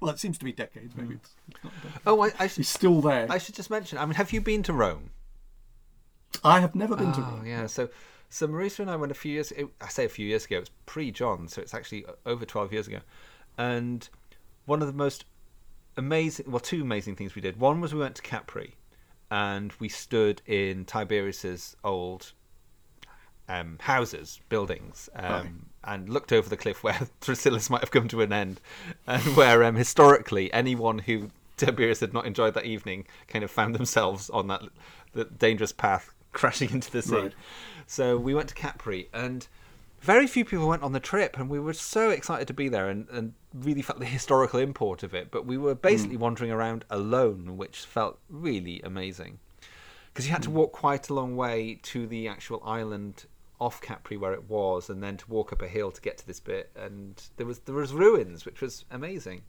Well, 0.00 0.10
it 0.12 0.18
seems 0.18 0.38
to 0.38 0.46
be 0.46 0.52
decades. 0.52 0.96
Maybe 0.96 1.16
it's, 1.16 1.34
it's 1.50 1.62
not 1.62 1.72
decades. 1.82 2.02
Oh, 2.06 2.22
I, 2.22 2.30
I 2.38 2.46
should, 2.46 2.56
He's 2.56 2.68
still 2.70 3.02
there. 3.02 3.26
I 3.28 3.36
should 3.36 3.54
just 3.54 3.68
mention. 3.68 3.98
I 3.98 4.06
mean, 4.06 4.14
have 4.14 4.32
you 4.32 4.40
been 4.40 4.62
to 4.62 4.72
Rome? 4.72 5.10
I 6.42 6.60
have 6.60 6.74
never 6.74 6.96
been 6.96 7.12
to 7.12 7.20
Oh, 7.20 7.24
Rome. 7.36 7.46
yeah. 7.46 7.66
So, 7.66 7.90
so 8.30 8.48
Marisa 8.48 8.78
and 8.80 8.90
I 8.90 8.96
went 8.96 9.12
a 9.12 9.14
few 9.14 9.32
years. 9.32 9.52
It, 9.52 9.66
I 9.82 9.88
say 9.88 10.06
a 10.06 10.08
few 10.08 10.26
years 10.26 10.46
ago. 10.46 10.60
It's 10.60 10.70
pre-John, 10.86 11.48
so 11.48 11.60
it's 11.60 11.74
actually 11.74 12.06
over 12.24 12.46
twelve 12.46 12.72
years 12.72 12.86
ago. 12.88 13.00
And 13.58 14.08
one 14.66 14.80
of 14.80 14.86
the 14.88 14.94
most 14.94 15.24
amazing, 15.96 16.50
well, 16.50 16.60
two 16.60 16.82
amazing 16.82 17.16
things 17.16 17.34
we 17.34 17.42
did. 17.42 17.58
One 17.60 17.80
was 17.80 17.92
we 17.94 18.00
went 18.00 18.16
to 18.16 18.22
Capri, 18.22 18.74
and 19.30 19.72
we 19.78 19.88
stood 19.88 20.42
in 20.46 20.84
Tiberius's 20.84 21.76
old 21.84 22.32
um, 23.48 23.78
houses, 23.80 24.40
buildings, 24.48 25.08
um, 25.16 25.24
Right. 25.32 25.50
and 25.84 26.08
looked 26.08 26.32
over 26.32 26.48
the 26.48 26.56
cliff 26.56 26.82
where 26.82 26.94
Thrasyllus 27.20 27.68
might 27.70 27.80
have 27.80 27.90
come 27.90 28.08
to 28.08 28.22
an 28.22 28.32
end, 28.32 28.60
and 29.06 29.22
where 29.36 29.64
um, 29.64 29.74
historically 29.76 30.52
anyone 30.52 30.98
who 31.00 31.30
Tiberius 31.56 32.00
had 32.00 32.12
not 32.14 32.24
enjoyed 32.26 32.54
that 32.54 32.64
evening 32.64 33.06
kind 33.28 33.44
of 33.44 33.50
found 33.50 33.74
themselves 33.74 34.30
on 34.30 34.46
that 34.48 34.62
the 35.12 35.24
dangerous 35.24 35.72
path, 35.72 36.14
crashing 36.32 36.70
into 36.70 36.90
the 36.90 37.02
sea. 37.02 37.14
Right. 37.16 37.32
So 37.86 38.16
we 38.16 38.34
went 38.34 38.48
to 38.48 38.54
Capri, 38.54 39.08
and 39.12 39.46
very 40.02 40.26
few 40.26 40.44
people 40.44 40.68
went 40.68 40.82
on 40.82 40.92
the 40.92 41.00
trip, 41.00 41.38
and 41.38 41.48
we 41.48 41.60
were 41.60 41.72
so 41.72 42.10
excited 42.10 42.48
to 42.48 42.54
be 42.54 42.68
there, 42.68 42.88
and, 42.88 43.08
and 43.10 43.34
really 43.54 43.82
felt 43.82 43.98
the 44.00 44.04
historical 44.18 44.58
import 44.58 45.02
of 45.02 45.14
it. 45.14 45.30
But 45.30 45.46
we 45.46 45.56
were 45.56 45.74
hmm. 45.74 45.80
basically 45.80 46.16
wandering 46.16 46.50
around 46.50 46.84
alone, 46.90 47.56
which 47.56 47.80
felt 47.80 48.18
really 48.28 48.80
amazing 48.82 49.38
because 50.12 50.26
you 50.26 50.32
had 50.32 50.42
to 50.42 50.50
hmm. 50.50 50.56
walk 50.56 50.72
quite 50.72 51.08
a 51.08 51.14
long 51.14 51.36
way 51.36 51.78
to 51.82 52.06
the 52.06 52.28
actual 52.28 52.62
island 52.64 53.24
off 53.60 53.80
Capri 53.80 54.16
where 54.16 54.32
it 54.32 54.50
was, 54.50 54.90
and 54.90 55.02
then 55.02 55.16
to 55.16 55.30
walk 55.30 55.52
up 55.52 55.62
a 55.62 55.68
hill 55.68 55.92
to 55.92 56.00
get 56.00 56.18
to 56.18 56.26
this 56.26 56.40
bit. 56.40 56.70
And 56.76 57.22
there 57.36 57.46
was 57.46 57.60
there 57.60 57.74
was 57.74 57.92
ruins, 57.92 58.44
which 58.44 58.60
was 58.60 58.84
amazing. 58.90 59.42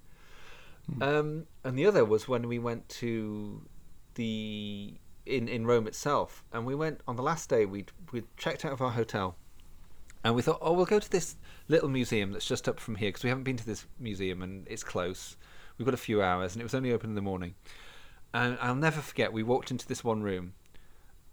Hmm. 0.93 1.03
Um, 1.03 1.47
and 1.63 1.77
the 1.77 1.85
other 1.85 2.05
was 2.05 2.27
when 2.27 2.47
we 2.47 2.59
went 2.59 2.87
to 2.89 3.61
the 4.15 4.93
in 5.25 5.47
in 5.47 5.65
Rome 5.65 5.87
itself, 5.87 6.43
and 6.53 6.65
we 6.65 6.75
went 6.75 7.01
on 7.07 7.15
the 7.15 7.23
last 7.23 7.49
day. 7.49 7.65
We 7.65 7.85
we 8.11 8.23
checked 8.37 8.65
out 8.65 8.71
of 8.71 8.81
our 8.81 8.91
hotel, 8.91 9.35
and 10.23 10.35
we 10.35 10.41
thought, 10.41 10.59
oh, 10.61 10.73
we'll 10.73 10.85
go 10.85 10.99
to 10.99 11.09
this 11.09 11.35
little 11.67 11.89
museum 11.89 12.31
that's 12.31 12.45
just 12.45 12.69
up 12.69 12.79
from 12.79 12.95
here 12.95 13.09
because 13.09 13.23
we 13.23 13.29
haven't 13.29 13.43
been 13.43 13.57
to 13.57 13.65
this 13.65 13.85
museum 13.99 14.41
and 14.41 14.67
it's 14.69 14.83
close. 14.83 15.35
We've 15.77 15.85
got 15.85 15.93
a 15.93 15.97
few 15.97 16.21
hours, 16.21 16.53
and 16.53 16.61
it 16.61 16.63
was 16.63 16.75
only 16.75 16.91
open 16.91 17.09
in 17.09 17.15
the 17.15 17.21
morning. 17.21 17.55
And 18.33 18.57
I'll 18.61 18.75
never 18.75 19.01
forget, 19.01 19.33
we 19.33 19.43
walked 19.43 19.71
into 19.71 19.87
this 19.87 20.03
one 20.03 20.21
room, 20.21 20.53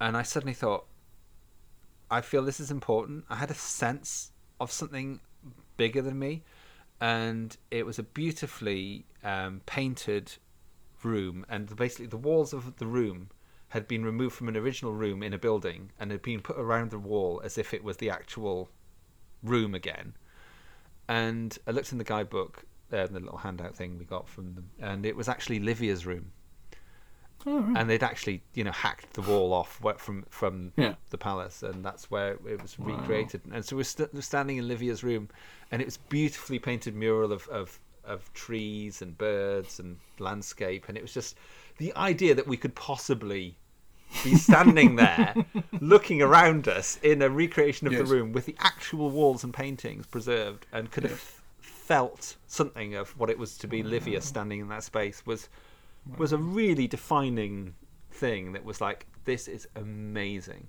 and 0.01 0.17
I 0.17 0.23
suddenly 0.23 0.55
thought, 0.55 0.87
I 2.11 2.21
feel 2.21 2.43
this 2.43 2.61
is 2.61 2.71
important. 2.71 3.25
I 3.31 3.37
had 3.37 3.51
a 3.51 3.55
sense 3.55 4.33
of 4.59 4.73
something 4.73 5.21
bigger 5.77 6.03
than 6.03 6.19
me, 6.19 6.43
and 7.01 7.57
it 7.71 7.87
was 7.87 7.99
a 7.99 8.03
beautifully 8.03 9.07
um, 9.23 9.61
painted 9.67 10.33
room, 11.03 11.47
and 11.49 11.75
basically 11.77 12.07
the 12.07 12.17
walls 12.17 12.53
of 12.53 12.77
the 12.77 12.87
room 12.87 13.29
had 13.69 13.87
been 13.87 14.05
removed 14.05 14.35
from 14.35 14.49
an 14.49 14.57
original 14.57 14.93
room 14.93 15.23
in 15.23 15.33
a 15.33 15.39
building 15.39 15.93
and 15.99 16.11
had 16.11 16.23
been 16.23 16.41
put 16.41 16.59
around 16.59 16.91
the 16.91 16.99
wall 16.99 17.41
as 17.45 17.57
if 17.57 17.73
it 17.73 17.85
was 17.85 17.99
the 17.99 18.11
actual 18.11 18.69
room 19.43 19.75
again. 19.75 20.15
And 21.09 21.57
I 21.67 21.73
looked 21.73 21.93
in 21.93 21.99
the 21.99 22.05
guidebook, 22.05 22.65
uh, 22.93 23.07
the 23.07 23.21
little 23.21 23.39
handout 23.39 23.75
thing 23.75 23.99
we 23.99 24.05
got 24.05 24.29
from 24.29 24.55
them, 24.55 24.71
and 24.81 25.05
it 25.05 25.17
was 25.17 25.29
actually 25.29 25.61
Livia's 25.61 26.07
room 26.07 26.33
Oh, 27.47 27.61
right. 27.61 27.79
and 27.81 27.89
they'd 27.89 28.03
actually 28.03 28.43
you 28.53 28.65
know 28.65 28.71
hacked 28.71 29.15
the 29.15 29.23
wall 29.23 29.55
off 29.55 29.81
from 29.97 30.25
from 30.29 30.73
Yeah. 30.77 30.97
the 31.09 31.17
palace 31.17 31.63
and 31.63 31.83
that's 31.83 32.11
where 32.11 32.33
it 32.47 32.61
was 32.61 32.79
Wow. 32.79 32.99
recreated 32.99 33.41
and 33.51 33.65
so 33.65 33.77
we're, 33.77 33.85
st- 33.85 34.13
we're 34.13 34.21
standing 34.21 34.59
in 34.59 34.69
livia's 34.69 35.03
room 35.03 35.31
and 35.71 35.81
it 35.81 35.87
was 35.87 35.97
beautifully 35.97 36.59
painted 36.59 36.95
mural 36.95 37.33
of, 37.33 37.49
of 37.49 37.81
of 38.05 38.31
trees 38.35 39.01
and 39.01 39.17
birds 39.17 39.81
and 39.81 39.97
landscape 40.19 40.85
and 40.89 40.99
it 40.99 41.01
was 41.03 41.15
just 41.15 41.39
the 41.79 41.95
idea 41.97 42.35
that 42.35 42.47
we 42.47 42.59
could 42.59 42.75
possibly 42.75 43.57
be 44.25 44.35
standing 44.35 44.97
there 44.97 45.35
looking 45.81 46.21
around 46.21 46.67
us 46.69 46.99
in 47.03 47.23
a 47.23 47.29
recreation 47.29 47.87
of 47.87 47.93
Yes. 47.93 48.03
the 48.09 48.15
room 48.15 48.33
with 48.33 48.47
the 48.47 48.57
actual 48.59 49.11
walls 49.11 49.45
and 49.45 49.55
paintings 49.55 50.07
preserved 50.07 50.67
and 50.73 50.91
could 50.91 51.05
have 51.05 51.21
felt 51.61 52.37
something 52.47 52.95
of 52.95 53.11
what 53.19 53.31
it 53.31 53.39
was 53.39 53.57
to 53.59 53.67
be 53.67 53.83
livia 53.83 54.21
standing 54.21 54.61
in 54.61 54.69
that 54.69 54.83
space 54.85 55.25
was 55.27 55.49
was 56.19 56.33
a 56.33 56.39
really 56.39 56.87
defining 56.87 57.75
thing 58.11 58.53
that 58.53 58.65
was 58.65 58.81
like 58.81 59.07
this 59.25 59.47
is 59.49 59.67
amazing. 59.77 60.69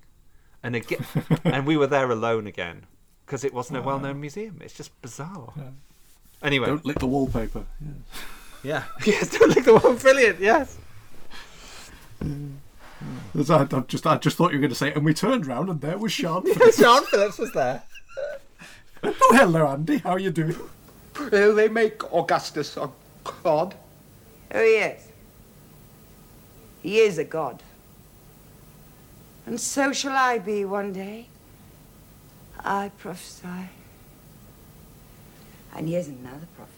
And 0.62 0.76
again 0.76 1.04
and 1.44 1.66
we 1.66 1.76
were 1.76 1.86
there 1.86 2.10
alone 2.10 2.46
again 2.46 2.86
because 3.26 3.44
it 3.44 3.52
wasn't 3.54 3.78
a 3.78 3.82
well-known 3.82 4.20
museum. 4.20 4.58
It's 4.62 4.74
just 4.74 4.90
bizarre. 5.02 5.52
Anyway. 6.42 6.66
Don't 6.66 6.84
lick 6.84 6.98
the 6.98 7.06
wallpaper. 7.06 7.64
Yeah. 7.80 7.92
yeah. 8.62 8.84
Yes 9.06 9.30
don't 9.36 9.54
lick 9.54 9.64
the 9.64 9.74
wall. 9.74 9.94
Brilliant. 9.94 10.38
Yes. 10.40 10.76
There's- 12.20 12.38
I, 13.50 13.62
I 13.62 13.80
just, 13.86 14.06
I 14.06 14.16
just 14.18 14.36
thought 14.36 14.52
you 14.52 14.58
were 14.58 14.62
going 14.62 14.70
to 14.70 14.76
say, 14.76 14.92
and 14.92 15.04
we 15.04 15.14
turned 15.14 15.46
round 15.46 15.68
and 15.68 15.80
there 15.80 15.98
was 15.98 16.12
Siân. 16.12 16.44
Siân 16.44 17.04
Phillips 17.06 17.38
was 17.38 17.52
there 17.52 17.82
oh, 19.02 19.30
hello, 19.32 19.66
Andy. 19.68 19.98
How 19.98 20.10
are 20.10 20.18
you 20.18 20.30
doing? 20.30 20.56
Oh, 21.18 21.54
they 21.54 21.68
make 21.68 22.02
Augustus 22.12 22.76
a 22.76 22.90
god. 23.42 23.74
Oh, 24.54 24.62
yes. 24.62 25.08
He 26.82 26.98
is 26.98 27.18
a 27.18 27.24
god. 27.24 27.62
And 29.46 29.60
so 29.60 29.92
shall 29.92 30.16
I 30.16 30.38
be 30.38 30.64
one 30.64 30.92
day. 30.92 31.26
I 32.64 32.90
prophesy. 32.98 33.70
And 35.74 35.88
here's 35.88 36.08
another 36.08 36.46
prophecy. 36.56 36.71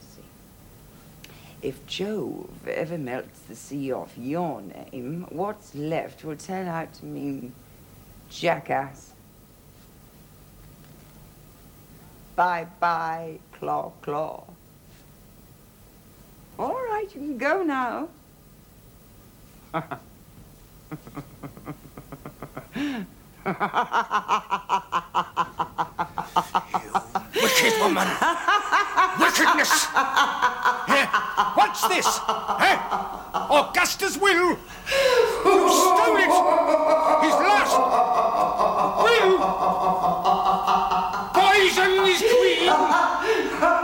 If 1.65 1.87
Jove 1.87 2.69
ever 2.69 2.99
melts 2.99 3.41
the 3.49 3.57
sea 3.57 3.91
off 3.91 4.13
your 4.19 4.61
name, 4.61 5.27
what's 5.31 5.75
left 5.75 6.23
will 6.23 6.37
turn 6.37 6.69
out 6.69 6.93
to 6.97 7.07
mean 7.07 7.55
jackass. 8.29 9.15
Bye 12.37 12.67
bye, 12.79 13.39
claw 13.53 13.93
claw. 14.03 14.45
All 16.59 16.75
right, 16.75 17.07
you 17.15 17.21
can 17.21 17.39
go 17.39 17.63
now. 17.63 18.09
Wicked 27.35 27.81
woman! 27.81 28.09
Wickedness! 29.19 29.87
Eh, 30.89 31.07
What's 31.55 31.87
this? 31.89 32.07
Eh? 32.61 32.77
Augustus 33.51 34.17
will! 34.19 34.51
You 34.51 35.71
stole 35.71 36.17
it! 36.17 36.33
His 37.25 37.37
last! 37.45 37.77
Will! 39.05 39.39
Poison 41.35 41.93
his 42.07 42.21
queen! 42.21 43.84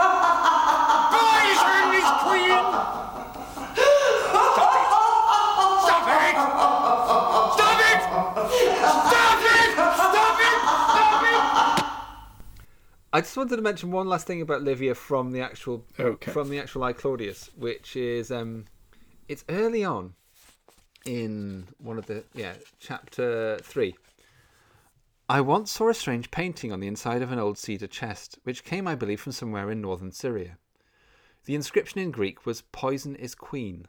I 13.13 13.21
just 13.21 13.37
wanted 13.37 13.57
to 13.57 13.63
mention 13.63 13.91
one 13.91 14.07
last 14.09 14.27
thing 14.27 14.41
about 14.41 14.63
Livia 14.63 14.95
from 14.95 15.33
the 15.33 15.41
actual 15.41 15.85
Okay. 15.99 16.31
from 16.31 16.49
the 16.49 16.61
actual 16.61 16.85
I 16.85 16.93
Claudius, 16.93 17.51
which 17.57 17.97
is 17.97 18.31
um, 18.31 18.67
it's 19.29 19.45
early 19.49 19.85
on 19.85 20.15
in 21.05 21.67
one 21.79 21.99
of 21.99 22.07
the 22.07 22.25
yeah 22.35 22.55
chapter 22.79 23.59
three. 23.63 23.97
I 25.29 25.41
once 25.41 25.71
saw 25.73 25.89
a 25.89 25.95
strange 25.95 26.31
painting 26.31 26.73
on 26.73 26.81
the 26.81 26.89
inside 26.89 27.23
of 27.23 27.33
an 27.33 27.39
old 27.39 27.57
cedar 27.59 27.87
chest, 27.87 28.39
which 28.43 28.65
came, 28.65 28.87
I 28.89 28.97
believe, 28.97 29.21
from 29.21 29.33
somewhere 29.33 29.71
in 29.71 29.81
northern 29.81 30.13
Syria. 30.13 30.59
The 31.47 31.55
inscription 31.55 32.01
in 32.01 32.11
Greek 32.13 32.47
was 32.47 32.63
"Poison 32.63 33.17
is 33.17 33.35
Queen," 33.35 33.87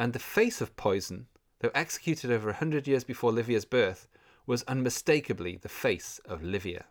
and 0.00 0.12
the 0.12 0.18
face 0.18 0.62
of 0.62 0.76
Poison, 0.76 1.26
though 1.60 1.70
executed 1.74 2.30
over 2.30 2.48
a 2.48 2.54
hundred 2.54 2.86
years 2.88 3.04
before 3.04 3.32
Livia's 3.32 3.64
birth, 3.66 4.08
was 4.46 4.62
unmistakably 4.64 5.56
the 5.56 5.68
face 5.68 6.20
of 6.24 6.42
Livia. 6.42 6.86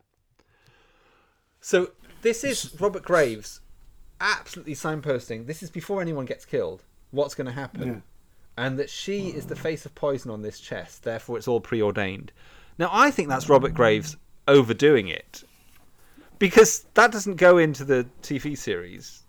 So 1.66 1.90
this 2.22 2.44
is 2.44 2.80
Robert 2.80 3.02
Graves 3.02 3.62
absolutely 4.22 4.76
signposting. 4.76 5.48
This 5.48 5.64
is 5.64 5.72
before 5.72 6.00
anyone 6.00 6.26
gets 6.26 6.46
killed. 6.46 6.84
What's 7.10 7.34
going 7.34 7.48
to 7.48 7.52
happen? 7.52 7.88
Yeah. 7.88 8.64
And 8.64 8.78
that 8.78 8.88
she 8.88 9.30
is 9.30 9.48
the 9.48 9.56
face 9.56 9.84
of 9.84 9.96
poison 9.96 10.30
on 10.30 10.44
this 10.44 10.60
chest. 10.60 11.02
Therefore, 11.02 11.40
it's 11.40 11.48
all 11.48 11.60
preordained. 11.60 12.32
Now, 12.78 12.92
I 12.92 13.10
think 13.10 13.30
that's 13.30 13.50
Robert 13.50 13.74
Graves 13.74 14.16
overdoing 14.48 15.08
it 15.08 15.44
because 16.38 16.86
that 16.94 17.12
doesn't 17.12 17.38
go 17.38 17.58
into 17.58 17.84
the 17.84 18.06
TV 18.22 18.56
series. 18.56 19.24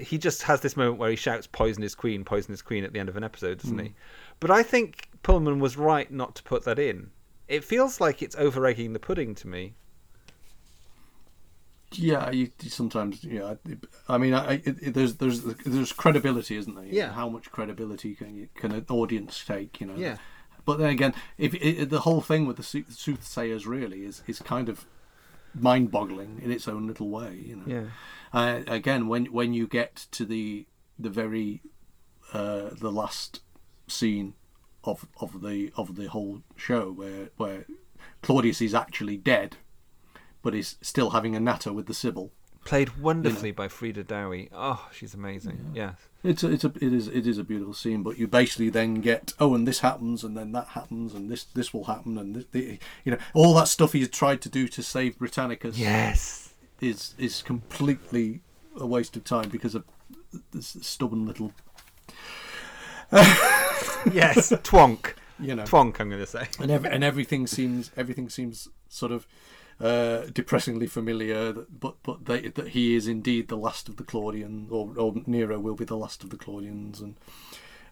He 0.00 0.16
just 0.16 0.44
has 0.44 0.62
this 0.62 0.78
moment 0.78 0.96
where 0.96 1.10
he 1.10 1.16
shouts 1.16 1.46
"Poison 1.46 1.82
is 1.82 1.94
Queen, 1.94 2.24
Poison 2.24 2.54
is 2.54 2.62
Queen" 2.62 2.84
at 2.84 2.94
the 2.94 3.00
end 3.00 3.10
of 3.10 3.18
an 3.18 3.24
episode, 3.24 3.58
doesn't 3.58 3.78
he? 3.78 3.88
Hmm. 3.88 3.94
But 4.40 4.50
I 4.50 4.62
think 4.62 5.10
Pulman 5.22 5.60
was 5.60 5.76
right 5.76 6.10
not 6.10 6.36
to 6.36 6.42
put 6.42 6.64
that 6.64 6.78
in. 6.78 7.10
It 7.48 7.64
feels 7.64 8.00
like 8.00 8.22
it's 8.22 8.36
over 8.36 8.64
egging 8.64 8.94
the 8.94 8.98
pudding 8.98 9.34
to 9.34 9.46
me. 9.46 9.74
Yeah, 11.98 12.30
you, 12.30 12.50
you 12.62 12.70
sometimes. 12.70 13.24
Yeah, 13.24 13.54
I 14.08 14.18
mean, 14.18 14.34
I, 14.34 14.54
it, 14.54 14.76
it, 14.82 14.94
there's 14.94 15.16
there's 15.16 15.42
there's 15.42 15.92
credibility, 15.92 16.56
isn't 16.56 16.74
there? 16.74 16.84
Yeah. 16.84 17.12
How 17.12 17.28
much 17.28 17.50
credibility 17.50 18.14
can 18.14 18.36
you, 18.36 18.48
can 18.54 18.72
an 18.72 18.86
audience 18.88 19.44
take? 19.44 19.80
You 19.80 19.88
know. 19.88 19.96
Yeah. 19.96 20.16
But 20.64 20.78
then 20.78 20.90
again, 20.90 21.14
if 21.38 21.54
it, 21.54 21.90
the 21.90 22.00
whole 22.00 22.20
thing 22.20 22.46
with 22.46 22.56
the 22.56 22.62
soothsayers 22.62 23.66
really 23.66 24.04
is 24.04 24.22
is 24.26 24.38
kind 24.38 24.68
of 24.68 24.86
mind-boggling 25.54 26.40
in 26.42 26.50
its 26.50 26.66
own 26.66 26.86
little 26.86 27.10
way, 27.10 27.42
you 27.44 27.56
know. 27.56 27.64
Yeah. 27.66 27.84
Uh, 28.32 28.62
again, 28.66 29.08
when 29.08 29.26
when 29.26 29.52
you 29.52 29.66
get 29.66 30.06
to 30.12 30.24
the 30.24 30.66
the 30.98 31.10
very 31.10 31.62
uh, 32.32 32.70
the 32.72 32.90
last 32.90 33.40
scene 33.88 34.34
of 34.84 35.06
of 35.20 35.42
the 35.42 35.72
of 35.76 35.96
the 35.96 36.06
whole 36.06 36.42
show 36.56 36.90
where 36.90 37.30
where 37.36 37.66
Claudius 38.22 38.62
is 38.62 38.74
actually 38.74 39.16
dead, 39.16 39.56
but 40.42 40.54
is 40.54 40.76
still 40.82 41.10
having 41.10 41.34
a 41.34 41.40
natter 41.40 41.72
with 41.72 41.86
the 41.86 41.94
Sibyl. 41.94 42.32
Played 42.64 42.98
wonderfully 42.98 43.50
by 43.50 43.66
Freda 43.66 44.06
Dowie. 44.06 44.48
Oh, 44.52 44.88
she's 44.92 45.14
amazing. 45.14 45.72
Yes. 45.74 45.94
It's 46.22 46.44
a, 46.44 46.52
it's 46.52 46.62
a 46.62 46.72
it 46.76 46.92
is 46.92 47.08
it 47.08 47.26
is 47.26 47.36
a 47.36 47.42
beautiful 47.42 47.74
scene, 47.74 48.04
but 48.04 48.18
you 48.18 48.28
basically 48.28 48.70
then 48.70 49.00
get 49.00 49.32
oh, 49.40 49.56
and 49.56 49.66
this 49.66 49.80
happens, 49.80 50.22
and 50.22 50.36
then 50.36 50.52
that 50.52 50.68
happens, 50.68 51.12
and 51.12 51.28
this 51.28 51.42
this 51.42 51.74
will 51.74 51.84
happen, 51.84 52.16
and 52.18 52.36
this, 52.36 52.44
the, 52.52 52.78
you 53.04 53.10
know 53.10 53.18
all 53.34 53.54
that 53.54 53.66
stuff 53.66 53.94
he 53.94 54.06
tried 54.06 54.40
to 54.42 54.48
do 54.48 54.68
to 54.68 54.82
save 54.82 55.18
Britannicus. 55.18 55.76
Yes. 55.76 56.54
is 56.80 57.14
is 57.18 57.42
completely 57.42 58.42
a 58.76 58.86
waste 58.86 59.16
of 59.16 59.24
time 59.24 59.48
because 59.48 59.74
of 59.74 59.84
this 60.52 60.76
stubborn 60.80 61.26
little. 61.26 61.52
yes, 63.12 64.52
twonk. 64.62 65.14
You 65.40 65.56
know, 65.56 65.64
twonk. 65.64 65.98
I'm 65.98 66.08
going 66.08 66.20
to 66.20 66.26
say, 66.26 66.46
and 66.60 66.70
ev- 66.70 66.84
and 66.84 67.02
everything 67.02 67.48
seems 67.48 67.90
everything 67.96 68.28
seems 68.28 68.68
sort 68.88 69.10
of 69.10 69.26
uh, 69.82 70.26
depressingly 70.32 70.86
familiar. 70.86 71.52
But 71.52 71.96
but 72.02 72.24
they, 72.26 72.48
that 72.48 72.68
he 72.68 72.94
is 72.94 73.06
indeed 73.08 73.48
the 73.48 73.56
last 73.56 73.88
of 73.88 73.96
the 73.96 74.04
Claudians, 74.04 74.70
or, 74.70 74.92
or 74.96 75.14
Nero 75.26 75.58
will 75.58 75.74
be 75.74 75.84
the 75.84 75.96
last 75.96 76.22
of 76.24 76.30
the 76.30 76.36
Claudians, 76.38 77.00
and 77.00 77.16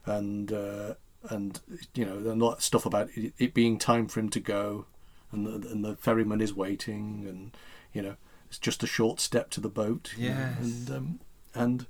and 0.05 0.51
uh, 0.51 0.93
and 1.29 1.59
you 1.93 2.05
know, 2.05 2.17
and 2.31 2.41
all 2.41 2.51
that 2.51 2.61
stuff 2.61 2.85
about 2.85 3.09
it, 3.15 3.33
it 3.37 3.53
being 3.53 3.77
time 3.77 4.07
for 4.07 4.19
him 4.19 4.29
to 4.29 4.39
go, 4.39 4.85
and 5.31 5.45
the, 5.45 5.69
and 5.69 5.83
the 5.85 5.95
ferryman 5.97 6.41
is 6.41 6.53
waiting, 6.53 7.25
and 7.27 7.55
you 7.93 8.01
know, 8.01 8.15
it's 8.47 8.57
just 8.57 8.83
a 8.83 8.87
short 8.87 9.19
step 9.19 9.49
to 9.51 9.61
the 9.61 9.69
boat. 9.69 10.13
you 10.17 10.29
know, 10.29 10.35
Yes. 10.35 10.57
and 10.59 10.89
um, 10.91 11.19
and 11.53 11.81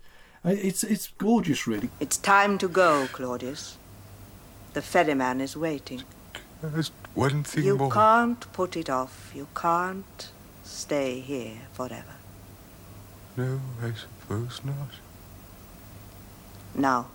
uh, 0.44 0.50
it's 0.50 0.84
it's 0.84 1.10
gorgeous, 1.18 1.68
really. 1.68 1.90
It's 2.00 2.18
time 2.18 2.58
to 2.58 2.68
go, 2.68 3.08
Claudius. 3.14 3.78
The 4.74 4.82
ferryman 4.82 5.42
is 5.42 5.56
waiting. 5.58 6.04
There's 6.62 6.92
one 7.14 7.44
thing 7.44 7.64
more 7.64 7.74
You 7.74 7.78
more. 7.78 7.92
can't 7.92 8.52
put 8.54 8.76
it 8.76 8.90
off. 8.90 9.32
You 9.36 9.48
can't 9.56 10.32
stay 10.64 11.20
here 11.20 11.58
forever. 11.74 12.16
No, 13.38 13.60
I 13.82 13.92
suppose 13.94 14.62
not. 14.64 14.90
Now, 16.76 17.08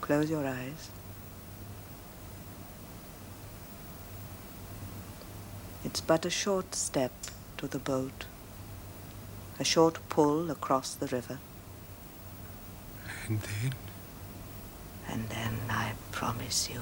close 0.00 0.30
your 0.30 0.46
eyes. 0.46 0.90
It's 5.84 6.00
but 6.00 6.24
a 6.24 6.30
short 6.30 6.74
step 6.74 7.12
to 7.58 7.66
the 7.66 7.78
boat, 7.78 8.26
a 9.58 9.64
short 9.64 9.98
pull 10.08 10.50
across 10.50 10.94
the 10.94 11.06
river. 11.08 11.38
And 13.26 13.40
then? 13.40 13.72
And 15.12 15.28
then 15.28 15.58
I 15.68 15.92
promise 16.10 16.70
you, 16.70 16.80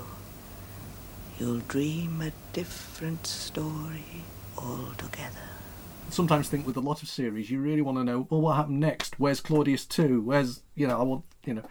you'll 1.39 1.60
dream 1.60 2.20
a 2.23 2.33
different 2.52 3.26
story 3.26 4.23
altogether. 4.57 5.49
sometimes 6.10 6.49
think 6.49 6.67
with 6.67 6.76
a 6.76 6.81
lot 6.81 7.02
of 7.02 7.09
series, 7.09 7.50
you 7.50 7.60
really 7.60 7.83
want 7.83 7.97
to 7.99 8.05
know, 8.05 8.26
well, 8.31 8.41
what 8.41 8.57
happened 8.57 8.81
next? 8.81 9.18
Where's 9.18 9.41
Claudius 9.41 9.84
two? 9.84 10.20
Where's 10.20 10.62
you 10.75 10.86
know, 10.86 10.99
I 10.99 11.02
want 11.02 11.25
you 11.44 11.55
know, 11.55 11.62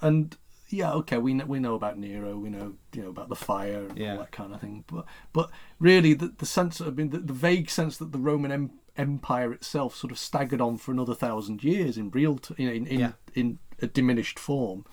and 0.00 0.36
yeah, 0.68 0.92
okay, 0.94 1.18
we 1.18 1.32
know, 1.34 1.44
we 1.46 1.60
know 1.60 1.74
about 1.74 1.96
Nero, 1.98 2.36
we 2.36 2.50
know 2.50 2.74
you 2.92 3.02
know 3.02 3.08
about 3.10 3.28
the 3.28 3.36
fire 3.36 3.86
and 3.88 3.96
Yeah. 3.98 4.12
all 4.12 4.18
that 4.18 4.32
kind 4.32 4.52
of 4.54 4.60
thing, 4.60 4.84
but 4.86 5.06
but 5.32 5.50
really 5.78 6.14
the 6.14 6.28
the 6.36 6.46
sense 6.46 6.80
I 6.80 6.90
mean 6.90 7.10
the, 7.10 7.18
the 7.18 7.32
vague 7.32 7.70
sense 7.70 7.96
that 7.98 8.12
the 8.12 8.18
Roman 8.18 8.52
em- 8.52 8.70
Empire 8.96 9.52
itself 9.52 9.94
sort 9.94 10.10
of 10.10 10.18
staggered 10.18 10.60
on 10.60 10.76
for 10.78 10.90
another 10.90 11.14
thousand 11.14 11.62
years 11.64 11.96
in 11.98 12.10
real 12.10 12.38
t- 12.38 12.54
you 12.58 12.68
know 12.68 12.74
in 12.74 12.86
in, 12.86 13.00
Yeah. 13.00 13.12
in 13.34 13.58
a 13.80 13.86
diminished 13.86 14.38
form, 14.38 14.84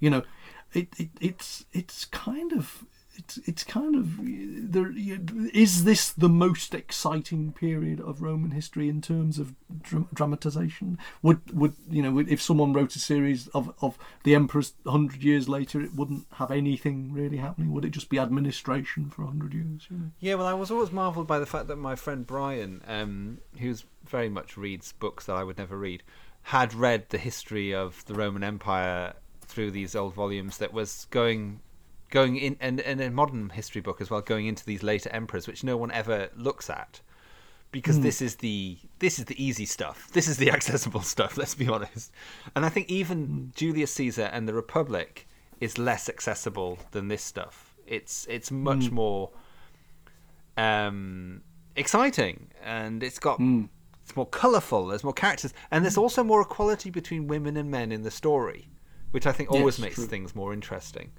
you 0.00 0.10
know, 0.10 0.22
it, 0.74 0.88
it 0.98 1.10
it's 1.20 1.64
it's 1.72 2.04
kind 2.04 2.52
of 2.52 2.84
it's 3.16 3.38
it's 3.46 3.64
kind 3.64 3.94
of 3.94 4.18
there 4.72 4.92
is 5.52 5.84
this 5.84 6.12
the 6.12 6.28
most 6.28 6.74
exciting 6.74 7.52
period 7.52 8.00
of 8.00 8.22
Roman 8.22 8.50
history 8.50 8.88
in 8.88 9.00
terms 9.00 9.38
of 9.38 9.54
dra- 9.82 10.06
dramatization? 10.12 10.98
Would 11.22 11.56
would 11.56 11.74
you 11.88 12.02
know 12.02 12.18
if 12.18 12.42
someone 12.42 12.72
wrote 12.72 12.96
a 12.96 13.00
series 13.00 13.48
of 13.48 13.72
of 13.80 13.98
the 14.24 14.34
emperors 14.34 14.74
100 14.82 15.22
years 15.22 15.48
later 15.48 15.80
it 15.80 15.94
wouldn't 15.94 16.26
have 16.34 16.50
anything 16.50 17.12
really 17.12 17.36
happening? 17.36 17.72
Would 17.72 17.84
it 17.84 17.90
just 17.90 18.08
be 18.08 18.18
administration 18.18 19.10
for 19.10 19.22
100 19.22 19.54
years 19.54 19.86
you 19.90 19.96
know? 19.96 20.10
Yeah, 20.18 20.34
well, 20.34 20.46
I 20.46 20.54
was 20.54 20.70
always 20.70 20.90
marvelled 20.90 21.26
by 21.26 21.38
the 21.38 21.46
fact 21.46 21.68
that 21.68 21.76
my 21.76 21.94
friend 21.94 22.26
Brian, 22.26 22.82
um, 22.86 23.38
who's 23.58 23.84
very 24.04 24.28
much 24.28 24.56
reads 24.56 24.92
books 24.92 25.26
that 25.26 25.36
I 25.36 25.44
would 25.44 25.58
never 25.58 25.78
read, 25.78 26.02
had 26.42 26.74
read 26.74 27.08
the 27.08 27.18
history 27.18 27.74
of 27.74 28.04
the 28.06 28.14
Roman 28.14 28.44
Empire 28.44 29.14
through 29.54 29.70
these 29.70 29.94
old 29.94 30.14
volumes 30.14 30.58
that 30.58 30.72
was 30.72 31.06
going 31.10 31.60
going 32.10 32.36
in 32.36 32.56
and, 32.60 32.80
and 32.80 33.00
a 33.00 33.10
modern 33.10 33.50
history 33.50 33.80
book 33.80 34.00
as 34.00 34.10
well 34.10 34.20
going 34.20 34.46
into 34.46 34.64
these 34.64 34.82
later 34.82 35.10
emperors 35.10 35.46
which 35.46 35.64
no 35.64 35.76
one 35.76 35.90
ever 35.92 36.28
looks 36.36 36.68
at 36.70 37.00
because 37.72 37.96
Hmm. 37.96 38.02
this 38.02 38.20
is 38.22 38.36
the 38.36 38.78
this 39.00 39.18
is 39.18 39.24
the 39.24 39.44
easy 39.46 39.66
stuff. 39.66 40.08
This 40.12 40.28
is 40.28 40.36
the 40.36 40.50
accessible 40.58 41.02
stuff. 41.02 41.36
Let's 41.36 41.54
be 41.54 41.68
honest. 41.68 42.12
And 42.54 42.64
I 42.64 42.68
think 42.68 42.88
even 42.88 43.18
Hmm. 43.26 43.44
Julius 43.54 43.92
Caesar 43.94 44.28
and 44.34 44.46
the 44.48 44.54
Republic 44.54 45.26
is 45.60 45.78
less 45.78 46.08
accessible 46.08 46.78
than 46.92 47.08
this 47.08 47.22
stuff. 47.22 47.74
It's 47.86 48.26
it's 48.28 48.50
much 48.50 48.86
Hmm. 48.88 48.94
more 48.94 49.30
um, 50.56 51.42
exciting, 51.76 52.50
and 52.62 53.02
it's 53.02 53.18
got 53.18 53.38
Hmm. 53.38 53.64
it's 54.02 54.14
more 54.16 54.26
colourful. 54.26 54.86
There's 54.88 55.04
more 55.04 55.12
characters, 55.12 55.52
and 55.70 55.84
there's 55.84 55.96
also 55.98 56.22
more 56.22 56.42
equality 56.42 56.90
between 56.90 57.26
women 57.26 57.56
and 57.56 57.70
men 57.70 57.90
in 57.90 58.02
the 58.02 58.10
story, 58.10 58.68
which 59.14 59.26
I 59.26 59.32
think 59.32 59.50
always 59.50 59.78
Yes, 59.78 59.82
makes 59.82 59.94
true. 59.94 60.06
things 60.06 60.34
more 60.34 60.52
interesting. 60.52 61.12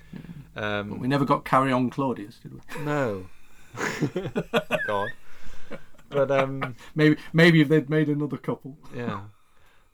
But 0.53 0.63
Um, 0.63 0.99
we 0.99 1.07
never 1.07 1.25
got 1.25 1.45
carry 1.45 1.71
on 1.71 1.89
Claudius, 1.89 2.39
did 2.43 2.53
we? 2.53 2.59
no. 2.83 3.25
God. 4.87 5.11
But 6.09 6.31
um, 6.31 6.75
maybe 6.95 7.17
maybe 7.33 7.61
if 7.61 7.67
they'd 7.69 7.89
made 7.89 8.09
another 8.09 8.37
couple. 8.37 8.77
yeah. 8.95 9.21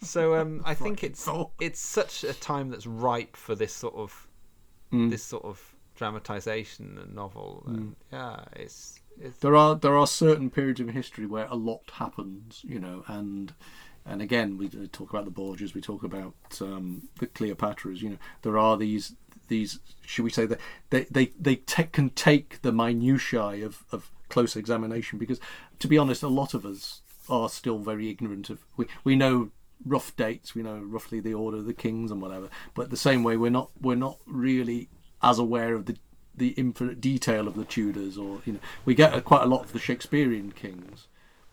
So 0.01 0.35
um, 0.35 0.61
I 0.65 0.73
think 0.73 1.03
it's 1.03 1.29
it's 1.59 1.79
such 1.79 2.23
a 2.23 2.33
time 2.33 2.69
that's 2.69 2.87
ripe 2.87 3.35
for 3.35 3.55
this 3.55 3.73
sort 3.73 3.95
of 3.95 4.27
Mm. 4.91 5.09
this 5.09 5.23
sort 5.23 5.45
of 5.45 5.73
dramatization 5.95 6.97
and 6.97 7.15
novel. 7.15 7.63
And, 7.67 7.95
yeah, 8.11 8.43
it's 8.57 8.99
it's 9.21 9.37
There 9.37 9.55
are 9.55 9.75
there 9.75 9.95
are 9.97 10.05
certain 10.07 10.49
periods 10.49 10.81
of 10.81 10.89
history 10.89 11.25
where 11.25 11.47
a 11.49 11.55
lot 11.55 11.89
happens, 11.93 12.59
you 12.67 12.77
know, 12.79 13.03
and 13.07 13.53
and 14.05 14.21
again 14.21 14.57
we 14.57 14.69
talk 14.87 15.09
about 15.09 15.25
the 15.25 15.31
Borgias, 15.31 15.73
we 15.73 15.81
talk 15.81 16.03
about 16.03 16.33
um, 16.61 17.09
the 17.19 17.27
Cleopatras. 17.27 18.01
You 18.01 18.11
know, 18.11 18.17
there 18.41 18.57
are 18.57 18.77
these 18.77 19.15
these 19.47 19.79
should 20.05 20.23
we 20.23 20.29
say 20.29 20.45
that 20.45 20.59
they 20.89 21.05
they 21.05 21.31
they 21.39 21.57
ta 21.57 21.83
can 21.91 22.09
take 22.11 22.61
the 22.61 22.71
minutiae 22.71 23.65
of 23.65 23.83
of 23.91 24.11
close 24.29 24.55
examination 24.55 25.19
because 25.19 25.39
to 25.79 25.87
be 25.87 25.97
honest, 25.97 26.23
a 26.23 26.27
lot 26.27 26.53
of 26.53 26.65
us 26.65 27.01
are 27.29 27.49
still 27.49 27.79
very 27.79 28.09
ignorant 28.09 28.49
of 28.49 28.65
we 28.77 28.85
we 29.03 29.15
know 29.15 29.51
rough 29.83 30.15
dates 30.15 30.53
we 30.53 30.61
know 30.61 30.77
roughly 30.77 31.19
the 31.19 31.33
order 31.33 31.57
of 31.57 31.65
the 31.65 31.73
kings 31.73 32.11
and 32.11 32.21
whatever 32.21 32.49
but 32.75 32.91
the 32.91 32.97
same 32.97 33.23
way 33.23 33.35
we're 33.35 33.49
not 33.49 33.71
we're 33.81 33.95
not 33.95 34.19
really 34.27 34.87
as 35.23 35.39
aware 35.39 35.73
of 35.73 35.87
the 35.87 35.97
the 36.35 36.49
infinite 36.49 37.01
detail 37.01 37.47
of 37.47 37.55
the 37.55 37.65
Tudors, 37.65 38.17
or 38.17 38.41
you 38.45 38.53
know, 38.53 38.59
we 38.85 38.95
get 38.95 39.13
a, 39.13 39.21
quite 39.21 39.43
a 39.43 39.47
lot 39.47 39.63
of 39.63 39.73
the 39.73 39.79
Shakespearean 39.79 40.51
kings, 40.51 41.07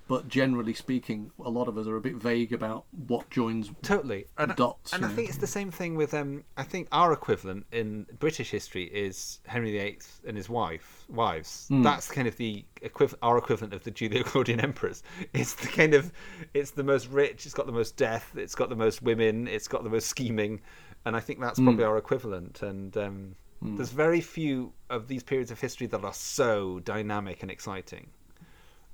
but 0.08 0.26
generally 0.26 0.74
speaking, 0.74 1.30
a 1.44 1.50
lot 1.50 1.68
of 1.68 1.78
us 1.78 1.86
are 1.86 1.96
a 1.96 2.00
bit 2.00 2.16
vague 2.16 2.52
about 2.52 2.86
what 3.06 3.28
joins 3.30 3.70
totally 3.82 4.26
and, 4.38 4.56
dots. 4.56 4.92
and 4.92 5.02
you 5.02 5.06
I 5.06 5.10
know. 5.10 5.16
think 5.16 5.28
it's 5.28 5.38
the 5.38 5.46
same 5.46 5.70
thing 5.70 5.94
with 5.94 6.14
um. 6.14 6.42
I 6.56 6.64
think 6.64 6.88
our 6.92 7.12
equivalent 7.12 7.66
in 7.72 8.06
British 8.18 8.50
history 8.50 8.84
is 8.84 9.40
Henry 9.46 9.70
VIII 9.72 9.98
and 10.26 10.36
his 10.36 10.48
wife 10.48 11.04
wives. 11.08 11.66
Hmm. 11.68 11.82
That's 11.82 12.10
kind 12.10 12.26
of 12.26 12.36
the 12.36 12.64
equiv- 12.82 13.14
our 13.22 13.38
equivalent 13.38 13.74
of 13.74 13.84
the 13.84 13.90
Julio-Claudian 13.90 14.60
emperors. 14.68 15.02
It's 15.34 15.54
the 15.54 15.68
kind 15.68 15.94
of 15.94 16.10
it's 16.54 16.72
the 16.72 16.84
most 16.84 17.08
rich. 17.08 17.44
It's 17.46 17.54
got 17.54 17.66
the 17.66 17.72
most 17.72 17.96
death. 17.96 18.32
It's 18.36 18.54
got 18.54 18.68
the 18.70 18.76
most 18.76 19.02
women. 19.02 19.46
It's 19.46 19.68
got 19.68 19.84
the 19.84 19.90
most 19.90 20.08
scheming, 20.08 20.60
and 21.04 21.14
I 21.14 21.20
think 21.20 21.38
that's 21.40 21.58
Hmm. 21.58 21.64
probably 21.66 21.84
our 21.84 21.98
equivalent. 21.98 22.62
And 22.62 22.96
um, 22.96 23.34
Hmm. 23.60 23.74
there's 23.74 23.90
very 23.90 24.20
few 24.20 24.72
of 24.88 25.08
these 25.08 25.24
periods 25.24 25.50
of 25.50 25.60
history 25.60 25.88
that 25.88 26.04
are 26.04 26.12
so 26.14 26.78
dynamic 26.78 27.42
and 27.42 27.50
exciting. 27.50 28.06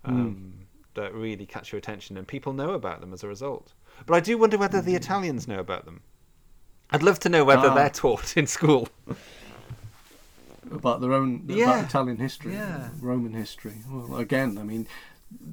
Hmm. 0.06 0.10
Um, 0.20 0.54
That 0.94 1.12
really 1.14 1.44
catch 1.46 1.72
your 1.72 1.78
attention, 1.78 2.16
and 2.16 2.26
people 2.26 2.52
know 2.52 2.70
about 2.70 3.00
them 3.00 3.12
as 3.12 3.22
a 3.24 3.28
result. 3.28 3.72
But 4.06 4.14
I 4.14 4.20
do 4.20 4.38
wonder 4.38 4.56
whether 4.58 4.80
the 4.80 4.94
Italians 4.94 5.48
know 5.48 5.58
about 5.58 5.84
them. 5.86 6.02
I'd 6.90 7.02
love 7.02 7.18
to 7.20 7.28
know 7.28 7.44
whether 7.44 7.68
Ah. 7.68 7.74
they're 7.74 7.90
taught 7.90 8.36
in 8.36 8.46
school. 8.46 8.88
about 10.70 11.00
their 11.00 11.12
own 11.12 11.44
Yeah. 11.46 11.64
about 11.78 11.84
Italian 11.90 12.16
history, 12.18 12.54
Yeah. 12.54 12.88
Roman 13.00 13.32
history. 13.34 13.74
Well, 13.90 14.16
again, 14.16 14.56
I 14.58 14.62
mean, 14.62 14.86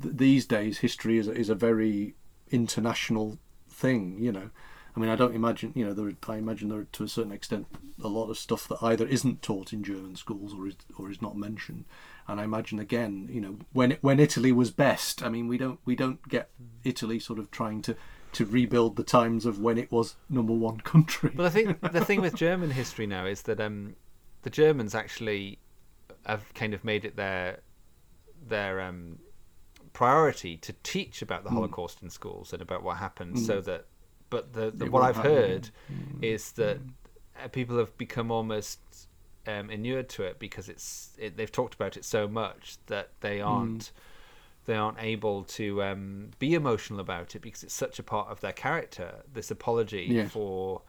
th- 0.02 0.16
these 0.16 0.46
days 0.46 0.80
history 0.80 1.18
is 1.18 1.28
a, 1.28 1.32
is 1.34 1.50
a 1.50 1.56
very 1.56 2.16
international 2.50 3.38
thing. 3.70 4.18
You 4.20 4.32
know, 4.32 4.50
I 4.96 5.00
mean, 5.00 5.10
I 5.10 5.16
don't 5.16 5.36
imagine 5.36 5.74
you 5.76 5.86
know 5.86 5.94
there. 5.94 6.12
I 6.28 6.38
imagine 6.38 6.70
there 6.70 6.86
to 6.92 7.04
a 7.04 7.08
certain 7.08 7.32
extent 7.32 7.68
a 8.04 8.08
lot 8.08 8.30
of 8.30 8.38
stuff 8.38 8.68
that 8.70 8.82
either 8.82 9.06
isn't 9.06 9.42
taught 9.42 9.74
in 9.74 9.84
German 9.84 10.16
schools 10.16 10.54
or 10.54 10.68
is 10.68 10.76
or 10.98 11.10
is 11.12 11.22
not 11.22 11.36
mentioned. 11.38 11.86
And 12.28 12.40
I 12.40 12.44
imagine 12.46 12.80
again, 12.80 13.28
you 13.32 13.42
know, 13.42 13.58
when 13.74 13.98
when 14.02 14.20
Italy 14.20 14.52
was 14.52 14.72
best. 14.72 15.24
I 15.24 15.30
mean, 15.30 15.48
we 15.48 15.58
don't 15.58 15.80
we 15.86 15.96
don't 15.96 16.28
get 16.30 16.50
Italy 16.84 17.20
sort 17.20 17.40
of 17.40 17.52
trying 17.52 17.82
to. 17.84 17.96
To 18.36 18.46
rebuild 18.46 18.96
the 18.96 19.04
times 19.04 19.46
of 19.46 19.60
when 19.60 19.78
it 19.78 19.92
was 19.92 20.16
number 20.30 20.54
one 20.54 20.80
country. 20.80 21.32
But 21.36 21.46
I 21.48 21.50
think 21.50 21.82
the 21.92 22.06
thing 22.06 22.22
with 22.22 22.34
German 22.34 22.72
history 22.72 23.06
now 23.06 23.26
is 23.26 23.42
that 23.42 23.60
um, 23.60 23.98
the 24.44 24.50
Germans 24.50 24.96
actually 24.96 25.60
have 26.26 26.54
kind 26.54 26.74
of 26.74 26.86
made 26.86 27.04
it 27.04 27.18
their 27.18 27.60
their 28.48 28.80
um, 28.80 29.20
priority 29.92 30.56
to 30.58 30.74
teach 30.84 31.22
about 31.22 31.44
the 31.44 31.50
Mm. 31.50 31.54
Holocaust 31.56 32.02
in 32.02 32.10
schools 32.10 32.54
and 32.54 32.62
about 32.62 32.84
what 32.84 32.98
happened, 32.98 33.36
Mm. 33.36 33.46
so 33.46 33.60
that. 33.62 33.88
But 34.30 34.54
the, 34.54 34.72
the 34.72 34.90
what 34.90 35.04
I've 35.04 35.18
happen 35.18 35.32
heard 35.32 35.70
again. 35.90 36.20
is 36.22 36.54
that 36.54 36.78
uh, 37.44 37.50
people 37.50 37.78
have 37.80 37.98
become 37.98 38.32
almost 38.32 38.80
um, 39.48 39.70
inured 39.70 40.08
to 40.10 40.24
it 40.24 40.40
because 40.40 40.70
it's 40.70 41.12
it, 41.18 41.38
they've 41.38 41.52
talked 41.52 41.74
about 41.74 41.98
it 41.98 42.06
so 42.06 42.28
much 42.28 42.78
that 42.88 43.10
they 43.22 43.42
aren't 43.42 43.92
they 44.66 44.76
aren't 44.76 44.98
able 45.02 45.44
to 45.46 45.82
um, 45.84 46.30
be 46.38 46.54
emotional 46.54 47.00
about 47.00 47.36
it 47.36 47.40
because 47.42 47.64
it's 47.64 47.74
such 47.74 47.98
a 48.00 48.04
part 48.04 48.30
of 48.30 48.40
their 48.42 48.54
character. 48.54 49.16
This 49.34 49.50
apology 49.52 50.06
Yes. 50.10 50.32
for 50.32 50.82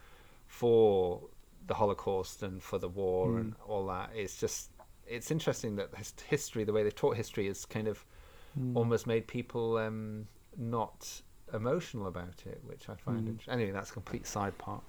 for 0.47 1.21
the 1.65 1.73
Holocaust 1.73 2.43
and 2.43 2.61
for 2.61 2.77
the 2.77 2.89
war 2.89 3.29
Mm. 3.29 3.39
and 3.39 3.55
all 3.67 3.87
that. 3.87 4.11
It's 4.15 4.37
just 4.39 4.69
it's 5.07 5.31
interesting 5.31 5.75
that 5.77 5.89
history, 6.29 6.63
the 6.63 6.71
way 6.73 6.83
they've 6.83 6.95
taught 6.95 7.17
history, 7.17 7.47
is 7.47 7.65
kind 7.65 7.87
of 7.87 8.05
Mm. 8.59 8.75
almost 8.75 9.07
made 9.07 9.25
people 9.25 9.77
um, 9.77 10.27
not 10.55 11.21
emotional 11.53 12.05
about 12.05 12.43
it, 12.45 12.61
which 12.63 12.87
I 12.87 12.95
find. 12.95 13.25
Mm. 13.25 13.29
int- 13.29 13.47
Anyway, 13.47 13.71
that's 13.71 13.89
a 13.89 13.93
complete 13.93 14.27
side 14.27 14.55
part. 14.59 14.83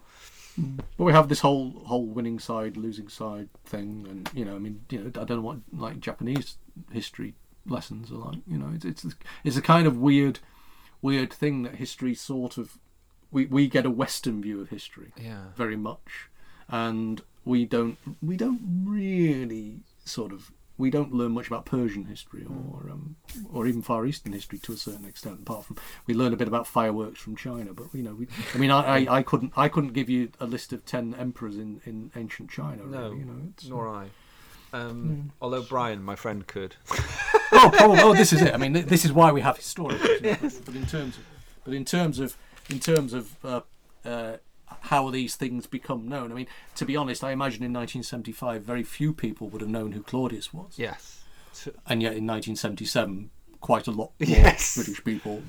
But 0.57 1.05
we 1.05 1.13
have 1.13 1.29
this 1.29 1.41
whole 1.41 1.71
whole 1.87 2.07
winning 2.07 2.39
side, 2.39 2.77
losing 2.77 3.09
side 3.09 3.49
thing, 3.65 4.07
and 4.09 4.31
you 4.35 4.45
know, 4.45 4.55
I 4.55 4.59
mean, 4.59 4.85
you 4.91 4.99
know, 5.01 5.07
I 5.07 5.25
don't 5.25 5.31
know 5.39 5.41
what 5.41 5.59
like 5.73 6.01
Japanese 6.01 6.57
history 6.93 7.35
lessons 7.67 8.11
are 8.13 8.17
like. 8.17 8.39
You 8.47 8.59
know, 8.59 8.71
it's 8.75 8.85
it's 8.85 9.07
it's 9.43 9.57
a 9.57 9.63
kind 9.63 9.87
of 9.87 9.97
weird, 9.99 10.39
weird 11.03 11.33
thing 11.33 11.63
that 11.65 11.77
history 11.77 12.15
sort 12.15 12.57
of 12.59 12.79
we 13.33 13.47
we 13.47 13.69
get 13.69 13.85
a 13.87 13.91
Western 13.91 14.41
view 14.43 14.61
of 14.61 14.69
history, 14.71 15.13
Yeah. 15.21 15.47
very 15.57 15.77
much, 15.77 16.29
and 16.69 17.21
we 17.45 17.65
don't 17.65 17.99
we 18.23 18.37
don't 18.37 18.61
really 18.87 19.81
sort 20.05 20.33
of 20.33 20.53
we 20.77 20.91
don't 20.91 21.13
learn 21.13 21.33
much 21.33 21.47
about 21.47 21.65
Persian 21.65 22.05
history 22.07 22.45
or 22.45 22.91
um, 22.91 23.17
or 23.53 23.67
even 23.67 23.83
Far 23.83 24.07
Eastern 24.07 24.33
history 24.33 24.59
to 24.61 24.73
a 24.73 24.77
certain 24.77 25.05
extent. 25.05 25.41
Apart 25.41 25.67
from 25.67 25.77
we 26.07 26.15
learn 26.15 26.33
a 26.33 26.37
bit 26.37 26.49
about 26.49 26.67
fireworks 26.67 27.21
from 27.21 27.37
China, 27.37 27.73
but 27.73 27.87
you 27.93 28.03
know, 28.03 28.15
we, 28.15 28.27
I 28.55 28.59
mean, 28.59 28.71
I, 28.71 29.05
I, 29.05 29.19
I 29.19 29.23
couldn't 29.23 29.53
I 29.57 29.69
couldn't 29.69 29.93
give 29.93 30.11
you 30.11 30.31
a 30.41 30.47
list 30.47 30.73
of 30.73 30.85
ten 30.85 31.15
emperors 31.15 31.57
in, 31.57 31.81
in 31.85 32.11
ancient 32.17 32.51
China. 32.51 32.85
No, 32.85 33.03
really, 33.05 33.19
you 33.19 33.25
know, 33.25 33.43
it's, 33.51 33.67
nor 33.67 33.89
I. 33.89 34.09
Um, 34.73 35.31
Although 35.41 35.63
Brian, 35.63 36.03
my 36.03 36.17
friend, 36.17 36.45
could. 36.47 36.75
oh, 36.91 37.71
oh, 37.79 37.97
oh, 38.03 38.15
this 38.15 38.33
is 38.33 38.43
it. 38.43 38.53
I 38.53 38.57
mean, 38.57 38.73
this 38.87 39.05
is 39.05 39.13
why 39.13 39.31
we 39.31 39.41
have 39.41 39.57
historians. 39.57 40.03
Yes. 40.21 40.57
But 40.57 40.75
in 40.75 40.85
terms 40.87 41.17
of, 41.17 41.25
but 41.65 41.75
in 41.75 41.85
terms 41.85 42.19
of, 42.19 42.37
in 42.69 42.81
terms 42.81 43.13
of 43.13 43.37
uh, 43.45 43.61
uh, 44.05 44.39
how 44.83 45.11
these 45.11 45.37
things 45.37 45.67
become 45.67 46.09
known. 46.09 46.31
I 46.31 46.35
mean, 46.35 46.47
to 46.77 46.85
be 46.85 46.97
honest, 46.97 47.25
I 47.25 47.33
imagine 47.33 47.63
in 47.63 47.73
1975, 47.73 48.63
very 48.63 48.83
few 48.83 49.13
people 49.13 49.49
would 49.49 49.61
have 49.61 49.71
known 49.71 49.93
who 49.93 50.03
Claudius 50.03 50.53
was. 50.53 50.75
Yes. 50.79 51.23
And 51.87 52.03
yet, 52.03 52.17
in 52.17 52.27
1977, 52.27 53.31
quite 53.61 53.87
a 53.87 53.91
lot 53.91 54.11
Yes. 54.19 54.75
British 54.75 55.03
people, 55.05 55.43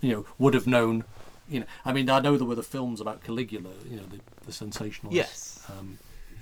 you 0.00 0.12
know, 0.12 0.26
would 0.38 0.54
have 0.54 0.66
known. 0.66 1.04
You 1.48 1.60
know, 1.60 1.66
I 1.84 1.92
mean, 1.92 2.08
I 2.08 2.20
know 2.20 2.36
there 2.36 2.46
were 2.46 2.54
the 2.54 2.62
films 2.62 3.00
about 3.00 3.24
Caligula. 3.24 3.70
You 3.88 3.96
know, 3.96 4.04
the, 4.04 4.20
the 4.46 4.52
sensationalist. 4.52 5.16
Yes. 5.16 5.66
Um, 5.68 5.98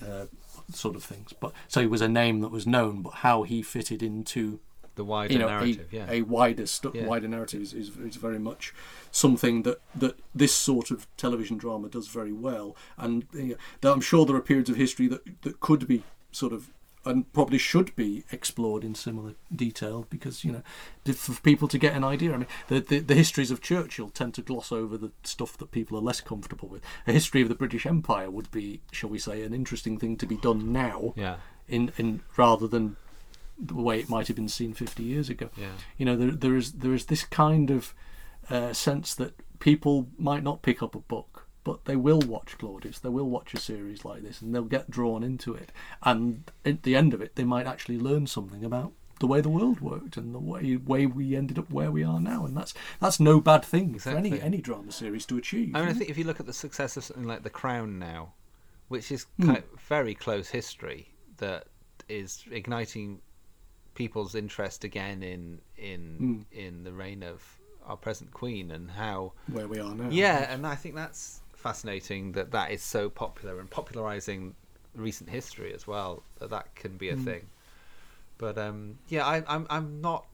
uh, 0.06 0.26
sort 0.72 0.94
of 0.94 1.02
things, 1.02 1.32
but 1.32 1.52
so 1.66 1.80
he 1.80 1.86
was 1.86 2.02
a 2.02 2.08
name 2.08 2.40
that 2.40 2.50
was 2.50 2.66
known, 2.66 3.00
but 3.00 3.14
how 3.14 3.42
he 3.42 3.62
fitted 3.62 4.02
into 4.02 4.60
The 4.98 5.04
wider 5.04 5.32
you 5.32 5.38
know, 5.38 5.48
narrative, 5.48 5.88
a, 5.92 5.96
yeah. 5.96 6.06
a 6.10 6.22
wider 6.22 6.66
stu- 6.66 6.92
Yeah. 6.94 7.06
wider 7.06 7.28
narrative 7.28 7.62
is, 7.62 7.72
is, 7.72 7.88
is 7.96 8.16
very 8.16 8.38
much 8.38 8.74
something 9.10 9.62
that, 9.62 9.80
that 9.94 10.18
this 10.34 10.52
sort 10.52 10.90
of 10.90 11.06
television 11.16 11.56
drama 11.56 11.88
does 11.88 12.08
very 12.08 12.32
well, 12.32 12.76
and 12.96 13.26
you 13.32 13.56
know, 13.82 13.92
I'm 13.92 14.00
sure 14.00 14.26
there 14.26 14.36
are 14.36 14.40
periods 14.42 14.68
of 14.70 14.76
history 14.76 15.06
that 15.08 15.22
that 15.42 15.60
could 15.60 15.86
be 15.86 16.02
sort 16.32 16.52
of 16.52 16.70
and 17.04 17.32
probably 17.32 17.58
should 17.58 17.94
be 17.96 18.24
explored 18.32 18.84
in 18.84 18.94
similar 18.94 19.34
detail 19.54 20.06
because 20.10 20.44
you 20.44 20.52
know 20.52 20.62
for 21.14 21.40
people 21.40 21.68
to 21.68 21.78
get 21.78 21.94
an 21.94 22.04
idea. 22.04 22.34
I 22.34 22.38
mean, 22.38 22.46
the, 22.66 22.80
the 22.80 22.98
the 22.98 23.14
histories 23.14 23.50
of 23.50 23.62
Churchill 23.62 24.10
tend 24.10 24.34
to 24.34 24.42
gloss 24.42 24.72
over 24.72 24.98
the 24.98 25.12
stuff 25.22 25.56
that 25.58 25.70
people 25.70 25.96
are 25.96 26.02
less 26.02 26.20
comfortable 26.20 26.68
with. 26.68 26.82
A 27.06 27.12
history 27.12 27.40
of 27.40 27.48
the 27.48 27.54
British 27.54 27.86
Empire 27.86 28.30
would 28.30 28.50
be, 28.50 28.80
shall 28.90 29.10
we 29.10 29.18
say, 29.18 29.42
an 29.42 29.54
interesting 29.54 29.96
thing 29.98 30.16
to 30.18 30.26
be 30.26 30.36
done 30.36 30.72
now. 30.72 31.14
Yeah. 31.16 31.36
In 31.68 31.92
in 31.98 32.20
rather 32.36 32.66
than 32.66 32.96
the 33.58 33.74
way 33.74 33.98
it 33.98 34.08
might 34.08 34.28
have 34.28 34.36
been 34.36 34.48
seen 34.48 34.72
50 34.72 35.02
years 35.02 35.28
ago. 35.28 35.50
Yeah. 35.56 35.72
You 35.96 36.06
know, 36.06 36.16
there, 36.16 36.30
there 36.30 36.56
is 36.56 36.72
there 36.72 36.94
is 36.94 37.06
this 37.06 37.24
kind 37.24 37.70
of 37.70 37.94
uh, 38.50 38.72
sense 38.72 39.14
that 39.16 39.34
people 39.58 40.08
might 40.16 40.42
not 40.42 40.62
pick 40.62 40.82
up 40.82 40.94
a 40.94 41.00
book, 41.00 41.46
but 41.64 41.84
they 41.84 41.96
will 41.96 42.20
watch 42.20 42.56
Claudius. 42.58 42.98
They 42.98 43.08
will 43.08 43.28
watch 43.28 43.54
a 43.54 43.60
series 43.60 44.04
like 44.04 44.22
this, 44.22 44.40
and 44.40 44.54
they'll 44.54 44.62
get 44.62 44.90
drawn 44.90 45.22
into 45.22 45.54
it. 45.54 45.72
And 46.02 46.50
at 46.64 46.82
the 46.82 46.96
end 46.96 47.14
of 47.14 47.20
it, 47.20 47.34
they 47.34 47.44
might 47.44 47.66
actually 47.66 47.98
learn 47.98 48.26
something 48.26 48.64
about 48.64 48.92
the 49.20 49.26
way 49.26 49.40
the 49.40 49.48
world 49.48 49.80
worked 49.80 50.16
and 50.16 50.32
the 50.32 50.38
way 50.38 50.76
way 50.76 51.06
we 51.06 51.34
ended 51.34 51.58
up 51.58 51.70
where 51.70 51.90
we 51.90 52.04
are 52.04 52.20
now. 52.20 52.46
And 52.46 52.56
that's 52.56 52.74
that's 53.00 53.18
no 53.18 53.40
bad 53.40 53.64
thing 53.64 53.98
for 53.98 54.10
any 54.10 54.40
any 54.40 54.60
drama 54.60 54.92
series 54.92 55.26
to 55.26 55.36
achieve. 55.36 55.74
I 55.74 55.80
mean, 55.80 55.88
I 55.88 55.92
think 55.92 56.10
if 56.10 56.18
you 56.18 56.24
look 56.24 56.40
at 56.40 56.46
the 56.46 56.52
success 56.52 56.96
of 56.96 57.04
something 57.04 57.26
like 57.26 57.42
The 57.42 57.50
Crown 57.50 57.98
now, 57.98 58.34
which 58.88 59.10
is 59.10 59.26
kind 59.40 59.62
very 59.88 60.14
close 60.14 60.48
history 60.48 61.08
that 61.38 61.66
is 62.08 62.44
igniting 62.50 63.20
people's 63.98 64.34
interest 64.36 64.84
again 64.84 65.22
in 65.22 65.60
in 65.76 66.02
Hmm. 66.18 66.42
in 66.52 66.84
the 66.84 66.92
reign 66.92 67.22
of 67.22 67.42
our 67.84 67.96
present 67.96 68.32
queen 68.32 68.70
and 68.70 68.90
how 68.92 69.32
Where 69.52 69.66
we 69.68 69.78
are 69.80 69.94
now. 69.94 70.08
Yeah, 70.10 70.52
and 70.52 70.66
I 70.66 70.76
think 70.76 70.94
that's 70.94 71.40
fascinating 71.54 72.32
that 72.32 72.52
that 72.52 72.70
is 72.70 72.82
so 72.82 73.10
popular 73.10 73.58
and 73.60 73.68
popularizing 73.68 74.54
recent 74.94 75.28
history 75.30 75.74
as 75.74 75.86
well. 75.86 76.22
That 76.38 76.50
that 76.50 76.74
can 76.76 76.96
be 76.96 77.08
a 77.10 77.16
Mm. 77.16 77.24
thing. 77.24 77.44
But 78.38 78.56
um, 78.56 78.98
yeah, 79.08 79.26
I, 79.26 79.42
I'm 79.48 79.66
I'm 79.68 80.00
not. 80.00 80.26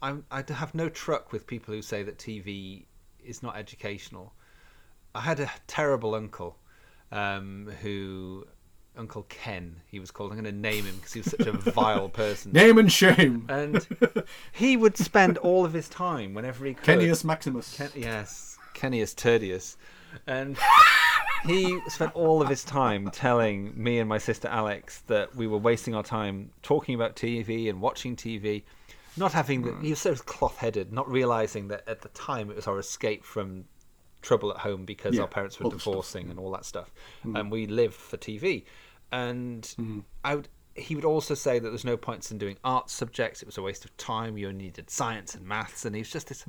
I'm 0.00 0.24
I 0.30 0.44
have 0.48 0.74
no 0.74 0.88
truck 0.88 1.32
with 1.32 1.46
people 1.46 1.74
who 1.74 1.82
say 1.82 2.04
that 2.04 2.18
TV 2.18 2.86
is 3.24 3.42
not 3.42 3.56
educational. 3.56 4.32
I 5.14 5.22
had 5.22 5.40
a 5.40 5.50
terrible 5.66 6.14
uncle, 6.14 6.56
um, 7.10 7.72
who 7.82 8.46
Uncle 8.98 9.24
Ken 9.28 9.76
he 9.86 10.00
was 10.00 10.10
called. 10.10 10.32
I'm 10.32 10.40
going 10.40 10.52
to 10.52 10.60
name 10.60 10.84
him 10.84 10.96
because 10.96 11.12
he 11.12 11.20
was 11.20 11.30
such 11.30 11.46
a 11.46 11.52
vile 11.52 12.08
person. 12.22 12.52
Name 12.52 12.78
and 12.78 12.92
shame. 12.92 13.46
And 13.48 13.86
he 14.52 14.76
would 14.76 14.96
spend 14.96 15.38
all 15.38 15.64
of 15.64 15.72
his 15.72 15.88
time 15.88 16.34
whenever 16.34 16.66
he 16.66 16.74
could. 16.74 16.84
Kennius 16.84 17.24
Maximus. 17.24 17.76
Ken, 17.76 17.90
yes, 17.94 18.58
Kennius 18.74 19.14
Tertius, 19.14 19.76
and 20.26 20.56
he 21.46 21.78
spent 21.88 22.14
all 22.14 22.42
of 22.42 22.48
his 22.48 22.64
time 22.64 23.10
telling 23.10 23.72
me 23.80 23.98
and 23.98 24.08
my 24.08 24.18
sister 24.18 24.48
Alex 24.48 25.02
that 25.06 25.34
we 25.34 25.46
were 25.46 25.58
wasting 25.58 25.94
our 25.94 26.02
time 26.02 26.50
talking 26.62 26.94
about 26.94 27.16
TV 27.16 27.68
and 27.70 27.80
watching 27.80 28.16
TV, 28.16 28.64
not 29.16 29.32
having 29.32 29.62
the. 29.62 29.74
He 29.80 29.90
was 29.90 30.00
so 30.00 30.14
cloth-headed, 30.14 30.92
not 30.92 31.08
realizing 31.10 31.68
that 31.68 31.84
at 31.86 32.02
the 32.02 32.08
time 32.10 32.50
it 32.50 32.56
was 32.56 32.66
our 32.66 32.78
escape 32.78 33.24
from 33.24 33.64
trouble 34.22 34.50
at 34.50 34.58
home 34.58 34.84
because 34.84 35.14
Yeah, 35.14 35.22
our 35.22 35.28
parents 35.28 35.58
were 35.58 35.64
the 35.70 35.78
stuff, 35.78 35.84
divorcing 35.92 36.30
and 36.30 36.38
all 36.38 36.50
that 36.52 36.64
stuff, 36.64 36.92
Mm. 37.24 37.38
and 37.40 37.50
we 37.52 37.66
lived 37.66 37.94
for 37.94 38.16
TV. 38.16 38.64
And 39.12 39.74
I 40.24 40.34
would. 40.36 40.48
He 40.74 40.94
would 40.94 41.04
also 41.04 41.34
say 41.34 41.58
that 41.58 41.68
there's 41.70 41.84
no 41.84 41.96
points 41.96 42.30
in 42.30 42.38
doing 42.38 42.56
art 42.62 42.88
subjects. 42.88 43.42
It 43.42 43.46
was 43.46 43.58
a 43.58 43.62
waste 43.62 43.84
of 43.84 43.96
time. 43.96 44.38
You 44.38 44.46
only 44.46 44.64
needed 44.66 44.90
science 44.90 45.34
and 45.34 45.44
maths, 45.44 45.84
and 45.84 45.92
he 45.96 46.02
was 46.02 46.10
just 46.10 46.28
this. 46.28 46.44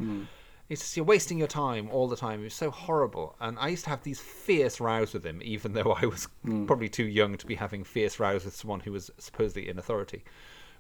It's 0.70 0.82
just 0.82 0.96
you're 0.96 1.04
wasting 1.06 1.40
your 1.40 1.48
time 1.48 1.90
all 1.90 2.08
the 2.08 2.16
time. 2.16 2.38
He 2.40 2.44
was 2.44 2.54
so 2.54 2.70
horrible, 2.70 3.36
and 3.40 3.58
I 3.58 3.70
used 3.70 3.86
to 3.86 3.90
have 3.90 4.04
these 4.04 4.20
fierce 4.20 4.80
rows 4.80 5.14
with 5.14 5.26
him, 5.26 5.42
even 5.44 5.74
though 5.74 5.94
I 5.94 6.06
was 6.06 6.28
Mm. 6.46 6.68
probably 6.68 6.90
too 6.90 7.06
young 7.08 7.38
to 7.38 7.46
be 7.48 7.56
having 7.56 7.84
fierce 7.84 8.20
rows 8.20 8.46
with 8.46 8.56
someone 8.56 8.82
who 8.82 8.92
was 8.92 9.10
supposedly 9.18 9.68
in 9.68 9.80
authority. 9.80 10.24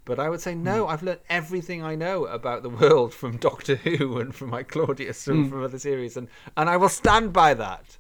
But 0.06 0.20
I 0.20 0.30
would 0.30 0.42
say, 0.42 0.56
no, 0.56 0.88
I've 0.88 1.04
learned 1.04 1.20
everything 1.30 1.84
I 1.84 1.94
know 1.96 2.26
about 2.26 2.64
the 2.64 2.70
world 2.70 3.14
from 3.14 3.38
Doctor 3.50 3.76
Who 3.76 4.18
and 4.20 4.34
from 4.34 4.50
my 4.50 4.64
Claudius 4.64 5.28
and 5.28 5.46
Mm. 5.46 5.50
from 5.50 5.64
other 5.64 5.78
series, 5.80 6.18
and, 6.18 6.28
and 6.58 6.70
I 6.70 6.78
will 6.78 6.90
stand 6.90 7.32
by 7.32 7.54
that. 7.54 7.98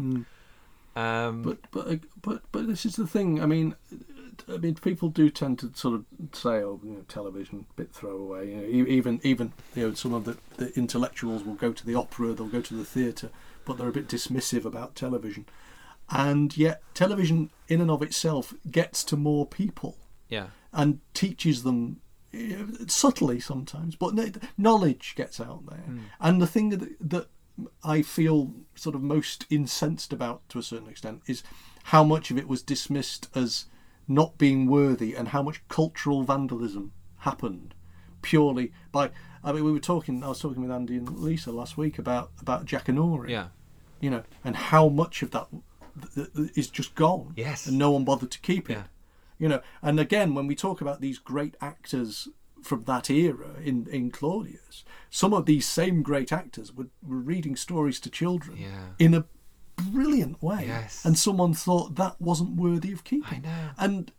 Mm. 0.00 0.26
Um, 0.96 1.42
but 1.42 1.58
but 1.72 2.00
but 2.22 2.42
but 2.52 2.66
this 2.68 2.86
is 2.86 2.96
the 2.96 3.06
thing. 3.06 3.40
I 3.42 3.46
mean, 3.46 3.74
I 4.48 4.58
mean, 4.58 4.74
people 4.76 5.08
do 5.08 5.28
tend 5.30 5.58
to 5.60 5.72
sort 5.74 5.94
of 5.94 6.04
say, 6.32 6.62
"Oh, 6.62 6.80
you 6.84 6.90
know, 6.92 7.04
television, 7.08 7.66
bit 7.74 7.92
throwaway." 7.92 8.50
You 8.50 8.56
know, 8.56 8.88
even 8.88 9.20
even 9.24 9.52
you 9.74 9.88
know, 9.88 9.94
some 9.94 10.14
of 10.14 10.24
the, 10.24 10.36
the 10.56 10.72
intellectuals 10.78 11.42
will 11.42 11.54
go 11.54 11.72
to 11.72 11.86
the 11.86 11.94
opera, 11.96 12.32
they'll 12.32 12.46
go 12.46 12.60
to 12.60 12.74
the 12.74 12.84
theatre, 12.84 13.30
but 13.64 13.76
they're 13.76 13.88
a 13.88 13.92
bit 13.92 14.08
dismissive 14.08 14.64
about 14.64 14.94
television. 14.94 15.46
And 16.10 16.56
yet, 16.56 16.82
television 16.92 17.50
in 17.66 17.80
and 17.80 17.90
of 17.90 18.02
itself 18.02 18.52
gets 18.70 19.02
to 19.04 19.16
more 19.16 19.46
people 19.46 19.96
Yeah. 20.28 20.48
And 20.74 21.00
teaches 21.14 21.62
them 21.62 22.00
eh, 22.34 22.64
subtly 22.86 23.40
sometimes, 23.40 23.96
but 23.96 24.14
knowledge 24.58 25.14
gets 25.16 25.40
out 25.40 25.64
there. 25.66 25.84
Mm. 25.88 26.00
And 26.20 26.42
the 26.42 26.46
thing 26.46 26.70
that, 26.70 26.96
that 27.00 27.28
I 27.82 28.02
feel 28.02 28.52
sort 28.74 28.94
of 28.94 29.02
most 29.02 29.46
incensed 29.48 30.12
about 30.12 30.46
to 30.50 30.58
a 30.58 30.62
certain 30.62 30.88
extent 30.88 31.22
is 31.26 31.42
how 31.84 32.02
much 32.02 32.30
of 32.30 32.38
it 32.38 32.48
was 32.48 32.62
dismissed 32.62 33.28
as 33.34 33.66
not 34.08 34.36
being 34.36 34.66
worthy 34.66 35.14
and 35.14 35.28
how 35.28 35.42
much 35.42 35.66
cultural 35.68 36.24
vandalism 36.24 36.92
happened 37.18 37.74
purely 38.22 38.72
by. 38.90 39.10
I 39.42 39.52
mean, 39.52 39.64
we 39.64 39.72
were 39.72 39.78
talking. 39.78 40.24
I 40.24 40.28
was 40.28 40.40
talking 40.40 40.62
with 40.62 40.70
Andy 40.70 40.96
and 40.96 41.08
Lisa 41.18 41.52
last 41.52 41.76
week 41.76 41.98
about 41.98 42.32
about 42.40 42.64
Jackanory. 42.64 43.30
Yeah. 43.30 43.48
You 44.00 44.10
know, 44.10 44.22
and 44.44 44.56
how 44.56 44.88
much 44.88 45.22
of 45.22 45.30
that 45.30 45.46
th- 46.14 46.32
th- 46.34 46.50
is 46.56 46.68
just 46.68 46.94
gone. 46.94 47.32
Yes. 47.36 47.66
And 47.66 47.78
no 47.78 47.92
one 47.92 48.04
bothered 48.04 48.30
to 48.32 48.40
keep 48.40 48.68
it. 48.68 48.74
Yeah. 48.74 48.82
You 49.38 49.48
know, 49.48 49.60
and 49.82 49.98
again, 49.98 50.34
when 50.34 50.46
we 50.46 50.54
talk 50.54 50.80
about 50.80 51.00
these 51.00 51.18
great 51.18 51.56
actors 51.60 52.28
from 52.62 52.84
that 52.84 53.10
era 53.10 53.56
in, 53.62 53.86
in 53.90 54.10
Claudius, 54.10 54.84
some 55.10 55.34
of 55.34 55.44
these 55.46 55.66
same 55.66 56.02
great 56.02 56.32
actors 56.32 56.72
were, 56.72 56.86
were 57.06 57.18
reading 57.18 57.56
stories 57.56 58.00
to 58.00 58.10
children 58.10 58.56
Yeah. 58.56 58.90
in 58.98 59.12
a 59.14 59.24
brilliant 59.76 60.42
way. 60.42 60.64
Yes. 60.66 61.04
And 61.04 61.18
someone 61.18 61.52
thought 61.52 61.96
that 61.96 62.20
wasn't 62.20 62.56
worthy 62.56 62.92
of 62.92 63.04
keeping. 63.04 63.44
I 63.44 63.48
know. 63.48 63.70
And 63.78 64.12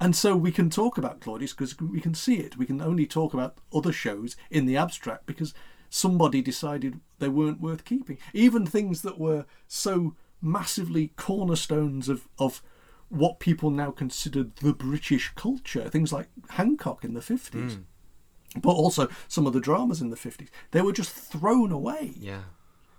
and 0.00 0.14
so 0.14 0.36
we 0.36 0.52
can 0.52 0.70
talk 0.70 0.96
about 0.96 1.20
Claudius 1.20 1.52
because 1.52 1.78
we 1.80 2.00
can 2.00 2.14
see 2.14 2.36
it. 2.36 2.56
We 2.56 2.66
can 2.66 2.80
only 2.80 3.04
talk 3.06 3.34
about 3.34 3.58
other 3.74 3.92
shows 3.92 4.36
in 4.50 4.66
the 4.66 4.76
abstract 4.76 5.26
because 5.26 5.54
somebody 5.90 6.40
decided 6.40 7.00
they 7.18 7.28
weren't 7.28 7.60
worth 7.60 7.84
keeping. 7.84 8.18
Even 8.32 8.64
things 8.64 9.02
that 9.02 9.18
were 9.18 9.44
so 9.66 10.14
massively 10.40 11.08
cornerstones 11.16 12.08
of, 12.08 12.28
of 12.38 12.62
what 13.08 13.40
people 13.40 13.70
now 13.70 13.90
consider 13.90 14.44
the 14.60 14.72
British 14.72 15.32
culture, 15.34 15.88
things 15.88 16.12
like 16.12 16.28
Hancock 16.50 17.04
in 17.04 17.14
the 17.14 17.20
50s, 17.20 17.74
hmm. 17.74 18.60
but 18.60 18.70
also 18.72 19.08
some 19.28 19.46
of 19.46 19.52
the 19.52 19.60
dramas 19.60 20.00
in 20.00 20.10
the 20.10 20.16
50s, 20.16 20.48
they 20.72 20.82
were 20.82 20.92
just 20.92 21.10
thrown 21.10 21.72
away 21.72 22.12
Yeah. 22.16 22.42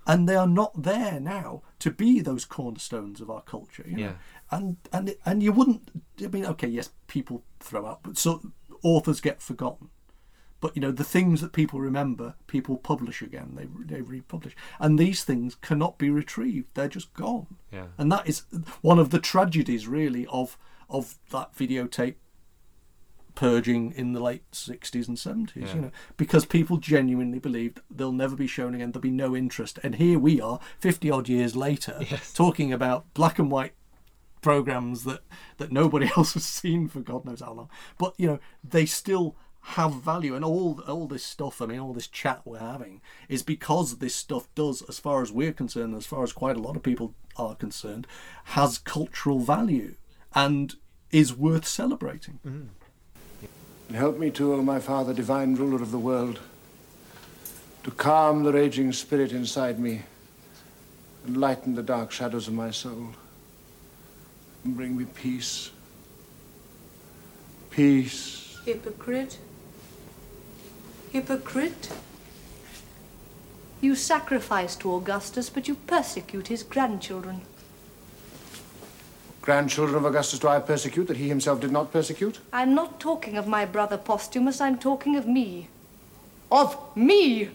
and 0.07 0.27
they 0.27 0.35
are 0.35 0.47
not 0.47 0.83
there 0.83 1.19
now 1.19 1.61
to 1.79 1.91
be 1.91 2.21
those 2.21 2.45
cornerstones 2.45 3.21
of 3.21 3.29
our 3.29 3.41
culture. 3.41 3.85
You 3.87 3.97
know? 3.97 4.03
Yeah. 4.03 4.13
And 4.51 4.77
and 4.91 5.15
and 5.25 5.43
you 5.43 5.51
wouldn't. 5.51 5.91
I 6.23 6.27
mean, 6.27 6.45
okay, 6.45 6.67
yes, 6.67 6.89
people 7.07 7.43
throw 7.59 7.85
out, 7.85 7.99
but 8.01 8.17
so 8.17 8.41
authors 8.83 9.21
get 9.21 9.41
forgotten. 9.41 9.89
But 10.61 10.75
you 10.75 10.81
know, 10.81 10.91
the 10.91 11.03
things 11.05 11.39
that 11.41 11.53
people 11.53 11.79
remember, 11.79 12.35
people 12.47 12.77
publish 12.77 13.21
again. 13.21 13.53
They 13.55 13.67
they 13.95 14.01
republish, 14.01 14.55
and 14.79 14.99
these 14.99 15.23
things 15.23 15.55
cannot 15.55 15.97
be 15.97 16.09
retrieved. 16.09 16.67
They're 16.73 16.89
just 16.89 17.13
gone. 17.13 17.47
Yeah. 17.71 17.87
And 17.97 18.11
that 18.11 18.27
is 18.27 18.43
one 18.81 18.99
of 18.99 19.09
the 19.11 19.19
tragedies, 19.19 19.87
really, 19.87 20.25
of 20.27 20.57
of 20.89 21.15
that 21.31 21.55
videotape 21.55 22.15
purging 23.35 23.93
in 23.93 24.11
the 24.11 24.19
late 24.19 24.43
60s 24.51 25.07
and 25.07 25.15
70s 25.15 25.51
Yeah. 25.55 25.75
you 25.75 25.81
know 25.81 25.91
because 26.17 26.45
people 26.45 26.77
genuinely 26.77 27.39
believed 27.39 27.79
they'll 27.89 28.11
never 28.11 28.35
be 28.35 28.47
shown 28.47 28.73
again 28.75 28.91
there'll 28.91 29.01
be 29.01 29.11
no 29.11 29.33
interest 29.35 29.79
and 29.81 29.95
here 29.95 30.19
we 30.19 30.41
are 30.41 30.59
50 30.79 31.09
odd 31.11 31.29
years 31.29 31.55
later 31.55 31.95
Yes. 32.09 32.33
talking 32.33 32.73
about 32.73 33.13
black 33.13 33.39
and 33.39 33.49
white 33.49 33.75
programs 34.41 35.03
that 35.05 35.21
that 35.57 35.71
nobody 35.71 36.09
else 36.17 36.33
has 36.33 36.43
seen 36.43 36.87
for 36.89 36.99
god 36.99 37.23
knows 37.23 37.39
how 37.39 37.53
long 37.53 37.69
but 37.97 38.13
you 38.17 38.27
know 38.27 38.39
they 38.63 38.85
still 38.85 39.37
have 39.61 39.93
value 39.93 40.35
and 40.35 40.43
all 40.43 40.81
all 40.87 41.07
this 41.07 41.23
stuff 41.23 41.61
i 41.61 41.65
mean 41.65 41.79
all 41.79 41.93
this 41.93 42.07
chat 42.07 42.41
we're 42.45 42.59
having 42.59 43.01
is 43.27 43.43
because 43.43 43.97
this 43.97 44.15
stuff 44.15 44.47
does 44.55 44.81
as 44.89 44.97
far 44.99 45.21
as 45.21 45.31
we're 45.31 45.53
concerned 45.53 45.93
as 45.95 46.05
far 46.05 46.23
as 46.23 46.33
quite 46.33 46.55
a 46.55 46.61
lot 46.61 46.75
of 46.75 46.81
people 46.83 47.13
are 47.35 47.55
concerned 47.55 48.07
has 48.45 48.77
cultural 48.77 49.39
value 49.39 49.95
and 50.33 50.75
is 51.11 51.35
worth 51.35 51.67
celebrating 51.67 52.39
And 53.89 53.97
help 53.97 54.19
me 54.19 54.29
to, 54.31 54.53
O 54.53 54.61
my 54.61 54.79
Father, 54.79 55.15
divine 55.15 55.55
ruler 55.55 55.81
of 55.81 55.89
the 55.89 55.97
world, 55.97 56.39
to 57.83 57.89
calm 57.89 58.43
the 58.43 58.53
raging 58.53 58.93
spirit 58.93 59.31
inside 59.31 59.79
me 59.79 60.03
and 61.25 61.35
lighten 61.35 61.73
the 61.73 61.81
dark 61.81 62.11
shadows 62.11 62.47
of 62.47 62.53
my 62.53 62.69
soul 62.69 63.15
and 64.63 64.77
bring 64.77 64.95
me 64.95 65.05
peace. 65.05 65.71
Peace. 67.71 68.59
Hypocrite. 68.63 69.39
Hypocrite. 71.11 71.89
You 73.81 73.95
sacrifice 73.95 74.75
to 74.77 74.93
Augustus, 74.93 75.49
but 75.49 75.67
you 75.67 75.75
persecute 75.75 76.47
his 76.47 76.63
grandchildren. 76.63 77.41
Grandchildren 79.41 79.97
of 79.97 80.05
Augustus 80.05 80.39
do 80.39 80.47
I 80.47 80.59
persecute 80.59 81.07
that 81.07 81.17
he 81.17 81.29
himself 81.29 81.61
did 81.61 81.71
not 81.71 81.91
persecute? 81.91 82.39
I'm 82.53 82.75
not 82.75 82.99
talking 82.99 83.37
of 83.37 83.47
my 83.47 83.65
brother 83.65 83.97
Posthumus, 83.97 84.61
I'm 84.61 84.77
talking 84.77 85.15
of 85.15 85.27
me. 85.27 85.69
Of 86.51 86.77
me! 86.95 87.49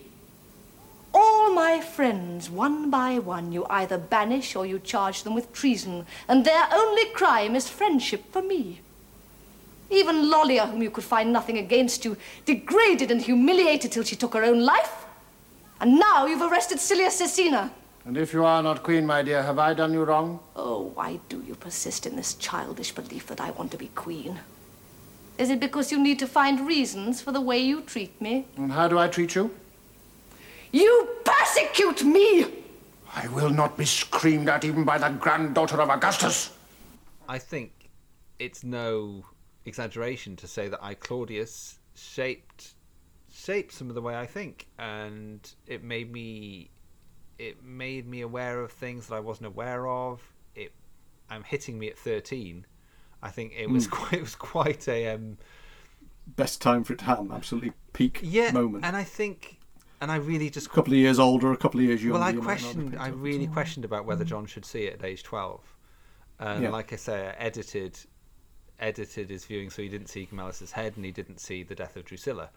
All 1.12 1.54
my 1.54 1.80
friends, 1.80 2.50
one 2.50 2.90
by 2.90 3.20
one, 3.20 3.52
you 3.52 3.66
either 3.70 3.98
banish 3.98 4.56
or 4.56 4.66
you 4.66 4.80
charge 4.80 5.22
them 5.22 5.34
with 5.34 5.52
treason, 5.52 6.06
and 6.26 6.44
their 6.44 6.66
only 6.72 7.04
crime 7.10 7.54
is 7.54 7.68
friendship 7.68 8.32
for 8.32 8.42
me. 8.42 8.80
Even 9.94 10.28
Lollia, 10.28 10.68
whom 10.68 10.82
you 10.82 10.90
could 10.90 11.04
find 11.04 11.32
nothing 11.32 11.58
against 11.58 12.04
you, 12.04 12.16
degraded 12.44 13.12
and 13.12 13.22
humiliated 13.22 13.92
till 13.92 14.02
she 14.02 14.16
took 14.16 14.34
her 14.34 14.42
own 14.42 14.60
life. 14.64 15.06
And 15.80 16.00
now 16.00 16.26
you've 16.26 16.42
arrested 16.42 16.80
Cilia 16.80 17.10
Cecina. 17.10 17.70
And 18.04 18.16
if 18.16 18.32
you 18.32 18.44
are 18.44 18.60
not 18.62 18.82
queen, 18.82 19.06
my 19.06 19.22
dear, 19.22 19.42
have 19.42 19.58
I 19.58 19.72
done 19.72 19.92
you 19.92 20.02
wrong? 20.02 20.40
Oh, 20.56 20.90
why 20.94 21.20
do 21.28 21.42
you 21.46 21.54
persist 21.54 22.06
in 22.06 22.16
this 22.16 22.34
childish 22.34 22.92
belief 22.92 23.28
that 23.28 23.40
I 23.40 23.52
want 23.52 23.70
to 23.70 23.76
be 23.76 23.88
queen? 23.94 24.40
Is 25.38 25.48
it 25.48 25.60
because 25.60 25.92
you 25.92 26.02
need 26.02 26.18
to 26.18 26.26
find 26.26 26.66
reasons 26.66 27.20
for 27.20 27.30
the 27.30 27.40
way 27.40 27.58
you 27.58 27.80
treat 27.82 28.20
me? 28.20 28.46
And 28.56 28.72
how 28.72 28.88
do 28.88 28.98
I 28.98 29.06
treat 29.08 29.36
you? 29.36 29.50
You 30.72 31.08
persecute 31.24 32.02
me! 32.04 32.46
I 33.14 33.28
will 33.28 33.50
not 33.50 33.78
be 33.78 33.84
screamed 33.84 34.48
at 34.48 34.64
even 34.64 34.82
by 34.82 34.98
the 34.98 35.08
granddaughter 35.08 35.80
of 35.80 35.88
Augustus. 35.88 36.50
I 37.28 37.38
think 37.38 37.70
it's 38.40 38.64
no 38.64 39.24
exaggeration 39.66 40.36
to 40.36 40.46
say 40.46 40.68
that 40.68 40.82
I 40.82 40.94
Claudius 40.94 41.78
shaped 41.94 42.74
shaped 43.32 43.72
some 43.72 43.88
of 43.88 43.94
the 43.94 44.02
way 44.02 44.16
I 44.16 44.26
think, 44.26 44.66
and 44.78 45.40
it 45.66 45.82
made 45.82 46.12
me 46.12 46.70
it 47.38 47.64
made 47.64 48.06
me 48.06 48.20
aware 48.20 48.60
of 48.60 48.70
things 48.72 49.08
that 49.08 49.14
I 49.16 49.20
wasn't 49.20 49.46
aware 49.48 49.86
of. 49.88 50.20
It 50.54 50.72
I'm 51.30 51.42
hitting 51.42 51.78
me 51.78 51.88
at 51.88 51.98
thirteen. 51.98 52.66
I 53.22 53.30
think 53.30 53.52
it 53.56 53.70
was 53.70 53.88
Mm. 53.88 53.90
quite 53.90 54.12
it 54.18 54.20
was 54.20 54.34
quite 54.34 54.88
a 54.88 55.08
um, 55.14 55.38
Best 56.26 56.62
time 56.62 56.84
for 56.84 56.94
it 56.94 56.98
to 57.00 57.04
happen. 57.04 57.30
Absolutely 57.32 57.72
peak 57.92 58.20
yeah, 58.22 58.50
moment. 58.50 58.82
and 58.84 58.96
I 58.96 59.04
think 59.04 59.58
and 60.00 60.10
I 60.10 60.16
really 60.16 60.48
just 60.50 60.66
a 60.68 60.70
couple 60.70 60.92
of 60.94 60.98
years 60.98 61.18
older, 61.18 61.52
a 61.52 61.56
couple 61.56 61.80
of 61.80 61.86
years 61.86 62.02
younger. 62.02 62.14
well, 62.18 62.22
I 62.22 62.30
you 62.30 62.40
might 62.40 62.44
not 62.46 62.50
have 62.60 62.72
questioned. 62.72 62.96
I 62.98 63.08
really 63.08 63.46
questioned 63.46 63.84
about 63.84 64.06
whether 64.06 64.24
John 64.24 64.46
should 64.46 64.64
see 64.64 64.84
it 64.84 64.94
at 64.94 65.04
age 65.04 65.22
twelve, 65.22 65.60
and 66.38 66.62
Yeah. 66.62 66.70
like 66.70 66.92
I 66.92 66.96
say, 66.96 67.26
I 67.28 67.30
edited 67.32 67.98
edited 68.80 69.30
his 69.30 69.44
viewing 69.44 69.70
so 69.70 69.82
he 69.82 69.88
didn't 69.88 70.08
see 70.08 70.26
Camillus' 70.26 70.72
head 70.72 70.94
and 70.96 71.04
he 71.04 71.10
didn't 71.12 71.40
see 71.40 71.62
the 71.62 71.74
death 71.74 71.96
of 71.96 72.04
Drusilla. 72.04 72.50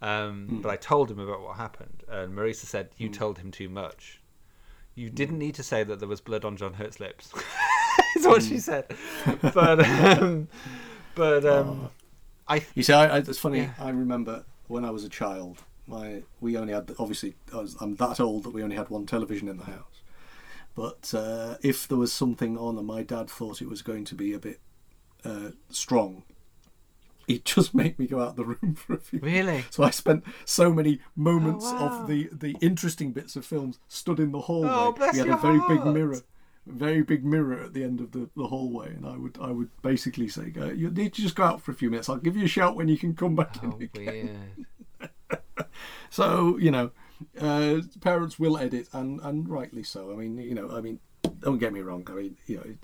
Um, 0.00 0.48
Mm. 0.50 0.62
But 0.62 0.70
I 0.70 0.76
told 0.76 1.10
him 1.10 1.18
about 1.20 1.42
what 1.42 1.56
happened, 1.56 2.02
and 2.08 2.34
Marisa 2.36 2.66
said, 2.66 2.90
"You 2.98 3.08
Mm. 3.08 3.12
told 3.14 3.38
him 3.38 3.50
too 3.50 3.68
much. 3.68 4.20
You 4.94 5.08
didn't 5.10 5.38
need 5.38 5.54
to 5.54 5.62
say 5.62 5.84
that 5.84 6.00
there 6.00 6.08
was 6.08 6.20
blood 6.20 6.44
on 6.44 6.56
John 6.56 6.74
Hurt's 6.74 6.98
lips." 7.00 7.32
Is 8.16 8.26
what 8.26 8.42
she 8.42 8.56
Mm. 8.56 8.60
said. 8.60 8.86
But 9.54 9.86
um, 9.86 10.48
but 11.14 11.44
um, 11.46 11.90
I 12.48 12.66
You 12.74 12.82
see, 12.82 12.92
I, 12.92 13.16
I, 13.16 13.18
it's 13.18 13.38
funny. 13.38 13.58
Yeah. 13.60 13.74
I 13.78 13.90
remember 13.90 14.44
when 14.68 14.84
I 14.84 14.90
was 14.90 15.04
a 15.04 15.08
child. 15.08 15.58
My 15.86 16.22
we 16.40 16.56
only 16.56 16.72
had 16.72 16.92
obviously 16.98 17.34
I 17.52 17.56
was, 17.58 17.76
I'm 17.80 17.96
that 17.96 18.18
old 18.20 18.44
that 18.44 18.50
we 18.50 18.62
only 18.62 18.76
had 18.76 18.88
one 18.88 19.06
television 19.06 19.48
in 19.48 19.56
the 19.58 19.64
house. 19.64 20.02
But 20.74 21.12
uh, 21.14 21.56
if 21.62 21.86
there 21.86 21.98
was 21.98 22.12
something 22.12 22.56
on 22.56 22.78
and 22.78 22.86
my 22.86 23.02
dad 23.02 23.28
thought 23.28 23.60
it 23.60 23.68
was 23.68 23.82
going 23.82 24.04
to 24.06 24.14
be 24.14 24.32
a 24.32 24.38
bit 24.38 24.60
uh, 25.24 25.50
strong, 25.70 26.22
he'd 27.26 27.44
just 27.44 27.74
make 27.82 27.98
me 27.98 28.06
go 28.06 28.20
out 28.20 28.30
of 28.30 28.36
the 28.36 28.44
room 28.44 28.74
for 28.74 28.94
a 28.94 28.98
few. 28.98 29.20
Really? 29.20 29.64
So 29.70 29.82
I 29.82 29.90
spent 29.90 30.24
so 30.44 30.72
many 30.72 31.00
moments 31.16 31.72
Oh, 31.72 31.76
wow. 31.76 31.86
of 31.86 32.06
the 32.06 32.28
the 32.32 32.56
interesting 32.60 33.12
bits 33.12 33.36
of 33.36 33.44
films 33.44 33.78
stood 33.88 34.20
in 34.20 34.32
the 34.32 34.40
hallway. 34.40 34.70
Oh, 34.70 34.92
bless 34.92 35.12
we 35.12 35.18
had 35.18 35.28
a 35.28 35.34
very 35.34 35.60
big 35.60 35.84
mirror 35.84 36.22
very 36.64 37.02
big 37.02 37.24
mirror 37.24 37.58
at 37.60 37.74
the 37.74 37.82
end 37.82 38.00
of 38.00 38.12
the, 38.12 38.30
the 38.36 38.46
hallway, 38.46 38.94
and 38.94 39.04
I 39.04 39.16
would 39.16 39.36
I 39.40 39.50
would 39.50 39.70
basically 39.82 40.28
say, 40.28 40.50
"Go, 40.50 40.66
you 40.66 40.90
need 40.90 41.12
to 41.14 41.22
just 41.22 41.34
go 41.34 41.42
out 41.42 41.60
for 41.60 41.72
a 41.72 41.74
few 41.74 41.90
minutes. 41.90 42.08
I'll 42.08 42.18
give 42.18 42.36
you 42.36 42.44
a 42.44 42.48
shout 42.48 42.76
when 42.76 42.86
you 42.86 42.96
can 42.96 43.16
come 43.16 43.34
back 43.34 43.56
Oh, 43.64 43.78
in 43.78 43.82
again." 43.82 44.56
So 46.10 46.56
you 46.58 46.70
know, 46.70 46.90
uh, 47.40 47.80
parents 48.00 48.38
will 48.38 48.58
edit, 48.58 48.88
and 48.92 49.20
and 49.22 49.48
rightly 49.48 49.82
so. 49.82 50.12
I 50.12 50.16
mean, 50.16 50.36
you 50.38 50.54
know, 50.54 50.70
I 50.70 50.80
mean, 50.80 51.00
don't 51.42 51.58
get 51.58 51.72
me 51.72 51.80
wrong. 51.80 52.06
I 52.10 52.12
mean, 52.14 52.36
you 52.46 52.56
know, 52.56 52.74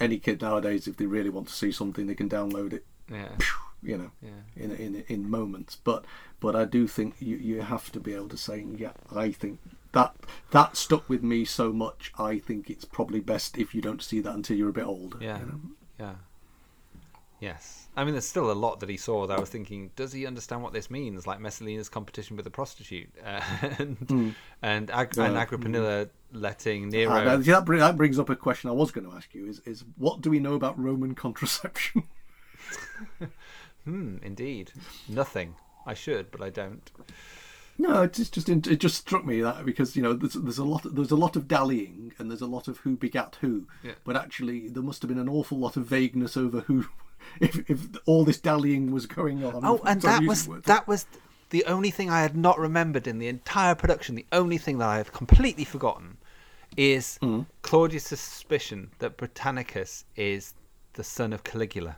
any 0.00 0.18
kid 0.18 0.40
nowadays, 0.42 0.86
if 0.88 0.96
they 0.96 1.06
really 1.06 1.30
want 1.30 1.48
to 1.48 1.54
see 1.54 1.72
something, 1.72 2.06
they 2.06 2.14
can 2.14 2.28
download 2.28 2.72
it. 2.72 2.84
Yeah. 3.10 3.36
You 3.82 3.96
know, 3.98 4.10
Yeah. 4.22 4.62
in 4.64 4.70
in 4.72 5.04
in 5.08 5.30
moments. 5.30 5.76
But 5.82 6.04
but 6.40 6.54
I 6.54 6.64
do 6.64 6.86
think 6.86 7.14
you 7.20 7.36
you 7.36 7.62
have 7.62 7.90
to 7.92 8.00
be 8.00 8.14
able 8.14 8.28
to 8.28 8.36
say, 8.36 8.64
yeah, 8.76 8.92
I 9.14 9.32
think 9.32 9.58
that 9.92 10.14
that 10.50 10.76
stuck 10.76 11.08
with 11.08 11.22
me 11.22 11.44
so 11.44 11.72
much. 11.72 12.12
I 12.18 12.38
think 12.38 12.68
it's 12.70 12.84
probably 12.84 13.20
best 13.20 13.56
if 13.58 13.74
you 13.74 13.80
don't 13.82 14.02
see 14.02 14.20
that 14.20 14.34
until 14.34 14.56
you're 14.56 14.68
a 14.70 14.72
bit 14.80 14.86
older. 14.86 15.18
Yeah. 15.20 15.40
you 15.40 15.46
know? 15.46 15.60
Yeah. 15.98 16.14
Yes. 17.40 17.88
I 18.00 18.04
mean, 18.04 18.14
there's 18.14 18.24
still 18.26 18.50
a 18.50 18.54
lot 18.54 18.80
that 18.80 18.88
he 18.88 18.96
saw 18.96 19.26
that 19.26 19.36
I 19.36 19.40
was 19.40 19.50
thinking, 19.50 19.90
does 19.94 20.10
he 20.12 20.24
understand 20.26 20.62
what 20.62 20.72
this 20.72 20.90
means? 20.90 21.26
Like 21.26 21.38
Messalina's 21.38 21.90
competition 21.90 22.34
with 22.36 22.46
a 22.46 22.50
prostitute, 22.50 23.10
uh, 23.22 23.40
and 23.78 23.98
Mm. 24.08 24.34
and, 24.62 24.90
Ag- 24.90 25.18
Uh, 25.18 25.22
and 25.24 25.36
Agrippinilla 25.36 26.08
letting 26.32 26.88
Nero. 26.88 27.12
Ah, 27.12 27.24
that, 27.24 27.44
that, 27.44 27.64
bring, 27.66 27.80
that 27.80 27.96
brings 27.98 28.18
up 28.18 28.30
a 28.30 28.36
question 28.36 28.70
I 28.70 28.72
was 28.72 28.90
going 28.90 29.06
to 29.08 29.14
ask 29.14 29.34
you: 29.34 29.46
is 29.46 29.60
is 29.66 29.84
what 29.98 30.22
do 30.22 30.30
we 30.30 30.38
know 30.38 30.54
about 30.54 30.78
Roman 30.78 31.14
contraception? 31.14 32.04
hmm. 33.84 34.16
Indeed, 34.22 34.72
nothing. 35.08 35.54
I 35.86 35.94
should, 35.94 36.30
but 36.30 36.40
I 36.42 36.50
don't. 36.50 36.90
No, 37.78 38.02
it 38.02 38.12
just, 38.12 38.34
just 38.34 38.48
it 38.48 38.76
just 38.80 38.96
struck 38.96 39.24
me 39.24 39.40
that 39.40 39.64
because 39.64 39.96
you 39.96 40.02
know 40.02 40.12
there's, 40.12 40.34
there's 40.34 40.58
a 40.58 40.64
lot 40.64 40.82
there's 40.84 41.10
a 41.10 41.16
lot 41.16 41.34
of 41.36 41.48
dallying 41.48 42.12
and 42.18 42.30
there's 42.30 42.42
a 42.42 42.46
lot 42.46 42.68
of 42.68 42.78
who 42.78 42.96
begat 42.96 43.38
who, 43.40 43.66
Yeah. 43.82 43.92
but 44.04 44.16
actually 44.16 44.68
there 44.68 44.82
must 44.82 45.00
have 45.02 45.08
been 45.08 45.18
an 45.18 45.28
awful 45.30 45.58
lot 45.58 45.76
of 45.78 45.86
vagueness 45.86 46.36
over 46.36 46.60
who, 46.60 46.86
if 47.40 47.70
if 47.70 47.80
all 48.06 48.24
this 48.24 48.40
dallying 48.40 48.90
was 48.92 49.06
going 49.06 49.44
on. 49.44 49.60
Oh, 49.64 49.80
and 49.86 50.00
that 50.02 50.22
was 50.24 50.48
words. 50.48 50.66
that 50.66 50.86
was 50.88 51.06
the 51.50 51.64
only 51.64 51.90
thing 51.90 52.08
I 52.10 52.20
had 52.22 52.36
not 52.36 52.58
remembered 52.58 53.06
in 53.06 53.18
the 53.18 53.28
entire 53.28 53.74
production. 53.74 54.14
The 54.14 54.26
only 54.32 54.58
thing 54.58 54.78
that 54.78 54.88
I 54.88 54.96
had 54.98 55.12
completely 55.12 55.64
forgotten 55.64 56.16
is 56.76 57.18
Hmm. 57.20 57.42
Claudius' 57.62 58.08
suspicion 58.20 58.90
that 59.00 59.16
Britannicus 59.16 60.04
is 60.16 60.54
the 60.92 61.02
son 61.04 61.32
of 61.32 61.42
Caligula. 61.42 61.96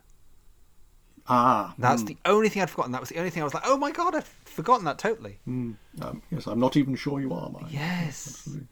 ah. 1.28 1.74
That's 1.78 2.02
mm, 2.02 2.06
the 2.08 2.16
only 2.24 2.48
thing 2.48 2.62
I'd 2.62 2.70
forgotten. 2.70 2.92
That 2.92 3.00
was 3.00 3.10
the 3.10 3.18
only 3.18 3.30
thing 3.30 3.42
I 3.42 3.44
was 3.44 3.54
like, 3.54 3.62
oh 3.66 3.76
my 3.76 3.90
god, 3.90 4.14
I'd 4.14 4.24
forgotten 4.24 4.84
that 4.86 4.98
totally. 4.98 5.38
mm, 5.48 5.74
um, 6.00 6.22
yes, 6.30 6.46
I'm 6.46 6.58
not 6.60 6.76
even 6.76 6.94
sure 6.96 7.20
you 7.20 7.32
are, 7.34 7.50
Mike. 7.50 7.66
Yes. 7.70 8.26
Absolutely. 8.28 8.66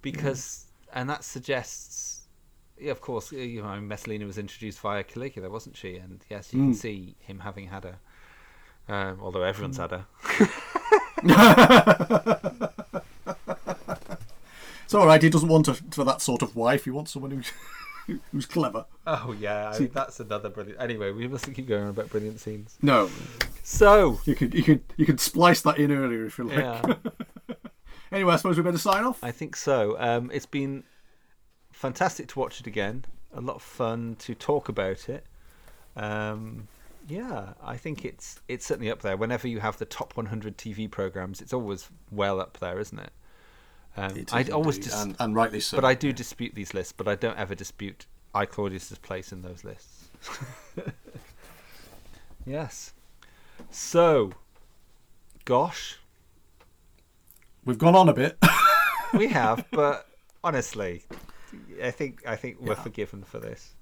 Because, 0.00 0.66
and 0.92 1.08
that 1.10 1.22
suggests, 1.24 2.21
yeah, 2.80 2.90
of 2.90 3.00
course, 3.00 3.32
you 3.32 3.62
know, 3.62 3.80
Messalina 3.80 4.26
was 4.26 4.38
introduced 4.38 4.78
via 4.80 5.02
Caligula, 5.04 5.48
wasn't 5.50 5.76
she? 5.76 5.96
And 5.96 6.20
yes, 6.30 6.52
you 6.52 6.60
can 6.60 6.72
Mm. 6.72 6.76
see 6.76 7.14
him 7.20 7.40
having 7.40 7.68
had 7.68 7.84
her. 7.84 7.98
Um, 8.88 9.18
although 9.22 9.42
everyone's 9.42 9.76
had 9.78 9.90
her. 9.92 10.06
It's 14.84 14.94
all 14.94 15.06
right. 15.06 15.22
He 15.22 15.30
doesn't 15.30 15.48
want 15.48 15.68
a, 15.68 15.74
for 15.74 16.04
that 16.04 16.20
sort 16.20 16.42
of 16.42 16.54
wife. 16.54 16.84
He 16.84 16.90
wants 16.90 17.12
someone 17.12 17.30
who's 17.30 17.50
who's 18.32 18.44
clever. 18.46 18.84
Oh 19.06 19.34
yeah, 19.38 19.70
I 19.74 19.78
mean, 19.78 19.90
that's 19.94 20.20
another 20.20 20.50
brilliant. 20.50 20.80
Anyway, 20.80 21.12
we 21.12 21.26
mustn't 21.28 21.56
keep 21.56 21.66
going 21.66 21.84
on 21.84 21.88
about 21.90 22.10
brilliant 22.10 22.40
scenes. 22.40 22.76
No. 22.82 23.08
So 23.62 24.20
You 24.26 24.34
could 24.34 24.52
you 24.52 24.62
could 24.62 24.82
you 24.96 25.06
could 25.06 25.18
splice 25.20 25.62
that 25.62 25.78
in 25.78 25.92
earlier 25.92 26.26
if 26.26 26.36
you 26.36 26.44
like. 26.44 26.58
Yeah. 26.58 26.94
anyway, 28.12 28.34
I 28.34 28.36
suppose 28.36 28.56
we 28.58 28.62
better 28.62 28.76
sign 28.76 29.04
off. 29.04 29.22
I 29.24 29.30
think 29.30 29.56
so. 29.56 29.96
Um, 29.98 30.30
it's 30.34 30.46
been 30.46 30.84
fantastic 31.82 32.28
to 32.28 32.38
watch 32.38 32.60
it 32.60 32.66
again. 32.68 33.04
A 33.34 33.40
lot 33.40 33.56
of 33.56 33.62
fun 33.62 34.14
to 34.20 34.34
talk 34.36 34.68
about 34.68 35.08
it. 35.08 35.26
Um, 35.96 36.68
yeah, 37.08 37.54
I 37.62 37.76
think 37.76 38.04
it's 38.04 38.40
it's 38.46 38.64
certainly 38.64 38.88
up 38.90 39.02
there. 39.02 39.16
Whenever 39.16 39.48
you 39.48 39.58
have 39.58 39.78
the 39.78 39.84
top 39.84 40.16
100 40.16 40.56
TV 40.56 40.88
programs, 40.88 41.40
it's 41.40 41.52
always 41.52 41.88
well 42.12 42.40
up 42.40 42.58
there, 42.60 42.78
isn't 42.78 42.98
it? 43.00 43.10
Um, 43.96 44.16
It 44.16 44.32
I 44.32 44.44
always 44.52 44.78
dis- 44.78 44.94
and- 45.02 45.16
and 45.18 45.34
rightly 45.34 45.58
so, 45.60 45.76
But 45.76 45.84
I 45.84 45.94
do 45.94 46.06
yeah. 46.08 46.12
dispute 46.14 46.54
these 46.54 46.72
lists, 46.72 46.92
but 46.96 47.08
I 47.08 47.16
don't 47.16 47.36
ever 47.36 47.54
dispute 47.56 48.06
I 48.32 48.46
Claudius's 48.46 48.98
place 48.98 49.32
in 49.32 49.42
those 49.42 49.64
lists. 49.64 50.08
yes. 52.46 52.92
So, 53.70 54.32
gosh, 55.44 55.98
We've 57.64 57.78
gone 57.78 57.94
on 57.94 58.08
a 58.08 58.12
bit. 58.14 58.36
we 59.14 59.28
have, 59.28 59.64
but 59.70 60.08
honestly, 60.42 61.04
I 61.82 61.90
think 61.90 62.22
I 62.26 62.36
think 62.36 62.58
we're 62.60 62.74
forgiven 62.76 63.22
for 63.24 63.38
this. 63.38 63.74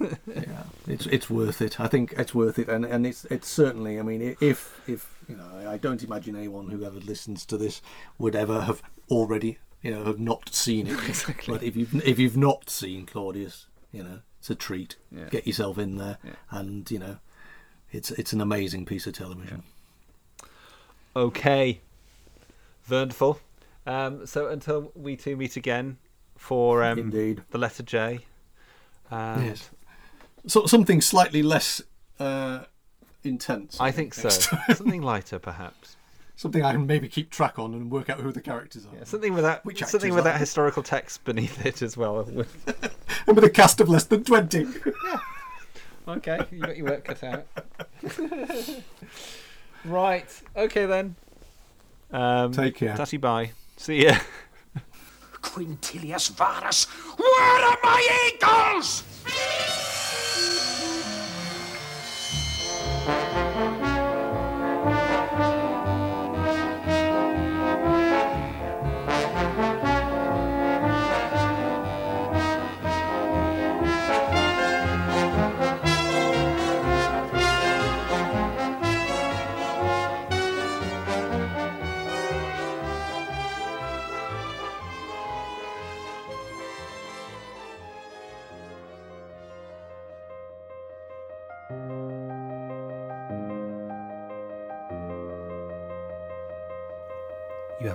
yeah, 0.00 0.64
it's 0.86 1.06
it's 1.06 1.28
worth 1.30 1.60
it. 1.62 1.78
I 1.80 1.86
think 1.88 2.14
it's 2.16 2.34
worth 2.34 2.58
it, 2.58 2.68
and 2.68 2.84
and 2.84 3.06
it's 3.06 3.24
it's 3.26 3.48
certainly. 3.48 3.98
I 3.98 4.02
mean, 4.02 4.36
if 4.40 4.80
if 4.88 5.16
you 5.28 5.36
know, 5.36 5.46
I- 5.54 5.72
I 5.74 5.76
don't 5.78 6.02
imagine 6.02 6.36
anyone 6.36 6.68
who 6.68 6.84
ever 6.84 6.98
listens 7.00 7.44
to 7.46 7.56
this 7.56 7.80
would 8.18 8.34
ever 8.34 8.62
have 8.62 8.82
already, 9.10 9.58
you 9.82 9.90
know, 9.90 10.04
have 10.04 10.18
not 10.20 10.54
seen 10.54 10.86
it. 10.86 10.98
Exactly. 11.08 11.52
But 11.54 11.62
if 11.62 11.76
you've 11.76 11.94
if 12.06 12.18
you've 12.18 12.36
not 12.36 12.68
seen 12.70 13.06
Claudius, 13.06 13.66
you 13.92 14.02
know, 14.02 14.20
it's 14.38 14.50
a 14.50 14.54
treat. 14.54 14.96
Yeah. 15.10 15.28
Get 15.30 15.46
yourself 15.46 15.78
in 15.78 15.96
there, 15.96 16.18
Yeah. 16.24 16.32
and 16.50 16.90
you 16.90 16.98
know, 16.98 17.16
it's 17.92 18.10
it's 18.12 18.32
an 18.32 18.40
amazing 18.40 18.84
piece 18.86 19.06
of 19.06 19.14
television. 19.14 19.62
Okay. 21.14 21.80
Wonderful. 22.90 23.38
Um, 23.86 24.26
so 24.26 24.46
until 24.48 24.92
we 24.94 25.16
two 25.16 25.36
meet 25.36 25.56
again 25.56 25.98
for 26.42 26.82
um, 26.82 26.98
Indeed. 26.98 27.42
the 27.50 27.58
letter 27.58 27.82
J. 27.84 28.20
And 29.10 29.46
Yes. 29.46 29.70
So 30.46 30.66
something 30.66 31.00
slightly 31.00 31.40
less 31.42 31.80
uh, 32.18 32.64
intense. 33.22 33.78
I 33.80 33.92
think 33.92 34.12
so. 34.12 34.28
time. 34.28 34.60
Something 34.76 35.02
lighter, 35.02 35.38
perhaps. 35.38 35.96
something 36.34 36.64
I 36.64 36.72
can 36.72 36.84
maybe 36.84 37.08
keep 37.08 37.30
track 37.30 37.60
on 37.60 37.74
and 37.74 37.92
work 37.92 38.10
out 38.10 38.18
who 38.18 38.32
the 38.32 38.40
characters 38.40 38.86
are. 38.86 38.96
Yeah, 38.98 39.04
something 39.04 39.34
without 39.34 39.64
Which 39.64 39.84
something 39.84 40.12
without 40.12 40.40
historical 40.40 40.82
text 40.82 41.22
beneath 41.24 41.64
it 41.64 41.80
as 41.80 41.96
well. 41.96 42.18
and 43.26 43.36
with 43.36 43.44
a 43.44 43.50
cast 43.50 43.80
of 43.80 43.88
less 43.88 44.04
than 44.04 44.24
twenty. 44.24 44.66
yeah. 45.06 45.18
okay, 46.08 46.40
you 46.50 46.58
got 46.58 46.76
your 46.76 46.86
work 46.86 47.04
cut 47.04 47.22
out. 47.22 47.46
right. 49.84 50.42
Okay 50.56 50.86
then. 50.86 51.14
Um, 52.10 52.50
Take 52.50 52.74
care. 52.74 52.96
Tatty 52.96 53.18
bye. 53.18 53.52
See 53.76 54.04
ya. 54.06 54.18
Quintilius 55.42 56.30
Varus, 56.30 56.86
where 57.18 57.66
are 57.68 57.78
my 57.82 58.30
eagles? 58.32 59.02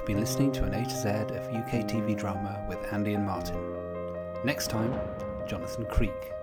Been 0.07 0.21
listening 0.21 0.53
to 0.53 0.63
an 0.63 0.73
A 0.73 0.85
to 0.85 0.95
Z 0.95 1.09
of 1.35 1.53
UK 1.53 1.83
TV 1.83 2.15
drama 2.15 2.63
with 2.69 2.79
Andy 2.93 3.15
and 3.15 3.25
Martin. 3.25 3.57
Next 4.45 4.69
time, 4.69 4.97
Jonathan 5.45 5.85
Creek. 5.85 6.36